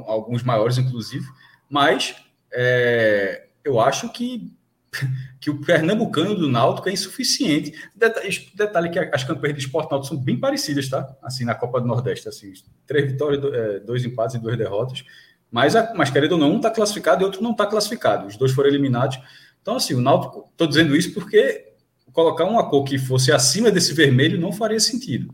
alguns 0.05 0.43
maiores 0.43 0.79
inclusive, 0.79 1.25
mas 1.71 2.17
é, 2.53 3.47
eu 3.63 3.79
acho 3.79 4.09
que 4.09 4.53
que 5.41 5.49
o 5.49 5.61
pernambucano 5.61 6.35
do 6.35 6.49
Náutico 6.49 6.89
é 6.89 6.93
insuficiente. 6.93 7.73
Detalhe, 7.95 8.51
detalhe 8.53 8.91
que 8.91 8.99
as 8.99 9.23
campanhas 9.23 9.57
de 9.57 9.63
esporte 9.63 9.93
náutico 9.93 10.13
são 10.13 10.25
bem 10.25 10.41
parecidas, 10.41 10.89
tá? 10.89 11.17
Assim, 11.23 11.45
na 11.45 11.55
Copa 11.55 11.81
do 11.81 11.87
Nordeste, 11.87 12.29
assim, 12.29 12.53
três 12.85 13.13
vitórias, 13.13 13.45
é, 13.45 13.79
dois 13.79 14.05
empates 14.05 14.35
e 14.35 14.41
duas 14.41 14.59
derrotas. 14.59 15.05
Mas, 15.53 15.75
mas 15.95 16.11
querendo 16.11 16.33
ou 16.33 16.39
não, 16.39 16.51
um 16.51 16.57
está 16.57 16.71
classificado 16.71 17.23
e 17.23 17.25
outro 17.25 17.41
não 17.45 17.53
está 17.53 17.65
classificado. 17.65 18.27
Os 18.27 18.37
dois 18.37 18.51
foram 18.51 18.71
eliminados. 18.71 19.21
Então, 19.63 19.77
assim, 19.77 19.95
o 19.95 20.01
Náutico, 20.01 20.49
estou 20.51 20.67
dizendo 20.67 20.97
isso 20.97 21.15
porque 21.15 21.75
colocar 22.13 22.45
uma 22.45 22.69
cor 22.69 22.83
que 22.83 22.99
fosse 22.99 23.31
acima 23.31 23.71
desse 23.71 23.95
vermelho 23.95 24.41
não 24.41 24.53
faria 24.53 24.81
sentido. 24.81 25.33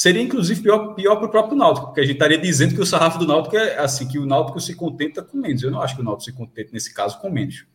Seria, 0.00 0.22
inclusive, 0.22 0.62
pior, 0.62 0.94
pior 0.94 1.16
para 1.16 1.26
o 1.26 1.30
próprio 1.30 1.58
Náutico, 1.58 1.88
porque 1.88 2.00
a 2.00 2.04
gente 2.04 2.14
estaria 2.14 2.38
dizendo 2.38 2.74
que 2.74 2.80
o 2.80 2.86
sarrafo 2.86 3.18
do 3.18 3.26
Náutico 3.26 3.54
é 3.54 3.78
assim, 3.80 4.08
que 4.08 4.18
o 4.18 4.24
Náutico 4.24 4.58
se 4.58 4.74
contenta 4.74 5.22
com 5.22 5.36
menos. 5.36 5.62
Eu 5.62 5.70
não 5.70 5.82
acho 5.82 5.94
que 5.94 6.00
o 6.00 6.04
Náutico 6.04 6.24
se 6.24 6.32
contente, 6.32 6.72
nesse 6.72 6.94
caso, 6.94 7.20
com 7.20 7.28
menos. 7.28 7.66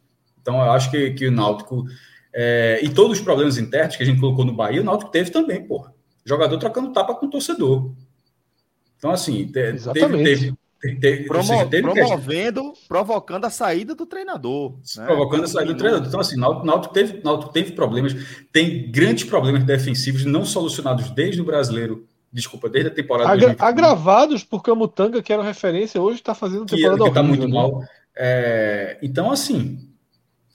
Então, 0.41 0.55
eu 0.55 0.71
acho 0.71 0.89
que, 0.89 1.11
que 1.11 1.27
o 1.27 1.31
Náutico. 1.31 1.85
É, 2.33 2.79
e 2.81 2.89
todos 2.89 3.19
os 3.19 3.23
problemas 3.23 3.59
internos 3.59 3.95
que 3.95 4.01
a 4.01 4.05
gente 4.07 4.19
colocou 4.19 4.43
no 4.43 4.55
Bahia, 4.55 4.81
o 4.81 4.83
Náutico 4.83 5.11
teve 5.11 5.29
também, 5.29 5.67
porra. 5.67 5.93
Jogador 6.25 6.57
trocando 6.57 6.91
tapa 6.91 7.13
com 7.13 7.27
o 7.27 7.29
torcedor. 7.29 7.91
Então, 8.97 9.11
assim, 9.11 9.47
teve, 9.49 9.77
teve, 10.99 11.25
Promo, 11.27 11.69
promovendo, 11.69 12.73
provocando 12.87 13.45
a 13.45 13.51
saída 13.51 13.93
do 13.93 14.07
treinador. 14.07 14.79
Né? 14.97 15.05
Provocando 15.05 15.43
a 15.43 15.47
saída 15.47 15.73
do 15.73 15.77
treinador. 15.77 16.07
Então, 16.07 16.19
assim, 16.19 16.37
Náutico, 16.37 16.65
Náutico, 16.65 16.91
teve, 16.91 17.21
Náutico 17.23 17.53
teve 17.53 17.71
problemas, 17.73 18.15
tem 18.51 18.89
grandes 18.89 19.25
problemas 19.25 19.63
defensivos 19.63 20.25
não 20.25 20.43
solucionados 20.43 21.11
desde 21.11 21.39
o 21.39 21.45
brasileiro. 21.45 22.07
Desculpa, 22.35 22.67
desde 22.67 22.89
a 22.89 22.93
temporada. 22.93 23.31
Agra 23.31 23.55
agravados 23.59 24.43
por 24.43 24.61
Camutanga, 24.61 25.23
que 25.23 25.31
era 25.31 25.41
referência, 25.41 26.01
hoje 26.01 26.17
está 26.17 26.35
fazendo 26.35 26.65
temporada 26.65 27.01
que, 27.01 27.07
está 27.07 27.23
muito 27.23 27.47
né? 27.47 27.53
mal. 27.53 27.81
É, 28.13 28.97
então, 29.01 29.31
assim, 29.31 29.79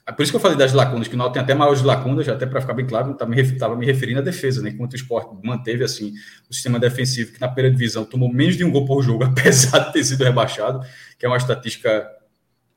é 0.05 0.11
por 0.11 0.21
isso 0.21 0.31
que 0.31 0.35
eu 0.35 0.39
falei 0.39 0.55
das 0.55 0.73
lacunas, 0.73 1.07
que 1.07 1.15
o 1.15 1.17
Náutico 1.17 1.33
tem 1.33 1.41
até 1.41 1.55
maiores 1.55 1.81
lacunas, 1.81 2.29
até 2.29 2.45
para 2.45 2.61
ficar 2.61 2.75
bem 2.75 2.85
claro, 2.85 3.13
estava 3.13 3.75
me, 3.75 3.83
referindo 3.83 4.19
à 4.19 4.21
defesa, 4.21 4.61
né? 4.61 4.69
Enquanto 4.69 4.93
o 4.93 4.95
esporte 4.95 5.35
manteve 5.43 5.83
assim 5.83 6.13
o 6.47 6.53
sistema 6.53 6.79
defensivo, 6.79 7.33
que 7.33 7.41
na 7.41 7.47
primeira 7.47 7.75
divisão 7.75 8.05
tomou 8.05 8.31
menos 8.31 8.55
de 8.55 8.63
um 8.63 8.71
gol 8.71 8.85
por 8.85 9.01
jogo, 9.01 9.23
apesar 9.25 9.79
de 9.79 9.93
ter 9.93 10.03
sido 10.03 10.23
rebaixado, 10.23 10.85
que 11.17 11.25
é 11.25 11.29
uma 11.29 11.37
estatística 11.37 12.07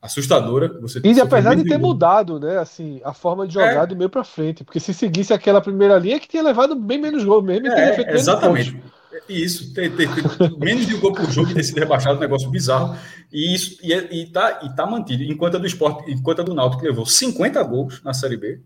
assustadora. 0.01 0.69
Você 0.81 1.01
e 1.05 1.21
apesar 1.21 1.55
de 1.55 1.65
ter 1.65 1.79
mudado, 1.79 2.41
né, 2.41 2.57
assim, 2.57 3.03
a 3.05 3.13
forma 3.13 3.47
de 3.47 3.53
jogar 3.53 3.85
é. 3.85 3.87
do 3.87 3.97
meio 3.97 4.09
para 4.09 4.25
frente, 4.25 4.65
porque 4.65 4.81
se 4.81 4.93
seguisse 4.95 5.35
aquela 5.35 5.61
primeira 5.61 5.99
linha, 5.99 6.19
que 6.19 6.29
tinha 6.29 6.43
levado 6.43 6.75
bem 6.75 6.99
menos 6.99 7.23
gol 7.23 7.43
mesmo, 7.43 7.69
é, 7.69 8.15
exatamente. 8.15 8.81
Isso, 9.29 9.73
ter, 9.73 9.95
ter 9.97 10.09
menos 10.59 10.87
de 10.87 10.95
um 10.95 11.01
gol 11.01 11.13
por 11.13 11.31
jogo 11.31 11.51
e 11.51 11.55
ter 11.55 11.63
sido 11.63 11.79
rebaixado, 11.79 12.17
um 12.17 12.21
negócio 12.21 12.51
bizarro. 12.51 12.97
E 13.33 13.55
isso 13.55 13.79
e, 13.83 13.93
é, 13.93 14.15
e, 14.15 14.27
tá, 14.27 14.61
e 14.63 14.75
tá 14.75 14.87
mantido. 14.87 15.23
Enquanto 15.23 15.57
a 15.57 15.59
do 15.59 15.67
esporte, 15.67 16.11
enquanto 16.11 16.41
a 16.41 16.45
do 16.45 16.55
Náutico 16.55 16.85
levou 16.85 17.07
50 17.07 17.63
gols 17.63 18.03
na 18.03 18.13
Série 18.15 18.37
B, 18.37 18.61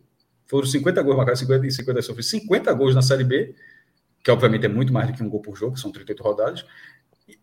foram 0.46 0.66
50 0.66 1.02
gols 1.02 1.16
marcados, 1.16 1.40
50 1.40 1.66
e 1.66 1.70
50 1.70 2.02
sofreu 2.02 2.22
50 2.22 2.72
gols 2.72 2.94
na 2.94 3.02
Série 3.02 3.24
B, 3.24 3.54
que 4.22 4.30
obviamente 4.30 4.66
é 4.66 4.68
muito 4.68 4.92
mais 4.92 5.08
do 5.08 5.12
que 5.12 5.22
um 5.22 5.28
gol 5.28 5.40
por 5.40 5.56
jogo, 5.56 5.78
são 5.78 5.92
38 5.92 6.22
rodadas. 6.22 6.64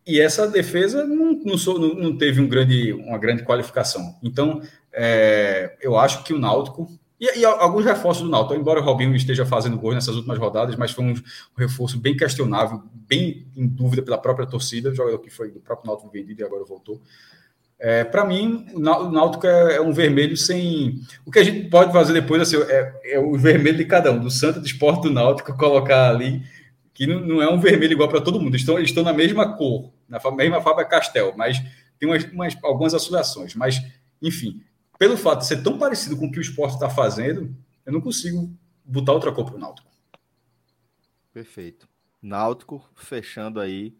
E 0.06 0.20
essa 0.20 0.48
defesa 0.48 1.04
não, 1.04 1.32
não, 1.32 1.56
não, 1.78 1.94
não 1.94 2.18
teve 2.18 2.40
um 2.40 2.48
grande, 2.48 2.92
uma 2.92 3.18
grande 3.18 3.44
qualificação. 3.44 4.16
Então, 4.22 4.60
é, 4.92 5.76
eu 5.80 5.96
acho 5.96 6.24
que 6.24 6.32
o 6.32 6.38
Náutico 6.38 6.88
e, 7.18 7.40
e, 7.40 7.44
alguns 7.44 7.84
reforços 7.84 8.22
do 8.22 8.28
Náutico, 8.28 8.54
embora 8.54 8.80
o 8.80 8.84
Robinho 8.84 9.14
esteja 9.16 9.46
fazendo 9.46 9.78
gols 9.78 9.94
nessas 9.94 10.14
últimas 10.16 10.38
rodadas, 10.38 10.76
mas 10.76 10.90
foi 10.90 11.04
um, 11.04 11.14
reforço 11.56 11.98
bem 11.98 12.16
questionável, 12.16 12.82
bem 12.92 13.46
em 13.56 13.66
dúvida 13.66 14.02
pela 14.02 14.18
própria 14.18 14.46
torcida, 14.46 14.90
o 14.90 14.94
jogador 14.94 15.18
que 15.18 15.30
foi 15.30 15.50
do 15.50 15.60
próprio 15.60 15.88
Náutico 15.88 16.10
vendido 16.10 16.42
e 16.42 16.44
agora 16.44 16.64
voltou. 16.64 17.00
É, 17.78 18.04
Para 18.04 18.24
mim, 18.24 18.66
o 18.74 18.80
Náutico 18.80 19.46
é, 19.46 19.76
é, 19.76 19.80
um 19.80 19.92
vermelho 19.92 20.36
sem. 20.36 21.00
O 21.24 21.30
que 21.30 21.38
a 21.38 21.44
gente 21.44 21.68
pode 21.68 21.92
fazer 21.92 22.12
depois 22.12 22.40
assim, 22.40 22.56
é, 22.56 23.00
é 23.04 23.18
o 23.18 23.36
vermelho 23.36 23.76
de 23.76 23.84
cada 23.84 24.12
um, 24.12 24.18
do 24.18 24.30
Santa, 24.30 24.60
do 24.60 24.66
Esporte 24.66 25.02
do 25.02 25.10
Náutico, 25.10 25.56
colocar 25.56 26.10
ali, 26.10 26.42
que 26.92 27.06
não, 27.06 27.20
não 27.20 27.42
é 27.42 27.50
um 27.50 27.60
vermelho 27.60 27.92
igual 27.92 28.08
para 28.08 28.20
todo 28.20 28.38
mundo. 28.38 28.50
Eles 28.50 28.62
estão, 28.62 28.76
eles 28.76 28.90
estão 28.90 29.04
na 29.04 29.12
mesma 29.12 29.56
cor, 29.56 29.90
na 30.08 30.18
mesma 30.32 30.60
Fábio 30.60 30.86
Castel, 30.88 31.34
mas 31.36 31.62
tem 31.98 32.08
umas, 32.08 32.24
umas, 32.24 32.56
algumas 32.62 32.94
oscilações. 32.94 33.54
Mas, 33.54 33.82
enfim, 34.22 34.62
pelo 34.98 35.16
fato 35.16 35.40
de 35.40 35.46
ser 35.46 35.62
tão 35.62 35.78
parecido 35.78 36.16
com 36.16 36.26
o 36.26 36.32
que 36.32 36.38
o 36.38 36.42
esporte 36.42 36.74
está 36.74 36.88
fazendo, 36.88 37.54
eu 37.84 37.92
não 37.92 38.00
consigo 38.00 38.50
botar 38.84 39.12
outra 39.12 39.32
cor 39.32 39.44
para 39.44 39.56
o 39.56 39.58
Náutico. 39.58 39.90
Perfeito. 41.32 41.88
Náutico 42.22 42.88
fechando 42.94 43.60
aí 43.60 43.96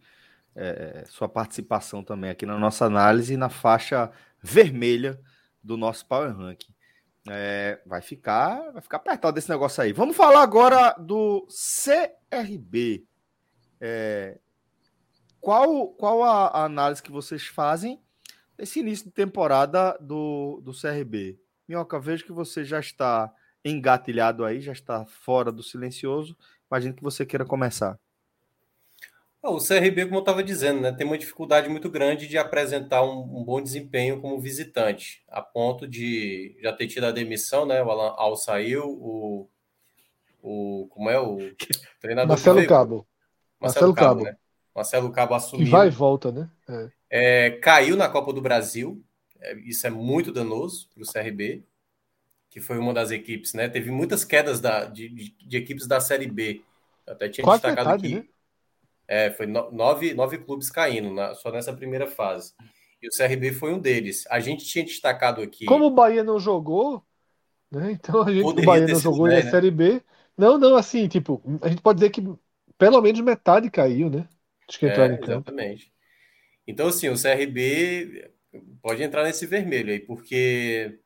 é, 0.55 1.05
sua 1.09 1.29
participação 1.29 2.03
também 2.03 2.31
aqui 2.31 2.47
na 2.47 2.59
nossa 2.59 2.87
análise 2.87 3.37
na 3.37 3.51
faixa 3.51 4.11
vermelha 4.43 5.21
do 5.63 5.77
nosso 5.77 6.07
Power 6.07 6.35
Ranking. 6.35 6.75
É, 7.29 7.81
vai 7.85 8.01
ficar 8.01 8.71
vai 8.73 8.81
ficar 8.81 8.97
apertado 8.99 9.39
esse 9.39 9.51
negócio 9.51 9.83
aí. 9.83 9.93
Vamos 9.93 10.17
falar 10.17 10.43
agora 10.43 10.93
do 10.99 11.47
CRB. 11.49 13.05
É, 13.81 14.39
qual, 15.41 15.89
qual 15.89 16.23
a, 16.23 16.47
a 16.47 16.65
análise 16.65 17.03
que 17.03 17.13
vocês 17.13 17.47
fazem 17.47 18.01
esse 18.59 18.81
início 18.81 19.07
de 19.07 19.13
temporada 19.13 19.97
do, 20.01 20.61
do 20.63 20.73
CRB. 20.73 21.39
Minhoca, 21.69 21.99
vejo 21.99 22.25
que 22.25 22.33
você 22.33 22.65
já 22.65 22.81
está 22.81 23.33
engatilhado 23.65 24.45
aí, 24.45 24.61
já 24.61 24.73
está 24.73 25.05
fora 25.05 25.51
do 25.51 25.63
silencioso. 25.63 26.37
Imagino 26.71 26.95
que 26.95 27.03
você 27.03 27.27
queira 27.27 27.45
começar. 27.45 27.99
O 29.43 29.59
CRB, 29.59 30.07
como 30.07 30.17
eu 30.17 30.21
estava 30.21 30.43
dizendo, 30.43 30.81
né, 30.81 30.93
tem 30.93 31.07
uma 31.07 31.19
dificuldade 31.19 31.69
muito 31.69 31.89
grande 31.89 32.27
de 32.27 32.37
apresentar 32.37 33.03
um, 33.05 33.21
um, 33.21 33.45
bom 33.45 33.63
desempenho 33.63 34.21
como 34.21 34.41
visitante, 34.41 35.23
a 35.29 35.41
ponto 35.41 35.87
de 35.87 36.57
já 36.61 36.73
ter 36.73 36.89
tido 36.89 37.05
a 37.05 37.13
demissão, 37.13 37.65
né? 37.65 37.81
O 37.81 37.91
Alan 37.91 38.15
Al 38.17 38.37
saiu, 38.37 38.85
o, 38.85 39.49
o 40.43 40.89
como 40.91 41.09
é 41.09 41.21
o 41.21 41.39
treinador 42.01 42.31
Marcelo 42.31 42.67
Cabo. 42.67 43.07
Marcelo, 43.61 43.93
Marcelo 43.93 43.95
Cabo, 43.95 44.25
Cabo, 44.25 44.25
né? 44.25 44.37
Marcelo 44.75 45.13
Cabo 45.13 45.35
assumiu. 45.35 45.67
Que 45.67 45.71
vai 45.71 45.87
e 45.87 45.91
volta, 45.91 46.33
né? 46.33 46.51
É. 46.69 46.91
É, 47.11 47.51
caiu 47.63 47.97
na 47.97 48.09
Copa 48.09 48.33
do 48.33 48.41
Brasil, 48.41 49.03
é, 49.41 49.55
isso 49.61 49.87
é 49.87 49.91
muito 49.91 50.33
danoso 50.33 50.89
para 50.93 51.03
o 51.03 51.07
CRB, 51.07 51.65
que 52.51 52.61
foi 52.61 52.79
uma 52.79 52.95
das 52.95 53.11
equipes, 53.11 53.53
né? 53.53 53.69
Teve 53.69 53.91
muitas 53.91 54.25
quedas 54.25 54.61
da, 54.61 54.85
de, 54.85 55.09
de, 55.09 55.31
de 55.31 55.57
equipes 55.57 55.87
da 55.87 56.01
Série 56.01 56.27
B. 56.27 56.63
Eu 57.07 57.13
até 57.13 57.29
tinha 57.29 57.45
Quase 57.45 57.63
destacado 57.63 57.87
metade, 57.87 58.07
aqui. 58.07 58.15
Né? 58.17 58.29
É, 59.09 59.31
foi 59.31 59.47
no, 59.47 59.71
nove, 59.71 60.15
nove 60.15 60.39
clubes 60.39 60.71
caindo 60.71 61.13
na, 61.13 61.35
só 61.35 61.51
nessa 61.53 61.73
primeira 61.73 62.07
fase. 62.07 62.55
E 63.01 63.09
o 63.09 63.11
CRB 63.11 63.53
foi 63.53 63.73
um 63.73 63.79
deles. 63.79 64.25
A 64.31 64.41
gente 64.41 64.65
tinha 64.65 64.85
destacado 64.85 65.43
aqui. 65.43 65.67
Como 65.67 65.85
o 65.85 65.91
Bahia 65.91 66.25
não 66.25 66.41
jogou, 66.41 67.05
né? 67.71 67.93
Então 67.93 68.23
a 68.23 68.33
gente 68.33 68.45
o 68.45 68.65
Bahia 68.65 68.87
não 68.87 68.99
jogou 68.99 69.29
na 69.29 69.43
Série 69.43 69.71
B. 69.71 70.03
Não, 70.37 70.59
não, 70.59 70.77
assim, 70.77 71.09
tipo, 71.09 71.43
a 71.63 71.69
gente 71.69 71.81
pode 71.81 71.99
dizer 71.99 72.11
que 72.11 72.23
pelo 72.77 73.01
menos 73.01 73.21
metade 73.21 73.71
caiu, 73.71 74.11
né? 74.11 74.29
Acho 74.69 74.79
que 74.79 74.87
é, 74.87 75.19
Exatamente. 75.23 75.93
Então, 76.67 76.89
assim, 76.89 77.09
o 77.09 77.21
CRB 77.21 78.31
pode 78.83 79.03
entrar 79.03 79.25
nesse 79.25 79.47
vermelho 79.47 79.93
aí, 79.93 80.01
porque 80.01 80.99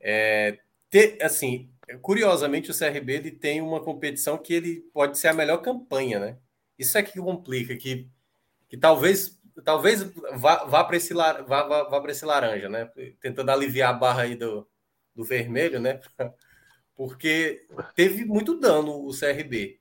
é, 0.00 0.58
ter, 0.90 1.22
assim, 1.22 1.70
curiosamente, 2.02 2.70
o 2.70 2.78
CRB 2.78 3.14
ele 3.14 3.30
tem 3.30 3.60
uma 3.60 3.82
competição 3.82 4.38
que 4.38 4.54
ele 4.54 4.80
pode 4.92 5.18
ser 5.18 5.28
a 5.28 5.34
melhor 5.34 5.58
campanha, 5.58 6.18
né? 6.18 6.38
Isso 6.78 6.98
é 6.98 7.02
que 7.02 7.18
complica, 7.18 7.76
que, 7.76 8.08
que 8.68 8.76
talvez 8.76 9.40
talvez 9.62 10.02
vá, 10.36 10.64
vá 10.64 10.84
para 10.84 10.96
esse, 10.96 11.14
vá, 11.14 11.42
vá, 11.42 11.82
vá 11.84 12.10
esse 12.10 12.24
laranja, 12.24 12.68
né? 12.68 12.90
Tentando 13.20 13.50
aliviar 13.50 13.90
a 13.90 13.92
barra 13.98 14.22
aí 14.22 14.34
do, 14.34 14.66
do 15.14 15.24
vermelho, 15.24 15.80
né? 15.80 16.00
Porque 16.96 17.66
teve 17.94 18.24
muito 18.24 18.58
dano 18.58 19.06
o 19.06 19.10
CRB. 19.10 19.80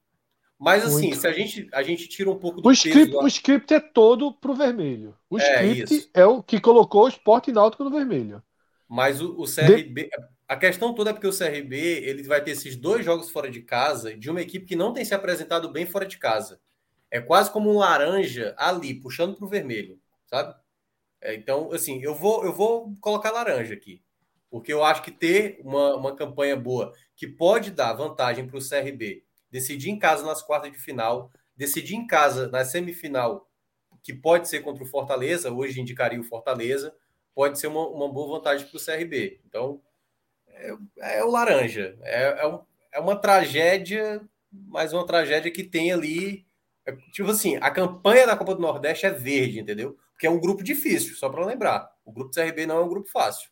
Mas 0.60 0.86
assim, 0.86 1.08
muito. 1.08 1.18
se 1.18 1.28
a 1.28 1.32
gente, 1.32 1.70
a 1.74 1.84
gente 1.84 2.08
tira 2.08 2.30
um 2.30 2.38
pouco 2.38 2.62
do 2.62 2.70
o 2.70 2.72
script, 2.72 3.08
peso... 3.08 3.20
O 3.20 3.28
script 3.28 3.74
é 3.74 3.80
todo 3.80 4.34
pro 4.34 4.54
vermelho. 4.54 5.16
O 5.30 5.40
é, 5.40 5.42
script 5.42 5.94
isso. 5.94 6.10
é 6.14 6.26
o 6.26 6.42
que 6.42 6.60
colocou 6.60 7.04
o 7.04 7.08
esporte 7.08 7.52
náutico 7.52 7.84
no 7.84 7.90
vermelho. 7.90 8.42
Mas 8.88 9.22
o, 9.22 9.42
o 9.42 9.46
CRB... 9.46 10.04
De... 10.04 10.10
A 10.48 10.56
questão 10.56 10.94
toda 10.94 11.10
é 11.10 11.14
porque 11.14 11.28
o 11.28 11.36
CRB 11.36 11.76
ele 11.76 12.24
vai 12.24 12.44
ter 12.44 12.52
esses 12.52 12.76
dois 12.76 13.04
jogos 13.04 13.32
fora 13.32 13.50
de 13.50 13.62
casa 13.62 14.16
de 14.16 14.30
uma 14.30 14.42
equipe 14.42 14.66
que 14.66 14.76
não 14.76 14.94
tem 14.94 15.04
se 15.04 15.14
apresentado 15.14 15.72
bem 15.72 15.86
fora 15.86 16.06
de 16.06 16.18
casa. 16.18 16.60
É 17.10 17.20
quase 17.20 17.50
como 17.50 17.72
um 17.72 17.80
laranja 17.80 18.54
ali, 18.58 18.94
puxando 18.94 19.36
para 19.36 19.46
o 19.46 19.50
vermelho, 19.50 20.00
sabe? 20.28 20.54
É, 21.22 21.34
então, 21.34 21.72
assim, 21.72 22.02
eu 22.02 22.14
vou, 22.14 22.44
eu 22.46 22.54
vou 22.54 22.94
colocar 23.00 23.32
laranja 23.32 23.74
aqui. 23.74 24.04
Porque 24.50 24.72
eu 24.72 24.84
acho 24.84 25.02
que 25.02 25.10
ter 25.10 25.60
uma, 25.64 25.96
uma 25.96 26.16
campanha 26.16 26.56
boa 26.56 26.94
que 27.16 27.28
pode 27.28 27.72
dar 27.72 27.94
vantagem 27.94 28.46
para 28.46 28.58
o 28.58 28.62
CRB, 28.62 29.23
decidir 29.54 29.92
em 29.92 30.00
casa 30.00 30.26
nas 30.26 30.42
quartas 30.42 30.72
de 30.72 30.80
final, 30.80 31.32
decidir 31.56 31.94
em 31.94 32.08
casa 32.08 32.48
na 32.48 32.66
semifinal, 32.66 33.48
que 34.02 34.12
pode 34.12 34.50
ser 34.50 34.62
contra 34.62 34.84
o 34.84 34.88
Fortaleza, 34.88 35.52
hoje 35.52 35.80
indicaria 35.80 36.20
o 36.20 36.24
Fortaleza, 36.24 36.92
pode 37.36 37.60
ser 37.60 37.68
uma, 37.68 37.88
uma 37.88 38.12
boa 38.12 38.40
vantagem 38.40 38.68
para 38.68 38.78
o 38.78 38.84
CRB. 38.84 39.40
Então, 39.46 39.80
é, 40.48 40.76
é 41.20 41.24
o 41.24 41.30
laranja. 41.30 41.96
É, 42.02 42.42
é, 42.42 42.48
um, 42.48 42.60
é 42.92 43.00
uma 43.00 43.16
tragédia, 43.16 44.28
mas 44.52 44.92
uma 44.92 45.06
tragédia 45.06 45.52
que 45.52 45.64
tem 45.64 45.92
ali 45.92 46.48
é, 46.84 46.96
tipo 47.12 47.30
assim, 47.30 47.58
a 47.58 47.70
campanha 47.70 48.26
da 48.26 48.36
Copa 48.36 48.56
do 48.56 48.62
Nordeste 48.62 49.06
é 49.06 49.12
verde, 49.12 49.60
entendeu? 49.60 49.96
Porque 50.14 50.26
é 50.26 50.32
um 50.32 50.40
grupo 50.40 50.64
difícil, 50.64 51.16
só 51.16 51.30
para 51.30 51.46
lembrar. 51.46 51.92
O 52.04 52.12
grupo 52.12 52.32
do 52.32 52.36
CRB 52.36 52.66
não 52.66 52.78
é 52.78 52.82
um 52.84 52.90
grupo 52.90 53.08
fácil. 53.08 53.52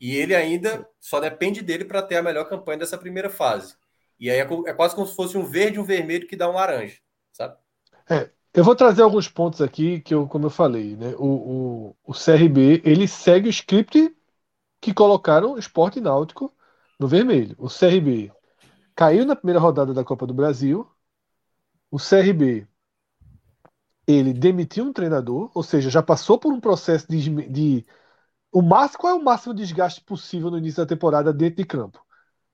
E 0.00 0.16
ele 0.16 0.34
ainda 0.34 0.88
só 0.98 1.20
depende 1.20 1.60
dele 1.60 1.84
para 1.84 2.02
ter 2.02 2.16
a 2.16 2.22
melhor 2.22 2.48
campanha 2.48 2.78
dessa 2.78 2.96
primeira 2.96 3.28
fase. 3.28 3.76
E 4.18 4.30
aí 4.30 4.38
é, 4.38 4.42
é, 4.42 4.74
quase 4.74 4.94
como 4.94 5.06
se 5.06 5.14
fosse 5.14 5.36
um 5.36 5.44
verde 5.44 5.76
e 5.76 5.80
um 5.80 5.84
vermelho 5.84 6.26
que 6.26 6.36
dá 6.36 6.48
um 6.48 6.54
laranja, 6.54 6.98
sabe? 7.32 7.56
É, 8.08 8.30
eu 8.52 8.64
vou 8.64 8.76
trazer 8.76 9.02
alguns 9.02 9.28
pontos 9.28 9.60
aqui 9.60 10.00
que 10.00 10.14
eu, 10.14 10.26
como 10.28 10.46
eu 10.46 10.50
falei, 10.50 10.96
né? 10.96 11.14
O, 11.18 11.90
o, 11.90 11.96
o 12.04 12.12
CRB 12.14 12.82
ele 12.84 13.08
segue 13.08 13.48
o 13.48 13.50
script 13.50 14.14
que 14.80 14.94
colocaram 14.94 15.54
o 15.54 15.58
esporte 15.58 16.00
náutico 16.00 16.54
no 17.00 17.08
vermelho. 17.08 17.56
O 17.58 17.68
CRB 17.68 18.32
caiu 18.94 19.24
na 19.26 19.36
primeira 19.36 19.60
rodada 19.60 19.94
da 19.94 20.04
Copa 20.04 20.26
do 20.26 20.34
Brasil, 20.34 20.88
o 21.90 21.98
CRB 21.98 22.66
ele 24.06 24.32
demitiu 24.34 24.84
um 24.84 24.92
treinador, 24.92 25.50
ou 25.54 25.62
seja, 25.62 25.88
já 25.90 26.02
passou 26.02 26.38
por 26.38 26.52
um 26.52 26.60
processo 26.60 27.06
de, 27.08 27.30
de 27.48 27.86
o 28.52 28.62
máximo 28.62 29.00
qual 29.00 29.14
é 29.14 29.16
o 29.16 29.24
máximo 29.24 29.54
desgaste 29.54 30.02
possível 30.02 30.50
no 30.50 30.58
início 30.58 30.82
da 30.82 30.88
temporada 30.88 31.32
dentro 31.32 31.56
de 31.56 31.64
campo. 31.64 32.03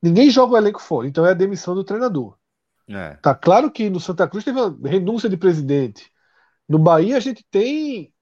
Ninguém 0.03 0.31
joga 0.31 0.55
o 0.55 0.57
elenco 0.57 0.81
fora, 0.81 1.07
então 1.07 1.27
é 1.27 1.31
a 1.31 1.35
demissão 1.35 1.75
do 1.75 1.85
treinador. 1.85 2.37
É. 2.89 3.17
Tá 3.17 3.35
claro 3.35 3.71
que 3.71 3.89
no 3.91 4.01
Santa 4.01 4.27
Cruz 4.29 4.45
teve 4.45 4.61
uma 4.61 4.89
renúncia 4.89 5.29
de 5.29 5.37
presidente. 5.37 6.11
No 6.69 6.79
Bahia 6.79 7.17
a 7.17 7.21
gente 7.21 7.45
tem 7.51 8.13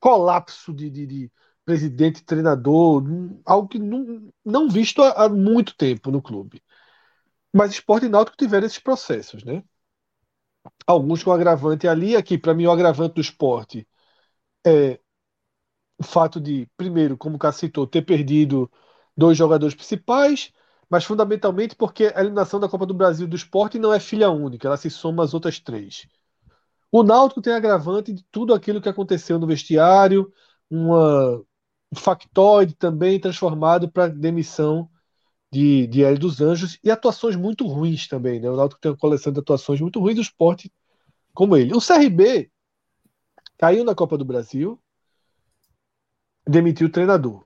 colapso 0.00 0.72
de, 0.72 0.90
de, 0.90 1.06
de 1.06 1.32
presidente, 1.64 2.24
treinador, 2.24 3.04
algo 3.44 3.68
que 3.68 3.78
não, 3.78 4.32
não 4.44 4.68
visto 4.68 5.02
há, 5.02 5.24
há 5.24 5.28
muito 5.28 5.76
tempo 5.76 6.10
no 6.10 6.22
clube. 6.22 6.62
Mas 7.52 7.72
esporte 7.72 8.06
e 8.06 8.08
náutico 8.08 8.36
tiveram 8.36 8.66
esses 8.66 8.78
processos, 8.78 9.44
né? 9.44 9.62
Alguns 10.86 11.22
com 11.22 11.32
agravante 11.32 11.88
ali, 11.88 12.16
aqui, 12.16 12.38
para 12.38 12.54
mim, 12.54 12.66
o 12.66 12.70
agravante 12.70 13.14
do 13.14 13.20
esporte 13.20 13.86
é 14.66 15.00
o 15.98 16.04
fato 16.04 16.40
de, 16.40 16.68
primeiro, 16.76 17.16
como 17.16 17.36
o 17.36 17.38
Cássio 17.38 17.66
citou, 17.66 17.86
ter 17.86 18.02
perdido 18.02 18.70
dois 19.18 19.36
jogadores 19.36 19.74
principais, 19.74 20.52
mas 20.88 21.04
fundamentalmente 21.04 21.74
porque 21.74 22.12
a 22.14 22.20
eliminação 22.20 22.60
da 22.60 22.68
Copa 22.68 22.86
do 22.86 22.94
Brasil 22.94 23.26
do 23.26 23.34
esporte 23.34 23.76
não 23.76 23.92
é 23.92 23.98
filha 23.98 24.30
única, 24.30 24.68
ela 24.68 24.76
se 24.76 24.88
soma 24.88 25.24
às 25.24 25.34
outras 25.34 25.58
três. 25.58 26.06
O 26.90 27.02
Náutico 27.02 27.42
tem 27.42 27.52
agravante 27.52 28.12
de 28.12 28.24
tudo 28.30 28.54
aquilo 28.54 28.80
que 28.80 28.88
aconteceu 28.88 29.36
no 29.38 29.46
vestiário, 29.46 30.32
uma, 30.70 31.36
um 31.92 31.96
factoide 31.96 32.74
também 32.76 33.18
transformado 33.18 33.90
para 33.90 34.06
demissão 34.06 34.88
de, 35.52 35.88
de 35.88 36.04
Hélio 36.04 36.20
dos 36.20 36.40
Anjos 36.40 36.78
e 36.82 36.88
atuações 36.88 37.34
muito 37.34 37.66
ruins 37.66 38.06
também. 38.06 38.38
Né? 38.38 38.48
O 38.48 38.56
Náutico 38.56 38.80
tem 38.80 38.92
uma 38.92 38.96
coleção 38.96 39.32
de 39.32 39.40
atuações 39.40 39.80
muito 39.80 39.98
ruins 39.98 40.14
do 40.14 40.22
esporte 40.22 40.72
como 41.34 41.56
ele. 41.56 41.74
O 41.74 41.80
CRB 41.80 42.50
caiu 43.58 43.84
na 43.84 43.96
Copa 43.96 44.16
do 44.16 44.24
Brasil, 44.24 44.80
demitiu 46.46 46.86
o 46.86 46.90
treinador 46.90 47.44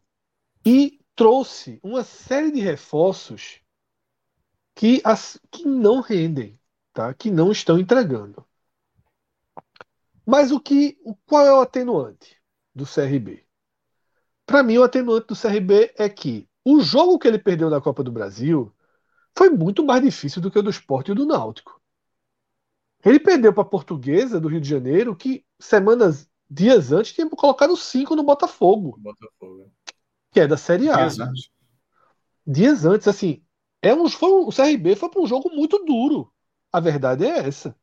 e 0.65 1.02
trouxe 1.15 1.79
uma 1.83 2.05
série 2.05 2.51
de 2.51 2.61
reforços 2.61 3.61
que, 4.75 5.01
as, 5.05 5.39
que 5.51 5.65
não 5.67 6.01
rendem, 6.01 6.59
tá? 6.93 7.13
que 7.15 7.31
não 7.31 7.53
estão 7.53 7.79
entregando. 7.79 8.45
Mas 10.25 10.51
o 10.51 10.61
que, 10.61 10.99
qual 11.27 11.45
é 11.45 11.53
o 11.53 11.61
atenuante 11.61 12.41
do 12.75 12.87
CRB? 12.87 13.45
Para 14.47 14.63
mim, 14.63 14.79
o 14.79 14.83
atenuante 14.83 15.27
do 15.27 15.37
CRB 15.37 15.93
é 15.97 16.09
que 16.09 16.49
o 16.65 16.81
jogo 16.81 17.19
que 17.19 17.27
ele 17.27 17.39
perdeu 17.39 17.69
na 17.69 17.81
Copa 17.81 18.03
do 18.03 18.13
Brasil 18.13 18.73
foi 19.37 19.51
muito 19.51 19.85
mais 19.85 20.03
difícil 20.03 20.41
do 20.41 20.51
que 20.51 20.59
o 20.59 20.63
do 20.63 20.71
Esporte 20.71 21.11
e 21.11 21.15
do 21.15 21.27
Náutico. 21.27 21.81
Ele 23.05 23.19
perdeu 23.19 23.53
para 23.53 23.63
a 23.63 23.67
Portuguesa 23.67 24.41
do 24.41 24.49
Rio 24.49 24.61
de 24.61 24.69
Janeiro, 24.69 25.17
que 25.17 25.45
semanas, 25.59 26.29
dias 26.49 26.93
antes, 26.93 27.13
tinha 27.13 27.29
colocado 27.29 27.77
cinco 27.77 28.15
no 28.15 28.23
Botafogo. 28.23 28.97
Botafogo. 28.99 29.42
Que 30.33 30.41
é 30.41 30.47
da 30.47 30.57
Série 30.57 30.89
A. 30.89 30.97
Dias 30.97 31.20
antes. 31.20 31.51
Dias 32.47 32.85
antes, 32.85 33.07
assim. 33.07 33.44
É 33.83 33.94
um, 33.94 34.09
foi, 34.09 34.31
o 34.31 34.51
CRB 34.51 34.97
foi 34.97 35.11
para 35.11 35.20
um 35.20 35.27
jogo 35.27 35.51
muito 35.51 35.85
duro. 35.85 36.33
A 36.73 36.81
verdade 36.81 37.27
é 37.27 37.47
essa. 37.47 37.77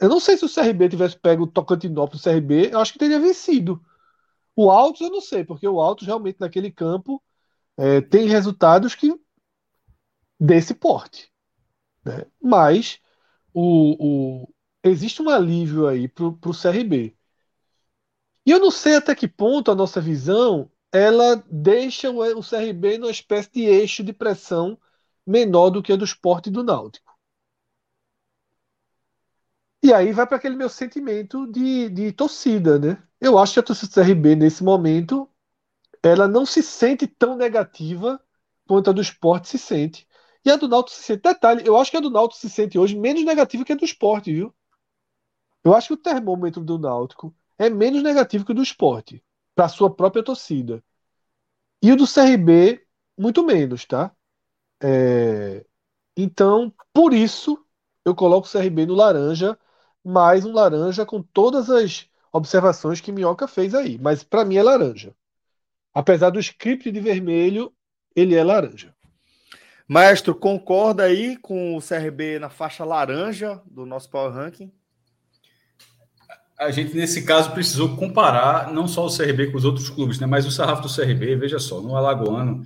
Eu 0.00 0.08
não 0.08 0.20
sei 0.20 0.36
se 0.36 0.44
o 0.44 0.52
CRB 0.52 0.88
tivesse 0.88 1.18
pego 1.18 1.44
o 1.44 1.46
Tocantinópolis 1.46 2.22
do 2.22 2.30
CRB, 2.30 2.70
eu 2.72 2.80
acho 2.80 2.92
que 2.92 2.98
teria 2.98 3.20
vencido. 3.20 3.80
O 4.54 4.70
Altos 4.70 5.00
eu 5.00 5.10
não 5.10 5.20
sei, 5.20 5.44
porque 5.44 5.66
o 5.66 5.80
Altos 5.80 6.06
realmente 6.06 6.40
naquele 6.40 6.70
campo 6.70 7.22
é, 7.76 8.00
tem 8.00 8.28
resultados 8.28 8.94
que 8.94 9.12
desse 10.38 10.74
porte. 10.74 11.32
Né? 12.04 12.26
Mas 12.40 13.00
o, 13.52 14.42
o, 14.42 14.54
existe 14.82 15.20
um 15.22 15.28
alívio 15.28 15.86
aí 15.86 16.08
para 16.08 16.26
o 16.26 16.38
CRB. 16.38 17.16
E 18.44 18.50
eu 18.50 18.58
não 18.58 18.70
sei 18.70 18.96
até 18.96 19.14
que 19.14 19.28
ponto 19.28 19.70
a 19.70 19.74
nossa 19.74 20.00
visão 20.00 20.70
ela 20.92 21.42
deixa 21.50 22.10
o, 22.10 22.42
CRB 22.42 22.98
numa 22.98 23.10
espécie 23.10 23.50
de 23.50 23.62
eixo 23.62 24.04
de 24.04 24.12
pressão 24.12 24.78
menor 25.26 25.70
do 25.70 25.82
que 25.82 25.92
a 25.92 25.96
do 25.96 26.04
esporte 26.04 26.48
e 26.48 26.52
do 26.52 26.62
Náutico. 26.62 27.12
E 29.82 29.92
aí 29.92 30.12
vai 30.12 30.26
para 30.26 30.36
aquele 30.36 30.54
meu 30.54 30.68
sentimento 30.68 31.46
de, 31.50 31.88
de 31.88 32.12
torcida, 32.12 32.78
né? 32.78 33.02
Eu 33.20 33.38
acho 33.38 33.54
que 33.54 33.60
a 33.60 33.62
torcida 33.62 33.88
do 33.90 34.06
CRB, 34.06 34.36
nesse 34.36 34.62
momento, 34.62 35.28
ela 36.02 36.28
não 36.28 36.44
se 36.46 36.62
sente 36.62 37.06
tão 37.06 37.36
negativa 37.36 38.20
quanto 38.66 38.90
a 38.90 38.92
do 38.92 39.00
esporte 39.00 39.48
se 39.48 39.58
sente. 39.58 40.06
E 40.44 40.50
a 40.50 40.56
do 40.56 40.68
Náutico 40.68 40.96
se 40.96 41.02
sente. 41.02 41.22
Detalhe, 41.22 41.66
eu 41.66 41.76
acho 41.76 41.90
que 41.90 41.96
a 41.96 42.00
do 42.00 42.10
Náutico 42.10 42.40
se 42.40 42.50
sente 42.50 42.78
hoje 42.78 42.96
menos 42.96 43.24
negativa 43.24 43.64
que 43.64 43.72
a 43.72 43.76
do 43.76 43.84
esporte, 43.84 44.32
viu? 44.32 44.54
Eu 45.64 45.74
acho 45.74 45.88
que 45.88 45.94
o 45.94 45.96
termômetro 45.96 46.62
do 46.62 46.78
Náutico 46.78 47.34
é 47.58 47.70
menos 47.70 48.02
negativo 48.02 48.44
que 48.44 48.52
o 48.52 48.54
do 48.54 48.62
esporte, 48.62 49.22
para 49.54 49.68
sua 49.68 49.94
própria 49.94 50.22
torcida. 50.22 50.82
E 51.82 51.92
o 51.92 51.96
do 51.96 52.06
CRB, 52.06 52.84
muito 53.18 53.44
menos, 53.44 53.84
tá? 53.84 54.14
É... 54.82 55.64
Então, 56.16 56.72
por 56.92 57.12
isso, 57.12 57.64
eu 58.04 58.14
coloco 58.14 58.46
o 58.46 58.50
CRB 58.50 58.86
no 58.86 58.94
laranja, 58.94 59.58
mais 60.04 60.44
um 60.44 60.52
laranja 60.52 61.06
com 61.06 61.22
todas 61.22 61.70
as 61.70 62.06
observações 62.32 63.00
que 63.00 63.12
Minhoca 63.12 63.46
fez 63.46 63.74
aí. 63.74 63.98
Mas 63.98 64.22
para 64.22 64.44
mim 64.44 64.56
é 64.56 64.62
laranja. 64.62 65.14
Apesar 65.94 66.30
do 66.30 66.40
script 66.40 66.90
de 66.90 67.00
vermelho, 67.00 67.72
ele 68.14 68.34
é 68.34 68.42
laranja. 68.42 68.94
Maestro, 69.86 70.34
concorda 70.34 71.04
aí 71.04 71.36
com 71.36 71.76
o 71.76 71.80
CRB 71.80 72.38
na 72.38 72.48
faixa 72.48 72.84
laranja 72.84 73.60
do 73.66 73.84
nosso 73.84 74.08
Power 74.08 74.32
Ranking? 74.32 74.72
A 76.62 76.70
gente, 76.70 76.94
nesse 76.94 77.22
caso, 77.22 77.50
precisou 77.50 77.96
comparar 77.96 78.72
não 78.72 78.86
só 78.86 79.04
o 79.06 79.14
CRB 79.14 79.48
com 79.48 79.58
os 79.58 79.64
outros 79.64 79.90
clubes, 79.90 80.20
né? 80.20 80.26
mas 80.26 80.46
o 80.46 80.50
sarrafo 80.50 80.82
do 80.82 80.94
CRB, 80.94 81.34
veja 81.34 81.58
só, 81.58 81.80
no 81.80 81.96
Alagoano, 81.96 82.64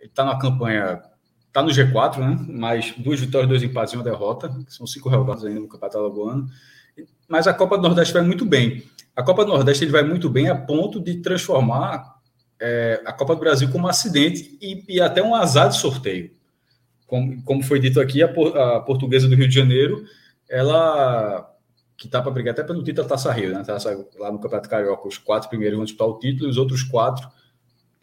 ele 0.00 0.08
está 0.08 0.24
na 0.24 0.38
campanha, 0.38 1.02
está 1.48 1.62
no 1.62 1.68
G4, 1.68 2.18
né? 2.18 2.46
mas 2.48 2.94
duas 2.96 3.20
vitórias, 3.20 3.48
dois 3.48 3.62
empates 3.62 3.92
e 3.92 3.96
uma 3.96 4.04
derrota, 4.04 4.50
são 4.68 4.86
cinco 4.86 5.10
resultados 5.10 5.44
ainda 5.44 5.60
no 5.60 5.68
Campeonato 5.68 5.98
Alagoano. 5.98 6.48
Mas 7.28 7.46
a 7.46 7.52
Copa 7.52 7.76
do 7.76 7.82
Nordeste 7.82 8.14
vai 8.14 8.22
muito 8.22 8.46
bem. 8.46 8.82
A 9.14 9.22
Copa 9.22 9.44
do 9.44 9.52
Nordeste 9.52 9.84
ele 9.84 9.92
vai 9.92 10.02
muito 10.02 10.30
bem 10.30 10.48
a 10.48 10.54
ponto 10.54 10.98
de 10.98 11.16
transformar 11.16 12.14
é, 12.60 13.02
a 13.04 13.12
Copa 13.12 13.34
do 13.34 13.40
Brasil 13.40 13.70
como 13.70 13.86
um 13.86 13.90
acidente 13.90 14.56
e, 14.60 14.84
e, 14.88 15.00
até 15.00 15.22
um 15.22 15.34
azar 15.34 15.68
de 15.68 15.76
sorteio. 15.76 16.30
Como, 17.06 17.42
como 17.42 17.62
foi 17.62 17.78
dito 17.78 18.00
aqui, 18.00 18.22
a, 18.22 18.26
a 18.26 18.80
portuguesa 18.80 19.28
do 19.28 19.34
Rio 19.34 19.48
de 19.48 19.54
Janeiro, 19.54 20.02
ela 20.48 21.53
que 21.96 22.06
está 22.06 22.20
para 22.20 22.30
brigar 22.30 22.52
até 22.52 22.62
pelo 22.62 22.82
título 22.82 23.06
da 23.06 23.14
Taça 23.14 23.32
Rio, 23.32 23.52
né? 23.52 23.62
Taça, 23.64 23.90
lá 24.18 24.32
no 24.32 24.38
Campeonato 24.38 24.68
Carioca, 24.68 25.06
os 25.08 25.18
quatro 25.18 25.48
primeiros 25.48 25.76
vão 25.76 25.84
disputar 25.84 26.08
o 26.08 26.18
título 26.18 26.48
e 26.48 26.50
os 26.50 26.56
outros 26.56 26.82
quatro, 26.82 27.28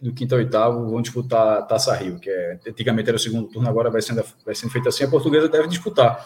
do 0.02 0.14
quinto 0.14 0.34
ao 0.34 0.40
oitavo, 0.40 0.90
vão 0.90 1.02
disputar 1.02 1.60
a 1.60 1.62
Taça 1.62 1.94
Rio, 1.96 2.20
que 2.20 2.30
é, 2.30 2.60
antigamente 2.68 3.10
era 3.10 3.18
o 3.18 3.20
segundo 3.20 3.48
turno, 3.50 3.70
agora 3.70 3.90
vai 3.90 4.02
sendo, 4.02 4.24
vai 4.46 4.56
sendo 4.56 4.72
feito 4.72 4.90
assim, 4.90 5.04
a 5.04 5.10
portuguesa 5.10 5.48
deve 5.48 5.68
disputar. 5.68 6.26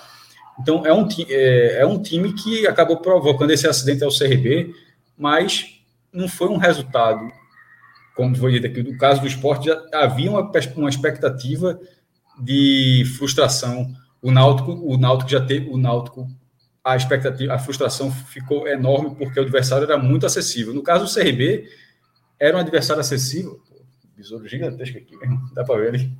Então, 0.59 0.85
é 0.85 0.93
um, 0.93 1.07
é, 1.27 1.81
é 1.81 1.85
um 1.85 2.01
time 2.01 2.31
que 2.33 2.65
acabou 2.65 2.97
provocando 2.97 3.51
esse 3.51 3.67
acidente 3.67 4.03
ao 4.03 4.09
CRB, 4.09 4.73
mas 5.17 5.81
não 6.13 6.29
foi 6.29 6.47
um 6.47 6.57
resultado, 6.57 7.29
como 8.15 8.33
foi 8.35 8.53
dito 8.53 8.67
aqui, 8.67 8.81
no 8.81 8.97
caso 8.97 9.19
do 9.19 9.27
esporte, 9.27 9.65
já 9.67 9.81
havia 9.93 10.31
uma, 10.31 10.49
uma 10.77 10.89
expectativa 10.89 11.77
de 12.39 13.03
frustração. 13.17 13.93
O 14.21 14.31
Náutico, 14.31 14.71
o 14.71 14.97
Náutico 14.97 15.29
já 15.29 15.41
teve, 15.41 15.69
o 15.69 15.77
Náutico 15.77 16.27
a 16.85 16.95
expectativa, 16.95 17.51
a 17.51 17.57
frustração 17.57 18.11
ficou 18.11 18.67
enorme 18.67 19.15
porque 19.15 19.39
o 19.39 19.41
adversário 19.41 19.85
era 19.85 19.97
muito 19.97 20.27
acessível. 20.27 20.71
No 20.71 20.83
caso 20.83 21.05
do 21.05 21.11
CRB, 21.11 21.67
era 22.39 22.55
um 22.55 22.59
adversário 22.59 23.01
acessível. 23.01 23.59
Pô, 23.67 23.83
besouro 24.15 24.47
gigantesco 24.47 24.99
aqui, 24.99 25.17
dá 25.55 25.63
para 25.63 25.81
ver 25.81 25.87
ali. 25.89 26.17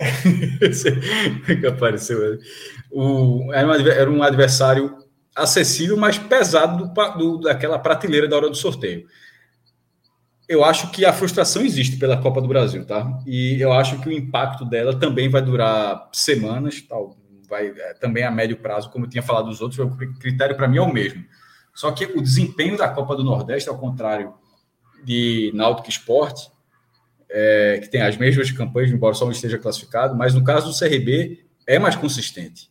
que 1.60 1.66
apareceu 1.66 2.38
o, 2.90 3.52
era, 3.52 3.68
um, 3.68 3.72
era 3.74 4.10
um 4.10 4.22
adversário 4.22 4.96
acessível, 5.36 5.98
mas 5.98 6.16
pesado 6.16 6.88
do, 6.88 7.18
do, 7.18 7.40
daquela 7.40 7.78
prateleira 7.78 8.26
da 8.26 8.36
hora 8.36 8.48
do 8.48 8.56
sorteio. 8.56 9.06
Eu 10.48 10.64
acho 10.64 10.90
que 10.90 11.04
a 11.04 11.12
frustração 11.12 11.62
existe 11.62 11.98
pela 11.98 12.16
Copa 12.16 12.40
do 12.40 12.48
Brasil, 12.48 12.86
tá? 12.86 13.06
E 13.26 13.60
eu 13.60 13.74
acho 13.74 14.00
que 14.00 14.08
o 14.08 14.12
impacto 14.12 14.64
dela 14.64 14.98
também 14.98 15.28
vai 15.28 15.42
durar 15.42 16.08
semanas, 16.14 16.80
tal, 16.80 17.19
vai 17.50 17.68
é, 17.68 17.94
também 17.94 18.22
a 18.24 18.30
médio 18.30 18.56
prazo, 18.56 18.88
como 18.90 19.04
eu 19.04 19.10
tinha 19.10 19.22
falado 19.22 19.46
dos 19.46 19.60
outros, 19.60 19.78
o 19.80 19.90
critério 20.18 20.56
para 20.56 20.68
mim 20.68 20.78
é 20.78 20.80
o 20.80 20.92
mesmo. 20.92 21.24
Só 21.74 21.90
que 21.90 22.04
o 22.04 22.22
desempenho 22.22 22.78
da 22.78 22.88
Copa 22.88 23.16
do 23.16 23.24
Nordeste, 23.24 23.68
ao 23.68 23.76
contrário 23.76 24.32
de 25.04 25.50
Náutico 25.54 25.88
Esporte, 25.88 26.50
é, 27.28 27.80
que 27.82 27.88
tem 27.88 28.02
as 28.02 28.16
mesmas 28.16 28.50
campanhas, 28.50 28.90
embora 28.90 29.14
só 29.14 29.24
não 29.24 29.32
esteja 29.32 29.58
classificado, 29.58 30.14
mas 30.14 30.34
no 30.34 30.44
caso 30.44 30.70
do 30.70 30.78
CRB 30.78 31.44
é 31.66 31.78
mais 31.78 31.96
consistente. 31.96 32.70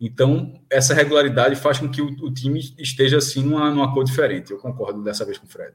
Então, 0.00 0.54
essa 0.70 0.94
regularidade 0.94 1.56
faz 1.56 1.78
com 1.78 1.88
que 1.88 2.00
o, 2.00 2.06
o 2.06 2.32
time 2.32 2.60
esteja 2.78 3.18
assim 3.18 3.42
numa, 3.42 3.70
numa 3.70 3.92
cor 3.92 4.04
diferente. 4.04 4.52
Eu 4.52 4.58
concordo 4.58 5.02
dessa 5.02 5.24
vez 5.24 5.38
com 5.38 5.46
o 5.46 5.48
Fred. 5.48 5.74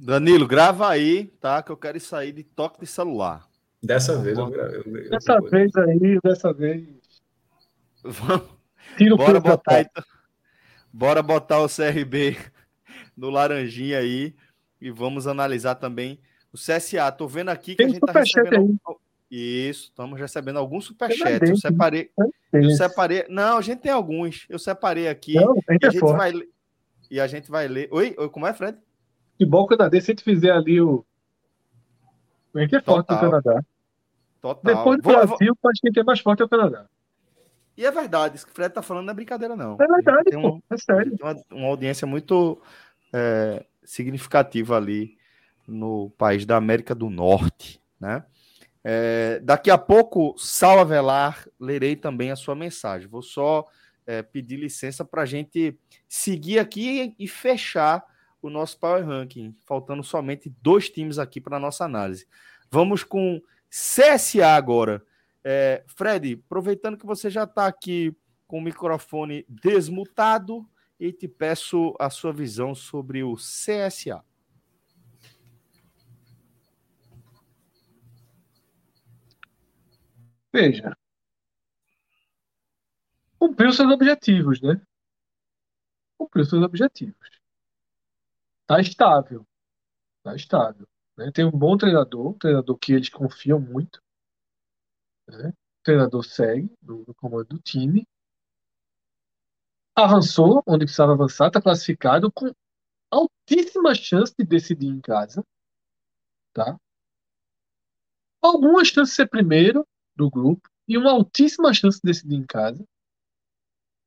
Danilo, 0.00 0.46
grava 0.46 0.88
aí, 0.88 1.26
tá? 1.40 1.62
Que 1.62 1.72
eu 1.72 1.76
quero 1.76 1.98
sair 1.98 2.32
de 2.32 2.42
toque 2.42 2.80
de 2.80 2.86
celular. 2.86 3.47
Dessa 3.82 4.18
vez 4.20 4.36
eu 4.36 4.50
gravei. 4.50 4.80
Eu, 4.80 5.10
dessa 5.10 5.40
vez 5.40 5.76
aí, 5.76 6.18
dessa 6.22 6.52
vez. 6.52 6.88
Vamos. 8.02 8.48
Tira 8.96 9.14
o 9.14 9.18
Bora 9.18 9.40
botar, 9.40 9.80
então, 9.80 10.04
Bora 10.92 11.22
botar 11.22 11.60
o 11.60 11.68
CRB 11.68 12.36
no 13.16 13.30
laranjinha 13.30 13.98
aí 13.98 14.34
e 14.80 14.90
vamos 14.90 15.26
analisar 15.26 15.76
também 15.76 16.18
o 16.52 16.56
CSA. 16.56 17.12
Tô 17.12 17.28
vendo 17.28 17.50
aqui 17.50 17.72
que 17.72 17.76
Tem 17.76 17.86
a 17.86 17.88
gente 17.90 18.00
tá 18.00 18.12
recebendo. 18.12 18.78
Aí. 18.88 18.96
Isso, 19.30 19.84
estamos 19.84 20.18
recebendo 20.18 20.58
alguns 20.58 20.86
superchats. 20.86 21.50
Eu 21.50 21.56
separei. 21.56 22.10
Eu 22.52 22.70
separei. 22.70 23.26
Não, 23.28 23.58
a 23.58 23.62
gente 23.62 23.80
tem 23.80 23.92
alguns. 23.92 24.46
Eu 24.48 24.58
separei 24.58 25.06
aqui. 25.06 25.34
Não, 25.34 25.52
a 25.68 25.72
gente, 25.72 25.82
e, 25.82 25.86
a 25.86 25.88
é 25.88 25.90
gente 25.90 26.12
vai, 26.12 26.32
e 27.10 27.20
a 27.20 27.26
gente 27.26 27.50
vai 27.50 27.68
ler. 27.68 27.88
Oi, 27.92 28.12
como 28.30 28.46
é, 28.46 28.54
Fred? 28.54 28.78
Que 29.36 29.44
bom 29.44 29.66
canadense, 29.66 30.06
se 30.06 30.10
a 30.10 30.14
gente 30.14 30.24
fizer 30.24 30.50
ali 30.50 30.80
o 30.80 31.04
a 32.54 32.60
gente 32.60 32.74
é 32.74 32.80
forte 32.80 33.10
no 33.10 33.20
Canadá. 33.20 33.64
Total. 34.54 34.76
Depois 34.76 34.98
do 34.98 35.02
vou, 35.02 35.12
Brasil, 35.12 35.56
vou... 35.62 35.70
acho 35.70 35.80
que 35.80 35.90
quem 35.90 36.00
é 36.00 36.04
mais 36.04 36.20
forte 36.20 36.42
é 36.42 36.44
o 36.44 36.48
Canadá. 36.48 36.86
E 37.76 37.86
é 37.86 37.90
verdade, 37.90 38.36
isso 38.36 38.44
que 38.44 38.50
o 38.52 38.54
Fred 38.54 38.74
tá 38.74 38.82
falando 38.82 39.04
não 39.04 39.12
é 39.12 39.14
brincadeira, 39.14 39.54
não. 39.54 39.76
É 39.80 39.86
verdade, 39.86 40.30
tem 40.30 40.42
pô, 40.42 40.60
é 40.68 40.76
sério. 40.76 41.16
Tem 41.16 41.26
uma, 41.26 41.44
uma 41.50 41.68
audiência 41.68 42.06
muito 42.06 42.60
é, 43.12 43.64
significativa 43.84 44.76
ali 44.76 45.16
no 45.66 46.10
país 46.18 46.44
da 46.44 46.56
América 46.56 46.94
do 46.94 47.08
Norte, 47.08 47.80
né? 48.00 48.24
É, 48.82 49.38
daqui 49.40 49.70
a 49.70 49.78
pouco, 49.78 50.34
Sal 50.38 50.78
Avelar, 50.78 51.46
lerei 51.60 51.94
também 51.94 52.30
a 52.30 52.36
sua 52.36 52.54
mensagem. 52.54 53.06
Vou 53.06 53.22
só 53.22 53.66
é, 54.06 54.22
pedir 54.22 54.56
licença 54.56 55.04
para 55.04 55.22
a 55.22 55.26
gente 55.26 55.78
seguir 56.08 56.58
aqui 56.58 57.14
e 57.18 57.28
fechar 57.28 58.04
o 58.40 58.48
nosso 58.48 58.78
Power 58.78 59.06
Ranking, 59.06 59.54
faltando 59.66 60.02
somente 60.02 60.52
dois 60.62 60.88
times 60.88 61.18
aqui 61.18 61.40
para 61.40 61.58
nossa 61.58 61.84
análise. 61.84 62.26
Vamos 62.70 63.04
com 63.04 63.40
CSA 63.70 64.54
agora. 64.54 65.02
É, 65.44 65.84
Fred, 65.86 66.42
aproveitando 66.46 66.98
que 66.98 67.06
você 67.06 67.30
já 67.30 67.44
está 67.44 67.66
aqui 67.66 68.16
com 68.46 68.58
o 68.58 68.62
microfone 68.62 69.44
desmutado, 69.48 70.68
e 70.98 71.12
te 71.12 71.28
peço 71.28 71.94
a 71.98 72.10
sua 72.10 72.32
visão 72.32 72.74
sobre 72.74 73.22
o 73.22 73.36
CSA. 73.36 74.24
Veja, 80.52 80.96
cumpriu 83.38 83.70
seus 83.70 83.92
objetivos, 83.92 84.60
né? 84.60 84.80
Cumpriu 86.16 86.44
seus 86.44 86.62
objetivos. 86.62 87.14
Tá 88.66 88.80
estável. 88.80 89.46
Tá 90.22 90.34
estável. 90.34 90.88
Né? 91.18 91.32
Tem 91.32 91.44
um 91.44 91.50
bom 91.50 91.76
treinador, 91.76 92.28
um 92.28 92.38
treinador 92.38 92.78
que 92.78 92.92
eles 92.92 93.08
confiam 93.08 93.58
muito. 93.58 94.00
Né? 95.26 95.48
O 95.48 95.82
treinador 95.82 96.24
segue 96.24 96.72
no, 96.80 97.04
comando 97.16 97.48
do 97.48 97.58
time. 97.58 98.06
Avançou 99.96 100.62
onde 100.64 100.84
precisava 100.84 101.12
avançar, 101.12 101.48
está 101.48 101.60
classificado 101.60 102.30
com 102.30 102.52
altíssima 103.10 103.94
chance 103.96 104.32
de 104.38 104.46
decidir 104.46 104.86
em 104.86 105.00
casa. 105.00 105.44
Tá? 106.54 106.78
Algumas 108.40 108.86
chances 108.86 109.10
de 109.10 109.16
ser 109.16 109.28
primeiro 109.28 109.84
do 110.14 110.30
grupo 110.30 110.68
e 110.86 110.96
uma 110.96 111.10
altíssima 111.10 111.74
chance 111.74 111.98
de 112.00 112.08
decidir 112.08 112.36
em 112.36 112.46
casa 112.46 112.84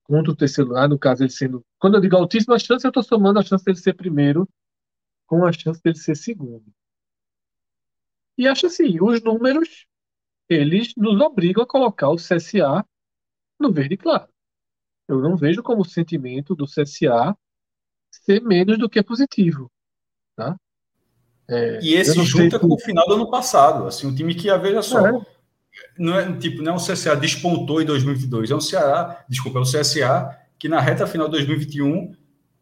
contra 0.04 0.32
o 0.32 0.36
terceiro 0.36 0.70
lugar, 0.70 0.88
no 0.88 0.98
caso 0.98 1.24
ele 1.24 1.30
sendo. 1.30 1.62
Quando 1.78 1.96
eu 1.96 2.02
digo 2.02 2.16
altíssima 2.16 2.58
chance, 2.58 2.86
eu 2.86 2.90
estou 2.90 3.04
somando 3.04 3.40
a 3.40 3.44
chance 3.44 3.66
dele 3.66 3.78
ser 3.78 3.94
primeiro 3.94 4.48
com 5.28 5.46
a 5.46 5.52
chance 5.52 5.82
dele 5.84 5.98
ser 5.98 6.16
segundo. 6.16 6.74
E 8.42 8.48
acho 8.48 8.66
assim, 8.66 8.98
os 9.00 9.22
números, 9.22 9.86
eles 10.50 10.94
nos 10.98 11.22
obrigam 11.22 11.62
a 11.62 11.68
colocar 11.68 12.10
o 12.10 12.16
CSA 12.16 12.84
no 13.60 13.72
verde 13.72 13.96
claro. 13.96 14.28
Eu 15.08 15.22
não 15.22 15.38
vejo 15.38 15.62
como 15.62 15.84
o 15.84 15.86
sentimento 15.86 16.56
do 16.56 16.66
CSA 16.66 17.38
ser 18.10 18.42
menos 18.42 18.80
do 18.80 18.90
que 18.90 19.04
positivo. 19.04 19.72
Tá? 20.36 20.58
É, 21.48 21.84
e 21.84 21.94
esse 21.94 22.20
junta 22.24 22.58
com 22.58 22.74
o 22.74 22.80
final 22.80 23.08
do 23.08 23.14
ano 23.14 23.30
passado. 23.30 23.86
Assim, 23.86 24.08
um 24.08 24.16
time 24.16 24.34
que, 24.34 24.50
a 24.50 24.58
veja 24.58 24.82
só, 24.82 25.06
é 25.06 25.26
não 25.96 26.18
é 26.18 26.36
tipo, 26.40 26.64
não 26.64 26.72
é 26.72 26.76
um 26.76 26.80
CSA 26.80 27.16
despontou 27.16 27.80
em 27.80 27.86
2022, 27.86 28.50
é 28.50 28.56
um 28.56 28.60
Ceará, 28.60 29.24
desculpa, 29.30 29.60
é 29.60 29.62
um 29.62 29.66
CSA 29.66 30.36
que 30.58 30.68
na 30.68 30.82
reta 30.82 31.06
final 31.06 31.28
de 31.28 31.34
2021 31.34 32.16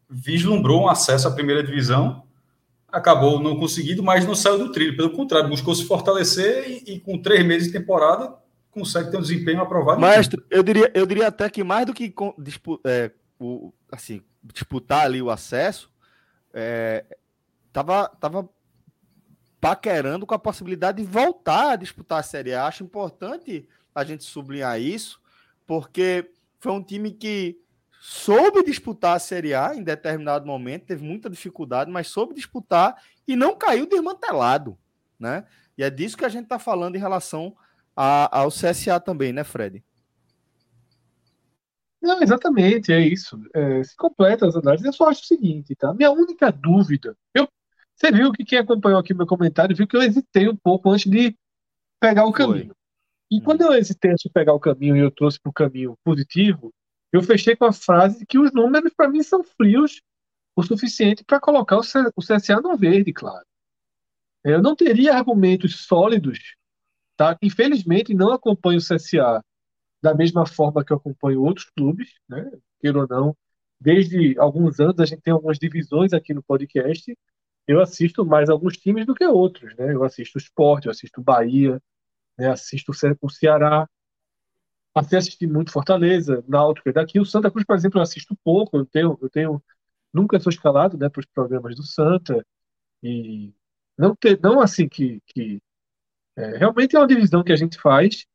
vislumbrou 0.10 0.82
um 0.82 0.90
acesso 0.90 1.26
à 1.30 1.32
primeira 1.32 1.64
divisão, 1.64 2.28
acabou 2.92 3.40
não 3.40 3.58
conseguindo, 3.60 4.04
mas 4.04 4.26
não 4.26 4.36
saiu 4.36 4.58
do 4.58 4.72
trilho. 4.72 4.96
Pelo 4.96 5.12
contrário, 5.12 5.50
buscou 5.50 5.74
se 5.76 5.86
fortalecer 5.86 6.84
e, 6.86 6.94
e 6.94 7.00
com 7.00 7.18
três 7.18 7.46
meses 7.46 7.68
de 7.68 7.74
temporada 7.74 8.34
consegue 8.72 9.12
ter 9.12 9.18
um 9.18 9.22
desempenho 9.22 9.62
aprovado. 9.62 10.00
Mestre, 10.00 10.42
eu 10.50 10.64
diria, 10.64 10.92
eu 10.94 11.06
diria 11.06 11.28
até 11.28 11.50
que 11.50 11.64
mais 11.64 11.86
do 11.86 11.94
que 11.94 12.14
é, 12.86 13.12
o, 13.40 13.74
assim, 13.92 14.22
disputar 14.44 15.06
ali 15.06 15.22
o 15.22 15.30
acesso, 15.30 15.92
é, 16.54 17.04
tava, 17.74 18.08
tava 18.20 18.50
paquerando 19.60 20.26
com 20.26 20.34
a 20.34 20.40
possibilidade 20.40 21.02
de 21.02 21.08
voltar 21.08 21.72
a 21.72 21.76
disputar 21.76 22.20
a 22.20 22.24
Série 22.24 22.54
A. 22.54 22.66
Acho 22.66 22.84
importante 22.84 23.68
a 23.94 24.04
gente 24.04 24.24
sublinhar 24.24 24.80
isso, 24.80 25.20
porque 25.66 26.30
foi 26.60 26.72
um 26.72 26.84
time 26.84 27.12
que 27.12 27.60
soube 28.00 28.64
disputar 28.64 29.16
a 29.16 29.20
Série 29.20 29.54
A 29.54 29.76
em 29.76 29.84
determinado 29.84 30.46
momento, 30.46 30.86
teve 30.86 31.04
muita 31.04 31.30
dificuldade, 31.30 31.92
mas 31.92 32.08
soube 32.08 32.34
disputar 32.34 33.02
e 33.28 33.36
não 33.36 33.56
caiu 33.56 33.86
desmantelado, 33.86 34.78
né? 35.20 35.46
E 35.78 35.84
é 35.84 35.90
disso 35.90 36.18
que 36.18 36.26
a 36.26 36.30
gente 36.30 36.44
está 36.44 36.58
falando 36.58 36.96
em 36.96 37.00
relação 37.00 37.56
a, 37.96 38.40
ao 38.40 38.50
CSA 38.50 39.00
também, 39.00 39.32
né, 39.34 39.44
Fred? 39.44 39.84
Não, 42.02 42.22
exatamente, 42.22 42.94
é 42.94 43.00
isso. 43.00 43.38
É, 43.54 43.84
se 43.84 43.96
completa 43.96 44.48
as 44.48 44.56
análises. 44.56 44.86
Eu 44.86 44.94
só 44.94 45.10
acho 45.10 45.22
o 45.22 45.26
seguinte, 45.26 45.76
tá? 45.76 45.94
Minha 45.94 46.12
única 46.12 46.52
dúvida, 46.52 47.16
eu 47.34 47.48
você 48.00 48.14
viu 48.14 48.32
que 48.32 48.46
quem 48.46 48.58
acompanhou 48.58 48.98
aqui 48.98 49.14
meu 49.14 49.28
comentário 49.28 49.76
viu 49.76 49.86
que 49.86 49.98
eu 49.98 50.02
hesitei 50.02 50.48
um 50.48 50.56
pouco 50.56 50.90
antes 50.90 51.12
de 51.12 51.36
pegar 52.00 52.24
o 52.26 52.32
caminho. 52.32 52.74
E 53.30 53.42
quando 53.42 53.62
eu 53.62 53.74
hesitei 53.74 54.12
antes 54.12 54.24
de 54.24 54.30
pegar 54.30 54.54
o 54.54 54.60
caminho 54.60 54.96
e 54.96 55.00
eu 55.00 55.12
trouxe 55.12 55.38
para 55.38 55.50
o 55.50 55.54
caminho 55.54 55.98
positivo, 56.02 56.74
eu 57.12 57.22
fechei 57.24 57.56
com 57.56 57.66
a 57.66 57.74
frase 57.74 58.26
que 58.26 58.38
os 58.38 58.52
números 58.52 58.94
para 58.96 59.10
mim 59.10 59.24
são 59.24 59.44
frios 59.44 60.02
o 60.56 60.64
suficiente 60.64 61.24
para 61.24 61.40
colocar 61.40 61.78
o, 61.78 61.82
CSA 61.82 62.62
no 62.62 62.78
verde, 62.78 63.14
claro. 63.14 63.46
Eu 64.44 64.62
não 64.62 64.76
teria 64.76 65.16
argumentos 65.16 65.86
sólidos, 65.86 66.56
tá? 67.16 67.38
Infelizmente, 67.42 68.14
não 68.14 68.32
acompanho 68.32 68.80
o 68.80 68.82
CSA 68.82 69.44
da 70.02 70.14
mesma 70.14 70.46
forma 70.46 70.84
que 70.84 70.94
eu 70.94 70.98
acompanho 70.98 71.44
outros 71.44 71.70
clubes, 71.76 72.14
né? 72.28 72.50
Queira 72.80 73.00
ou 73.00 73.08
não, 73.08 73.36
desde 73.80 74.38
alguns 74.40 74.80
anos 74.80 75.00
a 75.00 75.06
gente 75.06 75.22
tem 75.22 75.34
algumas 75.34 75.58
divisões 75.58 76.14
aqui 76.14 76.34
no 76.34 76.44
podcast. 76.44 77.18
Eu 77.68 77.82
assisto 77.82 78.26
mais 78.26 78.50
alguns 78.50 78.78
times 78.78 79.06
do 79.06 79.14
que 79.14 79.26
outros, 79.26 79.76
né? 79.76 79.94
Eu 79.94 80.04
assisto 80.04 80.38
o 80.38 80.42
Sport, 80.42 80.86
eu 80.86 80.92
assisto 80.92 81.22
o 81.22 81.24
Bahia, 81.24 81.82
né? 82.38 82.50
assisto 82.50 82.92
o 82.92 83.30
Ceará, 83.30 83.88
até 84.94 85.18
assisti 85.18 85.48
muito 85.48 85.72
Fortaleza, 85.72 86.44
Náutico 86.48 86.92
daqui. 86.92 87.20
O 87.20 87.26
Santa 87.26 87.52
Cruz, 87.52 87.66
por 87.66 87.76
exemplo, 87.76 88.00
eu 88.00 88.04
assisto 88.04 88.36
pouco, 88.44 88.78
eu 88.78 88.86
tenho, 88.86 89.18
eu 89.22 89.30
tenho 89.30 89.64
nunca 90.14 90.40
sou 90.40 90.52
escalado 90.52 90.98
né, 90.98 91.10
para 91.10 91.20
os 91.20 91.26
programas 91.28 91.76
do 91.76 91.84
Santa 91.84 92.46
e 93.04 93.54
não 93.98 94.16
ter, 94.16 94.40
não 94.42 94.62
assim 94.62 94.88
que, 94.90 95.22
que 95.28 95.62
é, 96.36 96.58
realmente 96.58 96.96
é 96.96 97.00
uma 97.00 97.08
divisão 97.08 97.44
que 97.44 97.52
a 97.52 97.56
gente 97.56 97.80
faz. 97.80 98.26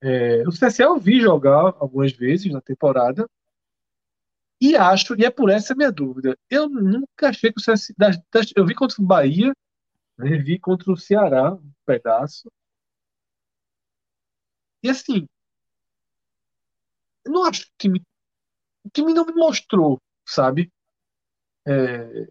É, 0.00 0.42
o 0.46 0.50
CSA 0.50 0.84
eu 0.84 0.98
vi 1.00 1.20
jogar 1.20 1.74
algumas 1.78 2.12
vezes 2.12 2.52
na 2.52 2.60
temporada 2.60 3.28
e 4.60 4.76
acho, 4.76 5.14
e 5.18 5.24
é 5.24 5.30
por 5.30 5.50
essa 5.50 5.74
minha 5.74 5.92
dúvida, 5.92 6.36
eu 6.50 6.68
nunca 6.68 7.28
achei 7.28 7.52
que 7.52 7.60
o 7.60 7.62
CSA, 7.62 7.92
das, 7.96 8.18
das, 8.32 8.52
eu 8.56 8.64
vi 8.66 8.74
contra 8.74 9.02
o 9.02 9.06
Bahia, 9.06 9.52
né, 10.18 10.36
vi 10.38 10.58
contra 10.58 10.90
o 10.92 10.96
Ceará 10.96 11.54
um 11.54 11.72
pedaço, 11.84 12.50
e 14.82 14.88
assim, 14.88 15.28
eu 17.26 17.32
não 17.32 17.44
acho 17.44 17.62
que 17.62 17.68
o 17.68 17.76
time, 17.78 18.02
o 18.84 18.90
time 18.90 19.12
não 19.12 19.26
me 19.26 19.32
mostrou, 19.34 20.00
sabe? 20.24 20.72
É, 21.66 22.28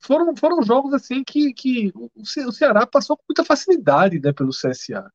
foram, 0.00 0.36
foram 0.36 0.62
jogos 0.62 0.92
assim 0.94 1.24
que, 1.24 1.52
que 1.52 1.92
o, 1.94 2.10
o 2.14 2.52
Ceará 2.52 2.86
passou 2.86 3.16
com 3.16 3.24
muita 3.28 3.44
facilidade 3.44 4.20
né, 4.20 4.32
pelo 4.32 4.50
CSA. 4.50 5.10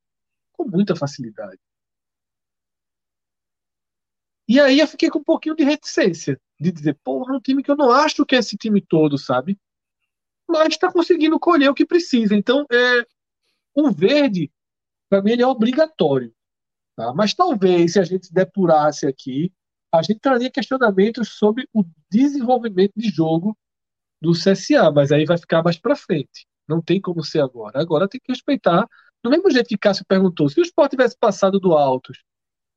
Com 0.54 0.68
muita 0.68 0.96
facilidade. 0.96 1.60
E 4.48 4.60
aí 4.60 4.80
eu 4.80 4.88
fiquei 4.88 5.10
com 5.10 5.20
um 5.20 5.24
pouquinho 5.24 5.56
de 5.56 5.64
reticência. 5.64 6.40
De 6.60 6.72
dizer, 6.72 6.98
porra, 7.04 7.34
é 7.34 7.38
um 7.38 7.42
time 7.42 7.64
que 7.64 7.72
eu 7.72 7.76
não 7.76 7.92
acho 7.92 8.26
que 8.26 8.36
é 8.36 8.40
esse 8.40 8.58
time 8.58 8.82
todo, 8.82 9.18
sabe? 9.18 9.58
Mas 10.48 10.70
está 10.70 10.92
conseguindo 10.92 11.40
colher 11.40 11.70
o 11.70 11.74
que 11.74 11.86
precisa. 11.86 12.36
Então, 12.36 12.66
é, 12.72 13.06
o 13.74 13.92
verde, 13.92 14.52
para 15.10 15.22
mim, 15.22 15.32
ele 15.32 15.42
é 15.42 15.48
obrigatório. 15.48 16.34
Tá? 16.96 17.14
Mas 17.14 17.34
talvez, 17.34 17.94
se 17.94 18.00
a 18.00 18.04
gente 18.04 18.34
depurasse 18.34 19.08
aqui, 19.08 19.52
a 19.92 20.02
gente 20.02 20.20
traria 20.20 20.50
questionamentos 20.50 21.30
sobre 21.30 21.68
o 21.74 21.84
desenvolvimento 22.10 22.94
de 22.96 23.10
jogo 23.10 23.58
do 24.22 24.32
CSA, 24.32 24.92
mas 24.92 25.12
aí 25.12 25.26
vai 25.26 25.38
ficar 25.38 25.64
mais 25.64 25.78
para 25.78 25.96
frente. 25.96 26.48
Não 26.68 26.82
tem 26.82 27.02
como 27.02 27.24
ser 27.24 27.42
agora. 27.42 27.82
Agora 27.82 28.08
tem 28.08 28.22
que 28.24 28.32
respeitar. 28.32 28.88
Do 29.24 29.30
mesmo 29.30 29.52
jeito 29.52 29.68
que 29.68 29.78
Cássio 29.78 30.06
perguntou, 30.06 30.48
se 30.50 30.60
o 30.60 30.64
Sport 30.64 30.92
tivesse 30.92 31.18
passado 31.18 31.60
do 31.60 31.74
Altos, 31.74 32.24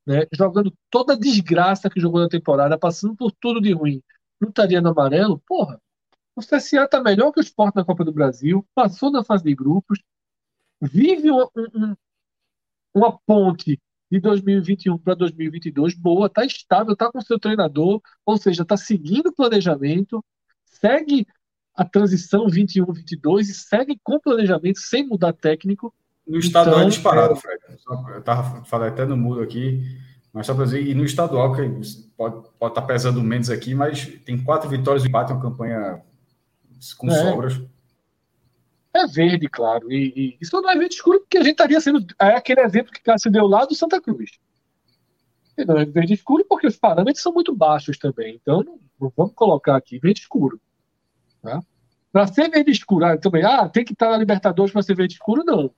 né, 0.07 0.27
jogando 0.33 0.73
toda 0.91 1.15
a 1.15 1.19
desgraça 1.19 1.89
que 1.89 2.01
jogou 2.01 2.21
na 2.21 2.29
temporada, 2.29 2.79
passando 2.79 3.15
por 3.17 3.31
tudo 3.33 3.61
de 3.61 3.73
ruim, 3.73 4.03
não 4.41 4.49
estaria 4.49 4.81
no 4.81 4.91
amarelo? 4.91 5.41
Porra, 5.47 5.81
o 6.37 6.41
CSA 6.41 6.85
está 6.85 7.01
melhor 7.01 7.33
que 7.33 7.41
o 7.41 7.43
Sport 7.43 7.75
na 7.77 7.85
Copa 7.85 8.05
do 8.05 8.13
Brasil, 8.13 8.67
passou 8.75 9.11
na 9.11 9.23
fase 9.23 9.45
de 9.45 9.55
grupos, 9.55 10.03
vive 10.81 11.31
um, 11.31 11.47
um, 11.57 11.97
uma 12.93 13.19
ponte 13.27 13.81
de 14.15 14.21
2021 14.21 14.97
para 14.99 15.15
2022 15.15 15.95
boa, 15.95 16.27
está 16.27 16.45
estável, 16.45 16.93
está 16.93 17.11
com 17.11 17.21
seu 17.21 17.39
treinador, 17.39 18.01
ou 18.25 18.37
seja, 18.37 18.63
está 18.63 18.77
seguindo 18.77 19.29
o 19.29 19.35
planejamento, 19.35 20.25
segue 20.65 21.27
a 21.75 21.85
transição 21.85 22.47
21-22 22.47 23.41
e 23.41 23.55
segue 23.55 23.99
com 24.03 24.21
planejamento 24.21 24.79
sem 24.79 25.07
mudar 25.07 25.33
técnico. 25.33 25.93
No 26.27 26.39
estadual 26.39 26.77
então, 26.77 26.87
é 26.87 26.91
disparado, 26.91 27.37
Fred. 27.37 27.61
Eu 28.13 28.19
estava 28.19 28.65
falando 28.65 28.93
até 28.93 29.05
no 29.05 29.17
mudo 29.17 29.41
aqui, 29.41 29.83
mas 30.33 30.47
só 30.47 30.55
para 30.55 30.65
dizer, 30.65 30.87
e 30.87 30.95
no 30.95 31.05
estadual, 31.05 31.53
que 31.53 31.63
pode, 32.17 32.49
pode 32.59 32.73
estar 32.73 32.81
tá 32.81 32.83
pesando 32.83 33.23
menos 33.23 33.51
aqui, 33.51 33.75
mas 33.75 34.07
tem 34.25 34.43
quatro 34.43 34.71
vitórias 34.71 35.05
e 35.05 35.09
empate, 35.09 35.33
uma 35.33 35.43
campanha 35.43 36.01
com 36.97 37.11
é. 37.11 37.15
sobras. 37.15 37.61
É 38.95 39.07
verde, 39.09 39.49
claro. 39.49 39.91
E, 39.91 40.13
e, 40.17 40.39
isso 40.41 40.61
não 40.61 40.71
é 40.71 40.77
verde 40.77 40.95
escuro 40.95 41.19
porque 41.19 41.39
a 41.39 41.43
gente 41.43 41.53
estaria 41.53 41.81
sendo. 41.81 42.07
É 42.21 42.37
aquele 42.37 42.61
exemplo 42.61 42.93
que 42.93 43.03
Cássio 43.03 43.31
deu 43.31 43.47
lá 43.47 43.65
do 43.65 43.75
Santa 43.75 44.01
Cruz. 44.01 44.31
E 45.59 45.65
não 45.65 45.77
é 45.79 45.85
verde 45.85 46.15
escuro 46.15 46.45
porque 46.49 46.69
os 46.69 46.77
parâmetros 46.77 47.23
são 47.23 47.33
muito 47.33 47.55
baixos 47.55 47.99
também. 47.99 48.39
Então, 48.41 48.63
não, 48.63 48.79
não 49.01 49.13
vamos 49.17 49.35
colocar 49.35 49.77
aqui 49.77 49.99
verde 49.99 50.21
escuro. 50.21 50.61
Tá? 51.43 51.61
Para 52.13 52.29
ser 52.29 52.49
verde 52.49 52.71
escuro, 52.71 53.05
ah, 53.05 53.19
também, 53.19 53.43
ah, 53.43 53.69
tem 53.69 53.85
que 53.85 53.93
estar 53.93 54.11
na 54.11 54.17
Libertadores 54.17 54.73
para 54.73 54.83
ser 54.83 54.95
verde 54.95 55.15
escuro, 55.15 55.43
não. 55.45 55.73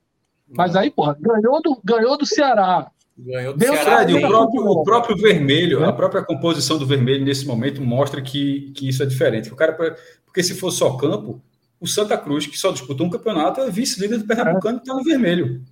Mas 0.47 0.77
aí, 0.77 0.91
porra, 0.91 1.17
ganhou 1.19 1.63
do, 1.63 1.81
ganhou 1.83 2.19
do 2.19 2.27
Ceará. 2.27 2.91
Ganhou 3.19 3.55
do 3.55 3.65
Ceará. 3.65 3.97
Fred, 3.97 4.15
o, 4.15 4.29
próprio, 4.29 4.63
o 4.63 4.85
próprio 4.85 5.17
vermelho, 5.17 5.85
a 5.85 5.93
própria 5.93 6.23
composição 6.23 6.79
do 6.79 6.87
vermelho 6.87 7.25
nesse 7.25 7.47
momento 7.47 7.81
mostra 7.81 8.21
que, 8.21 8.71
que 8.73 8.87
isso 8.87 9.03
é 9.03 9.07
diferente. 9.07 9.51
O 9.51 9.57
cara, 9.57 9.73
porque 9.73 10.43
se 10.43 10.55
for 10.55 10.71
só 10.71 10.97
campo, 10.99 11.43
o 11.81 11.87
Santa 11.87 12.17
Cruz, 12.17 12.47
que 12.47 12.59
só 12.59 12.73
disputou 12.73 13.07
um 13.07 13.11
campeonato, 13.11 13.61
é 13.61 13.71
vice-líder 13.71 14.19
do 14.19 14.27
Pernambucano, 14.27 14.79
é. 14.79 14.81
está 14.81 14.95
no 14.95 15.05
vermelho. 15.05 15.63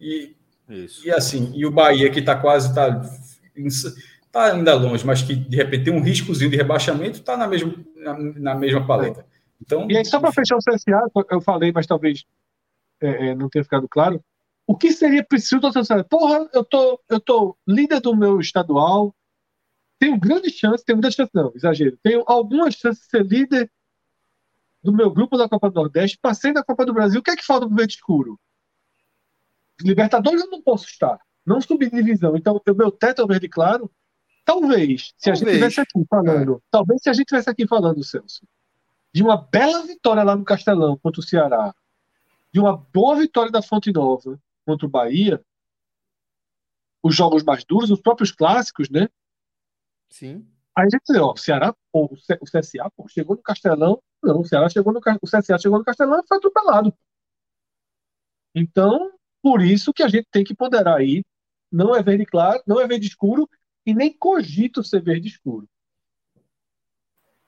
E, 0.00 0.34
Isso. 0.68 1.06
e 1.06 1.10
assim, 1.10 1.52
e 1.54 1.66
o 1.66 1.70
Bahia, 1.70 2.10
que 2.10 2.20
está 2.20 2.34
quase, 2.36 2.68
está 2.68 3.02
tá 4.30 4.52
ainda 4.52 4.74
longe, 4.74 5.06
mas 5.06 5.22
que 5.22 5.34
de 5.34 5.56
repente 5.56 5.84
tem 5.84 5.92
um 5.94 6.02
riscozinho 6.02 6.50
de 6.50 6.56
rebaixamento, 6.56 7.18
está 7.18 7.36
na 7.36 7.46
mesma, 7.46 7.74
na, 7.96 8.18
na, 8.18 8.54
mesma 8.54 8.84
paleta. 8.86 9.26
Então, 9.60 9.86
e 9.90 9.96
aí, 9.96 10.04
só 10.04 10.18
para 10.18 10.32
fechar 10.32 10.56
o 10.56 10.58
CSA, 10.58 11.02
eu 11.30 11.40
falei, 11.40 11.70
mas 11.72 11.86
talvez 11.86 12.24
é, 13.00 13.28
é, 13.28 13.34
não 13.34 13.48
tenha 13.48 13.62
ficado 13.62 13.86
claro. 13.88 14.22
O 14.66 14.76
que 14.76 14.92
seria 14.92 15.22
preciso 15.22 15.60
do 15.60 15.70
CSA? 15.70 16.02
Porra, 16.04 16.48
eu 16.52 16.64
tô, 16.64 17.00
eu 17.08 17.20
tô 17.20 17.56
líder 17.66 18.00
do 18.00 18.16
meu 18.16 18.40
estadual, 18.40 19.14
tenho 19.98 20.18
grande 20.18 20.50
chance, 20.50 20.84
tenho 20.84 20.96
muita 20.96 21.10
chance, 21.10 21.30
não, 21.32 21.52
exagero, 21.54 21.96
tenho 22.02 22.24
algumas 22.26 22.74
chances 22.74 23.04
de 23.04 23.08
ser 23.08 23.24
líder 23.24 23.70
do 24.82 24.92
meu 24.92 25.10
grupo 25.10 25.36
da 25.36 25.48
Copa 25.48 25.70
do 25.70 25.74
Nordeste, 25.74 26.18
passei 26.20 26.52
na 26.52 26.64
Copa 26.64 26.84
do 26.84 26.92
Brasil, 26.92 27.20
o 27.20 27.22
que 27.22 27.30
é 27.30 27.36
que 27.36 27.44
falta 27.44 27.66
para 27.66 27.72
o 27.72 27.76
verde 27.76 27.94
escuro? 27.94 28.38
Libertadores 29.80 30.42
eu 30.42 30.50
não 30.50 30.62
posso 30.62 30.86
estar, 30.86 31.20
não 31.46 31.60
subi 31.60 31.88
de 31.88 31.96
divisão, 31.96 32.36
então 32.36 32.60
o 32.66 32.74
meu 32.74 32.90
teto 32.90 33.22
é 33.22 33.24
o 33.24 33.28
verde 33.28 33.48
claro. 33.48 33.90
Talvez, 34.44 35.12
se 35.16 35.30
talvez. 35.30 35.42
a 35.42 35.44
gente 35.44 35.54
tivesse 35.54 35.80
aqui 35.80 36.04
falando, 36.10 36.56
é. 36.56 36.60
talvez 36.70 37.02
se 37.02 37.10
a 37.10 37.12
gente 37.12 37.26
tivesse 37.26 37.48
aqui 37.48 37.66
falando, 37.66 38.02
Celso, 38.02 38.44
de 39.14 39.22
uma 39.22 39.36
bela 39.36 39.86
vitória 39.86 40.24
lá 40.24 40.34
no 40.34 40.44
Castelão 40.44 40.98
contra 40.98 41.20
o 41.20 41.24
Ceará, 41.24 41.72
de 42.52 42.58
uma 42.58 42.76
boa 42.76 43.16
vitória 43.16 43.52
da 43.52 43.62
Fonte 43.62 43.92
Nova 43.92 44.38
contra 44.66 44.86
o 44.86 44.90
Bahia, 44.90 45.40
os 47.02 47.14
jogos 47.14 47.44
mais 47.44 47.64
duros, 47.64 47.90
os 47.90 48.00
próprios 48.00 48.32
clássicos, 48.32 48.90
né? 48.90 49.08
Sim. 50.10 50.46
Aí 50.76 50.86
a 50.86 50.88
gente 50.88 51.20
ó, 51.20 51.32
o 51.32 51.36
Ceará, 51.36 51.74
pô, 51.92 52.04
o 52.04 52.44
CSA, 52.44 52.90
pô, 52.96 53.06
chegou 53.08 53.36
no 53.36 53.42
Castelão, 53.42 54.02
não, 54.22 54.40
o 54.40 54.44
Ceará 54.44 54.68
chegou 54.68 54.92
no 54.92 55.00
o 55.00 55.26
CSA 55.26 55.58
chegou 55.58 55.78
no 55.78 55.84
Castelão 55.84 56.20
e 56.20 56.26
foi 56.26 56.36
atropelado. 56.36 56.94
Então, 58.54 59.12
por 59.42 59.60
isso 59.60 59.92
que 59.92 60.02
a 60.02 60.08
gente 60.08 60.28
tem 60.30 60.44
que 60.44 60.54
ponderar 60.54 60.96
aí, 60.96 61.24
não 61.70 61.96
é 61.96 62.02
verde 62.02 62.26
claro, 62.26 62.62
não 62.66 62.80
é 62.80 62.86
verde 62.86 63.06
escuro 63.06 63.48
e 63.84 63.94
nem 63.94 64.12
cogito 64.12 64.84
ser 64.84 65.02
verde 65.02 65.28
escuro. 65.28 65.66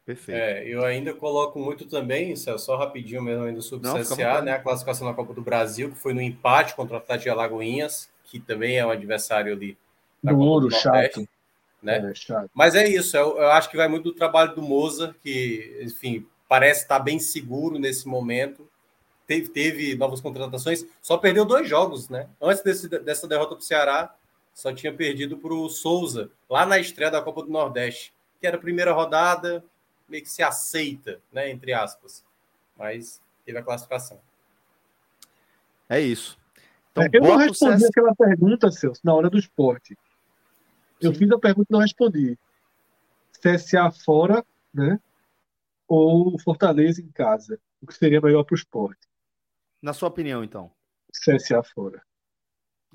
Perfeito. 0.05 0.36
É, 0.36 0.69
eu 0.69 0.85
ainda 0.85 1.15
coloco 1.15 1.59
muito 1.59 1.86
também, 1.86 2.35
só 2.36 2.77
rapidinho 2.77 3.23
mesmo 3.23 3.44
ainda 3.44 3.62
sobre 3.62 3.89
o 3.89 3.94
CSA, 3.94 4.43
né, 4.43 4.53
a 4.53 4.61
classificação 4.61 5.07
na 5.07 5.15
Copa 5.15 5.33
do 5.33 5.41
Brasil, 5.41 5.91
que 5.91 5.97
foi 5.97 6.12
no 6.12 6.20
empate 6.20 6.75
contra 6.75 6.94
o 6.94 6.99
Atlético 6.99 7.25
de 7.25 7.31
Alagoinhas, 7.31 8.11
que 8.25 8.39
também 8.39 8.77
é 8.77 8.85
um 8.85 8.91
adversário 8.91 9.53
ali 9.53 9.78
da 10.23 10.33
Duro, 10.33 10.70
chato. 10.70 11.27
Né? 11.83 12.12
É, 12.12 12.47
Mas 12.55 12.75
é 12.75 12.89
isso, 12.89 13.17
eu, 13.17 13.36
eu, 13.36 13.51
acho 13.53 13.70
que 13.70 13.77
vai 13.77 13.89
muito 13.89 14.05
do 14.05 14.15
trabalho 14.15 14.55
do 14.55 14.62
Moza, 14.62 15.15
que, 15.23 15.81
enfim, 15.83 16.27
parece 16.55 16.83
estar 16.83 17.00
bem 17.00 17.18
seguro 17.18 17.81
nesse 17.81 18.07
momento. 18.07 18.70
Teve, 19.26 19.49
teve 19.49 19.97
novas 19.97 20.20
contratações, 20.20 20.86
só 21.02 21.18
perdeu 21.18 21.44
dois 21.44 21.68
jogos, 21.68 22.08
né? 22.08 22.28
Antes 22.41 22.62
desse, 22.62 22.89
dessa 22.89 23.26
derrota 23.26 23.57
para 23.57 23.58
o 23.58 23.65
Ceará, 23.65 24.15
só 24.55 24.73
tinha 24.73 24.92
perdido 24.92 25.36
para 25.36 25.52
o 25.52 25.68
Souza, 25.68 26.31
lá 26.49 26.65
na 26.65 26.78
estreia 26.78 27.10
da 27.10 27.20
Copa 27.20 27.42
do 27.42 27.50
Nordeste, 27.50 28.15
que 28.41 28.47
era 28.47 28.57
a 28.57 28.60
primeira 28.60 28.92
rodada, 28.92 29.65
meio 30.08 30.23
que 30.23 30.31
se 30.31 30.44
aceita, 30.44 31.20
né? 31.33 31.50
Entre 31.50 31.73
aspas. 31.73 32.24
Mas 32.78 33.20
teve 33.44 33.58
a 33.58 33.62
classificação. 33.62 34.20
É 35.89 36.00
isso. 36.00 36.39
Então, 36.92 37.08
eu 37.12 37.20
não 37.20 37.36
respondi 37.36 37.81
CS... 37.81 37.91
aquela 37.91 38.15
pergunta, 38.15 38.70
Celso, 38.70 39.00
na 39.02 39.12
hora 39.12 39.28
do 39.28 39.39
esporte. 39.39 39.99
Eu 41.00 41.12
Sim. 41.12 41.18
fiz 41.18 41.33
a 41.33 41.39
pergunta 41.39 41.66
e 41.68 41.73
não 41.73 41.81
respondi. 41.81 42.39
CSA 43.41 43.91
fora, 43.91 44.44
né? 44.73 45.00
Ou 45.89 46.39
Fortaleza 46.39 47.01
em 47.01 47.11
casa? 47.11 47.61
O 47.81 47.87
que 47.87 47.95
seria 47.95 48.21
melhor 48.21 48.45
para 48.45 48.55
o 48.55 48.59
esporte? 48.59 49.07
Na 49.83 49.93
sua 49.93 50.09
opinião, 50.09 50.43
então? 50.43 50.73
CSA 51.13 51.63
fora. 51.63 52.03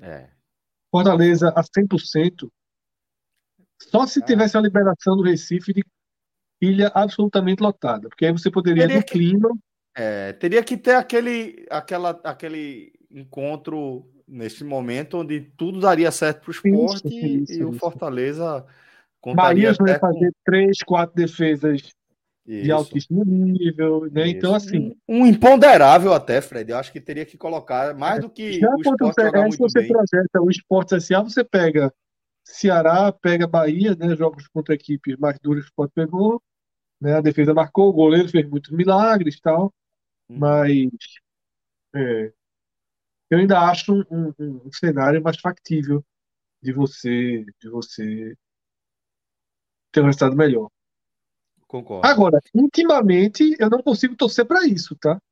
É. 0.00 0.30
Fortaleza 0.90 1.50
a 1.50 1.62
100%. 1.62 2.50
Só 3.82 4.06
se 4.06 4.22
tivesse 4.22 4.56
a 4.56 4.60
liberação 4.60 5.16
do 5.16 5.22
Recife 5.22 5.72
de 5.72 5.84
ilha 6.60 6.88
absolutamente 6.94 7.62
lotada, 7.62 8.08
porque 8.08 8.26
aí 8.26 8.32
você 8.32 8.50
poderia 8.50 8.82
teria 8.82 8.98
no 8.98 9.04
que, 9.04 9.12
clima. 9.12 9.48
É, 9.94 10.32
teria 10.34 10.62
que 10.62 10.76
ter 10.76 10.94
aquele, 10.94 11.66
aquela, 11.70 12.10
aquele 12.22 12.92
encontro 13.10 14.06
neste 14.28 14.62
momento 14.62 15.18
onde 15.18 15.40
tudo 15.56 15.80
daria 15.80 16.10
certo 16.10 16.42
para 16.42 16.50
o 16.50 16.52
esporte 16.52 17.08
isso, 17.08 17.26
isso, 17.26 17.52
e 17.52 17.56
isso. 17.56 17.68
o 17.68 17.72
Fortaleza 17.72 18.66
Bahia 19.34 19.72
vai 19.74 19.98
fazer 19.98 20.32
três, 20.44 20.78
quatro 20.84 21.14
defesas 21.14 21.82
isso. 22.54 22.64
de 22.64 22.72
altíssimo 22.72 23.24
nível, 23.24 24.10
né? 24.10 24.26
Isso. 24.26 24.36
Então, 24.36 24.54
assim. 24.54 24.96
Um, 25.08 25.26
imponderável 25.26 26.12
até, 26.12 26.40
Fred. 26.40 26.70
Eu 26.70 26.78
acho 26.78 26.92
que 26.92 27.00
teria 27.00 27.24
que 27.24 27.36
colocar 27.36 27.94
mais 27.94 28.20
do 28.20 28.30
que. 28.30 28.54
Já 28.60 28.70
o 28.70 28.80
esporte 28.80 29.04
você, 29.04 29.22
é, 29.22 29.50
se 29.50 29.58
você 29.58 29.80
bem. 29.80 29.88
projeta 29.88 30.40
o 30.40 30.50
esporte 30.50 31.00
SA, 31.00 31.22
você 31.22 31.44
pega 31.44 31.92
Ceará, 32.44 33.12
pega 33.12 33.46
Bahia, 33.46 33.94
né? 33.94 34.16
Jogos 34.16 34.48
contra 34.48 34.74
equipes 34.74 35.16
mais 35.16 35.38
duras 35.38 35.64
que 35.64 35.68
o 35.68 35.70
esporte 35.70 35.92
pegou. 35.94 36.42
Né? 37.00 37.14
A 37.14 37.20
defesa 37.20 37.54
marcou, 37.54 37.88
o 37.88 37.92
goleiro 37.92 38.28
fez 38.28 38.48
muitos 38.48 38.70
milagres 38.70 39.36
e 39.36 39.40
tal. 39.40 39.72
Hum. 40.28 40.38
Mas. 40.38 40.88
É, 41.94 42.32
eu 43.30 43.38
ainda 43.38 43.60
acho 43.60 43.92
um, 43.92 44.32
um, 44.38 44.66
um, 44.66 44.72
cenário 44.72 45.22
mais 45.22 45.38
factível 45.38 46.04
de 46.62 46.72
você, 46.72 47.44
de 47.60 47.68
você 47.70 48.36
ter 49.92 50.00
um 50.00 50.06
resultado 50.06 50.36
melhor. 50.36 50.68
Concordo. 51.70 52.04
Agora, 52.04 52.40
intimamente, 52.52 53.54
eu 53.60 53.70
não 53.70 53.80
consigo 53.80 54.16
torcer 54.16 54.44
para 54.44 54.66
isso, 54.66 54.96
tá? 54.96 55.22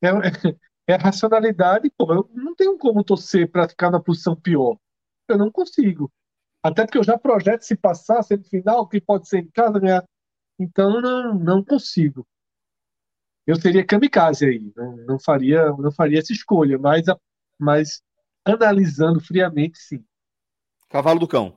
É, 0.00 0.08
é, 0.08 0.56
é, 0.86 0.94
a 0.94 0.96
racionalidade, 0.96 1.90
pô, 1.90 2.10
eu 2.14 2.30
não 2.32 2.54
tenho 2.54 2.78
como 2.78 3.04
torcer 3.04 3.50
para 3.50 3.68
ficar 3.68 3.90
na 3.90 4.00
posição 4.00 4.34
pior. 4.34 4.78
Eu 5.28 5.36
não 5.36 5.52
consigo. 5.52 6.10
Até 6.62 6.86
porque 6.86 6.96
eu 6.96 7.04
já 7.04 7.18
projeto 7.18 7.60
se 7.60 7.76
passar 7.76 8.22
semifinal, 8.22 8.88
que 8.88 9.02
pode 9.02 9.28
ser 9.28 9.40
em 9.40 9.50
casa, 9.50 9.78
ganhar. 9.78 10.02
Então, 10.58 10.98
não, 10.98 11.34
não 11.34 11.62
consigo. 11.62 12.26
Eu 13.46 13.60
seria 13.60 13.84
kamikaze 13.84 14.46
aí, 14.46 14.72
não, 14.74 14.96
não, 14.96 15.20
faria, 15.20 15.70
não 15.72 15.92
faria 15.92 16.20
essa 16.20 16.32
escolha, 16.32 16.78
mas, 16.78 17.04
mas 17.58 18.02
analisando 18.46 19.20
friamente, 19.20 19.78
sim. 19.78 20.02
Cavalo 20.88 21.20
do 21.20 21.28
cão. 21.28 21.54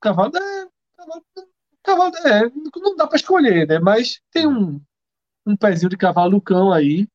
Cavalo 0.00 0.34
é. 0.34 0.66
Cavalo, 0.96 1.24
cavalo 1.82 2.16
é. 2.16 2.50
Não 2.76 2.96
dá 2.96 3.06
para 3.06 3.16
escolher, 3.16 3.66
né? 3.66 3.78
Mas 3.78 4.20
tem 4.30 4.46
um, 4.46 4.80
um 5.46 5.56
pezinho 5.56 5.90
de 5.90 5.96
cavalo 5.96 6.40
cão 6.40 6.72
aí. 6.72 7.08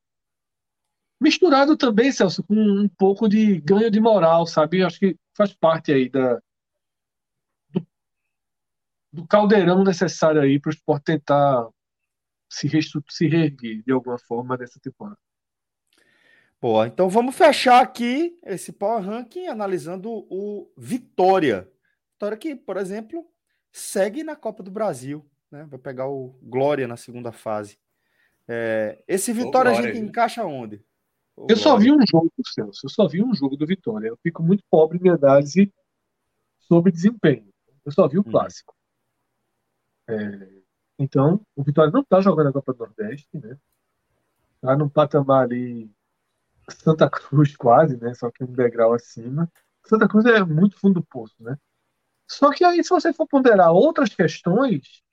Misturado 1.20 1.78
também, 1.78 2.12
Celso, 2.12 2.44
com 2.44 2.56
um 2.56 2.88
pouco 2.88 3.28
de 3.30 3.60
ganho 3.62 3.90
de 3.90 4.00
moral, 4.00 4.46
sabe? 4.46 4.84
Acho 4.84 5.00
que 5.00 5.18
faz 5.34 5.54
parte 5.54 5.92
aí 5.92 6.10
da, 6.10 6.42
do, 7.70 7.88
do 9.14 9.28
caldeirão 9.28 9.84
necessário 9.84 10.42
aí 10.42 10.60
para 10.60 10.70
o 10.70 10.74
esporte 10.74 11.06
tentar 11.06 11.68
se, 12.50 12.70
se 13.10 13.28
reerguer 13.28 13.82
de 13.84 13.92
alguma 13.92 14.18
forma 14.20 14.58
nessa 14.58 14.80
temporada. 14.80 15.18
Boa, 16.62 16.88
então 16.88 17.10
vamos 17.10 17.36
fechar 17.36 17.82
aqui 17.82 18.40
esse 18.44 18.72
Power 18.74 19.04
Ranking 19.04 19.48
analisando 19.48 20.10
o 20.12 20.72
Vitória. 20.78 21.70
Vitória 22.14 22.38
que, 22.38 22.56
por 22.56 22.78
exemplo, 22.78 23.26
segue 23.76 24.24
na 24.24 24.38
Copa 24.38 24.64
do 24.64 24.72
Brasil, 24.72 25.26
né? 25.52 25.66
Vai 25.66 25.78
pegar 25.78 26.08
o 26.08 26.40
Glória 26.42 26.88
na 26.88 26.96
segunda 26.96 27.34
fase. 27.34 27.78
É, 28.48 29.04
esse 29.06 29.34
Vitória 29.34 29.72
a 29.72 29.82
gente 29.82 29.98
encaixa 29.98 30.46
onde? 30.46 30.78
Eu 31.36 31.48
Glória. 31.48 31.56
só 31.58 31.78
vi 31.78 31.92
um 31.92 32.00
jogo, 32.10 32.32
Celso. 32.46 32.86
Eu 32.86 32.90
só 32.90 33.06
vi 33.06 33.22
um 33.22 33.36
jogo 33.36 33.58
do 33.58 33.68
Vitória. 33.68 34.08
Eu 34.08 34.18
fico 34.24 34.42
muito 34.42 34.64
pobre 34.72 34.98
em 34.98 35.02
minha 35.02 35.16
análise 35.16 35.74
sobre 36.58 36.90
desempenho. 36.90 37.52
Eu 37.84 37.92
só 37.92 38.08
vi 38.08 38.18
o 38.18 38.22
hum. 38.22 38.24
clássico. 38.24 38.74
É, 40.08 40.48
então, 40.98 41.42
o 41.54 41.62
Vitória 41.62 41.92
não 41.92 42.02
está 42.02 42.22
jogando 42.22 42.48
a 42.48 42.54
Copa 42.54 42.72
do 42.72 42.80
Nordeste, 42.80 43.28
né? 43.38 43.58
Está 44.56 44.78
num 44.78 44.88
patamar 44.88 45.44
ali 45.44 45.92
Santa 46.70 47.10
Cruz 47.10 47.58
quase, 47.58 47.98
né? 47.98 48.14
Só 48.14 48.32
que 48.32 48.42
um 48.42 48.54
degrau 48.54 48.94
acima. 48.94 49.52
Santa 49.86 50.08
Cruz 50.08 50.26
é 50.26 50.42
muito 50.46 50.80
fundo 50.80 51.02
do 51.02 51.06
poço, 51.06 51.36
né? 51.44 51.58
Só 52.28 52.52
que 52.52 52.64
aí, 52.64 52.84
se 52.84 52.90
você 52.90 53.14
for 53.14 53.28
ponderar 53.28 53.72
outras 53.72 54.14
questões, 54.14 55.04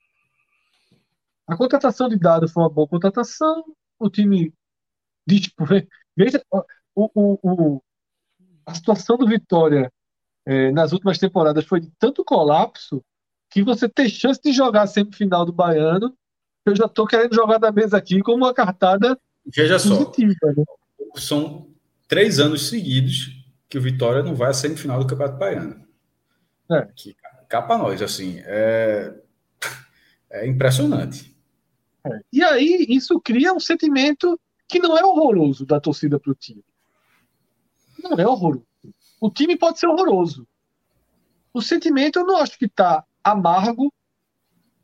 a 1.47 1.55
contratação 1.55 2.09
de 2.09 2.17
dados 2.17 2.51
foi 2.51 2.63
uma 2.63 2.69
boa 2.69 2.87
contratação, 2.87 3.63
o 3.99 4.09
time 4.09 4.53
tipo, 5.27 5.65
veja 6.15 6.43
o, 6.95 7.09
o, 7.15 7.39
o, 7.43 7.83
a 8.65 8.73
situação 8.73 9.17
do 9.17 9.27
Vitória 9.27 9.91
é, 10.45 10.71
nas 10.71 10.91
últimas 10.91 11.17
temporadas 11.17 11.65
foi 11.65 11.79
de 11.79 11.91
tanto 11.97 12.23
colapso 12.23 13.03
que 13.49 13.63
você 13.63 13.87
tem 13.87 14.09
chance 14.09 14.41
de 14.41 14.51
jogar 14.51 14.87
semifinal 14.87 15.45
do 15.45 15.53
Baiano. 15.53 16.15
Eu 16.65 16.75
já 16.75 16.85
estou 16.85 17.05
querendo 17.05 17.35
jogar 17.35 17.57
da 17.57 17.71
mesa 17.71 17.97
aqui 17.97 18.21
como 18.21 18.45
uma 18.45 18.53
cartada. 18.53 19.17
Veja 19.45 19.75
positiva, 19.75 20.33
só, 20.39 20.47
né? 20.47 20.63
são 21.15 21.67
três 22.07 22.39
anos 22.39 22.67
seguidos 22.67 23.43
que 23.69 23.77
o 23.77 23.81
Vitória 23.81 24.23
não 24.23 24.35
vai 24.35 24.49
à 24.49 24.53
semifinal 24.53 24.99
do 24.99 25.07
Campeonato 25.07 25.37
Baiano. 25.37 25.82
É. 26.71 26.87
Que 26.95 27.15
capa 27.47 27.77
nós, 27.77 28.01
assim, 28.01 28.41
é, 28.45 29.13
é 30.29 30.47
impressionante. 30.47 31.35
É. 32.05 32.19
E 32.31 32.43
aí, 32.43 32.85
isso 32.89 33.19
cria 33.19 33.53
um 33.53 33.59
sentimento 33.59 34.39
que 34.67 34.79
não 34.79 34.97
é 34.97 35.05
horroroso 35.05 35.65
da 35.65 35.79
torcida 35.79 36.19
para 36.19 36.31
o 36.31 36.35
time. 36.35 36.63
Não 38.01 38.17
é 38.17 38.27
horroroso. 38.27 38.65
O 39.21 39.29
time 39.29 39.57
pode 39.57 39.79
ser 39.79 39.87
horroroso. 39.87 40.47
O 41.53 41.61
sentimento 41.61 42.19
eu 42.19 42.25
não 42.25 42.37
acho 42.37 42.57
que 42.57 42.65
está 42.65 43.03
amargo 43.23 43.93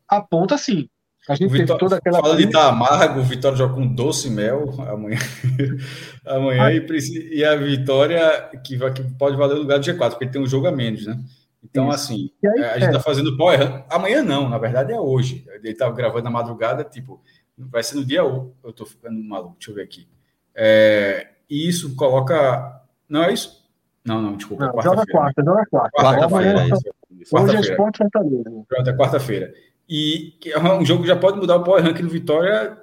a 0.08 0.22
ponta 0.22 0.56
assim. 0.56 0.88
A 1.28 1.36
gente 1.36 1.52
teve 1.52 1.78
toda 1.78 1.98
aquela. 1.98 2.22
Fala 2.22 2.38
de 2.38 2.46
estar 2.46 2.62
tá 2.62 2.70
amargo, 2.70 3.20
o 3.20 3.24
Vitória 3.24 3.58
joga 3.58 3.76
com 3.76 3.86
doce 3.86 4.30
mel 4.30 4.74
amanhã. 4.82 5.20
amanhã 6.26 6.72
e, 6.72 7.44
a 7.44 7.56
vitória 7.56 8.50
que, 8.64 8.78
vai, 8.78 8.94
que 8.94 9.04
pode 9.16 9.36
valer 9.36 9.56
o 9.56 9.60
lugar 9.60 9.80
do 9.80 9.86
G4, 9.86 10.12
porque 10.12 10.28
tem 10.28 10.42
um 10.42 10.48
jogo 10.48 10.68
a 10.68 10.72
menos, 10.72 11.06
né? 11.06 11.20
Então, 11.64 11.90
Isso. 11.90 11.96
assim, 11.96 12.32
aí, 12.44 12.64
a 12.64 12.74
gente 12.80 12.88
está 12.88 13.00
é. 13.00 13.04
fazendo 13.04 13.36
power. 13.38 13.86
Amanhã 13.90 14.24
não, 14.24 14.48
na 14.48 14.58
verdade 14.58 14.94
é 14.94 15.00
hoje. 15.00 15.46
Ele 15.56 15.72
estava 15.72 15.94
gravando 15.94 16.24
na 16.24 16.32
madrugada, 16.32 16.84
tipo, 16.84 17.22
vai 17.58 17.84
ser 17.84 17.96
no 17.96 18.06
dia 18.06 18.26
1. 18.26 18.54
Eu 18.64 18.70
estou 18.70 18.86
ficando 18.86 19.22
maluco, 19.22 19.56
deixa 19.60 19.72
eu 19.72 19.76
ver 19.76 19.84
aqui. 19.84 20.08
É, 20.56 21.28
e 21.50 21.68
isso 21.68 21.96
coloca. 21.96 22.82
Não 23.08 23.24
é 23.24 23.34
isso? 23.34 23.60
Não, 24.06 24.22
não, 24.22 24.38
desculpa. 24.38 24.66
Não, 24.66 24.72
quarta 24.72 24.90
joga 24.90 25.06
quarta, 25.12 25.44
joga 25.44 25.66
quarta. 25.70 26.02
Quarta-feira, 26.02 26.62
é 26.62 26.68
isso. 26.68 27.36
Hoje 27.36 27.56
é 27.56 27.60
esporte 27.60 27.98
Fortaleza. 27.98 28.66
Pronto, 28.68 28.90
é 28.90 28.96
quarta-feira. 28.96 29.54
E 29.88 30.34
é 30.46 30.60
um 30.60 30.86
jogo 30.86 31.02
que 31.02 31.08
já 31.08 31.16
pode 31.16 31.38
mudar 31.38 31.58
o 31.58 31.64
power 31.64 31.84
ranking 31.84 32.04
do 32.04 32.10
Vitória, 32.10 32.78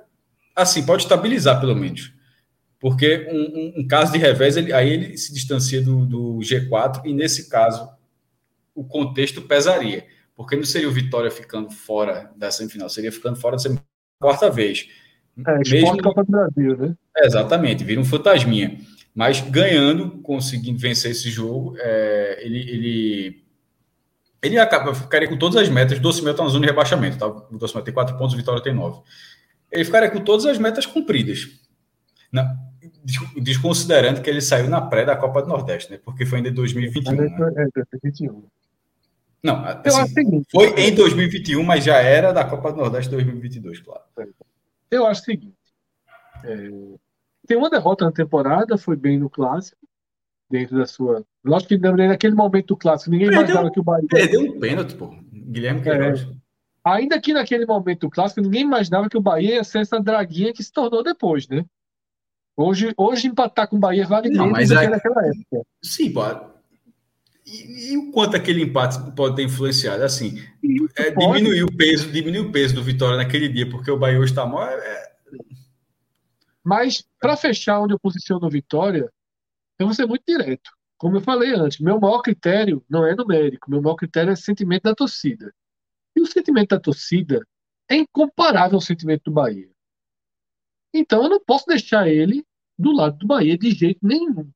assim, 0.54 0.84
pode 0.84 1.02
estabilizar 1.04 1.60
pelo 1.60 1.74
menos. 1.74 2.12
Porque 2.80 3.28
um, 3.30 3.80
um, 3.80 3.82
um 3.82 3.88
caso 3.88 4.12
de 4.12 4.18
revés, 4.18 4.56
ele, 4.56 4.72
aí 4.72 4.90
ele 4.90 5.16
se 5.16 5.32
distancia 5.32 5.80
do, 5.80 6.04
do, 6.04 6.38
G4, 6.38 7.02
e 7.04 7.14
nesse 7.14 7.48
caso 7.48 7.88
o 8.76 8.84
contexto 8.84 9.42
pesaria. 9.42 10.06
Porque 10.36 10.54
não 10.54 10.64
seria 10.64 10.88
o 10.88 10.92
Vitória 10.92 11.30
ficando 11.30 11.70
fora 11.70 12.30
da 12.36 12.50
semifinal, 12.50 12.88
seria 12.90 13.10
ficando 13.10 13.36
fora 13.36 13.56
da 13.56 13.62
semifinal 13.62 13.86
quarta 14.20 14.50
vez. 14.50 14.88
É, 15.46 15.58
Mesmo... 15.58 16.02
Copa 16.02 16.24
do 16.24 16.30
Brasil, 16.30 16.76
né? 16.76 16.94
É, 17.16 17.26
exatamente, 17.26 17.84
vira 17.84 18.00
um 18.00 18.04
fantasminha. 18.04 18.78
Mas 19.14 19.40
ganhando, 19.40 20.10
conseguindo 20.22 20.78
vencer 20.78 21.10
esse 21.10 21.30
jogo, 21.30 21.74
é, 21.78 22.38
ele, 22.42 22.58
ele 22.70 23.46
ele 24.42 24.58
acaba, 24.58 24.94
ficaria 24.94 25.26
com 25.26 25.38
todas 25.38 25.56
as 25.56 25.68
metas. 25.68 25.98
O 25.98 26.02
Docimel 26.02 26.32
está 26.32 26.44
na 26.44 26.50
zona 26.50 26.66
de 26.66 26.70
rebaixamento. 26.70 27.18
Tá? 27.18 27.26
O 27.26 27.58
Docimel 27.58 27.82
tem 27.82 27.94
quatro 27.94 28.16
pontos, 28.16 28.34
o 28.34 28.36
Vitória 28.36 28.62
tem 28.62 28.74
nove. 28.74 29.00
Ele 29.72 29.84
ficaria 29.84 30.10
com 30.10 30.20
todas 30.20 30.46
as 30.46 30.58
metas 30.58 30.86
cumpridas. 30.86 31.48
Não, 32.30 32.46
desconsiderando 33.40 34.20
que 34.20 34.28
ele 34.28 34.40
saiu 34.40 34.68
na 34.68 34.80
pré 34.80 35.04
da 35.04 35.16
Copa 35.16 35.42
do 35.42 35.48
Nordeste, 35.48 35.90
né? 35.90 35.98
Porque 36.04 36.26
foi 36.26 36.38
ainda 36.38 36.50
em 36.50 36.54
2021. 36.54 37.12
Né? 37.12 37.26
É, 37.56 37.68
2021. 37.74 38.44
Não, 39.42 39.64
assim, 39.64 40.42
foi 40.50 40.68
em 40.76 40.94
2021, 40.94 41.62
mas 41.62 41.84
já 41.84 41.96
era 41.96 42.32
da 42.32 42.44
Copa 42.44 42.72
do 42.72 42.78
Nordeste 42.78 43.10
2022, 43.10 43.80
claro. 43.80 44.02
Eu 44.90 45.06
acho 45.06 45.22
o 45.22 45.24
seguinte: 45.24 45.54
é, 46.44 46.68
tem 47.46 47.56
uma 47.56 47.70
derrota 47.70 48.04
na 48.04 48.12
temporada, 48.12 48.76
foi 48.76 48.96
bem 48.96 49.18
no 49.18 49.30
clássico, 49.30 49.78
dentro 50.50 50.76
da 50.76 50.86
sua. 50.86 51.24
Lógico 51.44 51.68
que 51.68 51.78
naquele 51.78 52.34
momento 52.34 52.68
do 52.68 52.76
clássico, 52.76 53.10
ninguém 53.10 53.28
perdeu, 53.28 53.42
imaginava 53.42 53.70
que 53.70 53.80
o 53.80 53.84
Bahia. 53.84 54.08
Perdeu 54.08 54.40
um 54.40 54.58
pênalti, 54.58 54.94
pô. 54.94 55.14
Guilherme 55.32 55.82
Queiroz. 55.82 56.22
É, 56.22 56.26
ainda 56.84 57.20
que 57.20 57.32
naquele 57.32 57.66
momento 57.66 58.00
do 58.00 58.10
clássico, 58.10 58.40
ninguém 58.40 58.62
imaginava 58.62 59.08
que 59.08 59.16
o 59.16 59.22
Bahia 59.22 59.56
ia 59.56 59.64
ser 59.64 59.80
essa 59.80 60.00
draguinha 60.00 60.52
que 60.52 60.62
se 60.62 60.72
tornou 60.72 61.02
depois, 61.02 61.48
né? 61.48 61.64
Hoje, 62.56 62.94
hoje 62.96 63.28
empatar 63.28 63.68
com 63.68 63.76
o 63.76 63.78
Bahia 63.80 64.06
vale 64.06 64.30
Não, 64.30 64.46
menos 64.46 64.68
do 64.68 64.78
que 64.78 64.88
naquela 64.88 65.26
época. 65.26 65.62
Sim, 65.82 66.12
pode. 66.12 66.55
E, 67.46 67.92
e, 67.92 67.96
o 67.96 68.10
quanto 68.10 68.36
aquele 68.36 68.62
empate 68.62 68.98
pode 69.14 69.36
ter 69.36 69.44
influenciado? 69.44 70.02
Assim, 70.02 70.42
é, 70.96 71.10
diminuir 71.12 71.62
o 71.62 71.76
peso, 71.76 72.10
diminuir 72.10 72.40
o 72.40 72.50
peso 72.50 72.74
do 72.74 72.82
Vitória 72.82 73.16
naquele 73.16 73.48
dia, 73.48 73.70
porque 73.70 73.90
o 73.90 73.96
Bahia 73.96 74.18
hoje 74.18 74.32
está 74.32 74.44
mal. 74.44 74.64
É... 74.64 75.16
Mas, 76.64 77.06
para 77.20 77.36
fechar 77.36 77.78
onde 77.78 77.94
eu 77.94 78.00
posiciono 78.00 78.44
o 78.44 78.50
Vitória, 78.50 79.08
eu 79.78 79.86
vou 79.86 79.94
ser 79.94 80.06
muito 80.06 80.24
direto. 80.26 80.72
Como 80.98 81.16
eu 81.16 81.20
falei 81.20 81.54
antes, 81.54 81.78
meu 81.78 82.00
maior 82.00 82.20
critério 82.20 82.84
não 82.88 83.06
é 83.06 83.14
numérico, 83.14 83.70
meu 83.70 83.80
maior 83.80 83.94
critério 83.94 84.32
é 84.32 84.36
sentimento 84.36 84.84
da 84.84 84.94
torcida. 84.94 85.54
E 86.16 86.20
o 86.20 86.26
sentimento 86.26 86.70
da 86.70 86.80
torcida 86.80 87.46
é 87.88 87.94
incomparável 87.94 88.76
ao 88.76 88.80
sentimento 88.80 89.24
do 89.26 89.30
Bahia. 89.30 89.70
Então 90.92 91.22
eu 91.22 91.28
não 91.28 91.40
posso 91.44 91.66
deixar 91.66 92.08
ele 92.08 92.44
do 92.78 92.92
lado 92.92 93.18
do 93.18 93.26
Bahia 93.26 93.56
de 93.56 93.70
jeito 93.70 94.00
nenhum. 94.02 94.50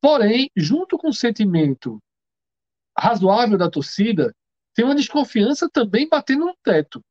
Porém, 0.00 0.50
junto 0.56 0.98
com 0.98 1.08
o 1.08 1.14
sentimento 1.14 1.98
razoável 2.98 3.58
da 3.58 3.70
torcida, 3.70 4.34
tem 4.74 4.84
uma 4.84 4.94
desconfiança 4.94 5.68
também 5.70 6.08
batendo 6.08 6.46
no 6.46 6.56
teto. 6.62 7.02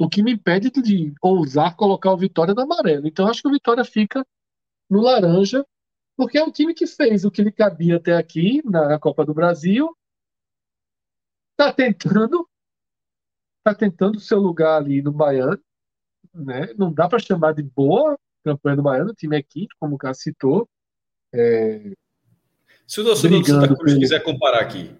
O 0.00 0.08
que 0.08 0.22
me 0.22 0.32
impede 0.32 0.70
de 0.70 1.12
ousar 1.20 1.76
colocar 1.76 2.12
o 2.12 2.16
Vitória 2.16 2.54
no 2.54 2.62
amarelo. 2.62 3.06
Então 3.06 3.28
acho 3.28 3.42
que 3.42 3.48
o 3.48 3.52
Vitória 3.52 3.84
fica 3.84 4.24
no 4.88 5.00
laranja, 5.00 5.66
porque 6.16 6.38
é 6.38 6.44
um 6.44 6.50
time 6.50 6.74
que 6.74 6.86
fez 6.86 7.24
o 7.24 7.30
que 7.30 7.42
lhe 7.42 7.52
cabia 7.52 7.96
até 7.96 8.16
aqui 8.16 8.62
na, 8.64 8.98
Copa 8.98 9.24
do 9.24 9.34
Brasil. 9.34 9.94
Está 11.52 11.72
tentando 11.72 12.48
está 13.58 13.74
tentando 13.74 14.16
o 14.16 14.20
seu 14.20 14.38
lugar 14.38 14.80
ali 14.80 15.02
no 15.02 15.12
Baiano. 15.12 15.60
Né? 16.32 16.72
Não 16.74 16.92
dá 16.92 17.08
para 17.08 17.18
chamar 17.18 17.52
de 17.52 17.62
boa 17.62 18.18
campanha 18.44 18.76
do 18.76 18.82
Baiano, 18.82 19.10
o 19.10 19.14
time 19.14 19.36
é 19.36 19.42
quinto, 19.42 19.76
como 19.78 19.96
o 19.96 19.98
Cássio 19.98 20.22
citou. 20.22 20.68
É... 21.32 21.92
Se 22.86 23.00
o 23.00 23.04
torcedor 23.04 23.40
do 23.40 23.46
Santa 23.46 23.66
Cruz 23.68 23.82
pelo... 23.82 24.00
quiser 24.00 24.22
comparar 24.22 24.60
aqui, 24.60 24.90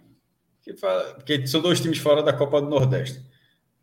porque 1.16 1.47
são 1.47 1.60
dois 1.60 1.81
times 1.81 1.98
fora 1.98 2.23
da 2.23 2.32
Copa 2.32 2.60
do 2.60 2.68
Nordeste, 2.68 3.23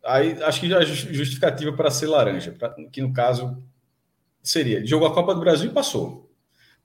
aí 0.04 0.40
acho 0.42 0.60
que 0.60 0.68
já 0.68 0.80
é 0.80 0.86
justificativa 0.86 1.72
para 1.72 1.90
ser 1.90 2.06
laranja, 2.06 2.52
pra, 2.52 2.70
que 2.92 3.02
no 3.02 3.12
caso 3.12 3.62
seria, 4.42 4.76
ele 4.76 4.86
jogou 4.86 5.08
a 5.08 5.14
Copa 5.14 5.34
do 5.34 5.40
Brasil 5.40 5.70
e 5.70 5.74
passou. 5.74 6.26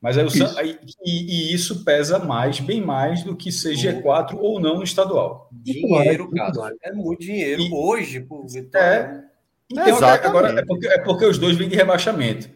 Mas 0.02 0.18
aí, 0.18 0.26
isso. 0.26 0.58
Aí, 0.58 0.80
e, 1.06 1.52
e, 1.52 1.54
isso 1.54 1.86
pesa 1.86 2.18
mais, 2.18 2.60
bem 2.60 2.82
mais 2.82 3.24
do 3.24 3.36
que 3.36 3.52
ser 3.52 3.76
G4 3.76 4.36
ou 4.36 4.60
não 4.60 4.78
no 4.78 4.84
estadual. 4.84 5.48
Dinheiro, 5.52 6.32
cara. 6.32 6.76
É 6.82 6.92
muito 6.92 7.20
dinheiro 7.20 7.62
e, 7.62 7.70
hoje 7.72 8.20
pro 8.20 8.48
Vitória. 8.48 8.88
É, 8.88 9.24
então, 9.72 9.98
agora 10.04 10.60
é 10.60 10.66
porque, 10.66 10.88
é 10.88 10.98
porque 10.98 11.26
os 11.26 11.38
dois 11.38 11.56
vêm 11.56 11.70
de 11.70 11.76
rebaixamento. 11.76 12.50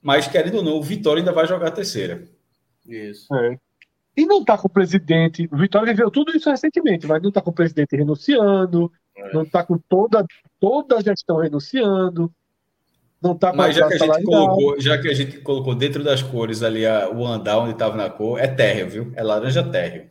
Mas, 0.00 0.28
querendo 0.28 0.58
ou 0.58 0.62
não, 0.62 0.74
o 0.74 0.82
Vitória 0.82 1.20
ainda 1.20 1.32
vai 1.32 1.48
jogar 1.48 1.68
a 1.68 1.72
terceira. 1.72 2.28
Isso. 2.86 3.34
É. 3.34 3.58
E 4.16 4.26
não 4.26 4.40
está 4.40 4.56
com 4.56 4.68
o 4.68 4.70
presidente. 4.70 5.48
O 5.52 5.56
Vitória 5.56 5.92
viveu 5.92 6.10
tudo 6.10 6.36
isso 6.36 6.48
recentemente, 6.48 7.06
mas 7.06 7.20
não 7.20 7.30
está 7.30 7.40
com 7.40 7.50
o 7.50 7.54
presidente 7.54 7.96
renunciando, 7.96 8.92
é. 9.16 9.32
não 9.32 9.42
está 9.42 9.64
com 9.64 9.76
toda, 9.76 10.24
toda 10.60 10.98
a 10.98 11.02
gestão 11.02 11.38
renunciando. 11.38 12.32
Não 13.24 13.34
tá 13.34 13.54
Mas 13.54 13.74
já 13.74 13.88
que, 13.88 13.94
a 13.94 13.98
gente 13.98 14.22
colocou, 14.22 14.80
já 14.80 14.98
que 14.98 15.08
a 15.08 15.14
gente 15.14 15.40
colocou 15.40 15.74
dentro 15.74 16.04
das 16.04 16.22
cores 16.22 16.62
ali 16.62 16.84
a, 16.84 17.08
o 17.08 17.26
andar 17.26 17.58
onde 17.58 17.72
estava 17.72 17.96
na 17.96 18.10
cor, 18.10 18.38
é 18.38 18.46
térreo, 18.46 18.90
viu? 18.90 19.12
É 19.16 19.22
laranja 19.22 19.62
térreo. 19.62 20.10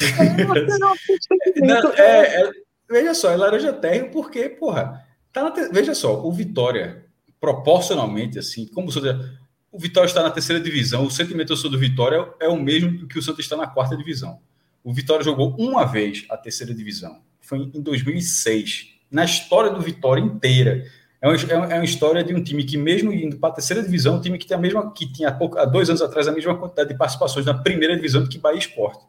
É, 0.00 0.78
não, 1.60 1.92
é, 1.94 2.42
é, 2.42 2.50
veja 2.90 3.14
só, 3.14 3.30
é 3.30 3.36
laranja 3.36 3.72
térreo 3.72 4.10
porque, 4.10 4.48
porra, 4.48 5.06
tá 5.32 5.44
na, 5.44 5.50
veja 5.70 5.94
só, 5.94 6.26
o 6.26 6.32
Vitória, 6.32 7.04
proporcionalmente, 7.40 8.38
assim, 8.38 8.66
como 8.66 8.88
o 8.88 8.92
o 9.70 9.78
Vitória 9.78 10.06
está 10.06 10.22
na 10.22 10.30
terceira 10.30 10.62
divisão, 10.62 11.04
o 11.04 11.10
sentimento 11.10 11.54
do 11.54 11.78
Vitória 11.78 12.26
é 12.40 12.48
o 12.48 12.56
mesmo 12.56 13.06
que 13.06 13.18
o 13.18 13.22
Santos 13.22 13.44
está 13.44 13.56
na 13.56 13.66
quarta 13.66 13.96
divisão. 13.96 14.40
O 14.82 14.92
Vitória 14.92 15.24
jogou 15.24 15.54
uma 15.58 15.84
vez 15.84 16.24
a 16.30 16.36
terceira 16.36 16.74
divisão, 16.74 17.20
foi 17.40 17.58
em 17.74 17.80
2006. 17.80 18.94
Na 19.10 19.24
história 19.24 19.70
do 19.70 19.80
Vitória 19.80 20.20
inteira, 20.20 20.84
é, 21.20 21.28
é 21.28 21.56
uma, 21.56 21.66
é 21.66 21.74
uma 21.76 21.84
história 21.84 22.22
de 22.22 22.34
um 22.34 22.42
time 22.42 22.64
que, 22.64 22.76
mesmo 22.76 23.12
indo 23.12 23.38
para 23.38 23.50
a 23.50 23.52
terceira 23.52 23.82
divisão, 23.82 24.16
um 24.16 24.20
time 24.20 24.38
que, 24.38 24.46
tem 24.46 24.56
a 24.56 24.60
mesma, 24.60 24.92
que 24.92 25.12
tinha 25.12 25.28
há, 25.28 25.64
dois 25.64 25.88
anos 25.90 26.00
atrás 26.00 26.28
a 26.28 26.32
mesma 26.32 26.56
quantidade 26.56 26.90
de 26.90 26.96
participações 26.96 27.44
na 27.44 27.54
primeira 27.54 27.94
divisão 27.96 28.22
do 28.22 28.28
que 28.28 28.38
Bahia 28.38 28.58
Esporte. 28.58 29.04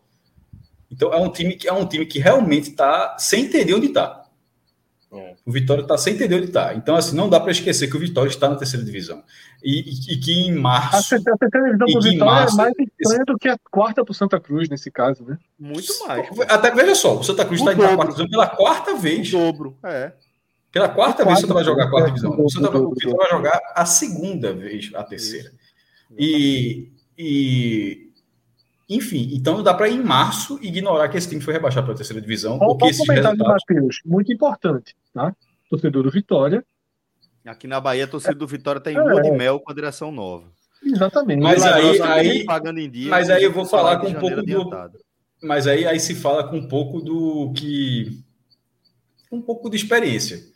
Então 0.92 1.14
é 1.14 1.18
um 1.18 1.30
time 1.30 1.56
que 1.56 1.68
é 1.68 1.74
um 1.74 1.86
time 1.86 2.06
que 2.06 2.20
realmente 2.20 2.72
está 2.72 3.16
sem 3.20 3.46
entender 3.46 3.74
onde 3.76 3.88
está. 3.88 4.19
É. 5.12 5.36
O 5.44 5.52
Vitória 5.52 5.82
está 5.82 5.98
sem 5.98 6.14
entender 6.14 6.36
onde 6.36 6.46
está. 6.46 6.76
Então, 6.76 6.96
assim, 6.96 7.16
não 7.16 7.28
dá 7.28 7.40
para 7.40 7.52
esquecer 7.52 7.90
que 7.90 7.98
o 7.98 8.00
Vitória 8.00 8.30
está 8.30 8.48
na 8.48 8.56
terceira 8.56 8.86
divisão. 8.86 9.24
E, 9.64 9.80
e, 9.80 10.14
e 10.14 10.18
que 10.20 10.32
em 10.32 10.54
março. 10.54 11.16
A 11.16 11.20
terceira 11.20 11.66
divisão 11.66 11.88
do 11.88 12.02
Vitória 12.02 12.34
março, 12.34 12.62
é 12.62 12.64
mais 12.64 12.74
estranha 12.78 13.26
do 13.26 13.38
que 13.38 13.48
a 13.48 13.58
quarta 13.72 14.06
para 14.06 14.12
o 14.12 14.16
Santa 14.16 14.40
Cruz, 14.40 14.70
nesse 14.70 14.92
caso, 14.92 15.24
né? 15.24 15.38
Muito 15.60 15.92
mais. 16.06 16.30
Até 16.48 16.72
veja 16.72 16.94
só, 16.94 17.18
o 17.18 17.24
Santa 17.24 17.44
Cruz 17.44 17.60
está 17.60 17.74
indo 17.74 17.82
na 17.82 17.96
quarta 17.96 18.14
divisão 18.14 18.30
pela 18.30 18.48
quarta 18.48 18.96
vez. 18.96 19.34
O 19.34 19.38
dobro, 19.38 19.78
é. 19.84 20.12
Pela 20.72 20.88
quarta 20.88 21.26
vez 21.26 21.40
o 21.40 21.42
Santa 21.42 21.54
vai 21.56 21.64
jogar 21.64 21.86
a 21.86 21.90
quarta 21.90 22.10
divisão. 22.10 22.40
O 22.40 22.50
Santa 22.50 22.70
vai 22.70 23.30
jogar 23.32 23.60
a 23.76 23.86
segunda 23.86 24.54
vez 24.54 24.92
a 24.94 25.04
terceira. 25.04 25.52
E, 26.18 26.92
e 27.18 28.09
enfim, 28.90 29.30
então 29.34 29.62
dá 29.62 29.74
para 29.74 29.88
em 29.88 30.02
março 30.02 30.60
ignorar 30.62 31.08
que 31.10 31.18
esse 31.18 31.30
time 31.30 31.42
foi 31.42 31.54
rebaixado 31.54 31.86
para 31.86 31.94
a 31.94 31.98
terceira 31.98 32.22
divisão. 32.22 32.58
Olha 32.60 32.68
porque 32.68 32.86
esses 32.88 33.08
resultados... 33.08 33.48
Mateus, 33.48 34.02
muito 34.06 34.34
importante, 34.34 34.96
tá? 35.14 35.36
Torcedor 35.70 36.04
do 36.04 36.12
Vitória. 36.12 36.66
Aqui 37.46 37.68
na 37.68 37.80
Bahia, 37.80 38.06
a 38.06 38.08
torcida 38.08 38.36
do 38.36 38.48
Vitória 38.48 38.82
tem 38.82 38.96
tá 38.96 39.04
lua 39.04 39.22
de 39.22 39.32
mel 39.32 39.60
com 39.60 39.72
a 39.72 39.76
direção 39.76 40.12
nova. 40.12 40.46
Exatamente. 40.84 41.42
Mas 41.42 41.64
aí, 41.64 42.02
aí, 42.02 42.46
pagando 42.46 42.80
em 42.80 42.90
dia, 42.90 43.10
mas 43.10 43.30
aí 43.30 43.44
eu 43.44 43.52
vou 43.52 43.66
falar 43.66 44.00
com 44.00 44.08
um 44.08 44.14
pouco 44.14 44.42
do. 44.42 44.70
Mas 45.42 45.68
aí, 45.68 45.86
aí 45.86 46.00
se 46.00 46.16
fala 46.16 46.48
com 46.48 46.58
um 46.58 46.68
pouco 46.68 47.02
do 47.02 47.54
que. 47.54 48.24
Um 49.32 49.42
pouco 49.42 49.70
de 49.70 49.78
experiência 49.78 50.50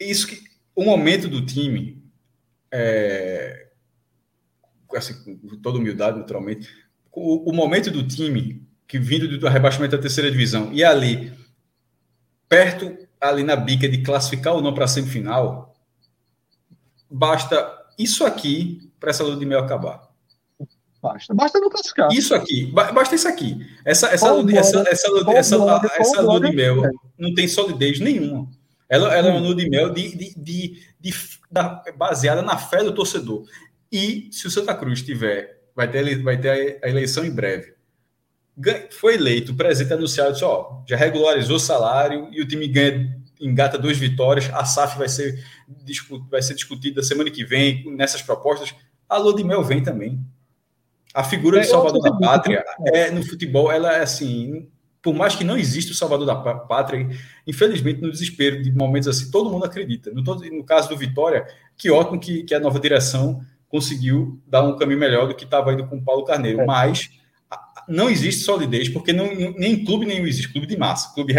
isso 0.00 0.26
que 0.26 0.42
o 0.74 0.84
momento 0.84 1.28
do 1.28 1.44
time, 1.44 2.02
é, 2.70 3.67
assim, 4.96 5.36
com 5.36 5.56
toda 5.60 5.78
humildade, 5.78 6.18
naturalmente, 6.18 6.68
o, 7.12 7.50
o, 7.50 7.54
momento 7.54 7.90
do 7.90 8.06
time 8.06 8.66
que 8.86 8.98
vindo 8.98 9.38
do 9.38 9.48
rebaixamento 9.48 9.96
da 9.96 10.02
terceira 10.02 10.30
divisão 10.30 10.72
e 10.72 10.84
ali 10.84 11.32
perto 12.48 12.96
ali 13.20 13.42
na 13.42 13.56
bica 13.56 13.88
de 13.88 14.02
classificar 14.02 14.54
ou 14.54 14.62
não 14.62 14.72
para 14.72 14.84
a 14.84 14.88
semifinal, 14.88 15.74
basta 17.10 17.76
isso 17.98 18.24
aqui 18.24 18.90
para 18.98 19.10
essa 19.10 19.24
luta 19.24 19.38
de 19.38 19.46
meio 19.46 19.60
acabar. 19.60 20.08
Basta, 21.00 21.34
basta 21.34 21.60
não 21.60 21.70
classificar. 21.70 22.12
Isso 22.12 22.34
aqui, 22.34 22.66
basta 22.72 23.14
isso 23.14 23.28
aqui. 23.28 23.66
Essa 23.84 24.08
essa 24.08 24.28
essa 24.28 24.58
essa, 24.58 24.80
essa, 24.80 24.90
essa, 24.90 25.32
essa, 25.32 25.92
essa 25.98 26.20
lua 26.22 26.40
de 26.40 26.54
mel 26.54 26.82
não 27.16 27.34
tem 27.34 27.46
solidez 27.46 28.00
nenhuma. 28.00 28.48
Ela, 28.88 29.14
ela 29.14 29.28
é 29.28 29.30
uma 29.30 29.40
lua 29.40 29.54
de 29.54 29.68
mel 29.68 29.90
de, 29.90 30.16
de, 30.16 30.34
de, 30.34 30.82
de, 30.98 31.14
da, 31.50 31.82
baseada 31.96 32.40
na 32.40 32.56
fé 32.56 32.82
do 32.82 32.94
torcedor. 32.94 33.44
E 33.90 34.28
se 34.30 34.46
o 34.46 34.50
Santa 34.50 34.74
Cruz 34.74 35.02
tiver, 35.02 35.62
vai 35.74 35.90
ter, 35.90 36.22
vai 36.22 36.38
ter 36.38 36.78
a 36.82 36.88
eleição 36.88 37.24
em 37.24 37.30
breve. 37.30 37.74
Foi 38.90 39.14
eleito, 39.14 39.52
o 39.52 39.56
presidente 39.56 39.94
anunciado, 39.94 40.32
disse, 40.32 40.44
ó, 40.44 40.82
já 40.86 40.96
regularizou 40.96 41.56
o 41.56 41.60
salário 41.60 42.28
e 42.32 42.42
o 42.42 42.48
time 42.48 42.66
ganha, 42.66 43.16
engata 43.40 43.78
duas 43.78 43.96
vitórias, 43.96 44.50
a 44.52 44.64
SAF 44.64 44.98
vai 44.98 45.08
ser, 45.08 45.42
vai 46.28 46.42
ser 46.42 46.54
discutida 46.54 47.02
semana 47.02 47.30
que 47.30 47.44
vem 47.44 47.84
nessas 47.94 48.20
propostas. 48.20 48.74
A 49.08 49.16
lua 49.16 49.34
de 49.34 49.44
mel 49.44 49.62
vem 49.62 49.82
também. 49.82 50.20
A 51.14 51.22
figura 51.22 51.58
é, 51.58 51.60
de 51.60 51.68
Salvador 51.68 52.02
da 52.02 52.12
Pátria 52.16 52.64
é, 52.86 53.10
no 53.10 53.22
futebol, 53.22 53.70
ela 53.70 53.92
é 53.92 54.02
assim, 54.02 54.68
por 55.00 55.14
mais 55.14 55.34
que 55.34 55.44
não 55.44 55.56
exista 55.56 55.92
o 55.92 55.94
salvador 55.94 56.26
da 56.26 56.34
pátria, 56.36 57.08
infelizmente, 57.46 58.00
no 58.00 58.10
desespero 58.10 58.62
de 58.62 58.70
momentos 58.72 59.08
assim, 59.08 59.30
todo 59.30 59.50
mundo 59.50 59.64
acredita. 59.64 60.10
No, 60.10 60.22
no 60.22 60.64
caso 60.64 60.88
do 60.88 60.96
Vitória, 60.96 61.46
que 61.76 61.90
ótimo 61.90 62.20
que, 62.20 62.42
que, 62.42 62.54
a 62.54 62.60
nova 62.60 62.78
direção 62.80 63.40
conseguiu 63.68 64.40
dar 64.46 64.62
um 64.62 64.76
caminho 64.76 64.98
melhor 64.98 65.28
do 65.28 65.34
que 65.34 65.44
estava 65.44 65.72
indo 65.72 65.86
com 65.86 65.96
o 65.96 66.04
Paulo 66.04 66.24
Carneiro. 66.24 66.60
É. 66.60 66.66
Mas 66.66 67.10
não 67.88 68.08
existe 68.08 68.42
solidez, 68.42 68.88
porque 68.88 69.12
não, 69.12 69.26
nem 69.56 69.84
clube 69.84 70.04
nenhum 70.04 70.26
existe, 70.26 70.52
clube 70.52 70.66
de 70.66 70.76
massa, 70.76 71.12
clube, 71.14 71.34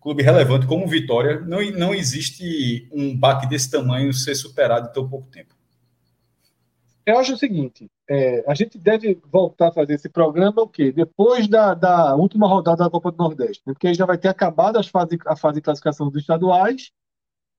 clube 0.00 0.22
relevante 0.22 0.66
como 0.66 0.84
o 0.84 0.88
Vitória, 0.88 1.40
não, 1.40 1.58
não 1.72 1.94
existe 1.94 2.88
um 2.92 3.16
baque 3.16 3.48
desse 3.48 3.70
tamanho 3.70 4.12
ser 4.12 4.34
superado 4.34 4.88
em 4.88 4.92
tão 4.92 5.08
pouco 5.08 5.28
tempo. 5.28 5.54
Eu 7.04 7.18
acho 7.18 7.32
o 7.32 7.38
seguinte: 7.38 7.90
é, 8.08 8.44
a 8.46 8.54
gente 8.54 8.78
deve 8.78 9.18
voltar 9.32 9.68
a 9.68 9.72
fazer 9.72 9.94
esse 9.94 10.10
programa 10.10 10.60
o 10.62 10.68
quê? 10.68 10.92
Depois 10.92 11.48
da, 11.48 11.72
da 11.72 12.14
última 12.14 12.46
rodada 12.46 12.84
da 12.84 12.90
Copa 12.90 13.10
do 13.10 13.16
Nordeste, 13.16 13.62
né? 13.66 13.72
porque 13.72 13.88
aí 13.88 13.94
já 13.94 14.04
vai 14.04 14.18
ter 14.18 14.28
acabado 14.28 14.76
as 14.76 14.88
fase, 14.88 15.18
a 15.26 15.34
fase 15.34 15.56
de 15.56 15.62
classificação 15.62 16.10
dos 16.10 16.20
estaduais 16.20 16.92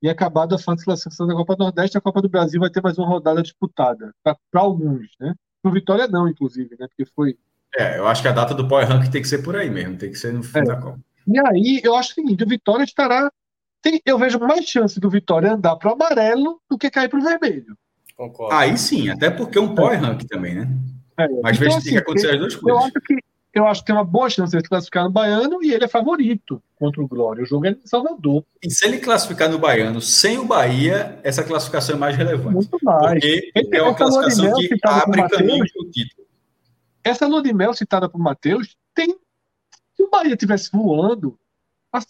e 0.02 0.10
acabado 0.10 0.56
a 0.56 0.60
fase 0.60 0.80
de 0.80 0.86
classificação 0.86 1.28
da 1.28 1.34
Copa 1.34 1.56
do 1.56 1.64
Nordeste, 1.64 1.98
a 1.98 2.02
Copa 2.02 2.22
do 2.22 2.30
Brasil 2.30 2.60
vai 2.60 2.70
ter 2.70 2.82
mais 2.82 2.98
uma 2.98 3.08
rodada 3.08 3.42
disputada, 3.42 4.14
para 4.24 4.62
alguns, 4.62 5.08
né? 5.20 5.34
Para 5.62 5.72
o 5.72 5.74
Vitória 5.74 6.08
não, 6.08 6.28
inclusive, 6.28 6.76
né? 6.80 6.88
Porque 6.88 7.06
foi. 7.14 7.38
É, 7.76 8.00
eu 8.00 8.08
acho 8.08 8.22
que 8.22 8.28
a 8.28 8.32
data 8.32 8.54
do 8.54 8.68
Power 8.68 8.88
Rank 8.88 9.10
tem 9.10 9.22
que 9.22 9.28
ser 9.28 9.44
por 9.44 9.56
aí 9.56 9.70
mesmo, 9.70 9.98
tem 9.98 10.12
que 10.12 10.18
ser 10.18 10.34
no 10.34 10.42
fim 10.42 10.60
é. 10.60 10.64
da 10.64 10.78
Copa. 10.78 11.00
E 11.28 11.40
aí, 11.40 11.82
eu 11.84 11.96
acho 11.96 12.12
o 12.12 12.16
seguinte: 12.16 12.44
o 12.44 12.48
Vitória 12.48 12.84
estará. 12.84 13.32
Tem, 13.82 14.02
eu 14.06 14.18
vejo 14.18 14.40
mais 14.40 14.66
chance 14.66 15.00
do 15.00 15.10
Vitória 15.10 15.54
andar 15.54 15.76
para 15.76 15.90
o 15.90 15.94
amarelo 15.94 16.62
do 16.70 16.78
que 16.78 16.90
cair 16.90 17.10
para 17.10 17.20
o 17.20 17.24
vermelho. 17.24 17.78
Concordo. 18.16 18.54
Aí 18.54 18.78
sim, 18.78 19.10
até 19.10 19.30
porque 19.30 19.58
é 19.58 19.62
um 19.62 19.74
power 19.74 19.98
rank 20.00 20.24
também, 20.28 20.56
né? 20.56 20.68
É. 21.18 21.28
Mas 21.42 21.58
então, 21.58 21.68
veja 21.68 21.78
assim, 21.78 21.84
tem 21.86 21.94
que 21.94 22.00
acontecer 22.00 22.32
as 22.32 22.40
duas 22.40 22.56
coisas. 22.56 22.82
Eu 22.82 22.88
acho, 22.88 22.94
que, 23.06 23.18
eu 23.54 23.66
acho 23.66 23.82
que 23.82 23.88
tem 23.88 23.96
uma 23.96 24.04
boa 24.04 24.30
chance 24.30 24.52
de 24.52 24.58
ele 24.58 24.68
classificar 24.68 25.04
no 25.04 25.12
Baiano 25.12 25.64
e 25.64 25.74
ele 25.74 25.84
é 25.84 25.88
favorito 25.88 26.62
contra 26.76 27.02
o 27.02 27.08
Glória. 27.08 27.44
O 27.44 27.46
jogo 27.46 27.66
é 27.66 27.72
em 27.72 27.88
Salvador. 27.88 28.44
E 28.64 28.70
se 28.70 28.86
ele 28.86 29.00
classificar 29.00 29.50
no 29.50 29.58
Baiano 29.58 30.00
sem 30.02 30.38
o 30.38 30.46
Bahia, 30.46 31.20
essa 31.24 31.44
classificação 31.44 31.96
é 31.96 31.98
mais 31.98 32.16
relevante. 32.16 32.54
Muito 32.54 32.78
mais. 32.84 33.14
Porque 33.14 33.52
ele, 33.56 33.76
é 33.76 33.82
uma 33.82 33.96
classificação 33.96 34.54
que 34.54 34.78
abre 34.84 35.30
caminho 35.30 35.66
para 35.74 35.84
o 35.84 35.92
título. 35.92 36.28
Essa 37.04 37.26
lua 37.26 37.42
de 37.42 37.54
mel 37.54 37.74
citada 37.74 38.08
por 38.08 38.20
Matheus 38.20 38.78
tem 38.94 39.18
Se 39.96 40.04
o 40.04 40.10
Bahia 40.10 40.38
tivesse 40.38 40.70
voando, 40.72 41.38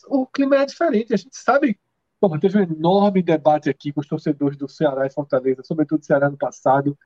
o 0.08 0.26
clima 0.28 0.58
é 0.58 0.66
diferente. 0.66 1.14
A 1.14 1.18
gente 1.18 1.38
sabe. 1.38 1.80
Porra, 2.20 2.38
teve 2.38 2.58
um 2.58 2.64
enorme 2.64 3.24
debate 3.24 3.70
aqui 3.70 3.94
com 3.94 4.02
os 4.02 4.08
torcedores 4.08 4.58
do 4.58 4.68
Ceará 4.68 5.08
e 5.08 5.10
Fortaleza, 5.10 5.64
sobretudo 5.64 6.02
do 6.02 6.06
Ceará 6.06 6.30
no 6.30 6.36
passado, 6.36 6.98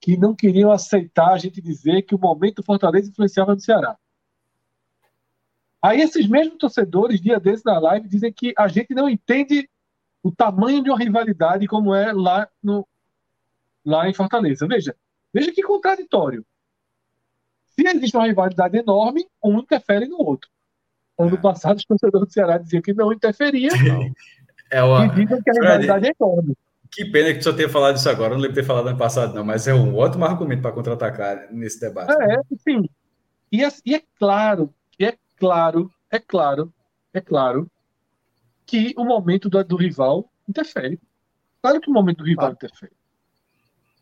que 0.00 0.16
não 0.16 0.34
queriam 0.34 0.70
aceitar 0.70 1.32
a 1.32 1.38
gente 1.38 1.60
dizer 1.60 2.02
que 2.02 2.14
o 2.14 2.18
momento 2.18 2.56
do 2.56 2.64
Fortaleza 2.64 3.10
influenciava 3.10 3.54
no 3.54 3.60
Ceará. 3.60 3.96
Aí 5.82 6.00
esses 6.00 6.26
mesmos 6.28 6.58
torcedores, 6.58 7.20
dia 7.20 7.38
desses 7.38 7.64
na 7.64 7.78
live, 7.78 8.08
dizem 8.08 8.32
que 8.32 8.52
a 8.56 8.66
gente 8.68 8.94
não 8.94 9.08
entende 9.08 9.68
o 10.22 10.32
tamanho 10.32 10.82
de 10.82 10.90
uma 10.90 10.98
rivalidade 10.98 11.66
como 11.66 11.94
é 11.94 12.12
lá, 12.12 12.48
no, 12.62 12.86
lá 13.84 14.08
em 14.08 14.14
Fortaleza. 14.14 14.66
Veja, 14.66 14.94
veja 15.32 15.52
que 15.52 15.62
contraditório. 15.62 16.44
Se 17.66 17.86
existe 17.86 18.16
uma 18.16 18.26
rivalidade 18.26 18.76
enorme, 18.76 19.26
um 19.42 19.58
interfere 19.58 20.06
no 20.06 20.18
outro. 20.18 20.50
Ano 21.18 21.36
é. 21.36 21.40
passado, 21.40 21.78
os 21.78 21.84
torcedores 21.84 22.28
do 22.28 22.32
Ceará 22.32 22.58
diziam 22.58 22.82
que 22.82 22.92
não 22.92 23.12
interferia. 23.12 23.70
Não. 23.70 24.12
É 24.70 24.82
uma... 24.82 25.06
E 25.06 25.08
dizem 25.12 25.42
que 25.42 25.48
a 25.48 25.54
rivalidade 25.54 26.08
é 26.08 26.12
enorme. 26.20 26.54
Que 26.90 27.04
pena 27.04 27.32
que 27.32 27.38
tu 27.38 27.44
só 27.44 27.52
tenha 27.52 27.68
falado 27.68 27.96
isso 27.96 28.08
agora, 28.08 28.30
não 28.30 28.40
lembro 28.40 28.54
de 28.54 28.60
ter 28.60 28.66
falado 28.66 28.88
ano 28.88 28.98
passado, 28.98 29.34
não, 29.34 29.44
mas 29.44 29.66
é 29.68 29.74
um 29.74 29.94
ótimo 29.94 30.24
argumento 30.24 30.62
para 30.62 30.72
contra-atacar 30.72 31.48
nesse 31.52 31.80
debate. 31.80 32.10
É, 32.10 32.26
né? 32.26 32.42
sim. 32.58 32.88
E 33.52 33.64
é, 33.64 33.68
e 33.84 33.94
é 33.94 34.02
claro, 34.18 34.74
é 34.98 35.14
claro, 35.36 35.90
é 36.10 36.18
claro, 36.18 36.72
é 37.12 37.20
claro 37.20 37.70
que 38.66 38.94
o 38.96 39.04
momento 39.04 39.48
do, 39.48 39.62
do 39.64 39.76
rival 39.76 40.30
interfere. 40.48 41.00
Claro 41.62 41.80
que 41.80 41.90
o 41.90 41.92
momento 41.92 42.18
do 42.18 42.24
rival 42.24 42.48
ah. 42.48 42.52
interfere. 42.52 42.92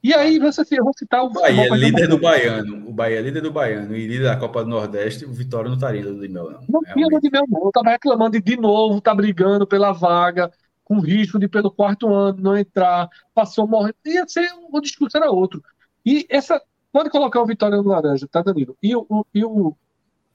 E 0.02 0.15
aí, 0.15 0.39
você, 0.39 0.62
eu 0.70 0.84
vou 0.84 0.92
citar 0.97 1.24
o. 1.24 1.31
Bahia, 1.31 1.68
líder 1.74 2.06
do 2.06 2.18
Baiano. 2.18 2.89
O 2.89 2.92
Bahia, 2.92 3.20
líder 3.20 3.40
do 3.40 3.50
Baiano 3.50 3.97
e 3.97 4.06
líder 4.06 4.24
da 4.24 4.36
Copa 4.36 4.62
do 4.62 4.70
Nordeste, 4.70 5.24
o 5.24 5.32
Vitória 5.32 5.68
não 5.68 5.76
estaria 5.76 6.05
no 6.05 6.20
de 6.20 6.28
Mel, 6.28 6.50
não. 6.50 6.60
Não 6.68 6.81
tinha 6.94 7.08
de 7.20 7.31
Mel, 7.31 7.44
não. 7.48 7.65
Eu 7.65 7.73
tava 7.73 7.90
reclamando 7.90 8.32
de, 8.32 8.40
de 8.40 8.56
novo, 8.56 9.00
tá 9.00 9.12
brigando 9.12 9.66
pela 9.66 9.90
vaga, 9.92 10.48
com 10.86 11.00
risco 11.00 11.39
de 11.39 11.48
pelo 11.48 11.70
quarto 11.70 12.08
ano 12.08 12.40
não 12.40 12.56
entrar, 12.56 13.10
passou 13.34 13.66
morrendo. 13.66 13.97
Ia 14.06 14.26
ser, 14.26 14.48
o 14.70 14.81
discurso 14.81 15.16
era 15.16 15.31
outro. 15.31 15.62
E 16.05 16.26
essa. 16.31 16.62
Pode 16.92 17.10
colocar 17.10 17.42
o 17.42 17.47
Vitória 17.47 17.76
no 17.76 17.89
laranja, 17.89 18.26
tá, 18.26 18.40
Danilo? 18.40 18.78
E 18.82 18.97
o. 18.97 19.26
E 19.34 19.44
o 19.44 19.76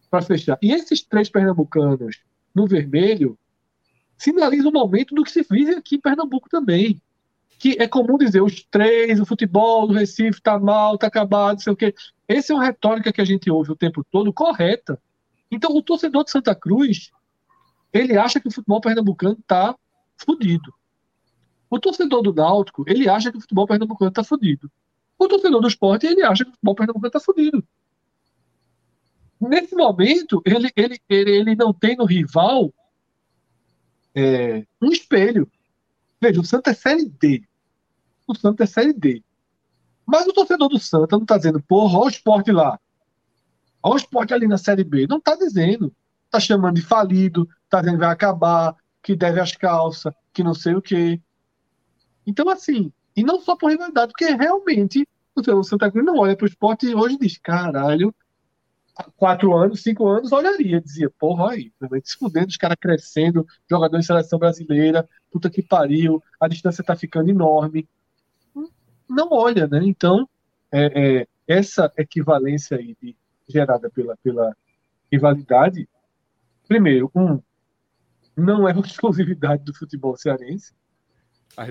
para 0.09 0.21
fechar. 0.21 0.59
E 0.61 0.73
esses 0.73 1.01
três 1.01 1.29
pernambucanos 1.29 2.21
no 2.53 2.67
vermelho 2.67 3.39
sinaliza 4.17 4.67
o 4.67 4.71
momento 4.71 5.15
do 5.15 5.23
que 5.23 5.31
se 5.31 5.41
vive 5.49 5.75
aqui 5.75 5.95
em 5.95 6.01
Pernambuco 6.01 6.49
também 6.49 7.01
que 7.61 7.77
é 7.79 7.87
comum 7.87 8.17
dizer 8.17 8.41
os 8.41 8.63
três, 8.63 9.19
o 9.19 9.25
futebol 9.25 9.85
do 9.85 9.93
Recife 9.93 10.39
está 10.39 10.57
mal, 10.57 10.95
está 10.95 11.05
acabado, 11.05 11.57
não 11.57 11.59
sei 11.59 11.73
o 11.73 11.75
quê. 11.75 11.93
Essa 12.27 12.53
é 12.53 12.55
uma 12.55 12.65
retórica 12.65 13.13
que 13.13 13.21
a 13.21 13.23
gente 13.23 13.51
ouve 13.51 13.71
o 13.71 13.75
tempo 13.75 14.03
todo 14.03 14.33
correta. 14.33 14.99
Então, 15.51 15.69
o 15.75 15.83
torcedor 15.83 16.23
de 16.23 16.31
Santa 16.31 16.55
Cruz, 16.55 17.11
ele 17.93 18.17
acha 18.17 18.39
que 18.39 18.47
o 18.47 18.51
futebol 18.51 18.81
pernambucano 18.81 19.37
está 19.39 19.75
fodido. 20.23 20.73
O 21.69 21.79
torcedor 21.79 22.21
do 22.21 22.33
Náutico, 22.33 22.83
ele 22.87 23.07
acha 23.07 23.31
que 23.31 23.37
o 23.37 23.41
futebol 23.41 23.67
pernambucano 23.67 24.09
está 24.09 24.23
fodido. 24.23 24.69
O 25.17 25.27
torcedor 25.27 25.61
do 25.61 25.67
esporte, 25.67 26.07
ele 26.07 26.23
acha 26.23 26.43
que 26.43 26.49
o 26.49 26.53
futebol 26.53 26.75
pernambucano 26.75 27.07
está 27.07 27.19
fodido. 27.19 27.63
Nesse 29.39 29.75
momento, 29.75 30.41
ele, 30.45 30.69
ele, 30.75 31.01
ele, 31.09 31.31
ele 31.31 31.55
não 31.55 31.73
tem 31.73 31.95
no 31.95 32.05
rival 32.05 32.73
é, 34.13 34.65
um 34.81 34.91
espelho. 34.91 35.49
Veja, 36.19 36.39
o 36.39 36.45
Santa 36.45 36.71
é 36.71 36.73
série 36.73 37.09
D 37.09 37.43
o 38.31 38.35
Santa 38.35 38.63
é 38.63 38.67
Série 38.67 38.93
D. 38.93 39.23
Mas 40.05 40.25
o 40.27 40.33
torcedor 40.33 40.69
do 40.69 40.79
Santa 40.79 41.15
não 41.15 41.23
está 41.23 41.37
dizendo, 41.37 41.61
porra, 41.61 41.97
olha 41.97 42.07
o 42.07 42.09
esporte 42.09 42.51
lá. 42.51 42.79
Olha 43.83 43.93
o 43.93 43.97
esporte 43.97 44.33
ali 44.33 44.47
na 44.47 44.57
Série 44.57 44.83
B. 44.83 45.05
Não 45.07 45.17
está 45.17 45.35
dizendo. 45.35 45.93
Está 46.25 46.39
chamando 46.39 46.75
de 46.75 46.81
falido, 46.81 47.47
está 47.65 47.79
dizendo 47.81 47.95
que 47.95 48.05
vai 48.05 48.13
acabar, 48.13 48.75
que 49.01 49.15
deve 49.15 49.39
as 49.39 49.55
calças, 49.55 50.13
que 50.33 50.43
não 50.43 50.53
sei 50.53 50.75
o 50.75 50.81
quê. 50.81 51.19
Então, 52.25 52.49
assim, 52.49 52.91
e 53.15 53.23
não 53.23 53.41
só 53.41 53.55
por 53.55 53.71
rivalidade, 53.71 54.11
porque 54.11 54.33
realmente 54.33 55.07
o 55.35 55.63
Santa 55.63 55.89
Cruz 55.89 56.05
não 56.05 56.17
olha 56.17 56.35
para 56.35 56.45
o 56.45 56.47
esporte 56.47 56.85
e 56.85 56.95
hoje 56.95 57.17
diz, 57.17 57.37
caralho, 57.37 58.13
há 58.95 59.03
quatro 59.15 59.55
anos, 59.55 59.81
cinco 59.81 60.07
anos, 60.07 60.31
olharia, 60.31 60.81
dizia, 60.81 61.09
porra, 61.09 61.51
aí, 61.51 61.71
se 62.03 62.17
fudendo, 62.17 62.47
os 62.47 62.57
caras 62.57 62.77
crescendo, 62.79 63.47
jogador 63.69 63.97
em 63.97 64.03
seleção 64.03 64.37
brasileira, 64.37 65.07
puta 65.31 65.49
que 65.49 65.63
pariu, 65.63 66.21
a 66.39 66.47
distância 66.47 66.83
tá 66.83 66.95
ficando 66.95 67.29
enorme 67.29 67.87
não 69.11 69.29
olha, 69.31 69.67
né? 69.67 69.81
Então, 69.83 70.27
é, 70.71 71.19
é, 71.19 71.27
essa 71.47 71.91
equivalência 71.97 72.77
aí 72.77 72.95
de, 73.01 73.15
gerada 73.47 73.89
pela, 73.89 74.15
pela 74.17 74.55
rivalidade, 75.11 75.87
primeiro, 76.67 77.11
um, 77.13 77.41
não 78.35 78.67
é 78.67 78.73
uma 78.73 78.81
exclusividade 78.85 79.63
do 79.63 79.73
futebol 79.73 80.15
cearense, 80.17 80.73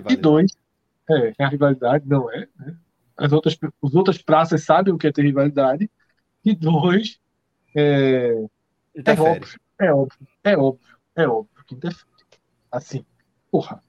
e 0.09 0.17
dois, 0.17 0.51
é, 1.11 1.33
a 1.43 1.49
rivalidade 1.49 2.07
não 2.07 2.31
é, 2.31 2.49
né? 2.59 2.77
As 3.17 3.33
outras, 3.33 3.59
as 3.83 3.95
outras 3.95 4.19
praças 4.23 4.65
sabem 4.65 4.95
o 4.95 4.99
que 4.99 5.07
é 5.07 5.13
ter 5.13 5.23
rivalidade, 5.23 5.91
e 6.45 6.55
dois, 6.55 7.21
é, 7.77 8.33
é 8.95 9.13
óbvio, 9.13 9.61
é 9.79 9.93
óbvio, 9.93 10.29
é 10.43 10.57
óbvio, 10.57 10.97
é 11.17 11.29
óbvio 11.29 11.65
que 11.67 11.75
interfere. 11.75 12.11
Assim, 12.71 13.05
porra. 13.51 13.83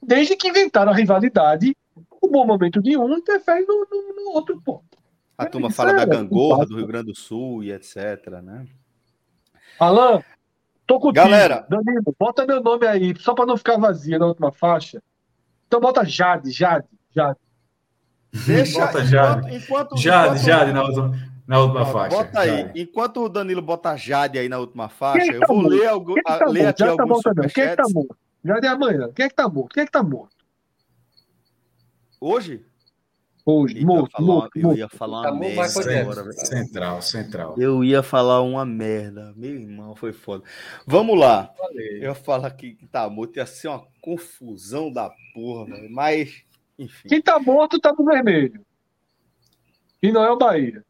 Desde 0.00 0.36
que 0.36 0.48
inventaram 0.48 0.92
a 0.92 0.94
rivalidade, 0.94 1.76
o 2.20 2.28
bom 2.28 2.46
momento 2.46 2.80
de 2.80 2.96
um 2.96 3.16
interfere 3.16 3.66
no, 3.66 3.86
no, 3.90 4.14
no 4.14 4.30
outro 4.32 4.60
ponto. 4.60 4.98
A 5.36 5.44
é, 5.44 5.46
turma 5.46 5.70
fala 5.70 5.92
é, 5.92 5.94
da 5.94 6.04
gangorra 6.04 6.66
do 6.66 6.76
Rio 6.76 6.86
Grande 6.86 7.06
do 7.06 7.16
Sul 7.16 7.64
e 7.64 7.72
etc, 7.72 8.40
né? 8.42 8.66
Alan, 9.78 10.22
tô 10.88 10.98
contigo. 10.98 11.24
Galera, 11.24 11.66
Danilo, 11.68 12.16
bota 12.18 12.46
meu 12.46 12.60
nome 12.62 12.86
aí, 12.86 13.14
só 13.20 13.34
para 13.34 13.46
não 13.46 13.56
ficar 13.56 13.76
vazia 13.76 14.18
na 14.18 14.26
última 14.26 14.50
faixa. 14.50 15.00
Então 15.66 15.78
bota 15.78 16.04
Jade, 16.04 16.50
Jade, 16.50 16.88
Jade. 17.14 17.38
Deixa, 18.46 18.80
bota 18.80 19.04
Jade. 19.04 19.54
Enquanto, 19.54 19.96
Jade, 19.98 20.26
enquanto... 20.28 20.42
Jade 20.42 20.72
na 20.72 20.82
última, 20.82 21.18
na 21.46 21.60
última 21.60 21.86
faixa. 21.86 22.16
Bota 22.16 22.40
aí. 22.40 22.56
Jade. 22.62 22.80
Enquanto 22.80 23.24
o 23.24 23.28
Danilo 23.28 23.60
bota 23.60 23.94
Jade 23.96 24.38
aí 24.38 24.48
na 24.48 24.58
última 24.58 24.88
faixa, 24.88 25.30
eu 25.30 25.40
tá 25.40 25.46
vou 25.46 25.60
ler, 25.60 25.86
algo, 25.86 26.14
tá 26.22 26.46
ler 26.46 26.66
aqui 26.66 26.82
alguns 26.82 27.22
tá 27.22 27.32
Quem 27.54 27.64
é 27.64 27.68
que 27.68 27.76
tá 27.76 27.88
morto? 27.92 28.16
Jade 28.42 28.66
é 28.66 28.70
amanhã. 28.70 29.10
Quem 29.14 29.26
é 29.26 29.28
que 29.28 29.34
tá 29.34 29.48
morto? 29.48 29.74
Quem 29.74 29.82
é 29.82 29.86
que 29.86 29.92
tá 29.92 30.02
morto? 30.02 30.36
Hoje? 32.18 32.64
Hoje, 33.50 33.82
morto, 33.82 34.20
eu, 34.20 34.26
morto, 34.26 34.58
eu 34.58 34.74
ia 34.74 34.90
falar 34.90 35.32
uma 35.32 35.40
merda 35.40 36.00
agora, 36.00 36.32
Central, 36.32 37.00
central. 37.00 37.54
Eu 37.56 37.82
ia 37.82 38.02
falar 38.02 38.42
uma 38.42 38.66
merda. 38.66 39.32
Meu 39.34 39.54
irmão, 39.54 39.96
foi 39.96 40.12
foda. 40.12 40.44
Vamos 40.86 41.18
lá. 41.18 41.50
Valeu. 41.56 42.02
Eu 42.02 42.14
falo 42.14 42.44
aqui 42.44 42.74
que 42.74 42.86
tá 42.86 43.08
morto, 43.08 43.38
ia 43.38 43.46
ser 43.46 43.68
uma 43.68 43.86
confusão 44.02 44.92
da 44.92 45.10
porra, 45.32 45.64
velho. 45.64 45.90
Mas, 45.90 46.42
enfim. 46.78 47.08
Quem 47.08 47.22
tá 47.22 47.38
morto 47.38 47.80
tá 47.80 47.90
no 47.98 48.04
vermelho. 48.04 48.62
E 50.02 50.12
não 50.12 50.22
é 50.22 50.30
o 50.30 50.36
Bahia. 50.36 50.84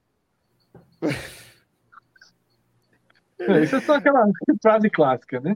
é, 3.39 3.63
isso 3.63 3.77
é 3.77 3.81
só 3.83 3.95
aquela 3.95 4.27
frase 4.61 4.91
clássica, 4.91 5.39
né? 5.39 5.55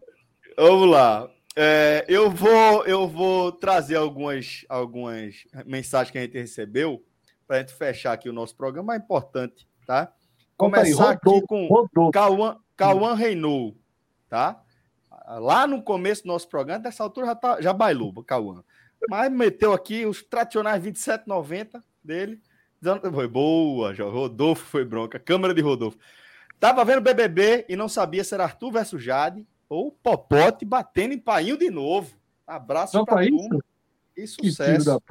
Vamos 0.56 0.88
lá. 0.88 1.28
É, 1.54 2.04
eu 2.08 2.30
vou 2.30 2.84
eu 2.86 3.06
vou 3.06 3.52
trazer 3.52 3.96
algumas, 3.96 4.64
algumas 4.68 5.44
mensagens 5.66 6.10
que 6.10 6.18
a 6.18 6.22
gente 6.22 6.38
recebeu 6.38 7.04
para 7.46 7.56
a 7.56 7.60
gente 7.60 7.74
fechar 7.74 8.12
aqui 8.12 8.28
o 8.28 8.32
nosso 8.32 8.56
programa. 8.56 8.94
É 8.94 8.96
importante, 8.96 9.68
tá? 9.86 10.12
Começar 10.56 11.10
aí, 11.10 11.16
rodou, 11.16 11.38
aqui 11.38 11.46
com 11.46 12.10
Cauã, 12.10 12.56
Cauã 12.76 13.14
Reinou, 13.14 13.76
tá? 14.28 14.62
Lá 15.38 15.66
no 15.66 15.82
começo 15.82 16.22
do 16.22 16.28
nosso 16.28 16.48
programa, 16.48 16.80
dessa 16.80 17.02
altura 17.02 17.26
já, 17.26 17.34
tá, 17.34 17.60
já 17.60 17.72
bailou, 17.72 18.12
Cauã. 18.24 18.64
Mas 19.08 19.30
meteu 19.30 19.72
aqui 19.72 20.06
os 20.06 20.22
tradicionais 20.22 20.82
27,90 20.82 21.82
dele. 22.02 22.40
Foi 23.12 23.28
boa, 23.28 23.92
Rodolfo 23.94 24.64
foi 24.64 24.84
bronca. 24.84 25.18
Câmara 25.18 25.54
de 25.54 25.60
Rodolfo. 25.60 25.98
Tava 26.58 26.84
vendo 26.84 27.00
BBB 27.00 27.66
e 27.68 27.76
não 27.76 27.88
sabia 27.88 28.24
se 28.24 28.34
era 28.34 28.44
Arthur 28.44 28.72
versus 28.72 29.02
Jade 29.02 29.46
ou 29.72 29.90
Popote 29.90 30.64
batendo 30.64 31.14
em 31.14 31.18
painho 31.18 31.56
de 31.56 31.70
novo. 31.70 32.14
Abraço 32.46 32.96
Não, 32.96 33.04
para 33.04 33.26
turma 33.26 33.58
e 34.16 34.26
sucesso. 34.26 35.02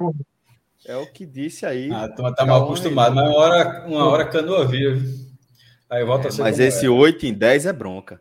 É 0.84 0.96
o 0.96 1.06
que 1.12 1.26
disse 1.26 1.66
aí. 1.66 1.90
Ah, 1.92 2.08
tá, 2.08 2.32
tá 2.32 2.46
mal 2.46 2.64
acostumado, 2.64 3.14
mas 3.14 3.26
uma 3.28 3.36
hora, 3.36 3.86
uma 3.86 4.08
hora 4.08 4.28
canoa 4.28 4.66
via. 4.66 4.96
Aí 5.90 6.04
volta 6.04 6.26
é, 6.26 6.28
a 6.28 6.30
ser 6.32 6.42
Mas 6.42 6.58
esse 6.58 6.86
é. 6.86 6.88
8 6.88 7.26
em 7.26 7.34
10 7.34 7.66
é 7.66 7.72
bronca. 7.72 8.20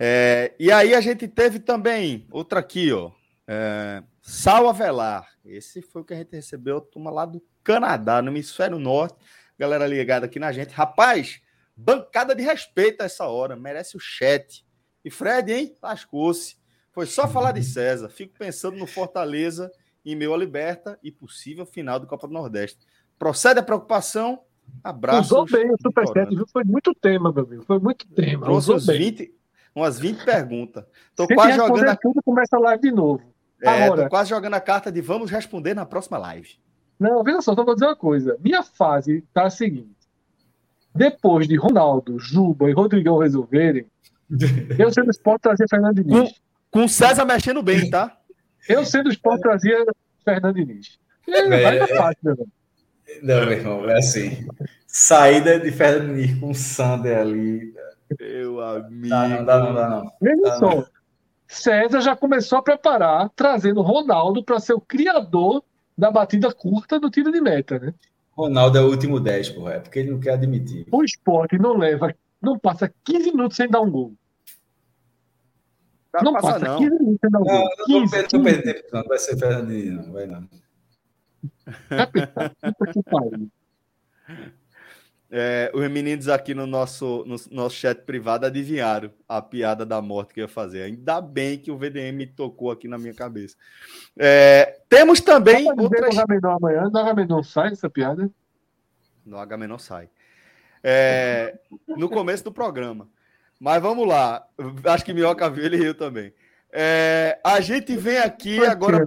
É, 0.00 0.54
e 0.58 0.72
aí 0.72 0.94
a 0.94 1.00
gente 1.00 1.28
teve 1.28 1.58
também 1.58 2.26
outra 2.30 2.60
aqui, 2.60 2.90
ó. 2.92 3.10
É, 3.46 4.02
Sal 4.22 4.68
Avelar. 4.68 5.28
Esse 5.44 5.82
foi 5.82 6.02
o 6.02 6.04
que 6.04 6.14
a 6.14 6.16
gente 6.16 6.34
recebeu, 6.34 6.80
turma 6.80 7.10
lá 7.10 7.26
do 7.26 7.42
Canadá, 7.62 8.22
no 8.22 8.30
hemisfério 8.30 8.78
norte. 8.78 9.16
Galera 9.58 9.86
ligada 9.86 10.26
aqui 10.26 10.38
na 10.38 10.50
gente. 10.50 10.72
Rapaz, 10.72 11.40
bancada 11.76 12.34
de 12.34 12.42
respeito 12.42 13.02
a 13.02 13.04
essa 13.04 13.26
hora. 13.26 13.54
Merece 13.54 13.96
o 13.96 14.00
chat. 14.00 14.64
E 15.04 15.10
Fred, 15.10 15.52
hein? 15.52 15.76
Lascou-se. 15.82 16.56
Foi 16.92 17.06
só 17.06 17.28
falar 17.28 17.52
de 17.52 17.62
César. 17.62 18.08
Fico 18.08 18.34
pensando 18.38 18.76
no 18.76 18.86
Fortaleza 18.86 19.70
meio 20.04 20.34
a 20.34 20.36
liberta 20.36 20.98
e 21.02 21.10
possível 21.10 21.64
final 21.64 21.98
do 21.98 22.06
Copa 22.06 22.28
do 22.28 22.34
Nordeste. 22.34 22.86
Procede 23.18 23.60
a 23.60 23.62
preocupação 23.62 24.40
Abraço. 24.82 25.34
Usou 25.34 25.46
bem 25.46 25.70
o 25.70 25.76
Superchat, 25.80 26.34
viu? 26.34 26.46
Foi 26.52 26.64
muito 26.64 26.94
tema, 26.94 27.32
meu 27.32 27.44
amigo. 27.44 27.64
Foi 27.64 27.78
muito 27.78 28.06
tema. 28.08 28.44
Trouxe 28.44 28.72
uns 28.72 28.86
20, 28.86 29.34
umas 29.74 29.98
20 29.98 30.24
perguntas. 30.24 30.84
Tô 31.14 31.26
Se 31.26 31.34
quase 31.34 31.56
jogando. 31.56 31.88
A... 31.88 31.96
tudo, 31.96 32.22
começa 32.22 32.56
a 32.56 32.60
live 32.60 32.82
de 32.82 32.92
novo. 32.92 33.22
É, 33.62 33.84
Agora... 33.84 34.04
tô 34.04 34.08
quase 34.10 34.30
jogando 34.30 34.54
a 34.54 34.60
carta 34.60 34.92
de 34.92 35.00
vamos 35.00 35.30
responder 35.30 35.74
na 35.74 35.86
próxima 35.86 36.18
live. 36.18 36.58
Não, 36.98 37.22
veja 37.22 37.40
só, 37.40 37.54
só 37.54 37.64
vou 37.64 37.74
dizer 37.74 37.86
uma 37.86 37.96
coisa. 37.96 38.36
Minha 38.40 38.62
fase 38.62 39.24
tá 39.32 39.44
a 39.44 39.50
seguinte. 39.50 39.94
Depois 40.94 41.48
de 41.48 41.56
Ronaldo, 41.56 42.18
Juba 42.18 42.70
e 42.70 42.72
Rodrigão 42.72 43.18
resolverem, 43.18 43.86
eu 44.78 44.92
sendo 44.92 45.10
esporte 45.10 45.42
trazer 45.42 45.68
Fernando 45.68 46.02
Diniz. 46.02 46.32
Com, 46.70 46.80
com 46.80 46.88
César 46.88 47.24
mexendo 47.24 47.62
bem, 47.62 47.88
tá? 47.90 48.16
Eu 48.68 48.84
sendo 48.84 49.10
esporte 49.10 49.42
trazia 49.42 49.84
Fernando 50.24 50.54
Diniz. 50.54 50.98
É, 51.28 51.76
é, 51.76 51.86
fácil, 51.96 52.18
meu 52.22 52.32
irmão. 52.32 52.46
Não, 53.22 53.46
meu 53.46 53.52
irmão, 53.52 53.90
é 53.90 53.98
assim. 53.98 54.46
Saída 54.86 55.58
de 55.58 55.70
Fernando 55.70 56.14
Diniz 56.14 56.38
com 56.38 56.50
o 56.50 56.54
Sander 56.54 57.18
ali. 57.18 57.74
Meu 58.18 58.60
amigo. 58.60 59.08
Dá, 59.08 59.28
não, 59.28 59.44
dá, 59.44 59.58
não, 59.58 59.74
dá, 59.74 59.88
não. 59.88 60.12
Mesmo 60.20 60.46
só. 60.58 60.86
César 61.46 62.00
já 62.00 62.16
começou 62.16 62.58
a 62.58 62.62
preparar, 62.62 63.30
trazendo 63.36 63.82
Ronaldo 63.82 64.42
para 64.42 64.58
ser 64.58 64.72
o 64.72 64.80
criador 64.80 65.62
da 65.96 66.10
batida 66.10 66.52
curta 66.52 66.98
do 66.98 67.10
tiro 67.10 67.30
de 67.30 67.40
meta, 67.40 67.78
né? 67.78 67.94
Ronaldo 68.32 68.78
é 68.78 68.80
o 68.80 68.88
último 68.88 69.20
10, 69.20 69.50
porra, 69.50 69.74
é 69.74 69.78
porque 69.78 70.00
ele 70.00 70.10
não 70.10 70.18
quer 70.18 70.32
admitir. 70.32 70.86
O 70.90 71.04
esporte 71.04 71.56
não 71.56 71.76
leva, 71.76 72.12
não 72.44 72.58
passa 72.58 72.92
15 73.04 73.30
minutos 73.32 73.56
sem 73.56 73.68
dar 73.68 73.80
um 73.80 73.90
gol. 73.90 74.14
Não, 76.14 76.22
não 76.22 76.32
passa, 76.34 76.52
passa 76.52 76.64
não. 76.64 76.78
15 76.78 76.90
minutos 76.98 77.20
sem 77.20 77.30
dar 77.30 77.38
um 77.40 77.44
não, 77.44 77.60
gol. 77.60 77.68
Não, 77.78 77.86
15, 77.86 78.16
não, 78.16 78.28
15 78.28 78.36
não 78.36 78.62
tempo, 78.62 78.88
não. 78.92 79.04
Vai 79.04 79.18
ser 79.18 79.38
Fernandinho, 79.38 80.06
não 80.06 80.12
vai 80.12 80.26
não. 80.26 80.48
Pariu. 83.10 83.50
É, 85.36 85.68
os 85.74 85.90
meninos 85.90 86.28
aqui 86.28 86.54
no 86.54 86.64
nosso, 86.64 87.24
no 87.26 87.34
nosso 87.50 87.74
chat 87.74 88.02
privado 88.02 88.46
adivinharam 88.46 89.10
a 89.28 89.42
piada 89.42 89.84
da 89.84 90.00
morte 90.00 90.32
que 90.32 90.38
eu 90.38 90.44
ia 90.44 90.48
fazer. 90.48 90.82
Ainda 90.82 91.20
bem 91.20 91.58
que 91.58 91.72
o 91.72 91.76
VDM 91.76 92.24
tocou 92.36 92.70
aqui 92.70 92.86
na 92.86 92.96
minha 92.96 93.12
cabeça. 93.12 93.56
É, 94.16 94.78
temos 94.88 95.20
também. 95.20 95.66
Outras... 95.66 96.14
No 96.14 96.50
amanhã, 96.50 96.88
no 96.88 96.98
Agamenon 97.00 97.42
sai 97.42 97.72
essa 97.72 97.90
piada? 97.90 98.30
No 99.26 99.36
Agamenon 99.36 99.76
sai. 99.76 100.08
É, 100.86 101.58
no 101.88 102.10
começo 102.10 102.44
do 102.44 102.52
programa. 102.52 103.08
Mas 103.58 103.80
vamos 103.80 104.06
lá. 104.06 104.46
Acho 104.84 105.04
que 105.04 105.14
Minhoca 105.14 105.48
viu, 105.48 105.64
ele 105.64 105.78
riu 105.78 105.94
também. 105.94 106.34
É, 106.70 107.40
a 107.42 107.60
gente 107.60 107.96
vem 107.96 108.18
aqui 108.18 108.62
agora 108.66 109.06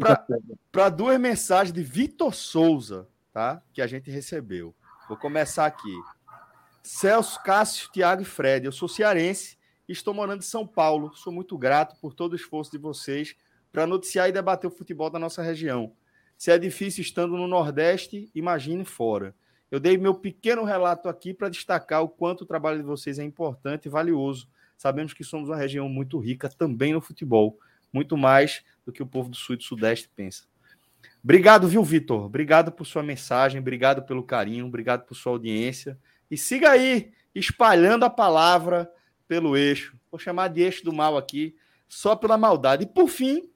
para 0.72 0.90
duas 0.90 1.20
mensagens 1.20 1.72
de 1.72 1.84
Vitor 1.84 2.34
Souza, 2.34 3.08
tá? 3.32 3.62
Que 3.72 3.82
a 3.82 3.86
gente 3.86 4.10
recebeu. 4.10 4.74
Vou 5.08 5.18
começar 5.18 5.68
aqui. 5.68 5.94
Celso, 6.82 7.44
Cássio, 7.44 7.92
Tiago 7.92 8.24
e 8.24 8.26
Fred. 8.26 8.66
Eu 8.66 8.72
sou 8.72 8.88
cearense 8.88 9.58
e 9.88 9.92
estou 9.92 10.14
morando 10.14 10.40
em 10.40 10.46
São 10.46 10.66
Paulo. 10.66 11.14
Sou 11.14 11.32
muito 11.32 11.58
grato 11.58 11.96
por 12.02 12.16
todo 12.16 12.34
o 12.34 12.36
esforço 12.36 12.72
de 12.72 12.78
vocês 12.80 13.36
para 13.72 13.86
noticiar 13.86 14.28
e 14.28 14.32
debater 14.32 14.68
o 14.68 14.74
futebol 14.74 15.10
da 15.10 15.20
nossa 15.20 15.44
região. 15.44 15.94
Se 16.38 16.50
é 16.50 16.58
difícil 16.58 17.02
estando 17.02 17.38
no 17.38 17.48
Nordeste, 17.48 18.32
imagine 18.34 18.84
fora. 18.86 19.36
Eu 19.70 19.80
dei 19.80 19.98
meu 19.98 20.16
pequeno 20.16 20.64
relato 20.64 21.10
aqui 21.10 21.34
para 21.34 21.50
destacar 21.50 22.02
o 22.02 22.10
quanto 22.10 22.42
o 22.42 22.46
trabalho 22.46 22.78
de 22.78 22.84
vocês 22.84 23.20
é 23.20 23.24
importante 23.24 23.86
e 23.86 23.90
valioso. 23.90 24.48
Sabemos 24.78 25.14
que 25.14 25.24
somos 25.24 25.50
uma 25.50 25.58
região 25.58 25.90
muito 25.90 26.18
rica 26.20 26.48
também 26.48 26.94
no 26.94 27.02
futebol, 27.02 27.60
muito 27.92 28.16
mais 28.16 28.64
do 28.86 28.94
que 28.94 29.04
o 29.04 29.08
povo 29.08 29.30
do 29.30 29.36
Sul 29.36 29.56
e 29.56 29.58
do 29.58 29.64
Sudeste 29.64 30.10
pensa. 30.16 30.44
Obrigado, 31.24 31.68
viu, 31.68 31.84
Vitor? 31.84 32.26
Obrigado 32.26 32.72
por 32.72 32.86
sua 32.86 33.04
mensagem, 33.04 33.60
obrigado 33.60 34.04
pelo 34.04 34.24
carinho, 34.24 34.66
obrigado 34.66 35.06
por 35.06 35.16
sua 35.16 35.34
audiência. 35.34 35.98
E 36.32 36.38
siga 36.38 36.70
aí, 36.70 37.12
espalhando 37.36 38.06
a 38.06 38.10
palavra 38.10 38.90
pelo 39.28 39.58
eixo. 39.58 39.98
Vou 40.10 40.20
chamar 40.20 40.48
de 40.48 40.62
eixo 40.62 40.86
do 40.86 40.94
mal 40.94 41.18
aqui, 41.18 41.56
só 41.88 42.16
pela 42.16 42.38
maldade. 42.38 42.84
E 42.84 42.88
por 42.88 43.10
fim, 43.10 43.50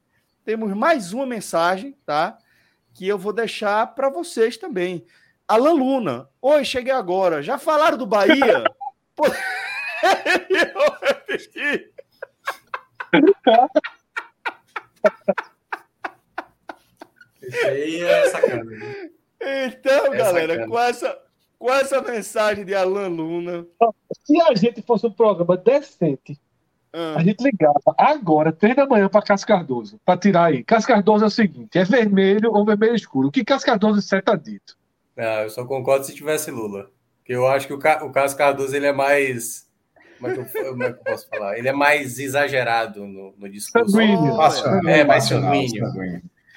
temos 0.43 0.73
mais 0.73 1.13
uma 1.13 1.25
mensagem, 1.25 1.95
tá? 2.05 2.37
Que 2.93 3.07
eu 3.07 3.17
vou 3.17 3.31
deixar 3.31 3.95
para 3.95 4.09
vocês 4.09 4.57
também. 4.57 5.05
Alan 5.51 5.73
Luna, 5.73 6.29
oi, 6.41 6.63
cheguei 6.63 6.93
agora. 6.93 7.43
Já 7.43 7.57
falaram 7.57 7.97
do 7.97 8.05
Bahia? 8.05 8.63
Pô, 9.13 9.25
eu 9.27 10.91
repeti. 11.01 11.91
Isso 17.41 17.67
aí 17.67 18.01
é 18.01 18.29
sacanagem. 18.29 19.11
Então, 19.41 20.13
é 20.13 20.17
galera, 20.17 20.65
com 20.65 20.79
essa, 20.79 21.19
com 21.59 21.69
essa 21.69 22.01
mensagem 22.01 22.63
de 22.63 22.73
Alan 22.73 23.09
Luna. 23.09 23.67
Se 24.25 24.41
a 24.43 24.55
gente 24.55 24.81
fosse 24.81 25.05
um 25.05 25.11
programa 25.11 25.57
decente, 25.57 26.39
ah. 26.93 27.15
a 27.17 27.23
gente 27.23 27.43
ligava 27.43 27.93
agora, 27.97 28.53
três 28.53 28.73
da 28.73 28.85
manhã, 28.85 29.09
para 29.09 29.21
Cássio 29.21 29.47
Cardoso, 29.47 29.99
para 30.05 30.17
tirar 30.17 30.45
aí. 30.45 30.63
Cássio 30.63 30.87
Cardoso 30.87 31.25
é 31.25 31.27
o 31.27 31.29
seguinte: 31.29 31.77
é 31.77 31.83
vermelho 31.83 32.53
ou 32.53 32.63
vermelho 32.63 32.95
escuro? 32.95 33.27
O 33.27 33.31
que 33.31 33.43
Cássio 33.43 33.65
Cardoso 33.65 33.99
está 33.99 34.33
dito? 34.37 34.79
Não, 35.21 35.43
eu 35.43 35.49
só 35.51 35.63
concordo 35.65 36.03
se 36.03 36.15
tivesse 36.15 36.49
Lula. 36.49 36.89
Porque 37.19 37.31
eu 37.31 37.47
acho 37.47 37.67
que 37.67 37.73
o, 37.73 37.77
Ca... 37.77 38.03
o 38.03 38.11
Cássio 38.11 38.39
Cardoso 38.39 38.75
ele 38.75 38.87
é 38.87 38.91
mais. 38.91 39.69
Como 40.17 40.31
é, 40.31 40.33
que 40.33 40.57
eu, 40.57 40.69
como 40.71 40.83
é 40.83 40.93
que 40.93 40.99
eu 40.99 41.03
posso 41.03 41.29
falar? 41.29 41.59
Ele 41.59 41.67
é 41.67 41.71
mais 41.71 42.17
exagerado 42.17 43.05
no, 43.05 43.31
no 43.37 43.47
discurso. 43.47 43.91
Sanguíneo. 43.91 44.35
Oh, 44.35 44.89
é, 44.89 45.03
mais 45.03 45.25
sanguíneo. 45.25 45.85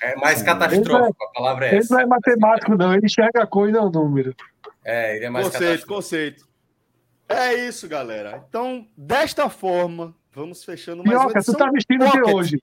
É 0.01 0.17
mais 0.17 0.43
catastrófico, 0.43 1.25
a 1.25 1.33
palavra 1.33 1.67
é 1.67 1.77
essa. 1.77 1.77
Ele 1.77 1.89
não 1.91 2.01
é 2.01 2.07
matemático, 2.07 2.75
não. 2.75 2.95
Ele 2.95 3.05
enxerga 3.05 3.43
a 3.43 3.47
coisa, 3.47 3.77
é 3.77 3.81
o 3.83 3.91
número. 3.91 4.35
É, 4.83 5.17
ele 5.17 5.27
é 5.27 5.31
mais 5.31 5.49
Conceito, 5.49 5.87
conceito. 5.87 6.49
É 7.29 7.55
isso, 7.55 7.87
galera. 7.87 8.43
Então, 8.49 8.87
desta 8.97 9.51
forma, 9.51 10.15
vamos 10.33 10.65
fechando 10.65 11.05
mais 11.05 11.19
Minhoca, 11.19 11.43
tu 11.43 11.55
tá 11.55 11.71
vestido 11.71 12.05
Pocket. 12.07 12.25
de 12.25 12.35
hoje. 12.35 12.63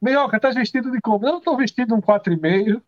Minhoca, 0.00 0.38
tá 0.38 0.50
vestido 0.50 0.92
de 0.92 1.00
como? 1.00 1.26
Eu 1.26 1.32
não 1.32 1.40
tô 1.40 1.56
vestido 1.56 1.94
um 1.94 2.00
4,5. 2.00 2.80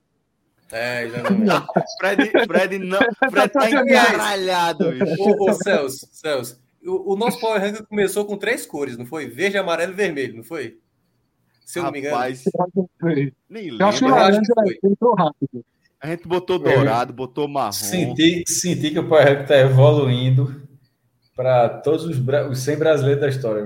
É, 0.72 1.04
exatamente. 1.04 1.66
Fred, 1.98 2.30
Fred, 2.46 2.78
não, 2.78 2.98
Fred 3.30 3.48
tá 3.50 3.70
encaralhado. 3.70 4.86
Ô, 5.18 5.50
ô, 5.50 5.52
Celso, 5.54 6.08
Celso, 6.12 6.60
o, 6.84 7.14
o 7.14 7.16
nosso 7.16 7.40
Power 7.40 7.60
Ranking 7.60 7.84
começou 7.84 8.24
com 8.24 8.36
três 8.36 8.66
cores, 8.66 8.96
não 8.96 9.06
foi? 9.06 9.28
Verde, 9.28 9.58
amarelo 9.58 9.92
e 9.92 9.96
vermelho, 9.96 10.36
não 10.36 10.44
foi? 10.44 10.78
Se 11.64 11.78
eu 11.78 11.84
não 11.84 11.92
me 11.92 12.00
engano. 12.00 12.16
Nem 13.48 13.70
lembro. 13.70 13.82
Eu 13.82 13.86
acho 13.86 13.98
que 13.98 14.04
o 14.04 14.08
laranja 14.08 14.40
entrou 14.84 15.14
rápido. 15.14 15.64
A 16.00 16.06
gente 16.08 16.28
botou 16.28 16.58
dourado, 16.58 17.12
botou 17.12 17.48
marrom. 17.48 17.72
Senti, 17.72 18.44
senti 18.46 18.90
que 18.90 18.98
o 18.98 19.08
Power 19.08 19.26
Ranking 19.26 19.46
tá 19.46 19.58
evoluindo 19.58 20.62
para 21.34 21.68
todos 21.68 22.04
os, 22.04 22.18
os 22.18 22.58
100 22.60 22.78
brasileiros 22.78 23.20
da 23.20 23.28
história. 23.28 23.64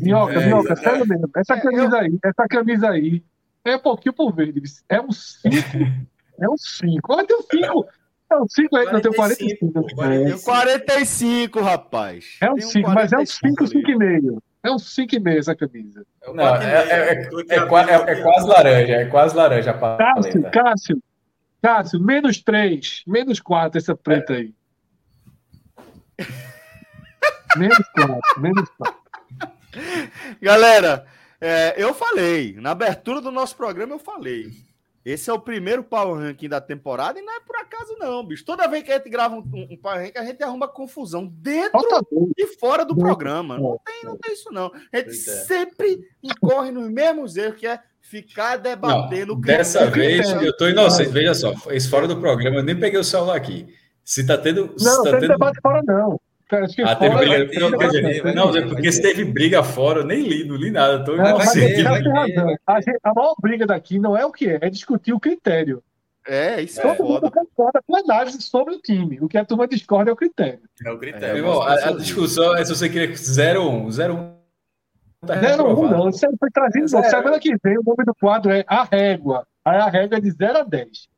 Minhoca, 0.00 0.32
é, 0.32 0.46
minhoca, 0.46 0.76
sério 0.76 1.06
mesmo. 1.06 1.30
Essa 1.36 1.60
camisa 1.60 1.98
aí, 1.98 2.18
essa 2.24 2.48
camisa 2.48 2.88
aí 2.90 3.22
é 3.64 3.76
um 3.76 3.80
pouquinho 3.80 4.12
por 4.12 4.32
verde. 4.32 4.62
É 4.88 5.00
um 5.00 5.12
5. 5.12 5.48
é 6.40 6.48
um 6.48 6.56
5. 6.56 7.12
Olha, 7.12 7.26
tem 7.26 7.36
um 7.36 7.42
5. 7.42 7.86
É 8.30 8.36
um 8.36 8.48
5 8.48 8.76
aí, 8.76 8.92
não 8.92 9.00
tem 9.00 9.12
45. 9.12 9.94
45, 9.94 10.44
45 10.44 11.60
rapaz. 11.60 12.38
É 12.40 12.50
um 12.50 12.60
5, 12.60 12.90
mas 12.90 13.12
é 13.12 13.18
um 13.18 13.26
5, 13.26 13.64
5,5. 13.64 14.42
É 14.62 14.70
um 14.70 14.76
5,5 14.76 15.38
essa 15.38 15.56
camisa. 15.56 16.06
Não, 16.32 16.56
é, 16.56 16.64
é, 16.64 17.12
é, 17.48 17.56
é, 17.56 17.60
quase 18.22 18.46
laranja, 18.46 18.92
é 18.92 19.06
quase 19.06 19.34
laranja. 19.34 19.72
Cássio, 19.72 20.50
Cássio, 20.50 21.02
Cássio, 21.60 22.00
menos 22.00 22.40
3, 22.40 23.02
menos 23.06 23.40
4 23.40 23.78
essa 23.78 23.96
preta 23.96 24.34
aí. 24.34 24.54
menos 27.56 27.78
4, 27.94 28.20
menos 28.40 28.68
4. 28.78 29.00
Galera, 30.40 31.06
é, 31.40 31.74
eu 31.76 31.94
falei, 31.94 32.54
na 32.60 32.72
abertura 32.72 33.20
do 33.20 33.30
nosso 33.30 33.56
programa 33.56 33.94
eu 33.94 33.98
falei. 33.98 34.50
Esse 35.02 35.30
é 35.30 35.32
o 35.32 35.40
primeiro 35.40 35.82
Power 35.82 36.20
Ranking 36.20 36.48
da 36.48 36.60
temporada 36.60 37.18
e 37.18 37.22
não 37.22 37.34
é 37.34 37.40
por 37.40 37.56
acaso, 37.56 37.96
não, 37.98 38.22
bicho. 38.22 38.44
Toda 38.44 38.68
vez 38.68 38.84
que 38.84 38.92
a 38.92 38.98
gente 38.98 39.08
grava 39.08 39.34
um, 39.34 39.42
um 39.70 39.76
Power 39.76 39.98
Ranking, 39.98 40.18
a 40.18 40.24
gente 40.24 40.42
arruma 40.42 40.68
confusão 40.68 41.26
dentro 41.26 41.80
e 42.36 42.46
fora 42.58 42.84
do 42.84 42.94
programa. 42.94 43.56
Não 43.58 43.80
tem, 43.84 44.04
não 44.04 44.16
tem 44.18 44.34
isso, 44.34 44.52
não. 44.52 44.70
A 44.92 44.96
gente 44.98 45.08
é. 45.08 45.12
sempre 45.12 46.00
incorre 46.22 46.70
nos 46.70 46.90
mesmos 46.90 47.36
erros, 47.36 47.58
que 47.58 47.66
é 47.66 47.80
ficar 48.02 48.56
debatendo. 48.58 49.34
Não, 49.34 49.40
dessa 49.40 49.86
vez, 49.86 50.30
eu 50.30 50.54
tô 50.54 50.68
inocente. 50.68 51.10
Veja 51.10 51.32
só, 51.32 51.54
esse 51.70 51.88
fora 51.88 52.06
do 52.06 52.20
programa, 52.20 52.56
eu 52.56 52.62
nem 52.62 52.78
peguei 52.78 53.00
o 53.00 53.04
celular 53.04 53.36
aqui. 53.36 53.66
Se 54.04 54.26
tá 54.26 54.36
tendo. 54.36 54.78
Se 54.78 54.84
não, 54.84 55.02
tá 55.02 55.10
tem 55.12 55.20
tendo... 55.20 55.30
debate 55.30 55.58
fora, 55.62 55.82
não. 55.86 56.20
Cara, 56.50 56.64
acho 56.64 56.74
que 56.74 56.82
ah, 56.82 56.96
teve 56.96 57.14
briga. 57.14 57.48
Ter, 57.48 57.60
não, 57.60 57.78
ter, 57.78 58.34
não, 58.34 58.50
ter, 58.50 58.68
porque 58.68 58.90
se 58.90 59.00
teve 59.00 59.24
briga 59.24 59.62
fora, 59.62 60.00
eu 60.00 60.04
nem 60.04 60.26
li, 60.26 60.42
não 60.42 60.56
li 60.56 60.72
nada. 60.72 61.04
Tô 61.04 61.14
não, 61.14 61.38
mas 61.38 61.52
ter, 61.52 61.84
vai 61.84 62.02
ter. 62.02 62.60
A, 62.66 62.78
a, 63.04 63.14
maior 63.14 63.34
briga 63.40 63.64
daqui 63.64 64.00
não 64.00 64.16
é 64.16 64.26
o 64.26 64.32
que 64.32 64.48
é, 64.48 64.58
é 64.60 64.68
discutir 64.68 65.12
o 65.12 65.20
critério. 65.20 65.80
É, 66.26 66.60
isso 66.60 66.80
é 66.80 66.94
foda. 66.96 67.30
concorda 67.30 67.80
com 67.86 67.96
análise 67.96 68.42
sobre 68.42 68.74
o 68.74 68.80
time. 68.80 69.20
O 69.20 69.28
que 69.28 69.38
a 69.38 69.44
turma 69.44 69.68
discorda 69.68 70.10
é 70.10 70.12
o 70.12 70.16
critério. 70.16 70.58
É 70.84 70.90
o 70.90 70.98
critério. 70.98 71.36
É, 71.36 71.38
irmão, 71.38 71.62
a, 71.62 71.72
a, 71.72 71.92
discussão 71.92 72.56
é 72.56 72.64
se 72.64 72.74
você 72.74 72.88
queria 72.88 73.14
0-1. 73.14 73.86
0-1 73.86 74.32
tá 75.24 75.40
0-1 75.40 75.88
não. 75.88 76.08
Isso 76.08 76.26
foi 76.36 76.50
trazido. 76.50 76.88
Semana 76.88 77.38
que 77.38 77.56
vem 77.62 77.78
o 77.78 77.82
nome 77.84 78.04
do 78.04 78.14
quadro 78.14 78.50
é 78.50 78.64
A 78.66 78.82
Régua. 78.82 79.46
Aí 79.64 79.78
a 79.78 79.88
régua 79.88 80.18
é 80.18 80.20
de 80.20 80.32
0 80.32 80.58
a 80.58 80.62
10. 80.64 81.08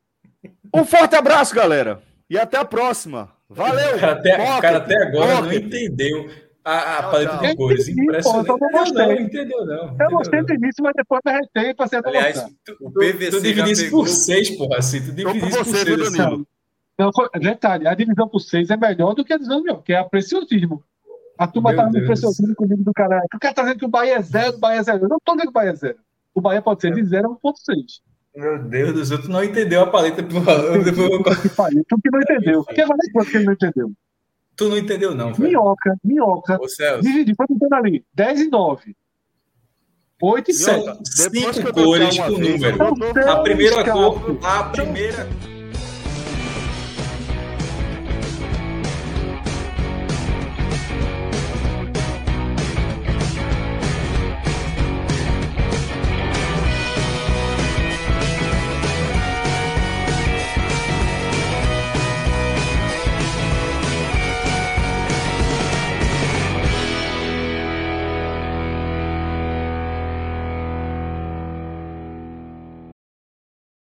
Um 0.75 0.85
forte 0.85 1.15
abraço, 1.15 1.55
galera. 1.55 2.03
E 2.29 2.37
até 2.37 2.57
a 2.57 2.65
próxima. 2.65 3.31
Valeu! 3.53 3.95
O 3.95 3.99
cara 3.99 4.11
até, 4.13 4.61
cara 4.61 4.77
até 4.77 4.97
agora 5.03 5.41
não 5.41 5.53
entendeu 5.53 6.29
a, 6.63 6.99
a 6.99 7.03
paleta 7.03 7.37
de 7.37 7.55
cores. 7.55 7.87
Impressionante. 7.87 8.47
Pô, 8.47 8.57
não, 8.57 8.85
não, 8.85 8.93
não 8.93 9.11
entendeu, 9.13 9.65
não. 9.65 9.97
Eu 9.99 10.09
gostei 10.11 10.43
do 10.43 10.53
início, 10.53 10.83
mas 10.83 10.93
depois 10.95 11.21
me 11.25 11.31
arretei 11.31 11.73
pra 11.73 11.87
ser 11.87 12.01
Aliás, 12.05 12.45
tu, 12.63 12.77
o 12.79 12.91
PVC 12.91 13.31
tu, 13.31 13.37
tu 13.37 13.41
divide 13.41 13.71
isso 13.71 13.89
por 13.89 14.07
seis, 14.07 14.49
porra, 14.51 14.77
assim. 14.77 15.01
Tu 15.01 15.11
divide 15.11 15.37
isso 15.47 15.57
por 15.57 15.65
seis, 15.65 16.01
assim. 16.01 16.45
Então, 16.93 17.11
detalhe, 17.39 17.87
a 17.87 17.93
divisão 17.93 18.27
por 18.27 18.39
seis 18.39 18.69
é 18.69 18.77
melhor 18.77 19.13
do 19.13 19.25
que 19.25 19.33
a 19.33 19.37
divisão 19.37 19.61
melhor, 19.61 19.81
que 19.81 19.93
é 19.93 19.97
a 19.97 20.03
preciosismo. 20.03 20.83
A 21.37 21.47
turma 21.47 21.75
tá 21.75 21.87
no 21.87 22.05
preciosismo 22.05 22.55
comigo 22.55 22.83
do 22.83 22.93
cara. 22.93 23.19
O 23.33 23.39
cara 23.39 23.53
tá 23.53 23.63
dizendo 23.63 23.79
que 23.79 23.85
o 23.85 23.89
Bahia 23.89 24.15
é 24.17 24.21
zero, 24.21 24.55
o 24.55 24.59
Bahia 24.59 24.79
é 24.79 24.83
zero. 24.83 25.05
Eu 25.05 25.09
não 25.09 25.17
tô 25.23 25.33
dizendo 25.33 25.47
que 25.47 25.49
o 25.49 25.53
Bahia 25.53 25.71
é 25.71 25.75
zero. 25.75 25.97
O 26.33 26.41
Bahia 26.41 26.61
pode 26.61 26.81
ser 26.81 26.93
de 26.93 27.03
zero 27.03 27.31
a 27.31 27.47
1.6. 27.47 28.01
Meu 28.35 28.57
Deus 28.63 28.93
do 28.93 29.05
céu, 29.05 29.21
tu 29.21 29.29
não 29.29 29.43
entendeu 29.43 29.81
a 29.81 29.87
paleta. 29.87 30.23
Porra. 30.23 30.55
Tu 30.73 31.97
que 32.01 32.09
não 32.11 32.21
entendeu. 32.21 32.63
Que 32.63 32.83
quanto 33.11 33.29
que 33.29 33.37
ele 33.37 33.45
não 33.45 33.53
entendeu? 33.53 33.91
Tu 34.55 34.69
não 34.69 34.77
entendeu, 34.77 35.15
não, 35.15 35.33
velho. 35.33 35.49
Minhoca, 35.49 35.95
minhoca. 36.03 36.57
Ô, 36.61 36.67
Celso. 36.67 37.01
Dividi, 37.01 37.33
foi 37.35 37.47
tentando 37.47 37.75
ali. 37.75 38.05
10 38.13 38.41
e 38.41 38.49
9. 38.49 38.95
8 40.21 40.51
e 40.51 40.53
7. 40.53 40.99
Cinco 41.03 41.73
cores 41.73 42.17
com 42.17 42.29
número. 42.29 43.29
A 43.29 43.41
primeira 43.41 43.91
cor, 43.91 44.39
a 44.43 44.63
primeira. 44.65 45.27